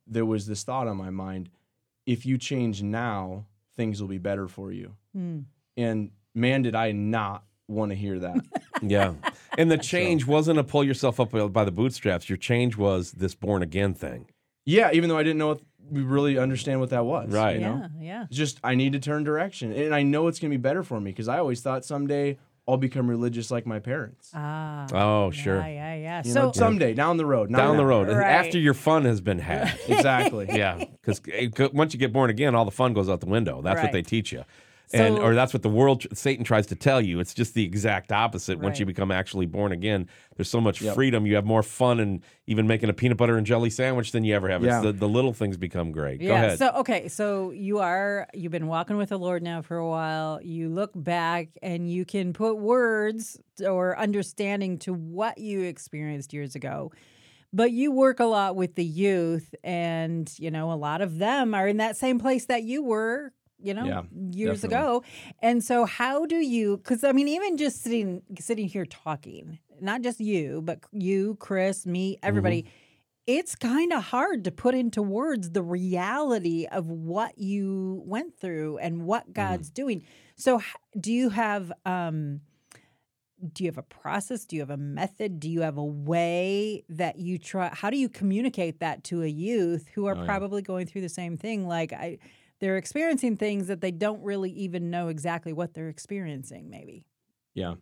there 0.06 0.24
was 0.26 0.46
this 0.46 0.64
thought 0.64 0.88
on 0.88 0.96
my 0.96 1.10
mind 1.10 1.50
if 2.06 2.24
you 2.24 2.38
change 2.38 2.82
now, 2.82 3.44
things 3.76 4.00
will 4.00 4.08
be 4.08 4.18
better 4.18 4.48
for 4.48 4.72
you. 4.72 4.94
Hmm. 5.14 5.40
And 5.76 6.10
man, 6.34 6.62
did 6.62 6.74
I 6.74 6.92
not 6.92 7.44
want 7.68 7.90
to 7.90 7.94
hear 7.94 8.18
that. 8.18 8.38
yeah. 8.82 9.12
And 9.58 9.70
the 9.70 9.76
change 9.76 10.26
wasn't 10.26 10.58
a 10.58 10.64
pull 10.64 10.82
yourself 10.82 11.20
up 11.20 11.30
by 11.52 11.64
the 11.64 11.70
bootstraps. 11.70 12.28
Your 12.28 12.38
change 12.38 12.76
was 12.76 13.12
this 13.12 13.34
born 13.34 13.62
again 13.62 13.92
thing. 13.92 14.30
yeah, 14.64 14.90
even 14.92 15.10
though 15.10 15.18
I 15.18 15.22
didn't 15.22 15.38
know 15.38 15.50
if 15.50 15.60
we 15.90 16.02
really 16.02 16.38
understand 16.38 16.80
what 16.80 16.90
that 16.90 17.04
was. 17.04 17.30
Right. 17.30 17.56
You 17.56 17.60
know? 17.60 17.88
Yeah. 17.98 18.20
Yeah. 18.20 18.26
Just 18.30 18.58
I 18.64 18.74
need 18.74 18.94
to 18.94 18.98
turn 18.98 19.24
direction. 19.24 19.72
And 19.72 19.94
I 19.94 20.02
know 20.02 20.28
it's 20.28 20.38
going 20.38 20.50
to 20.50 20.56
be 20.56 20.60
better 20.60 20.82
for 20.82 21.00
me 21.00 21.10
because 21.10 21.28
I 21.28 21.38
always 21.38 21.60
thought 21.60 21.84
someday 21.84 22.38
I'll 22.68 22.76
become 22.76 23.08
religious 23.08 23.50
like 23.50 23.64
my 23.66 23.78
parents. 23.78 24.30
Ah. 24.34 24.86
Oh, 24.92 25.30
sure. 25.30 25.56
Yeah, 25.56 25.66
yeah, 25.68 25.94
yeah. 25.94 26.22
You 26.24 26.32
so 26.32 26.42
know, 26.42 26.52
someday 26.52 26.92
down 26.92 27.16
the 27.16 27.24
road, 27.24 27.50
not 27.50 27.58
Down 27.58 27.78
the 27.78 27.86
road, 27.86 28.08
Right. 28.08 28.26
after 28.30 28.58
your 28.58 28.74
fun 28.74 29.06
has 29.06 29.22
been 29.22 29.38
had. 29.38 29.78
Exactly. 29.88 30.46
yeah, 30.52 30.84
because 31.02 31.22
once 31.72 31.94
you 31.94 31.98
get 31.98 32.12
born 32.12 32.28
again, 32.28 32.54
all 32.54 32.66
the 32.66 32.70
fun 32.70 32.92
goes 32.92 33.08
out 33.08 33.20
the 33.20 33.26
window. 33.26 33.62
That's 33.62 33.82
what 33.82 33.92
they 33.92 34.02
teach 34.02 34.32
you. 34.32 34.44
And 34.92 35.18
or 35.18 35.34
that's 35.34 35.52
what 35.52 35.62
the 35.62 35.68
world 35.68 36.06
Satan 36.12 36.44
tries 36.44 36.66
to 36.68 36.74
tell 36.74 37.00
you. 37.00 37.20
It's 37.20 37.34
just 37.34 37.54
the 37.54 37.64
exact 37.64 38.12
opposite. 38.12 38.58
Once 38.58 38.78
you 38.80 38.86
become 38.86 39.10
actually 39.10 39.46
born 39.46 39.72
again, 39.72 40.08
there's 40.36 40.50
so 40.50 40.60
much 40.60 40.80
Yep. 40.80 40.94
freedom. 40.94 41.26
You 41.26 41.34
have 41.34 41.44
more 41.44 41.62
fun 41.62 42.00
and 42.00 42.22
even 42.46 42.66
making 42.66 42.88
a 42.88 42.92
peanut 42.92 43.18
butter 43.18 43.36
and 43.36 43.46
jelly 43.46 43.70
sandwich 43.70 44.12
than 44.12 44.24
you 44.24 44.34
ever 44.34 44.48
have. 44.48 44.62
Yeah. 44.62 44.78
It's 44.78 44.86
the, 44.86 44.92
the 44.92 45.08
little 45.08 45.32
things 45.32 45.56
become 45.56 45.92
great. 45.92 46.20
Go 46.20 46.26
yeah. 46.26 46.34
ahead. 46.34 46.58
So 46.58 46.70
okay, 46.76 47.08
so 47.08 47.50
you 47.50 47.78
are 47.80 48.26
you've 48.34 48.52
been 48.52 48.66
walking 48.68 48.96
with 48.96 49.10
the 49.10 49.18
Lord 49.18 49.42
now 49.42 49.62
for 49.62 49.76
a 49.76 49.88
while. 49.88 50.40
You 50.42 50.68
look 50.68 50.92
back 50.94 51.48
and 51.62 51.90
you 51.90 52.04
can 52.04 52.32
put 52.32 52.58
words 52.58 53.38
or 53.66 53.98
understanding 53.98 54.78
to 54.78 54.94
what 54.94 55.38
you 55.38 55.62
experienced 55.62 56.32
years 56.32 56.54
ago. 56.54 56.92
But 57.52 57.72
you 57.72 57.92
work 57.92 58.20
a 58.20 58.26
lot 58.26 58.56
with 58.56 58.74
the 58.74 58.84
youth 58.84 59.54
and 59.64 60.30
you 60.38 60.50
know 60.50 60.70
a 60.70 60.74
lot 60.74 61.00
of 61.00 61.18
them 61.18 61.54
are 61.54 61.66
in 61.66 61.78
that 61.78 61.96
same 61.96 62.18
place 62.18 62.44
that 62.46 62.62
you 62.62 62.82
were, 62.82 63.32
you 63.60 63.74
know, 63.74 63.86
Yeah, 63.86 64.02
years 64.30 64.62
definitely. 64.62 64.76
ago. 64.78 65.04
And 65.42 65.62
so 65.64 65.84
how 65.84 66.26
do 66.26 66.36
you 66.36 66.78
cuz 66.78 67.04
I 67.04 67.12
mean 67.12 67.28
even 67.28 67.56
just 67.56 67.82
sitting 67.82 68.22
sitting 68.38 68.68
here 68.68 68.86
talking, 68.86 69.58
not 69.80 70.02
just 70.02 70.20
you, 70.20 70.62
but 70.62 70.80
you, 70.92 71.36
Chris, 71.40 71.86
me, 71.86 72.18
everybody 72.22 72.66
it's 73.26 73.54
kind 73.54 73.92
of 73.92 74.04
hard 74.04 74.42
to 74.44 74.50
put 74.50 74.74
into 74.74 75.02
words 75.02 75.50
the 75.50 75.62
reality 75.62 76.66
of 76.72 76.86
what 76.88 77.36
you 77.36 78.02
went 78.06 78.34
through 78.40 78.78
and 78.78 79.04
what 79.04 79.34
God's 79.34 79.68
doing. 79.68 80.02
So, 80.36 80.62
do 80.98 81.12
you 81.12 81.28
have 81.28 81.70
um, 81.84 82.40
do 83.52 83.64
you 83.64 83.68
have 83.68 83.76
a 83.78 83.82
process? 83.82 84.46
Do 84.46 84.56
you 84.56 84.62
have 84.62 84.70
a 84.70 84.76
method? 84.78 85.38
Do 85.40 85.48
you 85.50 85.60
have 85.60 85.76
a 85.76 85.84
way 85.84 86.84
that 86.88 87.18
you 87.18 87.38
try? 87.38 87.68
How 87.72 87.90
do 87.90 87.96
you 87.98 88.08
communicate 88.08 88.80
that 88.80 89.04
to 89.04 89.22
a 89.22 89.26
youth 89.28 89.88
who 89.94 90.06
are 90.06 90.16
Oh, 90.16 90.20
yeah. 90.20 90.24
probably 90.24 90.62
going 90.62 90.86
through 90.86 91.02
the 91.02 91.08
same 91.08 91.36
thing? 91.36 91.68
Like 91.68 91.92
I, 91.92 92.18
they're 92.60 92.76
experiencing 92.76 93.36
things 93.36 93.66
that 93.68 93.80
they 93.80 93.90
don't 93.90 94.22
really 94.22 94.50
even 94.50 94.90
know 94.90 95.08
exactly 95.08 95.52
what 95.52 95.74
they're 95.74 95.88
experiencing. 95.88 96.68
Maybe. 96.70 97.04
Yeah. 97.54 97.74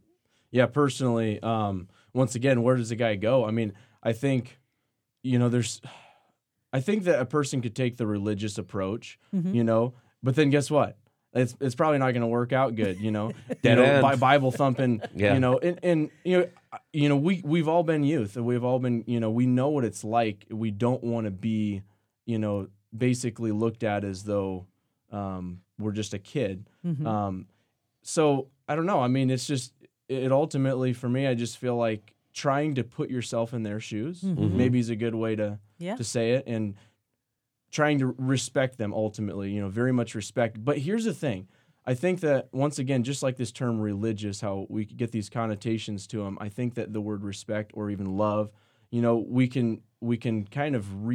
Yeah, 0.51 0.67
personally, 0.67 1.41
um, 1.43 1.89
once 2.15 2.35
again, 2.35 2.63
where 2.63 2.77
does 2.77 2.89
the 2.91 2.97
guy 2.97 3.17
go? 3.17 3.45
I 3.45 3.51
mean, 3.51 3.73
I 4.03 4.13
think, 4.13 4.59
you 5.23 5.39
know, 5.39 5.49
there's, 5.49 5.81
I 6.73 6.81
think 6.81 7.05
that 7.05 7.21
a 7.21 7.27
person 7.27 7.61
could 7.61 7.75
take 7.75 7.97
the 7.97 8.07
religious 8.07 8.57
approach, 8.59 9.19
Mhm. 9.35 9.55
you 9.55 9.65
know, 9.65 9.95
but 10.23 10.35
then 10.37 10.51
guess 10.51 10.71
what? 10.71 10.97
It's, 11.35 11.55
it's 11.61 11.75
probably 11.75 11.99
not 11.99 12.13
going 12.13 12.23
to 12.23 12.27
work 12.29 12.53
out 12.53 12.75
good, 12.77 12.99
you 13.01 13.11
know. 13.11 13.33
you 13.49 13.55
Dead 13.63 13.75
know, 13.75 13.83
end. 13.85 14.21
Bible 14.21 14.51
thumping, 14.51 15.03
Yeah. 15.15 15.35
you 15.35 15.41
know, 15.41 15.59
and, 15.59 15.79
and 15.83 16.11
you 16.25 16.39
know, 16.39 16.49
you 16.93 17.09
know, 17.11 17.17
we 17.17 17.43
we've 17.45 17.69
all 17.69 17.83
been 17.83 18.05
youth, 18.05 18.37
and 18.37 18.47
we've 18.47 18.65
all 18.65 18.79
been, 18.79 19.05
you 19.07 19.21
know, 19.21 19.31
we 19.31 19.47
know 19.47 19.69
what 19.71 19.85
it's 19.85 20.05
like. 20.05 20.47
We 20.51 20.71
don't 20.71 21.03
want 21.05 21.25
to 21.27 21.31
be, 21.31 21.83
you 22.25 22.39
know, 22.39 22.69
basically 22.99 23.53
looked 23.53 23.83
at 23.83 24.05
as 24.05 24.25
though 24.25 24.67
um, 25.13 25.61
we're 25.79 25.93
just 25.93 26.15
a 26.15 26.19
kid. 26.19 26.69
Mhm. 26.85 27.07
Um, 27.07 27.47
so 28.03 28.49
I 28.69 28.75
don't 28.75 28.87
know. 28.87 29.01
I 29.01 29.09
mean, 29.09 29.31
it's 29.31 29.47
just 29.47 29.73
it 30.09 30.33
ultimately 30.33 30.93
for 30.93 31.09
me. 31.09 31.27
I 31.27 31.35
just 31.35 31.59
feel 31.59 31.77
like 31.77 32.15
trying 32.33 32.75
to 32.75 32.85
put 32.85 33.09
yourself 33.11 33.55
in 33.55 33.63
their 33.63 33.81
shoes 33.81 34.23
Mhm. 34.23 34.53
maybe 34.53 34.79
is 34.79 34.91
a 34.91 34.97
good 34.97 35.15
way 35.15 35.37
to 35.37 35.59
Yeah. 35.79 35.97
to 35.97 36.05
say 36.05 36.33
it, 36.33 36.45
and 36.47 36.75
trying 37.71 37.99
to 37.99 38.07
respect 38.19 38.79
them 38.79 38.93
ultimately. 38.93 39.53
You 39.53 39.61
know, 39.63 39.69
very 39.69 39.93
much 39.93 40.15
respect. 40.15 40.65
But 40.65 40.79
here's 40.79 41.05
the 41.05 41.15
thing. 41.15 41.49
I 41.85 41.95
think 41.95 42.21
that 42.21 42.49
once 42.53 42.79
again, 42.81 43.05
just 43.05 43.23
like 43.23 43.37
this 43.37 43.53
term 43.53 43.81
religious, 43.81 44.41
how 44.41 44.67
we 44.69 44.85
get 44.85 45.13
these 45.13 45.29
connotations 45.31 46.07
to 46.09 46.19
them, 46.25 46.37
I 46.41 46.49
think 46.49 46.75
that 46.75 46.93
the 46.93 47.01
word 47.01 47.23
respect 47.23 47.71
or 47.75 47.91
even 47.91 48.17
love, 48.17 48.51
you 48.91 49.01
know, 49.03 49.17
we 49.19 49.47
can 49.49 49.83
we 50.01 50.17
can 50.17 50.45
kind 50.47 50.75
of 50.77 51.07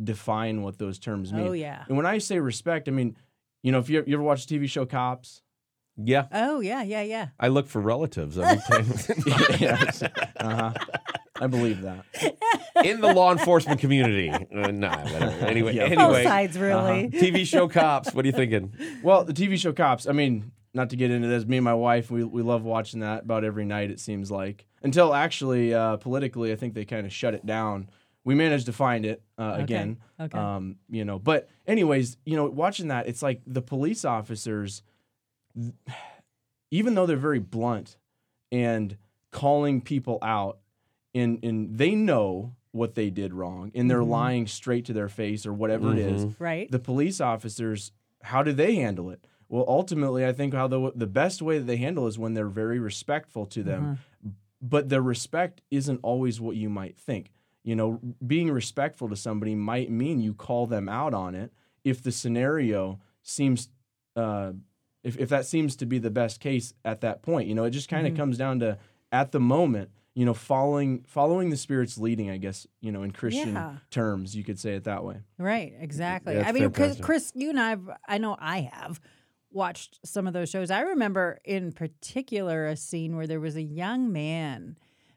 redefine 0.00 0.62
what 0.62 0.78
those 0.78 0.98
terms 0.98 1.32
mean. 1.32 1.48
Oh 1.48 1.52
yeah. 1.52 1.84
And 1.88 1.96
when 1.96 2.06
I 2.06 2.18
say 2.18 2.38
respect, 2.40 2.88
I 2.88 2.92
mean, 2.92 3.16
you 3.62 3.72
know, 3.72 3.78
if 3.78 3.88
you, 3.88 4.02
you 4.06 4.14
ever 4.14 4.22
watch 4.22 4.46
the 4.46 4.58
TV 4.58 4.68
show 4.68 4.86
Cops, 4.86 5.42
yeah, 6.02 6.26
Oh 6.32 6.60
yeah. 6.60 6.82
Yeah. 6.82 7.02
Yeah. 7.02 7.28
I 7.38 7.48
look 7.48 7.68
for 7.68 7.80
relatives 7.80 8.38
every 8.38 8.60
time. 8.68 8.86
yes. 9.58 10.02
uh-huh. 10.02 10.72
I 11.40 11.46
believe 11.46 11.82
that. 11.82 12.04
in 12.84 13.00
the 13.00 13.12
law 13.12 13.32
enforcement 13.32 13.80
community. 13.80 14.30
Uh, 14.30 14.70
nah, 14.70 15.02
whatever. 15.04 15.46
Anyway, 15.46 15.74
Yeah. 15.74 15.94
Both 15.94 16.22
sides 16.22 16.58
really. 16.58 17.08
TV 17.08 17.46
show 17.46 17.68
cops. 17.68 18.14
What 18.14 18.24
are 18.24 18.28
you 18.28 18.32
thinking? 18.32 18.74
Well, 19.02 19.24
the 19.24 19.32
TV 19.32 19.58
show 19.58 19.72
Cops. 19.72 20.06
I 20.06 20.12
mean, 20.12 20.52
not 20.74 20.90
to 20.90 20.96
get 20.96 21.10
into 21.10 21.28
this, 21.28 21.44
me 21.44 21.58
and 21.58 21.64
my 21.64 21.74
wife, 21.74 22.10
we 22.10 22.24
we 22.24 22.42
love 22.42 22.62
watching 22.62 23.00
that 23.00 23.24
about 23.24 23.44
every 23.44 23.64
night. 23.64 23.90
It 23.90 24.00
seems 24.00 24.30
like 24.30 24.66
until 24.82 25.14
actually 25.14 25.74
uh, 25.74 25.96
politically, 25.96 26.52
I 26.52 26.56
think 26.56 26.74
they 26.74 26.84
kind 26.84 27.06
of 27.06 27.12
shut 27.12 27.34
it 27.34 27.44
down. 27.44 27.90
We 28.24 28.34
managed 28.34 28.66
to 28.66 28.72
find 28.72 29.06
it 29.06 29.22
uh, 29.38 29.54
again. 29.58 29.98
Okay. 30.20 30.38
Um, 30.38 30.76
you 30.90 31.04
know, 31.04 31.18
but 31.18 31.48
anyways, 31.66 32.18
you 32.26 32.36
know, 32.36 32.46
watching 32.46 32.88
that, 32.88 33.06
it's 33.08 33.22
like 33.22 33.40
the 33.46 33.62
police 33.62 34.04
officers, 34.04 34.82
th- 35.54 35.72
even 36.70 36.94
though 36.94 37.06
they're 37.06 37.16
very 37.16 37.38
blunt 37.38 37.96
and 38.52 38.96
calling 39.30 39.80
people 39.80 40.18
out, 40.22 40.58
and 41.14 41.42
and 41.42 41.76
they 41.78 41.94
know 41.94 42.54
what 42.72 42.94
they 42.94 43.10
did 43.10 43.34
wrong, 43.34 43.72
and 43.74 43.90
they're 43.90 44.00
Mhm. 44.02 44.08
lying 44.08 44.46
straight 44.46 44.84
to 44.84 44.92
their 44.92 45.08
face 45.08 45.44
or 45.46 45.52
whatever 45.52 45.92
it 45.92 45.98
is. 45.98 46.26
right. 46.38 46.70
The 46.70 46.78
police 46.78 47.20
officers, 47.20 47.90
how 48.22 48.42
do 48.44 48.52
they 48.52 48.76
handle 48.76 49.10
it? 49.10 49.26
Well, 49.48 49.64
ultimately, 49.66 50.24
I 50.24 50.32
think 50.32 50.54
how 50.54 50.68
the 50.68 50.92
the 50.94 51.06
best 51.08 51.42
way 51.42 51.58
that 51.58 51.64
they 51.64 51.78
handle 51.78 52.06
is 52.06 52.18
when 52.18 52.34
they're 52.34 52.48
very 52.48 52.78
respectful 52.78 53.46
to 53.46 53.62
them, 53.64 53.82
Uh-huh. 54.22 54.30
but 54.62 54.88
their 54.88 55.02
respect 55.02 55.62
isn't 55.70 55.98
always 56.02 56.40
what 56.40 56.54
you 56.56 56.68
might 56.68 56.96
think. 56.96 57.32
You 57.62 57.76
know, 57.76 58.00
being 58.26 58.50
respectful 58.50 59.08
to 59.10 59.16
somebody 59.16 59.54
might 59.54 59.90
mean 59.90 60.18
you 60.20 60.32
call 60.34 60.66
them 60.66 60.88
out 60.88 61.12
on 61.12 61.34
it 61.34 61.52
if 61.84 62.02
the 62.02 62.10
scenario 62.12 62.98
seems, 63.22 63.68
uh, 64.16 64.52
if, 65.04 65.18
if 65.18 65.28
that 65.28 65.44
seems 65.46 65.76
to 65.76 65.86
be 65.86 65.98
the 65.98 66.10
best 66.10 66.40
case 66.40 66.72
at 66.84 67.00
that 67.02 67.20
point. 67.22 67.48
You 67.48 67.54
know, 67.54 67.64
it 67.64 67.70
just 67.70 67.88
kind 67.88 68.06
of 68.06 68.14
Mhm. 68.14 68.16
comes 68.16 68.38
down 68.38 68.60
to 68.60 68.78
at 69.12 69.32
the 69.32 69.40
moment, 69.40 69.90
you 70.14 70.24
know, 70.24 70.32
following 70.34 71.02
following 71.02 71.50
the 71.50 71.56
Spirit's 71.56 71.98
leading. 71.98 72.30
I 72.30 72.38
guess 72.38 72.66
you 72.80 72.92
know, 72.92 73.02
in 73.02 73.10
Christian 73.10 73.52
Yeah. 73.54 73.76
terms, 73.90 74.34
you 74.34 74.42
could 74.44 74.58
say 74.58 74.74
it 74.74 74.84
that 74.84 75.04
way. 75.04 75.18
Right, 75.38 75.74
exactly. 75.78 76.34
That's 76.34 76.48
I 76.48 76.52
mean, 76.52 76.70
Chris. 76.70 76.98
Chris, 77.00 77.32
you 77.34 77.50
and 77.50 77.60
I, 77.60 77.70
have, 77.70 77.90
I 78.08 78.18
know 78.18 78.36
I 78.38 78.60
have 78.72 79.00
watched 79.52 80.00
some 80.04 80.26
of 80.26 80.32
those 80.32 80.48
shows. 80.48 80.70
I 80.70 80.80
remember 80.80 81.40
in 81.44 81.72
particular 81.72 82.66
a 82.66 82.76
scene 82.76 83.16
where 83.16 83.26
there 83.26 83.40
was 83.40 83.56
a 83.56 83.62
young 83.62 84.12
man 84.12 84.76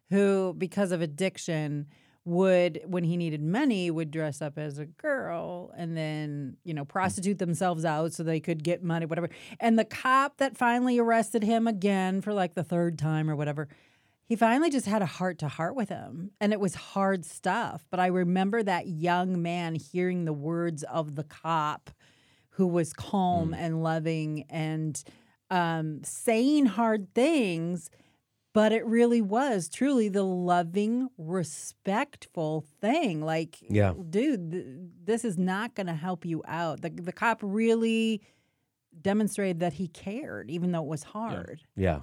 who, 0.10 0.54
because 0.58 0.92
of 0.92 1.02
addiction, 1.02 1.88
would 2.26 2.82
when 2.86 3.04
he 3.04 3.18
needed 3.18 3.44
money 3.44 3.92
would 3.92 4.10
dress 4.10 4.42
up 4.42 4.58
as 4.58 4.80
a 4.80 4.86
girl 4.86 5.74
and 5.76 5.98
then 5.98 6.56
you 6.64 6.74
know 6.74 6.86
prostitute 6.86 7.38
themselves 7.38 7.84
out 7.84 8.14
so 8.14 8.24
they 8.24 8.40
could 8.40 8.64
get 8.64 8.84
money 8.84 9.06
whatever. 9.06 9.30
And 9.60 9.78
the 9.78 9.86
cop 9.86 10.38
that 10.38 10.58
finally 10.58 10.98
arrested 11.00 11.44
him 11.44 11.68
again 11.68 12.22
for 12.22 12.34
like 12.34 12.54
the 12.54 12.64
third 12.64 12.98
time 12.98 13.30
or 13.30 13.36
whatever 13.36 13.68
he 14.26 14.38
finally 14.38 14.70
just 14.70 14.86
had 14.86 15.02
a 15.02 15.06
heart 15.06 15.38
to 15.40 15.48
heart 15.48 15.76
with 15.76 15.90
him 15.90 16.32
and 16.40 16.54
it 16.54 16.60
was 16.60 16.76
hard 16.76 17.26
stuff. 17.26 17.86
But 17.90 18.00
i 18.00 18.08
remember 18.08 18.64
that 18.64 18.88
young 18.88 19.42
man 19.42 19.76
hearing 19.76 20.26
the 20.26 20.34
words 20.34 20.84
of 20.84 21.16
the 21.16 21.24
cop 21.24 21.90
who 22.52 22.68
was 22.68 22.94
calm 22.94 23.54
and 23.54 23.84
loving 23.84 24.46
and 24.50 25.04
um, 25.50 26.04
saying 26.04 26.68
hard 26.68 27.14
things 27.14 27.90
but 28.54 28.72
it 28.72 28.86
really 28.86 29.22
was 29.22 29.68
truly 29.68 30.10
the 30.10 30.24
loving 30.24 31.10
respectful 31.18 32.64
thing 32.82 33.22
like 33.22 33.58
Yeah. 33.70 33.94
dude 34.10 34.52
th- 34.52 34.66
this 35.04 35.26
is 35.26 35.38
not 35.38 35.76
going 35.76 35.88
to 35.88 35.94
help 35.94 36.26
you 36.26 36.44
out 36.48 36.82
the, 36.82 36.90
the 36.90 37.12
cop 37.12 37.40
really 37.42 38.22
demonstrated 39.02 39.60
that 39.60 39.74
he 39.74 39.88
cared 39.88 40.50
even 40.52 40.72
though 40.72 40.84
it 40.84 40.88
was 40.88 41.04
hard 41.04 41.62
Yeah. 41.76 42.02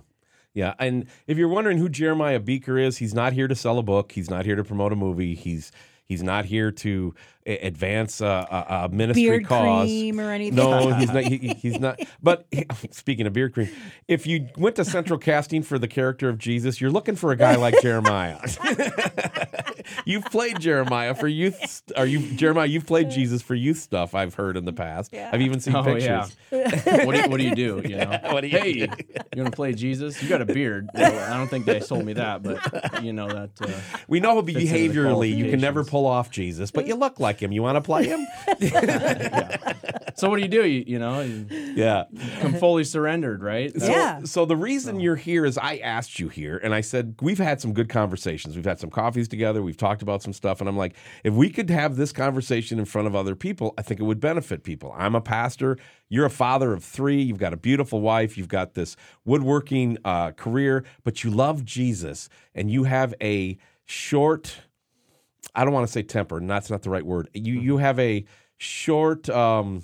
Yeah. 0.52 0.74
And 0.81 1.06
if 1.28 1.39
you're 1.39 1.48
wondering 1.48 1.78
who 1.78 1.89
Jeremiah 1.89 2.40
Bieker 2.40 2.85
is, 2.85 2.98
he's 2.98 3.14
not 3.14 3.32
here 3.32 3.47
to 3.47 3.55
sell 3.55 3.78
a 3.78 3.85
book. 3.85 4.10
He's 4.10 4.28
not 4.28 4.44
here 4.44 4.56
to 4.56 4.64
promote 4.64 4.93
a 4.93 4.97
movie. 4.97 5.36
He's 5.36 5.70
he's 6.11 6.23
not 6.24 6.45
here 6.45 6.73
to 6.73 7.15
advance 7.47 8.20
a, 8.20 8.27
a, 8.27 8.74
a 8.85 8.89
ministry 8.91 9.23
beard 9.24 9.47
cause. 9.47 9.87
cream 9.87 10.20
or 10.20 10.31
anything 10.32 10.57
No, 10.57 10.93
he's 10.95 11.11
not. 11.12 11.23
He, 11.24 11.37
he- 11.39 11.55
he's 11.55 11.78
not. 11.81 11.99
But 12.23 12.47
speaking 12.91 13.27
of 13.27 13.32
beard 13.32 13.55
cream, 13.55 13.69
if 14.09 14.27
you 14.27 14.49
went 14.59 14.77
to 14.77 14.85
central 14.85 15.19
casting 15.19 15.62
for 15.62 15.78
the 15.78 15.89
character 15.89 16.28
of 16.28 16.37
Jesus, 16.39 16.81
you're 16.81 16.91
looking 16.91 17.15
for 17.16 17.31
a 17.32 17.37
guy 17.37 17.55
like 17.57 17.74
Jeremiah. 17.82 18.39
you've 20.05 20.25
played 20.27 20.61
Jeremiah 20.61 21.15
for 21.15 21.29
youth. 21.29 21.83
Are 21.97 22.07
you 22.07 22.21
Jeremiah? 22.37 22.67
You've 22.67 22.87
played 22.87 23.11
Jesus 23.11 23.43
for 23.43 23.55
youth 23.55 23.79
stuff. 23.79 24.15
I've 24.15 24.35
heard 24.35 24.57
in 24.57 24.65
the 24.65 24.73
past. 24.73 25.12
Yeah. 25.12 25.31
I've 25.33 25.41
even 25.41 25.61
seen 25.61 25.75
Oh, 25.77 25.83
pictures. 25.83 26.05
yeah. 26.05 26.27
what, 27.05 27.15
do 27.15 27.21
you, 27.23 27.29
what 27.29 27.39
do 27.39 27.45
you 27.45 27.55
do? 27.55 27.83
You 27.85 27.97
know, 27.97 28.19
What 28.31 28.41
do 28.43 28.49
you 28.49 28.59
hey, 28.59 28.73
do? 28.73 28.79
you 28.81 28.87
want 29.37 29.47
to 29.47 29.51
play 29.57 29.73
Jesus? 29.73 30.23
You 30.23 30.29
got 30.29 30.41
a 30.43 30.45
beard. 30.47 30.89
Well, 30.95 31.33
I 31.33 31.37
don't 31.37 31.49
think 31.49 31.65
they 31.67 31.81
told 31.81 32.05
me 32.05 32.12
that, 32.15 32.43
but 32.43 33.03
you 33.03 33.12
know 33.12 33.29
that. 33.29 33.51
Uh, 33.61 33.69
We 34.09 34.21
know 34.21 34.41
Fits 34.43 34.57
into 34.57 34.67
the 34.73 34.89
behaviorally 34.89 35.37
you 35.37 35.51
can 35.51 35.61
never 35.61 35.85
pull 35.85 36.07
off 36.07 36.31
Jesus, 36.31 36.71
but 36.71 36.87
you 36.87 36.95
look 36.95 37.21
like 37.21 37.41
him. 37.41 37.53
You 37.53 37.62
want 37.62 37.77
to 37.77 37.81
play 37.81 38.07
him? 38.07 38.27
so 40.17 40.29
what 40.29 40.37
do 40.37 40.43
you 40.43 40.49
do? 40.49 40.67
You, 40.67 40.85
you 40.87 40.99
know, 40.99 41.21
you 41.21 41.47
yeah. 41.75 42.05
come 42.41 42.55
fully 42.55 42.85
surrendered, 42.85 43.43
right? 43.43 43.73
So, 43.79 43.87
Yeah. 43.87 44.23
so 44.25 44.45
the 44.45 44.57
reason 44.57 45.01
you're 45.01 45.17
here 45.17 45.45
is 45.45 45.57
I 45.59 45.77
asked 45.79 46.19
you 46.19 46.29
here, 46.29 46.59
and 46.59 46.75
I 46.75 46.81
said 46.81 47.15
we've 47.21 47.39
had 47.39 47.61
some 47.61 47.73
good 47.73 47.89
conversations. 47.89 48.57
We've 48.57 48.65
had 48.65 48.79
some 48.81 48.91
coffees 48.91 49.29
together. 49.29 49.62
We've 49.62 49.77
talked 49.81 50.02
about 50.02 50.23
some 50.23 50.32
stuff, 50.32 50.61
and 50.61 50.69
I'm 50.69 50.77
like, 50.77 50.94
if 51.24 51.35
we 51.35 51.51
could 51.51 51.70
have 51.70 51.97
this 51.97 52.12
conversation 52.12 52.78
in 52.78 52.85
front 52.85 53.09
of 53.09 53.16
other 53.16 53.35
people, 53.35 53.74
I 53.77 53.82
think 53.82 53.98
it 53.98 54.05
would 54.05 54.20
benefit 54.20 54.62
people. 54.62 54.94
I'm 54.97 55.16
a 55.16 55.20
pastor. 55.20 55.77
You're 56.09 56.27
a 56.27 56.31
father 56.31 56.73
of 56.73 56.85
three. 56.85 57.20
You've 57.20 57.39
got 57.39 57.52
a 57.52 57.57
beautiful 57.57 58.01
wife. 58.01 58.39
You've 58.39 58.48
got 58.48 58.74
this 58.74 58.97
woodworking 59.24 59.98
uh, 60.05 60.32
career, 60.32 60.85
but 61.02 61.24
you 61.24 61.31
love 61.31 61.65
Jesus, 61.65 62.28
and 62.55 62.70
you 62.70 62.85
have 62.85 63.15
a 63.20 63.59
short. 63.86 64.57
I 65.55 65.65
don't 65.65 65.73
want 65.74 65.86
to 65.86 65.93
say 65.93 66.02
temper. 66.02 66.39
and 66.39 66.48
That's 66.48 66.70
not 66.70 66.82
the 66.82 66.90
right 66.90 67.05
word. 67.05 67.28
You 67.35 67.55
you 67.55 67.78
have 67.78 67.98
a 67.98 68.24
short. 68.59 69.28
Um, 69.28 69.82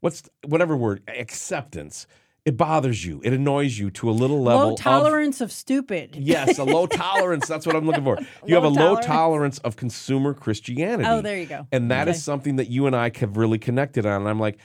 what's 0.00 0.28
whatever 0.46 0.76
word 0.76 1.02
acceptance. 1.08 2.06
It 2.44 2.56
bothers 2.56 3.04
you. 3.06 3.20
It 3.24 3.32
annoys 3.32 3.78
you 3.78 3.90
to 3.92 4.10
a 4.10 4.12
little 4.12 4.42
level. 4.42 4.70
Low 4.70 4.74
tolerance 4.76 5.40
of, 5.40 5.52
stupid. 5.52 6.16
yes, 6.16 6.58
a 6.58 6.64
low 6.64 6.86
tolerance. 6.88 7.46
That's 7.46 7.64
what 7.66 7.76
I'm 7.76 7.86
looking 7.86 8.02
for. 8.02 8.18
You 8.46 8.56
have 8.56 8.64
a 8.64 8.68
Low 8.68 8.74
low 8.94 8.94
tolerance. 8.96 9.06
tolerance 9.06 9.58
of 9.58 9.76
consumer 9.76 10.34
Christianity. 10.34 11.08
Oh, 11.08 11.20
there 11.20 11.38
you 11.38 11.46
go. 11.46 11.68
And 11.70 11.90
that 11.92 12.08
is 12.08 12.16
Okay. 12.16 12.20
something 12.22 12.56
that 12.56 12.68
you 12.68 12.86
and 12.88 12.96
I 12.96 13.12
have 13.16 13.36
really 13.36 13.58
connected 13.58 14.04
on. 14.06 14.22
And 14.22 14.28
I'm 14.28 14.40
like, 14.40 14.58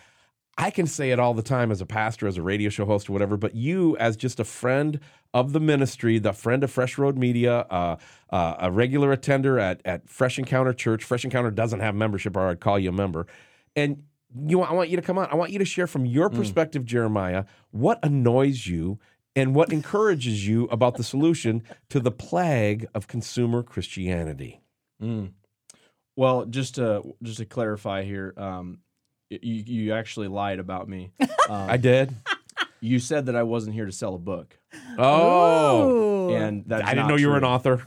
I 0.57 0.71
can 0.71 0.87
say 0.87 1.11
it 1.11 1.19
all 1.19 1.35
the 1.35 1.43
time 1.43 1.71
as 1.71 1.79
a 1.81 1.85
pastor, 1.85 2.25
as 2.27 2.37
a 2.37 2.41
radio 2.41 2.71
show 2.71 2.85
host, 2.85 3.09
or 3.09 3.13
whatever, 3.13 3.37
but 3.37 3.53
you, 3.53 3.95
as 3.97 4.17
just 4.17 4.39
a 4.39 4.43
friend 4.43 4.99
of 5.35 5.53
the 5.53 5.59
ministry, 5.59 6.17
the 6.17 6.33
friend 6.33 6.63
of 6.63 6.71
Fresh 6.71 6.97
Road 6.97 7.15
Media, 7.15 7.59
uh, 7.69 7.97
uh, 8.31 8.55
a 8.57 8.71
regular 8.71 9.11
attender 9.11 9.59
at, 9.59 9.81
at 9.85 10.09
Fresh 10.09 10.39
Encounter 10.39 10.73
Church. 10.73 11.03
Fresh 11.03 11.25
Encounter 11.25 11.51
doesn't 11.51 11.81
have 11.81 11.93
membership, 11.93 12.35
or 12.35 12.47
I'd 12.47 12.59
call 12.59 12.79
you 12.79 12.89
a 12.89 12.93
member. 12.93 13.27
And 13.75 14.01
you, 14.35 14.61
I 14.61 14.73
want 14.73 14.89
you 14.89 14.95
to 14.97 15.01
come 15.01 15.17
on. 15.17 15.27
I 15.31 15.35
want 15.35 15.51
you 15.51 15.59
to 15.59 15.65
share 15.65 15.87
from 15.87 16.05
your 16.05 16.29
perspective, 16.29 16.85
Jeremiah, 16.85 17.45
what 17.71 17.99
annoys 18.03 18.67
you 18.67 18.99
and 19.35 19.53
what 19.55 19.71
encourages 19.71 20.47
you 20.47 20.65
about 20.65 20.95
the 20.95 21.03
solution 21.03 21.63
to 21.89 21.99
the 21.99 22.11
plague 22.11 22.87
of 22.93 23.07
consumer 23.07 23.63
Christianity. 23.63 24.61
Mm. 25.01 25.31
Well, 26.15 26.45
just 26.45 26.75
to 26.75 27.03
just 27.23 27.37
to 27.37 27.45
clarify 27.45 28.03
here, 28.03 28.33
um, 28.37 28.79
you 29.29 29.63
you 29.65 29.93
actually 29.93 30.27
lied 30.27 30.59
about 30.59 30.87
me. 30.89 31.11
Um, 31.49 31.69
I 31.69 31.77
did. 31.77 32.13
you 32.81 32.99
said 32.99 33.27
that 33.27 33.35
I 33.37 33.43
wasn't 33.43 33.73
here 33.73 33.85
to 33.85 33.91
sell 33.93 34.15
a 34.15 34.17
book, 34.17 34.59
Oh. 34.97 35.89
Ooh. 36.29 36.35
and 36.35 36.65
that's 36.67 36.83
I 36.83 36.89
didn't 36.89 37.03
not 37.03 37.07
know 37.11 37.15
you 37.15 37.29
were 37.29 37.37
an 37.37 37.45
author. 37.45 37.85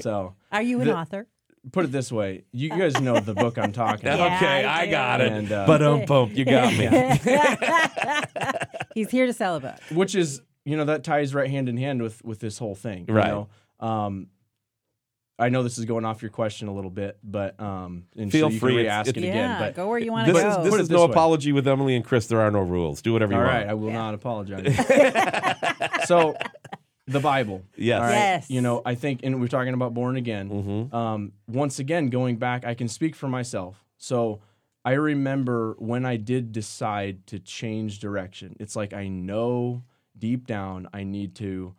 So 0.00 0.34
Are 0.50 0.60
you 0.60 0.78
an 0.82 0.88
the- 0.88 0.94
author? 0.96 1.26
Put 1.70 1.84
it 1.84 1.92
this 1.92 2.10
way: 2.10 2.42
you, 2.50 2.70
you 2.70 2.76
guys 2.78 3.00
know 3.00 3.20
the 3.20 3.34
book 3.34 3.56
I'm 3.56 3.70
talking 3.84 4.06
Yeah, 4.06 4.14
about. 4.16 4.32
okay, 4.42 4.64
I 4.64 4.82
I 4.82 4.86
got 4.90 5.20
it. 5.20 5.30
And, 5.32 5.52
uh, 5.52 5.64
but 5.66 5.80
um, 5.80 6.04
bump, 6.06 6.36
you 6.36 6.44
got 6.44 6.72
me. 6.72 6.86
He's 8.94 9.10
here 9.10 9.26
to 9.26 9.32
sell 9.32 9.56
a 9.56 9.60
book. 9.60 9.78
which 9.92 10.14
is 10.14 10.42
you 10.64 10.76
know 10.76 10.84
that 10.86 11.04
ties 11.04 11.34
right 11.34 11.50
hand 11.50 11.68
in 11.68 11.76
hand 11.76 12.02
with 12.02 12.22
with 12.24 12.40
this 12.40 12.58
whole 12.58 12.74
thing 12.74 13.06
you 13.08 13.14
Right. 13.14 13.28
know? 13.28 13.48
um 13.80 14.28
i 15.38 15.48
know 15.48 15.62
this 15.64 15.76
is 15.78 15.86
going 15.86 16.04
off 16.04 16.22
your 16.22 16.30
question 16.30 16.68
a 16.68 16.74
little 16.74 16.90
bit 16.90 17.18
but 17.24 17.58
um 17.60 18.04
and 18.16 18.30
Feel 18.30 18.48
so 18.48 18.52
you 18.52 18.60
free, 18.60 18.72
can 18.74 18.80
it's- 18.80 18.92
re-ask 18.92 19.08
it 19.08 19.16
it's- 19.16 19.30
again 19.30 19.50
yeah, 19.50 19.58
but 19.58 19.74
go 19.74 19.88
where 19.88 19.98
you 19.98 20.12
want 20.12 20.26
to 20.28 20.32
This 20.32 20.42
go. 20.42 20.48
is 20.50 20.56
this 20.58 20.70
Put 20.70 20.80
is 20.82 20.88
it 20.88 20.92
no 20.92 20.98
this 21.00 21.08
way. 21.08 21.12
apology 21.12 21.52
with 21.52 21.66
Emilee 21.66 21.96
and 21.96 22.04
Chris. 22.04 22.26
There 22.28 22.40
are 22.40 22.50
no 22.50 22.60
rules. 22.60 23.02
Do 23.02 23.12
whatever 23.12 23.32
you 23.32 23.38
all 23.38 23.44
want. 23.44 23.56
right 23.56 23.66
i 23.68 23.74
will 23.74 23.90
not 23.90 24.14
apologize 24.14 24.76
so 26.06 26.36
the 27.06 27.20
bible 27.20 27.62
Yes. 27.76 28.00
all 28.00 28.06
right 28.06 28.12
Yes. 28.14 28.50
you 28.50 28.60
know 28.60 28.82
i 28.86 28.94
think 28.94 29.20
and 29.22 29.40
we're 29.40 29.48
talking 29.48 29.74
about 29.74 29.92
born 29.94 30.16
again 30.16 30.48
Mhm. 30.50 30.94
um, 30.94 31.32
once 31.48 31.78
again, 31.78 32.08
going 32.08 32.36
back, 32.36 32.64
I 32.64 32.74
can 32.74 32.88
speak 32.88 33.14
for 33.14 33.28
myself. 33.28 33.84
So 33.98 34.40
I 34.84 34.92
remember 34.92 35.74
when 35.78 36.04
I 36.06 36.16
did 36.16 36.50
decide 36.52 37.26
to 37.28 37.38
change 37.38 38.00
direction. 38.00 38.56
It's 38.58 38.74
like 38.74 38.92
I 38.92 39.06
know 39.08 39.84
deep 40.18 40.46
down 40.46 40.88
I 40.92 41.04
need 41.04 41.34
to 41.36 41.74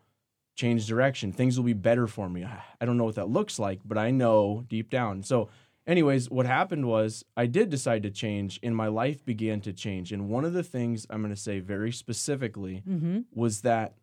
change 0.56 0.86
direction. 0.88 1.32
Things 1.34 1.58
will 1.58 1.66
be 1.66 1.74
better 1.74 2.08
for 2.08 2.30
me. 2.30 2.46
I 2.82 2.86
don't 2.86 2.98
know 2.98 3.04
what 3.06 3.16
that 3.16 3.30
looks 3.30 3.58
like, 3.60 3.80
but 3.84 3.98
I 3.98 4.12
know 4.12 4.64
deep 4.70 4.90
down. 4.90 5.24
So, 5.24 5.50
anyways, 5.88 6.30
what 6.30 6.46
happened 6.46 6.88
was 6.88 7.26
I 7.36 7.46
did 7.48 7.70
decide 7.70 8.04
to 8.04 8.12
change, 8.12 8.60
and 8.64 8.76
my 8.76 8.88
life 8.88 9.26
began 9.26 9.60
to 9.62 9.74
change. 9.74 10.12
And 10.14 10.30
one 10.30 10.46
of 10.46 10.54
the 10.54 10.64
things 10.64 11.06
I'm 11.10 11.22
going 11.22 11.34
to 11.34 11.40
say 11.42 11.60
very 11.60 11.92
specifically 11.92 12.84
mm-hmm. 12.88 13.22
was 13.34 13.62
that 13.62 13.96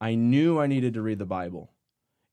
I 0.00 0.14
knew 0.14 0.58
I 0.60 0.66
needed 0.66 0.94
to 0.94 1.02
read 1.02 1.18
the 1.18 1.26
Bible. 1.26 1.70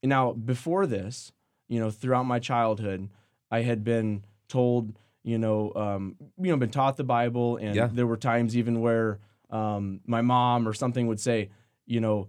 And 0.03 0.09
now, 0.09 0.33
before 0.33 0.85
this, 0.85 1.31
you 1.67 1.79
know, 1.79 1.89
throughout 1.89 2.23
my 2.25 2.39
childhood, 2.39 3.09
I 3.49 3.61
had 3.61 3.83
been 3.83 4.23
told, 4.47 4.93
you 5.23 5.37
know, 5.37 5.71
um, 5.75 6.15
you 6.39 6.51
know, 6.51 6.57
been 6.57 6.69
taught 6.69 6.97
the 6.97 7.03
Bible, 7.03 7.57
and 7.57 7.75
Yeah. 7.75 7.87
there 7.91 8.05
were 8.05 8.17
times 8.17 8.55
even 8.55 8.81
where 8.81 9.19
um, 9.49 10.01
my 10.05 10.21
mom 10.21 10.67
or 10.67 10.73
something 10.73 11.07
would 11.07 11.19
say, 11.19 11.49
you 11.87 11.99
know, 11.99 12.27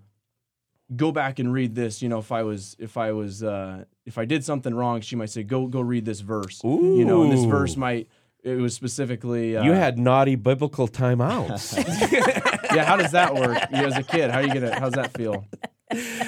go 0.95 1.11
back 1.13 1.39
and 1.39 1.53
read 1.53 1.75
this. 1.75 2.01
You 2.01 2.09
know, 2.09 2.19
if 2.19 2.31
I 2.33 2.43
was, 2.43 2.77
if 2.79 2.97
I 2.97 3.13
was, 3.13 3.43
uh, 3.43 3.85
if 4.05 4.17
I 4.19 4.25
did 4.25 4.45
something 4.45 4.75
wrong, 4.75 5.01
she 5.01 5.17
might 5.17 5.31
say, 5.31 5.43
go, 5.43 5.67
go 5.67 5.81
read 5.81 6.05
this 6.05 6.21
verse. 6.21 6.61
You 6.65 7.05
know, 7.05 7.23
and 7.23 7.33
this 7.33 7.45
verse 7.45 7.77
might. 7.77 8.09
It 8.45 8.57
was 8.61 8.75
specifically. 8.75 9.57
Uh, 9.57 9.65
You 9.65 9.73
had 9.73 9.99
naughty 9.99 10.37
biblical 10.37 10.87
timeouts. 10.87 11.75
yeah, 12.77 12.85
how 12.85 12.97
does 12.97 13.13
that 13.13 13.35
work? 13.35 13.59
You 13.71 13.79
as 13.87 13.97
a 13.97 14.03
kid, 14.03 14.31
how 14.31 14.39
are 14.41 14.43
you 14.43 14.53
gonna? 14.55 14.79
How's 14.79 14.93
that 14.93 15.13
feel? 15.17 15.45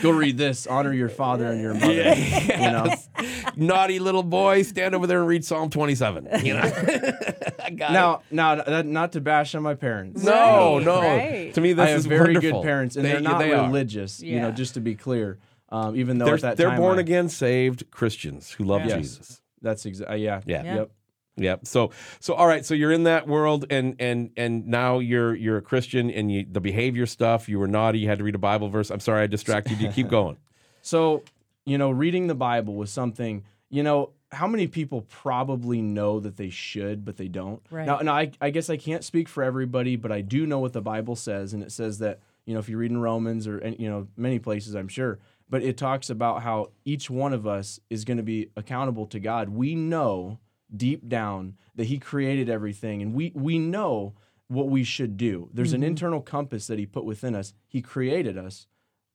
Go 0.02 0.10
read 0.10 0.38
this. 0.38 0.66
Honor 0.68 0.92
your 0.92 1.08
father 1.08 1.46
and 1.46 1.60
your 1.60 1.74
mother. 1.74 2.14
You 2.14 2.70
know. 2.70 2.94
naughty 3.56 3.98
little 3.98 4.22
boy, 4.22 4.62
stand 4.62 4.94
over 4.94 5.06
there 5.08 5.18
and 5.18 5.26
read 5.28 5.44
Psalm 5.44 5.68
27. 5.70 6.44
You 6.44 6.54
know, 6.54 6.60
I 7.64 7.70
got 7.70 7.92
Now, 7.92 8.22
now, 8.30 8.54
that, 8.62 8.86
not 8.86 9.12
to 9.12 9.20
bash 9.20 9.54
on 9.56 9.62
my 9.64 9.74
parents. 9.74 10.22
it. 10.22 10.26
No, 10.26 10.76
Right, 10.76 10.84
no. 10.84 11.00
right. 11.00 11.54
To 11.54 11.60
me, 11.60 11.72
this 11.72 11.86
I 11.86 11.88
have 11.90 11.98
is 11.98 12.06
very 12.06 12.34
wonderful. 12.34 12.62
good 12.62 12.66
parents, 12.66 12.94
and 12.96 13.04
They- 13.04 13.10
they, 13.12 13.16
are 13.16 13.20
not 13.20 13.38
they 13.40 13.52
are. 13.52 13.66
religious. 13.66 14.22
You 14.22 14.40
know, 14.40 14.52
just 14.52 14.74
to 14.74 14.80
be 14.80 14.94
clear. 14.94 15.38
Um, 15.70 15.96
even 15.96 16.16
though 16.18 16.24
They're, 16.26 16.34
at 16.36 16.40
that 16.42 16.56
they're 16.56 16.68
time 16.68 16.78
born 16.78 16.98
I- 16.98 17.02
again, 17.02 17.28
saved 17.28 17.90
Christians 17.90 18.50
who 18.52 18.64
love 18.64 18.84
Yes. 18.86 18.96
Jesus. 18.98 19.42
That's 19.60 19.84
exactly. 19.86 20.22
yeah. 20.24 20.40
Yeah. 20.46 20.62
Yeah. 20.62 20.74
Yep. 20.76 20.90
Yep. 21.38 21.66
So 21.66 21.90
so 22.20 22.34
all 22.34 22.46
right. 22.46 22.64
So 22.64 22.74
you're 22.74 22.92
in 22.92 23.04
that 23.04 23.26
world, 23.26 23.66
and 23.70 23.96
and 23.98 24.30
and 24.36 24.66
now 24.66 24.98
you're 24.98 25.34
you're 25.34 25.56
a 25.58 25.62
Christian, 25.62 26.10
and 26.10 26.30
you 26.30 26.46
the 26.50 26.60
behavior 26.60 27.06
stuff. 27.06 27.48
You 27.48 27.58
were 27.58 27.68
naughty. 27.68 28.00
You 28.00 28.08
had 28.08 28.18
to 28.18 28.24
read 28.24 28.34
a 28.34 28.38
Bible 28.38 28.68
verse. 28.68 28.90
I'm 28.90 29.00
sorry, 29.00 29.22
I 29.22 29.26
distracted 29.26 29.80
you. 29.80 29.88
Keep 29.90 30.08
going. 30.08 30.36
So, 30.80 31.22
you 31.66 31.76
know, 31.76 31.90
reading 31.90 32.28
the 32.28 32.34
Bible 32.34 32.74
was 32.74 32.90
something, 32.90 33.44
you 33.68 33.82
know, 33.82 34.10
how 34.32 34.46
many 34.46 34.66
people 34.68 35.02
probably 35.02 35.82
know 35.82 36.18
that 36.20 36.36
they 36.38 36.48
should, 36.48 37.04
but 37.04 37.18
they 37.18 37.28
don't? 37.28 37.60
Right. 37.70 37.84
Now, 37.86 37.98
now 37.98 38.14
I, 38.14 38.30
I 38.40 38.48
guess 38.50 38.70
I 38.70 38.78
can't 38.78 39.04
speak 39.04 39.28
for 39.28 39.42
everybody, 39.42 39.96
but 39.96 40.10
I 40.12 40.22
do 40.22 40.46
know 40.46 40.60
what 40.60 40.72
the 40.72 40.80
Bible 40.80 41.14
says. 41.16 41.52
And 41.52 41.62
it 41.62 41.72
says 41.72 41.98
that, 41.98 42.20
you 42.46 42.54
know, 42.54 42.60
if 42.60 42.70
you 42.70 42.78
read 42.78 42.90
in 42.90 42.98
Romans 43.02 43.46
or, 43.46 43.60
any- 43.60 43.76
you 43.76 43.90
know, 43.90 44.06
many 44.16 44.38
places, 44.38 44.74
I'm 44.74 44.88
sure, 44.88 45.18
but 45.50 45.62
it 45.62 45.76
talks 45.76 46.08
about 46.08 46.42
how 46.42 46.70
each 46.86 47.10
one 47.10 47.34
of 47.34 47.46
us 47.46 47.80
is 47.90 48.04
going 48.06 48.18
to 48.18 48.22
be 48.22 48.48
accountable 48.56 49.04
to 49.06 49.20
God. 49.20 49.50
We 49.50 49.74
know 49.74 50.38
deep 50.74 51.08
down 51.08 51.56
that 51.74 51.86
He 51.86 51.98
created 51.98 52.48
everything, 52.48 53.02
and 53.02 53.14
we, 53.14 53.32
we 53.34 53.58
know 53.58 54.14
what 54.48 54.68
we 54.68 54.84
should 54.84 55.16
do. 55.16 55.50
There's 55.52 55.72
an 55.72 55.80
mm-hmm. 55.80 55.88
internal 55.88 56.20
compass 56.20 56.66
that 56.68 56.78
He 56.78 56.86
put 56.86 57.04
within 57.04 57.34
us. 57.34 57.52
He 57.66 57.82
created 57.82 58.38
us 58.38 58.66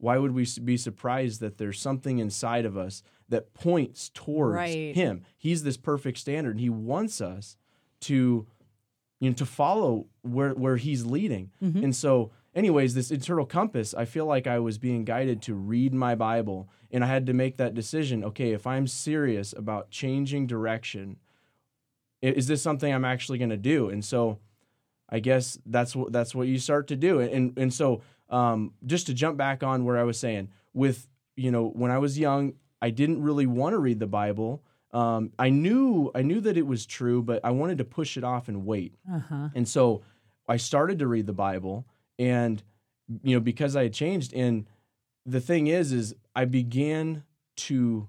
why 0.04 0.18
would 0.18 0.34
we 0.34 0.46
be 0.62 0.76
surprised 0.76 1.40
that 1.40 1.58
there's 1.58 1.80
something 1.80 2.20
inside 2.20 2.66
of 2.66 2.76
us 2.78 3.04
that 3.30 3.54
points 3.54 4.10
towards 4.10 4.56
Right. 4.56 4.94
him 4.94 5.24
he's 5.38 5.64
this 5.64 5.78
perfect 5.78 6.18
standard 6.18 6.52
and 6.52 6.60
he 6.60 6.70
wants 6.70 7.22
us 7.22 7.56
to 8.02 8.46
you 9.22 9.30
know 9.30 9.34
to 9.36 9.46
follow 9.46 10.08
where 10.22 10.52
where 10.52 10.76
he's 10.76 11.06
leading 11.06 11.52
mm-hmm. 11.64 11.86
and 11.86 11.96
so 11.96 12.32
anyways 12.54 12.96
this 12.96 13.12
internal 13.12 13.46
compass 13.46 13.94
i 13.94 14.04
feel 14.04 14.26
like 14.26 14.46
i 14.46 14.60
was 14.60 14.78
being 14.78 15.06
guided 15.06 15.42
to 15.44 15.54
read 15.56 15.94
my 15.94 16.16
bible 16.16 16.70
and 16.92 17.02
i 17.02 17.08
had 17.08 17.26
to 17.26 17.34
make 17.34 17.56
that 17.56 17.74
decision 17.74 18.26
okay 18.26 18.52
if 18.52 18.68
i'm 18.68 18.88
serious 18.88 19.54
about 19.58 19.90
changing 19.90 20.46
direction 20.46 21.16
is 22.24 22.48
this 22.48 22.62
something 22.62 22.94
i'm 22.94 23.06
actually 23.06 23.38
going 23.38 23.50
to 23.50 23.58
do 23.58 23.90
and 23.90 24.04
so 24.04 24.40
I 25.14 25.20
guess 25.20 25.60
that's 25.68 25.96
what 25.96 26.12
that's 26.12 26.34
what 26.34 26.48
you 26.48 26.58
start 26.58 26.88
to 26.88 26.96
do. 26.96 27.20
And 27.20 27.56
and 27.56 27.72
so 27.72 28.02
um, 28.30 28.74
just 28.84 29.06
to 29.08 29.14
jump 29.14 29.38
back 29.38 29.62
on 29.62 29.86
where 29.86 29.98
I 29.98 30.04
was 30.04 30.20
saying, 30.20 30.50
with 30.74 31.08
you 31.36 31.52
know 31.52 31.68
when 31.68 31.92
I 31.92 32.00
was 32.00 32.18
young, 32.18 32.54
I 32.82 32.90
didn't 32.90 33.22
really 33.22 33.46
want 33.46 33.74
to 33.74 33.78
read 33.78 34.00
the 34.00 34.08
Bible. 34.08 34.64
Um, 34.92 35.32
I 35.38 35.52
knew 35.52 36.12
I 36.16 36.24
knew 36.24 36.42
that 36.42 36.58
it 36.58 36.66
was 36.66 36.88
true, 36.88 37.22
but 37.22 37.42
I 37.44 37.52
wanted 37.52 37.78
to 37.78 37.84
push 37.84 38.18
it 38.18 38.24
off 38.24 38.48
and 38.48 38.66
wait. 38.66 38.96
Uh 39.12 39.20
huh. 39.20 39.50
And 39.54 39.68
so 39.68 40.02
I 40.48 40.58
started 40.58 40.98
to 40.98 41.08
read 41.08 41.28
the 41.28 41.34
Bible, 41.34 41.86
and 42.18 42.64
you 43.22 43.36
know 43.36 43.40
because 43.40 43.76
I 43.76 43.84
had 43.84 43.94
changed. 43.94 44.34
And 44.34 44.66
the 45.28 45.42
thing 45.42 45.68
is, 45.68 45.92
is 45.92 46.16
I 46.36 46.46
began 46.46 47.24
to 47.58 48.08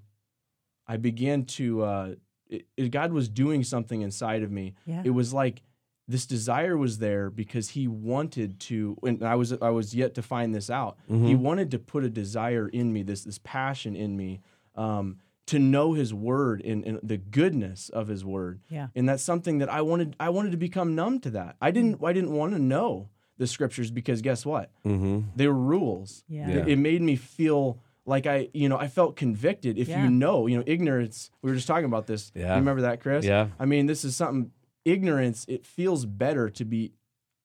I 0.87 0.97
began 0.97 1.45
to 1.45 1.83
uh, 1.83 2.15
it, 2.49 2.65
it- 2.77 2.89
God 2.91 3.11
was 3.13 3.27
doing 3.29 3.63
something 3.63 4.01
inside 4.01 4.43
of 4.43 4.51
me. 4.51 4.73
Yeah. 4.85 5.01
It 5.05 5.11
was 5.11 5.33
like 5.33 5.61
this 6.07 6.25
desire 6.27 6.77
was 6.77 6.99
there 6.99 7.29
because 7.31 7.69
He 7.69 7.87
wanted 7.87 8.59
to, 8.61 8.95
and 9.03 9.23
I 9.23 9.35
was 9.35 9.53
I 9.53 9.69
was 9.71 9.95
yet 9.95 10.13
to 10.15 10.21
find 10.21 10.53
this 10.53 10.69
out. 10.69 10.97
Mm-hmm. 11.09 11.25
He 11.27 11.35
wanted 11.35 11.71
to 11.71 11.79
put 11.79 12.03
a 12.03 12.09
desire 12.09 12.67
in 12.67 12.93
me, 12.93 13.01
this 13.03 13.23
this 13.23 13.39
passion 13.43 13.95
in 13.95 14.15
me. 14.15 14.41
Um, 14.75 15.17
to 15.47 15.59
know 15.59 15.93
his 15.93 16.11
word 16.11 16.63
and, 16.65 16.83
and 16.85 16.99
the 17.03 17.17
goodness 17.17 17.89
of 17.89 18.07
his 18.07 18.25
word 18.25 18.61
Yeah. 18.67 18.87
and 18.95 19.07
that's 19.07 19.21
something 19.21 19.59
that 19.59 19.69
i 19.71 19.79
wanted 19.83 20.15
i 20.19 20.29
wanted 20.29 20.53
to 20.53 20.57
become 20.57 20.95
numb 20.95 21.19
to 21.19 21.29
that 21.29 21.55
i 21.61 21.69
didn't 21.69 22.03
i 22.03 22.13
didn't 22.13 22.31
want 22.31 22.53
to 22.53 22.59
know 22.59 23.09
the 23.37 23.45
scriptures 23.45 23.91
because 23.91 24.23
guess 24.23 24.43
what 24.43 24.71
Mm-hmm. 24.83 25.19
they 25.35 25.47
were 25.47 25.53
rules 25.53 26.23
Yeah. 26.27 26.47
Yeah. 26.49 26.55
it, 26.61 26.69
it 26.69 26.75
made 26.79 27.03
me 27.03 27.15
feel 27.15 27.77
like 28.05 28.25
i 28.27 28.47
you 28.53 28.69
know 28.69 28.77
i 28.77 28.87
felt 28.87 29.15
convicted 29.15 29.77
if 29.77 29.87
Yeah. 29.87 30.03
you 30.03 30.09
know 30.09 30.47
you 30.47 30.57
know 30.57 30.63
ignorance 30.67 31.31
we 31.41 31.49
were 31.51 31.55
just 31.55 31.67
talking 31.67 31.85
about 31.85 32.07
this 32.07 32.31
Yeah. 32.35 32.49
You 32.53 32.55
remember 32.59 32.81
that 32.83 32.99
chris 33.01 33.25
Yeah. 33.25 33.47
i 33.59 33.65
mean 33.65 33.85
this 33.87 34.03
is 34.05 34.15
something 34.15 34.51
ignorance 34.85 35.45
it 35.47 35.65
feels 35.65 36.05
better 36.05 36.49
to 36.49 36.65
be 36.65 36.91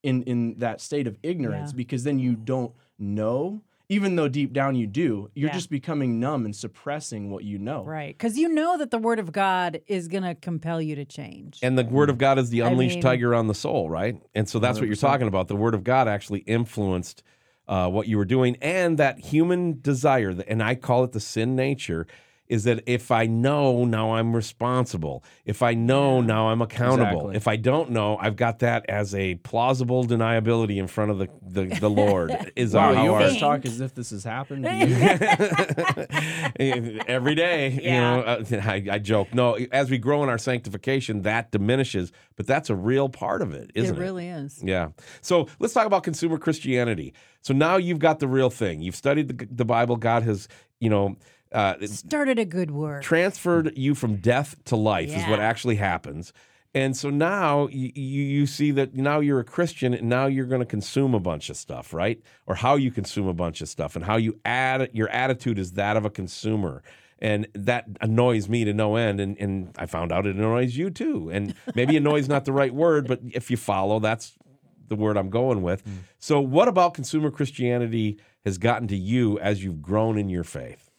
in 0.03 0.23
in 0.25 0.55
that 0.59 0.81
state 0.81 1.07
of 1.07 1.17
ignorance 1.23 1.73
Yeah. 1.73 1.77
because 1.77 2.05
then 2.05 2.19
you 2.19 2.35
don't 2.37 2.73
know 2.99 3.63
even 3.89 4.15
though 4.15 4.29
deep 4.29 4.53
down 4.53 4.77
you 4.77 4.87
do 4.87 5.31
you're 5.35 5.49
Yeah. 5.49 5.55
just 5.55 5.71
becoming 5.71 6.21
numb 6.21 6.45
and 6.45 6.55
suppressing 6.55 7.31
what 7.31 7.43
you 7.45 7.59
know 7.59 7.85
Right. 7.85 8.17
Because 8.17 8.39
you 8.39 8.49
know 8.49 8.77
that 8.79 8.91
the 8.91 8.99
word 8.99 9.19
of 9.19 9.33
God 9.33 9.81
is 9.87 10.07
going 10.09 10.23
to 10.23 10.35
compel 10.37 10.81
you 10.81 10.95
to 10.95 11.05
change. 11.05 11.59
And 11.63 11.77
the 11.77 11.85
word 11.85 12.09
of 12.11 12.17
God 12.19 12.39
is 12.39 12.51
the 12.51 12.63
I 12.63 12.69
unleashed 12.71 12.97
mean- 12.97 13.03
tiger 13.03 13.35
on 13.35 13.49
the 13.49 13.55
soul, 13.55 13.91
right? 13.91 14.21
And 14.35 14.49
so 14.49 14.59
that's 14.61 14.79
what 14.79 14.87
you're 14.87 14.95
talking 14.97 15.27
about. 15.27 15.49
The 15.49 15.57
word 15.57 15.75
of 15.75 15.83
God 15.83 16.07
actually 16.07 16.41
influenced 16.41 17.23
uh, 17.71 17.89
what 17.89 18.09
you 18.09 18.19
were 18.19 18.25
doing, 18.27 18.57
and 18.61 18.99
that 18.99 19.21
human 19.21 19.81
desire, 19.81 20.35
and 20.49 20.61
I 20.61 20.75
call 20.75 21.05
it 21.05 21.13
the 21.13 21.21
sin 21.21 21.55
nature, 21.55 22.07
is 22.51 22.65
that 22.65 22.83
if 22.87 23.11
I 23.11 23.27
know, 23.27 23.85
now 23.85 24.15
I'm 24.15 24.35
responsible. 24.37 25.23
If 25.47 25.63
I 25.63 25.73
know, 25.75 26.21
now 26.21 26.49
I'm 26.49 26.61
accountable. 26.61 27.31
Exactly. 27.31 27.37
If 27.37 27.49
I 27.49 27.57
don't 27.57 27.91
know, 27.91 28.19
I've 28.21 28.37
got 28.37 28.59
that 28.59 28.85
as 28.91 29.15
a 29.15 29.37
plausible 29.37 30.05
deniability 30.05 30.77
in 30.79 30.89
front 30.89 31.13
of 31.13 31.19
the 31.19 31.29
the, 31.43 31.67
the 31.79 31.89
Lord. 31.89 32.53
Is 32.57 32.75
wow, 32.75 32.91
you 32.91 32.97
how 32.97 33.03
our- 33.15 33.23
always 33.23 33.39
talk 33.39 33.65
as 33.65 33.81
if 33.81 33.95
this 33.95 34.11
has 34.11 34.25
happened 34.25 34.65
to 34.65 34.75
you. 34.75 34.87
every 37.07 37.35
day. 37.35 37.71
You 37.81 37.81
Yeah. 37.83 38.17
know, 38.17 38.23
uh, 38.23 38.45
I, 38.65 38.85
I 38.93 38.99
joke. 38.99 39.33
No, 39.35 39.55
as 39.73 39.91
we 39.91 39.99
grow 39.99 40.23
in 40.23 40.29
our 40.29 40.39
sanctification, 40.39 41.23
that 41.23 41.51
diminishes, 41.53 42.13
but 42.37 42.47
that's 42.47 42.69
a 42.71 42.75
real 42.75 43.09
part 43.09 43.43
of 43.43 43.53
it, 43.55 43.71
isn't 43.75 43.97
it 43.97 43.99
it? 43.99 44.03
really 44.03 44.29
is. 44.29 44.61
Yeah. 44.63 44.89
So 45.21 45.47
let's 45.61 45.73
talk 45.73 45.87
about 45.87 46.03
consumer 46.03 46.39
Christianity. 46.39 47.15
So 47.43 47.55
now 47.55 47.77
you've 47.77 47.99
got 48.01 48.19
the 48.19 48.29
real 48.29 48.51
thing. 48.51 48.81
You've 48.83 48.97
studied 48.97 49.29
the, 49.39 49.47
the 49.51 49.65
Bible. 49.65 49.97
God 49.97 50.23
has, 50.25 50.49
you 50.81 50.91
know, 50.91 51.17
uh, 51.53 51.75
Started 51.87 52.39
a 52.39 52.45
good 52.45 52.71
work. 52.71 53.03
transferred 53.03 53.77
you 53.77 53.95
from 53.95 54.17
death 54.17 54.57
to 54.67 54.77
life 54.77 55.11
is 55.11 55.27
what 55.27 55.41
actually 55.41 55.77
happens. 55.77 56.33
And 56.73 56.97
so 56.97 57.11
now 57.11 57.67
you, 57.69 57.91
you 57.95 58.23
you 58.23 58.47
see 58.47 58.71
that 58.73 58.95
now 58.95 59.19
you're 59.19 59.41
a 59.41 59.45
Christian 59.45 59.93
and 59.93 60.09
now 60.09 60.27
you're 60.27 60.47
going 60.47 60.61
to 60.61 60.67
consume 60.67 61.15
a 61.15 61.21
bunch 61.21 61.51
of 61.51 61.57
stuff, 61.57 61.93
right? 61.93 62.23
Or 62.47 62.55
how 62.55 62.77
you 62.77 62.93
consume 62.93 63.27
a 63.27 63.35
bunch 63.35 63.61
of 63.61 63.69
stuff 63.69 63.97
and 63.97 64.05
how 64.05 64.17
you 64.17 64.39
add 64.45 64.91
your 64.93 65.09
attitude 65.09 65.59
is 65.59 65.73
that 65.73 65.97
of 65.97 66.05
a 66.05 66.11
consumer. 66.11 66.83
And 67.19 67.49
that 67.55 67.87
annoys 68.01 68.49
me 68.49 68.65
to 68.65 68.73
no 68.73 68.97
end. 68.97 69.21
And, 69.21 69.37
and 69.39 69.75
I 69.77 69.87
found 69.87 70.11
out 70.13 70.27
it 70.27 70.37
annoys 70.37 70.77
you 70.77 70.91
too. 70.91 71.29
And 71.31 71.55
maybe 71.75 71.97
annoys 71.97 72.29
not 72.29 72.45
the 72.45 72.53
right 72.53 72.73
word, 72.73 73.09
but 73.09 73.21
if 73.33 73.51
you 73.51 73.57
follow, 73.57 73.99
that's 73.99 74.39
the 74.89 74.97
word 74.97 75.17
I'm 75.17 75.29
going 75.29 75.63
with. 75.63 75.83
So, 76.19 76.41
what 76.41 76.69
about 76.69 76.95
consumer 76.95 77.31
Christianity 77.31 78.19
has 78.45 78.59
gotten 78.59 78.89
to 78.89 78.97
you 78.97 79.39
as 79.41 79.63
you've 79.65 79.83
grown 79.83 80.19
in 80.19 80.29
your 80.29 80.45
faith? 80.45 80.90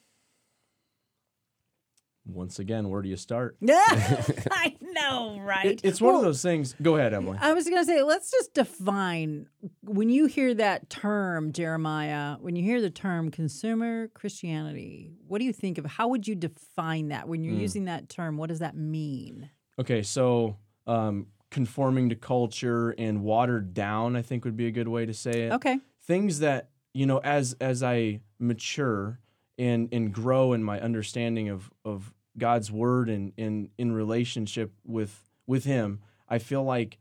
Once 2.25 2.59
again, 2.59 2.89
where 2.89 3.01
do 3.01 3.09
you 3.09 3.17
start? 3.17 3.57
Yeah, 3.61 3.81
I 4.51 4.75
know, 4.81 5.39
right? 5.39 5.65
It- 5.65 5.81
it's 5.83 5.99
one 5.99 6.13
Well, 6.13 6.19
of 6.21 6.25
those 6.25 6.41
things. 6.41 6.75
Go 6.81 6.95
ahead, 6.95 7.13
Emilee. 7.13 7.37
I 7.41 7.53
was 7.53 7.65
going 7.65 7.81
to 7.81 7.85
say, 7.85 8.03
let's 8.03 8.29
just 8.29 8.53
define 8.53 9.47
when 9.83 10.09
you 10.09 10.27
hear 10.27 10.53
that 10.53 10.89
term, 10.89 11.51
Jeremiah, 11.51 12.37
when 12.39 12.55
you 12.55 12.63
hear 12.63 12.79
the 12.79 12.91
term 12.91 13.31
consumer 13.31 14.07
Christianity, 14.09 15.13
what 15.27 15.39
do 15.39 15.45
you 15.45 15.53
think 15.53 15.77
of? 15.79 15.85
How 15.85 16.07
would 16.09 16.27
you 16.27 16.35
define 16.35 17.07
that 17.09 17.27
when 17.27 17.43
you're 17.43 17.55
using 17.55 17.85
that 17.85 18.07
term? 18.07 18.37
What 18.37 18.49
does 18.49 18.59
that 18.59 18.75
mean? 18.75 19.49
Okay, 19.79 20.03
so 20.03 20.57
um, 20.85 21.25
conforming 21.49 22.09
to 22.09 22.15
culture 22.15 22.91
and 22.91 23.23
watered 23.23 23.73
down, 23.73 24.15
I 24.15 24.21
think 24.21 24.45
would 24.45 24.57
be 24.57 24.67
a 24.67 24.71
good 24.71 24.87
way 24.87 25.05
to 25.07 25.13
say 25.13 25.47
it. 25.47 25.53
Okay. 25.53 25.79
Things 26.03 26.39
that 26.39 26.69
you 26.93 27.05
know, 27.05 27.19
as 27.19 27.55
as 27.61 27.81
I 27.83 28.19
mature 28.37 29.20
and 29.61 29.89
and 29.91 30.11
grow 30.11 30.53
in 30.53 30.63
my 30.63 30.81
understanding 30.81 31.47
of 31.47 31.71
of 31.85 32.13
God's 32.37 32.71
word 32.71 33.09
and 33.09 33.31
in 33.37 33.69
in 33.77 33.91
relationship 33.91 34.73
with 34.83 35.29
with 35.45 35.65
Him, 35.65 35.99
I 36.27 36.39
feel 36.39 36.63
like 36.63 36.97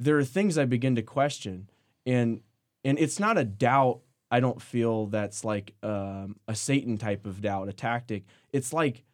there 0.00 0.18
are 0.18 0.24
things 0.24 0.58
I 0.58 0.64
begin 0.64 0.96
to 0.96 1.02
question, 1.02 1.70
and 2.04 2.40
and 2.84 2.98
it's 2.98 3.20
not 3.20 3.38
a 3.38 3.44
doubt. 3.44 4.00
I 4.28 4.40
don't 4.40 4.60
feel 4.60 5.06
that's 5.06 5.44
like 5.44 5.74
um, 5.84 6.36
a 6.48 6.56
Satan 6.56 6.98
type 6.98 7.26
of 7.26 7.40
doubt, 7.40 7.68
a 7.68 7.72
tactic. 7.72 8.24
It's 8.52 8.72
like 8.72 9.04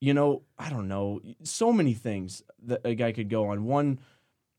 you 0.00 0.12
know, 0.12 0.42
I 0.58 0.68
don't 0.68 0.88
know, 0.88 1.20
so 1.44 1.72
many 1.72 1.94
things 1.94 2.42
that 2.64 2.80
a 2.84 2.94
guy 2.94 3.12
could 3.12 3.30
go 3.30 3.46
on. 3.46 3.64
One, 3.64 4.00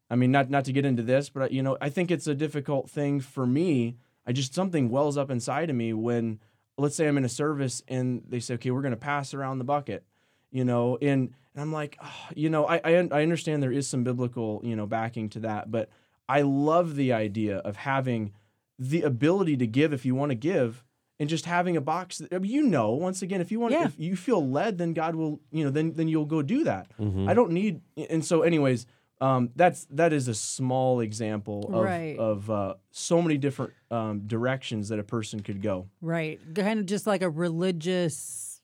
I 0.09 0.15
mean, 0.15 0.31
not 0.31 0.49
not 0.49 0.63
to 0.65 0.71
get 0.71 0.85
into 0.85 1.03
this, 1.03 1.27
but 1.27 1.51
you 1.51 1.61
know, 1.61 1.77
I 1.81 1.89
think 1.89 2.11
it's 2.11 2.27
a 2.27 2.33
difficult 2.33 2.89
thing 2.89 3.19
for 3.19 3.45
me. 3.45 3.97
I 4.25 4.31
just 4.31 4.55
something 4.55 4.89
wells 4.89 5.17
up 5.17 5.29
inside 5.29 5.69
of 5.69 5.75
me 5.75 5.91
when, 5.91 6.39
let's 6.77 6.95
say, 6.95 7.07
I'm 7.07 7.17
in 7.17 7.25
a 7.25 7.29
service 7.29 7.81
and 7.87 8.23
they 8.27 8.39
say, 8.39 8.55
"Okay, 8.55 8.71
we're 8.71 8.81
going 8.81 8.91
to 8.91 8.97
pass 8.97 9.33
around 9.33 9.59
the 9.59 9.63
bucket," 9.65 10.03
you 10.51 10.65
know, 10.65 10.97
and 11.01 11.33
and 11.53 11.61
I'm 11.61 11.71
like, 11.71 11.97
oh, 12.03 12.27
you 12.35 12.49
know, 12.49 12.65
I, 12.65 12.81
I 12.83 13.07
I 13.11 13.21
understand 13.23 13.63
there 13.63 13.71
is 13.71 13.87
some 13.87 14.03
biblical 14.03 14.61
you 14.63 14.75
know 14.75 14.85
backing 14.85 15.29
to 15.29 15.39
that, 15.41 15.71
but 15.71 15.89
I 16.27 16.41
love 16.41 16.95
the 16.95 17.13
idea 17.13 17.57
of 17.59 17.77
having 17.77 18.33
the 18.77 19.03
ability 19.03 19.57
to 19.57 19.67
give 19.67 19.93
if 19.93 20.05
you 20.05 20.15
want 20.15 20.31
to 20.31 20.35
give 20.35 20.83
and 21.17 21.29
just 21.29 21.45
having 21.45 21.77
a 21.77 21.81
box 21.81 22.17
that, 22.17 22.33
I 22.33 22.39
mean, 22.39 22.51
you 22.51 22.61
know 22.63 22.91
once 22.91 23.21
again 23.21 23.39
if 23.39 23.51
you 23.51 23.59
want 23.59 23.71
Yeah. 23.73 23.85
if 23.85 23.97
you 23.97 24.17
feel 24.17 24.45
led 24.45 24.77
then 24.77 24.91
god 24.93 25.15
will 25.15 25.39
you 25.49 25.63
know 25.63 25.69
then 25.69 25.93
then 25.93 26.09
you'll 26.09 26.25
go 26.25 26.41
do 26.41 26.65
that 26.65 26.91
mm-hmm. 26.99 27.29
i 27.29 27.33
don't 27.33 27.51
need 27.51 27.79
and 27.95 28.25
so 28.25 28.41
anyways 28.41 28.85
um, 29.21 29.49
that's 29.55 29.85
that 29.91 30.11
is 30.13 30.27
a 30.27 30.33
small 30.35 30.99
example 30.99 31.69
of, 31.73 31.83
Right. 31.83 32.17
of 32.19 32.49
uh, 32.49 32.73
so 32.91 33.21
many 33.21 33.37
different 33.37 33.73
um, 33.89 34.21
directions 34.27 34.89
that 34.89 34.99
a 34.99 35.03
person 35.03 35.39
could 35.41 35.61
go 35.61 35.87
Right. 36.01 36.39
Kind 36.55 36.79
of 36.79 36.85
just 36.85 37.07
like 37.07 37.21
a 37.21 37.29
religious 37.29 38.61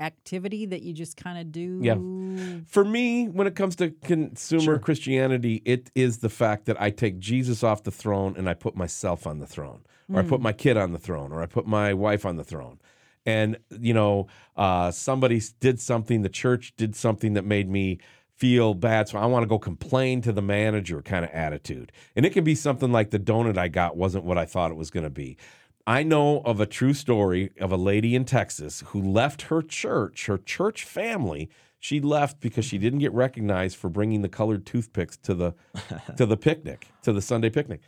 activity 0.00 0.66
that 0.66 0.82
you 0.82 0.92
just 0.92 1.16
kind 1.16 1.38
of 1.38 1.50
do. 1.50 1.80
Yeah. 1.82 1.96
For 2.66 2.84
me, 2.84 3.26
when 3.28 3.46
it 3.48 3.56
comes 3.56 3.74
to 3.76 3.90
consumer 3.90 4.62
Sure. 4.62 4.78
Christianity, 4.78 5.60
it 5.64 5.90
is 5.94 6.18
the 6.18 6.28
fact 6.28 6.66
that 6.66 6.80
I 6.80 6.90
take 6.90 7.18
Jesus 7.18 7.64
off 7.64 7.82
the 7.82 7.90
throne 7.90 8.34
and 8.36 8.48
I 8.48 8.54
put 8.54 8.76
myself 8.76 9.26
on 9.26 9.40
the 9.40 9.46
throne, 9.46 9.80
or 10.12 10.20
I 10.20 10.22
put 10.22 10.40
my 10.40 10.52
kid 10.52 10.76
on 10.76 10.92
the 10.92 10.98
throne, 11.00 11.32
or 11.32 11.42
I 11.42 11.46
put 11.46 11.66
my 11.66 11.92
wife 11.94 12.24
on 12.24 12.36
the 12.36 12.44
throne. 12.44 12.78
And, 13.26 13.58
you 13.80 13.92
know, 13.92 14.28
uh, 14.56 14.90
somebody 14.92 15.42
did 15.58 15.80
something, 15.80 16.22
the 16.22 16.28
church 16.28 16.74
did 16.76 16.94
something 16.94 17.34
that 17.34 17.44
made 17.44 17.68
me 17.68 17.98
feel 18.38 18.72
bad. 18.72 19.08
So 19.08 19.18
I 19.18 19.26
want 19.26 19.42
to 19.42 19.48
go 19.48 19.58
complain 19.58 20.22
to 20.22 20.32
the 20.32 20.42
manager 20.42 21.02
kind 21.02 21.24
of 21.24 21.30
attitude. 21.32 21.92
And 22.14 22.24
it 22.24 22.32
can 22.32 22.44
be 22.44 22.54
something 22.54 22.92
like 22.92 23.10
the 23.10 23.18
donut 23.18 23.58
I 23.58 23.68
got 23.68 23.96
wasn't 23.96 24.24
what 24.24 24.38
I 24.38 24.46
thought 24.46 24.70
it 24.70 24.76
was 24.76 24.90
going 24.90 25.04
to 25.04 25.10
be. 25.10 25.36
I 25.86 26.02
know 26.02 26.40
of 26.40 26.60
a 26.60 26.66
true 26.66 26.94
story 26.94 27.50
of 27.60 27.72
a 27.72 27.76
lady 27.76 28.14
in 28.14 28.24
Texas 28.24 28.84
who 28.88 29.02
left 29.02 29.42
her 29.42 29.62
church, 29.62 30.26
her 30.26 30.38
church 30.38 30.84
family. 30.84 31.48
She 31.80 32.00
left 32.00 32.40
because 32.40 32.64
she 32.64 32.78
didn't 32.78 32.98
get 32.98 33.12
recognized 33.12 33.76
for 33.76 33.88
bringing 33.88 34.22
the 34.22 34.28
colored 34.28 34.66
toothpicks 34.66 35.16
to 35.18 35.34
the 35.34 35.54
to 36.16 36.26
the 36.26 36.36
picnic, 36.36 36.88
to 37.02 37.12
the 37.12 37.22
Sunday 37.22 37.50
picnic. 37.50 37.80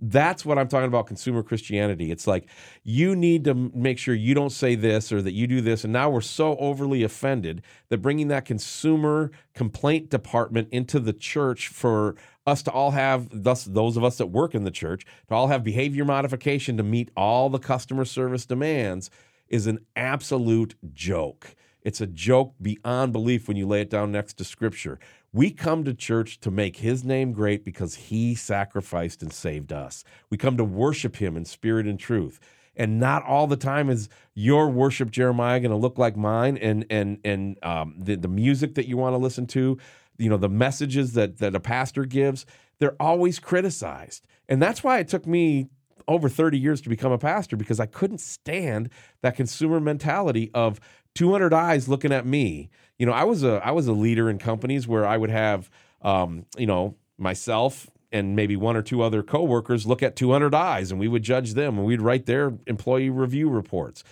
That's 0.00 0.44
what 0.44 0.58
I'm 0.58 0.68
talking 0.68 0.86
about 0.86 1.08
consumer 1.08 1.42
Christianity. 1.42 2.12
It's 2.12 2.26
like 2.26 2.48
you 2.84 3.16
need 3.16 3.44
to 3.44 3.54
make 3.54 3.98
sure 3.98 4.14
you 4.14 4.32
don't 4.32 4.50
say 4.50 4.76
this 4.76 5.10
or 5.10 5.20
that 5.22 5.32
you 5.32 5.48
do 5.48 5.60
this. 5.60 5.82
And 5.82 5.92
now 5.92 6.08
we're 6.08 6.20
so 6.20 6.56
overly 6.58 7.02
offended 7.02 7.62
that 7.88 7.98
bringing 7.98 8.28
that 8.28 8.44
consumer 8.44 9.32
complaint 9.54 10.08
department 10.08 10.68
into 10.70 11.00
the 11.00 11.12
church 11.12 11.66
for 11.68 12.14
us 12.46 12.62
to 12.62 12.70
all 12.70 12.92
have, 12.92 13.28
thus, 13.32 13.64
those 13.64 13.96
of 13.96 14.04
us 14.04 14.18
that 14.18 14.26
work 14.26 14.54
in 14.54 14.62
the 14.62 14.70
church, 14.70 15.04
to 15.28 15.34
all 15.34 15.48
have 15.48 15.64
behavior 15.64 16.04
modification 16.04 16.76
to 16.76 16.84
meet 16.84 17.10
all 17.16 17.50
the 17.50 17.58
customer 17.58 18.04
service 18.04 18.46
demands 18.46 19.10
is 19.48 19.66
an 19.66 19.80
absolute 19.96 20.74
joke. 20.94 21.56
It's 21.82 22.00
a 22.00 22.06
joke 22.06 22.54
beyond 22.60 23.12
belief 23.12 23.48
when 23.48 23.56
you 23.56 23.66
lay 23.66 23.80
it 23.80 23.90
down 23.90 24.12
next 24.12 24.34
to 24.34 24.44
scripture. 24.44 24.98
We 25.32 25.50
come 25.50 25.84
to 25.84 25.92
church 25.92 26.40
to 26.40 26.50
make 26.50 26.76
his 26.76 27.04
name 27.04 27.32
great 27.32 27.64
because 27.64 27.94
he 27.94 28.34
sacrificed 28.34 29.22
and 29.22 29.32
saved 29.32 29.72
us. 29.72 30.04
We 30.30 30.38
come 30.38 30.56
to 30.56 30.64
worship 30.64 31.16
him 31.16 31.36
in 31.36 31.44
spirit 31.44 31.86
and 31.86 31.98
truth. 31.98 32.40
And 32.76 32.98
not 33.00 33.24
all 33.24 33.46
the 33.46 33.56
time 33.56 33.90
is 33.90 34.08
your 34.34 34.70
worship, 34.70 35.10
Jeremiah, 35.10 35.60
going 35.60 35.70
to 35.70 35.76
look 35.76 35.98
like 35.98 36.16
mine. 36.16 36.56
And 36.56 36.86
and 36.88 37.18
and 37.24 37.62
um, 37.62 37.94
the 37.98 38.14
the 38.14 38.28
music 38.28 38.74
that 38.76 38.88
you 38.88 38.96
want 38.96 39.14
to 39.14 39.18
listen 39.18 39.46
to, 39.48 39.76
you 40.16 40.30
know, 40.30 40.36
the 40.36 40.48
messages 40.48 41.12
that 41.14 41.38
that 41.38 41.54
a 41.54 41.60
pastor 41.60 42.04
gives, 42.04 42.46
they're 42.78 42.96
always 43.00 43.38
criticized. 43.38 44.26
And 44.48 44.62
that's 44.62 44.82
why 44.82 44.98
it 45.00 45.08
took 45.08 45.26
me 45.26 45.68
over 46.06 46.28
30 46.28 46.58
years 46.58 46.80
to 46.80 46.88
become 46.88 47.12
a 47.12 47.18
pastor 47.18 47.56
because 47.56 47.78
I 47.78 47.86
couldn't 47.86 48.20
stand 48.20 48.90
that 49.20 49.36
consumer 49.36 49.78
mentality 49.78 50.50
of 50.54 50.80
200 51.18 51.52
eyes 51.52 51.88
looking 51.88 52.12
at 52.12 52.24
me. 52.24 52.70
You 52.96 53.04
know, 53.04 53.12
I 53.12 53.24
was 53.24 53.42
a 53.42 53.60
I 53.64 53.72
was 53.72 53.88
a 53.88 53.92
leader 53.92 54.30
in 54.30 54.38
companies 54.38 54.86
where 54.86 55.04
I 55.04 55.16
would 55.16 55.30
have, 55.30 55.68
um, 56.00 56.46
you 56.56 56.66
know, 56.66 56.94
myself 57.18 57.90
and 58.12 58.36
maybe 58.36 58.54
one 58.54 58.76
or 58.76 58.82
two 58.82 59.02
other 59.02 59.24
coworkers 59.24 59.84
look 59.84 60.00
at 60.00 60.14
200 60.14 60.54
eyes, 60.54 60.92
and 60.92 61.00
we 61.00 61.08
would 61.08 61.24
judge 61.24 61.54
them, 61.54 61.76
and 61.76 61.84
we'd 61.84 62.00
write 62.00 62.26
their 62.26 62.54
employee 62.68 63.10
review 63.10 63.50
reports. 63.50 64.04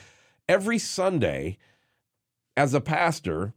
Every 0.48 0.80
Sunday, 0.80 1.58
as 2.56 2.74
a 2.74 2.80
pastor, 2.80 3.54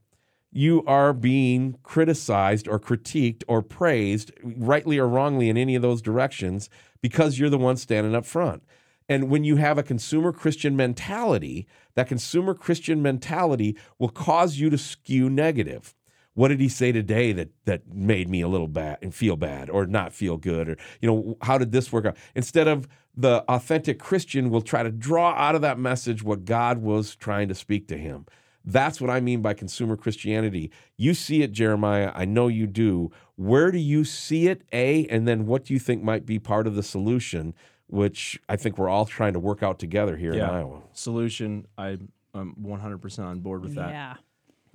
you 0.51 0.83
are 0.85 1.11
being 1.11 1.75
criticized 1.81 2.67
or 2.67 2.79
critiqued 2.79 3.43
or 3.47 3.63
praised, 3.63 4.31
rightly 4.43 4.99
or 4.99 5.07
wrongly, 5.07 5.49
in 5.49 5.57
any 5.57 5.73
of 5.73 5.81
those 5.81 6.03
directions, 6.03 6.69
because 7.01 7.39
you're 7.39 7.49
the 7.49 7.57
one 7.57 7.77
standing 7.77 8.13
up 8.13 8.27
front. 8.27 8.61
And 9.09 9.29
when 9.29 9.43
you 9.43 9.55
have 9.55 9.77
a 9.77 9.83
consumer 9.83 10.31
Christian 10.31 10.75
mentality, 10.75 11.67
that 11.95 12.07
consumer 12.07 12.53
Christian 12.53 13.01
mentality 13.01 13.75
will 13.97 14.09
cause 14.09 14.57
you 14.57 14.69
to 14.69 14.77
skew 14.77 15.29
negative. 15.29 15.95
What 16.35 16.49
did 16.49 16.61
he 16.61 16.69
say 16.69 16.91
today 16.93 17.33
that 17.33 17.49
that 17.65 17.91
made 17.91 18.29
me 18.29 18.39
a 18.41 18.47
little 18.47 18.67
bad 18.67 18.99
and 19.01 19.13
feel 19.13 19.35
bad 19.35 19.69
or 19.69 19.85
not 19.87 20.13
feel 20.13 20.37
good 20.37 20.69
or 20.69 20.77
you 21.01 21.09
know 21.09 21.37
how 21.41 21.57
did 21.57 21.73
this 21.73 21.91
work 21.91 22.05
out? 22.05 22.15
Instead 22.35 22.67
of 22.67 22.87
the 23.17 23.43
authentic 23.49 23.99
Christian 23.99 24.49
will 24.49 24.61
try 24.61 24.83
to 24.83 24.91
draw 24.91 25.33
out 25.33 25.55
of 25.55 25.61
that 25.61 25.77
message 25.77 26.23
what 26.23 26.45
God 26.45 26.77
was 26.77 27.15
trying 27.15 27.49
to 27.49 27.55
speak 27.55 27.87
to 27.89 27.97
him. 27.97 28.25
That's 28.63 29.01
what 29.01 29.09
I 29.09 29.19
mean 29.19 29.41
by 29.41 29.53
consumer 29.53 29.97
Christianity. 29.97 30.71
You 30.95 31.13
see 31.13 31.41
it, 31.41 31.51
Jeremiah. 31.51 32.11
I 32.13 32.25
know 32.25 32.47
you 32.47 32.67
do. 32.67 33.11
Where 33.35 33.71
do 33.71 33.77
you 33.77 34.05
see 34.05 34.47
it, 34.47 34.61
A? 34.71 35.07
And 35.07 35.27
then 35.27 35.45
what 35.45 35.65
do 35.65 35.73
you 35.73 35.79
think 35.79 36.03
might 36.03 36.25
be 36.25 36.39
part 36.39 36.67
of 36.67 36.75
the 36.75 36.83
solution, 36.83 37.53
which 37.89 38.39
I 38.47 38.55
think 38.55 38.77
we're 38.77 38.89
all 38.89 39.05
trying 39.05 39.33
to 39.33 39.39
work 39.39 39.63
out 39.63 39.79
together 39.79 40.15
here 40.15 40.33
in 40.33 40.41
Iowa? 40.41 40.81
Solution. 40.93 41.67
I, 41.77 41.97
I'm 42.33 42.55
100% 42.61 43.19
on 43.25 43.39
board 43.39 43.63
with 43.63 43.75
that. 43.75 43.89
Yeah. 43.89 44.15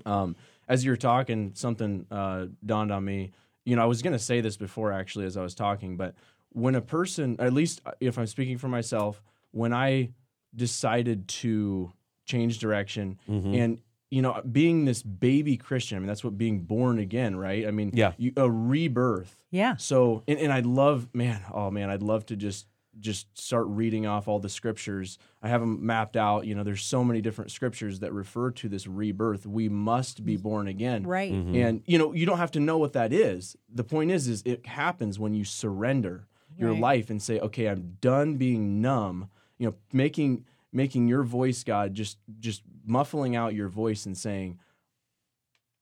Um, 0.04 0.36
as 0.68 0.84
you 0.84 0.90
were 0.90 0.96
talking, 0.96 1.52
something 1.54 2.06
uh, 2.10 2.46
dawned 2.64 2.90
on 2.92 3.04
me. 3.04 3.30
You 3.64 3.76
know, 3.76 3.82
I 3.82 3.86
was 3.86 4.02
going 4.02 4.12
to 4.14 4.18
say 4.18 4.40
this 4.40 4.56
before 4.56 4.92
actually 4.92 5.26
as 5.26 5.36
I 5.36 5.42
was 5.42 5.54
talking, 5.54 5.96
but 5.96 6.14
when 6.50 6.74
a 6.74 6.80
person, 6.80 7.36
at 7.38 7.52
least 7.52 7.80
uh, 7.86 7.92
if 8.00 8.18
I'm 8.18 8.26
speaking 8.26 8.58
for 8.58 8.68
myself, 8.68 9.22
when 9.52 9.72
I 9.72 10.10
decided 10.54 11.28
to 11.28 11.92
change 12.26 12.58
direction 12.58 13.18
Mm-hmm. 13.28 13.54
and 13.54 13.78
you 14.10 14.22
know 14.22 14.40
being 14.50 14.84
this 14.84 15.02
baby 15.02 15.56
christian 15.56 15.96
i 15.96 15.98
mean 15.98 16.06
that's 16.06 16.22
what 16.22 16.38
being 16.38 16.60
born 16.60 16.98
again 17.00 17.34
right 17.36 17.66
i 17.66 17.70
mean 17.72 17.90
Yeah. 17.92 18.12
you, 18.16 18.32
a 18.36 18.48
rebirth 18.48 19.44
Yeah. 19.50 19.74
so 19.76 20.22
and, 20.28 20.38
and 20.38 20.52
i'd 20.52 20.64
love 20.66 21.08
man 21.12 21.40
oh 21.52 21.70
man 21.70 21.90
i'd 21.90 22.02
love 22.02 22.24
to 22.26 22.36
just 22.36 22.66
just 23.00 23.26
start 23.36 23.66
reading 23.68 24.06
off 24.06 24.28
all 24.28 24.38
the 24.38 24.48
scriptures. 24.48 25.18
I 25.42 25.48
have 25.48 25.60
them 25.60 25.84
mapped 25.84 26.16
out 26.16 26.46
you 26.46 26.54
know 26.54 26.62
there's 26.62 26.82
so 26.82 27.02
many 27.04 27.20
different 27.20 27.50
scriptures 27.50 28.00
that 28.00 28.12
refer 28.12 28.50
to 28.52 28.68
this 28.68 28.86
rebirth. 28.86 29.46
We 29.46 29.68
must 29.68 30.24
be 30.24 30.36
born 30.36 30.68
again. 30.68 31.04
Right. 31.04 31.32
Mm-hmm. 31.32 31.54
and 31.56 31.82
you 31.86 31.98
know 31.98 32.12
you 32.12 32.26
don't 32.26 32.38
have 32.38 32.52
to 32.52 32.60
know 32.60 32.78
what 32.78 32.92
that 32.94 33.12
is. 33.12 33.56
The 33.72 33.84
point 33.84 34.10
is 34.10 34.28
is 34.28 34.42
it 34.44 34.66
happens 34.66 35.18
when 35.18 35.34
you 35.34 35.44
surrender 35.44 36.26
your 36.56 36.70
Right. 36.70 36.80
life 36.80 37.10
and 37.10 37.20
say 37.20 37.40
okay 37.40 37.66
i'm 37.66 37.96
done 38.00 38.36
being 38.36 38.80
numb 38.80 39.28
you 39.58 39.66
know 39.66 39.74
making 39.92 40.44
making 40.72 41.08
your 41.08 41.24
voice 41.24 41.64
god 41.64 41.94
just 41.94 42.16
just 42.38 42.62
muffling 42.86 43.34
out 43.34 43.54
your 43.54 43.66
voice 43.68 44.06
and 44.06 44.16
saying 44.16 44.60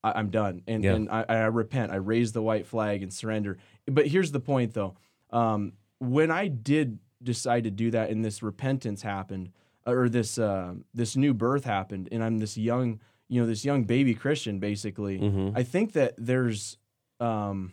I, 0.03 0.13
i'm 0.19 0.31
done. 0.31 0.63
And, 0.67 0.83
Yeah. 0.83 0.95
and 0.95 1.11
I, 1.11 1.25
I 1.29 1.37
repent. 1.47 1.93
I 1.93 1.97
raise 1.97 2.33
the 2.33 2.43
white 2.43 2.67
flag 2.67 3.03
and 3.03 3.13
surrender. 3.13 3.59
But 3.87 4.07
here's 4.07 4.33
the 4.33 4.41
point 4.41 4.75
though. 4.75 4.97
Um, 5.31 5.75
when 6.03 6.31
i 6.31 6.49
did 6.49 6.99
decide 7.23 7.63
to 7.65 7.71
do 7.71 7.91
that 7.91 8.11
and 8.11 8.25
this 8.25 8.43
repentance 8.43 9.03
happened 9.03 9.51
or 9.87 10.09
this 10.09 10.39
uh, 10.39 10.75
this 10.93 11.17
new 11.17 11.33
birth 11.33 11.65
happened 11.65 12.09
and 12.13 12.23
i'm 12.25 12.39
this 12.39 12.57
young 12.59 12.99
you 13.29 13.41
know 13.41 13.47
this 13.47 13.65
young 13.65 13.85
baby 13.85 14.15
christian 14.15 14.59
basically 14.59 15.19
Mhm. 15.19 15.53
i 15.57 15.63
think 15.63 15.93
that 15.93 16.15
there's 16.19 16.77
um, 17.21 17.73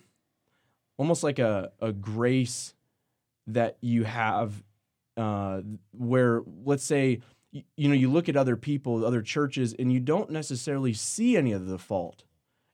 almost 0.97 1.23
like 1.23 1.39
a, 1.39 1.71
a 1.79 1.91
grace 1.91 2.75
that 3.47 3.77
you 3.81 4.03
have 4.03 4.63
uh, 5.17 5.61
where 5.91 6.41
let's 6.63 6.83
say 6.83 7.19
y- 7.53 7.63
you 7.75 7.87
know 7.87 7.95
you 7.95 8.09
look 8.11 8.29
at 8.29 8.37
other 8.37 8.55
people 8.55 9.03
other 9.05 9.21
churches 9.21 9.73
and 9.79 9.91
you 9.91 9.99
don't 9.99 10.29
necessarily 10.29 10.93
see 10.93 11.35
any 11.35 11.51
of 11.51 11.65
the 11.67 11.77
fault 11.79 12.23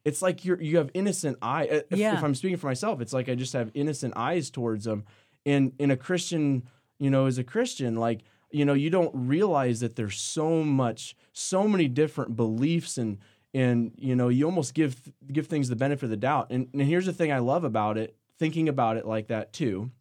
it's 0.04 0.22
like 0.22 0.46
you're 0.46 0.62
you 0.62 0.78
have 0.78 0.92
innocent 0.94 1.38
eye 1.42 1.66
uh, 1.68 1.80
if, 1.90 1.98
Yeah. 1.98 2.18
if 2.18 2.24
i'm 2.24 2.36
speaking 2.36 2.58
for 2.58 2.68
myself 2.68 3.00
it's 3.02 3.14
like 3.14 3.30
i 3.30 3.36
just 3.36 3.54
have 3.54 3.72
innocent 3.74 4.14
eyes 4.18 4.50
towards 4.50 4.84
them 4.86 5.06
and 5.46 5.72
in 5.80 5.92
a 5.92 5.98
christian 5.98 6.64
you 7.00 7.10
know 7.10 7.26
as 7.26 7.38
a 7.38 7.44
christian 7.44 7.96
like 7.96 8.22
you 8.52 8.64
know 8.66 8.74
you 8.74 8.90
don't 8.90 9.12
realize 9.14 9.80
that 9.82 9.96
there's 9.96 10.20
so 10.20 10.64
much 10.64 11.16
so 11.34 11.68
many 11.68 11.88
different 11.88 12.36
beliefs 12.36 12.98
and 12.98 13.18
and 13.54 13.92
you 13.98 14.16
know 14.16 14.30
you 14.30 14.46
almost 14.46 14.74
give 14.74 14.96
give 15.32 15.48
things 15.48 15.70
the 15.70 15.76
benefit 15.76 16.04
of 16.06 16.10
the 16.10 16.18
doubt 16.18 16.48
and, 16.52 16.68
and 16.74 16.82
here's 16.84 17.06
the 17.06 17.14
thing 17.14 17.32
i 17.32 17.40
love 17.40 17.64
about 17.64 17.98
it 17.98 18.16
thinking 18.38 18.68
about 18.70 18.98
it 18.98 19.06
like 19.06 19.28
that 19.28 19.52
too 19.54 19.92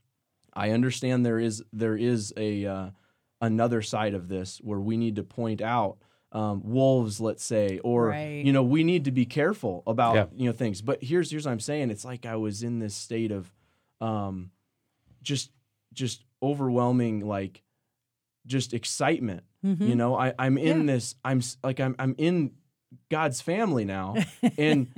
i 0.55 0.71
understand 0.71 1.25
there 1.25 1.39
is 1.39 1.63
there 1.73 1.97
is 1.97 2.33
a 2.37 2.65
uh, 2.67 2.91
another 3.41 3.83
side 3.83 4.15
of 4.15 4.29
this 4.29 4.59
where 4.63 4.81
we 4.81 4.97
need 4.97 5.17
to 5.17 5.23
point 5.23 5.61
out 5.61 5.97
um, 6.33 6.63
wolves 6.65 7.21
let's 7.21 7.45
say 7.45 7.79
or 7.85 8.09
Right. 8.09 8.45
you 8.45 8.53
know 8.53 8.63
we 8.63 8.83
need 8.83 9.05
to 9.05 9.13
be 9.13 9.25
careful 9.25 9.83
about 9.87 10.15
Yeah. 10.17 10.27
you 10.35 10.47
know 10.47 10.53
things 10.53 10.83
but 10.83 11.03
here's 11.03 11.31
here's 11.31 11.47
what 11.47 11.53
i'm 11.53 11.61
saying 11.61 11.91
it's 11.91 12.05
like 12.05 12.27
i 12.27 12.35
was 12.37 12.63
in 12.65 12.79
this 12.81 12.95
state 12.97 13.31
of 13.31 13.53
um 14.01 14.51
just 15.25 15.51
just 15.93 16.25
overwhelming 16.43 17.27
like 17.27 17.63
just 18.47 18.75
excitement 18.75 19.43
Mhm. 19.65 19.81
you 19.89 19.97
know 19.97 20.15
I, 20.15 20.35
i'm 20.39 20.59
in 20.59 20.81
Yeah. 20.87 20.95
this 20.95 21.15
i'm 21.25 21.41
like 21.63 21.81
i'm 21.81 21.97
i'm 21.99 22.15
in 22.19 22.53
god's 23.11 23.41
family 23.41 23.85
now 23.87 24.17
and 24.59 24.93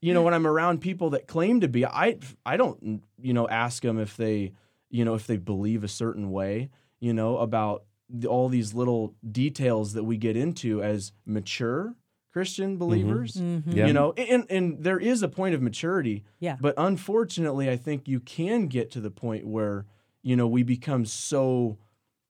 you 0.00 0.14
know 0.14 0.22
when 0.22 0.32
i'm 0.34 0.46
around 0.46 0.80
people 0.80 1.10
that 1.10 1.26
claim 1.28 1.60
to 1.60 1.68
be 1.68 1.84
i 1.84 2.18
i 2.46 2.56
don't 2.56 3.02
you 3.20 3.32
know 3.34 3.46
ask 3.48 3.82
them 3.82 3.98
if 3.98 4.16
they 4.16 4.52
you 4.90 5.04
know 5.04 5.14
if 5.14 5.26
they 5.26 5.36
believe 5.36 5.84
a 5.84 5.88
certain 5.88 6.30
way 6.30 6.70
you 6.98 7.12
know 7.12 7.36
about 7.38 7.84
the, 8.08 8.26
all 8.28 8.48
these 8.48 8.72
little 8.72 9.14
details 9.30 9.92
that 9.92 10.04
we 10.04 10.16
get 10.16 10.36
into 10.36 10.82
as 10.82 11.12
mature 11.26 11.94
christian 12.36 12.76
believers 12.76 13.32
Mhm. 13.36 13.62
Yeah. 13.74 13.86
you 13.86 13.94
know 13.94 14.12
and 14.12 14.44
and 14.50 14.84
there 14.84 14.98
is 14.98 15.22
a 15.22 15.28
point 15.28 15.54
of 15.54 15.62
maturity 15.62 16.22
Yeah. 16.38 16.58
but 16.60 16.74
unfortunately 16.76 17.70
i 17.70 17.76
think 17.78 18.06
you 18.06 18.20
can 18.20 18.66
get 18.66 18.90
to 18.90 19.00
the 19.00 19.10
point 19.10 19.46
where 19.46 19.86
you 20.22 20.36
know 20.36 20.46
we 20.46 20.62
become 20.62 21.06
so 21.06 21.78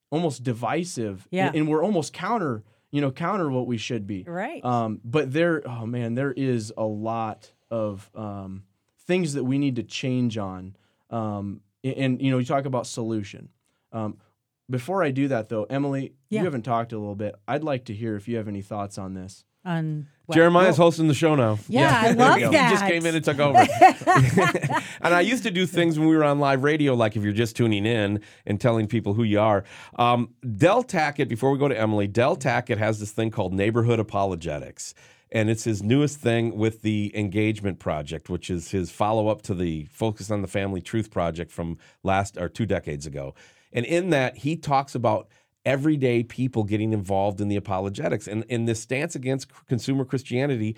almost 0.09 0.43
divisive 0.43 1.27
Yeah. 1.29 1.47
and, 1.47 1.55
and 1.57 1.67
we're 1.67 1.83
almost 1.83 2.13
counter 2.13 2.63
you 2.89 3.01
know 3.01 3.11
counter 3.11 3.49
what 3.51 3.67
we 3.67 3.75
should 3.77 4.07
be 4.07 4.23
Right. 4.23 4.63
um, 4.63 5.01
but 5.03 5.33
there, 5.33 5.61
oh 5.67 5.85
man, 5.85 6.15
there 6.15 6.31
is 6.31 6.71
a 6.77 6.85
lot 6.85 7.51
of 7.69 8.09
um, 8.15 8.63
things 9.07 9.33
that 9.33 9.43
we 9.43 9.57
need 9.57 9.75
to 9.75 9.83
change 9.83 10.37
on. 10.37 10.77
Um, 11.09 11.59
and, 11.83 11.93
and, 11.95 12.21
you 12.21 12.31
know, 12.31 12.37
you 12.37 12.45
talk 12.45 12.63
about 12.65 12.87
solution. 12.87 13.49
Um, 13.91 14.19
before 14.69 15.03
I 15.03 15.11
do 15.11 15.27
that, 15.27 15.49
though, 15.49 15.65
Emilee, 15.69 16.13
Yeah. 16.29 16.39
you 16.39 16.45
haven't 16.45 16.61
talked 16.63 16.93
a 16.93 16.97
little 16.97 17.15
bit. 17.15 17.35
I'd 17.45 17.63
like 17.65 17.83
to 17.85 17.93
hear 17.93 18.15
if 18.15 18.27
you 18.29 18.37
have 18.37 18.47
any 18.47 18.61
thoughts 18.61 18.97
on 18.97 19.13
this. 19.15 19.43
On 19.65 20.07
what? 20.27 20.35
Jeremiah's 20.35 20.77
hosting 20.77 21.07
the 21.07 21.13
show 21.13 21.35
now. 21.35 21.57
Yeah, 21.69 22.01
I 22.03 22.11
love 22.11 22.39
that. 22.51 22.69
He 22.69 22.75
just 22.75 22.85
came 22.85 23.05
in 23.05 23.15
and 23.15 23.23
took 23.23 23.39
over. 23.39 23.57
and 25.01 25.13
I 25.13 25.21
used 25.21 25.43
to 25.43 25.51
do 25.51 25.65
things 25.65 25.97
when 25.97 26.07
we 26.07 26.17
were 26.17 26.23
on 26.23 26.39
live 26.39 26.63
radio, 26.63 26.93
like 26.95 27.15
if 27.15 27.23
you're 27.23 27.31
just 27.31 27.55
tuning 27.55 27.85
in 27.85 28.21
and 28.45 28.59
telling 28.59 28.87
people 28.87 29.13
who 29.13 29.23
you 29.23 29.39
are. 29.39 29.63
Um, 29.97 30.33
Del 30.57 30.83
Tackett, 30.83 31.29
before 31.29 31.51
we 31.51 31.57
go 31.57 31.69
to 31.69 31.79
Emilee, 31.79 32.07
Del 32.07 32.35
Tackett 32.35 32.77
has 32.77 32.99
this 32.99 33.11
thing 33.11 33.31
called 33.31 33.53
neighborhood 33.53 33.99
apologetics. 33.99 34.93
And 35.31 35.49
it's 35.49 35.63
his 35.63 35.83
newest 35.83 36.19
thing 36.19 36.57
with 36.57 36.81
the 36.81 37.11
Engagement 37.15 37.79
Project, 37.79 38.29
which 38.29 38.49
is 38.49 38.71
his 38.71 38.91
follow 38.91 39.27
up 39.27 39.41
to 39.43 39.53
the 39.53 39.85
Focus 39.91 40.31
on 40.31 40.41
the 40.41 40.47
Family 40.47 40.81
Truth 40.81 41.11
Project 41.11 41.51
from 41.51 41.77
last 42.03 42.37
or 42.37 42.47
two 42.47 42.65
decades 42.65 43.05
ago. 43.05 43.33
And 43.73 43.85
in 43.85 44.09
that, 44.11 44.37
he 44.37 44.55
talks 44.55 44.95
about 44.95 45.27
everyday 45.67 46.23
people 46.23 46.63
getting 46.63 46.93
involved 46.93 47.41
in 47.41 47.47
the 47.49 47.55
apologetics 47.57 48.27
and 48.27 48.43
in 48.45 48.65
this 48.65 48.81
stance 48.81 49.15
against 49.15 49.47
consumer 49.67 50.05
Christianity. 50.05 50.75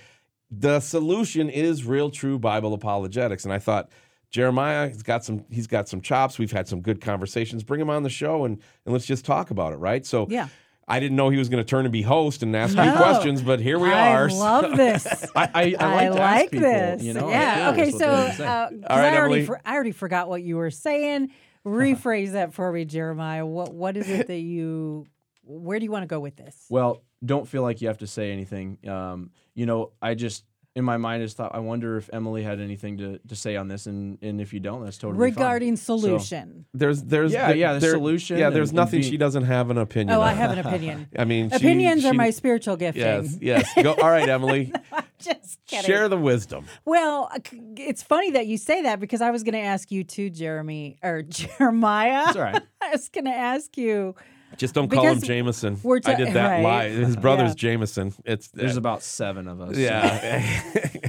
The 0.51 0.79
solution 0.79 1.49
is 1.49 1.85
real, 1.85 2.09
true 2.09 2.39
Bible 2.39 2.73
apologetics. 2.73 3.45
And 3.45 3.53
I 3.53 3.59
thought, 3.59 3.89
Jeremiah, 4.31 4.87
he's 4.89 5.03
got 5.03 5.23
some 5.23 5.45
he's 5.51 5.67
got 5.67 5.87
some 5.87 6.01
chops. 6.01 6.37
We've 6.39 6.51
had 6.51 6.67
some 6.67 6.81
good 6.81 7.01
conversations. 7.01 7.63
Bring 7.63 7.79
him 7.79 7.89
on 7.89 8.03
the 8.03 8.09
show 8.09 8.45
and 8.45 8.57
and 8.85 8.93
let's 8.93 9.05
just 9.05 9.25
talk 9.25 9.51
about 9.51 9.73
it, 9.73 9.77
right? 9.77 10.05
So 10.05 10.27
Yeah. 10.29 10.47
I 10.91 10.99
didn't 10.99 11.17
know 11.17 11.29
he 11.29 11.37
was 11.37 11.49
going 11.49 11.63
to 11.63 11.69
turn 11.69 11.85
and 11.85 11.93
be 11.93 12.01
host 12.01 12.41
and 12.41 12.55
ask 12.55 12.75
me 12.75 12.81
questions, 12.97 13.43
but 13.43 13.59
here 13.59 13.77
we 13.77 13.91
I 13.91 14.11
are. 14.15 14.27
love 14.31 14.75
this. 14.75 15.05
I, 15.35 15.49
I, 15.53 15.75
I 15.79 16.09
like, 16.09 16.11
to 16.17 16.19
ask 16.19 16.41
people, 16.51 16.59
this. 16.61 17.03
You 17.03 17.13
know, 17.13 17.29
yeah. 17.29 17.69
Okay. 17.73 17.91
So, 17.91 17.97
they 17.99 18.05
have 18.07 18.29
to 18.31 18.35
say. 18.37 18.43
uh, 18.47 18.69
'cause 18.69 18.79
All 18.89 18.97
right, 18.97 19.13
I 19.13 19.17
already, 19.19 19.45
for, 19.45 19.61
I 19.63 19.75
already 19.75 19.91
forgot 19.91 20.29
what 20.29 20.41
you 20.41 20.55
were 20.57 20.71
saying. 20.71 21.29
Rephrase 21.69 22.31
that 22.31 22.53
for 22.53 22.71
me, 22.71 22.85
Jeremiah. 22.85 23.45
What 23.45 23.73
What 23.73 23.97
is 23.97 24.09
it 24.09 24.27
that 24.27 24.39
you? 24.39 25.07
Where 25.43 25.79
do 25.79 25.85
you 25.85 25.91
want 25.91 26.03
to 26.03 26.07
go 26.07 26.19
with 26.19 26.35
this? 26.35 26.65
Well, 26.69 27.01
don't 27.25 27.47
feel 27.47 27.63
like 27.63 27.81
you 27.81 27.87
have 27.87 27.97
to 27.99 28.07
say 28.07 28.31
anything. 28.31 28.77
Um, 28.87 29.31
you 29.55 29.65
know, 29.65 29.91
I 30.01 30.13
just 30.13 30.43
in 30.75 30.85
my 30.85 30.97
mind, 30.97 31.21
I 31.21 31.25
just 31.25 31.35
thought, 31.35 31.53
I 31.55 31.59
wonder 31.59 31.97
if 31.97 32.09
Emilee 32.13 32.43
had 32.43 32.59
anything 32.59 32.97
to, 32.99 33.17
to 33.27 33.35
say 33.35 33.55
on 33.55 33.67
this, 33.67 33.85
and 33.87 34.17
and 34.21 34.39
if 34.39 34.53
you 34.53 34.59
don't, 34.59 34.83
that's 34.85 34.97
totally 34.97 35.17
fine. 35.19 35.29
Regarding 35.31 35.75
So- 35.75 35.97
solution. 35.97 36.65
There's 36.73 37.03
there's 37.03 37.33
Yeah, 37.33 37.49
yeah, 37.51 37.73
the 37.73 37.79
there- 37.79 37.91
solution 37.91 38.37
Yeah, 38.37 38.49
there's 38.51 38.69
and 38.69 38.75
nothing 38.77 39.01
being- 39.01 39.11
she 39.11 39.17
doesn't 39.17 39.43
have 39.45 39.71
an 39.71 39.77
opinion. 39.79 40.15
oh, 40.17 40.21
I 40.21 40.33
have 40.33 40.51
an 40.51 40.59
opinion. 40.65 41.07
I 41.17 41.25
mean, 41.25 41.49
she- 41.49 41.55
Opinions 41.55 42.05
are 42.05 42.11
she- 42.11 42.17
my 42.17 42.29
spiritual 42.29 42.77
gifting. 42.77 43.01
Yes, 43.01 43.37
yes. 43.41 43.83
Go. 43.83 43.93
All 43.93 44.09
right, 44.09 44.29
Emilee. 44.29 44.71
Just 45.19 45.59
kidding. 45.67 45.85
Share 45.85 46.07
the 46.07 46.17
wisdom. 46.17 46.65
Well, 46.85 47.29
uh, 47.33 47.39
it's 47.75 48.01
funny 48.03 48.31
that 48.31 48.47
you 48.47 48.57
say 48.57 48.83
that 48.83 48.99
because 49.01 49.21
I 49.21 49.31
was 49.31 49.43
going 49.43 49.53
to 49.55 49.59
ask 49.59 49.91
you 49.91 50.03
too, 50.05 50.29
Jeremy 50.29 50.97
or 51.03 51.21
Jeremiah. 51.59 52.23
It's 52.27 52.37
all 52.37 52.43
right. 52.43 52.61
I 52.81 52.91
was 52.91 53.09
going 53.09 53.25
to 53.25 53.31
ask 53.35 53.75
you. 53.77 54.15
Just 54.57 54.73
don't 54.73 54.89
call 54.89 55.05
him 55.05 55.15
Because 55.15 55.27
Jameson. 55.27 55.79
we're 55.83 55.99
I 56.05 56.15
did 56.15 56.33
that 56.33 56.49
right. 56.49 56.63
lie. 56.63 56.89
His 56.89 57.15
brother's 57.15 57.51
Yeah. 57.51 57.71
Jameson. 57.71 58.13
It's 58.25 58.49
There's 58.49 58.75
uh, 58.75 58.79
about 58.79 59.03
seven 59.03 59.47
of 59.47 59.61
us. 59.61 59.77
yeah. 59.77 60.61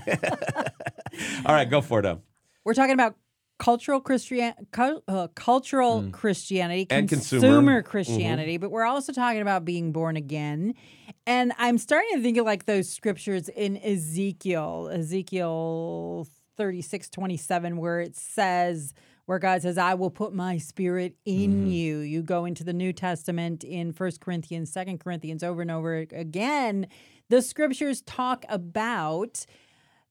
All 1.46 1.54
right, 1.54 1.68
go 1.68 1.80
for 1.80 2.00
it. 2.00 2.06
Em. 2.06 2.20
We're 2.64 2.74
talking 2.74 2.92
about 2.94 3.16
cultural 3.58 4.00
Christian, 4.00 4.54
cu- 4.72 5.02
uh, 5.08 5.28
cultural 5.34 6.08
Christianity, 6.12 6.86
And 6.90 7.08
consumer. 7.08 7.82
Christianity, 7.82 8.56
but 8.56 8.70
we're 8.70 8.84
also 8.84 9.12
talking 9.12 9.40
about 9.42 9.64
being 9.64 9.92
born 9.92 10.16
again. 10.16 10.74
And 11.26 11.52
I'm 11.58 11.76
starting 11.78 12.10
to 12.14 12.22
think 12.22 12.38
of 12.38 12.46
like 12.46 12.64
those 12.66 12.88
scriptures 12.88 13.48
in 13.48 13.76
Ezekiel, 13.78 14.90
Ezekiel 14.92 16.26
36, 16.56 17.10
27, 17.10 17.76
where 17.76 18.00
it 18.00 18.16
says, 18.16 18.94
where 19.30 19.38
God 19.38 19.62
says, 19.62 19.78
I 19.78 19.94
will 19.94 20.10
put 20.10 20.34
my 20.34 20.58
spirit 20.58 21.14
in 21.24 21.52
mm-hmm. 21.52 21.66
you. 21.68 21.98
You 21.98 22.20
go 22.20 22.46
into 22.46 22.64
the 22.64 22.72
New 22.72 22.92
Testament 22.92 23.62
in 23.62 23.92
First 23.92 24.20
Corinthians, 24.20 24.72
Second 24.72 24.98
Corinthians, 24.98 25.44
over 25.44 25.62
and 25.62 25.70
over 25.70 25.98
again. 25.98 26.88
The 27.28 27.40
scriptures 27.40 28.02
talk 28.02 28.44
about 28.48 29.46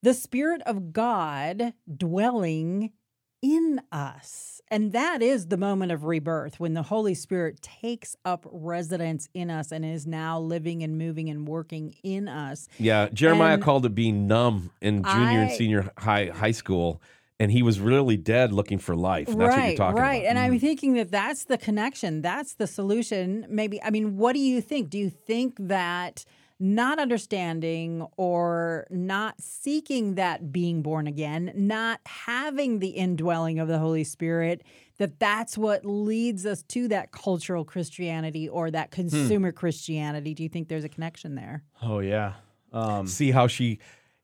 the 0.02 0.14
Spirit 0.14 0.62
of 0.66 0.94
God 0.94 1.74
dwelling 1.98 2.94
in 3.42 3.82
us. 3.92 4.62
And 4.70 4.94
that 4.94 5.22
is 5.22 5.48
the 5.48 5.58
moment 5.58 5.92
of 5.92 6.06
rebirth 6.06 6.58
when 6.58 6.74
the 6.74 6.84
Holy 6.84 7.14
Spirit 7.14 7.62
takes 7.62 8.16
up 8.24 8.48
residence 8.50 9.28
in 9.34 9.52
us 9.52 9.74
and 9.74 9.84
is 9.84 10.08
now 10.08 10.40
living 10.40 10.82
and 10.82 10.98
moving 10.98 11.30
and 11.30 11.46
working 11.46 11.94
in 12.04 12.30
us. 12.30 12.70
Yeah, 12.78 13.10
Jeremiah 13.12 13.56
And 13.56 13.64
called 13.64 13.86
it 13.86 13.96
being 13.96 14.28
numb 14.28 14.72
in 14.82 15.04
junior 15.04 15.42
and 15.42 15.52
senior 15.52 15.92
high 15.98 16.28
high 16.28 16.52
school, 16.52 17.02
and 17.40 17.52
he 17.52 17.64
was 17.64 17.80
really 17.80 18.18
dead 18.18 18.52
looking 18.52 18.80
for 18.80 18.96
life. 18.96 19.28
That's 19.28 19.38
right, 19.38 19.58
what 19.58 19.68
you're 19.68 19.76
talking 19.78 20.02
right. 20.02 20.16
about. 20.16 20.30
Mm-hmm. 20.30 20.38
And 20.38 20.40
I'm 20.40 20.60
thinking 20.60 20.94
that 20.96 21.12
that's 21.12 21.46
the 21.46 21.58
connection. 21.58 22.22
That's 22.22 22.56
the 22.56 22.68
solution. 22.68 23.46
Maybe, 23.50 23.82
I 23.82 23.90
mean, 23.90 24.18
what 24.18 24.34
do 24.34 24.40
you 24.40 24.62
think? 24.62 24.90
Do 24.90 24.98
you 24.98 25.10
think 25.10 25.56
that 25.60 26.26
not 26.62 27.00
understanding 27.00 28.06
or 28.18 28.86
not 28.90 29.40
seeking 29.40 30.16
that 30.16 30.52
being 30.52 30.82
born 30.82 31.08
again, 31.08 31.54
not 31.56 32.02
having 32.06 32.80
the 32.80 32.90
indwelling 32.90 33.60
of 33.60 33.70
the 33.70 33.80
Holy 33.80 34.04
Spirit, 34.04 34.62
that 34.98 35.20
that's 35.20 35.58
what 35.58 35.86
leads 35.86 36.46
us 36.46 36.62
to 36.64 36.90
that 36.90 37.14
cultural 37.14 37.64
Christianity 37.64 38.50
or 38.50 38.68
Hmm. 38.68 38.72
that 38.74 38.92
consumer 38.92 39.54
Christianity? 39.54 40.34
Do 40.34 40.44
you 40.44 40.50
think 40.50 40.68
there's 40.68 40.84
a 40.84 40.90
connection 40.90 41.36
there? 41.36 41.64
Oh 41.82 42.00
yeah. 42.00 42.34
Um, 42.74 43.08
See 43.08 43.32
how 43.32 43.48
she. 43.48 43.80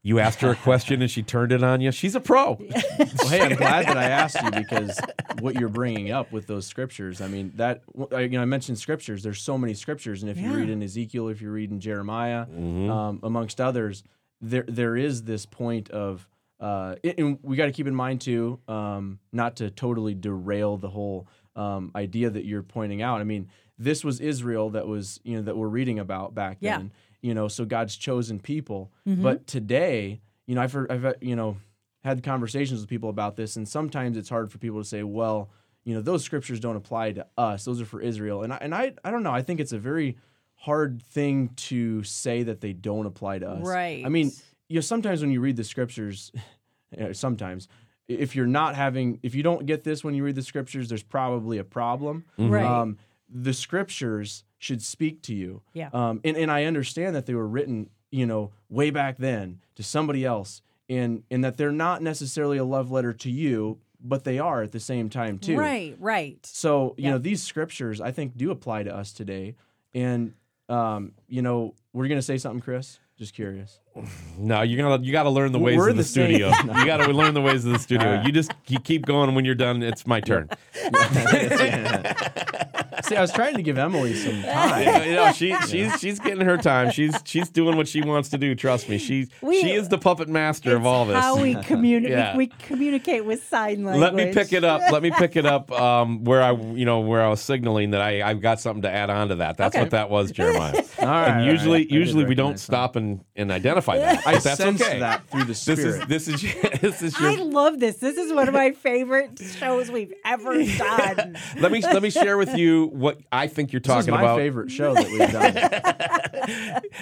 You 0.05 0.19
asked 0.19 0.41
her 0.41 0.51
a 0.51 0.55
question 0.55 1.01
and 1.01 1.09
she 1.09 1.23
turned 1.23 1.51
it 1.51 1.63
on 1.63 1.81
you. 1.81 1.91
She's 1.91 2.13
a 2.13 2.19
pro. 2.19 2.59
well, 2.99 3.27
hey, 3.27 3.41
I'm 3.41 3.55
glad 3.57 3.87
that 3.87 3.97
I 3.97 4.03
asked 4.03 4.37
you 4.39 4.51
because 4.51 4.99
what 5.39 5.55
you're 5.55 5.67
bringing 5.67 6.11
up 6.11 6.31
with 6.31 6.45
those 6.45 6.67
scriptures. 6.67 7.21
I 7.21 7.27
mean, 7.27 7.53
that 7.55 7.81
I- 8.11 8.19
you 8.21 8.29
know, 8.29 8.43
I 8.43 8.45
mentioned 8.45 8.77
scriptures. 8.77 9.23
There's 9.23 9.41
so 9.41 9.57
many 9.57 9.73
scriptures, 9.73 10.21
and 10.21 10.29
if 10.29 10.37
you 10.37 10.53
read 10.53 10.69
in 10.69 10.83
Ezekiel, 10.83 11.29
if 11.29 11.41
you 11.41 11.49
read 11.49 11.71
in 11.71 11.79
Jeremiah, 11.79 12.41
um, 12.41 13.19
amongst 13.23 13.59
others, 13.59 14.03
there 14.41 14.65
there 14.67 14.95
is 14.95 15.23
this 15.23 15.47
point 15.47 15.89
of. 15.89 16.27
Uh, 16.59 16.95
and- 17.03 17.13
and 17.17 17.39
we 17.41 17.55
got 17.57 17.65
to 17.65 17.71
keep 17.71 17.87
in 17.87 17.95
mind 17.95 18.21
too, 18.21 18.59
um, 18.67 19.17
not 19.33 19.55
to 19.57 19.71
totally 19.71 20.13
derail 20.13 20.77
the 20.77 20.89
whole 20.89 21.27
um, 21.55 21.91
idea 21.95 22.29
that 22.29 22.45
you're 22.45 22.63
pointing 22.63 23.01
out. 23.01 23.21
I 23.21 23.23
mean, 23.23 23.49
this 23.79 24.03
was 24.05 24.19
Israel 24.21 24.69
that 24.69 24.87
was 24.87 25.19
you 25.23 25.35
know 25.37 25.41
that 25.41 25.57
we're 25.57 25.67
reading 25.67 25.97
about 25.97 26.35
back 26.35 26.57
Yeah. 26.61 26.77
then. 26.77 26.91
You 27.25 27.33
know, 27.33 27.47
so 27.47 27.65
God's 27.65 27.95
chosen 27.95 28.39
people. 28.39 28.91
Mm-hmm. 29.07 29.23
But 29.23 29.47
today, 29.47 30.21
you 30.45 30.53
know, 30.53 30.61
I've 30.61 30.71
heard, 30.71 30.91
I've 30.91 31.05
uh, 31.05 31.13
you 31.21 31.35
know 31.35 31.57
had 32.03 32.21
conversations 32.21 32.81
with 32.81 32.87
people 32.87 33.09
about 33.09 33.35
this, 33.35 33.55
and 33.55 33.67
sometimes 33.67 34.15
it's 34.15 34.29
hard 34.29 34.51
for 34.51 34.59
people 34.59 34.79
to 34.79 34.87
say, 34.87 35.01
well, 35.01 35.49
you 35.85 35.95
know, 35.95 36.01
those 36.01 36.23
scriptures 36.23 36.59
don't 36.59 36.75
apply 36.75 37.13
to 37.13 37.25
us; 37.35 37.65
those 37.65 37.81
are 37.81 37.85
for 37.85 37.99
Israel. 37.99 38.43
And 38.43 38.53
I, 38.53 38.57
and 38.61 38.75
I, 38.75 38.93
I 39.03 39.09
don't 39.09 39.23
know. 39.23 39.31
I 39.31 39.41
think 39.41 39.59
it's 39.59 39.71
a 39.71 39.79
very 39.79 40.17
hard 40.53 41.01
thing 41.01 41.49
to 41.55 42.03
say 42.03 42.43
that 42.43 42.61
they 42.61 42.73
don't 42.73 43.07
apply 43.07 43.39
to 43.39 43.49
us. 43.49 43.65
Right. 43.65 44.05
I 44.05 44.09
mean, 44.09 44.31
you 44.69 44.75
know, 44.75 44.81
sometimes 44.81 45.21
when 45.21 45.31
you 45.31 45.41
read 45.41 45.57
the 45.57 45.63
scriptures, 45.63 46.31
sometimes 47.13 47.67
if 48.07 48.35
you're 48.35 48.45
not 48.45 48.75
having, 48.75 49.19
if 49.23 49.33
you 49.33 49.41
don't 49.41 49.65
get 49.65 49.83
this 49.83 50.03
when 50.03 50.13
you 50.13 50.23
read 50.23 50.35
the 50.35 50.43
scriptures, 50.43 50.89
there's 50.89 51.01
probably 51.01 51.57
a 51.57 51.63
problem. 51.63 52.25
Right. 52.37 52.63
Um, 52.63 52.97
the 53.37 53.53
scriptures 53.53 54.43
should 54.59 54.81
speak 54.81 55.21
to 55.23 55.33
you. 55.33 55.61
Yeah. 55.73 55.89
Um, 55.93 56.21
and, 56.23 56.37
and 56.37 56.49
I 56.49 56.63
understand 56.63 57.15
that 57.15 57.25
they 57.25 57.33
were 57.35 57.47
written, 57.47 57.89
you 58.11 58.25
know, 58.25 58.51
way 58.69 58.89
back 58.91 59.17
then 59.17 59.59
to 59.75 59.83
somebody 59.83 60.23
else, 60.23 60.61
and 60.89 61.23
and 61.29 61.43
that 61.43 61.57
they're 61.57 61.71
not 61.73 62.01
necessarily 62.01 62.57
a 62.57 62.63
love 62.63 62.91
letter 62.91 63.11
to 63.11 63.29
you, 63.29 63.79
but 63.99 64.23
they 64.23 64.39
are 64.39 64.63
at 64.63 64.71
the 64.71 64.79
same 64.79 65.09
time 65.09 65.37
too. 65.37 65.57
Right, 65.57 65.95
right. 65.99 66.37
So 66.45 66.95
you 66.97 67.03
Yeah. 67.05 67.11
know, 67.11 67.17
these 67.17 67.43
scriptures 67.43 67.99
I 67.99 68.11
think 68.11 68.37
do 68.37 68.51
apply 68.51 68.83
to 68.83 68.95
us 68.95 69.11
today, 69.11 69.55
and 69.93 70.33
um, 70.69 71.11
you 71.27 71.41
know, 71.41 71.73
we're 71.93 72.07
gonna 72.07 72.21
say 72.21 72.37
something, 72.37 72.61
Chris. 72.61 72.99
Just 73.17 73.33
curious. 73.33 73.79
No, 74.37 74.61
you're 74.63 74.77
gonna 74.81 75.01
you 75.03 75.13
got 75.13 75.23
to 75.23 75.29
learn 75.29 75.53
the 75.53 75.59
ways 75.59 75.77
We're 75.77 75.89
of 75.89 75.95
the, 75.95 76.01
the 76.03 76.07
same- 76.07 76.25
studio. 76.27 76.49
you 76.79 76.85
got 76.85 76.97
to 76.97 77.13
learn 77.13 77.33
the 77.33 77.41
ways 77.41 77.63
of 77.65 77.71
the 77.71 77.79
studio. 77.79 78.21
You 78.25 78.31
just 78.33 78.51
you 78.67 78.77
keep 78.79 79.05
going. 79.05 79.33
When 79.33 79.45
you're 79.45 79.55
done, 79.55 79.81
it's 79.81 80.05
my 80.05 80.19
turn. 80.19 80.49
See, 83.05 83.15
I 83.15 83.21
was 83.21 83.31
trying 83.31 83.55
to 83.55 83.61
give 83.61 83.77
Emilee 83.77 84.15
some 84.15 84.41
time. 84.43 85.07
you 85.07 85.15
know, 85.15 85.31
she 85.31 85.55
she's 85.67 85.99
she's 85.99 86.19
getting 86.19 86.41
her 86.45 86.57
time. 86.57 86.91
She's 86.91 87.15
she's 87.25 87.49
doing 87.49 87.77
what 87.77 87.87
she 87.87 88.01
wants 88.01 88.29
to 88.29 88.37
do. 88.37 88.55
Trust 88.55 88.89
me. 88.89 88.97
She 88.97 89.27
We- 89.41 89.61
she 89.61 89.71
is 89.73 89.89
the 89.89 89.97
puppet 89.97 90.27
master 90.29 90.75
of 90.75 90.85
all 90.85 91.05
this. 91.05 91.17
How 91.17 91.39
we 91.41 91.55
communicate, 91.63 92.17
Yeah. 92.17 92.35
we 92.37 92.47
communicate 92.47 93.25
with 93.25 93.43
sign 93.47 93.83
language. 93.83 94.01
Let 94.01 94.15
me 94.15 94.33
pick 94.33 94.53
it 94.53 94.63
up. 94.63 94.81
Let 94.91 95.01
me 95.03 95.11
pick 95.11 95.35
it 95.35 95.45
up 95.45 95.71
um, 95.79 96.23
where 96.23 96.41
I, 96.43 96.51
you 96.51 96.85
know, 96.85 96.99
where 97.01 97.21
I 97.23 97.27
was 97.29 97.41
signaling 97.41 97.91
that 97.91 98.01
I, 98.01 98.21
I've 98.27 98.41
got 98.41 98.59
something 98.59 98.81
to 98.83 98.91
add 98.91 99.09
on 99.09 99.29
to 99.29 99.35
that. 99.35 99.57
That's 99.57 99.75
Okay. 99.75 99.83
what 99.83 99.91
that 99.91 100.09
was, 100.09 100.31
Jeremiah. 100.31 100.83
All 100.99 101.05
right, 101.07 101.27
and 101.29 101.45
usually, 101.45 101.79
right. 101.79 101.87
I 101.87 101.89
did 101.89 101.91
usually 101.91 102.25
we 102.25 102.35
don't 102.35 102.45
recognize 102.51 102.61
stop 102.63 102.95
and, 102.95 103.23
and 103.35 103.51
identify 103.51 103.97
that. 103.97 104.25
I 104.27 104.33
But 104.35 104.43
that's 104.43 104.57
sensed 104.57 104.83
okay. 104.83 104.99
that 104.99 105.27
through 105.29 105.41
the 105.41 105.47
This 105.47 105.61
spirit. 105.61 105.79
is 105.79 106.07
this 106.07 106.27
is 106.27 106.41
this 106.81 107.01
is 107.01 107.15
I 107.19 107.35
love 107.35 107.79
this. 107.79 107.97
This 107.97 108.17
is 108.17 108.33
one 108.33 108.47
of 108.47 108.53
my 108.53 108.71
favorite 108.71 109.39
shows 109.59 109.89
we've 109.91 110.13
ever 110.23 110.63
done. 110.63 111.37
Let 111.59 111.71
me 111.71 111.81
let 111.81 112.01
me 112.01 112.09
share 112.09 112.37
with 112.37 112.55
you 112.57 112.87
what 112.95 113.19
I 113.31 113.47
think 113.47 113.73
you're 113.73 113.79
this 113.81 113.89
is 113.89 114.05
talking 114.05 114.13
my 114.13 114.21
about. 114.21 114.37
favorite 114.37 114.71
show 114.71 114.93
that 114.93 115.09
we've 115.09 115.31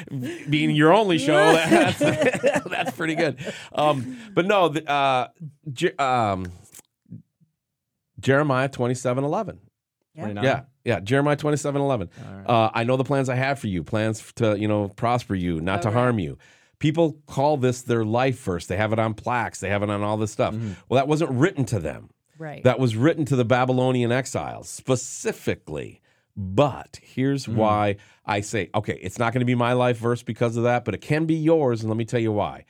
done. 0.09 0.49
being 0.49 0.71
your 0.71 0.93
only 0.93 1.17
show. 1.17 1.33
That's, 1.53 1.99
that's 1.99 2.91
pretty 2.91 3.15
good. 3.15 3.37
Um, 3.73 4.17
but 4.33 4.45
no, 4.45 4.69
the, 4.69 4.89
uh, 4.89 5.27
Je- 5.71 5.95
um, 5.97 6.51
Jeremiah 8.19 8.69
twenty 8.69 8.95
seven 8.95 9.23
eleven. 9.23 9.59
29. 10.15 10.43
Yeah, 10.43 10.61
yeah. 10.85 10.99
Jeremiah 10.99 11.35
twenty 11.35 11.57
seven 11.57 11.81
eleven. 11.81 12.09
Uh, 12.45 12.69
I 12.73 12.83
know 12.83 12.97
the 12.97 13.03
plans 13.03 13.29
I 13.29 13.35
have 13.35 13.59
for 13.59 13.67
you, 13.67 13.83
plans 13.83 14.31
to 14.35 14.57
you 14.57 14.67
know 14.67 14.89
prosper 14.89 15.35
you, 15.35 15.59
not 15.61 15.81
to 15.83 15.91
harm 15.91 16.19
you. 16.19 16.37
People 16.79 17.17
call 17.27 17.57
this 17.57 17.81
their 17.83 18.03
life 18.05 18.39
verse. 18.43 18.67
They 18.67 18.77
have 18.77 18.93
it 18.93 18.99
on 18.99 19.13
plaques. 19.13 19.59
They 19.59 19.69
have 19.69 19.83
it 19.83 19.89
on 19.89 20.03
all 20.03 20.17
this 20.17 20.31
stuff. 20.31 20.53
Well, 20.89 20.97
that 20.97 21.07
wasn't 21.07 21.31
written 21.31 21.65
to 21.65 21.79
them. 21.79 22.09
Right. 22.37 22.63
That 22.63 22.79
was 22.79 22.95
written 22.95 23.25
to 23.25 23.35
the 23.35 23.45
Babylonian 23.45 24.11
exiles 24.11 24.69
specifically. 24.69 26.01
But 26.35 26.99
here's 27.01 27.47
why 27.47 27.97
I 28.25 28.41
say, 28.41 28.69
okay, 28.73 28.97
it's 29.01 29.19
not 29.19 29.33
going 29.33 29.41
to 29.41 29.45
be 29.45 29.55
my 29.55 29.73
life 29.73 29.97
verse 29.97 30.23
because 30.23 30.57
of 30.57 30.63
that, 30.63 30.83
but 30.83 30.95
it 30.95 31.01
can 31.01 31.25
be 31.25 31.35
yours. 31.35 31.81
And 31.81 31.89
let 31.89 31.97
me 31.97 32.05
tell 32.05 32.19
you 32.19 32.31
why. 32.31 32.65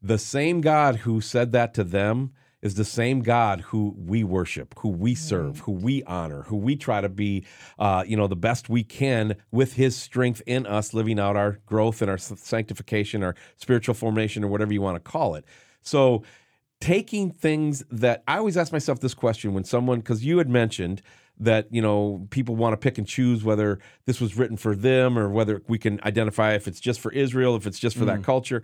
The 0.00 0.18
same 0.18 0.60
God 0.60 0.96
who 0.96 1.20
said 1.20 1.52
that 1.52 1.74
to 1.74 1.84
them 1.84 2.32
is 2.62 2.74
the 2.74 2.84
same 2.84 3.20
God 3.20 3.62
who 3.62 3.94
we 3.96 4.22
worship, 4.22 4.74
who 4.78 4.90
we 4.90 5.14
serve, 5.14 5.60
who 5.60 5.72
we 5.72 6.02
honor, 6.04 6.42
who 6.42 6.56
we 6.56 6.76
try 6.76 7.00
to 7.00 7.08
be, 7.08 7.44
uh, 7.78 8.04
you 8.06 8.16
know, 8.16 8.26
the 8.26 8.36
best 8.36 8.68
we 8.68 8.84
can 8.84 9.36
with 9.50 9.74
His 9.74 9.96
strength 9.96 10.42
in 10.46 10.66
us, 10.66 10.92
living 10.92 11.18
out 11.18 11.36
our 11.36 11.58
growth 11.66 12.02
and 12.02 12.10
our 12.10 12.18
sanctification, 12.18 13.22
our 13.22 13.34
spiritual 13.56 13.94
formation, 13.94 14.44
or 14.44 14.48
whatever 14.48 14.72
you 14.72 14.82
want 14.82 15.02
to 15.02 15.10
call 15.10 15.34
it. 15.34 15.44
So, 15.82 16.22
taking 16.80 17.30
things 17.30 17.84
that 17.90 18.22
I 18.26 18.38
always 18.38 18.56
ask 18.56 18.72
myself 18.72 19.00
this 19.00 19.14
question 19.14 19.54
when 19.54 19.64
someone, 19.64 20.00
because 20.00 20.24
you 20.24 20.38
had 20.38 20.48
mentioned 20.48 21.02
that 21.38 21.66
you 21.70 21.80
know 21.80 22.26
people 22.30 22.54
want 22.54 22.74
to 22.74 22.76
pick 22.76 22.98
and 22.98 23.06
choose 23.06 23.42
whether 23.42 23.78
this 24.04 24.20
was 24.20 24.36
written 24.36 24.56
for 24.56 24.76
them 24.76 25.18
or 25.18 25.30
whether 25.30 25.62
we 25.68 25.78
can 25.78 26.00
identify 26.04 26.52
if 26.52 26.68
it's 26.68 26.80
just 26.80 27.00
for 27.00 27.10
Israel, 27.12 27.56
if 27.56 27.66
it's 27.66 27.78
just 27.78 27.96
for 27.96 28.04
that 28.04 28.20
mm. 28.20 28.24
culture. 28.24 28.62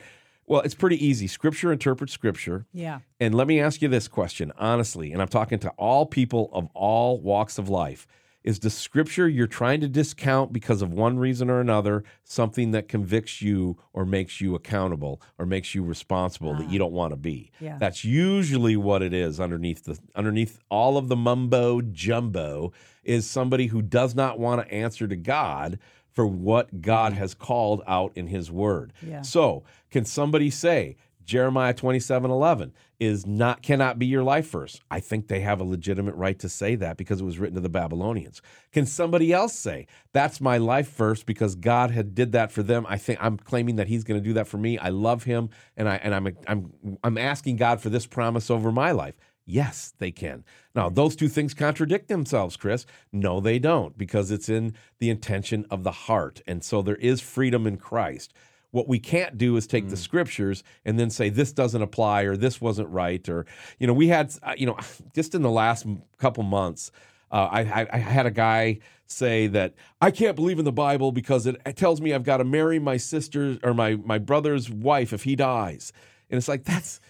Well, 0.48 0.60
it's 0.60 0.74
pretty 0.74 1.04
easy. 1.04 1.26
Scripture 1.26 1.72
interprets 1.72 2.12
Scripture. 2.12 2.66
yeah. 2.72 3.00
And 3.18 3.34
let 3.34 3.48
me 3.48 3.60
ask 3.60 3.82
you 3.82 3.88
this 3.88 4.08
question 4.08 4.52
honestly, 4.58 5.12
and 5.12 5.20
I'm 5.20 5.28
talking 5.28 5.58
to 5.60 5.70
all 5.70 6.06
people 6.06 6.50
of 6.52 6.68
all 6.74 7.20
walks 7.20 7.58
of 7.58 7.68
life. 7.68 8.06
Is 8.46 8.60
the 8.60 8.70
scripture 8.70 9.28
you're 9.28 9.48
trying 9.48 9.80
to 9.80 9.88
discount 9.88 10.52
because 10.52 10.80
of 10.80 10.92
one 10.92 11.18
reason 11.18 11.50
or 11.50 11.60
another 11.60 12.04
something 12.22 12.70
that 12.70 12.88
convicts 12.88 13.42
you 13.42 13.76
or 13.92 14.06
makes 14.06 14.40
you 14.40 14.54
accountable 14.54 15.20
or 15.36 15.46
makes 15.46 15.74
you 15.74 15.82
responsible 15.82 16.54
that 16.54 16.70
you 16.70 16.78
ah. 16.78 16.84
don't 16.84 16.92
want 16.92 17.12
to 17.12 17.16
be? 17.16 17.50
Yeah. 17.60 17.76
That's 17.78 18.04
usually 18.04 18.76
what 18.76 19.02
it 19.02 19.12
is 19.12 19.40
underneath 19.40 19.84
the 19.84 19.98
underneath 20.14 20.60
all 20.70 20.96
of 20.96 21.08
the 21.08 21.16
mumbo 21.16 21.80
jumbo 21.80 22.72
is 23.02 23.28
somebody 23.28 23.66
who 23.66 23.82
does 23.82 24.14
not 24.14 24.38
want 24.38 24.64
to 24.64 24.72
answer 24.72 25.08
to 25.08 25.16
God 25.16 25.80
for 26.16 26.26
what 26.26 26.80
God 26.80 27.12
has 27.12 27.34
called 27.34 27.82
out 27.86 28.12
in 28.14 28.28
his 28.28 28.50
word. 28.50 28.92
Yeah. 29.06 29.20
So, 29.22 29.64
can 29.90 30.06
somebody 30.06 30.48
say 30.50 30.96
Jeremiah 31.26 31.74
27 31.74 32.30
11 32.30 32.72
is 32.98 33.26
not 33.26 33.60
cannot 33.60 33.98
be 33.98 34.06
your 34.06 34.22
life 34.22 34.48
verse? 34.50 34.80
I 34.90 35.00
think 35.00 35.26
they 35.26 35.40
have 35.40 35.60
a 35.60 35.64
legitimate 35.64 36.14
right 36.14 36.38
to 36.38 36.48
say 36.48 36.76
that 36.76 36.96
because 36.96 37.20
it 37.20 37.24
was 37.24 37.38
written 37.38 37.56
to 37.56 37.60
the 37.60 37.68
Babylonians. 37.68 38.40
Can 38.72 38.86
somebody 38.86 39.32
else 39.32 39.52
say 39.52 39.86
that's 40.12 40.40
my 40.40 40.56
life 40.56 40.90
verse 40.96 41.22
because 41.24 41.56
God 41.56 41.90
had 41.90 42.14
did 42.14 42.32
that 42.32 42.52
for 42.52 42.62
them? 42.62 42.86
I 42.88 42.96
think 42.96 43.18
I'm 43.20 43.36
claiming 43.36 43.76
that 43.76 43.88
He's 43.88 44.04
going 44.04 44.20
to 44.20 44.24
do 44.26 44.34
that 44.34 44.46
for 44.46 44.56
me. 44.56 44.78
I 44.78 44.88
love 44.88 45.24
Him, 45.24 45.50
and 45.76 45.88
I 45.88 45.96
and 45.96 46.14
I'm 46.14 46.36
I'm 46.46 46.98
I'm 47.02 47.18
asking 47.18 47.56
God 47.56 47.80
for 47.80 47.90
this 47.90 48.06
promise 48.06 48.50
over 48.50 48.70
my 48.70 48.92
life. 48.92 49.16
Yes, 49.48 49.94
they 49.98 50.10
can. 50.10 50.44
Now, 50.74 50.88
those 50.88 51.14
two 51.14 51.28
things 51.28 51.54
contradict 51.54 52.08
themselves, 52.08 52.56
Chris. 52.56 52.84
No, 53.12 53.38
they 53.38 53.60
don't, 53.60 53.96
because 53.96 54.32
it's 54.32 54.48
in 54.48 54.74
the 54.98 55.08
intention 55.08 55.64
of 55.70 55.84
the 55.84 55.92
heart. 55.92 56.42
And 56.48 56.64
so 56.64 56.82
there 56.82 56.96
is 56.96 57.20
freedom 57.20 57.64
in 57.64 57.76
Christ. 57.76 58.34
What 58.72 58.88
we 58.88 58.98
can't 58.98 59.38
do 59.38 59.56
is 59.56 59.66
take 59.66 59.88
the 59.88 59.96
scriptures 59.96 60.62
and 60.84 60.98
then 60.98 61.08
say 61.08 61.28
this 61.30 61.52
doesn't 61.52 61.80
apply 61.80 62.22
or 62.22 62.36
this 62.36 62.60
wasn't 62.60 62.88
right 62.88 63.26
or 63.28 63.46
you 63.78 63.86
know 63.86 63.94
we 63.94 64.08
had 64.08 64.34
uh, 64.42 64.54
you 64.56 64.66
know 64.66 64.76
just 65.14 65.34
in 65.34 65.42
the 65.42 65.50
last 65.50 65.86
couple 66.18 66.42
months 66.42 66.90
uh, 67.30 67.48
I, 67.50 67.60
I, 67.60 67.86
I 67.92 67.98
had 67.98 68.26
a 68.26 68.30
guy 68.30 68.78
say 69.06 69.46
that 69.48 69.74
I 70.00 70.10
can't 70.10 70.36
believe 70.36 70.58
in 70.58 70.64
the 70.64 70.72
Bible 70.72 71.12
because 71.12 71.46
it, 71.46 71.60
it 71.66 71.76
tells 71.76 72.00
me 72.00 72.12
I've 72.12 72.24
got 72.24 72.38
to 72.38 72.44
marry 72.44 72.78
my 72.78 72.96
sister's 72.96 73.58
or 73.62 73.74
my 73.74 73.96
my 73.96 74.18
brother's 74.18 74.70
wife 74.70 75.12
if 75.12 75.24
he 75.24 75.36
dies, 75.36 75.92
and 76.30 76.38
it's 76.38 76.48
like 76.48 76.64
that's 76.64 77.00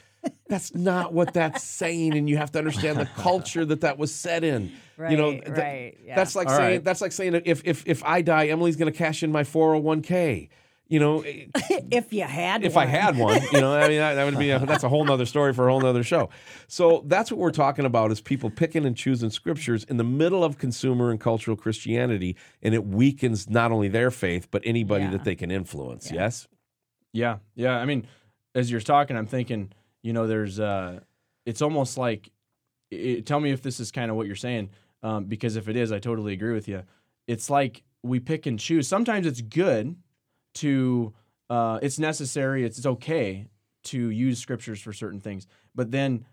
that's 0.49 0.75
not 0.75 1.13
what 1.13 1.35
that's 1.35 1.63
saying, 1.65 2.17
and 2.17 2.29
you 2.29 2.37
have 2.39 2.51
to 2.53 2.59
understand 2.59 2.99
the 2.99 3.07
culture 3.17 3.65
that 3.65 3.83
that 3.83 3.99
was 3.99 4.15
set 4.15 4.43
in. 4.43 4.73
you 5.11 5.17
know, 5.17 5.33
th- 5.33 5.49
right, 5.49 5.99
yeah. 6.05 6.17
that's 6.17 6.35
like 6.35 6.49
All 6.49 6.57
saying 6.57 6.71
right. 6.71 6.85
that's 6.85 7.01
like 7.01 7.13
saying 7.13 7.33
that 7.33 7.47
if 7.47 7.63
if 7.65 7.87
if 7.87 8.03
I 8.05 8.23
die, 8.23 8.49
Emilee's 8.49 8.77
going 8.77 8.93
to 8.93 8.97
cash 8.99 9.23
in 9.23 9.31
my 9.31 9.45
four 9.45 9.73
hundred 9.73 9.85
one 9.85 10.03
k. 10.03 10.49
You 10.89 11.01
know, 11.01 11.23
if 11.27 12.13
you 12.13 12.23
had 12.23 12.63
if 12.65 12.77
I 12.77 12.87
had 12.87 13.19
one, 13.19 13.43
you 13.53 13.61
know, 13.61 13.75
I 13.75 13.89
mean, 13.89 13.99
that, 13.99 14.15
that 14.15 14.25
would 14.25 14.39
be 14.39 14.51
a, 14.51 14.59
that's 14.67 14.85
a 14.85 14.89
whole 14.89 15.05
nother 15.05 15.27
story 15.27 15.53
for 15.53 15.67
a 15.67 15.71
whole 15.73 15.81
nother 15.81 16.05
show. 16.05 16.31
So 16.69 17.03
that's 17.07 17.31
what 17.33 17.39
we're 17.41 17.51
talking 17.51 17.85
about 17.85 18.13
is 18.13 18.21
people 18.21 18.51
picking 18.51 18.87
and 18.87 18.97
choosing 18.97 19.31
scriptures 19.31 19.83
in 19.85 19.97
the 19.97 20.05
middle 20.05 20.45
of 20.45 20.59
consumer 20.59 21.11
and 21.11 21.21
cultural 21.21 21.57
Christianity, 21.57 22.37
and 22.63 22.73
it 22.73 22.87
weakens 22.87 23.51
not 23.51 23.73
only 23.73 23.89
their 23.89 24.13
faith 24.13 24.49
but 24.51 24.63
anybody 24.65 25.05
Yeah. 25.05 25.11
that 25.11 25.25
they 25.25 25.35
can 25.35 25.51
influence. 25.51 26.13
Yes. 26.13 26.47
Yeah, 27.13 27.39
yeah. 27.57 27.77
I 27.79 27.85
mean, 27.85 28.07
as 28.55 28.71
you're 28.71 28.81
talking, 28.81 29.17
I'm 29.17 29.27
thinking, 29.27 29.73
you 30.03 30.13
know, 30.13 30.27
there's, 30.29 30.61
uh, 30.61 31.01
it's 31.47 31.63
almost 31.63 31.99
like, 31.99 32.31
it, 32.93 33.27
tell 33.27 33.41
me 33.41 33.51
if 33.51 33.61
this 33.63 33.81
is 33.81 33.91
kind 33.91 34.11
of 34.11 34.17
what 34.17 34.27
you're 34.29 34.37
saying, 34.37 34.71
um, 35.03 35.25
because 35.25 35.57
if 35.57 35.69
it 35.69 35.77
is, 35.77 35.91
I 35.91 35.99
totally 35.99 36.33
agree 36.33 36.53
with 36.53 36.69
you. 36.69 36.85
It's 37.27 37.51
like 37.51 37.83
we 38.05 38.21
pick 38.21 38.47
and 38.47 38.59
choose. 38.59 38.87
Sometimes 38.87 39.27
it's 39.27 39.41
good 39.41 39.97
to, 40.57 41.15
uh, 41.49 41.79
it's 41.83 41.99
necessary, 41.99 42.65
it's, 42.65 42.79
it's 42.79 42.87
okay 42.87 43.47
to 43.85 44.11
use 44.11 44.39
scriptures 44.39 44.81
for 44.81 44.93
certain 44.93 45.21
things, 45.21 45.47
but 45.75 45.91
then 45.91 46.25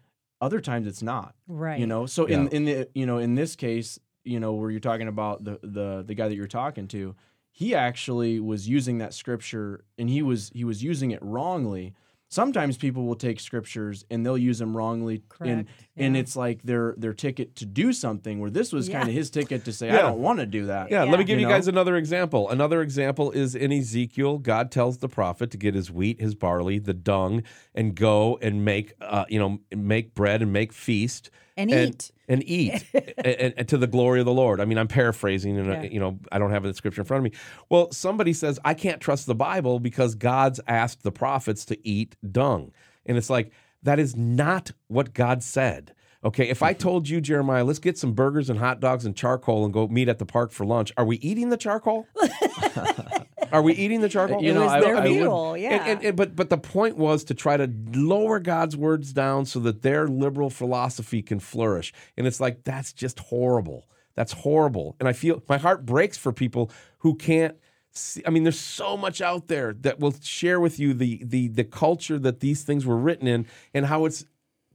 other 0.42 0.60
times 0.60 0.88
it's 0.88 1.02
not. 1.02 1.36
Right. 1.48 1.80
You 1.80 1.88
know, 1.88 2.06
so 2.06 2.26
in 2.26 2.50
in 2.50 2.66
the 2.66 2.90
you 2.94 3.06
know 3.06 3.18
in 3.18 3.36
this 3.36 3.56
case, 3.56 4.00
you 4.24 4.40
know, 4.40 4.54
where 4.54 4.70
you're 4.70 4.80
talking 4.80 5.08
about 5.08 5.44
the 5.44 5.60
the 5.64 6.04
the 6.06 6.14
guy 6.16 6.28
that 6.28 6.36
you're 6.36 6.48
talking 6.48 6.88
to, 6.90 7.16
he 7.52 7.74
actually 7.74 8.40
was 8.40 8.68
using 8.68 8.98
that 8.98 9.14
scripture 9.14 9.86
and 9.98 10.10
he 10.10 10.22
was 10.22 10.52
he 10.54 10.64
was 10.64 10.84
using 10.84 11.12
it 11.12 11.20
wrongly. 11.22 11.94
Sometimes 12.34 12.78
people 12.78 13.04
will 13.06 13.16
take 13.16 13.40
scriptures 13.40 14.06
and 14.10 14.26
they'll 14.26 14.40
use 14.40 14.58
them 14.58 14.76
wrongly, 14.76 15.16
and 15.16 15.30
Correct, 15.30 15.70
and 15.98 16.16
yeah. 16.16 16.20
it's 16.22 16.36
like 16.36 16.64
their 16.64 16.96
their 16.98 17.14
ticket 17.14 17.56
to 17.58 17.66
do 17.68 17.94
something. 17.94 18.40
Where 18.40 18.50
this 18.50 18.74
was 18.74 18.90
Yeah. 18.90 18.98
kind 18.98 19.10
of 19.10 19.14
his 19.14 19.30
ticket 19.30 19.66
to 19.66 19.72
say, 19.72 19.92
I 19.92 19.98
don't 19.98 20.20
want 20.20 20.40
to 20.40 20.48
do 20.48 20.66
that. 20.66 20.90
Yeah, 20.90 21.04
Yeah. 21.04 21.12
let 21.12 21.20
me 21.20 21.26
give 21.26 21.38
you, 21.40 21.42
You 21.46 21.48
know? 21.50 21.54
guys 21.54 21.68
another 21.68 21.96
example. 21.96 22.50
Another 22.50 22.82
example 22.82 23.30
is 23.32 23.54
in 23.54 23.72
Ezekiel. 23.72 24.40
God 24.40 24.72
tells 24.72 24.98
the 24.98 25.08
prophet 25.08 25.52
to 25.52 25.58
get 25.58 25.76
his 25.76 25.92
wheat, 25.92 26.20
his 26.20 26.34
barley, 26.34 26.80
the 26.80 26.94
dung, 26.96 27.44
and 27.76 27.94
go 27.94 28.40
and 28.42 28.66
make, 28.66 28.94
uh, 29.00 29.26
you 29.30 29.38
know, 29.38 29.60
make 29.76 30.16
bread 30.16 30.42
and 30.42 30.52
make 30.52 30.74
feast 30.74 31.30
And 31.56 31.70
eat. 31.70 32.12
and 32.28 32.44
eat 32.48 32.84
and, 32.94 33.54
and 33.58 33.68
to 33.68 33.78
the 33.78 33.86
glory 33.88 34.20
of 34.20 34.26
the 34.26 34.34
Lord. 34.34 34.60
I 34.60 34.66
mean, 34.66 34.78
I'm 34.78 34.88
paraphrasing, 34.88 35.58
and 35.58 35.70
uh, 35.70 35.74
Yeah. 35.74 35.84
you 35.84 36.00
know, 36.00 36.20
I 36.32 36.40
don't 36.40 36.52
have 36.52 36.64
the 36.64 36.74
scripture 36.74 37.02
in 37.02 37.06
front 37.06 37.26
of 37.26 37.32
me. 37.32 37.38
Well, 37.70 37.92
somebody 37.92 38.34
says 38.34 38.60
I 38.66 38.74
can't 38.74 39.00
trust 39.02 39.28
the 39.28 39.36
Bible 39.36 39.80
because 39.80 40.16
God's 40.16 40.60
asked 40.68 41.04
the 41.04 41.12
prophets 41.12 41.66
to 41.66 41.88
eat 41.88 42.16
dung, 42.32 42.72
and 43.06 43.18
it's 43.18 43.30
like 43.30 43.52
that 43.84 44.00
is 44.00 44.16
not 44.16 44.72
what 44.88 45.14
God 45.14 45.44
said. 45.44 45.94
Okay, 46.26 46.48
if 46.50 46.64
I 46.64 46.72
told 46.74 47.10
you, 47.10 47.20
Jeremiah, 47.20 47.66
let's 47.66 47.80
get 47.80 47.98
some 47.98 48.14
burgers 48.14 48.50
and 48.50 48.58
hot 48.58 48.80
dogs 48.80 49.06
and 49.06 49.16
charcoal 49.16 49.66
and 49.66 49.74
go 49.74 49.88
meet 49.88 50.08
at 50.08 50.20
the 50.20 50.26
park 50.26 50.52
for 50.52 50.66
lunch, 50.66 50.92
are 50.96 51.04
we 51.06 51.18
eating 51.18 51.50
the 51.50 51.58
charcoal? 51.58 52.08
are 53.52 53.62
we 53.62 53.74
eating 53.74 54.02
the 54.02 54.10
charcoal? 54.10 54.42
You 54.42 54.52
it 54.52 54.54
know, 54.54 54.62
was 54.64 54.72
I- 54.72 54.80
their 54.82 54.96
I 54.98 55.00
would- 55.02 55.10
fuel. 55.10 55.58
yeah. 55.58 55.70
And, 55.74 55.90
and, 55.90 56.04
and- 56.06 56.18
but 56.18 56.36
but 56.36 56.50
the 56.50 56.58
point 56.58 56.98
was 56.98 57.24
to 57.26 57.34
try 57.34 57.58
to 57.58 57.70
lower 57.94 58.40
God's 58.40 58.76
words 58.78 59.14
down 59.14 59.46
so 59.46 59.60
that 59.62 59.82
their 59.82 60.08
liberal 60.08 60.50
philosophy 60.50 61.22
can 61.22 61.40
flourish. 61.40 61.94
And 62.18 62.26
it's 62.26 62.40
like 62.40 62.64
that's 62.64 62.94
just 62.94 63.20
horrible. 63.20 63.88
That's 64.16 64.32
horrible. 64.34 64.96
And 65.00 65.10
I 65.10 65.14
feel 65.14 65.44
my 65.50 65.58
heart 65.58 65.86
breaks 65.86 66.18
for 66.18 66.32
people 66.32 66.72
who 67.00 67.16
can't 67.16 67.58
see. 67.92 68.22
I 68.26 68.30
mean, 68.30 68.44
there's 68.44 68.60
so 68.60 68.96
much 68.96 69.22
out 69.22 69.48
there 69.48 69.74
that 69.82 70.00
will 70.00 70.14
share 70.22 70.60
with 70.60 70.80
you 70.80 70.94
the 70.94 71.22
the 71.26 71.48
the 71.50 71.64
culture 71.64 72.18
that 72.20 72.40
these 72.40 72.64
things 72.64 72.86
were 72.86 72.98
written 72.98 73.28
in 73.28 73.46
and 73.74 73.88
how 73.88 74.06
it's 74.06 74.26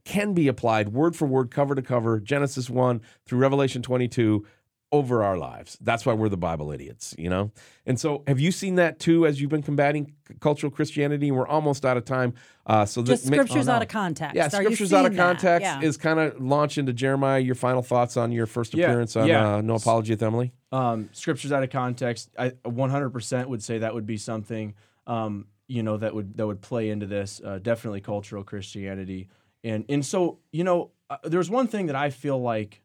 can 0.09 0.33
be 0.33 0.47
applied 0.47 0.89
word 0.89 1.15
for 1.15 1.27
word, 1.27 1.51
cover 1.51 1.75
to 1.75 1.81
cover, 1.83 2.19
Genesis 2.19 2.67
1 2.69 2.99
through 3.27 3.37
Revelation 3.37 3.81
22 3.83 4.43
over 4.91 5.21
our 5.21 5.37
lives. 5.37 5.77
That's 5.81 6.03
why 6.03 6.13
we're 6.13 6.29
the 6.29 6.37
Bible 6.37 6.71
idiots, 6.71 7.13
you 7.15 7.29
know? 7.29 7.51
And 7.85 7.99
so, 7.99 8.23
have 8.25 8.39
you 8.39 8.51
seen 8.51 8.73
that 8.75 8.97
too 8.99 9.27
as 9.27 9.39
you've 9.39 9.51
been 9.51 9.61
combating 9.61 10.15
c- 10.27 10.33
cultural 10.39 10.71
Christianity? 10.71 11.29
We're 11.29 11.47
almost 11.47 11.85
out 11.85 11.95
of 11.95 12.05
time. 12.05 12.33
Uh, 12.65 12.85
so 12.85 13.03
Just 13.03 13.25
that 13.25 13.29
makes- 13.29 13.43
scriptures 13.43 13.67
oh, 13.67 13.71
no. 13.71 13.75
out 13.75 13.81
of 13.83 13.87
context. 13.87 14.35
yeah, 14.35 14.47
Are 14.47 14.49
scriptures 14.49 14.91
out 14.91 15.05
of 15.05 15.15
context 15.15 15.61
Yeah. 15.63 15.81
is 15.81 15.95
kind 15.97 16.19
of 16.19 16.41
launch 16.41 16.79
into 16.79 16.91
Jeremiah. 16.91 17.39
Your 17.39 17.53
final 17.53 17.83
thoughts 17.83 18.17
on 18.17 18.31
your 18.31 18.47
first 18.47 18.73
Yeah, 18.73 18.85
appearance 18.87 19.15
on 19.15 19.27
yeah. 19.27 19.57
uh, 19.57 19.61
No 19.61 19.75
Apology 19.75 20.13
with 20.13 20.23
Emilee? 20.23 20.53
um, 20.71 21.09
scriptures 21.11 21.51
out 21.51 21.61
of 21.61 21.69
context. 21.69 22.31
I 22.35 22.49
100% 22.65 23.45
would 23.45 23.61
say 23.61 23.77
that 23.77 23.93
would 23.93 24.07
be 24.07 24.17
something 24.17 24.73
um, 25.05 25.45
you 25.67 25.83
know 25.83 25.97
that 25.97 26.15
would 26.15 26.35
that 26.37 26.47
would 26.47 26.61
play 26.61 26.89
into 26.89 27.05
this. 27.05 27.39
Uh, 27.45 27.59
definitely 27.59 28.01
cultural 28.01 28.43
Christianity, 28.43 29.29
and 29.63 29.85
and 29.89 30.05
so 30.05 30.39
you 30.51 30.63
know 30.63 30.91
uh, 31.09 31.17
there's 31.23 31.49
one 31.49 31.67
thing 31.67 31.87
that 31.87 31.95
I 31.95 32.09
feel 32.09 32.39
like 32.41 32.81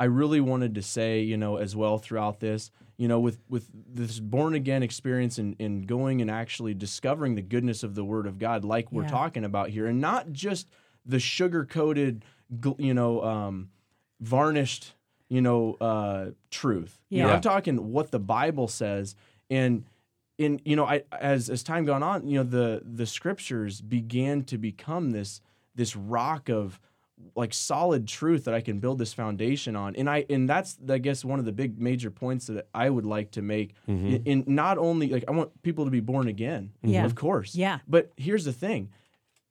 I 0.00 0.04
really 0.04 0.40
wanted 0.40 0.74
to 0.76 0.82
say 0.82 1.20
you 1.20 1.36
know 1.36 1.56
as 1.56 1.74
well 1.76 1.98
throughout 1.98 2.40
this. 2.40 2.70
You 2.96 3.06
know, 3.06 3.20
with 3.20 3.38
with 3.48 3.68
this 3.72 4.18
born 4.18 4.54
again 4.54 4.82
experience 4.82 5.38
and, 5.38 5.54
and 5.60 5.86
going 5.86 6.20
and 6.20 6.28
actually 6.28 6.74
discovering 6.74 7.36
the 7.36 7.42
goodness 7.42 7.84
of 7.84 7.94
the 7.94 8.04
Word 8.04 8.26
of 8.26 8.40
God, 8.40 8.64
like 8.64 8.90
we're 8.90 9.02
Yeah. 9.04 9.08
talking 9.08 9.44
about 9.44 9.70
here, 9.70 9.86
and 9.86 10.00
not 10.00 10.32
just 10.32 10.66
the 11.06 11.20
sugar 11.20 11.64
coated, 11.64 12.24
you 12.76 12.92
know, 12.94 13.22
um, 13.22 13.70
varnished, 14.20 14.94
you 15.28 15.40
know, 15.40 15.74
uh, 15.74 16.30
truth. 16.50 16.98
You 17.08 17.22
know, 17.22 17.28
Yeah. 17.28 17.34
I'm 17.34 17.40
talking 17.40 17.92
what 17.92 18.10
the 18.10 18.18
Bible 18.18 18.66
says, 18.66 19.14
and 19.48 19.84
in 20.36 20.60
you 20.64 20.74
know, 20.74 20.84
I 20.84 21.04
as 21.12 21.48
as 21.48 21.62
time 21.62 21.84
gone 21.84 22.02
on, 22.02 22.26
you 22.26 22.38
know, 22.38 22.50
the 22.50 22.82
the 22.84 23.06
scriptures 23.06 23.80
began 23.80 24.42
to 24.44 24.58
become 24.58 25.10
this 25.10 25.40
this 25.78 25.96
rock 25.96 26.50
of 26.50 26.78
like 27.34 27.52
solid 27.52 28.06
truth 28.06 28.44
that 28.44 28.54
I 28.54 28.60
can 28.60 28.78
build 28.78 28.98
this 28.98 29.12
foundation 29.12 29.74
on, 29.74 29.96
and 29.96 30.08
I 30.10 30.26
and 30.30 30.48
that's 30.48 30.78
I 30.88 30.98
guess 30.98 31.24
one 31.24 31.38
of 31.38 31.44
the 31.46 31.52
big 31.52 31.80
major 31.80 32.10
points 32.10 32.46
that 32.48 32.68
I 32.74 32.90
would 32.90 33.06
like 33.06 33.30
to 33.32 33.42
make. 33.42 33.74
In, 33.88 34.22
in 34.24 34.44
not 34.46 34.76
only 34.78 35.08
like 35.08 35.24
I 35.26 35.32
want 35.32 35.50
people 35.62 35.84
to 35.84 35.90
be 35.90 36.00
born 36.00 36.28
again, 36.28 36.70
Yeah. 36.82 37.04
of 37.06 37.14
course, 37.14 37.54
Yeah. 37.54 37.78
But 37.88 38.12
here's 38.16 38.44
the 38.44 38.52
thing: 38.52 38.90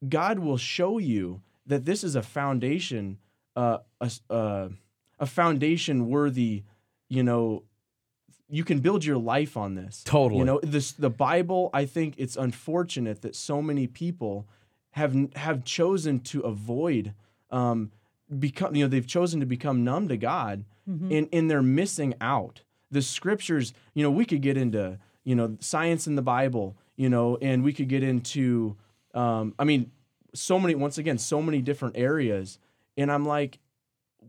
God 0.08 0.40
will 0.40 0.58
show 0.58 0.98
you 0.98 1.42
that 1.66 1.84
this 1.86 2.04
is 2.04 2.16
a 2.16 2.22
foundation, 2.22 3.18
uh, 3.56 3.80
a, 4.00 4.06
s- 4.06 4.22
uh, 4.30 4.70
a 5.20 5.26
foundation 5.26 6.08
worthy, 6.08 6.64
you 7.10 7.24
know, 7.24 7.64
you 8.50 8.64
can 8.64 8.80
build 8.80 9.04
your 9.04 9.18
life 9.18 9.58
on 9.58 9.76
this. 9.76 10.04
Totally. 10.06 10.40
You 10.40 10.46
know, 10.46 10.60
this 10.64 10.94
the 10.94 11.10
Bible, 11.10 11.70
I 11.74 11.86
think 11.86 12.14
it's 12.18 12.38
unfortunate 12.38 13.22
that 13.24 13.36
so 13.36 13.62
many 13.62 13.88
people 13.88 14.48
have 14.98 15.14
have 15.36 15.64
chosen 15.64 16.20
to 16.32 16.42
avoid 16.42 17.14
um 17.52 17.92
become 18.40 18.76
you 18.76 18.84
know, 18.84 18.90
they've 18.90 19.08
chosen 19.18 19.40
to 19.40 19.46
become 19.46 19.84
numb 19.84 20.08
to 20.10 20.18
God 20.18 20.66
and 21.12 21.28
and 21.32 21.50
they're 21.50 21.62
missing 21.84 22.14
out. 22.20 22.62
The 22.92 23.02
scriptures, 23.02 23.74
you 23.94 24.04
know, 24.04 24.12
we 24.12 24.26
could 24.26 24.42
get 24.42 24.58
into, 24.58 24.98
you 25.24 25.36
know, 25.36 25.58
science 25.60 26.08
in 26.08 26.16
the 26.16 26.22
Bible, 26.22 26.78
you 26.96 27.10
know, 27.10 27.38
and 27.42 27.64
we 27.64 27.74
could 27.74 27.90
get 27.90 28.04
into 28.04 28.76
um 29.14 29.54
I 29.60 29.64
mean, 29.64 29.92
so 30.34 30.60
many 30.60 30.76
once 30.76 30.98
again, 30.98 31.18
so 31.18 31.42
many 31.42 31.62
different 31.62 31.98
areas. 31.98 32.60
And 32.98 33.12
I'm 33.12 33.26
like, 33.26 33.60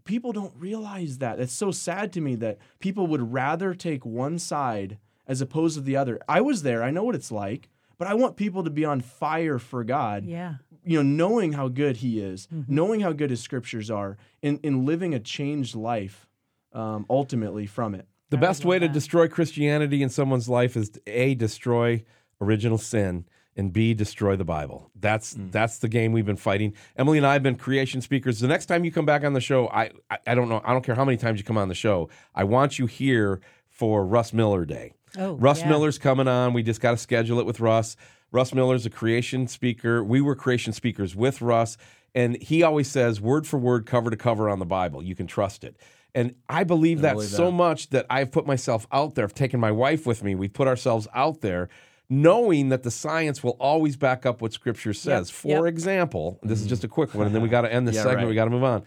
people 0.04 0.32
don't 0.32 0.54
realize 0.58 1.18
that. 1.18 1.40
It's 1.40 1.52
so 1.52 1.70
sad 1.70 2.12
to 2.14 2.20
me 2.20 2.34
that 2.36 2.58
people 2.78 3.06
would 3.06 3.32
rather 3.32 3.74
take 3.74 4.04
one 4.04 4.38
side 4.38 4.98
as 5.26 5.40
opposed 5.40 5.76
to 5.76 5.82
the 5.82 5.96
other. 5.96 6.18
I 6.28 6.40
was 6.40 6.62
there. 6.62 6.82
I 6.82 6.90
know 6.90 7.04
what 7.04 7.14
it's 7.14 7.32
like, 7.32 7.68
but 7.98 8.08
I 8.08 8.14
want 8.14 8.36
people 8.36 8.64
to 8.64 8.70
be 8.70 8.84
on 8.84 9.00
fire 9.00 9.58
for 9.58 9.84
God. 9.84 10.24
Yeah. 10.24 10.54
You 10.84 11.02
know, 11.02 11.26
knowing 11.26 11.52
how 11.52 11.68
good 11.68 11.98
He 11.98 12.20
is, 12.20 12.48
knowing 12.50 13.00
how 13.00 13.12
good 13.12 13.30
His 13.30 13.40
scriptures 13.40 13.90
are, 13.90 14.16
and, 14.42 14.58
and 14.64 14.86
living 14.86 15.14
a 15.14 15.20
changed 15.20 15.74
life 15.74 16.28
um, 16.72 17.04
ultimately 17.10 17.66
from 17.66 17.94
it. 17.94 18.06
The 18.30 18.36
best 18.36 18.64
way 18.64 18.78
to 18.78 18.88
destroy 18.88 19.26
Christianity 19.28 20.02
in 20.02 20.08
someone's 20.10 20.48
life 20.48 20.76
is 20.76 20.90
to, 20.90 21.00
a 21.06 21.34
destroy 21.34 22.04
original 22.40 22.78
sin 22.78 23.24
and 23.56 23.72
b 23.72 23.92
destroy 23.92 24.36
the 24.36 24.44
Bible. 24.44 24.90
That's 24.94 25.34
that's 25.50 25.78
the 25.78 25.88
game 25.88 26.12
we've 26.12 26.26
been 26.26 26.36
fighting. 26.36 26.74
Emilee 26.96 27.18
and 27.18 27.26
I 27.26 27.32
have 27.32 27.42
been 27.42 27.56
creation 27.56 28.00
speakers. 28.00 28.38
The 28.38 28.46
next 28.46 28.66
time 28.66 28.84
you 28.84 28.92
come 28.92 29.06
back 29.06 29.24
on 29.24 29.32
the 29.32 29.40
show, 29.40 29.68
I, 29.68 29.90
I 30.10 30.18
I 30.28 30.34
don't 30.34 30.48
know. 30.48 30.62
I 30.64 30.72
don't 30.72 30.84
care 30.84 30.94
how 30.94 31.04
many 31.04 31.16
times 31.16 31.40
you 31.40 31.44
come 31.44 31.58
on 31.58 31.68
the 31.68 31.74
show. 31.74 32.08
I 32.34 32.44
want 32.44 32.78
you 32.78 32.86
here 32.86 33.40
for 33.68 34.06
Russ 34.06 34.32
Miller 34.32 34.64
Day. 34.64 34.92
Oh, 35.16 35.34
Russ 35.34 35.60
yeah. 35.60 35.68
Miller's 35.68 35.98
coming 35.98 36.28
on. 36.28 36.52
We 36.52 36.62
just 36.62 36.80
got 36.80 36.92
to 36.92 36.96
schedule 36.96 37.38
it 37.38 37.46
with 37.46 37.60
Russ. 37.60 37.96
Russ 38.30 38.52
Miller's 38.52 38.84
a 38.84 38.90
creation 38.90 39.46
speaker. 39.46 40.04
We 40.04 40.20
were 40.20 40.34
creation 40.34 40.72
speakers 40.72 41.16
with 41.16 41.40
Russ, 41.40 41.78
and 42.14 42.40
he 42.42 42.62
always 42.62 42.90
says 42.90 43.20
word 43.20 43.46
for 43.46 43.58
word, 43.58 43.86
cover 43.86 44.10
to 44.10 44.16
cover 44.16 44.48
on 44.48 44.58
the 44.58 44.66
Bible. 44.66 45.02
You 45.02 45.14
can 45.14 45.26
trust 45.26 45.64
it. 45.64 45.76
And 46.14 46.34
I 46.48 46.64
believe 46.64 47.02
that 47.02 47.14
believe 47.14 47.28
so 47.28 47.46
that. 47.46 47.52
much 47.52 47.90
that 47.90 48.06
I've 48.10 48.32
put 48.32 48.46
myself 48.46 48.86
out 48.92 49.14
there. 49.14 49.24
I've 49.24 49.34
taken 49.34 49.60
my 49.60 49.70
wife 49.70 50.06
with 50.06 50.22
me. 50.22 50.34
We've 50.34 50.52
put 50.52 50.66
ourselves 50.66 51.06
out 51.14 51.40
there, 51.42 51.68
knowing 52.08 52.70
that 52.70 52.82
the 52.82 52.90
science 52.90 53.42
will 53.42 53.56
always 53.60 53.96
back 53.96 54.26
up 54.26 54.42
what 54.42 54.52
Scripture 54.52 54.94
says. 54.94 55.30
For 55.30 55.66
yep. 55.66 55.72
example, 55.72 56.38
this 56.42 56.60
is 56.60 56.66
just 56.66 56.84
a 56.84 56.88
quick 56.88 57.14
one, 57.14 57.26
and 57.26 57.34
then 57.34 57.42
we 57.42 57.48
mm. 57.48 57.52
got 57.52 57.62
to 57.62 57.72
end 57.72 57.86
this 57.86 57.96
Yeah, 57.96 58.02
segment. 58.02 58.22
right. 58.22 58.28
We 58.28 58.34
got 58.34 58.44
to 58.44 58.50
move 58.50 58.64
on. 58.64 58.84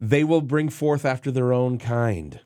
They 0.00 0.24
will 0.24 0.40
bring 0.40 0.68
forth 0.68 1.04
after 1.04 1.30
their 1.30 1.52
own 1.52 1.78
kind. 1.78 2.40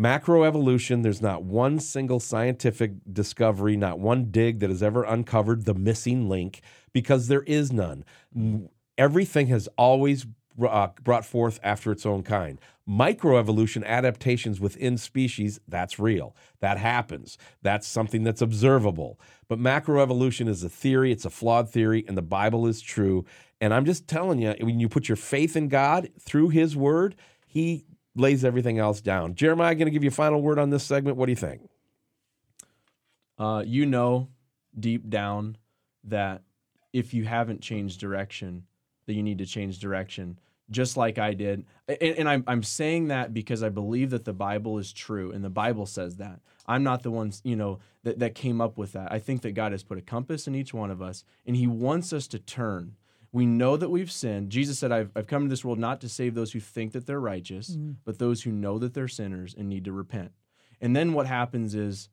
Macroevolution, 0.00 1.02
there's 1.02 1.20
not 1.20 1.42
one 1.42 1.80
single 1.80 2.20
scientific 2.20 2.92
discovery, 3.12 3.76
not 3.76 3.98
one 3.98 4.30
dig 4.30 4.60
that 4.60 4.70
has 4.70 4.82
ever 4.82 5.02
uncovered 5.02 5.64
the 5.64 5.74
missing 5.74 6.28
link 6.28 6.60
because 6.92 7.26
there 7.26 7.42
is 7.42 7.72
none. 7.72 8.04
Everything 8.96 9.48
has 9.48 9.68
always 9.76 10.24
uh, 10.66 10.88
brought 11.02 11.24
forth 11.24 11.58
after 11.62 11.90
its 11.90 12.06
own 12.06 12.22
kind. 12.22 12.60
Microevolution, 12.88 13.84
adaptations 13.84 14.60
within 14.60 14.96
species, 14.96 15.60
that's 15.66 15.98
real. 15.98 16.34
That 16.60 16.78
happens. 16.78 17.36
That's 17.62 17.86
something 17.86 18.22
that's 18.22 18.40
observable. 18.40 19.20
But 19.48 19.58
macroevolution 19.58 20.48
is 20.48 20.62
a 20.62 20.68
theory, 20.68 21.10
it's 21.10 21.24
a 21.24 21.30
flawed 21.30 21.70
theory, 21.70 22.04
and 22.06 22.16
the 22.16 22.22
Bible 22.22 22.66
is 22.66 22.80
true. 22.80 23.24
And 23.60 23.74
I'm 23.74 23.84
just 23.84 24.06
telling 24.06 24.40
you, 24.40 24.54
when 24.60 24.78
you 24.78 24.88
put 24.88 25.08
your 25.08 25.16
faith 25.16 25.56
in 25.56 25.68
God 25.68 26.08
through 26.20 26.50
His 26.50 26.76
Word, 26.76 27.16
He 27.46 27.84
lays 28.18 28.44
everything 28.44 28.78
else 28.78 29.00
down. 29.00 29.34
Jeremiah, 29.34 29.74
going 29.74 29.86
to 29.86 29.90
give 29.90 30.04
you 30.04 30.08
a 30.08 30.12
final 30.12 30.42
word 30.42 30.58
on 30.58 30.70
this 30.70 30.84
segment. 30.84 31.16
What 31.16 31.26
do 31.26 31.32
you 31.32 31.36
think? 31.36 31.68
Uh, 33.38 33.62
you 33.64 33.86
know 33.86 34.28
deep 34.78 35.08
down 35.08 35.56
that 36.04 36.42
if 36.92 37.14
you 37.14 37.24
haven't 37.24 37.60
changed 37.60 38.00
direction, 38.00 38.64
that 39.06 39.14
you 39.14 39.22
need 39.22 39.38
to 39.38 39.46
change 39.46 39.78
direction, 39.78 40.38
just 40.70 40.96
like 40.96 41.18
I 41.18 41.34
did. 41.34 41.64
And, 41.86 42.18
and 42.18 42.28
I'm, 42.28 42.44
I'm 42.46 42.62
saying 42.62 43.08
that 43.08 43.32
because 43.32 43.62
I 43.62 43.68
believe 43.68 44.10
that 44.10 44.24
the 44.24 44.32
Bible 44.32 44.78
is 44.78 44.92
true, 44.92 45.32
and 45.32 45.44
the 45.44 45.50
Bible 45.50 45.86
says 45.86 46.16
that. 46.16 46.40
I'm 46.66 46.82
not 46.82 47.02
the 47.02 47.10
ones, 47.10 47.40
you 47.44 47.56
know, 47.56 47.78
that, 48.02 48.18
that 48.18 48.34
came 48.34 48.60
up 48.60 48.76
with 48.76 48.92
that. 48.92 49.10
I 49.10 49.18
think 49.18 49.42
that 49.42 49.52
God 49.52 49.72
has 49.72 49.82
put 49.82 49.98
a 49.98 50.02
compass 50.02 50.46
in 50.46 50.54
each 50.54 50.74
one 50.74 50.90
of 50.90 51.00
us, 51.00 51.24
and 51.46 51.56
He 51.56 51.66
wants 51.66 52.12
us 52.12 52.26
to 52.28 52.38
turn. 52.38 52.96
We 53.32 53.44
know 53.46 53.76
that 53.76 53.90
we've 53.90 54.10
sinned. 54.10 54.50
Jesus 54.50 54.78
said, 54.78 54.90
I've, 54.90 55.10
I've 55.14 55.26
come 55.26 55.42
to 55.44 55.48
this 55.48 55.64
world 55.64 55.78
not 55.78 56.00
to 56.00 56.08
save 56.08 56.34
those 56.34 56.52
who 56.52 56.60
think 56.60 56.92
that 56.92 57.06
they're 57.06 57.20
righteous, 57.20 57.76
mm. 57.76 57.96
but 58.04 58.18
those 58.18 58.42
who 58.42 58.50
know 58.50 58.78
that 58.78 58.94
they're 58.94 59.08
sinners 59.08 59.54
and 59.56 59.68
need 59.68 59.84
to 59.84 59.92
repent. 59.92 60.32
And 60.80 60.96
then 60.96 61.12
what 61.12 61.26
happens 61.26 61.74
is 61.74 62.08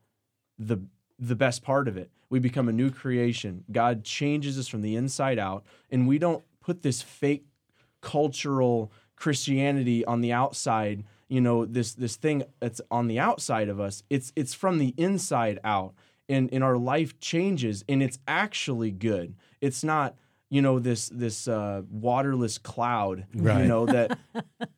the 0.58 0.80
the 1.18 1.36
best 1.36 1.64
part 1.64 1.88
of 1.88 1.96
it. 1.96 2.12
We 2.30 2.40
become 2.40 2.68
a 2.68 2.74
new 2.74 2.92
creation. 2.92 3.64
God 3.72 4.04
changes 4.04 4.60
us 4.60 4.68
from 4.68 4.82
the 4.82 4.96
inside 4.96 5.40
out, 5.40 5.64
and 5.90 6.08
we 6.08 6.18
don't 6.18 6.44
put 6.60 6.82
this 6.82 7.02
fake 7.02 7.46
cultural 8.02 8.92
Christianity 9.16 10.04
on 10.06 10.22
the 10.22 10.34
outside. 10.34 11.06
You 11.30 11.42
know, 11.42 11.66
this 11.66 11.94
this 11.94 12.16
thing 12.16 12.44
that's 12.60 12.82
on 12.92 13.08
the 13.08 13.20
outside 13.20 13.70
of 13.70 13.80
us. 13.80 14.04
It's 14.10 14.34
it's 14.36 14.54
from 14.54 14.78
the 14.78 14.94
inside 14.98 15.60
out, 15.64 15.94
and 16.28 16.52
and 16.52 16.64
our 16.64 16.78
life 16.78 17.20
changes, 17.20 17.84
and 17.88 18.04
it's 18.04 18.20
actually 18.28 18.92
good. 18.92 19.36
It's 19.62 19.84
not 19.84 20.16
you 20.50 20.62
know 20.62 20.80
this 20.80 21.10
this 21.10 21.48
uh, 21.48 21.82
waterless 21.90 22.58
cloud. 22.58 23.26
Right. 23.36 23.62
You 23.62 23.68
know 23.68 23.86
that 23.88 24.20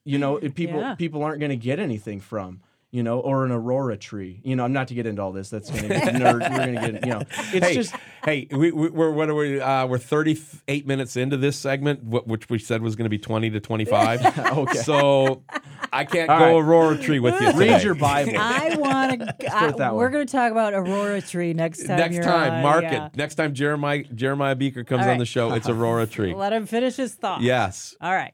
you 0.06 0.18
know 0.18 0.38
people 0.40 0.80
Yeah. 0.80 0.96
people 0.96 1.24
aren't 1.24 1.40
going 1.40 1.50
to 1.50 1.58
get 1.58 1.80
anything 1.80 2.20
from 2.20 2.62
you 2.92 3.04
know 3.04 3.20
or 3.20 3.46
an 3.46 3.52
aurora 3.52 3.98
tree 3.98 4.40
you 4.44 4.56
know 4.56 4.64
i'm 4.64 4.74
not 4.74 4.88
to 4.88 4.94
get 4.94 5.06
into 5.06 5.22
all 5.22 5.32
this 5.32 5.50
that's 5.50 5.70
going 5.70 5.84
to 5.84 5.90
get 5.90 6.04
nerd 6.16 6.50
we're 6.50 6.58
going 6.58 6.76
to 6.76 6.92
get 6.92 7.06
you 7.06 7.12
know 7.12 7.22
it's 7.54 7.66
hey, 7.66 7.74
just 7.74 7.94
hey, 8.28 8.48
we, 8.52 8.72
we, 8.72 8.90
we're 8.90 9.12
what 9.12 9.30
are 9.30 9.36
we? 9.36 9.60
Uh, 9.60 9.88
we're 9.88 9.98
38 9.98 10.86
minutes 10.86 11.16
into 11.16 11.38
this 11.38 11.58
segment, 11.58 12.04
which 12.04 12.50
we 12.50 12.60
said 12.60 12.82
was 12.82 12.96
going 12.96 13.06
to 13.06 13.10
be 13.10 13.18
20 13.18 13.50
to 13.52 13.60
25. 13.60 14.38
Okay. 14.58 14.80
So 14.80 15.44
I 15.92 16.04
can't 16.06 16.30
All 16.30 16.40
go 16.40 16.46
right. 16.46 16.66
Aurora 16.66 16.98
Tree 16.98 17.20
with 17.20 17.40
you. 17.40 17.52
read 17.54 17.84
your 17.84 17.96
bible 17.96 18.34
I 18.38 18.76
want 18.76 19.22
to. 19.22 19.94
We're 19.94 20.10
going 20.10 20.26
to 20.26 20.32
talk 20.32 20.52
about 20.52 20.74
Aurora 20.74 21.22
Tree 21.22 21.54
next 21.54 21.86
time. 21.86 21.98
Next 21.98 22.16
you're 22.16 22.24
time, 22.24 22.54
on, 22.54 22.64
mark 22.64 22.84
yeah. 22.84 23.08
it. 23.08 23.18
Next 23.18 23.36
time 23.36 23.54
Jeremiah 23.54 24.04
Jeremiah 24.04 24.56
Bieker 24.56 24.86
comes 24.86 25.06
All 25.06 25.12
on 25.12 25.18
the 25.18 25.26
show, 25.26 25.54
it's 25.54 25.70
Aurora 25.70 26.08
Tree. 26.08 26.34
Let 26.34 26.54
him 26.54 26.66
finish 26.66 26.96
his 26.96 27.14
thought. 27.14 27.42
Yes. 27.42 27.96
All 28.02 28.14
right. 28.14 28.34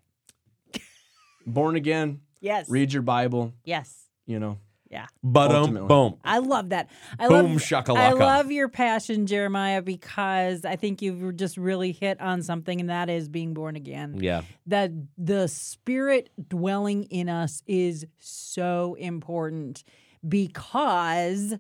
born 1.46 1.76
again 1.76 2.22
Yes. 2.40 2.70
read 2.70 2.94
your 2.94 3.04
bible 3.04 3.54
Yes. 3.64 4.03
You 4.26 4.40
know 4.40 4.58
Yeah. 4.90 5.08
But 5.24 5.52
um, 5.52 5.88
boom. 5.88 6.18
I 6.24 6.38
love 6.38 6.70
that. 6.70 6.90
I 7.18 7.28
Boom 7.28 7.54
love 7.54 7.62
shakalaka. 7.62 7.98
I 7.98 8.12
love 8.14 8.52
your 8.52 8.70
passion, 8.70 9.26
Jeremiah, 9.26 9.82
because 9.82 10.66
I 10.66 10.76
think 10.76 11.02
you've 11.02 11.36
just 11.36 11.58
really 11.58 11.92
hit 11.92 12.22
on 12.22 12.44
something, 12.44 12.80
and 12.80 12.90
that 12.92 13.10
is 13.10 13.28
being 13.28 13.54
born 13.56 13.76
again. 13.76 14.18
Yeah. 14.22 14.42
That 14.68 14.92
the 15.18 15.48
spirit 15.48 16.30
dwelling 16.48 17.06
in 17.06 17.28
us 17.28 17.64
is 17.66 18.06
so 18.20 18.96
important 19.00 19.84
because 20.28 21.56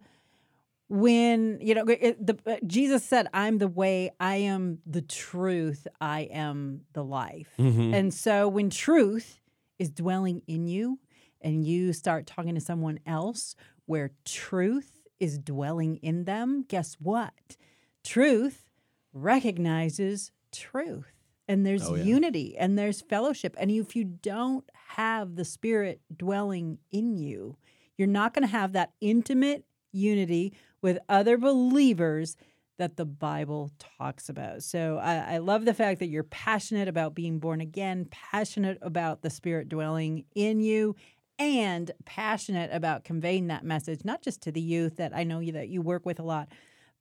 when 0.89 1.57
you 1.61 1.73
know 1.75 1.85
it, 1.87 2.23
the, 2.25 2.37
uh, 2.45 2.57
Jesus 2.67 3.03
said, 3.03 3.27
"I'm 3.33 3.57
the 3.57 3.67
way, 3.67 4.11
I 4.19 4.35
am 4.35 4.79
the 4.85 5.01
truth, 5.01 5.87
I 5.99 6.21
am 6.31 6.81
the 6.93 7.03
life," 7.03 7.49
Mhm. 7.57 7.93
and 7.93 8.13
so 8.13 8.47
when 8.47 8.69
truth 8.69 9.39
is 9.79 9.89
dwelling 9.89 10.43
in 10.47 10.67
you, 10.67 10.99
and 11.43 11.65
you 11.65 11.93
start 11.93 12.25
talking 12.25 12.55
to 12.55 12.61
someone 12.61 12.99
else 13.05 13.55
where 13.85 14.11
truth 14.25 15.01
is 15.19 15.37
dwelling 15.37 15.97
in 15.97 16.23
them, 16.25 16.65
guess 16.67 16.95
what? 16.99 17.57
Truth 18.03 18.65
recognizes 19.13 20.31
truth. 20.51 21.11
And 21.47 21.65
there's 21.65 21.87
Oh, 21.89 21.95
yeah. 21.95 22.03
unity 22.03 22.55
and 22.57 22.77
there's 22.77 23.01
fellowship. 23.01 23.55
And 23.59 23.69
if 23.69 23.95
you 23.95 24.05
don't 24.05 24.63
have 24.95 25.35
the 25.35 25.45
Spirit 25.45 25.99
dwelling 26.15 26.77
in 26.91 27.17
you, 27.17 27.57
you're 27.97 28.07
not 28.07 28.33
going 28.33 28.47
to 28.47 28.51
have 28.51 28.73
that 28.73 28.93
intimate 29.01 29.65
unity 29.91 30.53
with 30.81 30.97
other 31.09 31.37
believers 31.37 32.37
that 32.79 32.95
the 32.97 33.05
Bible 33.05 33.71
talks 33.97 34.29
about. 34.29 34.63
So 34.63 34.97
I, 34.97 35.35
I 35.35 35.37
love 35.37 35.65
the 35.65 35.73
fact 35.75 35.99
that 35.99 36.07
you're 36.07 36.23
passionate 36.23 36.87
about 36.87 37.13
being 37.13 37.39
born 37.39 37.61
again, 37.61 38.07
passionate 38.09 38.79
about 38.81 39.21
the 39.21 39.29
Spirit 39.29 39.69
dwelling 39.69 40.25
in 40.33 40.59
you, 40.59 40.95
and 41.39 41.91
passionate 42.05 42.69
about 42.73 43.03
conveying 43.03 43.47
that 43.47 43.63
message, 43.63 44.01
not 44.05 44.21
just 44.21 44.41
to 44.43 44.51
the 44.51 44.61
youth 44.61 44.97
that 44.97 45.15
I 45.15 45.23
know 45.23 45.39
you 45.39 45.51
that 45.53 45.69
you 45.69 45.81
work 45.81 46.05
with 46.05 46.19
a 46.19 46.23
lot, 46.23 46.49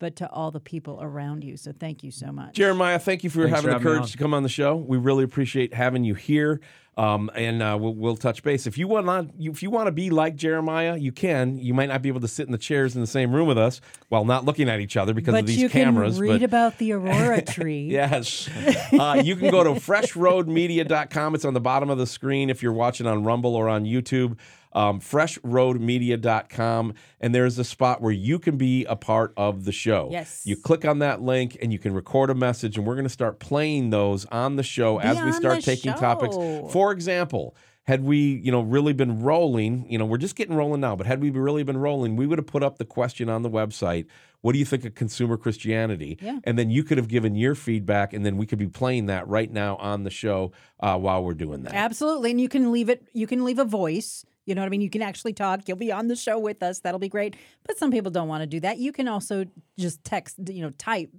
but 0.02 0.16
to 0.16 0.28
all 0.32 0.50
the 0.50 0.58
people 0.58 0.98
around 1.00 1.44
you. 1.44 1.56
So 1.56 1.70
thank 1.70 2.02
you 2.02 2.10
so 2.10 2.32
much. 2.32 2.56
Jeremiah, 2.56 2.98
thank 2.98 3.22
you 3.22 3.31
for 3.31 3.42
Thanks 3.44 3.50
having 3.55 3.62
for 3.62 3.66
the 3.68 3.72
having 3.74 4.00
courage 4.00 4.10
to 4.10 4.18
come 4.18 4.34
on 4.34 4.42
the 4.42 4.48
show. 4.48 4.74
We 4.74 4.98
really 4.98 5.22
appreciate 5.22 5.72
having 5.72 6.02
you 6.02 6.14
here. 6.14 6.60
Um, 6.97 7.31
and 7.36 7.62
uh, 7.62 7.78
we'll, 7.81 7.94
we'll 7.94 8.16
touch 8.16 8.42
base. 8.42 8.66
If 8.66 8.76
you 8.76 8.89
want 8.89 9.06
to, 9.06 9.48
if 9.50 9.62
you 9.62 9.70
want 9.70 9.86
to 9.86 9.92
be 9.92 10.10
like 10.10 10.34
Jeremiah, 10.34 10.97
you 10.97 11.12
can. 11.12 11.56
You 11.56 11.72
might 11.72 11.89
not 11.89 12.02
be 12.02 12.08
able 12.08 12.20
to 12.20 12.26
sit 12.28 12.47
in 12.47 12.52
the 12.52 12.58
chairs 12.58 12.97
in 12.97 13.00
the 13.00 13.06
same 13.06 13.32
room 13.32 13.47
with 13.47 13.58
us 13.58 13.81
while 14.08 14.24
not 14.24 14.44
looking 14.44 14.68
at 14.68 14.81
each 14.81 14.97
other 14.97 15.14
because 15.14 15.32
but 15.34 15.42
of 15.42 15.47
these 15.47 15.56
you 15.58 15.68
cameras. 15.68 16.16
can 16.16 16.22
read 16.22 16.40
but 16.40 16.42
about 16.42 16.78
the 16.78 16.92
aurora 16.94 17.40
tree. 17.40 17.89
Yes. 17.92 18.50
Uh, 18.92 19.22
you 19.24 19.36
can 19.36 19.52
go 19.52 19.62
to 19.62 19.70
freshroadmedia.com. 19.70 21.36
It's 21.36 21.44
on 21.44 21.55
the 21.55 21.60
bottom 21.60 21.90
of 21.90 21.98
the 21.98 22.06
screen 22.08 22.50
if 22.50 22.60
you're 22.60 22.72
watching 22.72 23.06
on 23.06 23.22
Rumble 23.22 23.55
or 23.55 23.68
on 23.68 23.84
YouTube. 23.84 24.36
Um, 24.75 25.01
freshroadmedia.com. 25.01 26.94
And 27.20 27.34
there's 27.34 27.59
a 27.59 27.65
spot 27.65 28.01
where 28.01 28.12
you 28.12 28.39
can 28.39 28.57
be 28.57 28.84
a 28.86 28.97
part 28.97 29.33
of 29.36 29.65
the 29.65 29.73
show. 29.73 30.09
Yes. 30.10 30.42
You 30.44 30.57
click 30.57 30.84
on 30.84 31.01
that 31.01 31.20
link 31.20 31.57
and 31.60 31.73
you 31.73 31.78
can 31.78 31.94
record 31.94 32.31
a 32.31 32.34
message, 32.34 32.76
and 32.76 32.86
we're 32.86 32.94
going 32.94 33.05
to 33.05 33.10
start 33.10 33.39
playing 33.39 33.91
those 33.91 34.25
on 34.26 34.57
the 34.57 34.62
show 34.62 34.99
as 34.99 35.23
we 35.23 35.33
start 35.33 35.62
taking 35.62 35.92
topics. 35.94 36.36
For 36.73 36.92
example, 36.92 37.55
had 37.84 38.05
we, 38.05 38.41
you 38.44 38.52
know, 38.52 38.60
really 38.60 38.92
been 38.92 39.23
rolling, 39.23 39.91
you 39.91 39.99
know, 39.99 40.07
we're 40.07 40.17
just 40.17 40.36
getting 40.36 40.55
rolling 40.55 40.81
now, 40.81 40.94
but 40.94 41.07
had 41.07 41.20
we 41.20 41.31
really 41.31 41.65
been 41.65 41.76
rolling, 41.76 42.15
we 42.15 42.26
would 42.26 42.39
have 42.39 42.47
put 42.47 42.62
up 42.62 42.78
the 42.78 42.84
question 42.84 43.28
on 43.28 43.42
the 43.42 43.51
website. 43.51 44.07
What 44.41 44.52
do 44.52 44.59
you 44.59 44.65
think 44.65 44.84
of 44.84 44.94
consumer 44.94 45.36
Christianity? 45.36 46.18
Yeah. 46.20 46.39
And 46.44 46.59
then 46.59 46.70
you 46.70 46.84
could 46.84 46.99
have 46.99 47.09
given 47.09 47.34
your 47.34 47.55
feedback, 47.55 48.12
and 48.12 48.25
then 48.25 48.36
we 48.36 48.47
could 48.47 48.59
be 48.59 48.68
playing 48.68 49.07
that 49.07 49.26
right 49.26 49.51
now 49.51 49.76
on 49.76 50.05
the 50.05 50.10
show 50.10 50.52
uh, 50.81 50.97
while 50.97 51.25
we're 51.25 51.34
doing 51.34 51.62
that. 51.65 51.75
Absolutely. 51.75 52.31
And 52.31 52.41
you 52.41 52.49
can 52.49 52.70
leave 52.70 52.89
it, 52.89 53.07
you 53.12 53.26
can 53.26 53.44
leave 53.44 53.59
a 53.59 53.65
voice. 53.65 54.25
You 54.44 54.54
know 54.54 54.62
what 54.62 54.66
I 54.66 54.70
mean? 54.70 54.80
You 54.80 54.90
can 54.90 55.02
actually 55.02 55.32
talk. 55.32 55.68
You'll 55.68 55.76
be 55.76 55.92
on 55.92 56.08
the 56.08 56.16
show 56.16 56.38
with 56.38 56.62
us. 56.62 56.80
That'll 56.80 56.98
be 57.00 57.08
great. 57.08 57.36
But 57.66 57.78
some 57.78 57.90
people 57.90 58.10
don't 58.10 58.28
want 58.28 58.42
to 58.42 58.46
do 58.46 58.60
that. 58.60 58.78
You 58.78 58.92
can 58.92 59.08
also 59.08 59.44
just 59.78 60.02
text, 60.04 60.36
you 60.48 60.62
know, 60.62 60.70
type 60.70 61.10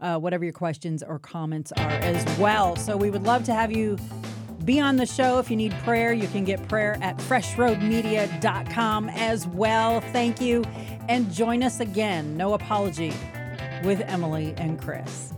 uh, 0.00 0.18
whatever 0.18 0.44
your 0.44 0.52
questions 0.52 1.02
or 1.02 1.18
comments 1.18 1.72
are 1.72 1.90
as 1.90 2.38
well. 2.38 2.76
So 2.76 2.96
we 2.96 3.10
would 3.10 3.24
love 3.24 3.44
to 3.44 3.54
have 3.54 3.72
you 3.72 3.96
be 4.64 4.80
on 4.80 4.96
the 4.96 5.06
show. 5.06 5.38
If 5.38 5.50
you 5.50 5.56
need 5.56 5.72
prayer, 5.84 6.12
you 6.12 6.26
can 6.28 6.44
get 6.44 6.68
prayer 6.68 6.98
at 7.00 7.16
freshroadmedia.com 7.18 9.08
as 9.10 9.46
well. 9.46 10.00
Thank 10.00 10.40
you. 10.40 10.64
And 11.08 11.32
join 11.32 11.62
us 11.62 11.80
again, 11.80 12.36
No 12.36 12.54
Apology, 12.54 13.14
with 13.84 14.00
Emilee 14.00 14.54
and 14.56 14.80
Chris. 14.80 15.35